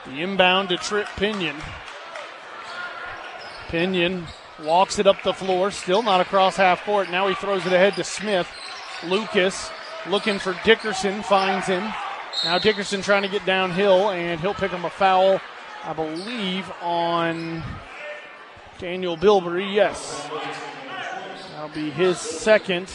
The 0.06 0.22
inbound 0.22 0.70
to 0.70 0.78
Trip 0.78 1.06
Pinion. 1.16 1.56
Pinion 3.68 4.26
walks 4.64 4.98
it 4.98 5.06
up 5.06 5.22
the 5.22 5.32
floor, 5.32 5.70
still 5.70 6.02
not 6.02 6.20
across 6.20 6.56
half 6.56 6.82
court. 6.84 7.10
Now 7.10 7.28
he 7.28 7.34
throws 7.34 7.66
it 7.66 7.72
ahead 7.72 7.94
to 7.96 8.04
Smith. 8.04 8.48
Lucas 9.04 9.70
looking 10.08 10.38
for 10.38 10.56
Dickerson, 10.64 11.22
finds 11.22 11.66
him. 11.66 11.82
Now 12.44 12.58
Dickerson 12.58 13.02
trying 13.02 13.22
to 13.22 13.28
get 13.28 13.44
downhill, 13.44 14.10
and 14.10 14.40
he'll 14.40 14.54
pick 14.54 14.70
him 14.70 14.84
a 14.84 14.90
foul, 14.90 15.40
I 15.84 15.92
believe, 15.92 16.70
on 16.80 17.62
Daniel 18.78 19.16
Bilbrey. 19.16 19.74
Yes. 19.74 20.28
That'll 21.52 21.68
be 21.68 21.90
his 21.90 22.18
second. 22.18 22.90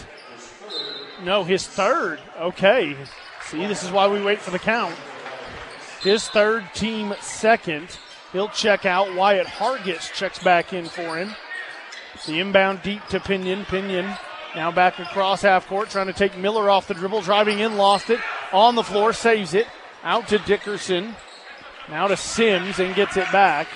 No, 1.24 1.44
his 1.44 1.66
third. 1.66 2.19
Okay. 2.40 2.95
See, 3.45 3.66
this 3.66 3.84
is 3.84 3.92
why 3.92 4.08
we 4.08 4.22
wait 4.22 4.40
for 4.40 4.52
the 4.52 4.60
count. 4.60 4.95
His 6.02 6.27
third 6.27 6.66
team 6.74 7.14
second. 7.22 7.98
He'll 8.34 8.50
check 8.50 8.86
out. 8.86 9.16
Wyatt 9.16 9.48
Hargis 9.48 10.11
checks 10.14 10.40
back 10.40 10.74
in 10.74 10.86
for 10.86 11.18
him. 11.18 11.34
The 12.26 12.40
inbound 12.40 12.82
deep 12.82 13.06
to 13.08 13.19
Pinion. 13.19 13.66
Pinion 13.66 14.18
now 14.58 14.72
back 14.72 14.98
across 14.98 15.44
half 15.44 15.68
court, 15.68 15.92
trying 15.92 16.08
to 16.08 16.14
take 16.14 16.36
Miller 16.36 16.68
off 16.68 16.88
the 16.88 16.95
dribble, 16.95 17.22
driving 17.22 17.60
in, 17.60 17.77
lost 17.77 18.10
it. 18.10 18.19
On 18.52 18.74
the 18.74 18.82
floor, 18.82 19.14
saves 19.14 19.53
it. 19.53 19.68
Out 20.03 20.30
to 20.30 20.40
Dickerson. 20.40 21.16
Now 21.90 22.08
to 22.08 22.18
Sims 22.18 22.80
and 22.80 22.95
gets 22.95 23.18
it 23.18 23.32
back. 23.32 23.68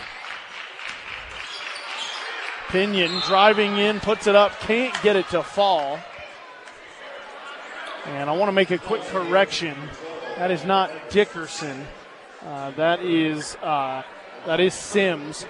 Pinion 2.69 3.11
driving 3.27 3.77
in, 3.77 3.99
puts 3.99 4.25
it 4.25 4.35
up, 4.35 4.59
can't 4.61 4.99
get 5.03 5.15
it 5.15 5.29
to 5.29 5.43
fall. 5.43 5.99
And 8.07 8.27
I 8.27 8.35
want 8.35 8.47
to 8.47 8.53
make 8.53 8.71
a 8.71 8.79
quick 8.79 9.03
correction. 9.03 9.77
That 10.37 10.49
is 10.49 10.65
not 10.65 10.89
Dickerson. 11.11 11.85
Uh, 12.43 12.71
that 12.71 13.03
is 13.03 13.55
uh, 13.57 14.01
that 14.47 14.59
is 14.59 14.73
Sims. 14.73 15.45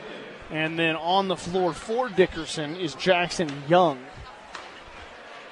And 0.49 0.77
then 0.77 0.97
on 0.97 1.29
the 1.29 1.37
floor 1.37 1.71
for 1.71 2.09
Dickerson 2.09 2.75
is 2.75 2.95
Jackson 2.95 3.49
Young. 3.69 3.97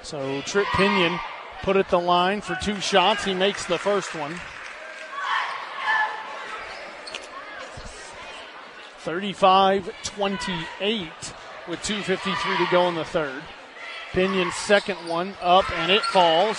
So 0.02 0.42
Trip 0.42 0.68
Pinion 0.74 1.20
put 1.62 1.78
at 1.78 1.90
the 1.90 2.00
line 2.00 2.42
for 2.42 2.56
two 2.56 2.80
shots. 2.80 3.24
He 3.24 3.34
makes 3.34 3.66
the 3.66 3.78
first 3.78 4.16
one. 4.16 4.40
35 9.00 9.92
28 10.04 11.08
with 11.68 11.80
2.53 11.82 12.58
to 12.58 12.72
go 12.72 12.88
in 12.88 12.96
the 12.96 13.06
third. 13.06 13.42
Pinion's 14.12 14.56
second 14.56 14.98
one 15.08 15.36
up 15.42 15.70
and 15.80 15.92
it 15.92 16.02
falls. 16.02 16.58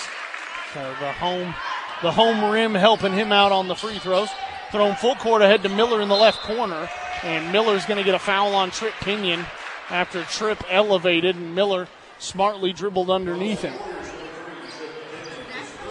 So 0.73 0.79
the 0.99 1.11
home 1.13 1.53
the 2.01 2.11
home 2.11 2.51
rim 2.51 2.73
helping 2.73 3.13
him 3.13 3.31
out 3.31 3.51
on 3.51 3.67
the 3.67 3.75
free 3.75 3.99
throws. 3.99 4.29
Thrown 4.71 4.95
full 4.95 5.15
court 5.15 5.41
ahead 5.41 5.63
to 5.63 5.69
Miller 5.69 6.01
in 6.01 6.09
the 6.09 6.15
left 6.15 6.39
corner. 6.39 6.89
And 7.23 7.51
Miller's 7.51 7.85
going 7.85 7.99
to 7.99 8.03
get 8.03 8.15
a 8.15 8.19
foul 8.19 8.55
on 8.55 8.71
Trip 8.71 8.93
Pinion 9.01 9.45
after 9.89 10.23
Trip 10.23 10.63
elevated 10.69 11.35
and 11.35 11.53
Miller 11.53 11.87
smartly 12.21 12.71
dribbled 12.71 13.09
underneath 13.09 13.61
him. 13.61 13.73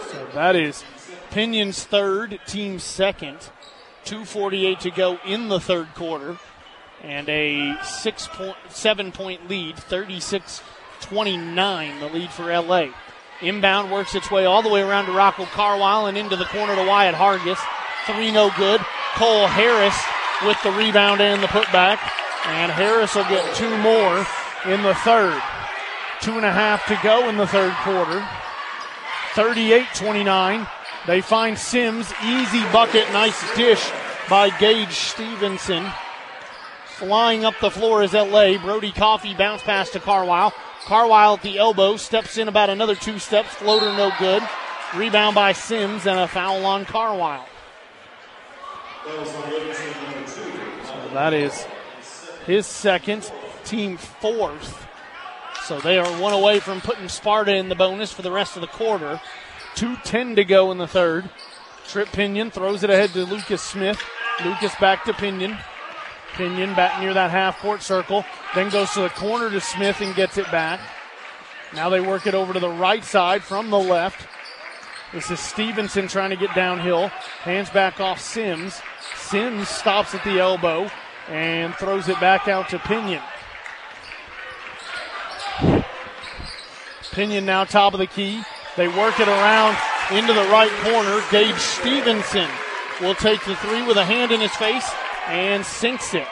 So 0.09 0.27
that 0.33 0.55
is 0.55 0.83
Pinion's 1.29 1.83
third, 1.83 2.39
team 2.47 2.79
second. 2.79 3.49
248 4.05 4.79
to 4.79 4.91
go 4.91 5.19
in 5.25 5.49
the 5.49 5.59
third 5.59 5.93
quarter. 5.93 6.37
And 7.03 7.27
a 7.29 7.75
six 7.83 8.27
point, 8.27 8.57
seven 8.69 9.11
point 9.11 9.49
lead, 9.49 9.77
36 9.77 10.61
29, 11.01 11.99
the 11.99 12.07
lead 12.07 12.29
for 12.29 12.45
LA. 12.45 12.87
Inbound 13.41 13.91
works 13.91 14.13
its 14.13 14.29
way 14.29 14.45
all 14.45 14.61
the 14.61 14.69
way 14.69 14.81
around 14.81 15.07
to 15.07 15.11
Rocco 15.11 15.45
Carwile 15.45 16.05
and 16.05 16.17
into 16.17 16.35
the 16.35 16.45
corner 16.45 16.75
to 16.75 16.85
Wyatt 16.85 17.15
Hargis. 17.15 17.59
Three 18.05 18.31
no 18.31 18.51
good. 18.55 18.81
Cole 19.15 19.47
Harris 19.47 19.97
with 20.45 20.61
the 20.63 20.71
rebound 20.71 21.21
and 21.21 21.41
the 21.41 21.47
putback. 21.47 21.97
And 22.45 22.71
Harris 22.71 23.15
will 23.15 23.23
get 23.23 23.55
two 23.55 23.77
more 23.79 24.25
in 24.65 24.83
the 24.83 24.93
third. 25.03 25.41
Two 26.21 26.37
and 26.37 26.45
a 26.45 26.51
half 26.51 26.85
to 26.85 26.99
go 27.03 27.29
in 27.29 27.37
the 27.37 27.47
third 27.47 27.73
quarter. 27.77 28.27
38 29.33 29.87
29. 29.95 30.67
They 31.07 31.21
find 31.21 31.57
Sims. 31.57 32.13
Easy 32.23 32.61
bucket. 32.71 33.11
Nice 33.11 33.55
dish 33.55 33.89
by 34.29 34.49
Gage 34.59 34.93
Stevenson. 34.93 35.85
Flying 36.85 37.43
up 37.43 37.55
the 37.59 37.71
floor 37.71 38.03
is 38.03 38.13
LA. 38.13 38.57
Brody 38.59 38.91
Coffee 38.91 39.33
bounce 39.33 39.63
pass 39.63 39.89
to 39.91 39.99
Carwile. 39.99 40.53
Carwile 40.85 41.33
at 41.33 41.41
the 41.41 41.57
elbow, 41.57 41.97
steps 41.97 42.37
in 42.37 42.47
about 42.47 42.69
another 42.69 42.95
two 42.95 43.19
steps, 43.19 43.49
floater 43.49 43.85
no 43.97 44.11
good. 44.19 44.43
Rebound 44.95 45.35
by 45.35 45.53
Sims 45.53 46.05
and 46.05 46.19
a 46.19 46.27
foul 46.27 46.65
on 46.65 46.85
Carwile. 46.85 47.47
So 49.05 49.13
that 51.13 51.33
is 51.33 51.65
his 52.45 52.67
second, 52.67 53.31
team 53.63 53.97
fourth. 53.97 54.80
So 55.71 55.79
they 55.79 55.97
are 55.97 56.21
one 56.21 56.33
away 56.33 56.59
from 56.59 56.81
putting 56.81 57.07
Sparta 57.07 57.55
in 57.55 57.69
the 57.69 57.75
bonus 57.75 58.11
for 58.11 58.23
the 58.23 58.29
rest 58.29 58.57
of 58.57 58.61
the 58.61 58.67
quarter. 58.67 59.21
2.10 59.75 60.35
to 60.35 60.43
go 60.43 60.69
in 60.73 60.77
the 60.77 60.85
third. 60.85 61.29
Trip 61.87 62.09
Pinion 62.09 62.51
throws 62.51 62.83
it 62.83 62.89
ahead 62.89 63.11
to 63.11 63.23
Lucas 63.23 63.61
Smith. 63.61 63.97
Lucas 64.43 64.75
back 64.81 65.05
to 65.05 65.13
Pinion. 65.13 65.57
Pinion 66.33 66.75
back 66.75 66.99
near 66.99 67.13
that 67.13 67.31
half 67.31 67.57
court 67.59 67.81
circle. 67.81 68.25
Then 68.53 68.69
goes 68.69 68.91
to 68.91 68.99
the 68.99 69.09
corner 69.11 69.49
to 69.49 69.61
Smith 69.61 70.01
and 70.01 70.13
gets 70.13 70.37
it 70.37 70.51
back. 70.51 70.81
Now 71.73 71.87
they 71.87 72.01
work 72.01 72.27
it 72.27 72.35
over 72.35 72.51
to 72.51 72.59
the 72.59 72.67
right 72.67 73.05
side 73.05 73.41
from 73.41 73.69
the 73.69 73.79
left. 73.79 74.27
This 75.13 75.31
is 75.31 75.39
Stevenson 75.39 76.09
trying 76.09 76.31
to 76.31 76.35
get 76.35 76.53
downhill. 76.53 77.07
Hands 77.43 77.69
back 77.69 78.01
off 78.01 78.19
Sims. 78.19 78.81
Sims 79.15 79.69
stops 79.69 80.13
at 80.13 80.23
the 80.25 80.37
elbow 80.37 80.91
and 81.29 81.73
throws 81.75 82.09
it 82.09 82.19
back 82.19 82.49
out 82.49 82.67
to 82.71 82.79
Pinion. 82.79 83.21
Pinion 87.11 87.45
now 87.45 87.63
top 87.65 87.93
of 87.93 87.99
the 87.99 88.07
key. 88.07 88.41
They 88.77 88.87
work 88.87 89.19
it 89.19 89.27
around 89.27 89.77
into 90.11 90.33
the 90.33 90.47
right 90.49 90.71
corner. 90.83 91.21
Gage 91.29 91.59
Stevenson 91.59 92.49
will 93.01 93.15
take 93.15 93.43
the 93.45 93.55
three 93.57 93.85
with 93.85 93.97
a 93.97 94.05
hand 94.05 94.31
in 94.31 94.39
his 94.39 94.55
face 94.55 94.89
and 95.27 95.65
sinks 95.65 96.13
it. 96.13 96.27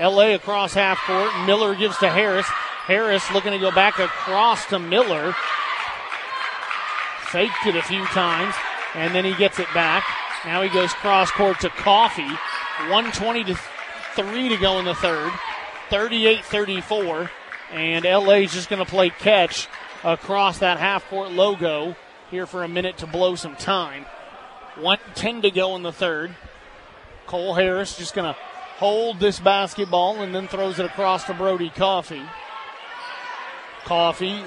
LA 0.00 0.34
across 0.34 0.74
half 0.74 0.98
court. 1.06 1.30
Miller 1.46 1.74
gives 1.74 1.98
to 1.98 2.08
Harris. 2.08 2.46
Harris 2.86 3.28
looking 3.32 3.52
to 3.52 3.58
go 3.58 3.70
back 3.70 3.98
across 3.98 4.66
to 4.66 4.78
Miller. 4.78 5.34
Faked 7.26 7.66
it 7.66 7.76
a 7.76 7.82
few 7.82 8.04
times, 8.06 8.54
and 8.94 9.14
then 9.14 9.24
he 9.24 9.34
gets 9.34 9.58
it 9.58 9.68
back. 9.74 10.04
Now 10.44 10.62
he 10.62 10.68
goes 10.68 10.92
cross 10.92 11.30
court 11.30 11.60
to 11.60 11.68
Coffee. 11.70 12.22
120 12.22 13.44
to 13.44 13.54
3 14.14 14.48
to 14.50 14.56
go 14.56 14.78
in 14.78 14.84
the 14.84 14.94
third. 14.94 15.32
38 15.90 16.44
34. 16.44 17.30
And 17.74 18.04
LA 18.04 18.34
is 18.34 18.52
just 18.52 18.70
going 18.70 18.82
to 18.84 18.88
play 18.88 19.10
catch 19.10 19.66
across 20.04 20.60
that 20.60 20.78
half 20.78 21.08
court 21.08 21.32
logo 21.32 21.96
here 22.30 22.46
for 22.46 22.62
a 22.62 22.68
minute 22.68 22.98
to 22.98 23.06
blow 23.06 23.34
some 23.34 23.56
time. 23.56 24.06
110 24.76 25.42
to 25.42 25.50
go 25.50 25.74
in 25.74 25.82
the 25.82 25.92
third. 25.92 26.36
Cole 27.26 27.54
Harris 27.54 27.98
just 27.98 28.14
going 28.14 28.32
to 28.32 28.40
hold 28.76 29.18
this 29.18 29.40
basketball 29.40 30.22
and 30.22 30.32
then 30.32 30.46
throws 30.46 30.78
it 30.78 30.86
across 30.86 31.24
to 31.24 31.34
Brody 31.34 31.68
Coffee. 31.68 32.22
Coffee 33.84 34.40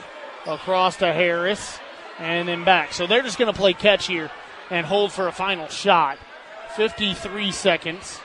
across 0.45 0.95
to 0.97 1.11
Harris 1.11 1.79
and 2.19 2.47
then 2.47 2.63
back. 2.63 2.93
So 2.93 3.07
they're 3.07 3.23
just 3.23 3.37
going 3.37 3.51
to 3.51 3.57
play 3.57 3.73
catch 3.73 4.07
here 4.07 4.31
and 4.69 4.85
hold 4.85 5.11
for 5.11 5.27
a 5.27 5.33
final 5.33 5.67
shot. 5.67 6.17
53 6.77 7.51
seconds. 7.51 8.21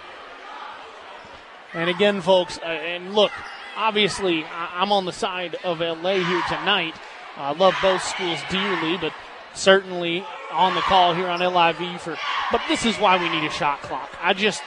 And 1.74 1.90
again, 1.90 2.20
folks, 2.20 2.58
uh, 2.58 2.66
and 2.66 3.14
look, 3.16 3.32
obviously, 3.76 4.44
I'm 4.44 4.92
on 4.92 5.04
the 5.04 5.12
side 5.12 5.56
of 5.64 5.80
LA 5.80 6.14
here 6.14 6.42
tonight. 6.48 6.94
I 7.36 7.52
love 7.52 7.74
both 7.80 8.02
schools 8.02 8.38
dearly, 8.50 8.96
but 8.98 9.12
certainly 9.54 10.24
on 10.50 10.74
the 10.74 10.80
call 10.82 11.14
here 11.14 11.28
on 11.28 11.40
LIV 11.40 12.00
for. 12.00 12.16
But 12.50 12.62
this 12.68 12.84
is 12.84 12.96
why 12.96 13.16
we 13.16 13.28
need 13.28 13.46
a 13.46 13.50
shot 13.50 13.80
clock. 13.82 14.10
I 14.20 14.34
just, 14.34 14.62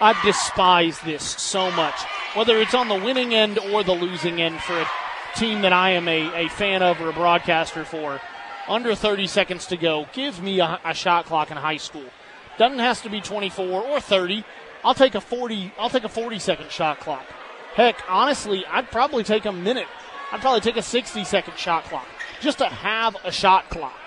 I 0.00 0.18
despise 0.24 0.98
this 1.00 1.22
so 1.22 1.70
much. 1.72 2.00
Whether 2.34 2.58
it's 2.58 2.74
on 2.74 2.88
the 2.88 2.94
winning 2.94 3.34
end 3.34 3.58
or 3.58 3.82
the 3.82 3.94
losing 3.94 4.40
end 4.40 4.60
for 4.60 4.78
a 4.78 4.88
team 5.36 5.62
that 5.62 5.72
I 5.72 5.90
am 5.90 6.08
a, 6.08 6.46
a 6.46 6.48
fan 6.48 6.82
of 6.82 7.00
or 7.00 7.10
a 7.10 7.12
broadcaster 7.12 7.84
for. 7.84 8.20
Under 8.68 8.94
30 8.94 9.26
seconds 9.26 9.66
to 9.66 9.76
go. 9.76 10.06
Give 10.12 10.42
me 10.42 10.60
a, 10.60 10.80
a 10.84 10.94
shot 10.94 11.26
clock 11.26 11.50
in 11.50 11.56
high 11.56 11.76
school. 11.76 12.04
Doesn't 12.58 12.78
have 12.78 13.02
to 13.02 13.10
be 13.10 13.20
24 13.20 13.82
or 13.82 14.00
30. 14.00 14.44
I'll 14.82 14.94
take 14.94 15.14
a 15.14 15.20
40. 15.20 15.72
I'll 15.78 15.90
take 15.90 16.04
a 16.04 16.08
40 16.08 16.38
second 16.38 16.70
shot 16.70 17.00
clock. 17.00 17.24
Heck, 17.76 18.02
honestly, 18.08 18.64
I'd 18.66 18.90
probably 18.90 19.22
take 19.22 19.44
a 19.44 19.52
minute. 19.52 19.86
I'd 20.32 20.40
probably 20.40 20.60
take 20.60 20.78
a 20.78 20.82
60 20.82 21.24
second 21.24 21.58
shot 21.58 21.84
clock 21.84 22.06
just 22.40 22.58
to 22.58 22.66
have 22.66 23.16
a 23.22 23.30
shot 23.30 23.68
clock. 23.68 23.98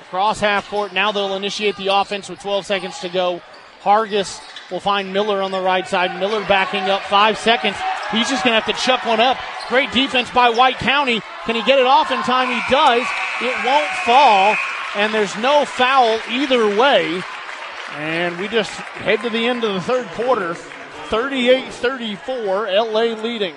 Across 0.00 0.40
half 0.40 0.68
court. 0.68 0.94
Now 0.94 1.12
they'll 1.12 1.36
initiate 1.36 1.76
the 1.76 1.88
offense 1.88 2.28
with 2.28 2.40
12 2.40 2.64
seconds 2.64 2.98
to 3.00 3.10
go. 3.10 3.42
Hargis 3.82 4.40
will 4.70 4.80
find 4.80 5.12
Miller 5.12 5.42
on 5.42 5.50
the 5.50 5.60
right 5.60 5.86
side. 5.86 6.18
Miller 6.18 6.40
backing 6.46 6.82
up 6.82 7.02
five 7.02 7.38
seconds. 7.38 7.76
He's 8.10 8.28
just 8.28 8.44
going 8.44 8.58
to 8.58 8.60
have 8.60 8.74
to 8.74 8.82
chuck 8.82 9.04
one 9.04 9.20
up. 9.20 9.38
Great 9.68 9.92
defense 9.92 10.30
by 10.30 10.50
White 10.50 10.78
County. 10.78 11.20
Can 11.44 11.54
he 11.56 11.62
get 11.62 11.78
it 11.78 11.86
off 11.86 12.10
in 12.10 12.18
time? 12.22 12.48
He 12.48 12.60
does. 12.70 13.06
It 13.42 13.54
won't 13.64 13.90
fall, 14.04 14.56
and 14.96 15.14
there's 15.14 15.36
no 15.36 15.64
foul 15.64 16.18
either 16.30 16.66
way. 16.76 17.22
And 17.96 18.38
we 18.38 18.48
just 18.48 18.70
head 18.70 19.20
to 19.22 19.30
the 19.30 19.46
end 19.46 19.64
of 19.64 19.74
the 19.74 19.80
third 19.80 20.06
quarter. 20.08 20.56
38 21.10 21.72
34, 21.72 22.70
LA 22.70 23.20
leading. 23.20 23.56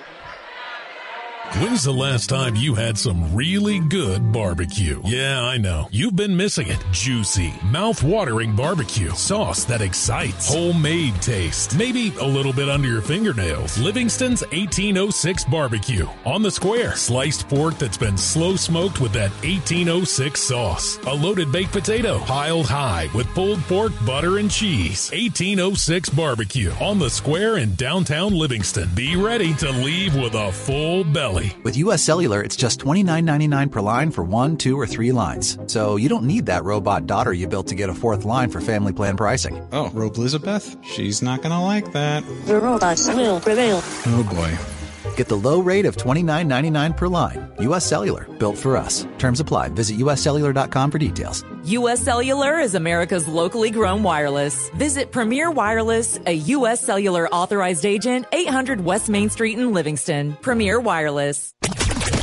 When's 1.52 1.84
the 1.84 1.92
last 1.92 2.28
time 2.28 2.56
you 2.56 2.74
had 2.74 2.98
some 2.98 3.32
really 3.32 3.78
good 3.78 4.32
barbecue? 4.32 5.00
Yeah, 5.04 5.40
I 5.40 5.56
know. 5.56 5.86
You've 5.92 6.16
been 6.16 6.36
missing 6.36 6.66
it. 6.66 6.84
Juicy, 6.90 7.54
mouth-watering 7.62 8.56
barbecue. 8.56 9.10
Sauce 9.10 9.64
that 9.66 9.80
excites. 9.80 10.52
Homemade 10.52 11.14
taste. 11.22 11.76
Maybe 11.76 12.12
a 12.20 12.24
little 12.24 12.52
bit 12.52 12.68
under 12.68 12.88
your 12.88 13.02
fingernails. 13.02 13.78
Livingston's 13.78 14.40
1806 14.40 15.44
barbecue. 15.44 16.08
On 16.24 16.42
the 16.42 16.50
square. 16.50 16.96
Sliced 16.96 17.48
pork 17.48 17.78
that's 17.78 17.98
been 17.98 18.18
slow 18.18 18.56
smoked 18.56 19.00
with 19.00 19.12
that 19.12 19.30
1806 19.44 20.40
sauce. 20.40 20.98
A 21.06 21.14
loaded 21.14 21.52
baked 21.52 21.72
potato. 21.72 22.18
Piled 22.20 22.66
high 22.66 23.08
with 23.14 23.28
pulled 23.28 23.60
pork, 23.64 23.92
butter, 24.04 24.38
and 24.38 24.50
cheese. 24.50 25.08
1806 25.12 26.08
barbecue. 26.10 26.72
On 26.80 26.98
the 26.98 27.10
square 27.10 27.58
in 27.58 27.76
downtown 27.76 28.32
Livingston. 28.32 28.88
Be 28.96 29.14
ready 29.14 29.54
to 29.54 29.70
leave 29.70 30.16
with 30.16 30.34
a 30.34 30.50
full 30.50 31.04
belly. 31.04 31.33
With 31.62 31.76
US 31.76 32.02
Cellular, 32.02 32.42
it's 32.42 32.56
just 32.56 32.80
$29.99 32.80 33.70
per 33.70 33.80
line 33.80 34.10
for 34.10 34.22
one, 34.22 34.56
two, 34.56 34.78
or 34.78 34.86
three 34.86 35.12
lines. 35.12 35.58
So 35.66 35.96
you 35.96 36.08
don't 36.08 36.24
need 36.24 36.46
that 36.46 36.64
robot 36.64 37.06
daughter 37.06 37.32
you 37.32 37.48
built 37.48 37.66
to 37.68 37.74
get 37.74 37.88
a 37.88 37.94
fourth 37.94 38.24
line 38.24 38.50
for 38.50 38.60
family 38.60 38.92
plan 38.92 39.16
pricing. 39.16 39.66
Oh, 39.72 39.90
Rope 39.90 40.16
Elizabeth? 40.16 40.76
She's 40.84 41.22
not 41.22 41.42
gonna 41.42 41.62
like 41.62 41.92
that. 41.92 42.24
The 42.46 42.60
robots 42.60 43.08
will 43.08 43.40
prevail. 43.40 43.80
Oh 44.06 44.26
boy. 44.30 44.83
Get 45.16 45.28
the 45.28 45.36
low 45.36 45.60
rate 45.60 45.86
of 45.86 45.96
$29.99 45.96 46.96
per 46.96 47.08
line. 47.08 47.48
US 47.60 47.86
Cellular, 47.86 48.24
built 48.38 48.58
for 48.58 48.76
us. 48.76 49.06
Terms 49.18 49.40
apply. 49.40 49.68
Visit 49.68 49.98
uscellular.com 49.98 50.90
for 50.90 50.98
details. 50.98 51.44
U.S. 51.64 52.02
Cellular 52.02 52.58
is 52.58 52.74
America's 52.74 53.26
locally 53.26 53.70
grown 53.70 54.02
wireless. 54.02 54.68
Visit 54.70 55.12
Premier 55.12 55.50
Wireless, 55.50 56.20
a 56.26 56.32
U.S. 56.32 56.80
Cellular 56.80 57.26
authorized 57.28 57.86
agent, 57.86 58.26
800 58.32 58.82
West 58.82 59.08
Main 59.08 59.30
Street 59.30 59.58
in 59.58 59.72
Livingston. 59.72 60.36
Premier 60.42 60.78
Wireless. 60.78 61.54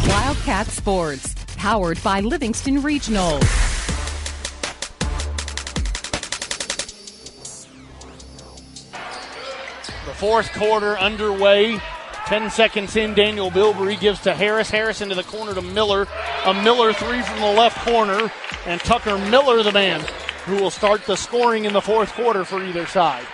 Wildcat 0.08 0.68
Sports. 0.68 1.34
Powered 1.58 2.02
by 2.04 2.20
Livingston 2.20 2.84
Regional. 2.84 3.40
The 10.06 10.14
fourth 10.18 10.52
quarter 10.54 11.00
underway. 11.00 11.80
10 12.32 12.50
seconds 12.50 12.96
in, 12.96 13.14
Daniel 13.14 13.52
Bilbrey 13.52 14.00
gives 14.00 14.22
to 14.22 14.34
Harris. 14.34 14.70
Harris 14.70 15.02
into 15.02 15.16
the 15.16 15.24
corner 15.24 15.54
to 15.54 15.62
Miller. 15.62 16.08
A 16.46 16.54
Miller 16.54 16.94
three 16.94 17.22
from 17.24 17.42
the 17.42 17.52
left 17.52 17.78
corner. 17.80 18.32
And 18.66 18.80
Tucker 18.80 19.18
Miller, 19.18 19.62
the 19.64 19.74
man 19.74 20.00
who 20.46 20.56
will 20.56 20.70
start 20.70 21.06
the 21.06 21.18
scoring 21.18 21.66
in 21.66 21.74
the 21.74 21.82
fourth 21.82 22.14
quarter 22.14 22.46
for 22.46 22.64
either 22.64 22.86
side. 22.86 23.26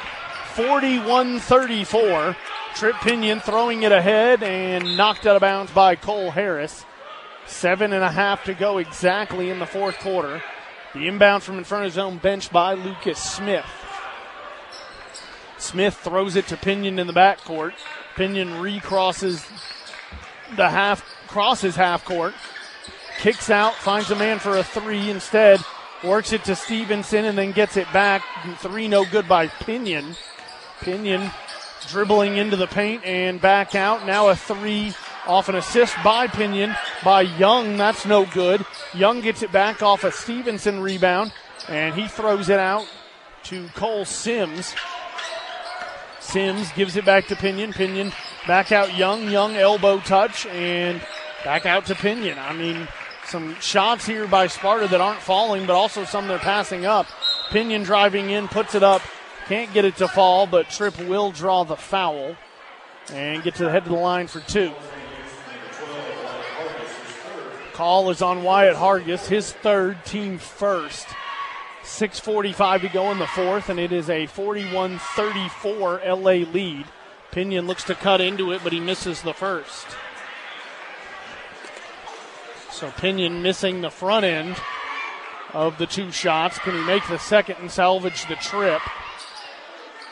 41 0.55 1.37
34. 1.37 2.35
Trip 2.73 2.95
Pinion 2.95 3.39
throwing 3.39 3.83
it 3.83 3.91
ahead 3.91 4.41
and 4.41 4.97
knocked 4.97 5.27
out 5.27 5.35
of 5.35 5.41
bounds 5.41 5.71
by 5.71 5.95
Cole 5.95 6.31
Harris. 6.31 6.83
Seven 7.45 7.93
and 7.93 8.03
a 8.03 8.09
half 8.09 8.45
to 8.45 8.55
go 8.55 8.79
exactly 8.79 9.51
in 9.51 9.59
the 9.59 9.67
fourth 9.67 9.99
quarter. 9.99 10.41
The 10.95 11.07
inbound 11.07 11.43
from 11.43 11.59
in 11.59 11.65
front 11.65 11.85
of 11.85 11.91
his 11.91 11.99
own 11.99 12.17
bench 12.17 12.51
by 12.51 12.73
Lucas 12.73 13.19
Smith. 13.19 13.63
Smith 15.59 15.97
throws 15.97 16.35
it 16.35 16.47
to 16.47 16.57
Pinion 16.57 16.97
in 16.97 17.05
the 17.05 17.13
backcourt. 17.13 17.73
Pinion 18.17 18.59
recrosses 18.59 19.45
the 20.55 20.67
half, 20.67 21.05
crosses 21.27 21.75
half 21.75 22.03
court, 22.03 22.33
kicks 23.19 23.51
out, 23.51 23.75
finds 23.75 24.09
a 24.09 24.15
man 24.15 24.39
for 24.39 24.57
a 24.57 24.63
three 24.63 25.11
instead, 25.11 25.59
works 26.03 26.33
it 26.33 26.43
to 26.45 26.55
Stevenson 26.55 27.25
and 27.25 27.37
then 27.37 27.51
gets 27.51 27.77
it 27.77 27.91
back. 27.93 28.23
Three 28.57 28.87
no 28.87 29.05
good 29.05 29.27
by 29.27 29.47
Pinion. 29.47 30.15
Pinion 30.81 31.29
dribbling 31.87 32.37
into 32.37 32.55
the 32.55 32.65
paint 32.65 33.05
and 33.05 33.39
back 33.39 33.75
out. 33.75 34.05
Now 34.05 34.29
a 34.29 34.35
three 34.35 34.93
off 35.27 35.49
an 35.49 35.55
assist 35.55 35.95
by 36.03 36.25
Pinion 36.25 36.75
by 37.03 37.21
Young. 37.21 37.77
That's 37.77 38.05
no 38.05 38.25
good. 38.25 38.65
Young 38.95 39.21
gets 39.21 39.43
it 39.43 39.51
back 39.51 39.83
off 39.83 40.03
a 40.03 40.11
Stevenson 40.11 40.81
rebound 40.81 41.33
and 41.69 41.93
he 41.93 42.07
throws 42.07 42.49
it 42.49 42.59
out 42.59 42.87
to 43.43 43.67
Cole 43.69 44.05
Sims. 44.05 44.73
Sims 46.27 46.69
gives 46.73 46.97
it 46.97 47.05
back 47.05 47.27
to 47.27 47.35
Pinion. 47.37 47.71
Pinion 47.71 48.11
back 48.47 48.73
out 48.73 48.95
Young. 48.97 49.29
Young 49.29 49.55
elbow 49.55 49.99
touch 49.99 50.45
and 50.47 51.01
back 51.45 51.65
out 51.65 51.85
to 51.85 51.95
Pinion. 51.95 52.37
I 52.37 52.51
mean, 52.51 52.87
some 53.25 53.55
shots 53.61 54.05
here 54.05 54.27
by 54.27 54.47
Sparta 54.47 54.87
that 54.89 54.99
aren't 54.99 55.21
falling, 55.21 55.65
but 55.65 55.73
also 55.73 56.03
some 56.03 56.27
they're 56.27 56.37
passing 56.37 56.85
up. 56.85 57.07
Pinion 57.49 57.83
driving 57.83 58.29
in, 58.29 58.49
puts 58.49 58.75
it 58.75 58.83
up. 58.83 59.01
Can't 59.47 59.73
get 59.73 59.85
it 59.85 59.95
to 59.97 60.09
fall, 60.09 60.47
but 60.47 60.69
Tripp 60.69 60.99
will 60.99 61.31
draw 61.31 61.63
the 61.63 61.77
foul 61.77 62.35
and 63.13 63.41
get 63.41 63.55
to 63.55 63.63
the 63.63 63.71
head 63.71 63.83
of 63.83 63.89
the 63.89 63.95
line 63.95 64.27
for 64.27 64.41
two. 64.41 64.73
Call 67.71 68.09
is 68.09 68.21
on 68.21 68.43
Wyatt 68.43 68.75
Hargis, 68.75 69.27
his 69.27 69.53
third, 69.53 70.03
team 70.03 70.39
first. 70.39 71.07
6.45 71.87 72.81
to 72.81 72.89
go 72.89 73.11
in 73.11 73.17
the 73.17 73.27
fourth, 73.27 73.69
and 73.69 73.79
it 73.79 73.93
is 73.93 74.09
a 74.09 74.27
41 74.27 74.99
34 74.99 76.01
LA 76.05 76.43
lead. 76.43 76.85
Pinion 77.31 77.65
looks 77.65 77.85
to 77.85 77.95
cut 77.95 78.19
into 78.19 78.51
it, 78.51 78.61
but 78.61 78.73
he 78.73 78.79
misses 78.79 79.21
the 79.21 79.33
first. 79.33 79.87
So 82.71 82.91
Pinion 82.91 83.41
missing 83.41 83.81
the 83.81 83.89
front 83.89 84.25
end 84.25 84.57
of 85.53 85.77
the 85.77 85.87
two 85.87 86.11
shots. 86.11 86.59
Can 86.59 86.73
he 86.73 86.83
make 86.85 87.07
the 87.07 87.17
second 87.17 87.55
and 87.61 87.71
salvage 87.71 88.27
the 88.27 88.35
trip? 88.35 88.81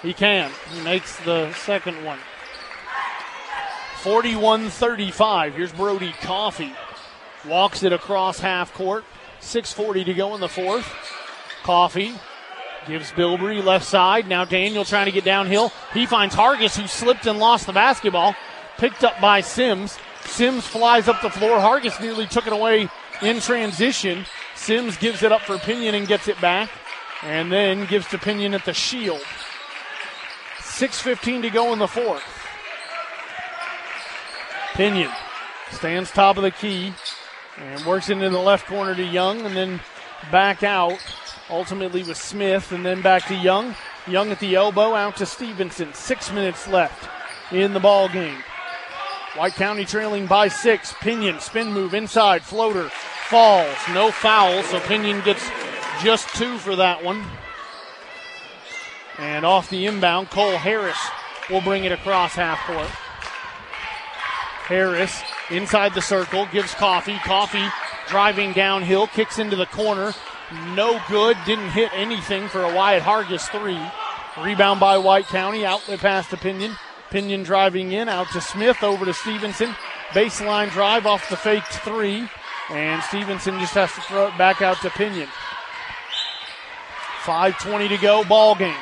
He 0.01 0.13
can. 0.13 0.51
He 0.73 0.81
makes 0.81 1.17
the 1.25 1.51
second 1.53 2.03
one. 2.05 2.19
41 3.97 4.69
35. 4.69 5.55
Here's 5.55 5.73
Brody 5.73 6.13
Coffee. 6.21 6.73
Walks 7.45 7.83
it 7.83 7.91
across 7.91 8.39
half 8.39 8.73
court. 8.73 9.03
6.40 9.41 10.05
to 10.05 10.13
go 10.13 10.33
in 10.35 10.41
the 10.41 10.49
fourth. 10.49 10.87
Coffee 11.66 12.14
gives 12.88 13.11
Bilbrey 13.14 13.64
left 13.64 13.85
side. 13.85 14.27
Now 14.27 14.45
Daniel 14.45 14.85
trying 14.85 15.08
to 15.08 15.11
get 15.11 15.26
downhill. 15.26 15.72
He 15.95 16.06
finds 16.06 16.35
Hargis, 16.35 16.80
who 16.80 16.85
slipped 16.85 17.26
and 17.26 17.40
lost 17.40 17.66
the 17.66 17.74
basketball. 17.74 18.35
Picked 18.77 19.03
up 19.03 19.19
by 19.19 19.42
Sims. 19.42 19.98
Sims 20.26 20.68
flies 20.68 21.08
up 21.08 21.24
the 21.24 21.32
floor. 21.32 21.58
Hargis 21.58 22.00
nearly 22.00 22.27
took 22.27 22.45
it 22.45 22.53
away 22.53 22.88
in 23.24 23.40
transition. 23.40 24.27
Sims 24.53 24.95
gives 24.98 25.24
it 25.24 25.32
up 25.32 25.42
for 25.42 25.58
Pinion 25.58 25.95
and 25.95 26.08
gets 26.08 26.27
it 26.27 26.40
back. 26.40 26.69
And 27.24 27.52
then 27.52 27.88
gives 27.88 28.08
to 28.10 28.19
Pinion 28.19 28.53
at 28.53 28.64
the 28.66 28.74
shield. 28.74 29.24
6.15 30.60 31.42
to 31.42 31.50
go 31.50 31.74
in 31.74 31.80
the 31.80 31.88
fourth. 31.88 32.22
Pinion 34.76 35.10
stands 35.72 36.11
top 36.11 36.38
of 36.38 36.44
the 36.44 36.52
key 36.52 36.94
and 37.58 37.84
works 37.88 38.10
into 38.10 38.30
the 38.30 38.38
left 38.38 38.68
corner 38.68 38.94
to 38.94 39.03
Young 39.03 39.42
and 39.48 39.56
then 39.56 39.80
back 40.32 40.61
out. 40.61 41.00
Ultimately 41.49 42.03
with 42.03 42.17
Smith 42.17 42.72
and 42.72 42.85
then 42.85 43.01
back 43.01 43.27
to 43.27 43.35
Young. 43.35 43.75
Young 44.07 44.32
at 44.32 44.40
the 44.40 44.56
elbow 44.56 44.93
out 44.93 45.17
to 45.17 45.25
Stevenson. 45.25 45.93
Six 45.93 46.32
minutes 46.32 46.67
left 46.67 47.09
in 47.51 47.74
the 47.74 47.80
ball 47.80 48.07
game. 48.09 48.38
White 49.35 49.53
County 49.53 49.85
trailing 49.85 50.27
by 50.27 50.48
six. 50.48 50.93
Pinion 51.01 51.40
spin 51.40 51.72
move 51.72 51.93
inside 51.93 52.41
floater 52.41 52.90
falls. 53.30 53.75
No 53.93 54.11
foul, 54.11 54.64
so 54.64 54.80
Pinion 54.82 55.22
gets 55.25 55.49
just 56.01 56.30
two 56.35 56.57
for 56.57 56.75
that 56.77 57.03
one. 57.03 57.24
And 59.17 59.45
off 59.45 59.69
the 59.69 59.85
inbound, 59.85 60.30
Cole 60.30 60.57
Harris 60.57 60.98
will 61.49 61.61
bring 61.61 61.83
it 61.83 61.91
across 61.91 62.33
half 62.33 62.59
court. 62.65 62.90
Harris 64.67 65.22
inside 65.51 65.93
the 65.93 66.01
circle 66.01 66.48
gives 66.51 66.74
Coffee. 66.74 67.17
Coffee 67.19 67.67
driving 68.07 68.51
downhill, 68.53 69.07
kicks 69.07 69.38
into 69.38 69.56
the 69.56 69.67
corner. 69.67 70.14
No 70.51 71.01
good. 71.09 71.38
Didn't 71.45 71.72
hit 71.72 71.91
anything 71.93 72.48
for 72.48 72.61
a 72.61 72.74
Wyatt 72.74 73.03
Hargis 73.03 73.49
three. 73.49 73.80
Rebound 74.43 74.80
by 74.80 74.98
White 74.98 75.25
County. 75.25 75.65
Outlet 75.65 75.99
pass 75.99 76.30
to 76.30 76.38
Pinion. 76.38 76.75
Pinion 77.09 77.43
driving 77.43 77.93
in. 77.93 78.09
Out 78.09 78.27
to 78.33 78.41
Smith. 78.41 78.83
Over 78.83 79.06
to 79.06 79.14
Stevenson. 79.14 79.75
Baseline 80.09 80.69
drive 80.72 81.06
off 81.06 81.30
the 81.30 81.38
fake 81.38 81.65
three. 81.65 82.30
And 82.69 83.01
Stevenson 83.03 83.59
just 83.59 83.74
has 83.74 83.93
to 83.93 84.01
throw 84.01 84.27
it 84.27 84.38
back 84.38 84.61
out 84.61 84.77
to 84.82 84.90
Pinion. 84.91 85.30
5.20 87.24 87.90
to 87.90 87.98
go. 87.98 88.24
Ball 88.24 88.56
game. 88.56 88.75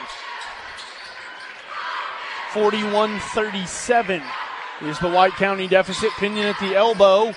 41 2.51 3.19
37 3.19 4.22
is 4.82 5.00
the 5.00 5.09
White 5.09 5.33
County 5.33 5.67
deficit. 5.67 6.11
Pinion 6.17 6.48
at 6.48 6.59
the 6.59 6.75
elbow. 6.75 7.33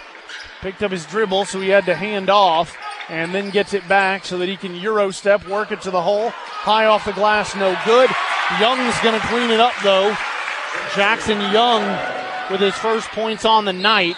Picked 0.60 0.82
up 0.82 0.90
his 0.90 1.06
dribble, 1.06 1.44
so 1.44 1.60
he 1.60 1.68
had 1.68 1.86
to 1.86 1.94
hand 1.94 2.28
off 2.28 2.76
and 3.08 3.34
then 3.34 3.50
gets 3.50 3.74
it 3.74 3.86
back 3.88 4.24
so 4.24 4.38
that 4.38 4.48
he 4.48 4.56
can 4.56 4.74
Euro 4.74 5.10
step, 5.10 5.46
work 5.46 5.72
it 5.72 5.82
to 5.82 5.90
the 5.90 6.02
hole. 6.02 6.30
High 6.30 6.86
off 6.86 7.04
the 7.04 7.12
glass, 7.12 7.54
no 7.54 7.76
good. 7.84 8.10
Young's 8.60 8.98
going 9.00 9.18
to 9.20 9.26
clean 9.28 9.50
it 9.50 9.60
up, 9.60 9.74
though. 9.82 10.14
Jackson 10.94 11.40
Young 11.52 11.82
with 12.50 12.60
his 12.60 12.74
first 12.74 13.08
points 13.10 13.44
on 13.44 13.64
the 13.64 13.72
night. 13.72 14.16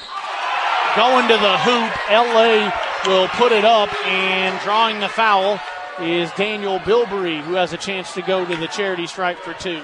Going 0.97 1.29
to 1.29 1.35
the 1.35 1.59
hoop. 1.59 1.93
LA 2.11 2.73
will 3.07 3.29
put 3.29 3.53
it 3.53 3.65
up, 3.65 3.93
and 4.07 4.59
drawing 4.61 5.01
the 5.01 5.09
foul 5.09 5.61
is 6.01 6.31
Daniel 6.33 6.79
Bilbrey, 6.79 7.41
who 7.43 7.55
has 7.55 7.73
a 7.73 7.77
chance 7.77 8.15
to 8.15 8.23
go 8.23 8.45
to 8.45 8.57
the 8.57 8.69
charity 8.69 9.07
stripe 9.07 9.39
for 9.39 9.55
two. 9.55 9.83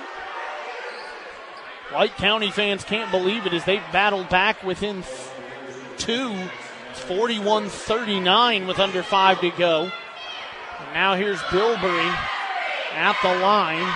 White 1.92 2.16
County 2.16 2.50
fans 2.50 2.84
can't 2.84 3.10
believe 3.10 3.47
it 3.47 3.52
as 3.52 3.65
they've 3.65 3.83
battled 3.92 4.28
back 4.28 4.62
within 4.65 5.05
two. 5.97 6.34
41 7.07 7.68
39 7.68 8.66
with 8.66 8.78
under 8.78 9.02
five 9.02 9.41
to 9.41 9.50
go. 9.50 9.83
And 9.83 10.94
now 10.94 11.15
here's 11.15 11.39
Bilbrey 11.41 12.16
at 12.92 13.16
the 13.23 13.39
line. 13.41 13.92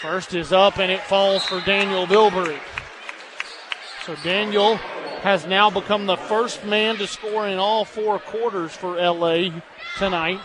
First 0.00 0.34
is 0.34 0.52
up 0.52 0.78
and 0.78 0.90
it 0.90 1.00
falls 1.00 1.44
for 1.44 1.60
Daniel 1.60 2.06
Bilbrey. 2.06 2.58
So 4.06 4.14
Daniel 4.22 4.76
has 5.22 5.46
now 5.46 5.70
become 5.70 6.06
the 6.06 6.16
first 6.16 6.64
man 6.64 6.96
to 6.96 7.06
score 7.06 7.46
in 7.46 7.58
all 7.58 7.84
four 7.84 8.18
quarters 8.18 8.72
for 8.72 8.96
LA 8.96 9.50
tonight. 9.98 10.40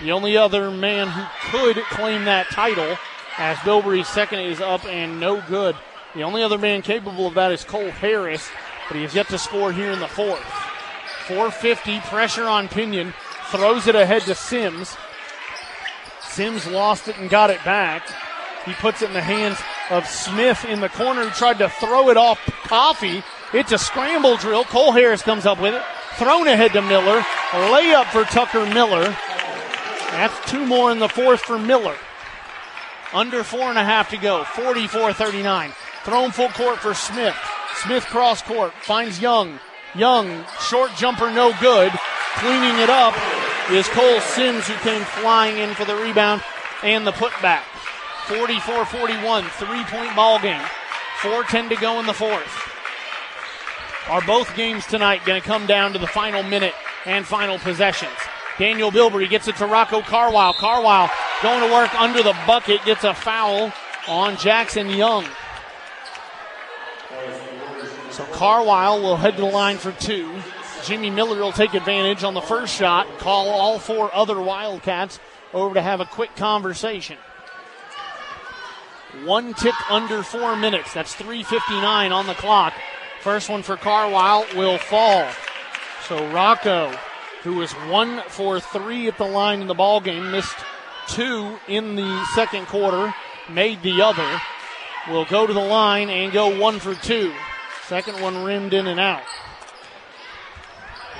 The 0.00 0.12
only 0.12 0.36
other 0.36 0.70
man 0.70 1.08
who 1.08 1.24
could 1.50 1.76
claim 1.86 2.24
that 2.24 2.46
title, 2.50 2.96
as 3.36 3.56
Bilbrey's 3.58 4.08
second 4.08 4.40
is 4.40 4.60
up 4.60 4.84
and 4.86 5.18
no 5.20 5.42
good. 5.48 5.76
The 6.14 6.22
only 6.22 6.42
other 6.42 6.58
man 6.58 6.82
capable 6.82 7.26
of 7.26 7.34
that 7.34 7.52
is 7.52 7.64
Cole 7.64 7.90
Harris, 7.90 8.48
but 8.88 8.96
he 8.96 9.02
has 9.02 9.14
yet 9.14 9.28
to 9.28 9.38
score 9.38 9.72
here 9.72 9.92
in 9.92 10.00
the 10.00 10.08
fourth. 10.08 10.42
450, 11.26 12.00
pressure 12.08 12.48
on 12.48 12.68
Pinion, 12.68 13.12
throws 13.50 13.86
it 13.86 13.94
ahead 13.94 14.22
to 14.22 14.34
Sims. 14.34 14.96
Sims 16.22 16.66
lost 16.66 17.08
it 17.08 17.18
and 17.18 17.28
got 17.28 17.50
it 17.50 17.62
back. 17.64 18.08
He 18.64 18.72
puts 18.74 19.02
it 19.02 19.08
in 19.08 19.14
the 19.14 19.20
hands 19.20 19.58
of 19.90 20.06
Smith 20.06 20.64
in 20.64 20.80
the 20.80 20.88
corner 20.88 21.24
who 21.24 21.30
tried 21.30 21.58
to 21.58 21.68
throw 21.68 22.10
it 22.10 22.16
off 22.16 22.38
Coffee. 22.64 23.22
It's 23.52 23.72
a 23.72 23.78
scramble 23.78 24.36
drill. 24.36 24.64
Cole 24.64 24.92
Harris 24.92 25.22
comes 25.22 25.46
up 25.46 25.60
with 25.60 25.74
it. 25.74 25.82
Thrown 26.16 26.48
ahead 26.48 26.72
to 26.72 26.82
Miller. 26.82 27.20
Layup 27.50 28.06
for 28.06 28.24
Tucker 28.24 28.66
Miller. 28.74 29.04
That's 30.12 30.50
two 30.50 30.66
more 30.66 30.90
in 30.90 30.98
the 30.98 31.08
fourth 31.08 31.40
for 31.40 31.58
Miller. 31.58 31.96
Under 33.14 33.42
four 33.42 33.70
and 33.70 33.78
a 33.78 33.84
half 33.84 34.10
to 34.10 34.16
go. 34.16 34.44
44 34.44 35.12
39. 35.12 35.72
Thrown 36.04 36.30
full 36.30 36.48
court 36.50 36.78
for 36.78 36.94
Smith. 36.94 37.36
Smith 37.76 38.04
cross 38.06 38.42
court. 38.42 38.72
Finds 38.82 39.20
Young. 39.20 39.58
Young, 39.94 40.44
short 40.60 40.94
jumper, 40.96 41.30
no 41.30 41.52
good. 41.60 41.90
Cleaning 42.36 42.78
it 42.78 42.90
up 42.90 43.14
is 43.70 43.88
Cole 43.88 44.20
Sims, 44.20 44.66
who 44.66 44.74
came 44.74 45.02
flying 45.02 45.58
in 45.58 45.74
for 45.74 45.84
the 45.84 45.96
rebound 45.96 46.42
and 46.82 47.06
the 47.06 47.12
putback. 47.12 47.62
44 48.26 48.84
41, 48.84 49.44
three 49.44 49.84
point 49.84 50.14
ball 50.14 50.38
game. 50.40 50.60
4.10 51.20 51.70
to 51.70 51.76
go 51.76 51.98
in 51.98 52.06
the 52.06 52.12
fourth. 52.12 52.68
Are 54.08 54.22
both 54.22 54.54
games 54.54 54.86
tonight 54.86 55.24
going 55.24 55.40
to 55.40 55.46
come 55.46 55.66
down 55.66 55.92
to 55.94 55.98
the 55.98 56.06
final 56.06 56.42
minute 56.42 56.74
and 57.04 57.26
final 57.26 57.58
possessions? 57.58 58.12
Daniel 58.58 58.90
Bilbrey 58.90 59.28
gets 59.28 59.48
it 59.48 59.56
to 59.56 59.66
Rocco 59.66 60.00
Carwile. 60.02 60.54
Carwile 60.54 61.10
going 61.42 61.66
to 61.66 61.72
work 61.72 61.98
under 62.00 62.22
the 62.22 62.36
bucket, 62.46 62.84
gets 62.84 63.04
a 63.04 63.14
foul 63.14 63.72
on 64.06 64.36
Jackson 64.36 64.90
Young. 64.90 65.24
So 68.18 68.24
Carwile 68.32 69.00
will 69.00 69.16
head 69.16 69.36
to 69.36 69.42
the 69.42 69.46
line 69.46 69.78
for 69.78 69.92
two. 69.92 70.28
Jimmy 70.84 71.08
Miller 71.08 71.36
will 71.36 71.52
take 71.52 71.74
advantage 71.74 72.24
on 72.24 72.34
the 72.34 72.40
first 72.40 72.74
shot, 72.74 73.06
call 73.18 73.48
all 73.48 73.78
four 73.78 74.12
other 74.12 74.40
Wildcats 74.40 75.20
over 75.54 75.74
to 75.74 75.80
have 75.80 76.00
a 76.00 76.04
quick 76.04 76.34
conversation. 76.34 77.16
One 79.24 79.54
tick 79.54 79.74
under 79.88 80.24
four 80.24 80.56
minutes. 80.56 80.92
That's 80.92 81.14
3.59 81.14 82.10
on 82.10 82.26
the 82.26 82.34
clock. 82.34 82.74
First 83.20 83.48
one 83.48 83.62
for 83.62 83.76
Carwile 83.76 84.46
will 84.56 84.78
fall. 84.78 85.30
So 86.08 86.28
Rocco, 86.32 86.92
who 87.44 87.54
was 87.54 87.70
one 87.70 88.22
for 88.26 88.58
three 88.58 89.06
at 89.06 89.16
the 89.16 89.28
line 89.28 89.60
in 89.60 89.68
the 89.68 89.74
ball 89.74 90.00
game, 90.00 90.32
missed 90.32 90.56
two 91.06 91.56
in 91.68 91.94
the 91.94 92.24
second 92.34 92.66
quarter, 92.66 93.14
made 93.48 93.80
the 93.82 94.02
other, 94.02 94.40
will 95.08 95.24
go 95.24 95.46
to 95.46 95.52
the 95.52 95.60
line 95.60 96.10
and 96.10 96.32
go 96.32 96.58
one 96.58 96.80
for 96.80 96.96
two. 96.96 97.32
Second 97.88 98.20
one 98.20 98.44
rimmed 98.44 98.74
in 98.74 98.86
and 98.86 99.00
out. 99.00 99.22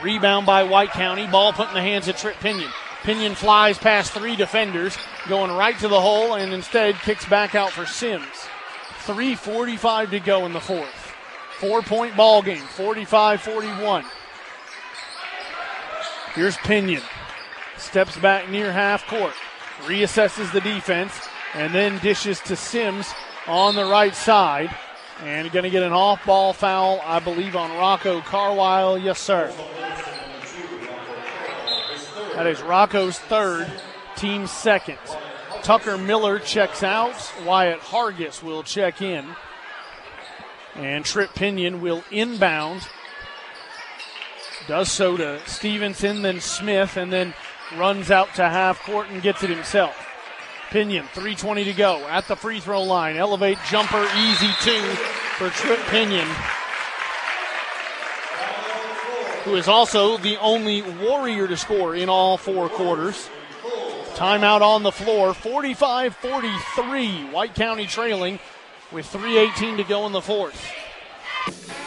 Rebound 0.02 0.44
by 0.44 0.64
White 0.64 0.90
County. 0.90 1.26
Ball 1.26 1.54
put 1.54 1.68
in 1.68 1.74
the 1.74 1.80
hands 1.80 2.08
of 2.08 2.16
Trip 2.16 2.36
Pinion. 2.40 2.70
Pinion 3.04 3.34
flies 3.34 3.78
past 3.78 4.12
three 4.12 4.36
defenders, 4.36 4.98
going 5.28 5.50
right 5.50 5.78
to 5.78 5.88
the 5.88 6.00
hole, 6.00 6.34
and 6.34 6.52
instead 6.52 6.94
kicks 6.96 7.24
back 7.24 7.54
out 7.54 7.70
for 7.70 7.86
Sims. 7.86 8.26
3.45 9.06 10.10
to 10.10 10.20
go 10.20 10.44
in 10.44 10.52
the 10.52 10.60
fourth. 10.60 11.14
Four 11.58 11.80
point 11.80 12.14
ball 12.14 12.42
game, 12.42 12.62
45 12.62 13.40
41. 13.40 14.04
Here's 16.34 16.58
Pinion. 16.58 17.02
Steps 17.78 18.18
back 18.18 18.50
near 18.50 18.70
half 18.70 19.06
court, 19.06 19.32
reassesses 19.86 20.52
the 20.52 20.60
defense, 20.60 21.18
and 21.54 21.74
then 21.74 21.98
dishes 22.00 22.40
to 22.40 22.56
Sims 22.56 23.10
on 23.46 23.74
the 23.74 23.86
right 23.86 24.14
side. 24.14 24.68
And 25.22 25.50
going 25.50 25.64
to 25.64 25.70
get 25.70 25.82
an 25.82 25.92
off 25.92 26.24
ball 26.24 26.52
foul, 26.52 27.00
I 27.04 27.18
believe, 27.18 27.56
on 27.56 27.76
Rocco 27.76 28.20
Carwile. 28.20 28.98
Yes, 28.98 29.18
sir. 29.18 29.52
That 32.34 32.46
is 32.46 32.62
Rocco's 32.62 33.18
third, 33.18 33.68
team 34.14 34.46
second. 34.46 34.98
Tucker 35.62 35.98
Miller 35.98 36.38
checks 36.38 36.84
out. 36.84 37.32
Wyatt 37.44 37.80
Hargis 37.80 38.42
will 38.42 38.62
check 38.62 39.02
in. 39.02 39.26
And 40.76 41.04
Trip 41.04 41.34
Pinion 41.34 41.80
will 41.80 42.04
inbound. 42.12 42.86
Does 44.68 44.92
so 44.92 45.16
to 45.16 45.40
Stevenson, 45.46 46.22
then 46.22 46.40
Smith, 46.40 46.96
and 46.96 47.12
then 47.12 47.34
runs 47.76 48.10
out 48.10 48.34
to 48.36 48.48
half 48.48 48.80
court 48.84 49.08
and 49.10 49.20
gets 49.20 49.42
it 49.42 49.50
himself. 49.50 50.07
Pinion, 50.70 51.04
3.20 51.14 51.64
to 51.64 51.72
go 51.72 52.06
at 52.08 52.28
the 52.28 52.36
free 52.36 52.60
throw 52.60 52.82
line. 52.82 53.16
Elevate 53.16 53.58
jumper, 53.70 54.06
easy 54.16 54.50
two 54.60 54.82
for 55.38 55.48
Trip 55.50 55.78
Pinion, 55.86 56.26
who 59.44 59.56
is 59.56 59.66
also 59.66 60.18
the 60.18 60.36
only 60.38 60.82
Warrior 60.82 61.48
to 61.48 61.56
score 61.56 61.94
in 61.94 62.08
all 62.08 62.36
four 62.36 62.68
quarters. 62.68 63.30
Timeout 64.14 64.60
on 64.60 64.82
the 64.82 64.92
floor, 64.92 65.32
45 65.32 66.16
43. 66.16 67.30
White 67.30 67.54
County 67.54 67.86
trailing 67.86 68.38
with 68.92 69.06
3.18 69.06 69.76
to 69.76 69.84
go 69.84 70.06
in 70.06 70.12
the 70.12 70.20
fourth. 70.20 70.60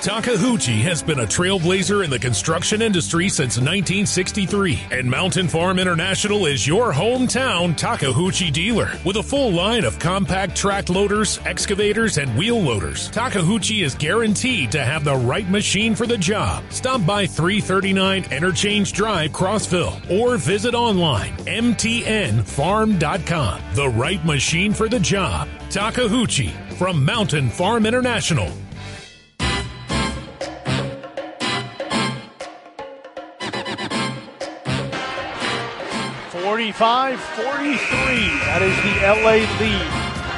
Takeuchi 0.02 0.82
has 0.82 1.02
been 1.04 1.20
a 1.20 1.28
trailblazer 1.28 2.04
in 2.04 2.10
the 2.10 2.18
construction 2.18 2.82
industry 2.82 3.30
since 3.30 3.58
1963, 3.58 4.80
and 4.90 5.08
Mountain 5.08 5.48
Farm 5.48 5.78
International 5.78 6.48
is 6.48 6.66
your 6.66 6.92
hometown 6.92 7.78
Takeuchi 7.78 8.52
dealer 8.52 8.98
with 9.06 9.18
a 9.18 9.24
full 9.24 9.52
line 9.52 9.84
of 9.84 10.00
compact 10.00 10.56
track 10.56 10.90
loaders, 10.90 11.40
excavators, 11.46 12.18
and 12.18 12.36
wheel 12.36 12.60
loaders. 12.60 13.12
Takeuchi 13.12 13.84
is 13.84 13.94
guaranteed 13.94 14.72
to 14.72 14.84
have 14.84 15.04
the 15.04 15.18
right 15.18 15.48
machine 15.52 15.94
for 15.94 16.08
the 16.08 16.18
job. 16.18 16.64
Stop 16.72 17.06
by 17.06 17.28
339 17.28 18.24
Interchange 18.32 18.94
Drive, 18.94 19.30
Crossville, 19.30 20.02
or 20.10 20.38
visit 20.38 20.74
online 20.74 21.38
mtnfarm.com. 21.46 23.62
The 23.76 23.90
right 23.90 24.26
machine 24.26 24.74
for 24.74 24.90
the 24.90 25.00
job. 25.00 25.48
Takeuchi 25.70 26.50
from 26.74 27.06
Mountain 27.06 27.52
Farm 27.52 27.86
International. 27.86 28.52
45 36.62 37.20
43. 37.20 37.50
That 38.46 38.62
is 38.62 38.78
the 38.86 38.94
LA 39.02 39.42
lead 39.58 39.90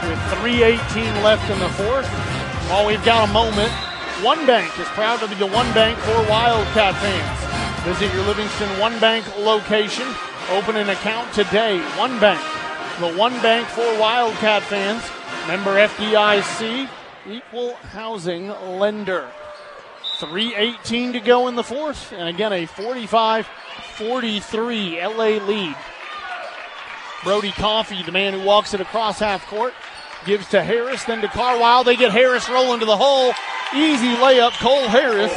with 0.08 0.20
3.18 0.40 1.22
left 1.22 1.44
in 1.52 1.60
the 1.60 1.68
fourth. 1.76 2.08
While 2.72 2.88
we've 2.88 3.04
got 3.04 3.28
a 3.28 3.34
moment, 3.34 3.70
One 4.24 4.48
Bank 4.48 4.72
is 4.80 4.88
proud 4.96 5.20
to 5.20 5.28
be 5.28 5.36
the 5.36 5.48
One 5.48 5.68
Bank 5.74 6.00
for 6.00 6.16
Wildcat 6.32 6.96
fans. 7.04 7.84
Visit 7.84 8.16
your 8.16 8.24
Livingston 8.24 8.70
One 8.80 8.98
Bank 9.02 9.28
location. 9.40 10.08
Open 10.52 10.78
an 10.78 10.88
account 10.88 11.28
today. 11.34 11.82
One 12.00 12.18
Bank, 12.22 12.40
the 13.02 13.20
One 13.20 13.34
Bank 13.42 13.68
for 13.68 14.00
Wildcat 14.00 14.64
fans. 14.64 15.04
Member 15.46 15.76
FDIC, 15.76 16.88
equal 17.28 17.76
housing 17.92 18.48
lender. 18.80 19.28
3.18 20.20 21.12
to 21.12 21.20
go 21.20 21.50
in 21.50 21.56
the 21.56 21.64
fourth, 21.64 22.14
and 22.14 22.30
again 22.30 22.54
a 22.54 22.66
45 22.66 23.46
43 23.98 25.06
LA 25.06 25.46
lead. 25.46 25.76
Brody 27.24 27.52
Coffee, 27.52 28.04
the 28.04 28.12
man 28.12 28.34
who 28.34 28.46
walks 28.46 28.74
it 28.74 28.82
across 28.82 29.20
half 29.20 29.46
court, 29.48 29.74
gives 30.26 30.48
to 30.50 30.64
Harris, 30.64 31.04
then 31.06 31.22
to 31.22 31.28
Carwile. 31.28 31.84
They 31.84 31.96
get 31.96 32.12
Harris 32.12 32.50
rolling 32.50 32.80
to 32.80 32.86
the 32.86 32.98
hole. 32.98 33.34
Easy 33.74 34.14
layup, 34.16 34.52
Cole 34.60 34.88
Harris. 34.88 35.34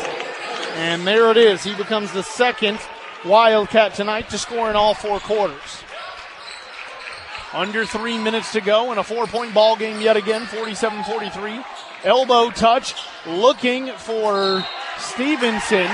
And 0.76 1.06
there 1.06 1.30
it 1.30 1.36
is. 1.36 1.64
He 1.64 1.74
becomes 1.74 2.12
the 2.12 2.22
second 2.22 2.78
Wildcat 3.24 3.94
tonight 3.94 4.28
to 4.30 4.38
score 4.38 4.70
in 4.70 4.76
all 4.76 4.94
four 4.94 5.18
quarters. 5.20 5.82
Under 7.52 7.86
three 7.86 8.18
minutes 8.18 8.52
to 8.52 8.60
go 8.60 8.92
in 8.92 8.98
a 8.98 9.04
four 9.04 9.26
point 9.26 9.54
ball 9.54 9.76
game 9.76 10.00
yet 10.00 10.16
again, 10.16 10.46
47 10.46 11.04
43. 11.04 11.60
Elbow 12.04 12.50
touch, 12.50 12.94
looking 13.26 13.88
for 13.92 14.64
Stevenson. 14.98 15.88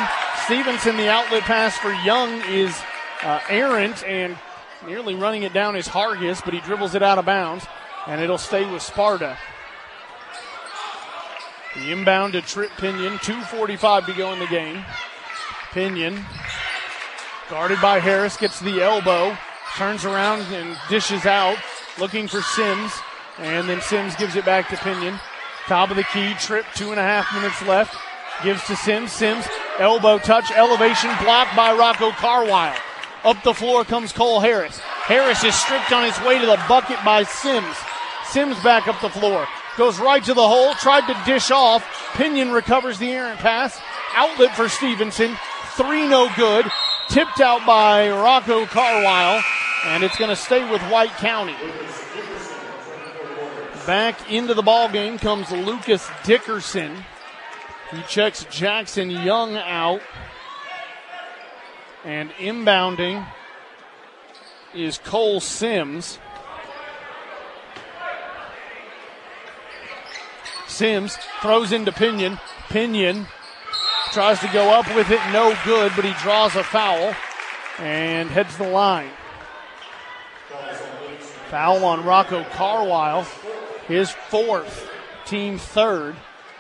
Stevenson, 0.45 0.97
the 0.97 1.09
outlet 1.09 1.43
pass 1.43 1.77
for 1.79 1.93
Young 2.05 2.43
is 2.49 2.77
uh, 3.23 3.41
errant, 3.49 4.03
and 4.05 4.37
nearly 4.87 5.15
running 5.15 5.43
it 5.43 5.53
down 5.53 5.77
is 5.77 5.89
Hargis, 5.89 6.45
but 6.45 6.55
he 6.55 6.61
dribbles 6.61 6.95
it 6.95 7.03
out 7.03 7.19
of 7.19 7.25
bounds, 7.25 7.65
and 8.07 8.21
it'll 8.21 8.39
stay 8.39 8.71
with 8.71 8.83
Sparta. 8.83 9.37
The 11.75 11.91
inbound 11.91 12.35
to 12.35 12.43
Trip 12.43 12.71
Pinion, 12.77 13.15
2.45 13.19 14.07
to 14.07 14.13
go 14.13 14.33
in 14.33 14.39
the 14.39 14.47
game. 14.47 14.85
Pinion, 15.73 16.23
guarded 17.49 17.81
by 17.81 17.99
Harris, 17.99 18.37
gets 18.37 18.61
the 18.61 18.83
elbow, 18.83 19.37
turns 19.77 20.05
around 20.05 20.43
and 20.53 20.77
dishes 20.91 21.25
out, 21.25 21.57
looking 21.99 22.29
for 22.29 22.43
Sims, 22.43 22.93
and 23.39 23.69
then 23.69 23.81
Sims 23.81 24.15
gives 24.17 24.37
it 24.37 24.45
back 24.45 24.69
to 24.69 24.77
Pinion. 24.77 25.19
Top 25.67 25.91
of 25.91 25.97
the 25.97 26.05
key, 26.05 26.35
Trip, 26.35 26.67
two 26.75 26.91
and 26.91 27.01
a 27.01 27.03
half 27.03 27.33
minutes 27.35 27.63
left. 27.63 27.97
Gives 28.43 28.65
to 28.67 28.77
Sims. 28.77 29.13
Sims, 29.13 29.47
elbow 29.79 30.19
touch, 30.19 30.51
elevation 30.51 31.11
blocked 31.23 31.55
by 31.55 31.73
Rocco 31.73 32.11
Carwile. 32.11 32.77
Up 33.25 33.43
the 33.45 33.55
floor 33.55 33.85
comes 33.85 34.13
Cole 34.13 34.41
Harris. 34.41 34.79
Harris 34.79 35.45
is 35.45 35.55
stripped 35.55 35.93
on 35.93 36.05
his 36.05 36.19
way 36.27 36.39
to 36.41 36.47
the 36.47 36.61
bucket 36.69 36.99
by 37.05 37.23
Sims. 37.23 37.77
Sims 38.27 38.61
back 38.63 38.89
up 38.89 39.01
the 39.01 39.09
floor. 39.09 39.47
Goes 39.77 40.01
right 40.01 40.23
to 40.25 40.35
the 40.35 40.47
hole. 40.47 40.75
Tried 40.75 41.07
to 41.07 41.23
dish 41.25 41.51
off. 41.51 41.85
Pinion 42.15 42.53
recovers 42.53 42.99
the 42.99 43.11
errant 43.11 43.39
pass. 43.39 43.81
Outlet 44.15 44.55
for 44.57 44.69
Stevenson. 44.69 45.37
Three 45.77 46.07
no 46.09 46.31
good. 46.37 46.67
Tipped 47.09 47.41
out 47.41 47.65
by 47.67 48.11
Rocco 48.11 48.67
Carwile. 48.67 49.43
And 49.87 50.03
it's 50.03 50.17
going 50.17 50.31
to 50.31 50.37
stay 50.37 50.69
with 50.71 50.83
White 50.91 51.11
County. 51.17 51.57
Back 53.87 54.31
into 54.31 54.55
the 54.55 54.63
ball 54.63 54.89
game 54.89 55.19
comes 55.19 55.51
Lucas 55.51 56.09
Dickerson. 56.25 56.97
He 57.91 58.03
checks 58.03 58.45
Jackson 58.51 59.11
Young 59.11 59.57
out. 59.57 60.01
And 62.05 62.31
inbounding 62.33 63.27
is 64.75 64.99
Cole 64.99 65.41
Sims. 65.41 66.19
Sims 70.67 71.17
throws 71.41 71.71
into 71.71 71.93
Pinion. 71.93 72.39
Pinion 72.71 73.27
tries 74.13 74.41
to 74.41 74.49
go 74.49 74.71
up 74.71 74.87
with 74.97 75.11
it, 75.11 75.21
no 75.33 75.57
good, 75.65 75.93
but 75.95 76.05
he 76.05 76.13
draws 76.23 76.57
a 76.57 76.65
foul 76.65 77.15
and 77.79 78.29
heads 78.31 78.57
the 78.57 78.69
line. 78.69 79.11
Foul 81.51 81.85
on 81.85 82.05
Rocco 82.05 82.45
Carwile, 82.45 83.27
his 83.87 84.11
fourth, 84.11 84.91
team 85.25 85.59
third. 85.59 86.17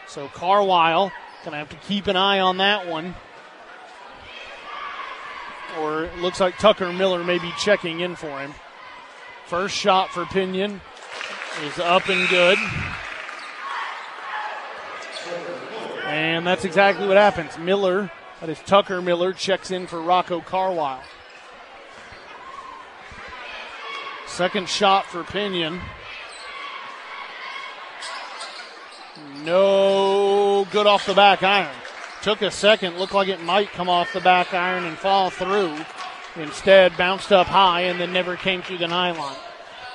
So 0.06 0.28
Carwile 0.28 1.10
gonna 1.44 1.56
have 1.56 1.70
to 1.70 1.76
keep 1.76 2.06
an 2.06 2.16
eye 2.16 2.38
on 2.38 2.58
that 2.58 2.86
one. 2.86 3.14
Or 5.80 6.04
it 6.04 6.18
looks 6.18 6.40
like 6.40 6.58
Tucker 6.58 6.92
Miller 6.92 7.24
may 7.24 7.38
be 7.38 7.52
checking 7.58 8.00
in 8.00 8.16
for 8.16 8.38
him. 8.40 8.52
First 9.46 9.76
shot 9.76 10.10
for 10.10 10.24
Pinion 10.26 10.80
is 11.64 11.78
up 11.78 12.08
and 12.08 12.28
good. 12.28 12.58
And 16.06 16.46
that's 16.46 16.64
exactly 16.64 17.06
what 17.08 17.16
happens. 17.16 17.56
Miller, 17.58 18.10
that 18.40 18.48
is 18.48 18.58
Tucker 18.60 19.00
Miller, 19.00 19.32
checks 19.32 19.70
in 19.70 19.86
for 19.86 20.00
Rocco 20.00 20.40
Carwile. 20.40 21.02
Second 24.26 24.68
shot 24.68 25.06
for 25.06 25.24
Pinion. 25.24 25.80
No 29.44 30.66
good 30.70 30.86
off 30.86 31.06
the 31.06 31.14
back 31.14 31.42
iron. 31.42 31.74
Took 32.22 32.42
a 32.42 32.52
second, 32.52 32.98
looked 32.98 33.14
like 33.14 33.28
it 33.28 33.42
might 33.42 33.72
come 33.72 33.88
off 33.88 34.12
the 34.12 34.20
back 34.20 34.54
iron 34.54 34.84
and 34.84 34.96
fall 34.96 35.28
through. 35.28 35.76
Instead, 36.36 36.96
bounced 36.96 37.32
up 37.32 37.48
high 37.48 37.82
and 37.82 38.00
then 38.00 38.12
never 38.12 38.36
came 38.36 38.62
through 38.62 38.78
the 38.78 38.86
nylon. 38.86 39.36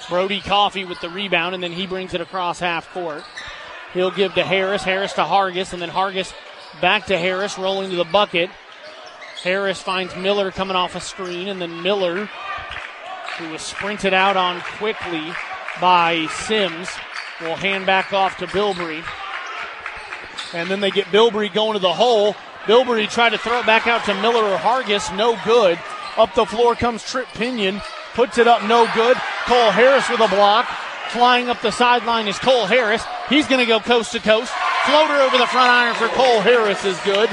Brody 0.10 0.42
Coffee 0.42 0.84
with 0.84 1.00
the 1.00 1.10
rebound, 1.10 1.56
and 1.56 1.64
then 1.64 1.72
he 1.72 1.88
brings 1.88 2.14
it 2.14 2.22
across 2.22 2.60
half 2.60 2.92
court. 2.92 3.24
He'll 3.94 4.12
give 4.12 4.34
to 4.34 4.44
Harris, 4.44 4.84
Harris 4.84 5.14
to 5.14 5.24
Hargis, 5.24 5.72
and 5.72 5.82
then 5.82 5.90
Hargis 5.90 6.34
back 6.82 7.06
to 7.08 7.18
Harris, 7.18 7.58
rolling 7.58 7.90
to 7.92 7.96
the 7.96 8.04
bucket. 8.04 8.50
Harris 9.44 9.82
finds 9.82 10.16
Miller 10.16 10.52
coming 10.52 10.76
off 10.76 10.96
a 10.96 11.00
screen, 11.00 11.48
and 11.48 11.62
then 11.62 11.82
Miller, 11.82 12.30
who 13.38 13.50
was 13.50 13.62
sprinted 13.62 14.14
out 14.14 14.36
on 14.36 14.62
quickly 14.78 15.32
by 15.80 16.28
Sims, 16.28 16.90
will 17.40 17.56
hand 17.56 17.86
back 17.86 18.12
off 18.12 18.38
to 18.38 18.48
Bilbrey. 18.48 19.04
And 20.54 20.70
then 20.70 20.80
they 20.80 20.92
get 20.92 21.06
Bilbrey 21.08 21.54
going 21.54 21.74
to 21.74 21.80
the 21.80 21.94
hole. 21.94 22.36
Bilbrey 22.66 23.10
tried 23.10 23.30
to 23.30 23.38
throw 23.38 23.60
it 23.60 23.66
back 23.66 23.88
out 23.88 24.04
to 24.06 24.14
Miller 24.22 24.44
or 24.44 24.58
Hargis, 24.58 25.16
no 25.16 25.38
good. 25.46 25.80
Up 26.18 26.34
the 26.34 26.46
floor 26.46 26.76
comes 26.76 27.04
Trip 27.04 27.28
Pinion, 27.34 27.82
puts 28.14 28.38
it 28.38 28.48
up, 28.48 28.64
no 28.64 28.90
good. 28.94 29.18
Cole 29.46 29.72
Harris 29.72 30.10
with 30.10 30.20
a 30.20 30.28
block. 30.28 30.68
Flying 31.10 31.50
up 31.50 31.62
the 31.62 31.72
sideline 31.72 32.28
is 32.28 32.38
Cole 32.40 32.66
Harris. 32.66 33.04
He's 33.30 33.48
going 33.48 33.62
to 33.62 33.66
go 33.66 33.80
coast 33.80 34.12
to 34.12 34.20
coast. 34.20 34.52
Floater 34.86 35.14
over 35.14 35.38
the 35.38 35.48
front 35.48 35.70
iron 35.70 35.96
for 35.96 36.08
Cole 36.10 36.42
Harris 36.42 36.84
is 36.84 37.00
good. 37.02 37.30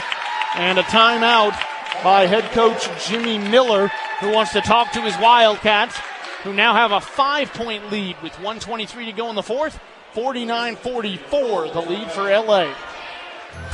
And 0.54 0.78
a 0.78 0.82
timeout 0.82 1.58
by 2.04 2.26
head 2.26 2.44
coach 2.52 2.86
Jimmy 3.06 3.38
Miller, 3.38 3.88
who 4.20 4.30
wants 4.30 4.52
to 4.52 4.60
talk 4.60 4.92
to 4.92 5.00
his 5.00 5.16
Wildcats, 5.18 5.96
who 6.44 6.52
now 6.52 6.74
have 6.74 6.92
a 6.92 7.00
five 7.00 7.52
point 7.52 7.90
lead 7.90 8.16
with 8.22 8.34
123 8.34 9.06
to 9.06 9.12
go 9.12 9.28
in 9.30 9.34
the 9.34 9.42
fourth. 9.42 9.80
49 10.12 10.76
44, 10.76 11.68
the 11.70 11.80
lead 11.80 12.10
for 12.12 12.30
LA. 12.30 12.72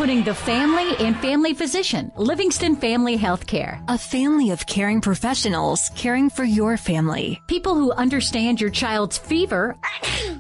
Putting 0.01 0.25
the 0.25 0.35
family 0.35 0.97
and 1.05 1.15
family 1.19 1.53
physician, 1.53 2.11
Livingston 2.17 2.75
Family 2.77 3.19
Healthcare. 3.19 3.85
A 3.87 3.99
family 3.99 4.49
of 4.49 4.65
caring 4.65 5.03
professionals 5.03 5.91
caring 5.95 6.31
for 6.31 6.43
your 6.43 6.79
family. 6.79 7.43
People 7.49 7.75
who 7.75 7.93
understand 7.93 8.63
your 8.63 8.71
child's 8.71 9.19
fever 9.19 9.77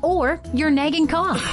or 0.02 0.40
your 0.54 0.70
nagging 0.70 1.06
cough 1.06 1.44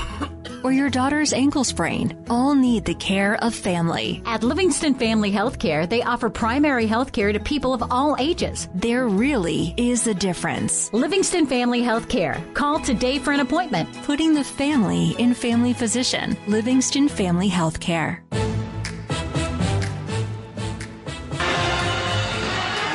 or 0.63 0.71
your 0.71 0.89
daughter's 0.89 1.33
ankle 1.33 1.63
sprain 1.63 2.25
all 2.29 2.55
need 2.55 2.85
the 2.85 2.93
care 2.95 3.35
of 3.43 3.53
family. 3.53 4.21
At 4.25 4.43
Livingston 4.43 4.95
Family 4.95 5.31
Healthcare, 5.31 5.87
they 5.87 6.03
offer 6.03 6.29
primary 6.29 6.85
health 6.85 7.11
care 7.11 7.31
to 7.31 7.39
people 7.39 7.73
of 7.73 7.83
all 7.91 8.15
ages. 8.19 8.67
There 8.73 9.07
really 9.07 9.73
is 9.77 10.07
a 10.07 10.13
difference. 10.13 10.91
Livingston 10.93 11.47
Family 11.47 11.81
Healthcare. 11.81 12.41
Call 12.53 12.79
today 12.79 13.19
for 13.19 13.31
an 13.31 13.39
appointment. 13.39 13.87
Putting 14.03 14.33
the 14.33 14.43
family 14.43 15.15
in 15.19 15.33
family 15.33 15.73
physician. 15.73 16.37
Livingston 16.47 17.07
Family 17.07 17.49
Healthcare. 17.49 18.19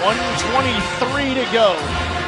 123 0.03 1.35
to 1.35 1.47
go 1.53 1.79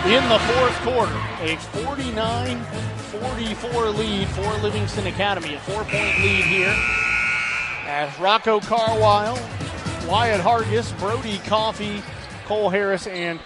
in 0.06 0.28
the 0.28 0.38
fourth 0.38 0.76
quarter. 0.82 1.18
A 1.40 1.56
49 1.84 2.93
44 3.20 3.91
lead 3.91 4.28
for 4.28 4.52
Livingston 4.59 5.07
Academy. 5.07 5.55
A 5.55 5.60
four 5.60 5.84
point 5.84 6.18
lead 6.18 6.44
here 6.44 6.75
as 7.86 8.18
Rocco 8.18 8.60
Carwile, 8.60 9.39
Wyatt 10.09 10.41
Hargis, 10.41 10.99
Brody 10.99 11.39
Coffee, 11.39 12.02
Cole 12.47 12.70
Harris, 12.70 13.07
and 13.07 13.39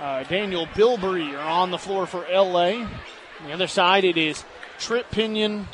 uh, 0.00 0.24
Daniel 0.24 0.66
Bilbrey 0.66 1.32
are 1.34 1.48
on 1.48 1.70
the 1.70 1.78
floor 1.78 2.06
for 2.06 2.26
LA. 2.30 2.82
On 3.40 3.46
the 3.46 3.52
other 3.52 3.68
side, 3.68 4.04
it 4.04 4.16
is 4.16 4.44
Trip 4.78 5.08
Pinion, 5.10 5.68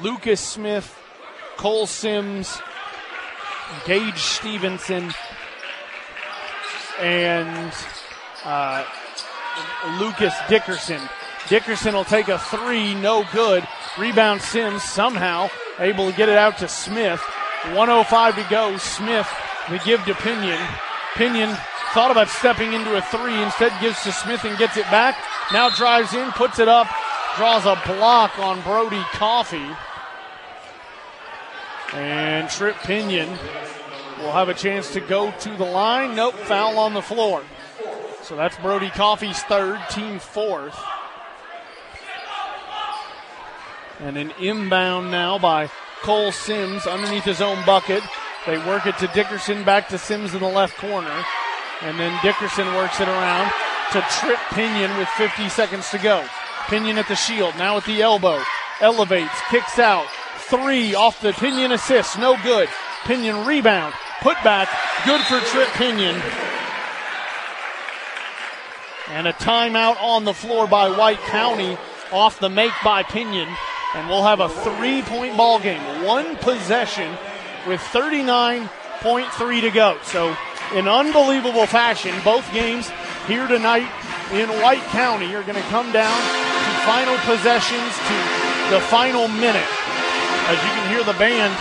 Lucas 0.00 0.40
Smith, 0.40 0.96
Cole 1.56 1.86
Sims, 1.86 2.56
Gage 3.84 4.18
Stevenson, 4.18 5.12
and 7.00 7.72
uh, 8.44 8.84
Lucas 9.98 10.34
Dickerson. 10.48 11.00
Dickerson 11.48 11.94
will 11.94 12.04
take 12.04 12.28
a 12.28 12.38
three, 12.38 12.94
no 12.94 13.24
good. 13.32 13.66
Rebound 13.98 14.40
Sims 14.40 14.82
somehow 14.82 15.48
able 15.78 16.10
to 16.10 16.16
get 16.16 16.28
it 16.28 16.38
out 16.38 16.58
to 16.58 16.68
Smith. 16.68 17.20
105 17.72 18.36
to 18.36 18.46
go. 18.50 18.76
Smith 18.76 19.28
the 19.68 19.78
give 19.78 20.04
to 20.04 20.14
Pinion. 20.14 20.60
Pinion 21.14 21.56
thought 21.92 22.10
about 22.10 22.28
stepping 22.28 22.72
into 22.72 22.96
a 22.96 23.02
three, 23.02 23.40
instead 23.42 23.72
gives 23.80 24.02
to 24.02 24.12
Smith 24.12 24.44
and 24.44 24.58
gets 24.58 24.76
it 24.76 24.84
back. 24.90 25.16
Now 25.52 25.70
drives 25.70 26.12
in, 26.12 26.30
puts 26.32 26.58
it 26.58 26.68
up, 26.68 26.88
draws 27.36 27.64
a 27.64 27.80
block 27.86 28.38
on 28.38 28.60
Brody 28.62 29.02
Coffee. 29.12 29.70
And 31.92 32.48
Trip 32.50 32.76
Pinion 32.82 33.28
will 34.18 34.32
have 34.32 34.48
a 34.48 34.54
chance 34.54 34.92
to 34.92 35.00
go 35.00 35.30
to 35.40 35.56
the 35.56 35.64
line. 35.64 36.16
Nope, 36.16 36.34
foul 36.34 36.78
on 36.78 36.94
the 36.94 37.02
floor. 37.02 37.42
So 38.22 38.36
that's 38.36 38.56
Brody 38.56 38.90
Coffee's 38.90 39.42
third, 39.44 39.80
team 39.90 40.18
fourth. 40.18 40.78
And 44.00 44.16
an 44.16 44.32
inbound 44.40 45.10
now 45.10 45.38
by 45.38 45.70
Cole 46.02 46.32
Sims 46.32 46.86
underneath 46.86 47.24
his 47.24 47.40
own 47.40 47.64
bucket. 47.64 48.02
They 48.46 48.58
work 48.58 48.86
it 48.86 48.98
to 48.98 49.06
Dickerson, 49.08 49.64
back 49.64 49.88
to 49.88 49.98
Sims 49.98 50.34
in 50.34 50.40
the 50.40 50.48
left 50.48 50.76
corner. 50.76 51.24
And 51.82 51.98
then 51.98 52.18
Dickerson 52.22 52.66
works 52.74 53.00
it 53.00 53.08
around 53.08 53.50
to 53.92 54.00
Trip 54.10 54.38
Pinion 54.50 54.96
with 54.98 55.08
50 55.10 55.48
seconds 55.48 55.88
to 55.90 55.98
go. 55.98 56.26
Pinion 56.66 56.98
at 56.98 57.08
the 57.08 57.14
shield, 57.14 57.54
now 57.56 57.76
at 57.76 57.84
the 57.84 58.02
elbow. 58.02 58.42
Elevates, 58.80 59.40
kicks 59.50 59.78
out. 59.78 60.06
Three 60.36 60.94
off 60.94 61.20
the 61.20 61.32
Pinion 61.32 61.72
assist, 61.72 62.18
no 62.18 62.36
good. 62.42 62.68
Pinion 63.04 63.46
rebound, 63.46 63.94
put 64.20 64.36
back, 64.42 64.68
good 65.06 65.20
for 65.22 65.38
Trip 65.40 65.68
Pinion. 65.74 66.20
And 69.08 69.26
a 69.26 69.32
timeout 69.34 70.02
on 70.02 70.24
the 70.24 70.34
floor 70.34 70.66
by 70.66 70.88
White 70.90 71.20
County 71.20 71.78
off 72.10 72.40
the 72.40 72.48
make 72.48 72.72
by 72.82 73.02
Pinion. 73.02 73.48
And 73.94 74.08
we'll 74.08 74.24
have 74.24 74.40
a 74.40 74.48
three 74.48 75.02
point 75.02 75.36
ball 75.36 75.60
game. 75.60 75.80
One 76.04 76.36
possession 76.36 77.16
with 77.66 77.80
39.3 77.80 79.60
to 79.60 79.70
go. 79.70 79.98
So, 80.02 80.36
in 80.74 80.88
unbelievable 80.88 81.66
fashion, 81.66 82.14
both 82.24 82.50
games 82.52 82.90
here 83.28 83.46
tonight 83.46 83.86
in 84.32 84.48
White 84.60 84.82
County 84.90 85.32
are 85.34 85.42
going 85.42 85.60
to 85.60 85.68
come 85.70 85.92
down 85.92 86.16
to 86.18 86.70
final 86.82 87.16
possessions 87.22 87.94
to 88.10 88.16
the 88.74 88.80
final 88.90 89.28
minute. 89.28 89.70
As 90.50 90.58
you 90.58 90.70
can 90.74 90.90
hear 90.90 91.04
the 91.04 91.16
band 91.16 91.54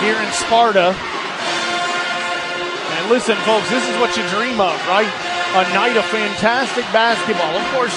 here 0.00 0.16
in 0.16 0.30
Sparta. 0.32 0.94
And 2.94 3.10
listen, 3.10 3.36
folks, 3.42 3.68
this 3.68 3.82
is 3.82 3.96
what 3.98 4.16
you 4.16 4.22
dream 4.30 4.60
of, 4.62 4.78
right? 4.86 5.10
A 5.58 5.64
night 5.74 5.96
of 5.96 6.04
fantastic 6.06 6.84
basketball. 6.94 7.50
Of 7.50 7.66
course, 7.74 7.96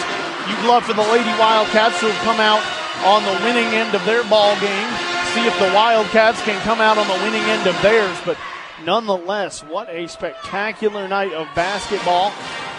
you'd 0.49 0.65
love 0.65 0.83
for 0.83 0.93
the 0.93 1.05
Lady 1.13 1.29
Wildcats 1.37 1.99
to 1.99 2.09
have 2.09 2.23
come 2.25 2.39
out 2.41 2.63
on 3.03 3.23
the 3.23 3.43
winning 3.43 3.67
end 3.73 3.95
of 3.95 4.03
their 4.05 4.23
ball 4.25 4.53
game. 4.59 4.89
See 5.33 5.45
if 5.45 5.57
the 5.59 5.71
Wildcats 5.73 6.41
can 6.43 6.59
come 6.61 6.81
out 6.81 6.97
on 6.97 7.07
the 7.07 7.23
winning 7.23 7.41
end 7.49 7.67
of 7.67 7.79
theirs. 7.81 8.17
But 8.25 8.37
nonetheless, 8.83 9.63
what 9.63 9.89
a 9.89 10.07
spectacular 10.07 11.07
night 11.07 11.33
of 11.33 11.47
basketball 11.55 12.31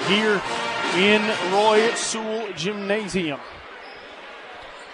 here 0.06 0.40
in 0.96 1.22
Roy 1.52 1.92
Sewell 1.94 2.52
Gymnasium. 2.54 3.40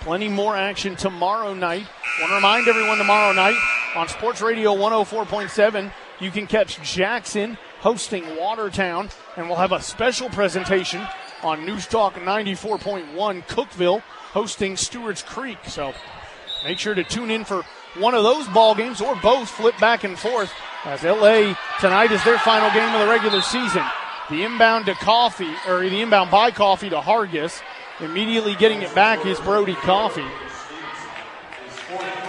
Plenty 0.01 0.29
more 0.29 0.57
action 0.57 0.97
tomorrow 0.97 1.55
night. 1.55 1.87
Want 2.21 2.31
to 2.31 2.37
remind 2.37 2.69
everyone 2.69 2.99
tomorrow 2.99 3.33
night 3.33 3.57
on 3.95 4.09
Sports 4.09 4.41
Radio 4.41 4.75
104.7, 4.75 5.91
you 6.21 6.31
can 6.31 6.47
catch 6.47 6.81
Jackson 6.83 7.59
hosting 7.81 8.37
Watertown, 8.37 9.09
and 9.37 9.49
we'll 9.49 9.57
have 9.57 9.73
a 9.73 9.81
special 9.81 10.29
presentation 10.29 11.07
on 11.43 11.65
News 11.65 11.87
Talk 11.87 12.15
94.1 12.15 13.47
Cookeville 13.47 14.03
hosting 14.33 14.77
Stewart's 14.77 15.23
Creek. 15.23 15.59
So 15.67 15.93
make 16.65 16.79
sure 16.79 16.95
to 16.95 17.05
tune 17.05 17.31
in 17.31 17.45
for 17.45 17.65
one 17.97 18.15
of 18.15 18.23
those 18.23 18.47
ball 18.49 18.75
games 18.75 19.01
or 19.01 19.17
both 19.17 19.49
flip 19.49 19.79
back 19.79 20.05
and 20.05 20.19
forth 20.19 20.53
as 20.85 21.03
LA 21.03 21.55
tonight 21.81 22.13
is 22.13 22.23
their 22.25 22.39
final 22.39 22.71
game 22.71 22.95
of 22.95 23.01
the 23.01 23.13
regular 23.13 23.41
season. 23.41 23.83
The 24.31 24.45
inbound 24.45 24.87
to 24.87 24.95
Coffee, 24.95 25.55
or 25.67 25.81
the 25.81 26.01
inbound 26.01 26.31
by 26.31 26.51
Coffee 26.51 26.91
to 26.91 27.01
Hargis. 27.01 27.63
Immediately 28.01 28.55
getting 28.57 28.83
it 28.83 28.95
back 28.95 29.25
is 29.27 29.41
Brody 29.41 29.75
Coffee. 29.75 30.27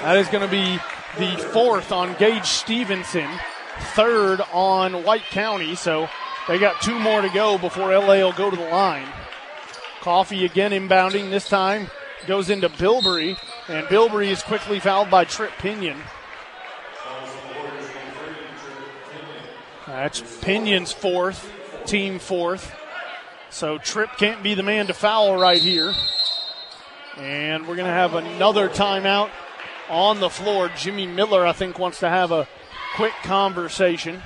That 0.01 0.17
is 0.17 0.27
going 0.29 0.43
to 0.43 0.49
be 0.49 0.79
the 1.17 1.37
fourth 1.49 1.91
on 1.91 2.15
Gage 2.15 2.45
Stevenson, 2.45 3.29
third 3.93 4.41
on 4.53 5.03
White 5.03 5.25
County. 5.25 5.75
So 5.75 6.07
they 6.47 6.57
got 6.57 6.81
two 6.81 6.97
more 6.97 7.21
to 7.21 7.29
go 7.29 7.57
before 7.57 7.93
LA 7.93 8.15
will 8.15 8.31
go 8.31 8.49
to 8.49 8.55
the 8.55 8.69
line. 8.69 9.07
Coffee 10.01 10.45
again 10.45 10.71
inbounding. 10.71 11.29
This 11.29 11.47
time 11.47 11.89
goes 12.27 12.49
into 12.49 12.69
Bilbrey, 12.69 13.37
and 13.67 13.85
Bilbrey 13.87 14.27
is 14.27 14.41
quickly 14.43 14.79
fouled 14.79 15.09
by 15.09 15.25
Trip 15.25 15.51
Pinion. 15.59 15.97
That's 19.87 20.21
Pinion's 20.41 20.91
fourth, 20.91 21.51
team 21.85 22.19
fourth. 22.19 22.73
So 23.49 23.77
Trip 23.77 24.09
can't 24.17 24.43
be 24.43 24.53
the 24.53 24.63
man 24.63 24.87
to 24.87 24.93
foul 24.93 25.37
right 25.37 25.61
here. 25.61 25.93
And 27.17 27.67
we're 27.67 27.75
going 27.75 27.87
to 27.87 27.93
have 27.93 28.13
another 28.13 28.69
timeout 28.69 29.29
on 29.89 30.19
the 30.19 30.29
floor. 30.29 30.69
Jimmy 30.77 31.07
Miller, 31.07 31.45
I 31.45 31.51
think, 31.51 31.79
wants 31.79 31.99
to 31.99 32.09
have 32.09 32.31
a 32.31 32.47
quick 32.95 33.13
conversation. 33.23 34.21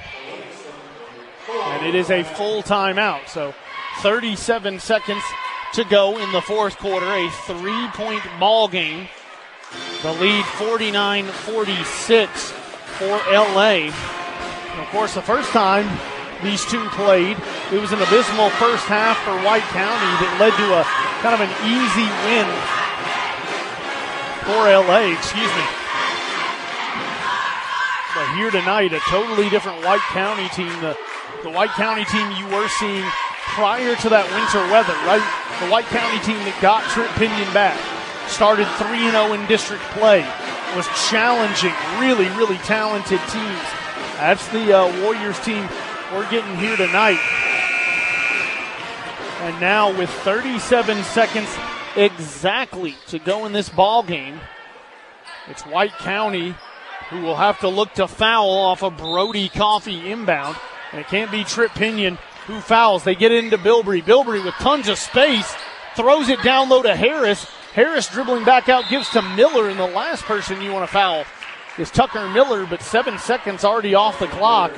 And 1.50 1.86
it 1.86 1.96
is 1.96 2.12
a 2.12 2.24
full 2.24 2.62
timeout. 2.62 3.30
So 3.30 3.54
37 4.02 4.80
seconds 4.80 5.24
to 5.74 5.84
go 5.84 6.18
in 6.18 6.32
the 6.32 6.42
fourth 6.42 6.78
quarter. 6.78 7.06
A 7.06 7.30
three 7.30 7.88
point 7.94 8.24
ball 8.40 8.68
game. 8.68 9.08
The 10.02 10.14
lead 10.14 10.46
49 10.46 11.26
46 11.26 12.52
for 12.52 13.18
LA. 13.32 13.90
And 13.90 14.82
of 14.82 14.88
course, 14.90 15.14
the 15.16 15.22
first 15.22 15.50
time 15.52 15.90
these 16.44 16.66
two 16.66 16.84
played, 16.90 17.38
it 17.72 17.80
was 17.80 17.92
an 17.92 18.02
abysmal 18.02 18.50
first 18.62 18.86
half 18.86 19.18
for 19.24 19.34
White 19.46 19.66
County 19.72 20.12
that 20.22 20.38
led 20.40 20.54
to 20.60 20.68
a 20.76 20.84
kind 21.24 21.34
of 21.34 21.42
an 21.42 21.54
easy 21.64 22.08
win 22.28 22.48
for 24.44 24.68
LA, 24.68 25.16
excuse 25.16 25.48
me. 25.56 25.66
But 28.14 28.28
here 28.36 28.52
tonight, 28.52 28.94
a 28.94 29.00
totally 29.10 29.50
different 29.50 29.84
White 29.84 30.04
County 30.12 30.50
team. 30.50 30.70
The, 30.82 30.98
the 31.44 31.52
White 31.52 31.72
County 31.72 32.06
team 32.06 32.32
you 32.40 32.48
were 32.48 32.68
seeing 32.80 33.04
prior 33.54 33.96
to 33.98 34.10
that 34.10 34.24
winter 34.32 34.64
weather, 34.72 34.96
right? 35.04 35.22
The 35.60 35.70
White 35.70 35.86
County 35.92 36.18
team 36.24 36.40
that 36.48 36.58
got 36.64 36.82
Trip 36.96 37.12
Pinion 37.20 37.52
back, 37.54 37.76
started 38.32 38.66
3 38.80 39.12
0 39.12 39.34
in 39.36 39.46
district 39.52 39.84
play, 39.92 40.24
was 40.76 40.88
challenging 41.12 41.76
really, 42.00 42.32
really 42.40 42.58
talented 42.64 43.20
teams. 43.28 43.68
That's 44.16 44.48
the 44.56 44.72
uh, 44.72 45.04
Warriors 45.04 45.40
team 45.44 45.68
we're 46.16 46.30
getting 46.32 46.56
here 46.56 46.78
tonight. 46.78 47.20
And 49.44 49.60
now 49.60 49.92
with 49.92 50.10
37 50.24 51.04
seconds 51.04 51.50
exactly 51.98 52.96
to 53.08 53.20
go 53.20 53.46
in 53.46 53.52
this 53.52 53.68
ball 53.68 54.02
game, 54.02 54.40
it's 55.50 55.64
White 55.64 55.98
County 56.00 56.56
who 57.10 57.22
will 57.22 57.36
have 57.36 57.60
to 57.60 57.68
look 57.68 57.94
to 57.96 58.08
foul 58.08 58.50
off 58.50 58.82
a 58.82 58.90
Brody 58.90 59.50
Coffee 59.50 60.10
inbound. 60.10 60.56
And 60.94 61.02
it 61.02 61.08
can't 61.08 61.32
be 61.32 61.44
Trip 61.44 61.72
Pinion 61.72 62.18
who 62.46 62.60
fouls. 62.60 63.04
They 63.04 63.16
get 63.16 63.32
into 63.32 63.58
Bilbrey. 63.58 64.04
Bilbrey 64.04 64.44
with 64.44 64.54
tons 64.56 64.88
of 64.88 64.98
space 64.98 65.54
throws 65.96 66.30
it 66.30 66.42
down 66.44 66.70
low 66.70 66.84
to 66.84 66.96
Harris. 66.96 67.46
Harris 67.74 68.08
dribbling 68.08 68.46
back 68.46 68.70
out 68.70 68.88
gives 68.90 69.10
to 69.10 69.22
Miller, 69.22 69.70
and 69.70 69.80
the 69.80 69.88
last 69.88 70.24
person 70.24 70.62
you 70.62 70.72
want 70.72 70.88
to 70.88 70.94
foul 70.94 71.26
is 71.80 71.90
Tucker 71.90 72.30
Miller, 72.30 72.68
but 72.68 72.82
seven 72.82 73.18
seconds 73.18 73.64
already 73.64 73.96
off 73.96 74.20
the 74.20 74.28
clock. 74.28 74.72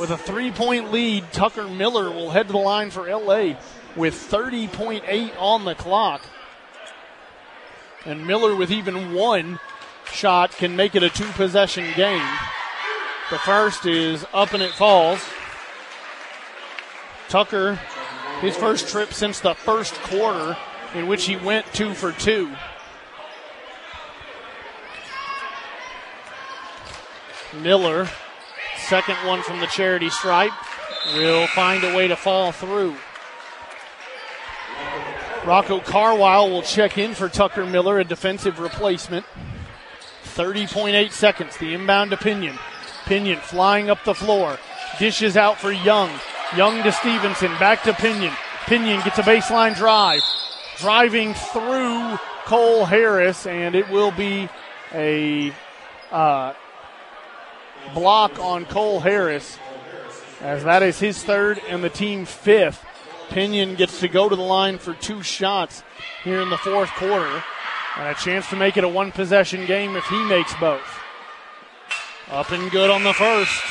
With 0.00 0.10
a 0.10 0.18
three 0.18 0.50
point 0.50 0.90
lead, 0.90 1.32
Tucker 1.32 1.68
Miller 1.68 2.10
will 2.10 2.30
head 2.30 2.48
to 2.48 2.52
the 2.52 2.58
line 2.58 2.90
for 2.90 3.08
LA 3.08 3.54
with 3.96 4.14
30.8 4.14 5.32
on 5.38 5.64
the 5.64 5.74
clock. 5.74 6.22
And 8.04 8.26
Miller, 8.26 8.54
with 8.54 8.70
even 8.70 9.12
one 9.12 9.60
shot, 10.12 10.52
can 10.52 10.76
make 10.76 10.94
it 10.94 11.02
a 11.02 11.10
two 11.10 11.28
possession 11.32 11.84
game. 11.94 12.26
The 13.30 13.38
first 13.38 13.84
is 13.84 14.24
up 14.32 14.54
and 14.54 14.62
it 14.62 14.72
falls. 14.72 15.20
Tucker, 17.28 17.78
his 18.40 18.56
first 18.56 18.88
trip 18.88 19.12
since 19.12 19.40
the 19.40 19.54
first 19.54 19.92
quarter, 19.96 20.56
in 20.94 21.06
which 21.06 21.26
he 21.26 21.36
went 21.36 21.66
two 21.74 21.92
for 21.92 22.12
two. 22.12 22.50
Miller, 27.60 28.08
second 28.76 29.16
one 29.26 29.42
from 29.42 29.60
the 29.60 29.66
charity 29.66 30.08
stripe, 30.08 30.52
will 31.14 31.46
find 31.48 31.84
a 31.84 31.94
way 31.94 32.08
to 32.08 32.16
fall 32.16 32.50
through. 32.50 32.96
Rocco 35.44 35.80
Carwile 35.80 36.50
will 36.50 36.62
check 36.62 36.96
in 36.96 37.14
for 37.14 37.28
Tucker 37.28 37.66
Miller, 37.66 37.98
a 37.98 38.04
defensive 38.04 38.58
replacement. 38.58 39.26
30.8 40.24 41.10
seconds. 41.10 41.56
The 41.58 41.74
inbound 41.74 42.10
to 42.12 42.16
Pinion. 43.08 43.38
Flying 43.40 43.90
up 43.90 44.04
the 44.04 44.14
floor. 44.14 44.58
Dishes 44.98 45.36
out 45.36 45.58
for 45.58 45.72
Young. 45.72 46.10
Young 46.56 46.82
to 46.82 46.92
Stevenson. 46.92 47.50
Back 47.58 47.82
to 47.84 47.94
Pinion. 47.94 48.32
Pinion 48.66 49.02
gets 49.02 49.18
a 49.18 49.22
baseline 49.22 49.74
drive. 49.74 50.20
Driving 50.78 51.34
through 51.34 52.18
Cole 52.44 52.84
Harris, 52.84 53.46
and 53.46 53.74
it 53.74 53.88
will 53.90 54.10
be 54.10 54.48
a 54.94 55.52
uh, 56.10 56.54
block 57.94 58.38
on 58.38 58.64
Cole 58.64 59.00
Harris, 59.00 59.58
as 60.40 60.64
that 60.64 60.82
is 60.82 60.98
his 60.98 61.22
third 61.22 61.60
and 61.68 61.82
the 61.82 61.90
team 61.90 62.24
fifth. 62.24 62.84
Pinion 63.28 63.74
gets 63.74 64.00
to 64.00 64.08
go 64.08 64.28
to 64.28 64.36
the 64.36 64.42
line 64.42 64.78
for 64.78 64.94
two 64.94 65.22
shots 65.22 65.82
here 66.24 66.40
in 66.40 66.48
the 66.48 66.56
fourth 66.56 66.90
quarter, 66.92 67.42
and 67.98 68.08
a 68.08 68.14
chance 68.14 68.48
to 68.50 68.56
make 68.56 68.76
it 68.76 68.84
a 68.84 68.88
one 68.88 69.12
possession 69.12 69.66
game 69.66 69.96
if 69.96 70.04
he 70.06 70.24
makes 70.24 70.54
both. 70.60 70.88
Up 72.30 72.50
and 72.50 72.70
good 72.70 72.90
on 72.90 73.04
the 73.04 73.14
first. 73.14 73.62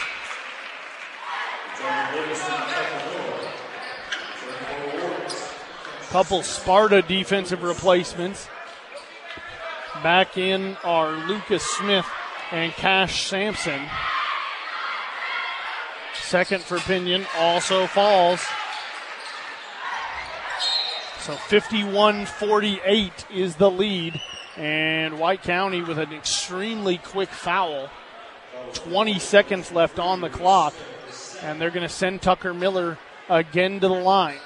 Couple 6.10 6.42
Sparta 6.42 7.03
defensive 7.03 7.61
replacements. 7.61 8.48
Back 10.02 10.40
in 10.40 10.76
are 10.84 11.11
Lucas 11.27 11.64
Smith 11.64 12.08
and 12.52 12.72
Cash 12.72 13.27
Sampson. 13.27 13.80
Second 16.16 16.64
for 16.64 16.80
Pinion 16.80 17.27
also 17.38 17.86
falls. 17.86 18.42
So 21.19 21.36
51 21.36 22.26
48 22.26 23.26
is 23.32 23.58
the 23.58 23.69
lead. 23.69 24.19
And 24.56 25.19
White 25.19 25.44
County 25.44 25.84
with 25.84 26.00
an 26.00 26.11
extremely 26.11 26.98
quick 26.98 27.30
foul. 27.30 27.92
20 28.74 29.20
seconds 29.20 29.72
left 29.72 30.00
on 30.00 30.22
the 30.22 30.30
clock. 30.30 30.74
And 31.42 31.62
they're 31.62 31.72
going 31.72 31.88
to 31.88 31.94
send 31.94 32.22
Tucker 32.22 32.54
Miller 32.54 32.98
again 33.30 33.80
to 33.80 33.88
the 33.88 33.94
line. 33.94 34.40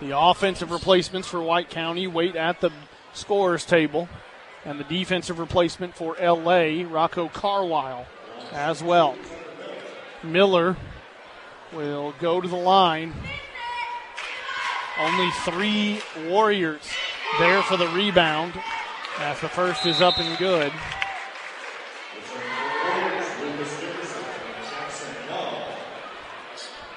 The 0.00 0.18
offensive 0.18 0.70
replacements 0.70 1.28
for 1.28 1.40
White 1.40 1.70
County 1.70 2.06
wait 2.06 2.36
at 2.36 2.60
the 2.60 2.70
scorers 3.12 3.64
table. 3.64 4.08
And 4.64 4.80
the 4.80 4.84
defensive 4.84 5.38
replacement 5.38 5.94
for 5.94 6.16
LA, 6.20 6.84
Rocco 6.88 7.28
Carwile, 7.28 8.06
as 8.52 8.82
well. 8.82 9.16
Miller 10.22 10.76
will 11.72 12.14
go 12.18 12.40
to 12.40 12.48
the 12.48 12.56
line. 12.56 13.12
Only 14.98 15.30
three 15.44 16.00
Warriors 16.28 16.82
there 17.38 17.62
for 17.62 17.76
the 17.76 17.88
rebound. 17.88 18.54
As 19.20 19.40
the 19.40 19.48
first 19.48 19.86
is 19.86 20.00
up 20.00 20.18
and 20.18 20.36
good. 20.38 20.72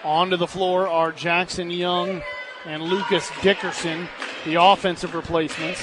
Onto 0.03 0.37
the 0.37 0.47
floor 0.47 0.87
are 0.87 1.11
Jackson 1.11 1.69
Young 1.69 2.23
and 2.65 2.81
Lucas 2.81 3.29
Dickerson, 3.41 4.07
the 4.45 4.55
offensive 4.55 5.13
replacements. 5.13 5.81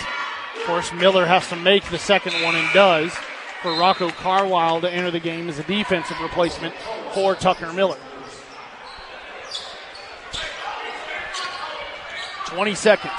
Of 0.56 0.64
course, 0.64 0.92
Miller 0.92 1.26
has 1.26 1.48
to 1.50 1.56
make 1.56 1.84
the 1.90 1.98
second 1.98 2.32
one 2.42 2.56
and 2.56 2.72
does 2.72 3.12
for 3.62 3.72
Rocco 3.72 4.10
Carwile 4.10 4.80
to 4.80 4.90
enter 4.90 5.10
the 5.10 5.20
game 5.20 5.48
as 5.48 5.58
a 5.58 5.62
defensive 5.64 6.20
replacement 6.20 6.74
for 7.12 7.34
Tucker 7.34 7.72
Miller. 7.72 7.98
20 12.46 12.74
seconds. 12.74 13.12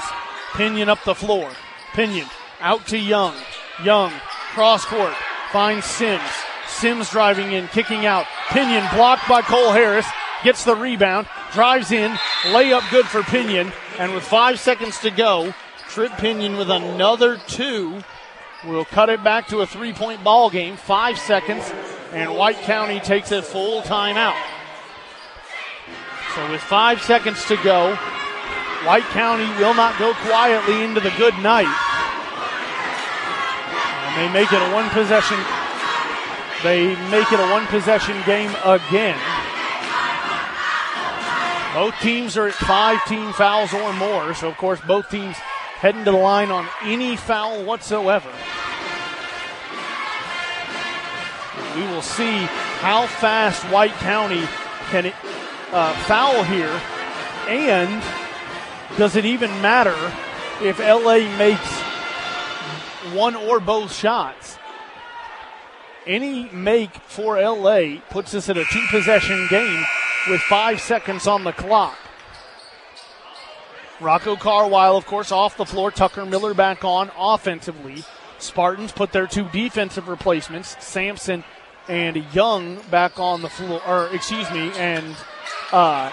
Pinion 0.54 0.88
up 0.88 1.02
the 1.04 1.14
floor. 1.14 1.50
Pinion 1.94 2.26
out 2.60 2.86
to 2.88 2.98
Young. 2.98 3.34
Young 3.82 4.12
cross 4.52 4.84
court 4.84 5.14
finds 5.52 5.86
Sims. 5.86 6.22
Sims 6.66 7.10
driving 7.10 7.52
in, 7.52 7.68
kicking 7.68 8.06
out. 8.06 8.26
Pinion 8.48 8.84
blocked 8.94 9.28
by 9.28 9.42
Cole 9.42 9.72
Harris. 9.72 10.06
Gets 10.44 10.64
the 10.64 10.76
rebound, 10.76 11.26
drives 11.52 11.90
in, 11.90 12.12
layup 12.42 12.88
good 12.90 13.06
for 13.06 13.22
Pinion, 13.22 13.72
and 13.98 14.12
with 14.12 14.22
five 14.22 14.60
seconds 14.60 14.98
to 15.00 15.10
go, 15.10 15.54
Trip 15.88 16.12
Pinion 16.18 16.58
with 16.58 16.70
another 16.70 17.38
two 17.48 18.02
will 18.64 18.84
cut 18.84 19.08
it 19.08 19.24
back 19.24 19.48
to 19.48 19.60
a 19.60 19.66
three 19.66 19.94
point 19.94 20.22
ball 20.22 20.50
game. 20.50 20.76
Five 20.76 21.18
seconds, 21.18 21.72
and 22.12 22.36
White 22.36 22.58
County 22.58 23.00
takes 23.00 23.32
a 23.32 23.40
full 23.40 23.80
timeout. 23.80 24.36
So 26.34 26.52
with 26.52 26.60
five 26.60 27.00
seconds 27.00 27.42
to 27.46 27.56
go, 27.64 27.96
White 28.84 29.04
County 29.04 29.48
will 29.58 29.74
not 29.74 29.98
go 29.98 30.12
quietly 30.14 30.84
into 30.84 31.00
the 31.00 31.14
good 31.16 31.34
night. 31.38 31.95
They 34.16 34.32
make 34.32 34.50
it 34.50 34.62
a 34.62 34.72
one 34.72 34.88
possession. 34.90 35.38
They 36.62 36.96
make 37.10 37.30
it 37.30 37.38
a 37.38 37.50
one 37.52 37.66
possession 37.66 38.16
game 38.24 38.50
again. 38.64 39.18
Both 41.74 42.00
teams 42.00 42.38
are 42.38 42.48
at 42.48 42.54
five 42.54 43.04
team 43.04 43.34
fouls 43.34 43.74
or 43.74 43.92
more, 43.92 44.32
so 44.32 44.48
of 44.48 44.56
course 44.56 44.80
both 44.80 45.10
teams 45.10 45.36
heading 45.36 46.06
to 46.06 46.12
the 46.12 46.16
line 46.16 46.50
on 46.50 46.66
any 46.82 47.14
foul 47.14 47.62
whatsoever. 47.62 48.30
We 51.74 51.82
will 51.82 52.00
see 52.00 52.38
how 52.80 53.06
fast 53.06 53.62
White 53.64 53.92
County 53.96 54.42
can 54.88 55.12
uh, 55.72 55.92
foul 56.04 56.42
here, 56.44 56.80
and 57.48 58.02
does 58.96 59.14
it 59.14 59.26
even 59.26 59.50
matter 59.60 59.94
if 60.62 60.78
LA 60.78 61.18
makes 61.36 61.68
one 63.14 63.36
or 63.36 63.60
both 63.60 63.92
shots? 63.92 64.58
Any 66.06 66.48
make 66.50 66.94
for 66.94 67.40
LA 67.40 68.00
puts 68.10 68.34
us 68.34 68.48
at 68.48 68.56
a 68.56 68.64
two 68.64 68.84
possession 68.90 69.46
game 69.48 69.84
with 70.28 70.40
five 70.42 70.80
seconds 70.80 71.26
on 71.26 71.44
the 71.44 71.52
clock. 71.52 71.98
Rocco 74.00 74.36
Carwile, 74.36 74.96
of 74.96 75.06
course, 75.06 75.32
off 75.32 75.56
the 75.56 75.64
floor. 75.64 75.90
Tucker 75.90 76.26
Miller 76.26 76.54
back 76.54 76.84
on 76.84 77.10
offensively. 77.16 78.04
Spartans 78.38 78.92
put 78.92 79.12
their 79.12 79.26
two 79.26 79.48
defensive 79.48 80.08
replacements, 80.08 80.76
Sampson 80.84 81.42
and 81.88 82.16
Young, 82.34 82.76
back 82.90 83.18
on 83.18 83.42
the 83.42 83.48
floor, 83.48 83.80
or 83.86 84.08
excuse 84.08 84.50
me, 84.50 84.70
and 84.76 85.16
uh, 85.72 86.10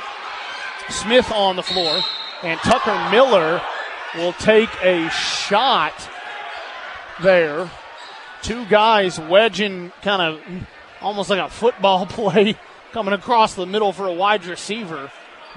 Smith 0.90 1.32
on 1.32 1.56
the 1.56 1.64
floor. 1.64 2.02
And 2.44 2.60
Tucker 2.62 3.10
Miller 3.12 3.62
will 4.16 4.34
take 4.34 4.70
a 4.82 5.10
shot 5.10 5.94
there. 7.22 7.70
Two 8.42 8.66
guys 8.66 9.20
wedging 9.20 9.92
kind 10.02 10.22
of 10.22 10.42
almost 11.02 11.30
like 11.30 11.40
a 11.40 11.50
football 11.50 12.06
play 12.08 12.56
coming 12.92 13.14
across 13.14 13.56
the 13.56 13.66
middle 13.66 13.92
for 13.92 14.08
a 14.08 14.14
wide 14.14 14.46
receiver. 14.46 15.12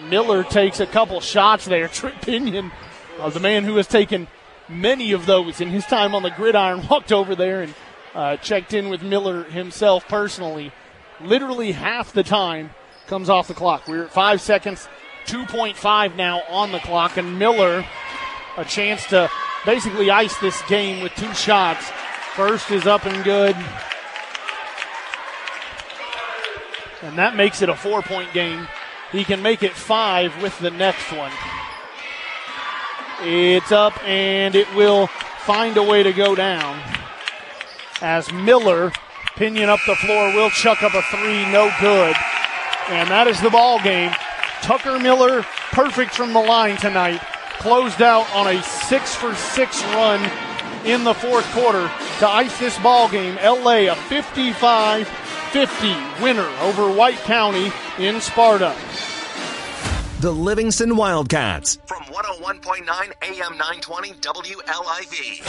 Miller 0.09 0.43
takes 0.43 0.81
a 0.81 0.86
couple 0.86 1.20
shots 1.20 1.65
there. 1.65 1.89
Trip 1.93 2.20
Pinion, 2.20 2.73
uh, 3.20 3.31
the 3.31 3.41
man 3.41 3.65
who 3.65 3.76
has 3.76 3.86
taken 3.86 4.28
many 4.68 5.12
of 5.12 5.26
those 5.26 5.60
in 5.60 5.68
his 5.68 5.85
time 5.86 6.15
on 6.15 6.23
the 6.23 6.31
gridiron, 6.31 6.86
walked 6.91 7.12
over 7.12 7.35
there 7.35 7.62
and 7.62 7.75
uh, 8.15 8.36
checked 8.39 8.73
in 8.73 8.89
with 8.89 9.02
Miller 9.02 9.44
himself 9.44 10.07
personally. 10.09 10.73
Literally 11.20 11.73
half 11.73 12.12
the 12.12 12.23
time 12.23 12.70
comes 13.07 13.31
off 13.31 13.49
the 13.49 13.55
clock. 13.55 13.86
We're 13.86 14.05
at 14.05 14.12
five 14.12 14.41
seconds, 14.41 14.89
2.5 15.26 16.17
now 16.17 16.43
on 16.49 16.73
the 16.73 16.78
clock, 16.78 17.17
and 17.17 17.39
Miller 17.39 17.86
a 18.57 18.65
chance 18.65 19.05
to 19.07 19.31
basically 19.65 20.10
ice 20.10 20.36
this 20.39 20.60
game 20.68 21.02
with 21.02 21.15
two 21.15 21.33
shots. 21.35 21.91
First 22.35 22.70
is 22.70 22.86
up 22.86 23.07
and 23.07 23.25
good. 23.25 23.57
And 27.02 27.18
that 27.18 27.36
makes 27.36 27.62
it 27.62 27.68
a 27.68 27.75
four 27.75 28.02
point 28.02 28.33
game. 28.33 28.67
He 29.12 29.25
can 29.25 29.43
make 29.43 29.62
it 29.62 29.73
five 29.73 30.43
with 30.43 30.59
the 30.59 30.70
next 30.70 31.12
one. 31.12 31.33
It's 33.23 33.73
up 33.73 34.02
and 34.05 34.55
it 34.55 34.73
will 34.75 35.07
find 35.07 35.76
a 35.76 35.83
way 35.83 36.02
to 36.02 36.12
go 36.12 36.35
down. 36.35 36.81
As 38.02 38.31
Miller, 38.33 38.93
pinion 39.36 39.70
up 39.70 39.81
the 39.86 39.94
floor, 39.97 40.35
will 40.35 40.51
chuck 40.51 40.83
up 40.83 40.94
a 40.94 41.02
three, 41.02 41.51
no 41.51 41.73
good. 41.81 42.15
And 42.89 43.09
that 43.10 43.26
is 43.26 43.41
the 43.41 43.51
ball 43.51 43.81
game. 43.83 44.12
Tucker 44.60 44.99
Miller, 44.99 45.43
perfect 45.73 46.15
from 46.15 46.33
the 46.33 46.41
line 46.41 46.76
tonight. 46.76 47.23
Closed 47.59 48.02
out 48.02 48.26
on 48.35 48.47
a 48.47 48.62
six 48.62 49.15
for 49.15 49.35
six 49.35 49.83
run 49.85 50.20
in 50.85 51.05
the 51.05 51.15
fourth 51.15 51.44
quarter 51.52 51.91
to 52.18 52.28
ice 52.28 52.59
this 52.59 52.78
ball 52.78 53.09
game. 53.09 53.36
LA 53.36 53.91
a 53.91 53.94
55 53.94 55.09
50 55.09 55.89
winner 56.23 56.49
over 56.60 56.91
White 56.91 57.18
County 57.18 57.73
in 57.99 58.20
Sparta. 58.20 58.75
The 60.20 60.31
Livingston 60.31 60.97
Wildcats 60.97 61.78
from 61.86 62.02
101.9 62.05 62.86
AM 63.23 63.59
920 63.59 64.12
WLIV. 64.15 65.44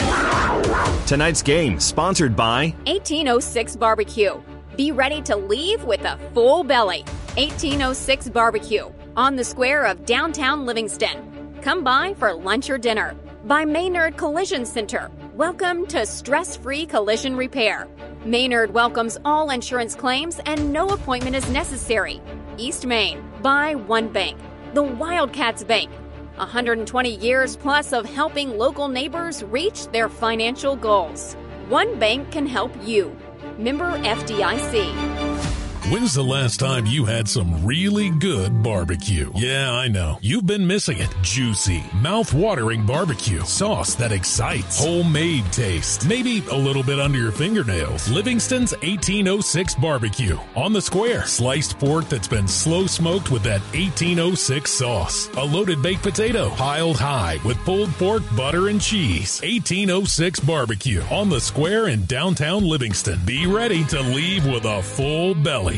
Tonight's 1.06 1.42
game 1.42 1.78
sponsored 1.80 2.34
by 2.36 2.74
1806 2.86 3.76
Barbecue. 3.76 4.40
Be 4.76 4.92
ready 4.92 5.22
to 5.22 5.36
leave 5.36 5.84
with 5.84 6.02
a 6.04 6.18
full 6.34 6.64
belly. 6.64 7.02
1806 7.36 8.28
Barbecue 8.30 8.90
on 9.16 9.36
the 9.36 9.44
square 9.44 9.84
of 9.84 10.04
downtown 10.04 10.66
Livingston. 10.66 11.37
Come 11.62 11.82
by 11.82 12.14
for 12.14 12.32
lunch 12.32 12.70
or 12.70 12.78
dinner. 12.78 13.16
By 13.44 13.64
Maynard 13.64 14.16
Collision 14.16 14.64
Center. 14.64 15.10
Welcome 15.34 15.86
to 15.88 16.06
stress 16.06 16.56
free 16.56 16.86
collision 16.86 17.36
repair. 17.36 17.88
Maynard 18.24 18.72
welcomes 18.72 19.18
all 19.24 19.50
insurance 19.50 19.96
claims 19.96 20.40
and 20.46 20.72
no 20.72 20.86
appointment 20.88 21.34
is 21.34 21.48
necessary. 21.50 22.22
East 22.58 22.86
Main. 22.86 23.24
By 23.42 23.74
One 23.74 24.08
Bank. 24.08 24.38
The 24.74 24.84
Wildcats 24.84 25.64
Bank. 25.64 25.90
120 26.36 27.16
years 27.16 27.56
plus 27.56 27.92
of 27.92 28.06
helping 28.06 28.56
local 28.56 28.86
neighbors 28.86 29.42
reach 29.42 29.88
their 29.88 30.08
financial 30.08 30.76
goals. 30.76 31.34
One 31.68 31.98
bank 31.98 32.30
can 32.30 32.46
help 32.46 32.72
you. 32.84 33.16
Member 33.58 33.98
FDIC. 33.98 35.27
When's 35.90 36.12
the 36.12 36.22
last 36.22 36.60
time 36.60 36.84
you 36.84 37.06
had 37.06 37.26
some 37.26 37.64
really 37.64 38.10
good 38.10 38.62
barbecue? 38.62 39.32
Yeah, 39.34 39.72
I 39.72 39.88
know. 39.88 40.18
You've 40.20 40.44
been 40.44 40.66
missing 40.66 40.98
it. 40.98 41.08
Juicy, 41.22 41.82
mouth-watering 42.02 42.84
barbecue. 42.84 43.40
Sauce 43.44 43.94
that 43.94 44.12
excites. 44.12 44.84
Homemade 44.84 45.50
taste. 45.50 46.06
Maybe 46.06 46.44
a 46.50 46.54
little 46.54 46.82
bit 46.82 47.00
under 47.00 47.16
your 47.16 47.32
fingernails. 47.32 48.06
Livingston's 48.10 48.72
1806 48.72 49.76
barbecue. 49.76 50.36
On 50.54 50.74
the 50.74 50.82
square. 50.82 51.24
Sliced 51.24 51.78
pork 51.78 52.06
that's 52.10 52.28
been 52.28 52.48
slow 52.48 52.86
smoked 52.86 53.30
with 53.30 53.44
that 53.44 53.62
1806 53.72 54.70
sauce. 54.70 55.30
A 55.38 55.44
loaded 55.44 55.82
baked 55.82 56.02
potato. 56.02 56.50
Piled 56.50 56.98
high 56.98 57.38
with 57.46 57.56
pulled 57.64 57.92
pork, 57.92 58.22
butter, 58.36 58.68
and 58.68 58.78
cheese. 58.78 59.40
1806 59.40 60.40
barbecue. 60.40 61.00
On 61.10 61.30
the 61.30 61.40
square 61.40 61.88
in 61.88 62.04
downtown 62.04 62.62
Livingston. 62.62 63.20
Be 63.24 63.46
ready 63.46 63.84
to 63.84 64.02
leave 64.02 64.44
with 64.44 64.66
a 64.66 64.82
full 64.82 65.34
belly. 65.34 65.77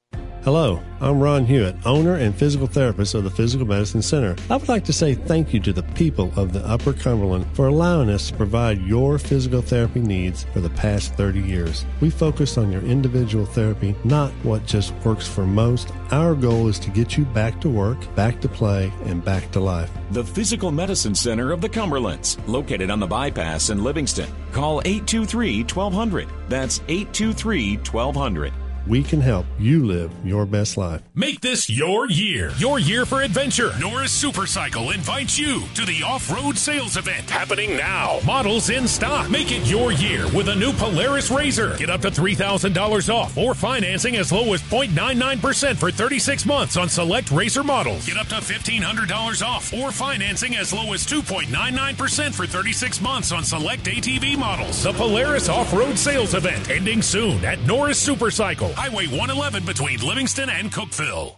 Hello, 0.43 0.81
I'm 0.99 1.19
Ron 1.19 1.45
Hewitt, 1.45 1.75
owner 1.85 2.15
and 2.15 2.33
physical 2.33 2.65
therapist 2.65 3.13
of 3.13 3.23
the 3.23 3.29
Physical 3.29 3.67
Medicine 3.67 4.01
Center. 4.01 4.35
I 4.49 4.57
would 4.57 4.69
like 4.69 4.83
to 4.85 4.93
say 4.93 5.13
thank 5.13 5.53
you 5.53 5.59
to 5.59 5.71
the 5.71 5.83
people 5.83 6.33
of 6.35 6.51
the 6.51 6.67
Upper 6.67 6.93
Cumberland 6.93 7.45
for 7.53 7.67
allowing 7.67 8.09
us 8.09 8.31
to 8.31 8.37
provide 8.37 8.81
your 8.81 9.19
physical 9.19 9.61
therapy 9.61 9.99
needs 9.99 10.45
for 10.51 10.59
the 10.59 10.71
past 10.71 11.13
30 11.13 11.41
years. 11.41 11.85
We 11.99 12.09
focus 12.09 12.57
on 12.57 12.71
your 12.71 12.81
individual 12.81 13.45
therapy, 13.45 13.95
not 14.03 14.31
what 14.41 14.65
just 14.65 14.95
works 15.05 15.27
for 15.27 15.45
most. 15.45 15.91
Our 16.09 16.33
goal 16.33 16.69
is 16.69 16.79
to 16.79 16.89
get 16.89 17.19
you 17.19 17.25
back 17.25 17.61
to 17.61 17.69
work, 17.69 17.99
back 18.15 18.41
to 18.41 18.49
play, 18.49 18.91
and 19.05 19.23
back 19.23 19.51
to 19.51 19.59
life. 19.59 19.91
The 20.09 20.25
Physical 20.25 20.71
Medicine 20.71 21.13
Center 21.13 21.51
of 21.51 21.61
the 21.61 21.69
Cumberlands, 21.69 22.39
located 22.47 22.89
on 22.89 22.99
the 22.99 23.05
bypass 23.05 23.69
in 23.69 23.83
Livingston. 23.83 24.29
Call 24.53 24.81
823 24.85 25.65
1200. 25.65 26.27
That's 26.49 26.79
823 26.87 27.77
1200. 27.77 28.53
We 28.87 29.03
can 29.03 29.21
help 29.21 29.45
you 29.59 29.85
live 29.85 30.11
your 30.23 30.45
best 30.45 30.77
life. 30.77 31.01
Make 31.13 31.41
this 31.41 31.69
your 31.69 32.09
year. 32.09 32.51
Your 32.57 32.79
year 32.79 33.05
for 33.05 33.21
adventure. 33.21 33.71
Norris 33.79 34.11
Supercycle 34.23 34.93
invites 34.93 35.37
you 35.37 35.63
to 35.75 35.85
the 35.85 36.03
off-road 36.03 36.57
sales 36.57 36.97
event 36.97 37.29
happening 37.29 37.77
now. 37.77 38.19
Models 38.25 38.69
in 38.69 38.87
stock. 38.87 39.29
Make 39.29 39.51
it 39.51 39.67
your 39.67 39.91
year 39.91 40.25
with 40.35 40.49
a 40.49 40.55
new 40.55 40.73
Polaris 40.73 41.29
RZR. 41.29 41.77
Get 41.77 41.89
up 41.89 42.01
to 42.01 42.11
$3,000 42.11 43.13
off 43.13 43.37
or 43.37 43.53
financing 43.53 44.17
as 44.17 44.31
low 44.31 44.53
as 44.53 44.61
0.99% 44.63 45.77
for 45.77 45.91
36 45.91 46.45
months 46.45 46.77
on 46.77 46.89
select 46.89 47.29
RZR 47.29 47.65
models. 47.65 48.05
Get 48.05 48.17
up 48.17 48.27
to 48.27 48.35
$1,500 48.35 49.45
off 49.45 49.73
or 49.73 49.91
financing 49.91 50.55
as 50.55 50.73
low 50.73 50.93
as 50.93 51.05
2.99% 51.05 52.33
for 52.33 52.45
36 52.45 53.01
months 53.01 53.31
on 53.31 53.43
select 53.43 53.83
ATV 53.85 54.37
models. 54.37 54.83
The 54.83 54.93
Polaris 54.93 55.49
Off-Road 55.49 55.97
Sales 55.97 56.33
Event 56.33 56.69
ending 56.69 57.01
soon 57.01 57.43
at 57.45 57.59
Norris 57.61 58.05
Supercycle, 58.05 58.70
Highway 58.73 59.07
111 59.07 59.65
between 59.65 59.99
Livingston 59.99 60.49
and 60.49 60.71
Cookeville. 60.71 61.35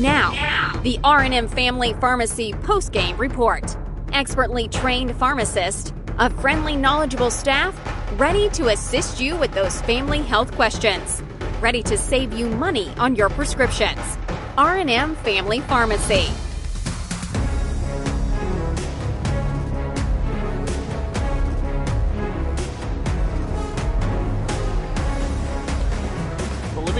Now, 0.00 0.80
the 0.82 0.98
R&M 1.02 1.48
Family 1.48 1.94
Pharmacy 1.94 2.52
post-game 2.52 3.16
report. 3.16 3.76
Expertly 4.12 4.68
trained 4.68 5.16
pharmacist, 5.16 5.94
a 6.18 6.28
friendly, 6.28 6.76
knowledgeable 6.76 7.30
staff, 7.30 7.74
ready 8.18 8.48
to 8.50 8.68
assist 8.68 9.20
you 9.20 9.36
with 9.36 9.52
those 9.52 9.80
family 9.82 10.22
health 10.22 10.52
questions. 10.52 11.22
Ready 11.60 11.82
to 11.84 11.96
save 11.96 12.32
you 12.32 12.46
money 12.48 12.92
on 12.98 13.16
your 13.16 13.28
prescriptions. 13.30 14.18
R&M 14.56 15.14
Family 15.16 15.60
Pharmacy. 15.60 16.28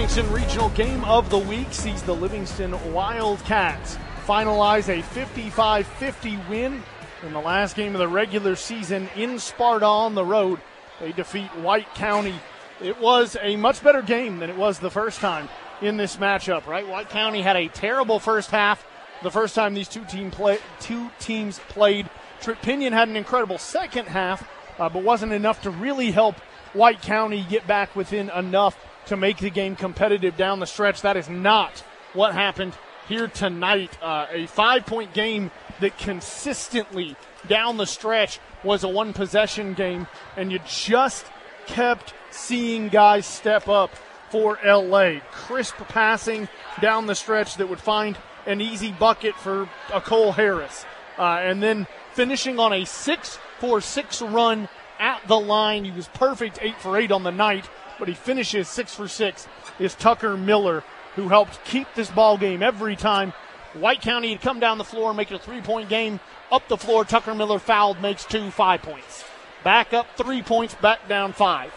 Livingston 0.09 0.41
Regional 0.41 0.69
Game 0.69 1.05
of 1.05 1.29
the 1.29 1.37
Week 1.37 1.71
sees 1.71 2.01
the 2.01 2.15
Livingston 2.15 2.93
Wildcats 2.93 3.95
finalize 4.25 4.89
a 4.89 5.03
55 5.03 5.85
50 5.85 6.39
win 6.49 6.81
in 7.21 7.31
the 7.31 7.39
last 7.39 7.75
game 7.75 7.93
of 7.93 7.99
the 7.99 8.07
regular 8.07 8.55
season 8.55 9.07
in 9.15 9.37
Sparta 9.37 9.85
on 9.85 10.15
the 10.15 10.25
road. 10.25 10.61
They 10.99 11.11
defeat 11.11 11.55
White 11.57 11.93
County. 11.93 12.33
It 12.81 12.99
was 12.99 13.37
a 13.39 13.55
much 13.55 13.83
better 13.83 14.01
game 14.01 14.39
than 14.39 14.49
it 14.49 14.57
was 14.57 14.79
the 14.79 14.89
first 14.89 15.19
time 15.19 15.47
in 15.79 15.97
this 15.97 16.17
matchup, 16.17 16.65
right? 16.65 16.87
White 16.87 17.09
County 17.09 17.43
had 17.43 17.55
a 17.55 17.67
terrible 17.67 18.17
first 18.17 18.49
half 18.49 18.83
the 19.21 19.29
first 19.29 19.53
time 19.53 19.75
these 19.75 19.87
two, 19.87 20.05
team 20.05 20.31
play, 20.31 20.57
two 20.79 21.11
teams 21.19 21.59
played. 21.69 22.09
Trip 22.41 22.59
Pinion 22.63 22.93
had 22.93 23.09
an 23.09 23.15
incredible 23.15 23.59
second 23.59 24.07
half, 24.07 24.49
uh, 24.79 24.89
but 24.89 25.03
wasn't 25.03 25.33
enough 25.33 25.61
to 25.61 25.69
really 25.69 26.09
help 26.09 26.35
White 26.73 27.03
County 27.03 27.45
get 27.47 27.67
back 27.67 27.95
within 27.95 28.31
enough 28.31 28.75
to 29.09 29.17
make 29.17 29.37
the 29.37 29.49
game 29.49 29.75
competitive 29.75 30.37
down 30.37 30.59
the 30.59 30.67
stretch. 30.67 31.01
That 31.01 31.17
is 31.17 31.27
not 31.27 31.83
what 32.13 32.33
happened 32.33 32.73
here 33.07 33.27
tonight. 33.27 33.97
Uh, 34.01 34.27
a 34.31 34.45
five 34.47 34.85
point 34.85 35.13
game 35.13 35.51
that 35.79 35.97
consistently 35.97 37.15
down 37.47 37.77
the 37.77 37.85
stretch 37.85 38.39
was 38.63 38.83
a 38.83 38.87
one 38.87 39.13
possession 39.13 39.73
game, 39.73 40.07
and 40.37 40.51
you 40.51 40.59
just 40.67 41.25
kept 41.65 42.13
seeing 42.29 42.89
guys 42.89 43.25
step 43.25 43.67
up 43.67 43.91
for 44.29 44.59
LA. 44.63 45.19
Crisp 45.31 45.75
passing 45.87 46.47
down 46.81 47.07
the 47.07 47.15
stretch 47.15 47.55
that 47.55 47.67
would 47.67 47.79
find 47.79 48.17
an 48.45 48.61
easy 48.61 48.91
bucket 48.91 49.35
for 49.35 49.67
a 49.93 50.01
Cole 50.01 50.31
Harris. 50.31 50.85
Uh, 51.17 51.39
and 51.41 51.61
then 51.63 51.87
finishing 52.13 52.59
on 52.59 52.73
a 52.73 52.85
six 52.85 53.39
for 53.59 53.81
six 53.81 54.21
run 54.21 54.69
at 54.99 55.27
the 55.27 55.39
line. 55.39 55.83
He 55.83 55.91
was 55.91 56.07
perfect 56.09 56.59
eight 56.61 56.79
for 56.79 56.95
eight 56.97 57.11
on 57.11 57.23
the 57.23 57.31
night, 57.31 57.67
but 57.99 58.07
he 58.07 58.13
finishes 58.13 58.67
six 58.67 58.95
for 58.95 59.07
six. 59.07 59.47
Is 59.77 59.93
Tucker 59.95 60.35
Miller, 60.35 60.83
who 61.15 61.27
helped 61.27 61.63
keep 61.65 61.87
this 61.95 62.09
ball 62.09 62.37
game 62.37 62.63
every 62.63 62.95
time. 62.95 63.33
White 63.73 64.01
County 64.01 64.31
had 64.31 64.41
come 64.41 64.59
down 64.59 64.77
the 64.77 64.83
floor, 64.83 65.13
make 65.13 65.31
it 65.31 65.35
a 65.35 65.39
three 65.39 65.61
point 65.61 65.89
game. 65.89 66.19
Up 66.51 66.67
the 66.67 66.77
floor, 66.77 67.05
Tucker 67.05 67.35
Miller 67.35 67.59
fouled, 67.59 68.01
makes 68.01 68.25
two, 68.25 68.49
five 68.49 68.81
points. 68.81 69.23
Back 69.63 69.93
up 69.93 70.07
three 70.17 70.41
points, 70.41 70.73
back 70.75 71.07
down 71.07 71.33
five. 71.33 71.71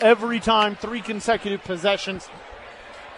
Every 0.00 0.40
time, 0.40 0.76
three 0.76 1.00
consecutive 1.00 1.64
possessions. 1.64 2.28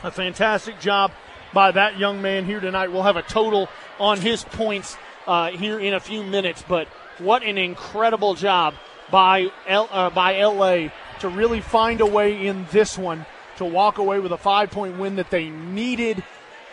A 0.03 0.11
fantastic 0.11 0.79
job 0.81 1.11
by 1.53 1.73
that 1.73 1.99
young 1.99 2.23
man 2.23 2.45
here 2.45 2.61
tonight. 2.61 2.93
We'll 2.93 3.03
have 3.03 3.17
a 3.17 3.23
total 3.23 3.69
on 3.99 4.21
his 4.21 4.45
points 4.45 4.97
uh, 5.27 5.51
here 5.51 5.79
in 5.79 5.95
a 5.95 6.01
few 6.01 6.23
minutes, 6.23 6.65
but 6.67 6.89
what 7.19 7.43
an 7.43 7.59
incredible 7.59 8.35
job 8.35 8.75
by 9.11 9.51
L, 9.67 9.89
uh, 9.91 10.11
by 10.11 10.43
LA 10.43 10.89
to 11.21 11.29
really 11.29 11.61
find 11.61 12.01
a 12.01 12.07
way 12.07 12.47
in 12.47 12.67
this 12.71 12.99
one 12.99 13.27
to 13.57 13.65
walk 13.65 13.99
away 13.99 14.19
with 14.21 14.33
a 14.33 14.39
five 14.39 14.71
point 14.71 14.99
win 14.99 15.17
that 15.17 15.31
they 15.31 15.51
needed, 15.51 16.23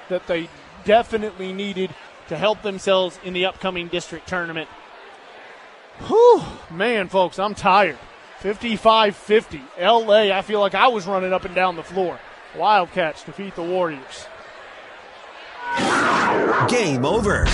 that 0.09 0.25
they 0.27 0.49
definitely 0.85 1.53
needed 1.53 1.93
to 2.29 2.37
help 2.37 2.61
themselves 2.61 3.19
in 3.23 3.33
the 3.33 3.45
upcoming 3.45 3.87
district 3.87 4.27
tournament. 4.27 4.69
Whew, 6.07 6.43
man, 6.69 7.09
folks, 7.09 7.39
I'm 7.39 7.55
tired. 7.55 7.97
55 8.39 9.15
50. 9.15 9.61
LA, 9.79 10.31
I 10.31 10.41
feel 10.41 10.59
like 10.59 10.75
I 10.75 10.87
was 10.87 11.07
running 11.07 11.33
up 11.33 11.45
and 11.45 11.55
down 11.55 11.75
the 11.75 11.83
floor. 11.83 12.19
Wildcats 12.55 13.23
defeat 13.23 13.55
the 13.55 13.63
Warriors. 13.63 14.25
Game 16.69 17.05
over. 17.05 17.45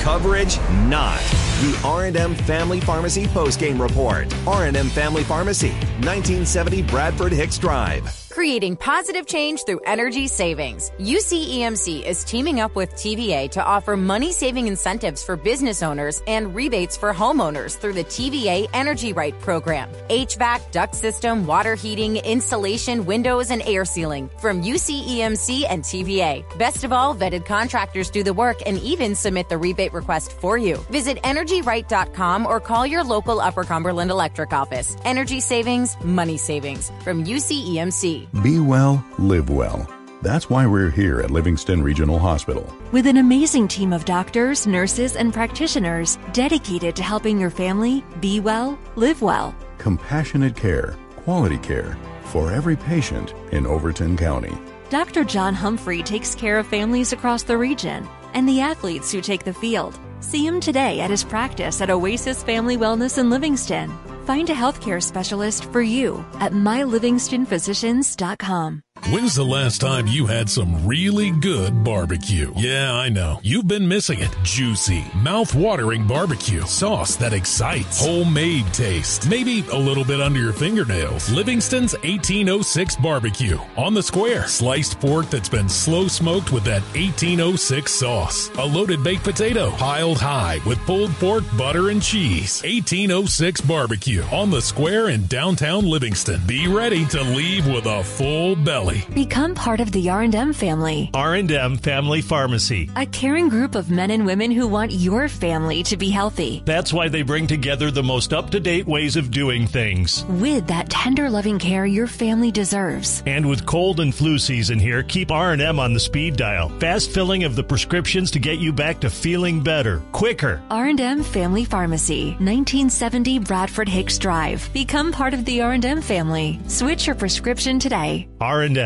Coverage 0.00 0.58
not. 0.86 1.20
The 1.60 1.80
R&M 1.84 2.34
Family 2.34 2.80
Pharmacy 2.80 3.26
postgame 3.26 3.80
report. 3.80 4.34
R&M 4.46 4.88
Family 4.88 5.22
Pharmacy, 5.22 5.70
1970 6.00 6.82
Bradford 6.82 7.32
Hicks 7.32 7.58
Drive. 7.58 8.21
Creating 8.32 8.76
positive 8.76 9.26
change 9.26 9.62
through 9.66 9.80
energy 9.84 10.26
savings. 10.26 10.90
UCEMC 10.98 12.02
is 12.02 12.24
teaming 12.24 12.60
up 12.60 12.74
with 12.74 12.90
TVA 12.94 13.50
to 13.50 13.62
offer 13.62 13.94
money 13.94 14.32
saving 14.32 14.68
incentives 14.68 15.22
for 15.22 15.36
business 15.36 15.82
owners 15.82 16.22
and 16.26 16.54
rebates 16.54 16.96
for 16.96 17.12
homeowners 17.12 17.76
through 17.76 17.92
the 17.92 18.04
TVA 18.04 18.70
Energy 18.72 19.12
Right 19.12 19.38
program. 19.40 19.90
HVAC, 20.08 20.70
duct 20.70 20.94
system, 20.94 21.46
water 21.46 21.74
heating, 21.74 22.16
insulation, 22.16 23.04
windows, 23.04 23.50
and 23.50 23.60
air 23.66 23.84
sealing 23.84 24.30
from 24.40 24.62
UCEMC 24.62 25.66
and 25.68 25.82
TVA. 25.82 26.42
Best 26.58 26.84
of 26.84 26.92
all, 26.92 27.14
vetted 27.14 27.44
contractors 27.44 28.08
do 28.08 28.22
the 28.22 28.32
work 28.32 28.62
and 28.64 28.78
even 28.78 29.14
submit 29.14 29.50
the 29.50 29.58
rebate 29.58 29.92
request 29.92 30.32
for 30.32 30.56
you. 30.56 30.78
Visit 30.88 31.18
energyright.com 31.22 32.46
or 32.46 32.60
call 32.60 32.86
your 32.86 33.04
local 33.04 33.42
Upper 33.42 33.64
Cumberland 33.64 34.10
Electric 34.10 34.54
office. 34.54 34.96
Energy 35.04 35.40
savings, 35.40 36.02
money 36.02 36.38
savings 36.38 36.90
from 37.04 37.24
UCEMC. 37.24 38.21
Be 38.42 38.60
well, 38.60 39.04
live 39.18 39.50
well. 39.50 39.88
That's 40.22 40.48
why 40.48 40.66
we're 40.66 40.90
here 40.90 41.20
at 41.20 41.30
Livingston 41.30 41.82
Regional 41.82 42.18
Hospital. 42.18 42.72
With 42.92 43.06
an 43.06 43.16
amazing 43.16 43.66
team 43.68 43.92
of 43.92 44.04
doctors, 44.04 44.66
nurses, 44.66 45.16
and 45.16 45.32
practitioners 45.32 46.16
dedicated 46.32 46.94
to 46.96 47.02
helping 47.02 47.40
your 47.40 47.50
family 47.50 48.04
be 48.20 48.38
well, 48.38 48.78
live 48.94 49.20
well. 49.20 49.54
Compassionate 49.78 50.54
care, 50.54 50.96
quality 51.16 51.58
care 51.58 51.96
for 52.24 52.52
every 52.52 52.76
patient 52.76 53.34
in 53.50 53.66
Overton 53.66 54.16
County. 54.16 54.56
Dr. 54.90 55.24
John 55.24 55.54
Humphrey 55.54 56.02
takes 56.02 56.34
care 56.34 56.58
of 56.58 56.66
families 56.66 57.12
across 57.12 57.42
the 57.42 57.58
region 57.58 58.08
and 58.34 58.48
the 58.48 58.60
athletes 58.60 59.10
who 59.10 59.20
take 59.20 59.42
the 59.42 59.54
field. 59.54 59.98
See 60.20 60.46
him 60.46 60.60
today 60.60 61.00
at 61.00 61.10
his 61.10 61.24
practice 61.24 61.80
at 61.80 61.90
Oasis 61.90 62.42
Family 62.44 62.76
Wellness 62.76 63.18
in 63.18 63.28
Livingston. 63.28 63.90
Find 64.26 64.50
a 64.50 64.54
healthcare 64.54 65.02
specialist 65.02 65.64
for 65.66 65.82
you 65.82 66.24
at 66.40 66.52
mylivingstonphysicians.com. 66.52 68.82
When's 69.10 69.34
the 69.34 69.44
last 69.44 69.80
time 69.80 70.06
you 70.06 70.26
had 70.26 70.48
some 70.48 70.86
really 70.86 71.32
good 71.32 71.82
barbecue? 71.82 72.52
Yeah, 72.56 72.92
I 72.94 73.08
know. 73.08 73.40
You've 73.42 73.66
been 73.66 73.86
missing 73.86 74.20
it. 74.20 74.34
Juicy, 74.44 75.04
mouth-watering 75.16 76.06
barbecue. 76.06 76.62
Sauce 76.62 77.16
that 77.16 77.32
excites. 77.32 78.00
Homemade 78.00 78.72
taste. 78.72 79.28
Maybe 79.28 79.64
a 79.72 79.76
little 79.76 80.04
bit 80.04 80.20
under 80.20 80.38
your 80.38 80.52
fingernails. 80.52 81.28
Livingston's 81.32 81.94
1806 81.94 82.94
barbecue. 82.96 83.58
On 83.76 83.92
the 83.92 84.02
square. 84.02 84.46
Sliced 84.46 85.00
pork 85.00 85.28
that's 85.30 85.48
been 85.48 85.68
slow 85.68 86.06
smoked 86.06 86.52
with 86.52 86.62
that 86.64 86.82
1806 86.94 87.92
sauce. 87.92 88.50
A 88.56 88.64
loaded 88.64 89.02
baked 89.02 89.24
potato. 89.24 89.72
Piled 89.72 90.18
high 90.18 90.60
with 90.64 90.78
pulled 90.86 91.10
pork, 91.14 91.42
butter, 91.58 91.90
and 91.90 92.00
cheese. 92.00 92.62
1806 92.62 93.62
barbecue. 93.62 94.22
On 94.30 94.50
the 94.50 94.62
square 94.62 95.08
in 95.08 95.26
downtown 95.26 95.84
Livingston. 95.84 96.40
Be 96.46 96.68
ready 96.68 97.04
to 97.06 97.20
leave 97.22 97.66
with 97.66 97.86
a 97.86 98.04
full 98.04 98.54
belly. 98.54 98.91
Become 99.14 99.54
part 99.54 99.80
of 99.80 99.92
the 99.92 100.10
R&M 100.10 100.52
family. 100.52 101.10
R&M 101.14 101.76
Family 101.78 102.20
Pharmacy. 102.20 102.90
A 102.96 103.06
caring 103.06 103.48
group 103.48 103.74
of 103.74 103.90
men 103.90 104.10
and 104.10 104.26
women 104.26 104.50
who 104.50 104.66
want 104.66 104.90
your 104.90 105.28
family 105.28 105.82
to 105.84 105.96
be 105.96 106.10
healthy. 106.10 106.62
That's 106.64 106.92
why 106.92 107.08
they 107.08 107.22
bring 107.22 107.46
together 107.46 107.90
the 107.90 108.02
most 108.02 108.32
up-to-date 108.32 108.86
ways 108.86 109.16
of 109.16 109.30
doing 109.30 109.66
things. 109.66 110.24
With 110.26 110.66
that 110.66 110.90
tender 110.90 111.30
loving 111.30 111.58
care 111.58 111.86
your 111.86 112.06
family 112.06 112.50
deserves. 112.50 113.22
And 113.24 113.48
with 113.48 113.64
cold 113.64 114.00
and 114.00 114.14
flu 114.14 114.38
season 114.38 114.78
here, 114.78 115.02
keep 115.02 115.30
R&M 115.30 115.78
on 115.78 115.94
the 115.94 116.00
speed 116.00 116.36
dial. 116.36 116.68
Fast 116.80 117.12
filling 117.12 117.44
of 117.44 117.56
the 117.56 117.64
prescriptions 117.64 118.30
to 118.32 118.38
get 118.38 118.58
you 118.58 118.72
back 118.72 119.00
to 119.00 119.10
feeling 119.10 119.62
better, 119.62 120.02
quicker. 120.12 120.60
R&M 120.70 121.22
Family 121.22 121.64
Pharmacy, 121.64 122.30
1970 122.40 123.38
Bradford 123.38 123.88
Hicks 123.88 124.18
Drive. 124.18 124.68
Become 124.72 125.12
part 125.12 125.34
of 125.34 125.44
the 125.44 125.60
R&M 125.60 126.02
family. 126.02 126.58
Switch 126.66 127.06
your 127.06 127.16
prescription 127.16 127.78
today. 127.78 128.26
R&M. 128.40 128.81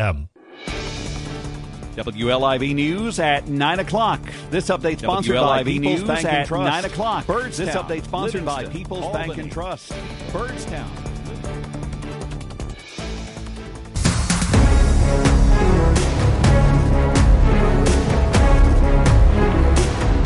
WLIV 1.95 2.75
News 2.75 3.19
at 3.19 3.47
9 3.47 3.79
o'clock. 3.79 4.21
This 4.51 4.69
update 4.69 4.99
sponsored 4.99 5.35
by 5.35 5.63
People's 5.63 5.99
News 6.01 6.07
Bank 6.07 6.25
at 6.25 6.33
and 6.33 6.47
Trust. 6.47 6.83
9 6.83 6.85
o'clock. 6.85 7.25
Byrdstown. 7.25 7.57
This 7.57 7.75
update 7.75 8.03
sponsored 8.03 8.45
by 8.45 8.65
People's 8.65 9.05
Albany. 9.05 9.27
Bank 9.27 9.39
and 9.39 9.51
Trust. 9.51 9.91
Byrdstown. 10.31 10.87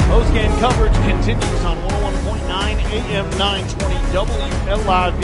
Post-game 0.09 0.51
coverage 0.59 0.93
continues 0.93 1.64
on 1.64 1.77
101.9 1.77 2.51
AM 2.91 3.30
920 3.38 3.95
WLIV. 4.11 5.22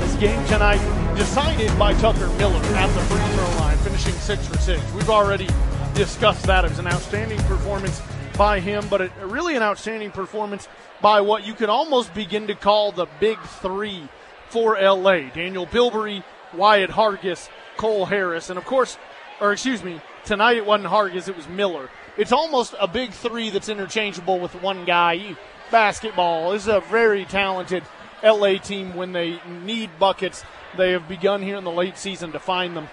This 0.00 0.14
game 0.16 0.44
tonight 0.46 0.80
decided 1.16 1.76
by 1.78 1.92
Tucker 1.94 2.28
Miller 2.38 2.62
at 2.76 2.86
the 2.94 3.00
free 3.02 3.18
throw 3.34 3.50
line, 3.58 3.67
finishing 3.88 4.20
six 4.20 4.46
for 4.46 4.58
six. 4.58 4.92
We've 4.92 5.10
already 5.10 5.48
discussed 5.94 6.44
that. 6.44 6.64
It 6.64 6.70
was 6.70 6.78
an 6.78 6.86
outstanding 6.86 7.38
performance 7.44 8.02
by 8.36 8.60
him, 8.60 8.86
but 8.88 9.10
really 9.22 9.56
an 9.56 9.62
outstanding 9.62 10.10
performance 10.10 10.68
by 11.00 11.20
what 11.20 11.46
you 11.46 11.54
could 11.54 11.70
almost 11.70 12.12
begin 12.12 12.46
to 12.48 12.54
call 12.54 12.92
the 12.92 13.06
big 13.18 13.38
three 13.40 14.08
for 14.50 14.78
LA. 14.80 15.30
Daniel 15.30 15.66
Bilbrey, 15.66 16.22
Wyatt 16.52 16.90
Hargis, 16.90 17.48
Cole 17.76 18.04
Harris, 18.04 18.50
and 18.50 18.58
of 18.58 18.64
course, 18.64 18.98
or 19.40 19.52
excuse 19.52 19.82
me, 19.82 20.00
tonight 20.24 20.58
it 20.58 20.66
wasn't 20.66 20.90
Hargis, 20.90 21.28
it 21.28 21.36
was 21.36 21.48
Miller 21.48 21.88
it's 22.18 22.32
almost 22.32 22.74
a 22.80 22.88
big 22.88 23.12
three 23.12 23.48
that's 23.48 23.68
interchangeable 23.68 24.40
with 24.40 24.60
one 24.60 24.84
guy. 24.84 25.36
Basketball 25.70 26.52
is 26.52 26.66
a 26.66 26.80
very 26.80 27.24
talented 27.24 27.84
LA 28.24 28.58
team 28.58 28.96
when 28.96 29.12
they 29.12 29.40
need 29.46 29.88
buckets. 30.00 30.42
They 30.76 30.90
have 30.92 31.08
begun 31.08 31.42
here 31.42 31.56
in 31.56 31.64
the 31.64 31.70
late 31.70 31.96
season 31.96 32.32
to 32.32 32.40
find 32.40 32.76
them. 32.76 32.88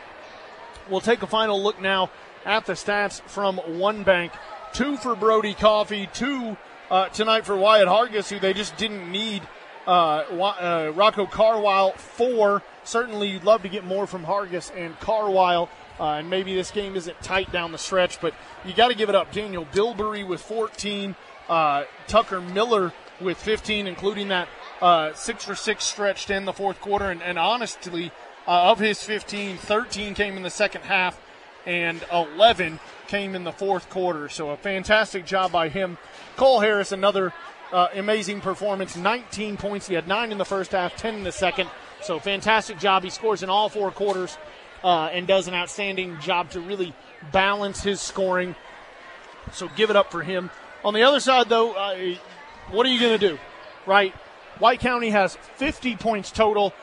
We'll 0.90 1.02
take 1.02 1.22
a 1.22 1.28
final 1.28 1.62
look 1.62 1.82
now 1.82 2.12
at 2.46 2.66
the 2.66 2.74
stats 2.74 3.22
from 3.22 3.58
one 3.58 4.04
bank. 4.04 4.32
Two 4.74 4.98
for 4.98 5.16
Brody 5.16 5.54
Coffee, 5.54 6.08
two 6.14 6.58
uh, 6.92 7.10
tonight 7.10 7.46
for 7.46 7.56
Wyatt 7.56 7.88
Hargis, 7.88 8.30
who 8.30 8.40
they 8.40 8.54
just 8.54 8.78
didn't 8.78 9.12
need. 9.12 9.42
Uh, 9.88 10.24
uh, 10.30 10.92
Rocco 10.96 11.26
Carwile, 11.26 11.92
four. 11.94 12.62
Certainly, 12.84 13.30
you'd 13.30 13.44
love 13.44 13.62
to 13.64 13.70
get 13.70 13.84
more 13.84 14.06
from 14.06 14.24
Hargis 14.24 14.72
and 14.76 15.00
Carwile. 15.00 15.70
Uh, 16.00 16.16
and 16.16 16.30
maybe 16.30 16.54
this 16.54 16.72
game 16.72 16.96
isn't 16.96 17.20
tight 17.22 17.52
down 17.52 17.72
the 17.72 17.78
stretch, 17.78 18.20
but 18.20 18.34
you 18.66 18.74
got 18.74 18.90
to 18.90 18.96
give 18.96 19.10
it 19.10 19.16
up. 19.16 19.32
Daniel 19.32 19.66
Bilbrey 19.66 20.28
with 20.28 20.42
14, 20.42 21.16
uh, 21.48 21.86
Tucker 22.08 22.42
Miller 22.42 22.92
with 23.22 23.38
15, 23.38 23.88
including 23.88 24.28
that 24.28 24.50
uh, 24.82 25.14
six 25.14 25.46
for 25.46 25.56
six 25.56 25.86
stretched 25.86 26.30
in 26.30 26.46
the 26.46 26.54
fourth 26.54 26.82
quarter. 26.82 27.10
And, 27.10 27.24
and 27.24 27.40
honestly, 27.40 28.12
uh, 28.48 28.72
of 28.72 28.80
his 28.80 29.04
15, 29.04 29.58
13 29.58 30.14
came 30.14 30.38
in 30.38 30.44
the 30.44 30.50
second 30.50 30.82
half, 30.82 31.20
and 31.66 32.04
11 32.12 32.80
came 33.08 33.36
in 33.36 33.44
the 33.44 33.52
fourth 33.52 33.90
quarter. 33.90 34.30
So 34.30 34.50
a 34.52 34.58
fantastic 34.58 35.26
job 35.26 35.52
by 35.52 35.70
him. 35.70 35.98
Cole 36.36 36.60
Harris, 36.60 36.92
another 36.92 37.34
uh, 37.72 37.88
amazing 37.96 38.42
performance. 38.42 38.96
19 38.96 39.58
points. 39.58 39.88
He 39.88 39.96
had 39.96 40.08
nine 40.08 40.32
in 40.32 40.38
the 40.38 40.46
first 40.46 40.72
half, 40.72 40.96
10 40.96 41.16
in 41.16 41.24
the 41.24 41.32
second. 41.32 41.70
So 42.02 42.20
fantastic 42.20 42.78
job. 42.78 43.04
He 43.04 43.10
scores 43.10 43.42
in 43.42 43.50
all 43.50 43.70
four 43.70 43.92
quarters 43.92 44.38
uh, 44.84 45.10
and 45.12 45.26
does 45.28 45.48
an 45.48 45.54
outstanding 45.54 46.20
job 46.20 46.52
to 46.52 46.60
really 46.60 46.94
balance 47.32 47.82
his 47.82 48.00
scoring. 48.00 48.56
So 49.52 49.70
give 49.76 49.90
it 49.90 49.96
up 49.96 50.12
for 50.12 50.22
him. 50.22 50.52
On 50.84 50.94
the 50.94 51.02
other 51.02 51.20
side, 51.20 51.50
though, 51.50 51.74
uh, 51.74 52.16
what 52.70 52.86
are 52.86 52.90
you 52.90 53.00
going 53.00 53.20
to 53.20 53.30
do, 53.30 53.40
right? 53.88 54.14
White 54.60 54.80
County 54.80 55.10
has 55.10 55.36
50 55.56 55.96
points 55.96 56.32
total. 56.32 56.74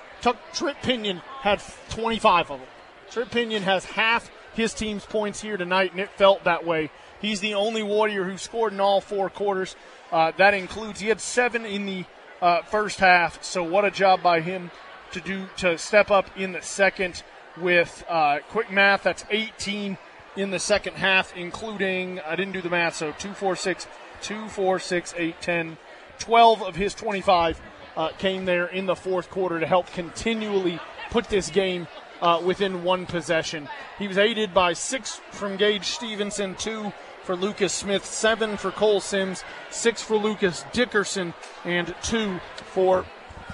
Trip 0.52 0.76
Pinion 0.82 1.22
had 1.42 1.60
25 1.90 2.50
of 2.52 2.60
them. 2.60 2.68
Trip 3.10 3.30
Pinion 3.30 3.64
has 3.64 3.84
half 3.84 4.30
his 4.54 4.72
team's 4.72 5.04
points 5.04 5.42
here 5.42 5.56
tonight, 5.56 5.90
and 5.90 6.00
it 6.00 6.08
felt 6.10 6.44
that 6.44 6.64
way. 6.64 6.90
He's 7.20 7.40
the 7.40 7.54
only 7.54 7.82
Warrior 7.82 8.24
who 8.24 8.38
scored 8.38 8.72
in 8.72 8.80
all 8.80 9.00
four 9.00 9.28
quarters. 9.28 9.74
Uh, 10.12 10.32
that 10.36 10.54
includes 10.54 11.00
he 11.00 11.08
had 11.08 11.20
seven 11.20 11.66
in 11.66 11.84
the 11.84 12.04
uh, 12.40 12.62
first 12.62 13.00
half. 13.00 13.42
So 13.42 13.62
what 13.62 13.84
a 13.84 13.90
job 13.90 14.22
by 14.22 14.40
him 14.40 14.70
to 15.10 15.20
do 15.20 15.46
to 15.58 15.76
step 15.78 16.10
up 16.10 16.26
in 16.36 16.52
the 16.52 16.62
second 16.62 17.22
with 17.56 18.04
uh, 18.08 18.38
quick 18.48 18.70
math, 18.70 19.02
that's 19.02 19.24
18 19.30 19.98
in 20.36 20.50
the 20.50 20.58
second 20.58 20.94
half, 20.94 21.36
including, 21.36 22.20
I 22.20 22.36
didn't 22.36 22.52
do 22.52 22.62
the 22.62 22.70
math, 22.70 22.96
so 22.96 23.12
2, 23.12 23.34
4, 23.34 23.56
6, 23.56 23.86
2, 24.22 24.48
4, 24.48 24.78
6, 24.78 25.14
8, 25.16 25.40
10, 25.40 25.76
12 26.18 26.62
of 26.62 26.76
his 26.76 26.94
25 26.94 27.60
uh, 27.96 28.08
came 28.16 28.44
there 28.44 28.66
in 28.66 28.86
the 28.86 28.96
fourth 28.96 29.28
quarter 29.28 29.60
to 29.60 29.66
help 29.66 29.92
continually 29.92 30.80
put 31.12 31.28
this 31.28 31.50
game 31.50 31.86
uh, 32.22 32.40
within 32.42 32.82
one 32.82 33.04
possession. 33.04 33.68
He 33.98 34.08
was 34.08 34.16
aided 34.16 34.54
by 34.54 34.72
six 34.72 35.20
from 35.30 35.58
Gage 35.58 35.84
Stevenson, 35.84 36.54
two 36.54 36.90
for 37.22 37.36
Lucas 37.36 37.74
Smith, 37.74 38.06
seven 38.06 38.56
for 38.56 38.70
Cole 38.70 38.98
Sims, 38.98 39.44
six 39.70 40.02
for 40.02 40.16
Lucas 40.16 40.64
Dickerson, 40.72 41.34
and 41.66 41.94
two 42.02 42.40
for 42.54 43.04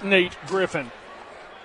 Nate 0.01 0.37
Griffin. 0.47 0.89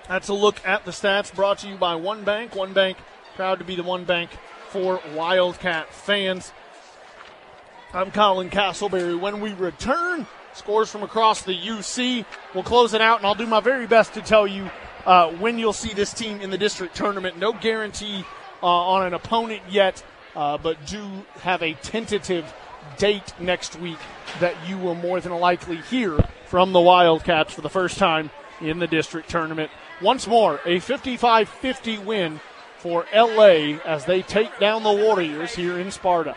That's 0.08 0.28
a 0.28 0.34
look 0.34 0.60
at 0.66 0.84
the 0.84 0.90
stats 0.90 1.32
brought 1.32 1.58
to 1.58 1.68
you 1.68 1.76
by 1.76 1.94
One 1.94 2.24
Bank. 2.24 2.56
One 2.56 2.72
Bank, 2.72 2.98
proud 3.36 3.60
to 3.60 3.64
be 3.64 3.76
the 3.76 3.84
one 3.84 4.04
bank 4.04 4.30
for 4.70 5.00
Wildcat 5.14 5.94
fans. 5.94 6.52
I'm 7.92 8.10
Colin 8.10 8.50
Castleberry. 8.50 9.18
When 9.18 9.40
we 9.40 9.52
return, 9.52 10.26
scores 10.54 10.90
from 10.90 11.04
across 11.04 11.42
the 11.42 11.56
UC. 11.56 12.24
We'll 12.52 12.64
close 12.64 12.94
it 12.94 13.00
out, 13.00 13.18
and 13.18 13.26
I'll 13.26 13.36
do 13.36 13.46
my 13.46 13.60
very 13.60 13.86
best 13.86 14.14
to 14.14 14.20
tell 14.20 14.48
you 14.48 14.68
uh, 15.06 15.30
when 15.32 15.58
you'll 15.58 15.72
see 15.72 15.92
this 15.92 16.12
team 16.12 16.40
in 16.40 16.50
the 16.50 16.58
district 16.58 16.94
tournament. 16.96 17.38
No 17.38 17.52
guarantee 17.52 18.24
uh, 18.62 18.66
on 18.66 19.06
an 19.06 19.14
opponent 19.14 19.62
yet, 19.68 20.02
uh, 20.34 20.58
but 20.58 20.84
do 20.86 21.02
have 21.40 21.62
a 21.62 21.74
tentative 21.74 22.52
date 22.98 23.32
next 23.40 23.78
week 23.78 23.98
that 24.40 24.54
you 24.68 24.78
will 24.78 24.94
more 24.94 25.20
than 25.20 25.32
likely 25.32 25.76
hear 25.76 26.18
from 26.46 26.72
the 26.72 26.80
Wildcats 26.80 27.52
for 27.52 27.60
the 27.60 27.70
first 27.70 27.98
time 27.98 28.30
in 28.60 28.78
the 28.78 28.86
district 28.86 29.28
tournament. 29.28 29.70
Once 30.02 30.26
more, 30.26 30.60
a 30.66 30.80
55 30.80 31.48
50 31.48 31.98
win 31.98 32.40
for 32.78 33.06
LA 33.14 33.78
as 33.84 34.04
they 34.04 34.22
take 34.22 34.58
down 34.58 34.82
the 34.82 34.92
Warriors 34.92 35.54
here 35.54 35.78
in 35.78 35.90
Sparta. 35.90 36.36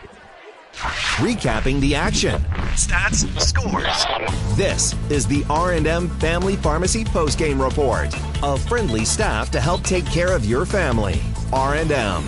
Recapping 0.78 1.80
the 1.80 1.96
action, 1.96 2.40
stats, 2.74 3.26
scores. 3.40 4.56
This 4.56 4.94
is 5.10 5.26
the 5.26 5.44
R&M 5.50 6.08
Family 6.20 6.54
Pharmacy 6.54 7.04
postgame 7.04 7.62
report. 7.62 8.14
A 8.42 8.56
friendly 8.56 9.04
staff 9.04 9.50
to 9.50 9.60
help 9.60 9.82
take 9.82 10.06
care 10.06 10.32
of 10.34 10.44
your 10.44 10.64
family. 10.64 11.20
R&M 11.52 12.22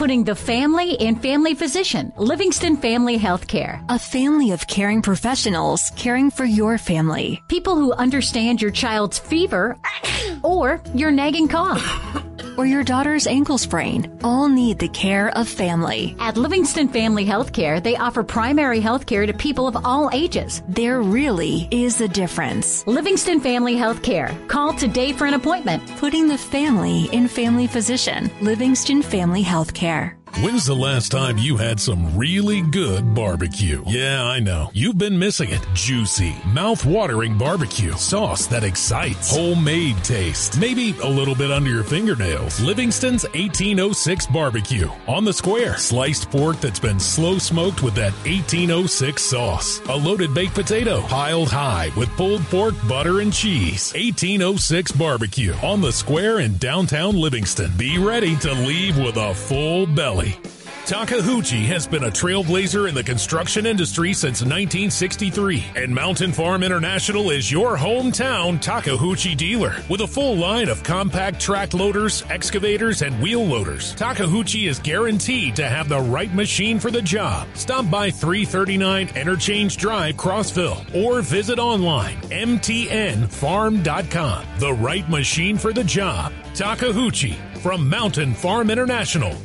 putting 0.00 0.24
the 0.24 0.34
family 0.34 0.98
and 1.00 1.20
family 1.20 1.54
physician, 1.54 2.10
Livingston 2.16 2.74
Family 2.78 3.18
Healthcare. 3.18 3.84
A 3.90 3.98
family 3.98 4.50
of 4.52 4.66
caring 4.66 5.02
professionals 5.02 5.92
caring 5.94 6.30
for 6.30 6.46
your 6.46 6.78
family. 6.78 7.42
People 7.48 7.76
who 7.76 7.92
understand 7.92 8.62
your 8.62 8.70
child's 8.70 9.18
fever 9.18 9.76
or 10.42 10.82
your 10.94 11.10
nagging 11.10 11.48
cough. 11.48 11.84
Or 12.56 12.66
your 12.66 12.84
daughter's 12.84 13.26
ankle 13.26 13.58
sprain 13.58 14.18
all 14.22 14.48
need 14.48 14.78
the 14.78 14.88
care 14.88 15.36
of 15.36 15.48
family. 15.48 16.14
At 16.18 16.36
Livingston 16.36 16.88
Family 16.88 17.24
Healthcare, 17.26 17.82
they 17.82 17.96
offer 17.96 18.22
primary 18.22 18.80
health 18.80 19.06
care 19.06 19.26
to 19.26 19.32
people 19.32 19.66
of 19.66 19.76
all 19.84 20.10
ages. 20.12 20.62
There 20.68 21.02
really 21.02 21.68
is 21.70 22.00
a 22.00 22.08
difference. 22.08 22.86
Livingston 22.86 23.40
Family 23.40 23.74
Healthcare. 23.74 24.30
Call 24.48 24.72
today 24.72 25.12
for 25.12 25.26
an 25.26 25.34
appointment. 25.34 25.82
Putting 25.98 26.28
the 26.28 26.38
family 26.38 27.08
in 27.12 27.28
family 27.28 27.66
physician. 27.66 28.30
Livingston 28.40 29.02
Family 29.02 29.42
Healthcare 29.42 29.80
care. 29.80 30.19
When's 30.38 30.64
the 30.64 30.76
last 30.76 31.10
time 31.10 31.38
you 31.38 31.56
had 31.56 31.80
some 31.80 32.16
really 32.16 32.62
good 32.62 33.14
barbecue? 33.14 33.82
Yeah, 33.86 34.24
I 34.24 34.38
know. 34.38 34.70
You've 34.72 34.96
been 34.96 35.18
missing 35.18 35.50
it. 35.50 35.60
Juicy, 35.74 36.34
mouth-watering 36.46 37.36
barbecue. 37.36 37.92
Sauce 37.94 38.46
that 38.46 38.62
excites. 38.62 39.36
Homemade 39.36 40.02
taste. 40.04 40.58
Maybe 40.58 40.94
a 41.02 41.08
little 41.08 41.34
bit 41.34 41.50
under 41.50 41.68
your 41.68 41.82
fingernails. 41.82 42.60
Livingston's 42.60 43.24
1806 43.24 44.28
barbecue. 44.28 44.88
On 45.08 45.24
the 45.24 45.32
square. 45.32 45.76
Sliced 45.76 46.30
pork 46.30 46.60
that's 46.60 46.80
been 46.80 47.00
slow 47.00 47.38
smoked 47.38 47.82
with 47.82 47.96
that 47.96 48.12
1806 48.24 49.20
sauce. 49.20 49.80
A 49.88 49.96
loaded 49.96 50.32
baked 50.32 50.54
potato. 50.54 51.02
Piled 51.02 51.48
high 51.50 51.90
with 51.96 52.08
pulled 52.10 52.42
pork, 52.44 52.74
butter, 52.88 53.20
and 53.20 53.32
cheese. 53.32 53.92
1806 53.94 54.92
barbecue. 54.92 55.54
On 55.62 55.80
the 55.80 55.92
square 55.92 56.38
in 56.38 56.56
downtown 56.56 57.16
Livingston. 57.16 57.72
Be 57.76 57.98
ready 57.98 58.36
to 58.36 58.52
leave 58.54 58.96
with 58.96 59.16
a 59.16 59.34
full 59.34 59.86
belly. 59.86 60.19
Takeuchi 60.90 61.66
has 61.66 61.86
been 61.86 62.02
a 62.02 62.10
trailblazer 62.10 62.88
in 62.88 62.96
the 62.96 63.04
construction 63.04 63.64
industry 63.64 64.12
since 64.12 64.40
1963, 64.40 65.62
and 65.76 65.94
Mountain 65.94 66.32
Farm 66.32 66.64
International 66.64 67.30
is 67.30 67.52
your 67.52 67.76
hometown 67.76 68.60
Takeuchi 68.60 69.36
dealer 69.36 69.76
with 69.88 70.00
a 70.00 70.06
full 70.06 70.34
line 70.34 70.68
of 70.68 70.82
compact 70.82 71.40
track 71.40 71.74
loaders, 71.74 72.24
excavators, 72.28 73.02
and 73.02 73.22
wheel 73.22 73.44
loaders. 73.44 73.94
Takeuchi 73.94 74.68
is 74.68 74.80
guaranteed 74.80 75.54
to 75.54 75.68
have 75.68 75.88
the 75.88 76.00
right 76.00 76.34
machine 76.34 76.80
for 76.80 76.90
the 76.90 77.02
job. 77.02 77.46
Stop 77.54 77.88
by 77.88 78.10
339 78.10 79.10
Interchange 79.14 79.76
Drive, 79.76 80.16
Crossville, 80.16 80.84
or 80.92 81.22
visit 81.22 81.60
online 81.60 82.16
mtnfarm.com. 82.30 83.80
The 84.58 84.72
right 84.72 85.08
machine 85.08 85.56
for 85.56 85.72
the 85.72 85.84
job. 85.84 86.32
Takeuchi 86.54 87.36
from 87.58 87.88
Mountain 87.88 88.34
Farm 88.34 88.70
International. 88.70 89.36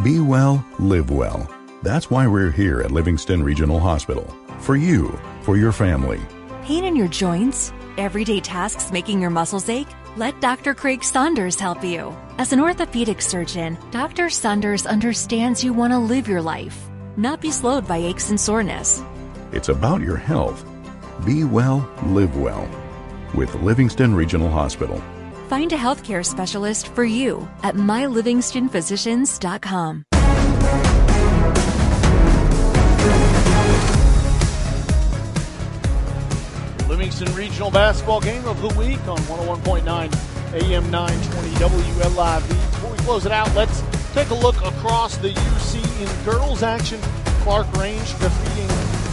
Be 0.00 0.20
well, 0.20 0.64
live 0.78 1.10
well. 1.10 1.46
That's 1.82 2.10
why 2.10 2.26
we're 2.26 2.50
here 2.50 2.80
at 2.80 2.90
Livingston 2.90 3.42
Regional 3.42 3.78
Hospital. 3.78 4.24
For 4.58 4.74
you, 4.74 5.20
for 5.42 5.58
your 5.58 5.70
family. 5.70 6.18
Pain 6.62 6.84
in 6.84 6.96
your 6.96 7.08
joints? 7.08 7.74
Everyday 7.98 8.40
tasks 8.40 8.90
making 8.90 9.20
your 9.20 9.28
muscles 9.28 9.68
ache? 9.68 9.88
Let 10.16 10.40
Dr. 10.40 10.72
Craig 10.72 11.04
Saunders 11.04 11.60
help 11.60 11.84
you. 11.84 12.16
As 12.38 12.54
an 12.54 12.60
orthopedic 12.60 13.20
surgeon, 13.20 13.76
Dr. 13.90 14.30
Saunders 14.30 14.86
understands 14.86 15.62
you 15.62 15.74
want 15.74 15.92
to 15.92 15.98
live 15.98 16.26
your 16.26 16.40
life, 16.40 16.88
not 17.18 17.42
be 17.42 17.50
slowed 17.50 17.86
by 17.86 17.98
aches 17.98 18.30
and 18.30 18.40
soreness. 18.40 19.02
It's 19.52 19.68
about 19.68 20.00
your 20.00 20.16
health. 20.16 20.64
Be 21.26 21.44
well, 21.44 21.86
live 22.06 22.34
well. 22.38 22.66
With 23.34 23.54
Livingston 23.56 24.14
Regional 24.14 24.48
Hospital. 24.48 25.02
Find 25.52 25.68
a 25.74 25.76
healthcare 25.76 26.24
specialist 26.24 26.88
for 26.94 27.04
you 27.04 27.46
at 27.62 27.74
mylivingstonphysicians.com. 27.74 30.04
Livingston 36.88 37.34
Regional 37.34 37.70
Basketball 37.70 38.22
Game 38.22 38.46
of 38.46 38.62
the 38.62 38.68
Week 38.78 39.06
on 39.06 39.18
101.9 39.18 39.84
AM 40.54 40.90
920 40.90 41.50
WLIV. 41.50 42.48
Before 42.48 42.90
we 42.90 42.96
close 43.00 43.26
it 43.26 43.32
out, 43.32 43.54
let's 43.54 43.82
take 44.14 44.30
a 44.30 44.34
look 44.34 44.56
across 44.64 45.18
the 45.18 45.32
UC 45.32 45.84
in 46.00 46.08
girls 46.24 46.62
action. 46.62 46.98
Clarkrange 47.44 48.18
defeating 48.18 48.70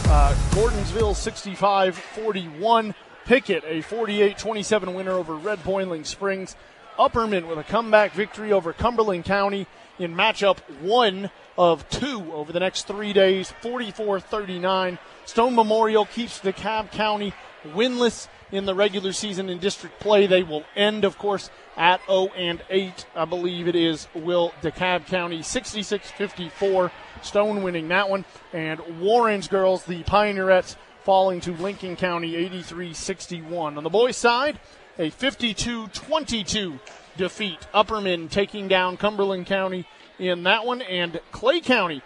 uh, 0.09 0.33
Gordonsville 0.51 1.17
65 1.17 1.97
41. 1.97 2.95
Pickett, 3.29 3.63
a 3.67 3.81
48 3.81 4.39
27 4.39 4.95
winner 4.95 5.11
over 5.11 5.35
Red 5.35 5.63
Boiling 5.63 6.03
Springs. 6.03 6.55
Upperman 6.97 7.47
with 7.47 7.59
a 7.59 7.63
comeback 7.63 8.13
victory 8.13 8.51
over 8.51 8.73
Cumberland 8.73 9.23
County 9.23 9.67
in 9.99 10.15
matchup 10.15 10.57
one 10.81 11.29
of 11.55 11.87
two 11.91 12.33
over 12.33 12.51
the 12.51 12.59
next 12.59 12.87
three 12.87 13.13
days, 13.13 13.53
44 13.61 14.19
39. 14.19 14.97
Stone 15.25 15.53
Memorial 15.53 16.05
keeps 16.07 16.39
DeKalb 16.39 16.89
County 16.89 17.31
winless 17.63 18.27
in 18.51 18.65
the 18.65 18.73
regular 18.73 19.13
season 19.13 19.47
in 19.47 19.59
district 19.59 19.99
play. 19.99 20.25
They 20.25 20.41
will 20.41 20.63
end, 20.75 21.05
of 21.05 21.19
course, 21.19 21.51
at 21.77 22.01
0 22.07 22.29
and 22.35 22.63
8. 22.67 23.05
I 23.15 23.25
believe 23.25 23.67
it 23.67 23.75
is 23.75 24.07
will 24.15 24.53
DeKalb 24.63 25.05
County 25.05 25.41
66-54. 25.41 26.89
Stone 27.21 27.61
winning 27.61 27.89
that 27.89 28.09
one, 28.09 28.25
and 28.53 28.99
Warren's 28.99 29.47
girls, 29.47 29.83
the 29.83 30.01
Pioneerettes, 30.01 30.77
falling 31.03 31.41
to 31.41 31.51
Lincoln 31.53 31.95
County 31.95 32.33
83-61. 32.49 33.77
On 33.77 33.83
the 33.83 33.89
boys' 33.89 34.17
side, 34.17 34.59
a 34.97 35.09
52-22 35.11 36.79
defeat. 37.17 37.59
Upperman 37.73 38.29
taking 38.29 38.67
down 38.67 38.97
Cumberland 38.97 39.45
County 39.45 39.87
in 40.17 40.43
that 40.43 40.65
one, 40.65 40.81
and 40.81 41.19
Clay 41.31 41.61
County 41.61 42.01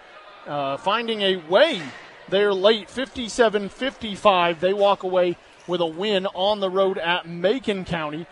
uh, 0.48 0.78
finding 0.78 1.22
a 1.22 1.38
way 1.38 1.82
they're 2.30 2.54
late 2.54 2.90
57 2.90 3.70
55. 3.70 4.60
They 4.60 4.74
walk 4.74 5.04
away 5.04 5.38
with 5.68 5.82
a 5.82 5.86
win 5.86 6.26
on 6.28 6.60
the 6.60 6.70
road 6.70 6.98
at 6.98 7.28
Macon 7.28 7.86
County 7.86 8.26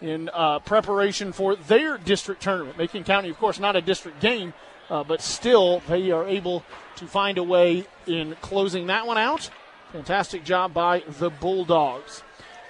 in 0.00 0.30
uh, 0.32 0.60
preparation 0.60 1.32
for 1.32 1.56
their 1.56 1.98
district 1.98 2.42
tournament. 2.42 2.78
Macon 2.78 3.04
County, 3.04 3.30
of 3.30 3.38
course, 3.38 3.58
not 3.58 3.76
a 3.76 3.80
district 3.80 4.20
game, 4.20 4.54
uh, 4.90 5.02
but 5.04 5.20
still 5.20 5.80
they 5.88 6.10
are 6.10 6.26
able 6.26 6.64
to 6.96 7.06
find 7.06 7.38
a 7.38 7.42
way 7.42 7.86
in 8.06 8.36
closing 8.40 8.86
that 8.88 9.06
one 9.06 9.18
out. 9.18 9.50
Fantastic 9.92 10.44
job 10.44 10.74
by 10.74 11.02
the 11.18 11.30
Bulldogs. 11.30 12.22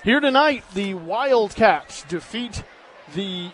Here 0.05 0.21
tonight, 0.21 0.63
the 0.73 0.95
Wildcats 0.95 2.05
defeat 2.05 2.63
the 3.13 3.51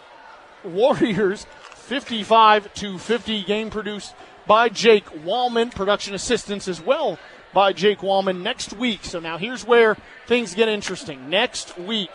Warriors 0.63 1.47
55 1.75 2.75
to 2.75 2.99
50. 2.99 3.43
Game 3.45 3.71
produced 3.71 4.15
by 4.47 4.69
Jake 4.69 5.07
Wallman. 5.25 5.75
Production 5.75 6.15
assistance 6.15 6.69
as 6.69 6.83
well 6.83 7.19
by 7.55 7.73
Jake 7.73 8.01
Wallman 8.01 8.43
next 8.43 8.75
week. 8.75 9.03
So 9.03 9.19
now 9.19 9.39
here's 9.39 9.67
where 9.67 9.97
things 10.27 10.55
get 10.55 10.69
interesting. 10.69 11.31
Next 11.31 11.79
week, 11.79 12.11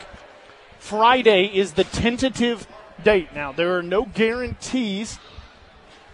Friday 0.77 1.45
is 1.45 1.73
the 1.73 1.83
tentative 1.83 2.67
date. 3.03 3.33
Now 3.33 3.53
there 3.53 3.75
are 3.75 3.83
no 3.83 4.05
guarantees, 4.05 5.17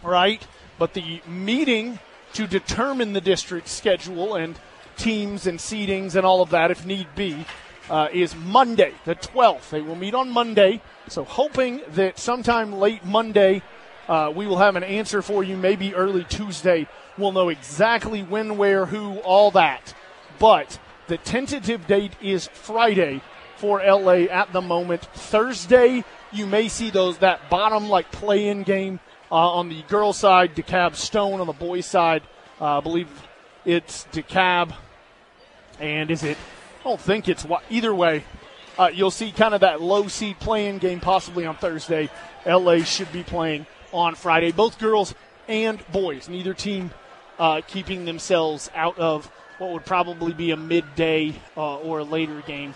right? 0.01 0.47
But 0.79 0.93
the 0.93 1.21
meeting 1.27 1.99
to 2.33 2.47
determine 2.47 3.11
the 3.11 3.19
district 3.19 3.67
schedule 3.67 4.35
and 4.35 4.57
teams 4.95 5.47
and 5.47 5.59
seedings 5.59 6.15
and 6.15 6.25
all 6.25 6.41
of 6.41 6.49
that, 6.51 6.71
if 6.71 6.85
need 6.85 7.07
be, 7.15 7.45
uh, 7.89 8.07
is 8.11 8.35
Monday, 8.35 8.93
the 9.05 9.15
12th. 9.15 9.69
They 9.69 9.81
will 9.81 9.95
meet 9.95 10.13
on 10.13 10.29
Monday. 10.29 10.81
So 11.07 11.23
hoping 11.23 11.81
that 11.89 12.17
sometime 12.17 12.71
late 12.73 13.05
Monday 13.05 13.61
uh, 14.07 14.31
we 14.35 14.45
will 14.45 14.57
have 14.57 14.75
an 14.75 14.83
answer 14.83 15.21
for 15.21 15.43
you 15.43 15.57
maybe 15.57 15.95
early 15.95 16.23
Tuesday. 16.23 16.87
We'll 17.17 17.31
know 17.31 17.49
exactly 17.49 18.21
when, 18.23 18.57
where, 18.57 18.85
who, 18.85 19.17
all 19.19 19.51
that. 19.51 19.93
But 20.37 20.79
the 21.07 21.17
tentative 21.17 21.87
date 21.87 22.13
is 22.21 22.47
Friday 22.47 23.21
for 23.55 23.79
LA 23.79 24.25
at 24.25 24.53
the 24.53 24.61
moment. 24.61 25.05
Thursday, 25.13 26.03
you 26.31 26.45
may 26.45 26.67
see 26.67 26.89
those 26.89 27.19
that 27.19 27.49
bottom 27.49 27.89
like 27.89 28.11
play-in 28.11 28.63
game 28.63 28.99
uh, 29.31 29.35
on 29.35 29.69
the 29.69 29.81
girls' 29.83 30.17
side. 30.17 30.55
DeKalb 30.55 30.95
Stone 30.95 31.39
on 31.39 31.47
the 31.47 31.53
boys' 31.53 31.85
side. 31.85 32.21
Uh, 32.59 32.77
I 32.77 32.81
believe 32.81 33.07
it's 33.63 34.05
DeKalb. 34.11 34.73
And 35.79 36.11
is 36.11 36.23
it? 36.23 36.37
I 36.81 36.83
don't 36.83 37.01
think 37.01 37.27
it's 37.27 37.45
either 37.69 37.93
way. 37.93 38.23
Uh, 38.77 38.89
you'll 38.93 39.11
see 39.11 39.31
kind 39.31 39.53
of 39.53 39.61
that 39.61 39.81
low 39.81 40.07
seed 40.07 40.39
playing 40.39 40.79
game 40.79 40.99
possibly 40.99 41.45
on 41.45 41.55
Thursday. 41.55 42.09
LA 42.45 42.79
should 42.79 43.11
be 43.11 43.23
playing 43.23 43.65
on 43.93 44.15
Friday. 44.15 44.51
Both 44.51 44.79
girls 44.79 45.15
and 45.47 45.79
boys, 45.91 46.27
neither 46.27 46.53
team 46.53 46.91
uh, 47.39 47.61
keeping 47.67 48.05
themselves 48.05 48.69
out 48.75 48.97
of 48.99 49.31
what 49.57 49.71
would 49.71 49.85
probably 49.85 50.33
be 50.33 50.51
a 50.51 50.57
midday 50.57 51.33
uh, 51.55 51.77
or 51.77 51.99
a 51.99 52.03
later 52.03 52.41
game 52.45 52.73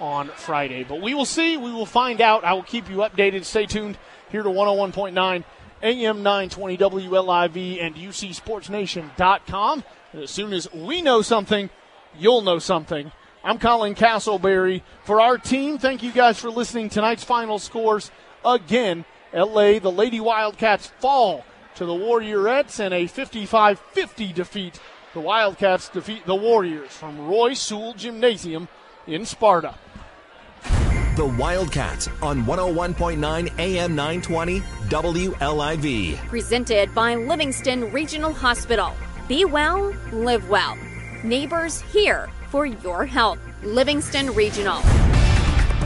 on 0.00 0.28
Friday. 0.28 0.84
But 0.84 1.00
we 1.00 1.14
will 1.14 1.24
see. 1.24 1.56
We 1.56 1.72
will 1.72 1.86
find 1.86 2.20
out. 2.20 2.44
I 2.44 2.54
will 2.54 2.62
keep 2.62 2.88
you 2.88 2.96
updated. 2.98 3.44
Stay 3.44 3.66
tuned 3.66 3.98
here 4.30 4.42
to 4.42 4.48
101.9 4.48 5.44
AM 5.82 6.22
920 6.22 6.76
WLIV 6.78 7.82
and 7.82 7.94
UCSportsNation.com. 7.94 9.84
And 10.12 10.22
as 10.22 10.30
soon 10.30 10.52
as 10.52 10.72
we 10.72 11.02
know 11.02 11.22
something, 11.22 11.70
you'll 12.18 12.42
know 12.42 12.58
something. 12.58 13.12
I'm 13.44 13.58
Colin 13.58 13.94
Castleberry. 13.94 14.82
For 15.04 15.20
our 15.20 15.38
team, 15.38 15.78
thank 15.78 16.02
you 16.02 16.12
guys 16.12 16.38
for 16.38 16.50
listening. 16.50 16.88
Tonight's 16.88 17.24
final 17.24 17.58
scores 17.58 18.10
again 18.44 19.04
LA, 19.32 19.78
the 19.78 19.90
Lady 19.90 20.20
Wildcats 20.20 20.88
fall 20.98 21.44
to 21.76 21.86
the 21.86 21.92
Warriorettes 21.92 22.84
in 22.84 22.92
a 22.92 23.06
55 23.06 23.78
50 23.78 24.32
defeat. 24.32 24.80
The 25.14 25.20
Wildcats 25.20 25.88
defeat 25.88 26.26
the 26.26 26.34
Warriors 26.34 26.90
from 26.90 27.26
Roy 27.26 27.54
Sewell 27.54 27.94
Gymnasium 27.94 28.68
in 29.06 29.24
Sparta. 29.24 29.74
The 31.16 31.26
Wildcats 31.38 32.08
on 32.22 32.44
101.9 32.44 33.58
AM 33.58 33.94
920 33.94 34.60
WLIV. 34.60 36.16
Presented 36.28 36.94
by 36.94 37.14
Livingston 37.14 37.92
Regional 37.92 38.32
Hospital. 38.32 38.92
Be 39.28 39.44
well, 39.44 39.94
live 40.12 40.48
well. 40.48 40.76
Neighbors 41.24 41.80
here 41.82 42.28
for 42.48 42.66
your 42.66 43.06
health. 43.06 43.38
Livingston 43.62 44.34
Regional. 44.34 44.80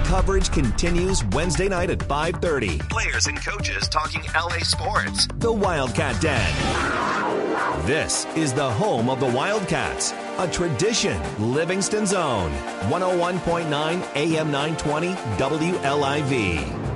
Coverage 0.04 0.50
continues 0.50 1.24
Wednesday 1.32 1.68
night 1.68 1.90
at 1.90 1.98
5:30. 1.98 2.78
Players 2.88 3.26
and 3.26 3.36
coaches 3.44 3.86
talking 3.88 4.22
LA 4.34 4.60
sports. 4.60 5.28
The 5.38 5.52
Wildcat 5.52 6.22
Den. 6.22 6.54
This 7.84 8.26
is 8.34 8.54
the 8.54 8.70
home 8.70 9.10
of 9.10 9.20
the 9.20 9.26
Wildcats, 9.26 10.14
a 10.38 10.48
tradition 10.48 11.20
Livingston's 11.38 12.14
own. 12.14 12.50
101.9 12.88 14.02
AM 14.14 14.50
920 14.50 15.14
WLIV. 15.36 16.95